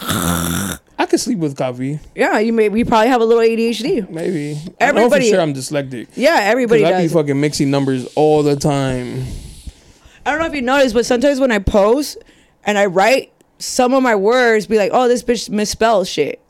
I 0.98 1.06
could 1.08 1.20
sleep 1.20 1.40
with 1.40 1.58
coffee. 1.58 2.00
Yeah, 2.16 2.40
you 2.40 2.54
may 2.54 2.70
you 2.76 2.86
probably 2.86 3.10
have 3.10 3.22
a 3.22 3.26
little 3.26 3.44
ADHD. 3.44 4.10
Maybe. 4.10 4.52
I 4.80 4.92
know 4.92 4.94
for 4.94 5.00
Everybody- 5.00 5.30
sure 5.30 5.42
I'm 5.42 5.54
dyslexic. 5.54 6.08
Yeah, 6.16 6.40
everybody 6.44 6.86
I 6.86 7.02
be 7.02 7.08
fucking 7.10 7.40
mixing 7.40 7.70
numbers 7.70 8.06
all 8.16 8.44
the 8.44 8.56
time. 8.56 9.26
I 10.26 10.32
don't 10.32 10.40
know 10.40 10.46
if 10.48 10.56
you 10.56 10.62
noticed, 10.62 10.96
but 10.96 11.06
sometimes 11.06 11.40
when 11.40 11.52
I 11.52 11.60
post 11.60 12.18
and 12.66 12.78
I 12.78 12.86
write, 12.86 13.32
some 13.60 13.94
of 13.94 14.02
my 14.04 14.16
words 14.16 14.66
be 14.68 14.78
like, 14.78 14.92
"Oh, 14.94 15.08
this 15.08 15.22
bitch 15.24 15.50
misspells 15.50 16.08
shit." 16.08 16.40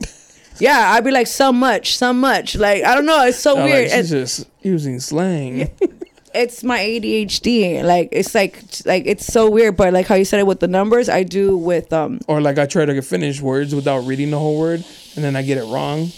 yeah, 0.60 0.92
I'd 0.92 1.04
be 1.04 1.10
like, 1.10 1.26
"So 1.26 1.52
much, 1.52 1.96
so 1.96 2.12
much." 2.12 2.56
Like 2.56 2.84
I 2.84 2.94
don't 2.94 3.06
know, 3.06 3.24
it's 3.26 3.38
so 3.38 3.56
I'm 3.56 3.64
weird. 3.64 3.90
Like, 3.90 4.00
she's 4.00 4.12
and 4.12 4.22
just 4.22 4.48
using 4.62 5.00
slang. 5.00 5.70
it's 6.34 6.62
my 6.64 6.78
ADHD. 6.78 7.82
Like 7.84 8.08
it's 8.12 8.34
like 8.34 8.62
like 8.84 9.04
it's 9.06 9.26
so 9.26 9.50
weird. 9.50 9.76
But 9.76 9.92
like 9.92 10.06
how 10.06 10.14
you 10.14 10.24
said 10.24 10.40
it 10.40 10.46
with 10.46 10.60
the 10.60 10.68
numbers, 10.68 11.08
I 11.08 11.22
do 11.22 11.56
with 11.56 11.92
um. 11.92 12.20
Or 12.28 12.40
like 12.40 12.58
I 12.58 12.66
try 12.66 12.84
to 12.84 13.00
finish 13.02 13.40
words 13.40 13.74
without 13.74 14.04
reading 14.06 14.30
the 14.30 14.38
whole 14.38 14.58
word, 14.58 14.84
and 15.14 15.24
then 15.24 15.36
I 15.36 15.42
get 15.42 15.58
it 15.58 15.64
wrong. 15.64 16.10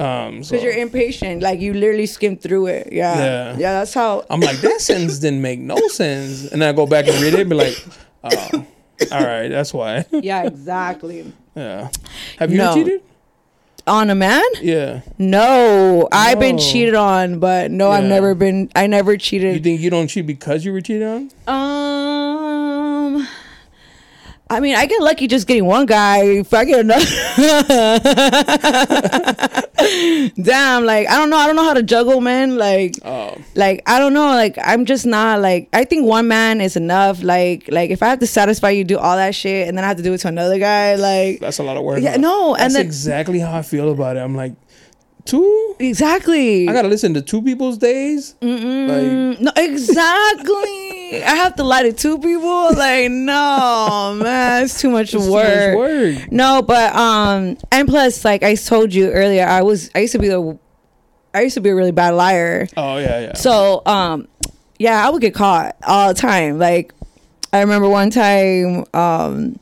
Um, 0.00 0.44
so 0.44 0.52
Because 0.52 0.62
you're 0.62 0.80
impatient, 0.80 1.42
like 1.42 1.58
you 1.60 1.74
literally 1.74 2.06
skim 2.06 2.36
through 2.36 2.66
it. 2.66 2.92
Yeah, 2.92 3.18
Yeah. 3.18 3.56
yeah. 3.58 3.72
That's 3.80 3.92
how. 3.94 4.24
I'm 4.30 4.38
like, 4.40 4.58
that 4.58 4.80
sentence 4.80 5.18
didn't 5.24 5.42
make 5.42 5.58
no 5.58 5.76
sense. 5.88 6.46
And 6.52 6.62
then 6.62 6.68
I 6.68 6.72
go 6.72 6.86
back 6.86 7.08
and 7.08 7.20
read 7.20 7.34
it, 7.34 7.40
and 7.40 7.50
be 7.50 7.56
like, 7.56 7.76
oh, 8.22 8.66
all 9.10 9.24
right, 9.24 9.48
that's 9.48 9.74
why. 9.74 10.04
yeah, 10.12 10.44
exactly. 10.44 11.32
yeah. 11.56 11.90
Have 12.38 12.52
you 12.52 12.58
No. 12.58 12.74
cheated? 12.74 13.02
On 13.88 14.10
a 14.10 14.14
man? 14.14 14.42
Yeah. 14.60 15.00
No, 15.16 16.08
I've 16.12 16.38
been 16.38 16.56
No. 16.56 16.62
cheated 16.62 16.94
on, 16.94 17.38
but 17.38 17.70
no, 17.70 17.90
I've 17.90 18.02
Yeah. 18.04 18.08
never 18.10 18.34
been. 18.34 18.70
I 18.76 18.86
never 18.86 19.16
cheated. 19.16 19.46
You 19.46 19.52
cheated. 19.54 19.64
think 19.64 19.80
you 19.80 19.88
don't 19.90 20.08
cheat 20.08 20.26
because 20.26 20.64
you 20.64 20.72
were 20.72 20.80
cheated 20.82 21.04
on? 21.08 21.30
Um, 21.48 23.26
I 24.50 24.60
mean, 24.60 24.74
I 24.76 24.86
get 24.86 25.00
lucky 25.02 25.26
just 25.26 25.46
getting 25.46 25.64
one 25.64 25.86
guy. 25.86 26.22
If 26.22 26.52
I 26.52 26.64
get 26.64 26.80
another, 26.80 27.04
damn, 30.42 30.84
like 30.84 31.08
I 31.08 31.16
don't 31.16 31.30
know, 31.30 31.36
I 31.36 31.46
don't 31.46 31.56
know 31.56 31.64
how 31.64 31.74
to 31.74 31.82
juggle, 31.82 32.20
man. 32.20 32.56
Like, 32.56 32.94
Oh. 33.04 33.36
like 33.54 33.82
I 33.86 33.98
don't 33.98 34.12
know, 34.12 34.28
like 34.28 34.56
I'm 34.62 34.84
just 34.84 35.06
not 35.06 35.40
like 35.40 35.68
I 35.72 35.84
think 35.84 36.06
one 36.06 36.28
man 36.28 36.60
is 36.60 36.76
enough. 36.76 37.22
Like, 37.22 37.68
like 37.70 37.90
if 37.90 38.02
I 38.02 38.08
have 38.08 38.18
to 38.20 38.26
satisfy 38.26 38.70
you, 38.70 38.84
do 38.84 38.98
all 38.98 39.16
that 39.16 39.34
shit, 39.34 39.68
and 39.68 39.76
then 39.76 39.84
I 39.84 39.88
have 39.88 39.96
to 39.98 40.02
do 40.02 40.12
it 40.12 40.18
to 40.18 40.28
another 40.28 40.58
guy, 40.58 40.96
like 40.96 41.40
That's 41.40 41.58
a 41.58 41.62
lot 41.62 41.76
of 41.76 41.84
work. 41.84 42.00
Yeah, 42.02 42.16
no, 42.16 42.54
and 42.54 42.62
That's 42.64 42.74
then- 42.74 42.86
exactly 42.86 43.38
how 43.38 43.56
I 43.56 43.62
feel 43.62 43.90
about 43.90 44.16
it. 44.16 44.20
I'm 44.20 44.34
like, 44.34 44.52
two? 45.28 45.76
exactly. 45.78 46.68
I 46.68 46.72
gotta 46.72 46.88
listen 46.88 47.14
to 47.14 47.22
two 47.22 47.42
people's 47.42 47.78
days. 47.78 48.34
Like, 48.40 49.40
no, 49.40 49.52
exactly. 49.56 51.22
I 51.22 51.34
have 51.36 51.56
to 51.56 51.64
lie 51.64 51.82
to 51.82 51.92
two 51.92 52.18
people. 52.18 52.74
Like, 52.74 53.10
no, 53.10 54.18
man, 54.22 54.64
it's 54.64 54.80
too 54.80 54.90
much 54.90 55.14
it's 55.14 55.24
too 55.24 55.32
work. 55.32 55.74
much 55.74 55.76
work. 55.76 56.32
No, 56.32 56.62
but 56.62 56.94
um, 56.94 57.56
and 57.70 57.88
plus, 57.88 58.24
like 58.24 58.42
I 58.42 58.54
told 58.54 58.92
you 58.94 59.10
earlier, 59.10 59.46
I 59.46 59.62
was 59.62 59.90
I 59.94 60.00
used 60.00 60.12
to 60.12 60.18
be 60.18 60.28
the, 60.28 60.58
I 61.34 61.42
used 61.42 61.54
to 61.54 61.60
be 61.60 61.70
a 61.70 61.74
really 61.74 61.92
bad 61.92 62.10
liar. 62.14 62.66
Oh 62.76 62.98
yeah, 62.98 63.20
yeah. 63.20 63.34
So 63.34 63.82
um, 63.86 64.28
yeah, 64.78 65.06
I 65.06 65.10
would 65.10 65.20
get 65.20 65.34
caught 65.34 65.76
all 65.86 66.08
the 66.08 66.20
time. 66.20 66.58
Like, 66.58 66.92
I 67.52 67.60
remember 67.60 67.88
one 67.88 68.10
time, 68.10 68.84
um, 68.94 69.58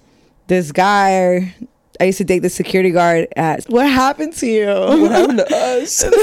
this 0.47 0.73
guy. 0.73 1.55
I 2.01 2.05
used 2.05 2.19
to 2.19 2.25
date 2.25 2.41
the 2.41 2.51
security 2.51 2.91
guard 2.91 3.29
at. 3.37 3.65
What 3.65 3.89
happened 3.89 4.35
to 4.35 4.47
you? 4.47 4.67
what 4.67 5.11
happened 5.11 5.39
to 5.39 5.57
us? 5.57 6.05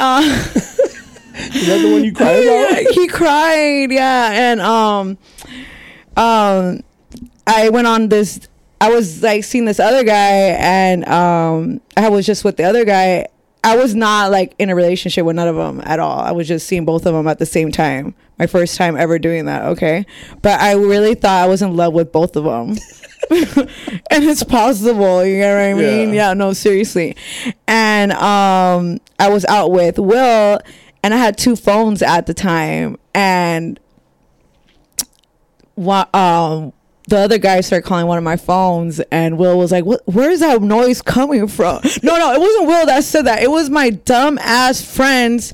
Uh, 0.00 0.22
Is 0.54 1.66
that 1.66 1.82
the 1.82 1.90
one 1.92 2.04
you 2.04 2.12
cried 2.12 2.36
about? 2.46 2.94
he 2.94 3.08
cried, 3.08 3.90
yeah, 3.90 4.30
and 4.32 4.60
um, 4.60 5.18
um, 6.16 6.84
I 7.48 7.68
went 7.70 7.88
on 7.88 8.08
this. 8.08 8.40
I 8.80 8.90
was 8.90 9.24
like 9.24 9.42
seeing 9.42 9.64
this 9.64 9.80
other 9.80 10.04
guy, 10.04 10.54
and 10.60 11.04
um, 11.08 11.80
I 11.96 12.10
was 12.10 12.26
just 12.26 12.44
with 12.44 12.56
the 12.58 12.62
other 12.62 12.84
guy. 12.84 13.26
I 13.64 13.76
was 13.76 13.96
not 13.96 14.30
like 14.30 14.54
in 14.60 14.70
a 14.70 14.74
relationship 14.76 15.24
with 15.26 15.34
none 15.34 15.48
of 15.48 15.56
them 15.56 15.82
at 15.84 15.98
all. 15.98 16.20
I 16.20 16.30
was 16.30 16.46
just 16.46 16.68
seeing 16.68 16.84
both 16.84 17.04
of 17.04 17.12
them 17.12 17.26
at 17.26 17.40
the 17.40 17.46
same 17.46 17.72
time. 17.72 18.14
My 18.38 18.46
first 18.46 18.76
time 18.76 18.96
ever 18.96 19.18
doing 19.18 19.46
that. 19.46 19.64
Okay, 19.64 20.06
but 20.42 20.60
I 20.60 20.74
really 20.74 21.14
thought 21.16 21.42
I 21.42 21.48
was 21.48 21.60
in 21.60 21.76
love 21.76 21.92
with 21.92 22.12
both 22.12 22.36
of 22.36 22.44
them. 22.44 22.76
and 24.10 24.24
it's 24.24 24.42
possible, 24.42 25.24
you 25.24 25.38
know 25.40 25.54
what 25.54 25.62
I 25.62 25.74
mean? 25.74 26.08
Yeah. 26.10 26.28
Yeah, 26.28 26.34
no, 26.34 26.52
seriously. 26.52 27.16
And 27.66 28.12
um 28.12 29.00
I 29.18 29.28
was 29.28 29.44
out 29.46 29.70
with 29.70 29.98
Will 29.98 30.60
and 31.02 31.14
I 31.14 31.16
had 31.16 31.36
two 31.38 31.56
phones 31.56 32.02
at 32.02 32.26
the 32.26 32.34
time 32.34 32.96
and 33.14 33.78
what 35.74 36.12
um 36.14 36.72
the 37.08 37.18
other 37.18 37.38
guy 37.38 37.60
started 37.62 37.86
calling 37.86 38.06
one 38.06 38.18
of 38.18 38.24
my 38.24 38.36
phones 38.36 39.00
and 39.10 39.38
Will 39.38 39.56
was 39.58 39.72
like, 39.72 39.84
What 39.84 40.02
where 40.06 40.30
is 40.30 40.40
that 40.40 40.60
noise 40.62 41.00
coming 41.02 41.48
from? 41.48 41.80
no, 42.02 42.18
no, 42.18 42.32
it 42.34 42.40
wasn't 42.40 42.66
Will 42.66 42.86
that 42.86 43.04
said 43.04 43.22
that. 43.26 43.42
It 43.42 43.50
was 43.50 43.70
my 43.70 43.90
dumb 43.90 44.38
ass 44.42 44.82
friends 44.82 45.52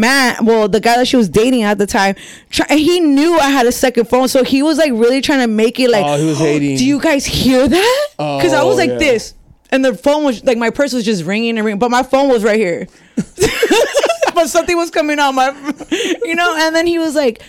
Matt, 0.00 0.42
well, 0.42 0.68
the 0.68 0.80
guy 0.80 0.96
that 0.96 1.06
she 1.06 1.16
was 1.16 1.28
dating 1.28 1.62
at 1.64 1.76
the 1.78 1.86
time, 1.86 2.14
try, 2.50 2.66
he 2.76 2.98
knew 3.00 3.38
I 3.38 3.50
had 3.50 3.66
a 3.66 3.72
second 3.72 4.06
phone, 4.06 4.28
so 4.28 4.42
he 4.44 4.62
was 4.62 4.78
like 4.78 4.92
really 4.92 5.20
trying 5.20 5.40
to 5.40 5.46
make 5.46 5.78
it 5.78 5.90
like, 5.90 6.04
Oh, 6.06 6.16
he 6.18 6.26
was 6.26 6.38
hating. 6.48 6.76
Do 6.78 6.84
you 6.86 7.00
guys 7.00 7.26
hear 7.26 7.68
that? 7.68 8.06
Oh, 8.18 8.38
because 8.38 8.52
I 8.52 8.62
was 8.62 8.74
Oh, 8.74 8.78
like 8.78 8.90
yeah. 8.90 8.98
this, 8.98 9.34
and 9.70 9.84
the 9.84 9.94
phone 9.94 10.24
was 10.24 10.42
like 10.44 10.56
my 10.58 10.70
purse 10.70 10.92
was 10.92 11.04
just 11.04 11.24
ringing 11.24 11.56
and 11.58 11.64
ringing, 11.64 11.78
but 11.78 11.90
my 11.90 12.02
phone 12.02 12.28
was 12.28 12.42
right 12.44 12.58
here. 12.58 12.86
but 14.34 14.48
something 14.48 14.76
was 14.76 14.90
coming 14.90 15.18
out 15.18 15.32
my, 15.32 15.48
you 16.22 16.34
know. 16.34 16.54
And 16.58 16.74
then 16.74 16.86
he 16.86 16.98
was 16.98 17.14
like, 17.14 17.42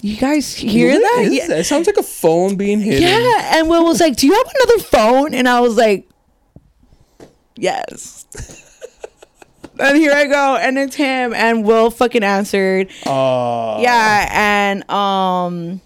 "You 0.00 0.16
guys 0.16 0.54
hear 0.54 0.92
What 0.92 1.00
that?" 1.00 1.28
Yeah. 1.32 1.46
that? 1.48 1.58
It 1.60 1.64
sounds 1.64 1.86
like 1.86 1.96
a 1.96 2.02
phone 2.02 2.56
being 2.56 2.80
hidden. 2.80 3.02
Yeah, 3.02 3.56
and 3.58 3.68
Will 3.68 3.84
was 3.84 4.00
like, 4.00 4.16
"Do 4.16 4.26
you 4.26 4.34
have 4.34 4.46
another 4.56 4.78
phone?" 4.84 5.34
And 5.34 5.48
I 5.48 5.60
was 5.60 5.76
like, 5.76 6.08
"Yes." 7.56 8.26
And 9.78 9.96
here 9.96 10.12
I 10.12 10.26
go, 10.26 10.56
and 10.56 10.78
it's 10.78 10.96
him, 10.96 11.32
and 11.34 11.64
Will 11.64 11.90
fucking 11.90 12.22
answered. 12.22 12.88
Yeah, 13.80 14.28
and 14.30 14.90
um, 14.90 15.80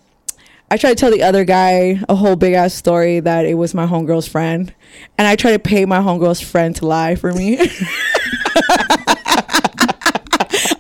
I 0.71 0.77
tried 0.77 0.91
to 0.91 0.97
tell 0.97 1.11
the 1.11 1.23
other 1.23 1.45
guy 1.45 2.03
a 2.09 2.15
whole 2.15 2.37
big 2.37 2.55
ass 2.55 2.75
story 2.75 3.21
that 3.21 3.45
it 3.45 3.55
was 3.55 3.75
my 3.75 3.87
homegirl's 3.87 4.29
friend, 4.29 4.73
and 5.19 5.29
I 5.29 5.37
tried 5.37 5.53
to 5.53 5.59
pay 5.59 5.85
my 5.85 5.99
homegirl's 5.99 6.41
friend 6.41 6.75
to 6.77 6.87
lie 6.87 7.15
for 7.15 7.33
me. 7.33 7.59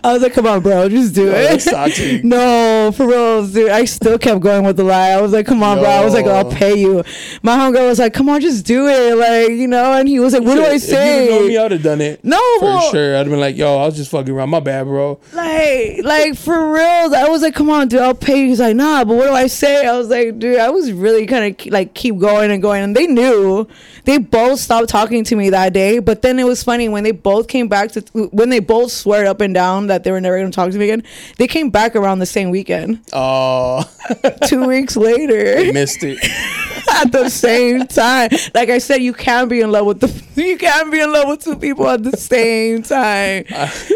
I 0.04 0.12
was 0.14 0.22
like, 0.22 0.32
"Come 0.32 0.46
on, 0.46 0.62
bro, 0.62 0.88
just 0.88 1.14
do 1.14 1.26
Yo, 1.26 1.32
it." 1.34 2.24
no, 2.24 2.90
for 2.94 3.06
real, 3.06 3.46
dude. 3.46 3.70
I 3.70 3.84
still 3.84 4.18
kept 4.18 4.40
going 4.40 4.64
with 4.64 4.76
the 4.76 4.84
lie. 4.84 5.10
I 5.10 5.20
was 5.20 5.32
like, 5.32 5.46
"Come 5.46 5.62
on, 5.62 5.78
bro." 5.78 5.88
I 5.88 6.04
was 6.04 6.12
like, 6.12 6.26
"I'll 6.26 6.50
pay 6.50 6.74
you." 6.76 7.04
My 7.42 7.56
homegirl 7.56 7.86
was 7.86 7.98
like, 8.00 8.12
"Come 8.12 8.28
on, 8.28 8.40
just 8.40 8.66
do 8.66 8.88
it," 8.88 9.16
like 9.16 9.50
you 9.50 9.68
know. 9.68 9.92
And 9.92 10.08
he 10.08 10.18
was 10.18 10.32
like, 10.32 10.42
"What 10.42 10.56
do 10.56 10.62
I 10.64 10.74
If 10.74 10.88
you'd 10.88 10.96
have 10.96 11.42
me. 11.42 11.56
I 11.56 11.62
would 11.62 11.72
have 11.72 11.82
done 11.82 12.00
it. 12.00 12.24
No, 12.24 12.40
for 12.58 12.64
well- 12.64 12.90
sure. 12.90 13.14
I'd 13.14 13.18
have 13.18 13.28
been 13.28 13.40
like, 13.40 13.56
"Yo, 13.56 13.78
I 13.78 13.86
was 13.86 13.96
just 13.96 14.10
fucking 14.10 14.32
around. 14.34 14.50
My 14.50 14.60
bad, 14.60 14.84
bro." 14.84 15.20
Like, 15.32 16.00
like 16.02 16.36
for 16.36 16.72
real. 16.72 17.14
I 17.14 17.26
was 17.28 17.42
like, 17.42 17.54
"Come 17.54 17.70
on, 17.70 17.88
dude, 17.88 18.00
I'll 18.00 18.14
pay 18.14 18.40
you." 18.40 18.48
He's 18.48 18.60
like, 18.60 18.74
"Nah, 18.74 19.04
but 19.04 19.16
what 19.16 19.26
do 19.26 19.32
I 19.32 19.46
say?" 19.46 19.86
I 19.86 19.96
was 19.96 20.08
like, 20.08 20.38
"Dude, 20.38 20.58
I 20.58 20.70
was 20.70 20.90
really 20.92 21.26
kind 21.26 21.54
of 21.60 21.66
like 21.72 21.94
keep 21.94 22.18
going 22.18 22.50
and 22.50 22.60
going." 22.60 22.82
And 22.82 22.96
they 22.96 23.06
knew. 23.06 23.68
They 24.04 24.18
both 24.18 24.58
stopped 24.58 24.88
talking 24.88 25.22
to 25.24 25.36
me 25.36 25.50
that 25.50 25.72
day. 25.72 26.00
But 26.00 26.22
then 26.22 26.40
it 26.40 26.44
was 26.44 26.62
funny 26.62 26.88
when 26.88 27.04
they 27.04 27.12
both 27.12 27.46
came 27.46 27.68
back 27.68 27.92
to 27.92 28.00
when 28.32 28.48
they 28.50 28.58
both 28.58 28.90
swear 28.90 29.26
up 29.26 29.40
and 29.40 29.54
down 29.54 29.86
that 29.92 30.04
they 30.04 30.10
were 30.10 30.20
never 30.20 30.38
going 30.38 30.50
to 30.50 30.54
talk 30.54 30.70
to 30.72 30.78
me 30.78 30.84
again. 30.84 31.02
They 31.38 31.46
came 31.46 31.70
back 31.70 31.94
around 31.94 32.18
the 32.20 32.26
same 32.26 32.50
weekend. 32.50 33.00
Oh, 33.12 33.84
Two 34.46 34.66
weeks 34.66 34.96
later. 34.96 35.72
missed 35.72 36.02
it. 36.02 36.18
at 36.94 37.12
the 37.12 37.28
same 37.28 37.86
time. 37.86 38.30
Like 38.54 38.68
I 38.70 38.78
said, 38.78 39.02
you 39.02 39.12
can't 39.12 39.48
be 39.48 39.60
in 39.60 39.70
love 39.70 39.86
with 39.86 40.00
the 40.00 40.08
you 40.42 40.56
can't 40.58 40.90
be 40.90 41.00
in 41.00 41.12
love 41.12 41.28
with 41.28 41.44
two 41.44 41.56
people 41.56 41.88
at 41.88 42.02
the 42.02 42.16
same 42.16 42.82
time. 42.82 43.44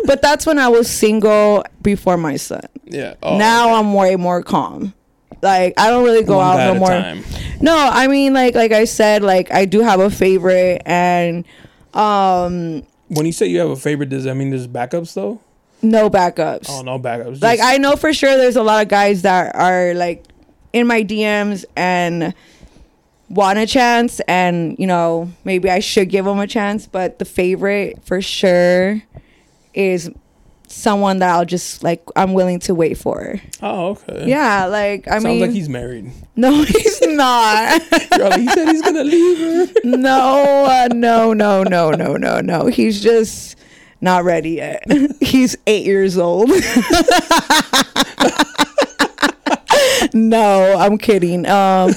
But 0.06 0.22
that's 0.22 0.46
when 0.46 0.58
I 0.58 0.68
was 0.68 0.88
single 0.88 1.64
before 1.82 2.16
my 2.16 2.36
son. 2.36 2.62
Yeah. 2.84 3.14
Oh, 3.22 3.36
now 3.38 3.74
I'm 3.74 3.92
way 3.94 4.16
more 4.16 4.42
calm. 4.42 4.94
Like 5.42 5.74
I 5.76 5.90
don't 5.90 6.04
really 6.04 6.24
go 6.24 6.38
One 6.38 6.58
out 6.60 6.72
no 6.74 6.78
more. 6.78 6.88
time. 6.88 7.24
No, 7.60 7.76
I 7.76 8.06
mean 8.06 8.32
like 8.34 8.54
like 8.54 8.72
I 8.72 8.84
said, 8.84 9.22
like 9.22 9.52
I 9.52 9.64
do 9.64 9.80
have 9.80 10.00
a 10.00 10.10
favorite 10.10 10.82
and 10.86 11.44
um 11.94 12.82
When 13.08 13.26
you 13.26 13.32
say 13.32 13.46
you 13.46 13.58
have 13.60 13.70
a 13.70 13.76
favorite, 13.76 14.08
does 14.08 14.24
that 14.24 14.34
mean 14.34 14.50
there's 14.50 14.66
backups 14.68 15.14
though? 15.14 15.40
No 15.90 16.10
backups. 16.10 16.66
Oh 16.68 16.82
no, 16.82 16.98
backups. 16.98 17.42
like 17.42 17.58
Just- 17.58 17.72
I 17.72 17.78
know 17.78 17.96
for 17.96 18.12
sure 18.12 18.36
there's 18.36 18.56
a 18.56 18.62
lot 18.62 18.82
of 18.82 18.88
guys 18.88 19.22
that 19.22 19.54
are 19.56 19.94
like 19.94 20.24
in 20.72 20.86
my 20.86 21.02
DMs 21.02 21.64
and 21.76 22.34
want 23.28 23.58
a 23.58 23.66
chance 23.66 24.20
and 24.28 24.76
you 24.78 24.86
know 24.86 25.28
maybe 25.44 25.68
I 25.68 25.80
should 25.80 26.08
give 26.10 26.24
them 26.24 26.38
a 26.38 26.46
chance 26.46 26.86
but 26.86 27.18
the 27.18 27.24
favorite 27.24 27.98
for 28.04 28.22
sure 28.22 29.02
is 29.74 30.08
someone 30.68 31.18
that 31.18 31.30
I'll 31.30 31.44
just 31.44 31.82
like 31.82 32.02
I'm 32.14 32.34
willing 32.34 32.60
to 32.60 32.74
wait 32.74 32.98
for. 32.98 33.40
Oh, 33.62 33.90
okay. 33.90 34.26
Yeah, 34.28 34.66
like 34.66 35.08
I 35.08 35.14
mean 35.14 35.20
Sounds 35.22 35.24
mean 35.24 35.40
like 35.40 35.50
he's 35.50 35.68
married. 35.68 36.10
no 36.36 36.62
he's 36.62 37.00
not. 37.02 37.82
Girl, 38.16 38.32
he 38.38 38.46
said 38.48 38.68
he's 38.68 38.82
gonna 38.82 39.04
leave 39.04 39.38
her. 39.38 39.72
no, 39.84 40.64
uh, 40.66 40.88
no, 40.94 41.32
no, 41.32 41.62
no, 41.64 41.90
no, 41.90 42.16
no, 42.16 42.40
no. 42.40 42.66
He's 42.66 43.00
just 43.02 43.56
not 44.00 44.24
ready 44.24 44.50
yet. 44.50 44.82
He's 45.20 45.56
eight 45.66 45.86
years 45.86 46.18
old. 46.18 46.50
no, 50.14 50.76
I'm 50.78 50.98
kidding. 50.98 51.46
Um, 51.46 51.92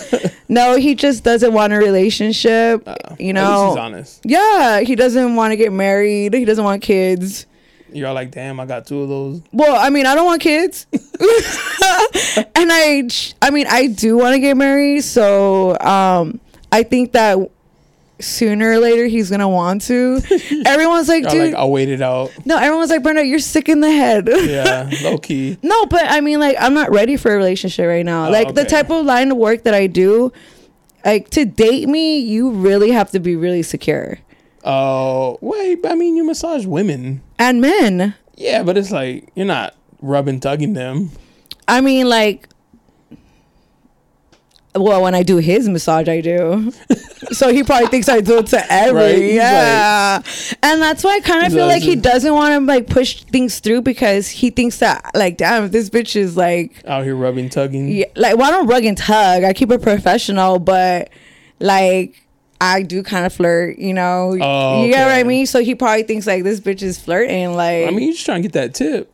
no, 0.48 0.78
he 0.78 0.96
just 0.96 1.24
doesn't 1.24 1.54
want 1.54 1.74
a 1.74 1.78
relationship. 1.78 2.84
you 2.88 2.94
At 2.94 3.20
least 3.20 3.34
know, 3.36 3.68
he's 3.70 3.78
honest. 3.78 4.22
yeah, 4.26 4.80
he 4.82 4.96
doesn't 4.96 5.36
want 5.36 5.52
to 5.52 5.58
get 5.58 5.72
married. 5.72 6.34
He 6.34 6.46
doesn't 6.46 6.64
want 6.64 6.82
kids. 6.82 7.46
You're 7.92 8.14
like, 8.14 8.30
damn, 8.32 8.60
I 8.60 8.66
got 8.68 8.86
two 8.86 9.02
of 9.02 9.10
those. 9.10 9.42
Well, 9.52 9.76
I 9.76 9.90
mean, 9.90 10.06
I 10.06 10.14
don't 10.14 10.26
want 10.26 10.42
kids, 10.44 10.86
and 10.94 11.02
I, 12.72 13.10
I 13.42 13.50
mean, 13.50 13.66
I 13.68 13.88
do 13.88 14.16
want 14.18 14.36
to 14.36 14.40
get 14.40 14.56
married. 14.58 15.04
So, 15.04 15.78
um, 15.80 16.40
I 16.72 16.84
think 16.84 17.14
that 17.14 17.40
sooner 18.20 18.72
or 18.72 18.78
later 18.80 19.06
he's 19.06 19.30
gonna 19.30 19.48
want 19.50 19.82
to. 19.84 20.22
Everyone's 20.66 21.08
like, 21.08 21.28
dude, 21.30 21.54
like, 21.54 21.56
I'll 21.56 21.72
wait 21.72 21.90
it 21.90 22.02
out. 22.02 22.32
no, 22.46 22.58
everyone's 22.58 22.90
like, 22.90 23.02
Brenda, 23.04 23.26
you're 23.26 23.40
sick 23.40 23.70
in 23.70 23.80
the 23.82 23.92
head. 23.92 24.28
Yeah, 24.50 24.90
low 25.04 25.18
key. 25.18 25.58
no, 25.64 25.86
but 25.86 26.04
I 26.06 26.22
mean, 26.22 26.40
like, 26.40 26.56
I'm 26.60 26.74
not 26.74 26.92
ready 26.92 27.16
for 27.18 27.32
a 27.34 27.38
relationship 27.38 27.88
right 27.88 28.06
now. 28.06 28.28
Oh, 28.28 28.32
like 28.32 28.56
the 28.56 28.66
type 28.66 28.90
of 28.90 29.06
line 29.06 29.32
of 29.32 29.38
work 29.38 29.64
that 29.64 29.74
I 29.74 29.88
do, 29.88 30.32
like 31.06 31.30
to 31.32 31.46
date 31.46 31.88
me, 31.88 32.20
you 32.20 32.50
really 32.52 32.92
have 32.92 33.12
to 33.12 33.20
be 33.20 33.36
really 33.36 33.64
secure. 33.64 34.20
Oh, 34.64 35.38
wait. 35.42 35.86
I 35.86 35.96
mean, 35.96 36.16
you 36.18 36.24
massage 36.26 36.66
women. 36.66 37.22
And 37.38 37.62
men, 37.62 38.16
Yeah, 38.36 38.64
but 38.64 38.78
it's 38.78 38.92
like 38.92 39.30
you're 39.36 39.46
not 39.46 39.76
rubbing, 40.02 40.40
tugging 40.42 40.74
them. 40.74 41.12
I 41.68 41.80
mean, 41.82 42.10
like, 42.10 42.50
well, 44.76 45.02
when 45.02 45.16
I 45.16 45.24
do 45.24 45.38
his 45.38 45.68
massage, 45.70 46.08
I 46.10 46.22
do. 46.22 46.72
so 47.32 47.54
he 47.54 47.64
probably 47.64 47.88
thinks 47.88 48.08
I 48.10 48.22
do 48.22 48.38
it 48.40 48.48
to 48.48 48.72
every, 48.72 48.94
Right, 49.02 49.34
yeah. 49.34 50.22
and 50.64 50.82
that's 50.82 51.04
why 51.04 51.16
I 51.18 51.20
kind 51.22 51.46
of 51.46 51.52
feel 51.54 51.66
like- 51.66 51.76
like 51.76 51.84
he 51.84 51.96
doesn't 51.96 52.34
want 52.34 52.54
to 52.54 52.66
like 52.66 52.88
push 52.88 53.24
things 53.24 53.60
through 53.60 53.82
because 53.84 54.28
he 54.30 54.50
thinks 54.50 54.78
that 54.80 55.12
like, 55.16 55.38
damn, 55.38 55.66
if 55.66 55.72
this 55.72 55.90
bitch 55.90 56.16
is 56.16 56.36
like, 56.38 56.74
Out 56.88 57.04
here 57.04 57.16
rubbing, 57.16 57.50
tugging. 57.50 57.88
yeah, 57.90 58.06
like, 58.16 58.38
well, 58.38 58.52
don't 58.52 58.68
rug 58.68 58.84
and 58.86 58.98
tug. 58.98 59.44
I 59.44 59.54
keep 59.54 59.72
it 59.72 59.82
professional, 59.82 60.60
but 60.60 61.10
like. 61.60 62.24
I 62.62 62.82
do 62.82 63.04
kind 63.04 63.26
of 63.26 63.32
flirt, 63.32 63.78
you 63.80 63.94
know. 63.94 64.36
Oh, 64.42 64.84
You 64.84 64.92
get 64.92 65.06
what 65.06 65.14
I 65.16 65.24
mean? 65.24 65.46
So 65.46 65.64
he 65.64 65.76
probably 65.76 66.04
thinks 66.04 66.28
like 66.28 66.44
this 66.44 66.60
bitch 66.60 66.82
is 66.82 67.00
flirting. 67.00 67.54
Like, 67.56 67.88
I 67.88 67.90
mean, 67.92 68.02
you're 68.02 68.12
just 68.12 68.26
trying 68.26 68.42
to 68.42 68.50
get 68.50 68.52
that 68.52 68.74
tip. 68.76 69.10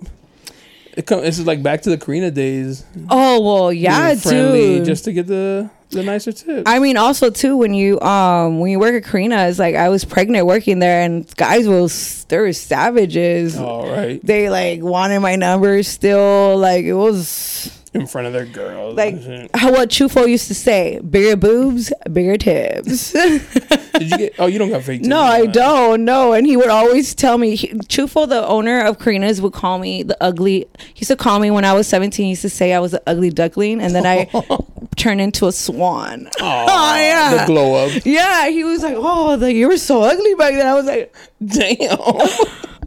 It 0.98 1.06
come, 1.06 1.20
is 1.24 1.46
like 1.46 1.62
back 1.62 1.84
to 1.84 1.92
the 1.92 1.98
Karina 2.00 2.32
days. 2.32 2.84
oh 3.08 3.40
well, 3.42 3.72
yeah, 3.72 4.16
friendly 4.16 4.78
dude. 4.80 4.86
just 4.86 5.04
to 5.06 5.14
get 5.14 5.28
the 5.28 5.70
the 5.96 6.04
nicer 6.04 6.32
tip. 6.32 6.64
I 6.68 6.80
mean, 6.80 6.98
also 6.98 7.30
too, 7.30 7.58
when 7.58 7.74
you 7.74 8.00
um 8.02 8.60
when 8.60 8.70
you 8.72 8.80
work 8.80 8.94
at 8.94 9.10
Karina, 9.10 9.48
it's 9.48 9.58
like 9.60 9.76
I 9.76 9.90
was 9.90 10.06
pregnant 10.06 10.46
working 10.46 10.80
there, 10.80 11.02
and 11.02 11.26
guys 11.36 11.68
will 11.68 11.90
they 12.28 12.38
were 12.38 12.54
savages. 12.54 13.58
All 13.58 13.90
right, 13.90 14.24
They 14.24 14.50
like 14.50 14.82
wanted 14.82 15.20
my 15.22 15.36
number 15.36 15.82
still. 15.84 16.58
Like 16.58 16.86
it 16.86 16.94
was 16.94 17.72
in 18.02 18.08
front 18.08 18.28
of 18.28 18.34
their 18.34 18.46
girls. 18.46 18.96
like 18.96 19.16
how 19.56 19.72
what 19.72 19.90
Chufo 19.90 20.28
used 20.28 20.48
to 20.48 20.56
say: 20.56 21.00
bigger 21.00 21.36
boobs, 21.36 21.94
bigger 22.12 22.38
tips. 22.38 23.12
did 23.14 24.12
you 24.12 24.18
get? 24.18 24.36
Oh, 24.38 24.48
you 24.48 24.60
don't 24.60 24.70
got 24.70 24.84
fake. 24.84 25.02
No, 25.02 25.20
I 25.20 25.42
right? 25.42 25.54
don't. 25.54 26.06
No, 26.06 26.34
and 26.34 26.46
he 26.46 26.58
would 26.58 26.70
always 26.70 27.16
tell 27.16 27.38
me. 27.38 27.56
He, 27.56 27.70
Chufo, 27.70 28.28
the 28.28 28.46
owner 28.46 28.86
of 28.86 29.00
Karina's, 29.00 29.42
would 29.42 29.54
call 29.54 29.80
me 29.80 30.04
the 30.04 30.18
ugly. 30.22 30.68
He 30.94 31.02
used 31.02 31.10
to 31.10 31.16
call 31.16 31.40
me 31.40 31.52
when 31.52 31.66
I 31.66 31.74
was 31.74 31.88
seventeen. 31.88 32.26
He 32.26 32.30
used 32.32 32.42
to 32.44 32.50
say 32.50 32.74
I 32.74 32.80
was 32.80 32.94
an 32.94 33.02
ugly 33.08 33.30
duckling, 33.30 33.82
and 33.82 33.96
then 33.96 34.06
I 34.06 34.30
oh. 34.34 34.66
turned 34.98 35.22
into 35.22 35.48
a 35.48 35.52
swan. 35.52 36.28
Aw, 36.42 36.66
oh 36.68 37.00
yeah, 37.00 37.38
the 37.38 37.46
glow 37.46 37.86
up. 37.86 38.06
yeah. 38.06 38.50
He 38.50 38.64
was 38.64 38.84
like, 38.84 38.96
"Oh, 38.98 39.38
the, 39.38 39.54
you 39.54 39.68
were 39.68 39.78
so 39.78 40.02
ugly 40.02 40.36
back 40.36 40.54
then." 40.54 40.68
I 40.68 40.74
was 40.74 40.86
like, 40.86 41.16
Damn. 41.44 41.98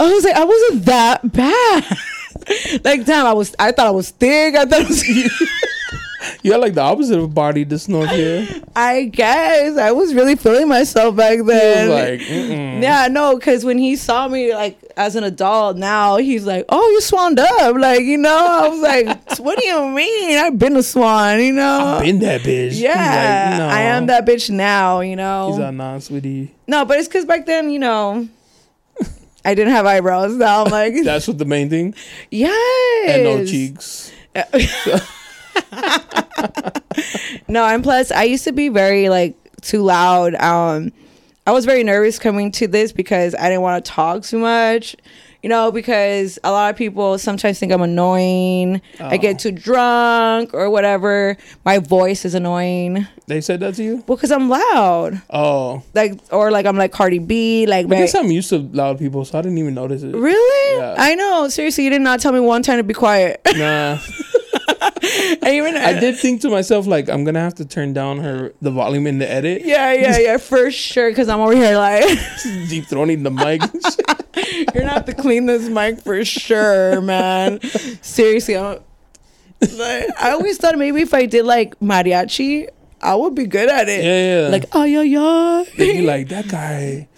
I 0.01 0.13
was 0.13 0.25
like, 0.25 0.37
I 0.37 0.45
wasn't 0.45 0.85
that 0.87 1.33
bad. 1.33 1.99
like, 2.85 3.05
damn, 3.05 3.27
I 3.27 3.33
was. 3.33 3.55
I 3.59 3.73
thought 3.73 3.87
I 3.87 3.91
was 3.91 4.11
thick. 4.11 4.55
I 4.55 4.65
thought 4.65 4.81
I 4.83 4.89
was. 4.89 5.07
you 6.43 6.53
had 6.53 6.61
like 6.61 6.75
the 6.75 6.81
opposite 6.81 7.19
of 7.19 7.35
body 7.35 7.65
dysmorphia. 7.65 8.65
I 8.75 9.05
guess 9.05 9.77
I 9.77 9.93
was 9.93 10.15
really 10.15 10.37
feeling 10.37 10.69
myself 10.69 11.17
back 11.17 11.39
then. 11.45 11.89
like, 11.91 12.21
mm-mm. 12.21 12.83
Yeah, 12.83 13.09
no, 13.09 13.37
because 13.37 13.65
when 13.65 13.79
he 13.79 13.97
saw 13.97 14.29
me 14.29 14.55
like 14.55 14.79
as 14.97 15.17
an 15.17 15.25
adult 15.25 15.77
now, 15.77 16.17
he's 16.17 16.47
like, 16.47 16.65
"Oh, 16.69 16.89
you 16.91 17.01
swanned 17.01 17.39
up," 17.39 17.77
like 17.77 18.03
you 18.03 18.19
know. 18.19 18.61
I 18.63 18.69
was 18.69 18.81
like, 18.81 19.39
"What 19.39 19.59
do 19.59 19.67
you 19.67 19.89
mean? 19.89 20.39
I've 20.39 20.59
been 20.59 20.77
a 20.77 20.83
swan," 20.83 21.41
you 21.41 21.53
know. 21.53 21.97
I've 21.97 22.03
been 22.03 22.19
that 22.21 22.43
bitch. 22.43 22.79
Yeah, 22.81 22.91
like, 23.51 23.59
no. 23.59 23.69
I 23.69 23.81
am 23.83 24.07
that 24.07 24.27
bitch 24.27 24.51
now, 24.51 25.01
you 25.01 25.17
know. 25.17 25.51
He's 25.51 25.59
like, 25.59 25.75
nah, 25.75 25.99
sweetie. 25.99 26.55
no, 26.67 26.85
but 26.85 26.99
it's 26.99 27.09
because 27.09 27.25
back 27.25 27.47
then, 27.47 27.71
you 27.71 27.79
know, 27.79 28.29
I 29.49 29.55
didn't 29.55 29.73
have 29.73 29.87
eyebrows. 29.87 30.35
Now 30.37 30.65
I'm 30.65 30.71
like, 30.71 30.95
That's 31.05 31.27
what 31.27 31.39
the 31.39 31.47
main 31.47 31.71
thing. 31.71 31.95
yes, 32.31 33.11
And 33.11 33.25
no 33.25 33.45
cheeks. 33.47 34.13
No, 37.49 37.65
and 37.65 37.83
plus 37.83 38.11
I 38.11 38.25
used 38.25 38.45
to 38.45 38.53
be 38.53 38.69
very 38.69 39.09
like 39.09 39.35
too 39.63 39.83
loud. 39.83 40.35
Um 40.35 40.93
I 41.47 41.53
was 41.53 41.65
very 41.65 41.83
nervous 41.83 42.19
coming 42.19 42.53
to 42.53 42.69
this 42.69 42.93
because 42.93 43.35
I 43.35 43.49
didn't 43.49 43.63
want 43.63 43.83
to 43.85 43.91
talk 43.91 44.23
too 44.23 44.39
much. 44.39 44.95
You 45.43 45.49
know, 45.49 45.71
because 45.71 46.37
a 46.43 46.51
lot 46.51 46.69
of 46.71 46.77
people 46.77 47.17
sometimes 47.17 47.61
think 47.61 47.71
I'm 47.71 47.81
annoying. 47.81 48.83
I 48.99 49.15
Oh. 49.15 49.19
get 49.19 49.39
too 49.39 49.53
drunk 49.53 50.53
or 50.53 50.69
whatever. 50.69 51.37
My 51.65 51.79
voice 51.79 52.25
is 52.25 52.35
annoying. 52.35 53.07
They 53.29 53.41
said 53.41 53.61
that 53.61 53.77
to 53.77 53.85
you? 53.85 54.03
Well, 54.09 54.17
because 54.17 54.33
I'm 54.33 54.49
loud. 54.49 55.23
Oh. 55.31 55.83
Like, 55.95 56.19
or 56.33 56.51
like 56.51 56.67
I'm 56.67 56.77
like 56.77 56.91
Cardi 56.91 57.21
B. 57.21 57.67
Like, 57.67 57.87
I 57.87 57.89
guess 57.91 58.17
I'm 58.17 58.33
used 58.33 58.49
to 58.51 58.59
loud 58.59 58.99
people, 58.99 59.25
so 59.25 59.39
I 59.39 59.43
didn't 59.43 59.59
even 59.59 59.75
notice 59.75 60.03
it. 60.03 60.13
really? 60.15 60.79
Yeah. 60.81 60.97
I 60.99 61.15
know. 61.15 61.49
Seriously, 61.49 61.85
you 61.85 61.91
did 61.91 62.01
not 62.03 62.19
tell 62.19 62.33
me 62.33 62.41
one 62.41 62.63
time 62.65 62.79
to 62.79 62.83
be 62.85 62.95
quiet. 62.95 63.41
Nah. 63.57 63.99
I 65.43 65.53
even 65.55 65.77
I 65.77 65.95
uh, 65.95 66.01
did 66.01 66.19
think 66.19 66.43
to 66.43 66.51
myself, 66.51 66.87
like, 66.87 67.09
I'm 67.09 67.25
gonna 67.25 67.41
have 67.41 67.55
to 67.55 67.65
turn 67.65 67.93
down 67.93 68.19
her 68.19 68.53
the 68.61 68.71
volume 68.71 69.07
in 69.07 69.19
the 69.19 69.31
edit. 69.31 69.63
Yeah, 69.65 69.93
yeah, 69.93 70.19
yeah, 70.19 70.37
for 70.37 70.71
sure. 70.71 71.11
Because 71.11 71.29
I'm 71.29 71.41
over 71.41 71.55
here 71.55 71.77
like. 71.77 72.05
Deep 72.69 72.85
throating 72.85 73.23
the 73.23 73.31
mic. 73.31 73.63
You're 74.57 74.65
gonna 74.67 74.91
have 74.91 75.07
to 75.07 75.15
clean 75.15 75.47
this 75.47 75.69
mic 75.69 76.01
for 76.03 76.23
sure, 76.25 77.01
man. 77.01 77.61
Seriously, 78.03 78.57
I'm, 78.57 78.81
like, 79.61 80.11
I 80.21 80.33
always 80.33 80.59
thought 80.59 80.77
maybe 80.77 81.01
if 81.01 81.15
I 81.15 81.27
did 81.27 81.45
like 81.45 81.79
mariachi, 81.81 82.69
I 83.01 83.15
would 83.15 83.35
be 83.35 83.47
good 83.47 83.69
at 83.69 83.89
it. 83.89 84.05
yeah, 84.05 84.43
yeah. 84.43 84.49
Like, 84.49 84.67
oh 84.73 84.85
yeah, 84.85 85.03
yeah. 85.03 85.65
They'd 85.77 85.99
be 85.99 86.07
like, 86.07 86.29
that 86.29 86.49
guy. 86.49 87.09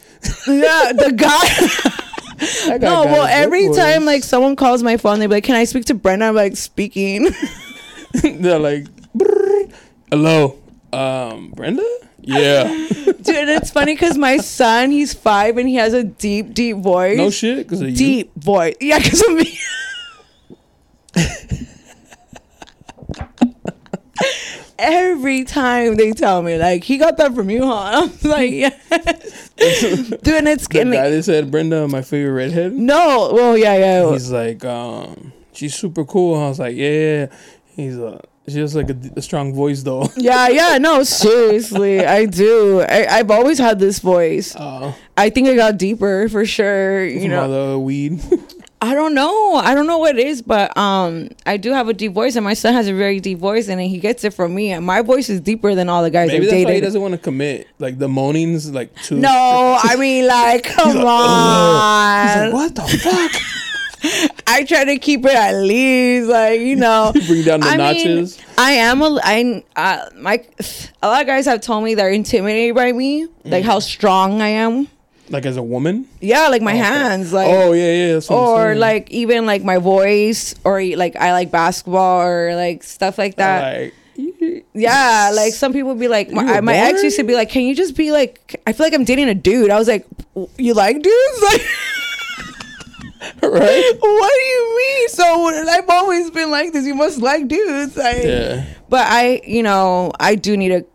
yeah, 0.47 0.93
the 0.93 1.13
guy. 1.17 2.07
That 2.67 2.81
guy 2.81 2.89
no, 2.89 3.05
well, 3.05 3.27
every 3.27 3.69
voice. 3.69 3.77
time 3.77 4.05
like 4.05 4.25
someone 4.25 4.57
calls 4.57 4.83
my 4.83 4.97
phone, 4.97 5.19
they're 5.19 5.29
like, 5.29 5.45
"Can 5.45 5.57
I 5.57 5.65
speak 5.65 5.85
to 5.87 5.95
Brenda?" 5.95 6.27
I'm 6.27 6.35
like, 6.35 6.57
"Speaking." 6.57 7.29
they're 8.23 8.59
like, 8.59 8.85
"Brrr. 9.15 9.73
hello, 10.11 10.59
um, 10.93 11.51
Brenda. 11.51 11.85
Yeah. 12.23 12.65
Dude, 12.95 13.49
it's 13.49 13.71
funny 13.71 13.95
because 13.95 14.17
my 14.17 14.39
son, 14.39 14.91
he's 14.91 15.13
five 15.15 15.57
and 15.59 15.69
he 15.69 15.75
has 15.77 15.93
a 15.93 16.05
deep, 16.05 16.55
deep 16.55 16.79
voice. 16.79 17.17
no 17.17 17.31
shit, 17.31 17.59
because 17.59 17.81
of 17.83 17.91
you. 17.91 17.97
deep 17.97 18.33
voice. 18.37 18.75
Yeah, 18.81 18.99
because 18.99 19.23
of 19.23 19.35
me. 19.35 19.59
Every 24.81 25.45
time 25.45 25.97
they 25.97 26.13
tell 26.13 26.43
me, 26.43 26.57
like, 26.57 26.85
he 26.85 26.97
got 26.99 27.17
that 27.19 27.35
from 27.35 27.51
you, 27.51 27.67
huh? 27.67 28.09
I'm 28.25 28.31
like, 28.31 28.51
yeah. 28.51 28.71
Dude, 29.57 30.35
and 30.35 30.49
it's 30.49 30.67
The 30.67 30.73
getting 30.73 30.93
guy 30.93 31.11
that 31.11 31.23
said 31.23 31.51
Brenda, 31.51 31.87
my 31.87 32.03
favorite 32.03 32.33
redhead. 32.33 32.73
No, 32.73 33.31
well, 33.33 33.57
yeah, 33.59 33.77
yeah. 33.77 34.11
He's 34.13 34.31
like, 34.31 34.65
um, 34.65 35.33
she's 35.53 35.75
super 35.75 36.05
cool. 36.05 36.35
I 36.43 36.49
was 36.49 36.59
like, 36.59 36.77
yeah. 36.77 37.27
He's 37.77 37.99
uh, 37.99 38.21
she 38.49 38.59
has 38.59 38.75
like 38.75 38.91
a, 38.91 38.97
a 39.17 39.23
strong 39.23 39.55
voice 39.55 39.83
though. 39.83 40.09
Yeah, 40.17 40.49
yeah, 40.49 40.79
no, 40.79 41.03
seriously, 41.03 42.05
I 42.05 42.25
do. 42.27 42.81
I, 42.81 43.07
I've 43.07 43.31
always 43.31 43.59
had 43.59 43.79
this 43.79 44.01
voice. 44.01 44.57
Uh, 44.57 44.93
I 45.17 45.31
think 45.31 45.49
it 45.49 45.57
got 45.57 45.77
deeper 45.79 46.29
for 46.29 46.45
sure. 46.45 47.05
You 47.05 47.29
know, 47.29 47.73
the 47.73 47.79
weed. 47.79 48.21
I 48.83 48.95
don't 48.95 49.15
know. 49.15 49.57
I 49.57 49.75
don't 49.75 49.87
know 49.87 49.99
what 49.99 50.19
it 50.19 50.27
is, 50.27 50.41
but 50.41 50.75
um, 50.77 51.29
I 51.45 51.59
do 51.59 51.73
have 51.73 51.89
a 51.89 51.93
deep 51.93 52.13
voice, 52.13 52.35
and 52.37 52.45
my 52.45 52.55
son 52.55 52.73
has 52.73 52.89
a 52.89 52.95
very 52.95 53.21
deep 53.21 53.39
voice, 53.39 53.69
and 53.69 53.79
he 53.79 53.99
gets 53.99 54.25
it 54.25 54.33
from 54.33 54.55
me. 54.55 54.73
And 54.73 54.87
my 54.87 55.03
voice 55.03 55.29
is 55.29 55.41
deeper 55.41 55.75
than 55.75 55.91
all 55.91 56.03
the 56.03 56.11
guys 56.11 56.29
Maybe 56.29 56.51
I've 56.51 56.69
he 56.69 56.81
doesn't 56.81 57.01
want 57.01 57.13
to 57.13 57.19
commit. 57.19 57.69
Like 57.79 57.99
the 57.99 58.09
moanings, 58.09 58.71
like 58.73 58.95
too. 59.03 59.19
No, 59.19 59.79
I 59.83 59.97
mean, 59.97 60.27
like, 60.27 60.65
come 60.65 60.97
on. 60.97 61.05
like, 61.05 62.53
what 62.55 62.75
the 62.75 62.83
fuck? 62.83 63.43
I 64.47 64.65
try 64.65 64.85
to 64.85 64.99
keep 64.99 65.27
it 65.27 65.35
at 65.35 65.53
least, 65.57 66.31
like, 66.31 66.61
you 66.61 66.77
know. 66.77 67.13
Bring 67.27 67.45
down 67.45 67.61
the 67.61 67.67
I 67.67 67.77
notches. 67.77 68.39
Mean, 68.39 68.47
I 68.57 68.73
am 68.73 69.03
a, 69.03 69.19
I, 69.23 69.65
uh, 69.77 70.09
my, 70.17 70.43
a 71.03 71.09
lot 71.09 71.21
of 71.21 71.27
guys 71.27 71.45
have 71.45 71.61
told 71.61 71.85
me 71.85 71.95
they're 71.95 72.11
intimidated 72.11 72.75
by 72.75 72.93
me, 72.93 73.29
like 73.45 73.65
how 73.65 73.79
strong 73.79 74.41
I 74.41 74.49
am. 74.49 74.89
Like 75.31 75.47
as 75.47 75.57
a 75.57 75.63
woman. 75.63 76.07
Yeah, 76.21 76.49
like 76.49 76.63
my 76.63 76.73
oh, 76.73 76.77
Okay. 76.77 76.85
hands, 76.85 77.33
like, 77.33 77.49
oh 77.49 77.73
yeah, 77.73 77.93
yeah. 77.93 78.13
That's 78.15 78.29
what 78.29 78.37
I'm 78.37 78.43
or 78.45 78.75
like 78.75 79.11
even 79.11 79.47
like 79.47 79.63
my 79.65 79.79
voice, 79.79 80.55
or 80.65 80.83
like 80.83 81.17
I 81.17 81.33
like 81.33 81.51
basketball 81.51 82.23
or 82.23 82.55
like 82.57 82.83
stuff 82.83 83.17
like 83.19 83.37
that. 83.37 83.93
like 84.17 84.65
Yeah, 84.75 85.31
like 85.35 85.55
some 85.55 85.73
people 85.73 85.95
be 85.95 86.09
like, 86.09 86.31
my, 86.31 86.61
my 86.61 86.77
ex 86.77 87.03
used 87.03 87.17
to 87.17 87.25
be 87.25 87.35
like, 87.35 87.49
"Can 87.51 87.63
you 87.63 87.75
just 87.75 87.97
be 87.97 88.13
like?" 88.13 88.61
I 88.67 88.73
feel 88.73 88.87
like 88.87 88.95
I'm 88.95 89.05
dating 89.05 89.29
a 89.29 89.35
dude. 89.35 89.71
I 89.71 89.79
was 89.79 89.89
like, 89.89 90.07
"You 90.59 90.75
like 90.75 91.01
dudes?" 91.03 91.43
Like, 93.43 93.53
right? 93.53 93.93
what 94.01 94.33
do 94.35 94.45
you 94.45 94.77
mean? 94.79 95.09
So 95.11 95.49
I've 95.69 95.89
always 95.91 96.31
been 96.31 96.51
like 96.51 96.73
this. 96.73 96.87
You 96.87 96.95
must 96.95 97.19
like 97.21 97.49
dudes. 97.49 97.97
Like, 97.97 98.25
Yeah. 98.25 98.65
But 98.89 99.07
I, 99.09 99.41
you 99.47 99.63
know, 99.63 100.11
I 100.19 100.35
do 100.35 100.57
need 100.57 100.71
to 100.71 100.87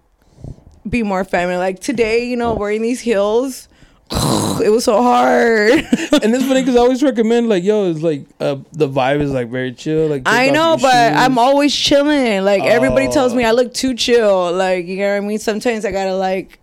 be 0.90 1.04
more 1.04 1.24
feminine. 1.24 1.60
Like 1.60 1.80
today, 1.80 2.26
you 2.28 2.36
know, 2.36 2.54
wearing 2.56 2.82
these 2.82 3.00
heels, 3.00 3.68
it 4.64 4.70
was 4.72 4.84
so 4.86 5.02
hard. 5.02 5.72
and 5.72 6.36
it's 6.36 6.46
funny 6.46 6.62
because 6.62 6.76
I 6.76 6.80
always 6.80 7.02
recommend 7.02 7.50
like, 7.50 7.64
yo, 7.64 7.90
it's 7.90 8.02
like 8.02 8.26
uh, 8.40 8.58
the 8.72 8.88
vibe 8.88 9.22
is 9.22 9.32
like 9.32 9.50
very 9.50 9.74
chill. 9.74 10.08
Like 10.08 10.24
I 10.26 10.50
know, 10.52 10.78
but 10.80 11.10
shoes. 11.10 11.18
I'm 11.18 11.38
always 11.40 11.76
chilling. 11.76 12.44
Like 12.44 12.64
everybody 12.64 13.08
tells 13.10 13.34
me 13.34 13.44
Oh. 13.46 13.50
I 13.50 13.52
look 13.52 13.74
too 13.74 13.94
chill. 13.96 14.54
Like 14.54 14.86
you 14.86 14.98
know 14.98 15.10
what 15.12 15.24
I 15.24 15.28
mean. 15.28 15.40
Sometimes 15.40 15.86
I 15.86 15.92
gotta 15.92 16.16
like, 16.16 16.60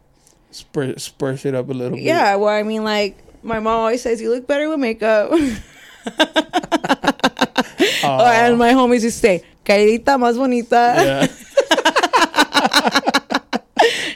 spur 0.52 1.36
shit 1.36 1.54
up 1.54 1.68
a 1.68 1.72
little 1.72 1.96
bit. 1.96 2.04
yeah. 2.04 2.36
Well, 2.36 2.48
I 2.48 2.62
mean, 2.62 2.84
like 2.84 3.18
my 3.42 3.58
mom 3.58 3.78
always 3.78 4.02
says 4.02 4.20
you 4.20 4.30
look 4.30 4.46
better 4.46 4.68
with 4.68 4.78
makeup. 4.78 5.32
Oh, 8.04 8.26
and 8.26 8.58
my 8.58 8.72
homies 8.72 9.02
used 9.02 9.20
to 9.22 9.26
say, 9.26 9.42
"Caridita 9.64 10.18
más 10.18 10.36
bonita." 10.36 10.94
Yeah. 10.96 11.26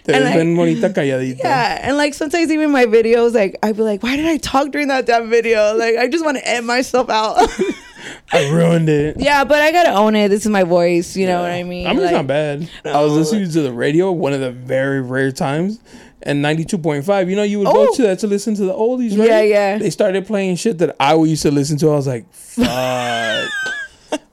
Te 0.07 0.13
And 0.13 0.25
ves 0.25 0.33
I- 0.33 0.37
bien 0.37 0.55
bonita 0.57 0.89
calladita. 0.91 1.39
Yeah, 1.43 1.81
and 1.83 1.97
like 1.97 2.15
sometimes 2.15 2.51
even 2.53 2.71
my 2.71 2.87
videos, 2.87 3.35
like 3.35 3.57
I'd 3.63 3.77
be 3.77 3.83
like, 3.83 4.03
"Why 4.03 4.17
did 4.17 4.27
I 4.27 4.37
talk 4.39 4.71
during 4.71 4.89
that 4.89 5.05
damn 5.07 5.29
video?" 5.29 5.75
Like 5.77 5.97
I 5.97 6.07
just 6.09 6.25
want 6.25 6.37
to 6.39 6.49
end 6.49 6.67
myself 6.67 7.11
out. 7.11 7.37
I 8.33 8.49
ruined 8.51 8.89
it. 8.89 9.17
yeah, 9.19 9.43
but 9.45 9.61
I 9.61 9.73
gotta 9.73 9.91
own 9.93 10.15
it. 10.15 10.29
This 10.29 10.43
is 10.47 10.49
my 10.51 10.63
voice. 10.63 11.17
You 11.17 11.27
know 11.27 11.43
what 11.43 11.51
I 11.51 11.65
mean? 11.65 11.87
I 11.89 11.91
mean, 11.93 12.03
it's 12.03 12.13
Like, 12.13 12.13
not 12.13 12.27
bad. 12.29 12.71
I 12.85 13.03
was 13.03 13.13
listening 13.13 13.51
to 13.51 13.63
the 13.63 13.73
radio 13.73 14.13
one 14.13 14.33
of 14.33 14.41
the 14.41 14.53
very 14.53 15.01
rare 15.03 15.33
times, 15.33 15.81
and 16.23 16.41
ninety 16.41 16.65
two 16.65 16.79
point 16.79 17.05
five. 17.05 17.29
You 17.29 17.35
know, 17.35 17.43
you 17.43 17.59
would 17.59 17.67
go 17.67 17.89
Oh. 17.89 17.95
to 17.97 18.03
that 18.03 18.21
to 18.21 18.29
listen 18.29 18.55
to 18.57 18.63
the 18.65 18.73
oldies, 18.73 19.19
right? 19.19 19.29
Yeah, 19.29 19.41
yeah. 19.43 19.79
They 19.79 19.91
started 19.91 20.25
playing 20.27 20.55
shit 20.57 20.79
that 20.79 20.95
I 21.01 21.15
used 21.17 21.43
to 21.43 21.51
listen 21.51 21.79
to. 21.79 21.91
I 21.91 21.97
was 21.97 22.07
like, 22.07 22.27
fuck. 22.33 23.49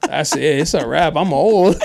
That's 0.01 0.35
it. 0.35 0.43
It's 0.59 0.73
a 0.73 0.87
wrap. 0.87 1.15
I'm 1.15 1.33
old. 1.33 1.75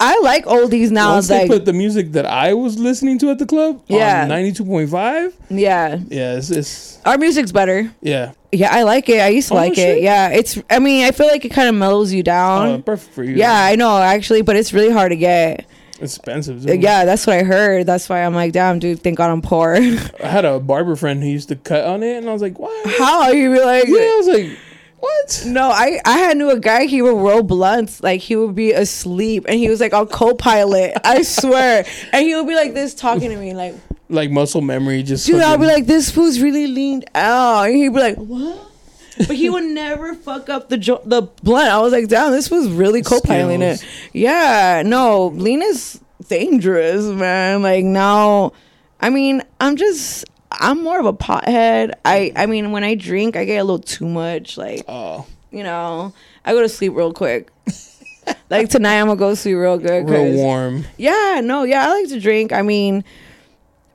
I 0.00 0.18
like 0.20 0.44
oldies 0.46 0.90
now. 0.90 1.14
Once 1.14 1.28
they 1.28 1.40
like, 1.40 1.48
put 1.50 1.64
the 1.64 1.72
music 1.72 2.12
that 2.12 2.24
I 2.24 2.54
was 2.54 2.78
listening 2.78 3.18
to 3.18 3.30
at 3.30 3.38
the 3.38 3.46
club, 3.46 3.82
Yeah. 3.88 4.26
ninety 4.26 4.52
two 4.52 4.64
point 4.64 4.90
five. 4.90 5.34
yeah, 5.50 5.98
Yeah, 6.08 6.36
it's, 6.36 6.50
it's 6.50 6.98
our 7.04 7.18
music's 7.18 7.52
better. 7.52 7.90
yeah, 8.00 8.32
Yeah, 8.52 8.70
I 8.74 8.84
like 8.84 9.08
it. 9.08 9.20
I 9.20 9.28
used 9.28 9.48
to 9.48 9.54
Oh, 9.54 9.58
like 9.58 9.76
it. 9.76 10.02
Yeah, 10.02 10.28
it's. 10.30 10.58
I 10.70 10.78
mean, 10.78 11.04
I 11.04 11.10
feel 11.10 11.26
like 11.26 11.44
it 11.44 11.50
kind 11.50 11.68
of 11.68 11.74
mellows 11.74 12.12
you 12.12 12.22
down. 12.22 12.68
uh, 12.68 12.78
perfect 12.78 13.12
for 13.14 13.24
you. 13.24 13.34
yeah, 13.36 13.52
I 13.64 13.74
know 13.76 13.98
actually, 13.98 14.42
but 14.42 14.56
it's 14.56 14.72
really 14.72 14.92
hard 14.92 15.10
to 15.10 15.16
get. 15.16 15.66
expensive. 16.00 16.64
Too. 16.64 16.76
Yeah, 16.78 17.04
that's 17.04 17.26
what 17.26 17.36
I 17.36 17.42
heard. 17.42 17.86
That's 17.86 18.08
why 18.08 18.24
I'm 18.24 18.34
like, 18.34 18.52
damn, 18.52 18.78
dude, 18.78 19.00
thank 19.02 19.18
God 19.18 19.30
I'm 19.30 19.42
poor. 19.42 19.74
I 20.22 20.26
had 20.26 20.44
a 20.44 20.58
barber 20.60 20.96
friend 20.96 21.22
who 21.22 21.28
used 21.28 21.48
to 21.48 21.56
cut 21.56 21.84
on 21.84 22.02
it, 22.02 22.16
and 22.18 22.28
I 22.28 22.32
was 22.32 22.42
like, 22.42 22.58
what? 22.58 22.72
How 22.98 23.30
you 23.30 23.52
be 23.52 23.60
like? 23.60 23.86
Yeah, 23.88 23.94
I 23.96 24.16
was 24.18 24.28
like, 24.28 24.58
what? 25.04 25.42
No, 25.46 25.70
I 25.70 26.00
I 26.04 26.18
had 26.18 26.36
knew 26.36 26.50
a 26.50 26.58
guy. 26.58 26.84
He 26.86 27.02
would 27.02 27.16
roll 27.16 27.42
blunts 27.42 28.02
like 28.02 28.20
he 28.20 28.36
would 28.36 28.54
be 28.54 28.72
asleep, 28.72 29.44
and 29.48 29.58
he 29.58 29.68
was 29.68 29.80
like 29.80 29.92
on 29.92 30.06
co-pilot. 30.06 30.94
I 31.04 31.22
swear, 31.22 31.84
and 32.12 32.24
he 32.26 32.34
would 32.34 32.46
be 32.48 32.54
like 32.54 32.74
this 32.74 32.94
talking 32.94 33.30
to 33.30 33.36
me, 33.36 33.54
like, 33.54 33.74
Like 34.08 34.30
muscle 34.30 34.60
memory, 34.60 35.02
just 35.02 35.26
dude, 35.26 35.40
I'll 35.40 35.58
be 35.58 35.66
like, 35.66 35.86
this 35.86 36.10
fool's 36.10 36.40
really 36.40 36.66
leaned 36.66 37.04
out, 37.14 37.64
and 37.64 37.76
he'd 37.76 37.88
be 37.90 38.00
like, 38.00 38.16
what? 38.16 38.70
But 39.16 39.36
he 39.36 39.48
would 39.48 39.64
never 39.64 40.14
fuck 40.14 40.48
up 40.48 40.68
the 40.68 40.76
jo- 40.76 41.02
the 41.04 41.22
blunt. 41.42 41.68
I 41.70 41.78
was 41.80 41.92
like, 41.92 42.08
damn, 42.08 42.32
this 42.32 42.50
was 42.50 42.68
really 42.68 43.00
co-piloting 43.02 43.62
it. 43.62 43.84
Yeah, 44.12 44.82
no, 44.84 45.28
lean 45.28 45.62
is 45.62 46.00
dangerous, 46.28 47.04
man. 47.06 47.62
Like 47.62 47.84
now, 47.84 48.52
I 49.00 49.10
mean, 49.10 49.42
I'm 49.60 49.76
just. 49.76 50.24
I'm 50.60 50.82
more 50.82 50.98
of 51.00 51.06
a 51.06 51.12
pothead. 51.12 51.92
I 52.04 52.32
I 52.36 52.46
mean, 52.46 52.72
when 52.72 52.84
I 52.84 52.94
drink, 52.94 53.36
I 53.36 53.44
get 53.44 53.56
a 53.56 53.64
little 53.64 53.78
too 53.78 54.06
much. 54.06 54.56
Like, 54.56 54.84
oh, 54.88 55.26
you 55.50 55.62
know, 55.62 56.12
I 56.44 56.52
go 56.52 56.60
to 56.62 56.68
sleep 56.68 56.94
real 56.94 57.12
quick. 57.12 57.50
like 58.50 58.68
tonight, 58.70 59.00
I'm 59.00 59.06
gonna 59.06 59.18
go 59.18 59.30
to 59.30 59.36
sleep 59.36 59.56
real 59.56 59.78
good. 59.78 60.08
real 60.08 60.32
warm. 60.34 60.84
Yeah, 60.96 61.40
no, 61.42 61.64
yeah, 61.64 61.86
I 61.86 61.90
like 62.00 62.08
to 62.08 62.20
drink. 62.20 62.52
I 62.52 62.62
mean, 62.62 63.04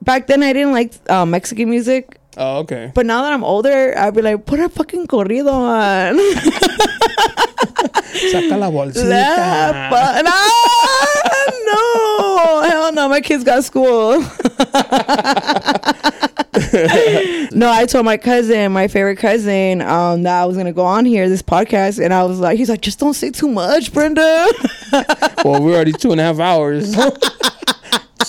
back 0.02 0.28
then 0.28 0.44
I 0.44 0.54
didn't 0.54 0.72
like 0.72 0.94
uh, 1.10 1.26
Mexican 1.26 1.70
music, 1.70 2.18
Oh, 2.38 2.60
okay. 2.60 2.92
but 2.94 3.06
now 3.06 3.22
that 3.24 3.34
I'm 3.34 3.44
older, 3.44 3.98
I'd 3.98 4.14
be 4.16 4.22
like, 4.22 4.46
put 4.46 4.60
a 4.60 4.70
fucking 4.70 5.08
corrido 5.08 5.52
on. 5.52 6.18
Saca 8.32 8.58
la 8.58 8.70
bolsita. 8.70 9.90
La 9.90 10.22
no, 10.22 10.32
no, 13.00 13.08
my 13.08 13.22
kids 13.22 13.46
got 13.46 13.64
school. 13.64 14.20
no, 17.58 17.72
I 17.72 17.86
told 17.88 18.04
my 18.04 18.18
cousin, 18.18 18.74
my 18.74 18.90
favorite 18.90 19.16
cousin, 19.16 19.82
um, 19.82 20.24
that 20.24 20.42
I 20.42 20.46
was 20.46 20.58
gonna 20.58 20.74
go 20.74 20.84
on 20.84 21.06
here 21.06 21.30
this 21.30 21.42
podcast, 21.42 22.04
and 22.04 22.14
I 22.14 22.26
was 22.26 22.42
like, 22.42 22.58
he's 22.58 22.70
like, 22.70 22.82
just 22.82 23.00
don't 23.00 23.14
say 23.14 23.32
too 23.32 23.48
much, 23.48 23.94
Brenda. 23.94 24.48
well, 25.46 25.64
we're 25.64 25.76
already 25.76 25.94
two 25.94 26.12
and 26.12 26.20
a 26.20 26.26
half 26.26 26.40
hours. 26.40 26.94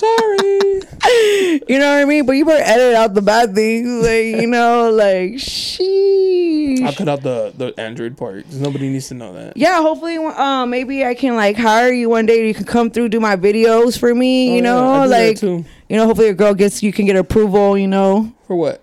Sorry. 0.01 1.61
you 1.69 1.79
know 1.79 1.93
what 1.95 2.01
I 2.01 2.05
mean? 2.07 2.25
But 2.25 2.33
you 2.33 2.45
better 2.47 2.65
edit 2.65 2.95
out 2.95 3.13
the 3.13 3.21
bad 3.21 3.55
things, 3.55 4.03
like 4.03 4.41
you 4.43 4.47
know, 4.47 4.91
like 4.91 5.33
sheesh. 5.35 6.83
I'll 6.83 6.93
cut 6.95 7.09
out 7.09 7.23
the 7.23 7.53
the 7.57 7.79
Android 7.79 8.17
part 8.17 8.51
nobody 8.53 8.89
needs 8.89 9.09
to 9.09 9.15
know 9.15 9.35
that. 9.35 9.57
yeah, 9.57 9.83
hopefully, 9.83 10.17
uh, 10.17 10.65
maybe 10.67 11.05
I 11.05 11.15
can 11.15 11.37
like 11.37 11.57
hire 11.57 11.93
you 11.93 12.09
one 12.09 12.25
day. 12.27 12.47
You 12.47 12.55
can 12.55 12.65
come 12.65 12.91
through, 12.91 13.11
do 13.11 13.21
my 13.21 13.37
videos 13.37 13.99
for 13.99 14.15
me. 14.15 14.53
Oh, 14.53 14.57
you 14.57 14.63
know, 14.63 15.09
that 15.09 15.43
like 15.43 15.43
you 15.43 15.65
know, 15.97 16.07
hopefully 16.07 16.29
your 16.29 16.35
girl 16.35 16.55
gets 16.55 16.83
you 16.83 16.93
can 16.93 17.05
get 17.07 17.17
approval. 17.17 17.77
You 17.77 17.89
know, 17.89 18.33
For 18.47 18.57
what? 18.57 18.83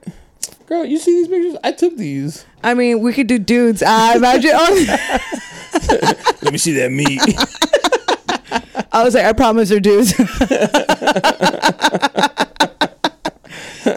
Girl, 0.67 0.83
you 0.85 0.99
see 0.99 1.13
these 1.13 1.27
pictures? 1.29 1.55
I 1.63 1.71
took 1.71 1.95
these. 1.97 2.45
I 2.61 2.73
mean, 2.73 2.99
we 2.99 3.13
could 3.13 3.27
do 3.27 3.39
dudes. 3.39 3.81
I 3.81 4.17
imagine. 4.17 4.51
Let 6.41 6.51
me 6.51 6.57
see 6.57 6.73
that 6.73 6.91
meat. 6.91 7.21
I 8.91 9.03
was 9.03 9.13
like, 9.13 9.25
I 9.25 9.33
promise 9.33 9.69
her 9.69 9.79
dudes. 9.79 10.15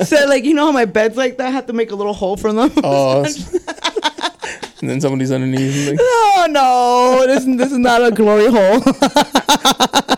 so 0.08 0.26
like, 0.26 0.44
you 0.44 0.54
know 0.54 0.66
how 0.66 0.72
my 0.72 0.84
bed's 0.84 1.16
like 1.16 1.38
that? 1.38 1.46
I 1.46 1.50
have 1.50 1.66
to 1.66 1.72
make 1.72 1.90
a 1.90 1.94
little 1.94 2.14
hole 2.14 2.36
for 2.36 2.52
them. 2.52 2.70
Oh. 2.82 3.24
and 4.80 4.90
then 4.90 5.00
somebody's 5.00 5.32
underneath. 5.32 5.90
Like, 5.90 5.98
Oh 6.00 6.46
no, 6.50 7.26
this 7.26 7.44
this 7.44 7.72
is 7.72 7.78
not 7.78 8.04
a 8.04 8.10
glory 8.10 8.46
hole. 8.50 8.80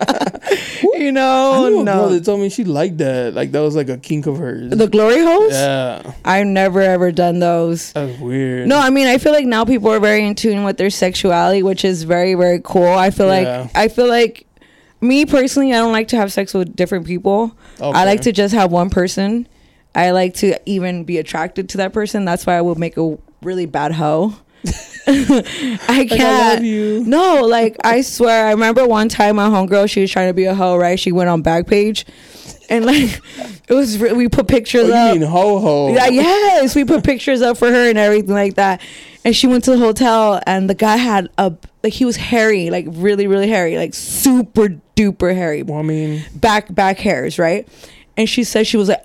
you 0.83 1.09
I 1.09 1.11
know, 1.11 1.69
knew 1.69 1.81
a 1.81 1.85
girl 1.85 2.09
no. 2.09 2.09
that 2.11 2.24
told 2.24 2.41
me 2.41 2.49
she 2.49 2.65
liked 2.65 2.99
that. 2.99 3.35
Like 3.35 3.53
that 3.53 3.61
was 3.61 3.74
like 3.77 3.89
a 3.89 3.97
kink 3.99 4.27
of 4.27 4.39
hers. 4.39 4.70
The 4.70 4.87
glory 4.89 5.23
holes? 5.23 5.53
yeah, 5.53 6.12
I've 6.24 6.47
never 6.47 6.81
ever 6.81 7.12
done 7.12 7.39
those. 7.39 7.93
that's 7.93 8.19
weird. 8.20 8.69
No, 8.69 8.79
I 8.79 8.91
mean 8.91 9.07
I 9.07 9.19
feel 9.19 9.33
like 9.33 9.47
now 9.47 9.65
people 9.65 9.91
are 9.91 10.01
very 10.01 10.24
in 10.24 10.35
tune 10.35 10.65
with 10.65 10.77
their 10.77 10.91
sexuality, 10.91 11.62
which 11.62 11.85
is 11.85 12.03
very 12.05 12.35
very 12.35 12.61
cool. 12.62 12.87
I 12.89 13.11
feel 13.11 13.27
like 13.27 13.70
I 13.74 13.89
feel 13.89 14.09
like 14.09 14.47
me 15.01 15.27
personally, 15.27 15.73
I 15.73 15.79
don't 15.79 15.93
like 15.93 16.09
to 16.09 16.16
have 16.16 16.33
sex 16.33 16.55
with 16.55 16.77
different 16.77 17.07
people. 17.07 17.57
I 17.81 18.05
like 18.05 18.20
to 18.23 18.33
just 18.33 18.55
have 18.55 18.70
one 18.70 18.89
person. 18.91 19.49
I 19.95 20.12
like 20.12 20.35
to 20.37 20.59
even 20.65 21.05
be 21.05 21.19
attracted 21.19 21.69
to 21.70 21.79
that 21.79 21.93
person. 21.93 22.24
That's 22.24 22.47
why 22.47 22.57
I 22.57 22.61
would 22.62 22.79
make 22.79 22.97
a 22.97 23.19
really 23.43 23.66
bad 23.66 23.93
hoe. 23.93 24.35
I 25.06 26.06
can't. 26.09 26.20
I 26.20 26.55
love 26.55 26.64
you. 26.64 27.02
No, 27.05 27.43
like 27.43 27.76
I 27.84 28.02
swear, 28.02 28.47
I 28.47 28.51
remember 28.52 28.86
one 28.86 29.09
time 29.09 29.36
my 29.36 29.48
homegirl, 29.48 29.90
she 29.90 30.01
was 30.01 30.10
trying 30.10 30.28
to 30.28 30.34
be 30.34 30.44
a 30.44 30.55
hoe, 30.55 30.76
right? 30.76 30.98
She 30.98 31.10
went 31.12 31.28
on 31.28 31.43
Backpage, 31.43 32.05
and 32.70 32.84
like 32.86 33.20
it 33.68 33.74
was 33.74 33.98
re- 33.98 34.12
we 34.12 34.28
put 34.28 34.47
pictures 34.48 34.89
Oh, 34.89 34.93
up. 34.93 35.14
you 35.14 35.20
mean 35.20 35.28
ho 35.28 35.59
ho? 35.59 35.89
Yeah, 35.93 36.06
yes, 36.09 36.74
we 36.76 36.84
put 36.84 37.02
pictures 37.05 37.43
up 37.43 37.56
for 37.56 37.68
her 37.70 37.89
and 37.89 37.98
everything 37.98 38.34
like 38.34 38.55
that. 38.55 38.80
And 39.24 39.34
she 39.36 39.47
went 39.47 39.64
to 39.64 39.72
the 39.72 39.78
hotel, 39.78 40.40
and 40.47 40.70
the 40.70 40.74
guy 40.74 40.97
had 40.97 41.28
a 41.39 41.52
like 41.82 41.93
he 41.93 42.05
was 42.05 42.16
hairy, 42.16 42.70
like 42.70 42.86
really, 42.89 43.26
really 43.26 43.48
hairy, 43.48 43.76
like 43.76 43.94
super 43.94 44.68
duper 44.97 45.34
hairy, 45.34 45.62
Well, 45.64 45.78
I 45.78 45.82
mean, 45.82 46.24
back 46.34 46.72
back 46.72 46.98
hairs, 46.98 47.39
right? 47.39 47.66
And 48.16 48.28
she 48.28 48.44
said 48.44 48.66
she 48.66 48.76
was 48.76 48.89
like, 48.89 49.05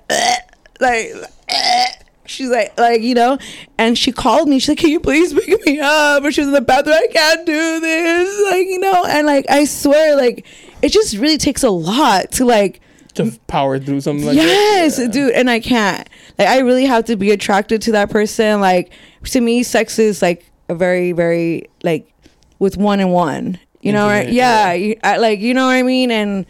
like. 0.80 1.12
"Eh." 1.48 1.86
She's 2.28 2.50
like, 2.50 2.78
like 2.78 3.02
you 3.02 3.14
know, 3.14 3.38
and 3.78 3.96
she 3.96 4.12
called 4.12 4.48
me. 4.48 4.58
She's 4.58 4.70
like, 4.70 4.78
"Can 4.78 4.90
you 4.90 5.00
please 5.00 5.32
pick 5.32 5.64
me 5.66 5.80
up?" 5.80 6.22
And 6.22 6.34
she 6.34 6.42
was 6.42 6.48
in 6.48 6.54
the 6.54 6.60
bathroom. 6.60 6.96
I 6.96 7.08
can't 7.12 7.46
do 7.46 7.80
this, 7.80 8.50
like 8.50 8.66
you 8.66 8.78
know. 8.78 9.04
And 9.06 9.26
like, 9.26 9.46
I 9.48 9.64
swear, 9.64 10.16
like, 10.16 10.46
it 10.82 10.90
just 10.90 11.16
really 11.16 11.38
takes 11.38 11.62
a 11.62 11.70
lot 11.70 12.32
to 12.32 12.44
like 12.44 12.80
to 13.14 13.38
power 13.46 13.78
through 13.78 14.00
something 14.00 14.26
like 14.26 14.36
yes, 14.36 14.96
that. 14.96 15.06
Yeah. 15.06 15.08
dude, 15.08 15.32
and 15.32 15.50
I 15.50 15.60
can't. 15.60 16.08
Like, 16.38 16.48
I 16.48 16.58
really 16.60 16.84
have 16.84 17.06
to 17.06 17.16
be 17.16 17.30
attracted 17.30 17.82
to 17.82 17.92
that 17.92 18.10
person. 18.10 18.60
Like, 18.60 18.92
to 19.24 19.40
me, 19.40 19.62
sex 19.62 19.98
is 19.98 20.22
like 20.22 20.50
a 20.68 20.74
very, 20.74 21.12
very 21.12 21.68
like 21.82 22.12
with 22.58 22.76
one 22.76 23.00
and 23.00 23.12
one. 23.12 23.58
You 23.80 23.92
know, 23.92 24.06
right? 24.06 24.28
Yeah, 24.28 24.72
yeah. 24.72 24.86
you, 24.86 25.00
I, 25.02 25.16
like 25.18 25.40
you 25.40 25.54
know 25.54 25.66
what 25.66 25.72
I 25.72 25.82
mean. 25.82 26.10
And 26.10 26.46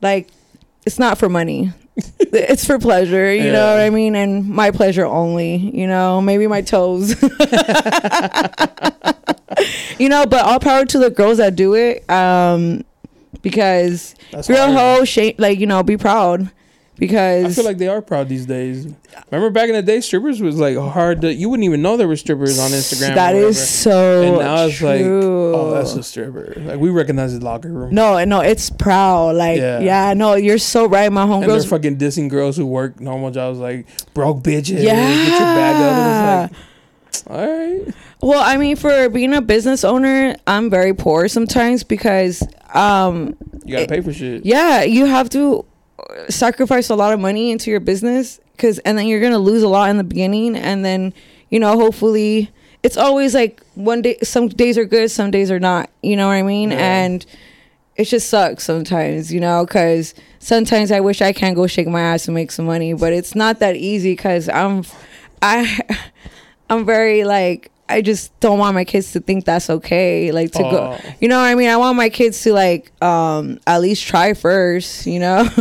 like, 0.00 0.28
it's 0.86 0.98
not 0.98 1.18
for 1.18 1.28
money. 1.28 1.72
it's 2.18 2.64
for 2.64 2.78
pleasure. 2.78 3.32
You 3.32 3.50
know 3.50 3.72
what 3.74 3.80
I 3.80 3.90
mean, 3.90 4.14
and 4.14 4.48
my 4.48 4.70
pleasure 4.70 5.04
only. 5.04 5.56
You 5.56 5.86
know, 5.86 6.20
maybe 6.20 6.46
my 6.46 6.62
toes. 6.62 7.10
you 9.98 10.08
know, 10.08 10.24
but 10.26 10.44
all 10.44 10.60
power 10.60 10.84
to 10.84 10.98
the 10.98 11.10
girls 11.10 11.38
that 11.38 11.56
do 11.56 11.74
it. 11.74 12.08
Um, 12.08 12.84
because 13.42 14.14
That's 14.32 14.48
real 14.48 14.72
hard. 14.72 14.98
hoe, 14.98 15.04
shame, 15.04 15.34
like 15.38 15.58
you 15.58 15.66
know, 15.66 15.82
be 15.82 15.96
proud. 15.96 16.50
Because 16.98 17.44
I 17.44 17.50
feel 17.52 17.64
like 17.64 17.78
they 17.78 17.86
are 17.88 18.02
proud 18.02 18.28
these 18.28 18.44
days. 18.46 18.86
Remember 19.30 19.50
back 19.50 19.68
in 19.68 19.74
the 19.76 19.82
day, 19.82 20.00
strippers 20.00 20.40
was 20.40 20.58
like 20.58 20.76
hard 20.76 21.20
to. 21.22 21.32
You 21.32 21.48
wouldn't 21.48 21.64
even 21.64 21.80
know 21.80 21.96
there 21.96 22.08
were 22.08 22.16
strippers 22.16 22.58
on 22.58 22.70
Instagram. 22.72 23.14
That 23.14 23.34
is 23.36 23.68
so 23.68 24.22
And 24.22 24.38
now 24.38 24.66
it's 24.66 24.82
like, 24.82 25.02
true. 25.02 25.54
oh, 25.54 25.70
that's 25.70 25.94
a 25.94 26.02
stripper. 26.02 26.54
Like 26.56 26.78
we 26.80 26.90
recognize 26.90 27.38
the 27.38 27.44
locker 27.44 27.68
room. 27.68 27.94
no, 27.94 28.22
no, 28.24 28.40
it's 28.40 28.68
proud. 28.70 29.36
Like, 29.36 29.58
Yeah. 29.58 29.78
yeah, 29.78 30.14
no, 30.14 30.34
you're 30.34 30.58
so 30.58 30.86
right. 30.86 31.10
My 31.12 31.22
and 31.22 31.42
they're 31.42 31.48
homegirls, 31.50 31.68
fucking 31.68 31.98
dissing 31.98 32.28
girls 32.28 32.56
who 32.56 32.66
work 32.66 32.98
normal 33.00 33.30
jobs, 33.30 33.58
like 33.58 33.86
broke 34.14 34.42
bitches. 34.42 34.82
yeah, 34.82 34.94
get 34.94 35.28
your 35.28 35.38
bag 35.40 35.76
up. 36.44 36.50
It's 36.50 37.26
like, 37.26 37.38
all 37.38 37.46
right. 37.46 37.94
Well, 38.20 38.40
I 38.44 38.56
mean, 38.56 38.74
for 38.76 39.08
being 39.08 39.32
a 39.34 39.40
business 39.40 39.84
owner, 39.84 40.34
I'm 40.46 40.68
very 40.68 40.92
poor 40.94 41.28
sometimes 41.28 41.84
because, 41.84 42.42
um, 42.74 43.36
You 43.64 43.76
gotta 43.76 43.86
pay 43.86 44.00
for 44.00 44.12
shit. 44.12 44.44
yeah, 44.44 44.82
you 44.82 45.06
have 45.06 45.30
to 45.30 45.64
sacrifice 46.28 46.90
a 46.90 46.94
lot 46.94 47.12
of 47.12 47.20
money 47.20 47.50
into 47.50 47.70
your 47.70 47.80
business 47.80 48.40
because, 48.52 48.78
and 48.80 48.98
then 48.98 49.06
you're 49.06 49.20
gonna 49.20 49.38
lose 49.38 49.62
a 49.62 49.68
lot 49.68 49.90
in 49.90 49.98
the 49.98 50.04
beginning, 50.04 50.56
and 50.56 50.84
then, 50.84 51.14
you 51.50 51.60
know, 51.60 51.78
hopefully, 51.78 52.50
it's 52.82 52.96
always 52.96 53.34
like 53.34 53.62
one 53.74 54.02
day. 54.02 54.18
Some 54.22 54.48
days 54.48 54.78
are 54.78 54.84
good, 54.84 55.10
some 55.10 55.30
days 55.30 55.50
are 55.50 55.60
not. 55.60 55.90
You 56.02 56.16
know 56.16 56.28
what 56.28 56.34
I 56.34 56.42
mean? 56.42 56.70
Yeah. 56.70 56.78
And 56.78 57.26
it 57.96 58.04
just 58.04 58.30
sucks 58.30 58.64
sometimes, 58.64 59.32
you 59.32 59.40
know, 59.40 59.66
because 59.66 60.14
sometimes 60.38 60.92
I 60.92 61.00
wish 61.00 61.20
I 61.20 61.32
can 61.32 61.54
go 61.54 61.66
shake 61.66 61.88
my 61.88 62.00
ass 62.00 62.28
and 62.28 62.34
make 62.34 62.52
some 62.52 62.66
money, 62.66 62.92
but 62.92 63.12
it's 63.12 63.34
not 63.34 63.58
that 63.58 63.74
easy 63.74 64.12
because 64.12 64.48
I'm, 64.48 64.84
I, 65.42 65.80
I'm 66.70 66.84
very 66.84 67.24
like 67.24 67.72
I 67.88 68.02
just 68.02 68.38
don't 68.40 68.58
want 68.58 68.74
my 68.74 68.84
kids 68.84 69.12
to 69.12 69.20
think 69.20 69.44
that's 69.46 69.70
okay. 69.70 70.30
Like 70.32 70.52
to 70.52 70.62
go, 70.62 70.98
Oh. 70.98 71.14
you 71.20 71.28
know 71.28 71.38
what 71.38 71.46
I 71.46 71.54
mean? 71.54 71.68
I 71.70 71.76
want 71.78 71.96
my 71.96 72.08
kids 72.10 72.42
to 72.42 72.52
like 72.52 72.92
um 73.02 73.58
at 73.66 73.80
least 73.80 74.06
try 74.06 74.34
first, 74.34 75.06
you 75.06 75.18
know? 75.20 75.48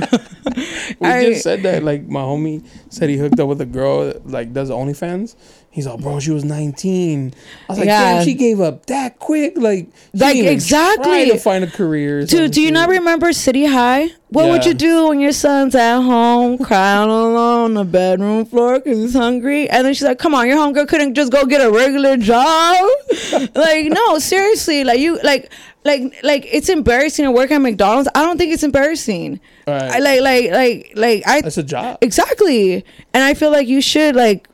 We 0.99 1.07
I- 1.07 1.25
just 1.25 1.43
said 1.43 1.63
that. 1.63 1.83
Like 1.83 2.07
my 2.07 2.21
homie 2.21 2.65
said, 2.89 3.09
he 3.09 3.17
hooked 3.17 3.39
up 3.39 3.47
with 3.47 3.61
a 3.61 3.65
girl 3.65 4.05
that, 4.07 4.27
like 4.27 4.53
does 4.53 4.69
OnlyFans. 4.69 5.35
He's 5.77 5.85
like, 5.85 5.99
bro, 5.99 6.19
she 6.19 6.31
was 6.31 6.43
19. 6.43 7.35
I 7.69 7.71
was 7.71 7.77
like, 7.77 7.85
Yeah. 7.85 8.15
damn, 8.15 8.25
she 8.25 8.33
gave 8.33 8.59
up 8.59 8.87
that 8.87 9.19
quick. 9.19 9.53
Like, 9.57 9.85
Like, 10.11 10.35
exactly. 10.37 11.29
to 11.29 11.37
find 11.37 11.63
a 11.63 11.67
career. 11.67 12.25
Dude, 12.25 12.49
do 12.49 12.61
you 12.63 12.71
not 12.71 12.89
remember 12.89 13.31
City 13.31 13.65
High? 13.67 14.09
What 14.29 14.49
would 14.49 14.65
you 14.65 14.73
do 14.73 15.09
when 15.09 15.19
your 15.19 15.33
son's 15.33 15.75
at 15.75 16.01
home 16.01 16.57
crying 16.57 17.07
alone 17.11 17.35
on 17.37 17.73
the 17.75 17.83
bedroom 17.85 18.45
floor 18.45 18.79
because 18.79 18.97
he's 18.97 19.13
hungry? 19.13 19.69
And 19.69 19.85
then 19.85 19.93
she's 19.93 20.03
like, 20.03 20.17
"Come 20.17 20.33
on, 20.33 20.47
your 20.47 20.57
homegirl 20.57 20.87
couldn't 20.87 21.13
just 21.13 21.31
go 21.31 21.45
get 21.45 21.61
a 21.61 21.69
regular 21.71 22.17
job." 22.17 22.89
like, 23.55 23.85
no, 23.85 24.17
seriously, 24.17 24.83
like 24.83 24.99
you, 24.99 25.19
like, 25.23 25.51
like, 25.85 26.11
like 26.23 26.47
it's 26.51 26.69
embarrassing 26.69 27.23
to 27.25 27.31
work 27.31 27.51
at 27.51 27.59
McDonald's. 27.59 28.09
I 28.15 28.23
don't 28.23 28.37
think 28.39 28.51
it's 28.51 28.63
embarrassing. 28.63 29.39
Right. 29.67 29.83
I 29.83 29.99
like, 29.99 30.21
like, 30.21 30.51
like, 30.51 30.91
like 30.95 31.23
I 31.27 31.41
That's 31.41 31.57
a 31.59 31.63
job. 31.63 31.99
exactly, 32.01 32.83
and 33.13 33.23
I 33.23 33.35
feel 33.35 33.51
like 33.51 33.67
you 33.67 33.79
should 33.79 34.15
like, 34.15 34.49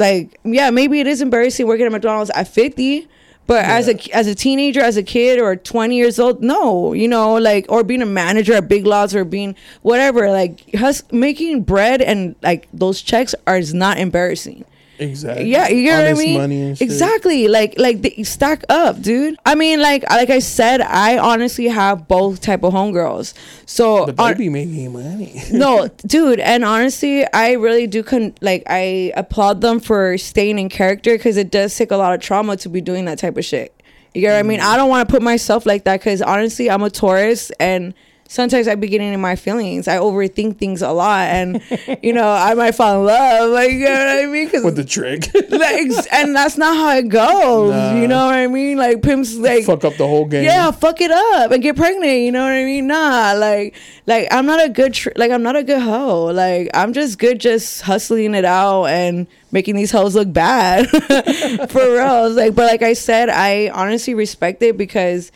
like, 0.00 0.40
yeah, 0.44 0.70
maybe 0.70 1.00
it 1.00 1.06
is 1.06 1.20
embarrassing 1.22 1.66
working 1.66 1.86
at 1.86 1.92
McDonald's 1.92 2.30
at 2.30 2.48
fifty. 2.48 3.08
But 3.46 3.64
as 3.64 3.88
a 3.88 4.14
as 4.14 4.28
a 4.28 4.34
teenager, 4.34 4.80
as 4.80 4.96
a 4.96 5.02
kid, 5.02 5.40
or 5.40 5.56
twenty 5.56 5.96
years 5.96 6.20
old, 6.20 6.40
no, 6.40 6.92
you 6.92 7.08
know, 7.08 7.34
like 7.34 7.66
or 7.68 7.82
being 7.82 8.00
a 8.00 8.06
manager 8.06 8.52
at 8.54 8.68
Big 8.68 8.86
Lots 8.86 9.12
or 9.12 9.24
being 9.24 9.56
whatever, 9.82 10.30
like 10.30 10.72
hus- 10.74 11.02
making 11.10 11.62
bread 11.62 12.00
and 12.00 12.36
like 12.42 12.68
those 12.72 13.02
checks 13.02 13.34
are 13.48 13.58
is 13.58 13.74
not 13.74 13.98
embarrassing. 13.98 14.64
Exactly. 15.00 15.50
Yeah, 15.50 15.68
you 15.68 15.82
get 15.82 15.98
what 15.98 16.08
I 16.08 16.24
mean. 16.24 16.38
Money 16.38 16.62
and 16.62 16.78
shit. 16.78 16.84
Exactly, 16.84 17.48
like 17.48 17.74
like 17.78 18.02
they 18.02 18.22
stack 18.22 18.64
up, 18.68 19.00
dude. 19.00 19.36
I 19.46 19.54
mean, 19.54 19.80
like 19.80 20.08
like 20.10 20.30
I 20.30 20.40
said, 20.40 20.82
I 20.82 21.18
honestly 21.18 21.68
have 21.68 22.06
both 22.06 22.40
type 22.40 22.62
of 22.62 22.74
homegirls. 22.74 23.34
So 23.66 24.06
they 24.06 24.22
on- 24.22 24.36
be 24.36 24.48
making 24.50 24.92
money. 24.92 25.42
no, 25.52 25.88
dude, 26.06 26.40
and 26.40 26.64
honestly, 26.64 27.24
I 27.32 27.52
really 27.52 27.86
do 27.86 28.02
con- 28.02 28.34
like 28.40 28.62
I 28.66 29.12
applaud 29.16 29.62
them 29.62 29.80
for 29.80 30.18
staying 30.18 30.58
in 30.58 30.68
character 30.68 31.16
because 31.16 31.36
it 31.36 31.50
does 31.50 31.74
take 31.74 31.90
a 31.90 31.96
lot 31.96 32.14
of 32.14 32.20
trauma 32.20 32.56
to 32.58 32.68
be 32.68 32.80
doing 32.80 33.06
that 33.06 33.18
type 33.18 33.36
of 33.36 33.44
shit. 33.44 33.74
You 34.14 34.20
get 34.20 34.32
what 34.32 34.40
I 34.40 34.42
mean? 34.42 34.60
Mm-hmm. 34.60 34.68
I 34.68 34.76
don't 34.76 34.88
want 34.88 35.08
to 35.08 35.12
put 35.12 35.22
myself 35.22 35.66
like 35.66 35.84
that 35.84 36.00
because 36.00 36.20
honestly, 36.20 36.68
I'm 36.68 36.82
a 36.82 36.90
Taurus 36.90 37.50
and 37.60 37.94
sometimes 38.30 38.68
I 38.68 38.76
be 38.76 38.86
getting 38.86 39.12
in 39.12 39.20
my 39.20 39.34
feelings. 39.34 39.88
I 39.88 39.96
overthink 39.98 40.56
things 40.56 40.82
a 40.82 40.92
lot, 40.92 41.26
and 41.28 41.60
you 42.02 42.12
know, 42.12 42.30
I 42.30 42.54
might 42.54 42.72
fall 42.72 43.00
in 43.00 43.06
love. 43.06 43.50
Like 43.50 43.72
you 43.72 43.84
know 43.84 43.90
what 43.90 44.22
I 44.22 44.26
mean? 44.26 44.46
Because 44.46 44.64
with 44.64 44.76
the 44.76 44.84
trick. 44.84 45.28
like, 45.50 45.90
and 46.12 46.34
that's 46.34 46.56
not 46.56 46.76
how 46.76 46.96
it 46.96 47.08
goes. 47.08 47.72
Nah. 47.72 47.96
You 47.96 48.06
know 48.08 48.26
what 48.26 48.34
I 48.36 48.46
mean? 48.46 48.78
Like 48.78 49.02
pimps, 49.02 49.34
like 49.36 49.64
Fuck 49.64 49.84
up 49.84 49.96
the 49.96 50.06
whole 50.06 50.24
game. 50.26 50.44
yeah, 50.44 50.70
fuck 50.70 51.00
it 51.00 51.10
up 51.10 51.50
and 51.50 51.62
get 51.62 51.76
pregnant. 51.76 52.20
You 52.20 52.32
know 52.32 52.44
what 52.44 52.52
I 52.52 52.64
mean? 52.64 52.86
Nah, 52.86 53.34
like, 53.36 53.74
like 54.06 54.28
I'm 54.30 54.46
not 54.46 54.64
a 54.64 54.68
good, 54.68 54.94
tr- 54.94 55.10
like 55.16 55.30
I'm 55.32 55.42
not 55.42 55.56
a 55.56 55.64
good 55.64 55.82
hoe. 55.82 56.26
Like 56.26 56.70
I'm 56.72 56.92
just 56.92 57.18
good, 57.18 57.40
just 57.40 57.82
hustling 57.82 58.34
it 58.34 58.44
out 58.44 58.86
and 58.86 59.26
making 59.52 59.74
these 59.74 59.90
hoes 59.90 60.14
look 60.14 60.32
bad 60.32 60.88
for 61.70 61.92
real. 61.92 62.30
Like, 62.30 62.54
but 62.54 62.66
like 62.66 62.82
I 62.82 62.92
said, 62.92 63.28
I 63.28 63.70
honestly 63.70 64.14
respect 64.14 64.62
it 64.62 64.76
because 64.76 65.32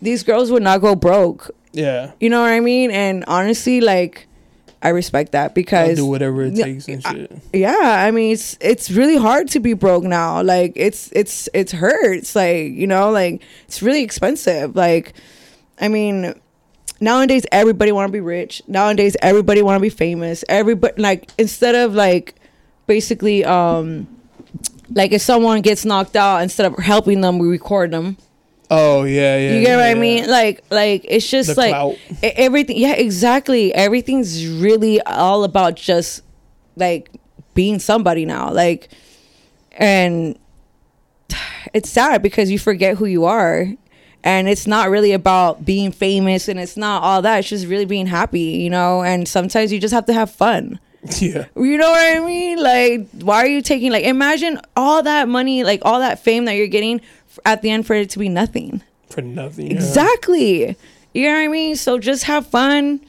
these 0.00 0.22
girls 0.22 0.50
would 0.50 0.62
not 0.62 0.80
go 0.80 0.94
broke. 0.94 1.50
Yeah. 1.72 2.12
You 2.20 2.30
know 2.30 2.40
what 2.40 2.50
I 2.50 2.60
mean? 2.60 2.90
And 2.90 3.24
honestly, 3.26 3.80
like, 3.80 4.26
I 4.82 4.88
respect 4.88 5.32
that 5.32 5.50
I'll 5.50 5.54
because 5.54 5.96
do 5.96 6.06
whatever 6.06 6.42
it 6.42 6.56
takes 6.56 6.88
and 6.88 7.02
shit. 7.02 7.32
yeah 7.52 8.04
i 8.04 8.10
mean 8.10 8.32
it's 8.32 8.58
it's 8.60 8.90
really 8.90 9.16
hard 9.16 9.46
to 9.50 9.60
be 9.60 9.74
broke 9.74 10.02
now 10.02 10.42
like 10.42 10.72
it's 10.74 11.08
it's 11.12 11.48
it's 11.54 11.70
hurts 11.70 12.34
like 12.34 12.72
you 12.72 12.88
know 12.88 13.10
like 13.12 13.42
it's 13.66 13.80
really 13.80 14.02
expensive 14.02 14.74
like 14.74 15.14
i 15.80 15.86
mean 15.86 16.34
nowadays 17.00 17.46
everybody 17.52 17.92
want 17.92 18.08
to 18.08 18.12
be 18.12 18.20
rich 18.20 18.60
nowadays 18.66 19.16
everybody 19.22 19.62
want 19.62 19.76
to 19.76 19.80
be 19.82 19.88
famous 19.88 20.44
everybody 20.48 21.00
like 21.00 21.30
instead 21.38 21.76
of 21.76 21.94
like 21.94 22.34
basically 22.88 23.44
um 23.44 24.08
like 24.90 25.12
if 25.12 25.22
someone 25.22 25.60
gets 25.60 25.84
knocked 25.84 26.16
out 26.16 26.42
instead 26.42 26.66
of 26.66 26.76
helping 26.78 27.20
them 27.20 27.38
we 27.38 27.46
record 27.46 27.92
them 27.92 28.16
Oh 28.74 29.04
yeah, 29.04 29.36
yeah. 29.36 29.54
you 29.54 29.60
get 29.60 29.76
what 29.76 29.84
yeah, 29.84 29.90
I 29.90 29.94
mean? 29.94 30.28
Like, 30.28 30.64
like 30.70 31.04
it's 31.08 31.28
just 31.28 31.50
The 31.50 31.60
like 31.60 31.70
clout. 31.72 31.96
everything. 32.22 32.78
Yeah, 32.78 32.94
exactly. 32.94 33.72
Everything's 33.74 34.46
really 34.48 35.00
all 35.02 35.44
about 35.44 35.74
just 35.76 36.22
like 36.76 37.10
being 37.54 37.78
somebody 37.78 38.24
now. 38.24 38.50
Like, 38.50 38.88
and 39.72 40.38
it's 41.74 41.90
sad 41.90 42.22
because 42.22 42.50
you 42.50 42.58
forget 42.58 42.96
who 42.96 43.04
you 43.04 43.24
are, 43.24 43.66
and 44.24 44.48
it's 44.48 44.66
not 44.66 44.88
really 44.88 45.12
about 45.12 45.64
being 45.64 45.92
famous, 45.92 46.48
and 46.48 46.58
it's 46.58 46.76
not 46.76 47.02
all 47.02 47.20
that. 47.22 47.40
It's 47.40 47.48
just 47.50 47.66
really 47.66 47.84
being 47.84 48.06
happy, 48.06 48.40
you 48.40 48.70
know. 48.70 49.02
And 49.02 49.28
sometimes 49.28 49.70
you 49.72 49.80
just 49.80 49.92
have 49.94 50.06
to 50.06 50.12
have 50.14 50.30
fun. 50.30 50.78
Yeah. 51.20 51.46
You 51.56 51.78
know 51.78 51.90
what 51.90 52.16
I 52.16 52.24
mean? 52.24 52.62
Like, 52.62 53.08
why 53.22 53.42
are 53.42 53.48
you 53.48 53.60
taking 53.60 53.90
like? 53.90 54.04
Imagine 54.04 54.60
all 54.76 55.02
that 55.02 55.28
money, 55.28 55.64
like 55.64 55.80
all 55.84 55.98
that 55.98 56.20
fame 56.20 56.44
that 56.44 56.52
you're 56.52 56.68
getting 56.68 57.00
at 57.44 57.62
the 57.62 57.70
end 57.70 57.86
for 57.86 57.94
it 57.94 58.10
to 58.10 58.18
be 58.18 58.28
nothing. 58.28 58.82
For 59.10 59.22
nothing. 59.22 59.66
yeah. 59.70 59.76
Exactly. 59.76 60.76
You 61.14 61.26
know 61.28 61.34
what 61.34 61.44
I 61.44 61.48
mean? 61.48 61.76
So 61.76 61.98
just 61.98 62.24
have 62.24 62.46
fun. 62.46 63.04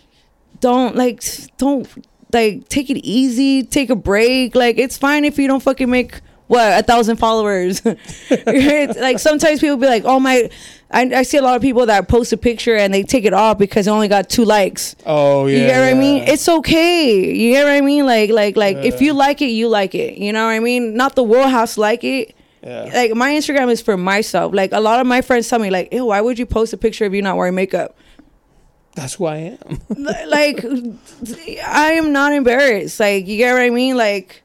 Don't 0.60 0.96
like 0.96 1.24
don't 1.58 1.88
like 2.34 2.68
take 2.70 2.90
it 2.90 2.98
easy. 3.06 3.64
Take 3.64 3.90
a 3.90 3.96
break. 3.96 4.56
Like 4.56 4.78
it's 4.78 4.98
fine 4.98 5.24
if 5.26 5.38
you 5.38 5.48
don't 5.48 5.62
fucking 5.64 5.90
make 5.90 6.20
what 6.48 6.78
a 6.80 6.84
thousand 6.84 7.18
followers. 7.18 7.82
Like 8.30 9.20
sometimes 9.20 9.60
people 9.60 9.78
be 9.78 9.88
like, 9.88 10.04
"Oh 10.06 10.20
my," 10.20 10.50
I, 10.92 11.02
I 11.16 11.24
see 11.24 11.38
a 11.38 11.42
lot 11.42 11.56
of 11.56 11.62
people 11.62 11.86
that 11.86 12.08
post 12.08 12.34
a 12.34 12.38
picture 12.38 12.76
and 12.76 12.94
they 12.94 13.04
take 13.04 13.26
it 13.26 13.34
off 13.34 13.58
because 13.58 13.88
it 13.88 13.92
only 13.92 14.08
got 14.08 14.30
two 14.30 14.46
likes. 14.46 14.96
Oh 15.06 15.48
yeah. 15.48 15.58
You 15.58 15.68
get 15.68 15.80
what 15.80 15.90
I 15.98 16.00
mean? 16.00 16.24
It's 16.28 16.48
okay. 16.50 17.34
You 17.34 17.52
get 17.54 17.64
what 17.64 17.72
I 17.74 17.82
mean? 17.82 18.06
Like 18.06 18.30
like 18.30 18.58
like 18.58 18.78
if 18.78 19.02
you 19.02 19.14
like 19.14 19.42
it, 19.42 19.48
you 19.48 19.68
like 19.70 19.96
it. 19.96 20.18
You 20.18 20.34
know 20.34 20.46
what 20.46 20.52
I 20.52 20.60
mean? 20.60 20.96
Not 20.96 21.16
the 21.16 21.24
world 21.24 21.50
has 21.50 21.76
to 21.76 21.82
like 21.82 22.04
it 22.04 22.36
Yeah. 22.64 22.90
like 22.94 23.14
my 23.14 23.32
Instagram 23.32 23.70
is 23.70 23.82
for 23.82 23.98
myself. 23.98 24.54
Like 24.54 24.72
a 24.72 24.80
lot 24.80 25.00
of 25.02 25.08
my 25.08 25.22
friends 25.22 25.50
tell 25.50 25.60
me, 25.60 25.70
like, 25.70 25.94
"Ew, 25.94 26.06
why 26.06 26.22
would 26.22 26.40
you 26.40 26.46
post 26.46 26.72
a 26.74 26.78
picture 26.78 27.06
of 27.06 27.14
you 27.14 27.22
not 27.22 27.36
wearing 27.36 27.56
makeup?" 27.56 27.96
That's 28.96 29.16
who 29.16 29.26
I 29.26 29.58
am. 29.60 29.80
Like, 30.28 30.64
I 31.68 31.94
am 31.94 32.14
not 32.14 32.32
embarrassed. 32.32 33.00
Like, 33.00 33.28
you 33.28 33.38
get 33.38 33.54
what 33.54 33.62
I 33.64 33.70
mean? 33.70 33.98
Like, 33.98 34.44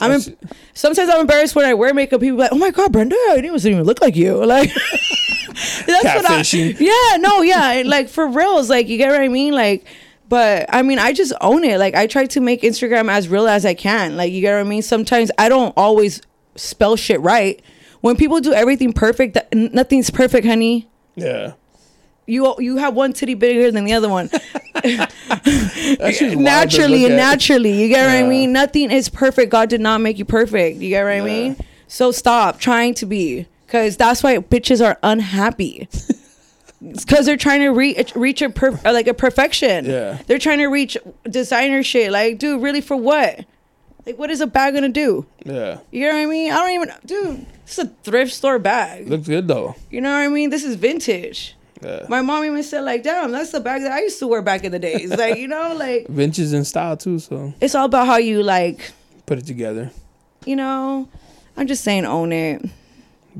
I'm. 0.00 0.12
Em- 0.12 0.36
sometimes 0.74 1.08
I'm 1.08 1.20
embarrassed 1.20 1.54
when 1.54 1.64
I 1.64 1.74
wear 1.74 1.94
makeup. 1.94 2.20
People 2.20 2.36
be 2.36 2.42
like, 2.42 2.52
"Oh 2.52 2.58
my 2.58 2.70
god, 2.70 2.92
Brenda, 2.92 3.16
I 3.30 3.40
didn't 3.40 3.64
even 3.64 3.84
look 3.84 4.00
like 4.00 4.16
you." 4.16 4.44
Like, 4.44 4.70
that's 5.86 6.04
what 6.04 6.28
I. 6.28 6.42
Yeah, 6.52 7.16
no, 7.18 7.42
yeah, 7.42 7.82
like 7.86 8.08
for 8.08 8.26
reals. 8.26 8.68
Like, 8.68 8.88
you 8.88 8.98
get 8.98 9.10
what 9.10 9.20
I 9.20 9.28
mean? 9.28 9.54
Like. 9.54 9.86
But 10.26 10.66
I 10.70 10.80
mean, 10.82 10.98
I 10.98 11.12
just 11.12 11.34
own 11.42 11.64
it. 11.64 11.78
Like 11.78 11.94
I 11.94 12.06
try 12.06 12.24
to 12.24 12.40
make 12.40 12.62
Instagram 12.62 13.10
as 13.10 13.28
real 13.28 13.46
as 13.46 13.66
I 13.66 13.74
can. 13.74 14.16
Like 14.16 14.32
you 14.32 14.40
get 14.40 14.54
what 14.54 14.60
I 14.60 14.68
mean. 14.68 14.80
Sometimes 14.80 15.30
I 15.38 15.50
don't 15.50 15.72
always 15.76 16.22
spell 16.56 16.96
shit 16.96 17.20
right. 17.20 17.62
When 18.00 18.16
people 18.16 18.40
do 18.40 18.52
everything 18.52 18.92
perfect, 18.92 19.34
that, 19.34 19.52
nothing's 19.54 20.10
perfect, 20.10 20.46
honey. 20.46 20.88
Yeah. 21.14 21.54
You 22.26 22.54
you 22.58 22.78
have 22.78 22.94
one 22.94 23.12
titty 23.12 23.34
bigger 23.34 23.70
than 23.70 23.84
the 23.84 23.92
other 23.92 24.08
one. 24.08 24.30
That's 24.82 26.18
just 26.18 26.20
wild 26.20 26.40
naturally 26.40 27.04
and 27.04 27.16
naturally, 27.16 27.82
you 27.82 27.88
get 27.88 28.06
what 28.06 28.14
I 28.14 28.28
mean. 28.28 28.52
Nothing 28.52 28.90
is 28.90 29.08
perfect. 29.08 29.50
God 29.52 29.68
did 29.68 29.80
not 29.80 30.00
make 30.00 30.18
you 30.18 30.24
perfect. 30.24 30.80
You 30.80 30.88
get 30.88 31.04
what 31.04 31.12
I 31.12 31.20
mean. 31.20 31.56
So 31.86 32.12
stop 32.12 32.58
trying 32.58 32.94
to 32.94 33.06
be, 33.06 33.46
because 33.66 33.96
that's 33.96 34.22
why 34.22 34.38
bitches 34.38 34.84
are 34.84 34.98
unhappy. 35.02 35.88
Because 36.92 37.24
they're 37.24 37.38
trying 37.38 37.60
to 37.60 37.70
reach 37.70 38.14
reach 38.14 38.42
a 38.42 38.50
per, 38.50 38.78
uh, 38.84 38.92
like 38.92 39.06
a 39.06 39.14
perfection. 39.14 39.86
Yeah. 39.86 40.18
They're 40.26 40.38
trying 40.38 40.58
to 40.58 40.66
reach 40.66 40.98
designer 41.28 41.82
shit. 41.82 42.12
Like, 42.12 42.38
dude, 42.38 42.60
really 42.60 42.82
for 42.82 42.94
what? 42.94 43.46
Like, 44.06 44.18
what 44.18 44.30
is 44.30 44.40
a 44.40 44.46
bag 44.46 44.74
gonna 44.74 44.88
do? 44.88 45.26
Yeah. 45.44 45.78
You 45.90 46.02
know 46.06 46.12
what 46.14 46.22
I 46.22 46.26
mean? 46.26 46.52
I 46.52 46.56
don't 46.56 46.70
even, 46.72 46.90
dude. 47.06 47.46
This 47.64 47.78
is 47.78 47.84
a 47.86 47.88
thrift 48.02 48.32
store 48.32 48.58
bag. 48.58 49.08
Looks 49.08 49.26
good 49.26 49.48
though. 49.48 49.74
You 49.90 50.00
know 50.02 50.10
what 50.12 50.18
I 50.24 50.28
mean? 50.28 50.50
This 50.50 50.64
is 50.64 50.74
vintage. 50.76 51.56
Yeah. 51.82 52.06
My 52.08 52.22
mom 52.22 52.44
even 52.44 52.62
said, 52.62 52.80
like, 52.82 53.02
damn, 53.02 53.30
that's 53.32 53.50
the 53.52 53.60
bag 53.60 53.82
that 53.82 53.92
I 53.92 54.00
used 54.00 54.18
to 54.20 54.26
wear 54.26 54.40
back 54.42 54.64
in 54.64 54.72
the 54.72 54.78
days. 54.78 55.10
Like, 55.18 55.36
you 55.38 55.48
know, 55.48 55.74
like 55.76 56.06
Vintage 56.08 56.52
in 56.52 56.64
style 56.64 56.96
too, 56.96 57.18
so 57.18 57.52
it's 57.60 57.74
all 57.74 57.86
about 57.86 58.06
how 58.06 58.16
you 58.16 58.42
like, 58.42 58.92
put 59.26 59.38
it 59.38 59.46
together. 59.46 59.90
you 60.46 60.56
know. 60.56 61.08
I'm 61.56 61.66
just 61.68 61.84
saying, 61.84 62.04
own 62.04 62.32
it. 62.32 62.62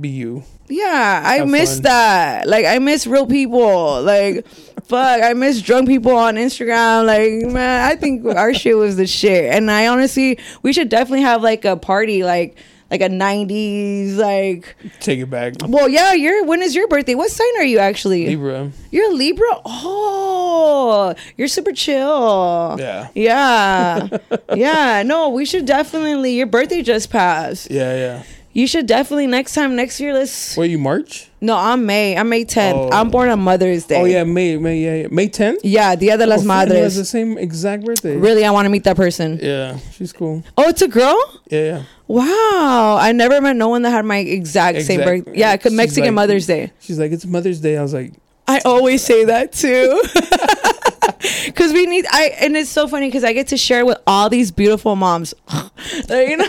Be 0.00 0.08
you. 0.08 0.44
Yeah, 0.68 1.22
I 1.24 1.36
Have 1.38 1.48
miss 1.48 1.74
fun. 1.74 1.82
that. 1.82 2.46
Like, 2.48 2.64
I 2.66 2.78
miss 2.78 3.06
real 3.06 3.26
people. 3.26 4.02
Like, 4.02 4.46
fuck, 4.84 5.22
I 5.22 5.34
miss 5.34 5.60
drunk 5.60 5.88
people 5.88 6.16
on 6.16 6.36
Instagram. 6.36 7.06
Like, 7.06 7.52
man, 7.52 7.86
I 7.90 7.96
think 7.96 8.24
our 8.26 8.54
shit 8.62 8.76
was 8.76 8.96
the 8.96 9.06
shit. 9.06 9.52
And 9.52 9.70
I 9.70 9.88
honestly, 9.88 10.38
we 10.62 10.72
should 10.72 10.88
definitely 10.88 11.22
have 11.22 11.42
like 11.42 11.64
a 11.64 11.76
party, 11.76 12.24
like, 12.24 12.56
like 12.90 13.00
a 13.00 13.08
'90s, 13.08 14.16
like. 14.16 14.76
Take 15.00 15.18
it 15.20 15.26
back. 15.30 15.54
Well, 15.66 15.88
yeah, 15.88 16.12
you're. 16.12 16.44
When 16.44 16.62
is 16.62 16.74
your 16.74 16.86
birthday? 16.88 17.14
What 17.14 17.30
sign 17.30 17.48
are 17.58 17.64
you 17.64 17.78
actually? 17.78 18.26
Libra. 18.26 18.70
You're 18.90 19.10
a 19.10 19.14
Libra. 19.14 19.46
Oh, 19.64 21.14
you're 21.36 21.48
super 21.48 21.72
chill. 21.72 22.76
Yeah. 22.78 23.08
Yeah. 23.14 24.08
yeah. 24.54 25.02
No, 25.04 25.30
we 25.30 25.44
should 25.44 25.66
definitely. 25.66 26.34
Your 26.36 26.46
birthday 26.46 26.82
just 26.82 27.10
passed. 27.10 27.70
Yeah, 27.70 27.94
yeah. 27.96 28.22
You 28.56 28.68
should 28.68 28.86
definitely 28.86 29.26
next 29.26 29.52
time 29.54 29.74
next 29.74 29.98
year. 30.00 30.14
Let's. 30.14 30.56
Where 30.56 30.64
you 30.66 30.78
March? 30.78 31.28
No, 31.40 31.56
I'm 31.56 31.84
May. 31.86 32.16
I'm 32.16 32.28
May 32.28 32.44
10th. 32.44 32.72
Oh. 32.74 32.88
I'm 32.92 33.10
born 33.10 33.28
on 33.28 33.40
Mother's 33.40 33.84
Day. 33.84 34.00
Oh 34.00 34.04
yeah, 34.04 34.22
May 34.22 34.56
May 34.58 34.78
yeah, 34.78 34.94
yeah. 35.02 35.08
May 35.10 35.28
10th. 35.28 35.58
Yeah, 35.64 35.96
Dia 35.96 36.16
de 36.16 36.24
las 36.24 36.38
Oh, 36.38 36.40
has 36.42 36.46
Madres. 36.68 36.96
the 36.96 37.04
same 37.04 37.36
exact 37.36 37.84
birthday. 37.84 38.16
Really, 38.16 38.44
I 38.44 38.52
want 38.52 38.66
to 38.66 38.70
meet 38.70 38.84
that 38.84 38.94
person. 38.96 39.40
Yeah, 39.42 39.78
she's 39.92 40.12
cool. 40.12 40.44
Oh, 40.56 40.68
it's 40.68 40.82
a 40.82 40.88
girl. 40.88 41.18
Yeah, 41.50 41.60
yeah. 41.64 41.82
Wow, 42.06 42.96
I 43.00 43.10
never 43.12 43.40
met 43.40 43.56
no 43.56 43.68
one 43.68 43.82
that 43.82 43.90
had 43.90 44.04
my 44.04 44.18
exact, 44.18 44.82
same 44.82 45.00
Exact- 45.00 45.24
birthday. 45.24 45.38
Yeah, 45.40 45.56
'cause 45.56 45.72
she's 45.72 45.76
Mexican 45.76 46.04
like- 46.14 46.22
Mother's 46.22 46.46
Day. 46.46 46.70
She's 46.78 46.98
like, 46.98 47.10
it's 47.10 47.26
Mother's 47.26 47.60
Day. 47.60 47.76
I 47.76 47.82
was 47.82 47.92
like, 47.92 48.12
I 48.46 48.60
always 48.64 49.02
say 49.02 49.24
that 49.24 49.52
too. 49.52 50.00
Cause 51.54 51.72
we 51.72 51.86
need 51.86 52.06
I 52.10 52.32
and 52.40 52.56
it's 52.56 52.70
so 52.70 52.86
funny 52.88 53.08
because 53.08 53.24
I 53.24 53.32
get 53.32 53.48
to 53.48 53.56
share 53.56 53.84
with 53.84 53.98
all 54.06 54.28
these 54.30 54.50
beautiful 54.52 54.94
moms. 54.96 55.34
You 56.10 56.36
know, 56.38 56.46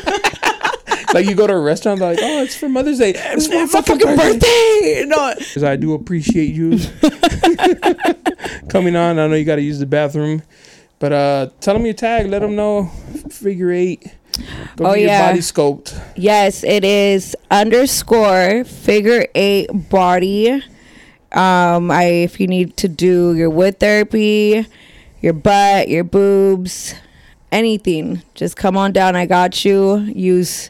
like 1.14 1.26
you 1.27 1.36
go 1.36 1.48
to 1.48 1.53
a 1.53 1.60
restaurant, 1.60 1.99
they're 1.99 2.11
like, 2.15 2.19
oh, 2.22 2.44
it's 2.44 2.56
for 2.56 2.68
Mother's 2.69 2.99
Day. 2.99 3.14
It's 3.15 3.48
for 3.48 3.56
my 3.56 3.65
fucking 3.68 3.98
birthday. 3.99 5.03
No, 5.07 5.34
Because 5.38 5.64
I 5.64 5.76
do 5.76 5.94
appreciate 5.94 6.53
you 6.53 6.80
coming 8.69 8.95
on. 8.95 9.19
I 9.19 9.27
know 9.27 9.36
you 9.36 9.45
got 9.45 9.56
to 9.56 9.61
use 9.61 9.80
the 9.80 9.86
bathroom, 9.86 10.44
but 10.99 11.11
uh, 11.14 11.49
tell 11.61 11.73
them 11.76 11.86
your 11.86 11.94
tag. 11.94 12.27
Let 12.27 12.40
them 12.40 12.56
know. 12.56 12.86
Figure 13.30 13.72
eight. 13.72 14.14
Go 14.76 14.88
Oh, 14.88 14.94
get 14.95 15.03
yeah. 15.03 15.19
your 15.19 15.30
body 15.30 15.40
scoped. 15.40 15.98
yes, 16.18 16.64
it 16.64 16.84
is 16.84 17.36
underscore 17.49 18.64
figure 18.65 19.26
eight 19.36 19.69
body. 19.90 20.52
Um, 21.32 21.91
I 21.91 22.03
if 22.03 22.40
you 22.40 22.48
need 22.48 22.76
to 22.77 22.88
do 22.88 23.34
your 23.36 23.49
wood 23.49 23.80
therapy, 23.80 24.65
your 25.22 25.34
butt, 25.34 25.88
your 25.90 26.03
boobs, 26.03 26.95
anything, 27.52 28.22
just 28.36 28.57
come 28.57 28.76
on 28.77 28.91
down. 28.91 29.15
I 29.15 29.26
got 29.26 29.64
you. 29.64 29.98
Use 29.99 30.69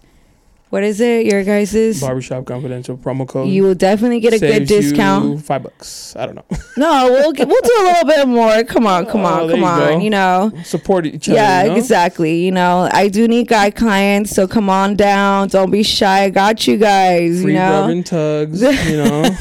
what 0.69 0.83
is 0.83 0.99
it? 0.99 1.25
Your 1.25 1.43
guys's. 1.43 2.01
Barbershop 2.01 2.45
Confidential 2.45 2.97
promo 2.97 3.27
code. 3.27 3.47
You 3.49 3.63
will 3.63 3.75
definitely 3.75 4.19
get 4.19 4.33
a 4.33 4.39
good 4.39 4.67
discount. 4.67 5.43
five 5.45 5.63
bucks. 5.63 6.15
I 6.15 6.25
don't 6.25 6.35
know. 6.35 6.45
No, 6.77 7.07
we'll 7.09 7.31
get, 7.31 7.47
we'll 7.47 7.61
do 7.61 7.71
a 7.79 7.83
little 7.85 8.05
bit 8.05 8.27
more. 8.27 8.63
Come 8.65 8.85
on, 8.85 9.05
come 9.05 9.21
Oh, 9.21 9.27
on, 9.27 9.47
there 9.47 9.51
come 9.55 9.59
you 9.61 9.65
on. 9.65 9.79
go. 9.79 9.99
You 9.99 10.09
know. 10.09 10.51
Support 10.65 11.05
each 11.05 11.29
other. 11.29 11.37
Yeah, 11.37 11.63
you 11.63 11.69
know? 11.69 11.75
exactly. 11.77 12.43
You 12.43 12.51
know, 12.51 12.89
I 12.91 13.07
do 13.07 13.29
need 13.29 13.47
guy 13.47 13.71
clients, 13.71 14.31
so 14.31 14.45
come 14.45 14.69
on 14.69 14.97
down. 14.97 15.47
Don't 15.47 15.71
be 15.71 15.83
shy. 15.83 16.23
I 16.23 16.29
got 16.31 16.67
you 16.67 16.75
guys. 16.75 17.41
Free 17.43 17.53
you 17.53 17.59
know, 17.59 17.81
rubbing 17.81 18.03
tugs. 18.03 18.61
You 18.61 18.97
know 18.97 19.23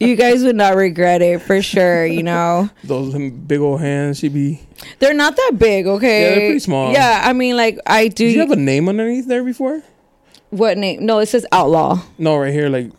you 0.00 0.16
guys 0.16 0.42
would 0.44 0.56
not 0.56 0.76
regret 0.76 1.22
it 1.22 1.42
for 1.42 1.62
sure. 1.62 2.06
You 2.06 2.22
know, 2.22 2.70
those 2.82 3.14
big 3.14 3.60
old 3.60 3.80
hands. 3.80 4.18
She 4.18 4.28
be. 4.28 4.60
they're 4.98 5.14
not 5.14 5.36
that 5.36 5.52
big. 5.58 5.86
Okay, 5.86 6.22
Yeah, 6.22 6.28
they're 6.30 6.48
pretty 6.48 6.58
small. 6.60 6.92
Yeah, 6.92 7.22
I 7.24 7.32
mean, 7.32 7.56
like 7.56 7.78
I 7.86 8.08
do. 8.08 8.26
Did 8.26 8.34
you 8.34 8.40
have 8.40 8.50
a 8.50 8.56
name 8.56 8.88
underneath 8.88 9.26
there 9.26 9.44
before? 9.44 9.82
what 10.50 10.78
name? 10.78 11.04
No, 11.04 11.18
it 11.18 11.26
says 11.26 11.44
outlaw. 11.52 12.00
No, 12.18 12.36
right 12.36 12.52
here. 12.52 12.68
Like. 12.68 12.92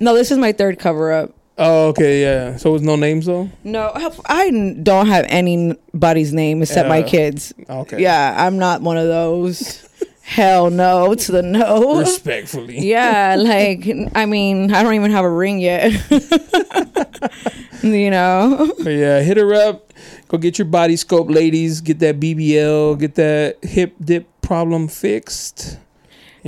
No, 0.00 0.14
this 0.14 0.30
is 0.30 0.38
my 0.38 0.52
third 0.52 0.78
cover 0.78 1.12
up. 1.12 1.34
Oh, 1.56 1.88
okay, 1.88 2.22
yeah. 2.22 2.56
So 2.56 2.74
it's 2.76 2.84
no 2.84 2.94
names 2.94 3.26
though. 3.26 3.50
No, 3.64 3.90
I 4.26 4.74
don't 4.82 5.08
have 5.08 5.26
anybody's 5.28 6.32
name 6.32 6.62
except 6.62 6.88
my 6.88 7.02
kids. 7.02 7.52
Okay. 7.68 8.00
Yeah, 8.00 8.34
I'm 8.46 8.58
not 8.58 8.80
one 8.80 8.96
of 8.96 9.08
those. 9.08 9.84
Hell 10.28 10.68
no 10.68 11.14
to 11.14 11.32
the 11.32 11.40
no. 11.40 12.00
Respectfully. 12.00 12.78
Yeah, 12.88 13.36
like 13.38 13.88
I 14.14 14.26
mean, 14.26 14.74
I 14.74 14.82
don't 14.82 14.92
even 14.92 15.10
have 15.10 15.24
a 15.24 15.30
ring 15.30 15.58
yet. 15.58 15.90
you 17.82 18.10
know. 18.10 18.70
But 18.78 18.90
yeah, 18.90 19.20
hit 19.20 19.38
her 19.38 19.54
up. 19.54 19.94
Go 20.28 20.36
get 20.36 20.58
your 20.58 20.66
body 20.66 20.96
scope, 20.96 21.30
ladies. 21.30 21.80
Get 21.80 22.00
that 22.00 22.20
BBL. 22.20 22.98
Get 22.98 23.14
that 23.14 23.64
hip 23.64 23.94
dip 24.04 24.28
problem 24.42 24.88
fixed. 24.88 25.78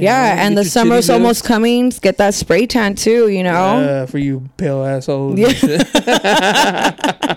You 0.01 0.07
Yeah, 0.07 0.35
know, 0.35 0.43
and 0.43 0.59
the 0.59 0.65
summer's 0.65 1.09
almost 1.11 1.45
coming. 1.45 1.91
Get 1.91 2.17
that 2.19 2.35
spray 2.35 2.67
tan 2.67 2.95
too, 2.95 3.29
you 3.29 3.43
know. 3.43 3.81
Yeah, 3.81 4.07
for 4.07 4.19
you 4.19 4.49
pale 4.57 4.85
assholes. 4.85 5.39
Yeah. 5.39 6.97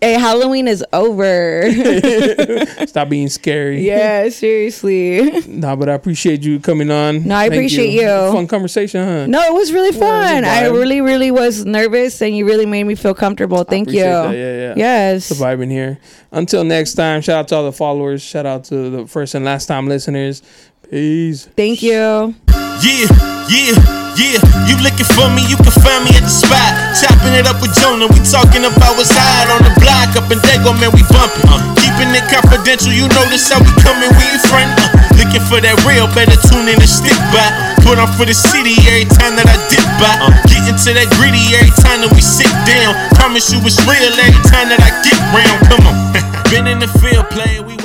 Hey, 0.00 0.12
Halloween 0.12 0.68
is 0.68 0.84
over. 0.92 1.62
Stop 2.86 3.08
being 3.08 3.28
scary. 3.28 3.84
yeah, 3.84 4.28
seriously. 4.28 5.42
Nah, 5.48 5.74
but 5.74 5.88
I 5.88 5.94
appreciate 5.94 6.42
you 6.42 6.60
coming 6.60 6.90
on. 6.90 7.24
No, 7.26 7.34
I 7.34 7.48
Thank 7.48 7.54
appreciate 7.54 7.90
you. 7.90 8.06
Fun 8.06 8.46
conversation, 8.46 9.04
huh? 9.04 9.26
No, 9.26 9.40
it 9.42 9.52
was 9.52 9.72
really 9.72 9.96
Yeah, 9.96 10.04
was 10.04 10.30
fun. 10.30 10.44
I 10.44 10.66
really, 10.68 11.00
really 11.00 11.30
was 11.30 11.64
nervous, 11.64 12.20
and 12.22 12.36
you 12.36 12.46
really 12.46 12.66
made 12.66 12.84
me 12.84 12.94
feel 12.94 13.14
comfortable. 13.14 13.64
Thank 13.64 13.90
you. 13.90 14.02
that. 14.02 14.36
Yeah, 14.36 14.56
yeah. 14.56 14.74
Yes. 14.76 15.24
Surviving 15.24 15.70
here. 15.70 15.98
Until 16.30 16.62
next 16.62 16.94
time, 16.94 17.20
shout 17.22 17.36
out 17.38 17.48
to 17.48 17.56
all 17.56 17.64
the 17.64 17.72
followers. 17.72 18.22
Shout 18.22 18.46
out 18.46 18.64
to 18.64 18.90
the 18.90 19.06
first 19.06 19.34
and 19.34 19.44
last 19.44 19.66
time 19.66 19.88
listeners. 19.88 20.42
Peace. 20.88 21.44
Thank 21.52 21.84
you. 21.84 22.32
Yeah, 22.80 23.04
yeah, 23.52 23.76
yeah. 24.16 24.40
You 24.64 24.74
looking 24.80 25.04
for 25.12 25.28
me, 25.36 25.44
you 25.44 25.60
can 25.60 25.74
find 25.84 26.00
me 26.00 26.16
at 26.16 26.24
the 26.24 26.32
spot. 26.32 26.72
Chopping 26.96 27.36
it 27.36 27.44
up 27.44 27.60
with 27.60 27.76
Jonah. 27.76 28.08
We 28.08 28.16
talking 28.24 28.64
about 28.64 28.96
what's 28.96 29.12
hot 29.12 29.52
on 29.52 29.68
the 29.68 29.74
block. 29.84 30.16
Up 30.16 30.32
in 30.32 30.40
Dago, 30.40 30.72
man, 30.80 30.88
we 30.96 31.04
bumping. 31.12 31.44
Uh, 31.44 31.60
keeping 31.76 32.08
it 32.16 32.24
confidential, 32.32 32.88
you 32.88 33.04
know 33.12 33.20
this 33.28 33.52
how 33.52 33.60
we 33.60 33.68
coming, 33.84 34.08
we 34.16 34.24
ain't 34.32 34.40
friend. 34.48 34.72
Uh, 34.80 34.88
looking 35.20 35.44
for 35.44 35.60
that 35.60 35.76
real, 35.84 36.08
better 36.16 36.40
tune 36.48 36.72
in 36.72 36.80
and 36.80 36.88
stick 36.88 37.20
by. 37.36 37.44
Put 37.84 38.00
on 38.00 38.08
for 38.16 38.24
the 38.24 38.32
city 38.32 38.72
every 38.88 39.04
time 39.12 39.36
that 39.36 39.44
I 39.44 39.60
dip 39.68 39.84
by. 40.00 40.08
Uh, 40.24 40.32
getting 40.48 40.72
to 40.72 40.90
that 40.96 41.12
gritty 41.20 41.52
every 41.52 41.74
time 41.84 42.00
that 42.00 42.08
we 42.16 42.24
sit 42.24 42.48
down. 42.64 42.96
Promise 43.12 43.52
you 43.52 43.60
it's 43.60 43.76
real 43.84 44.08
every 44.16 44.40
time 44.48 44.72
that 44.72 44.80
I 44.80 44.88
get 45.04 45.20
round. 45.36 45.58
Come 45.68 45.84
on. 45.84 45.96
Been 46.48 46.64
in 46.64 46.80
the 46.80 46.88
field 46.96 47.28
playing 47.28 47.68
with 47.68 47.78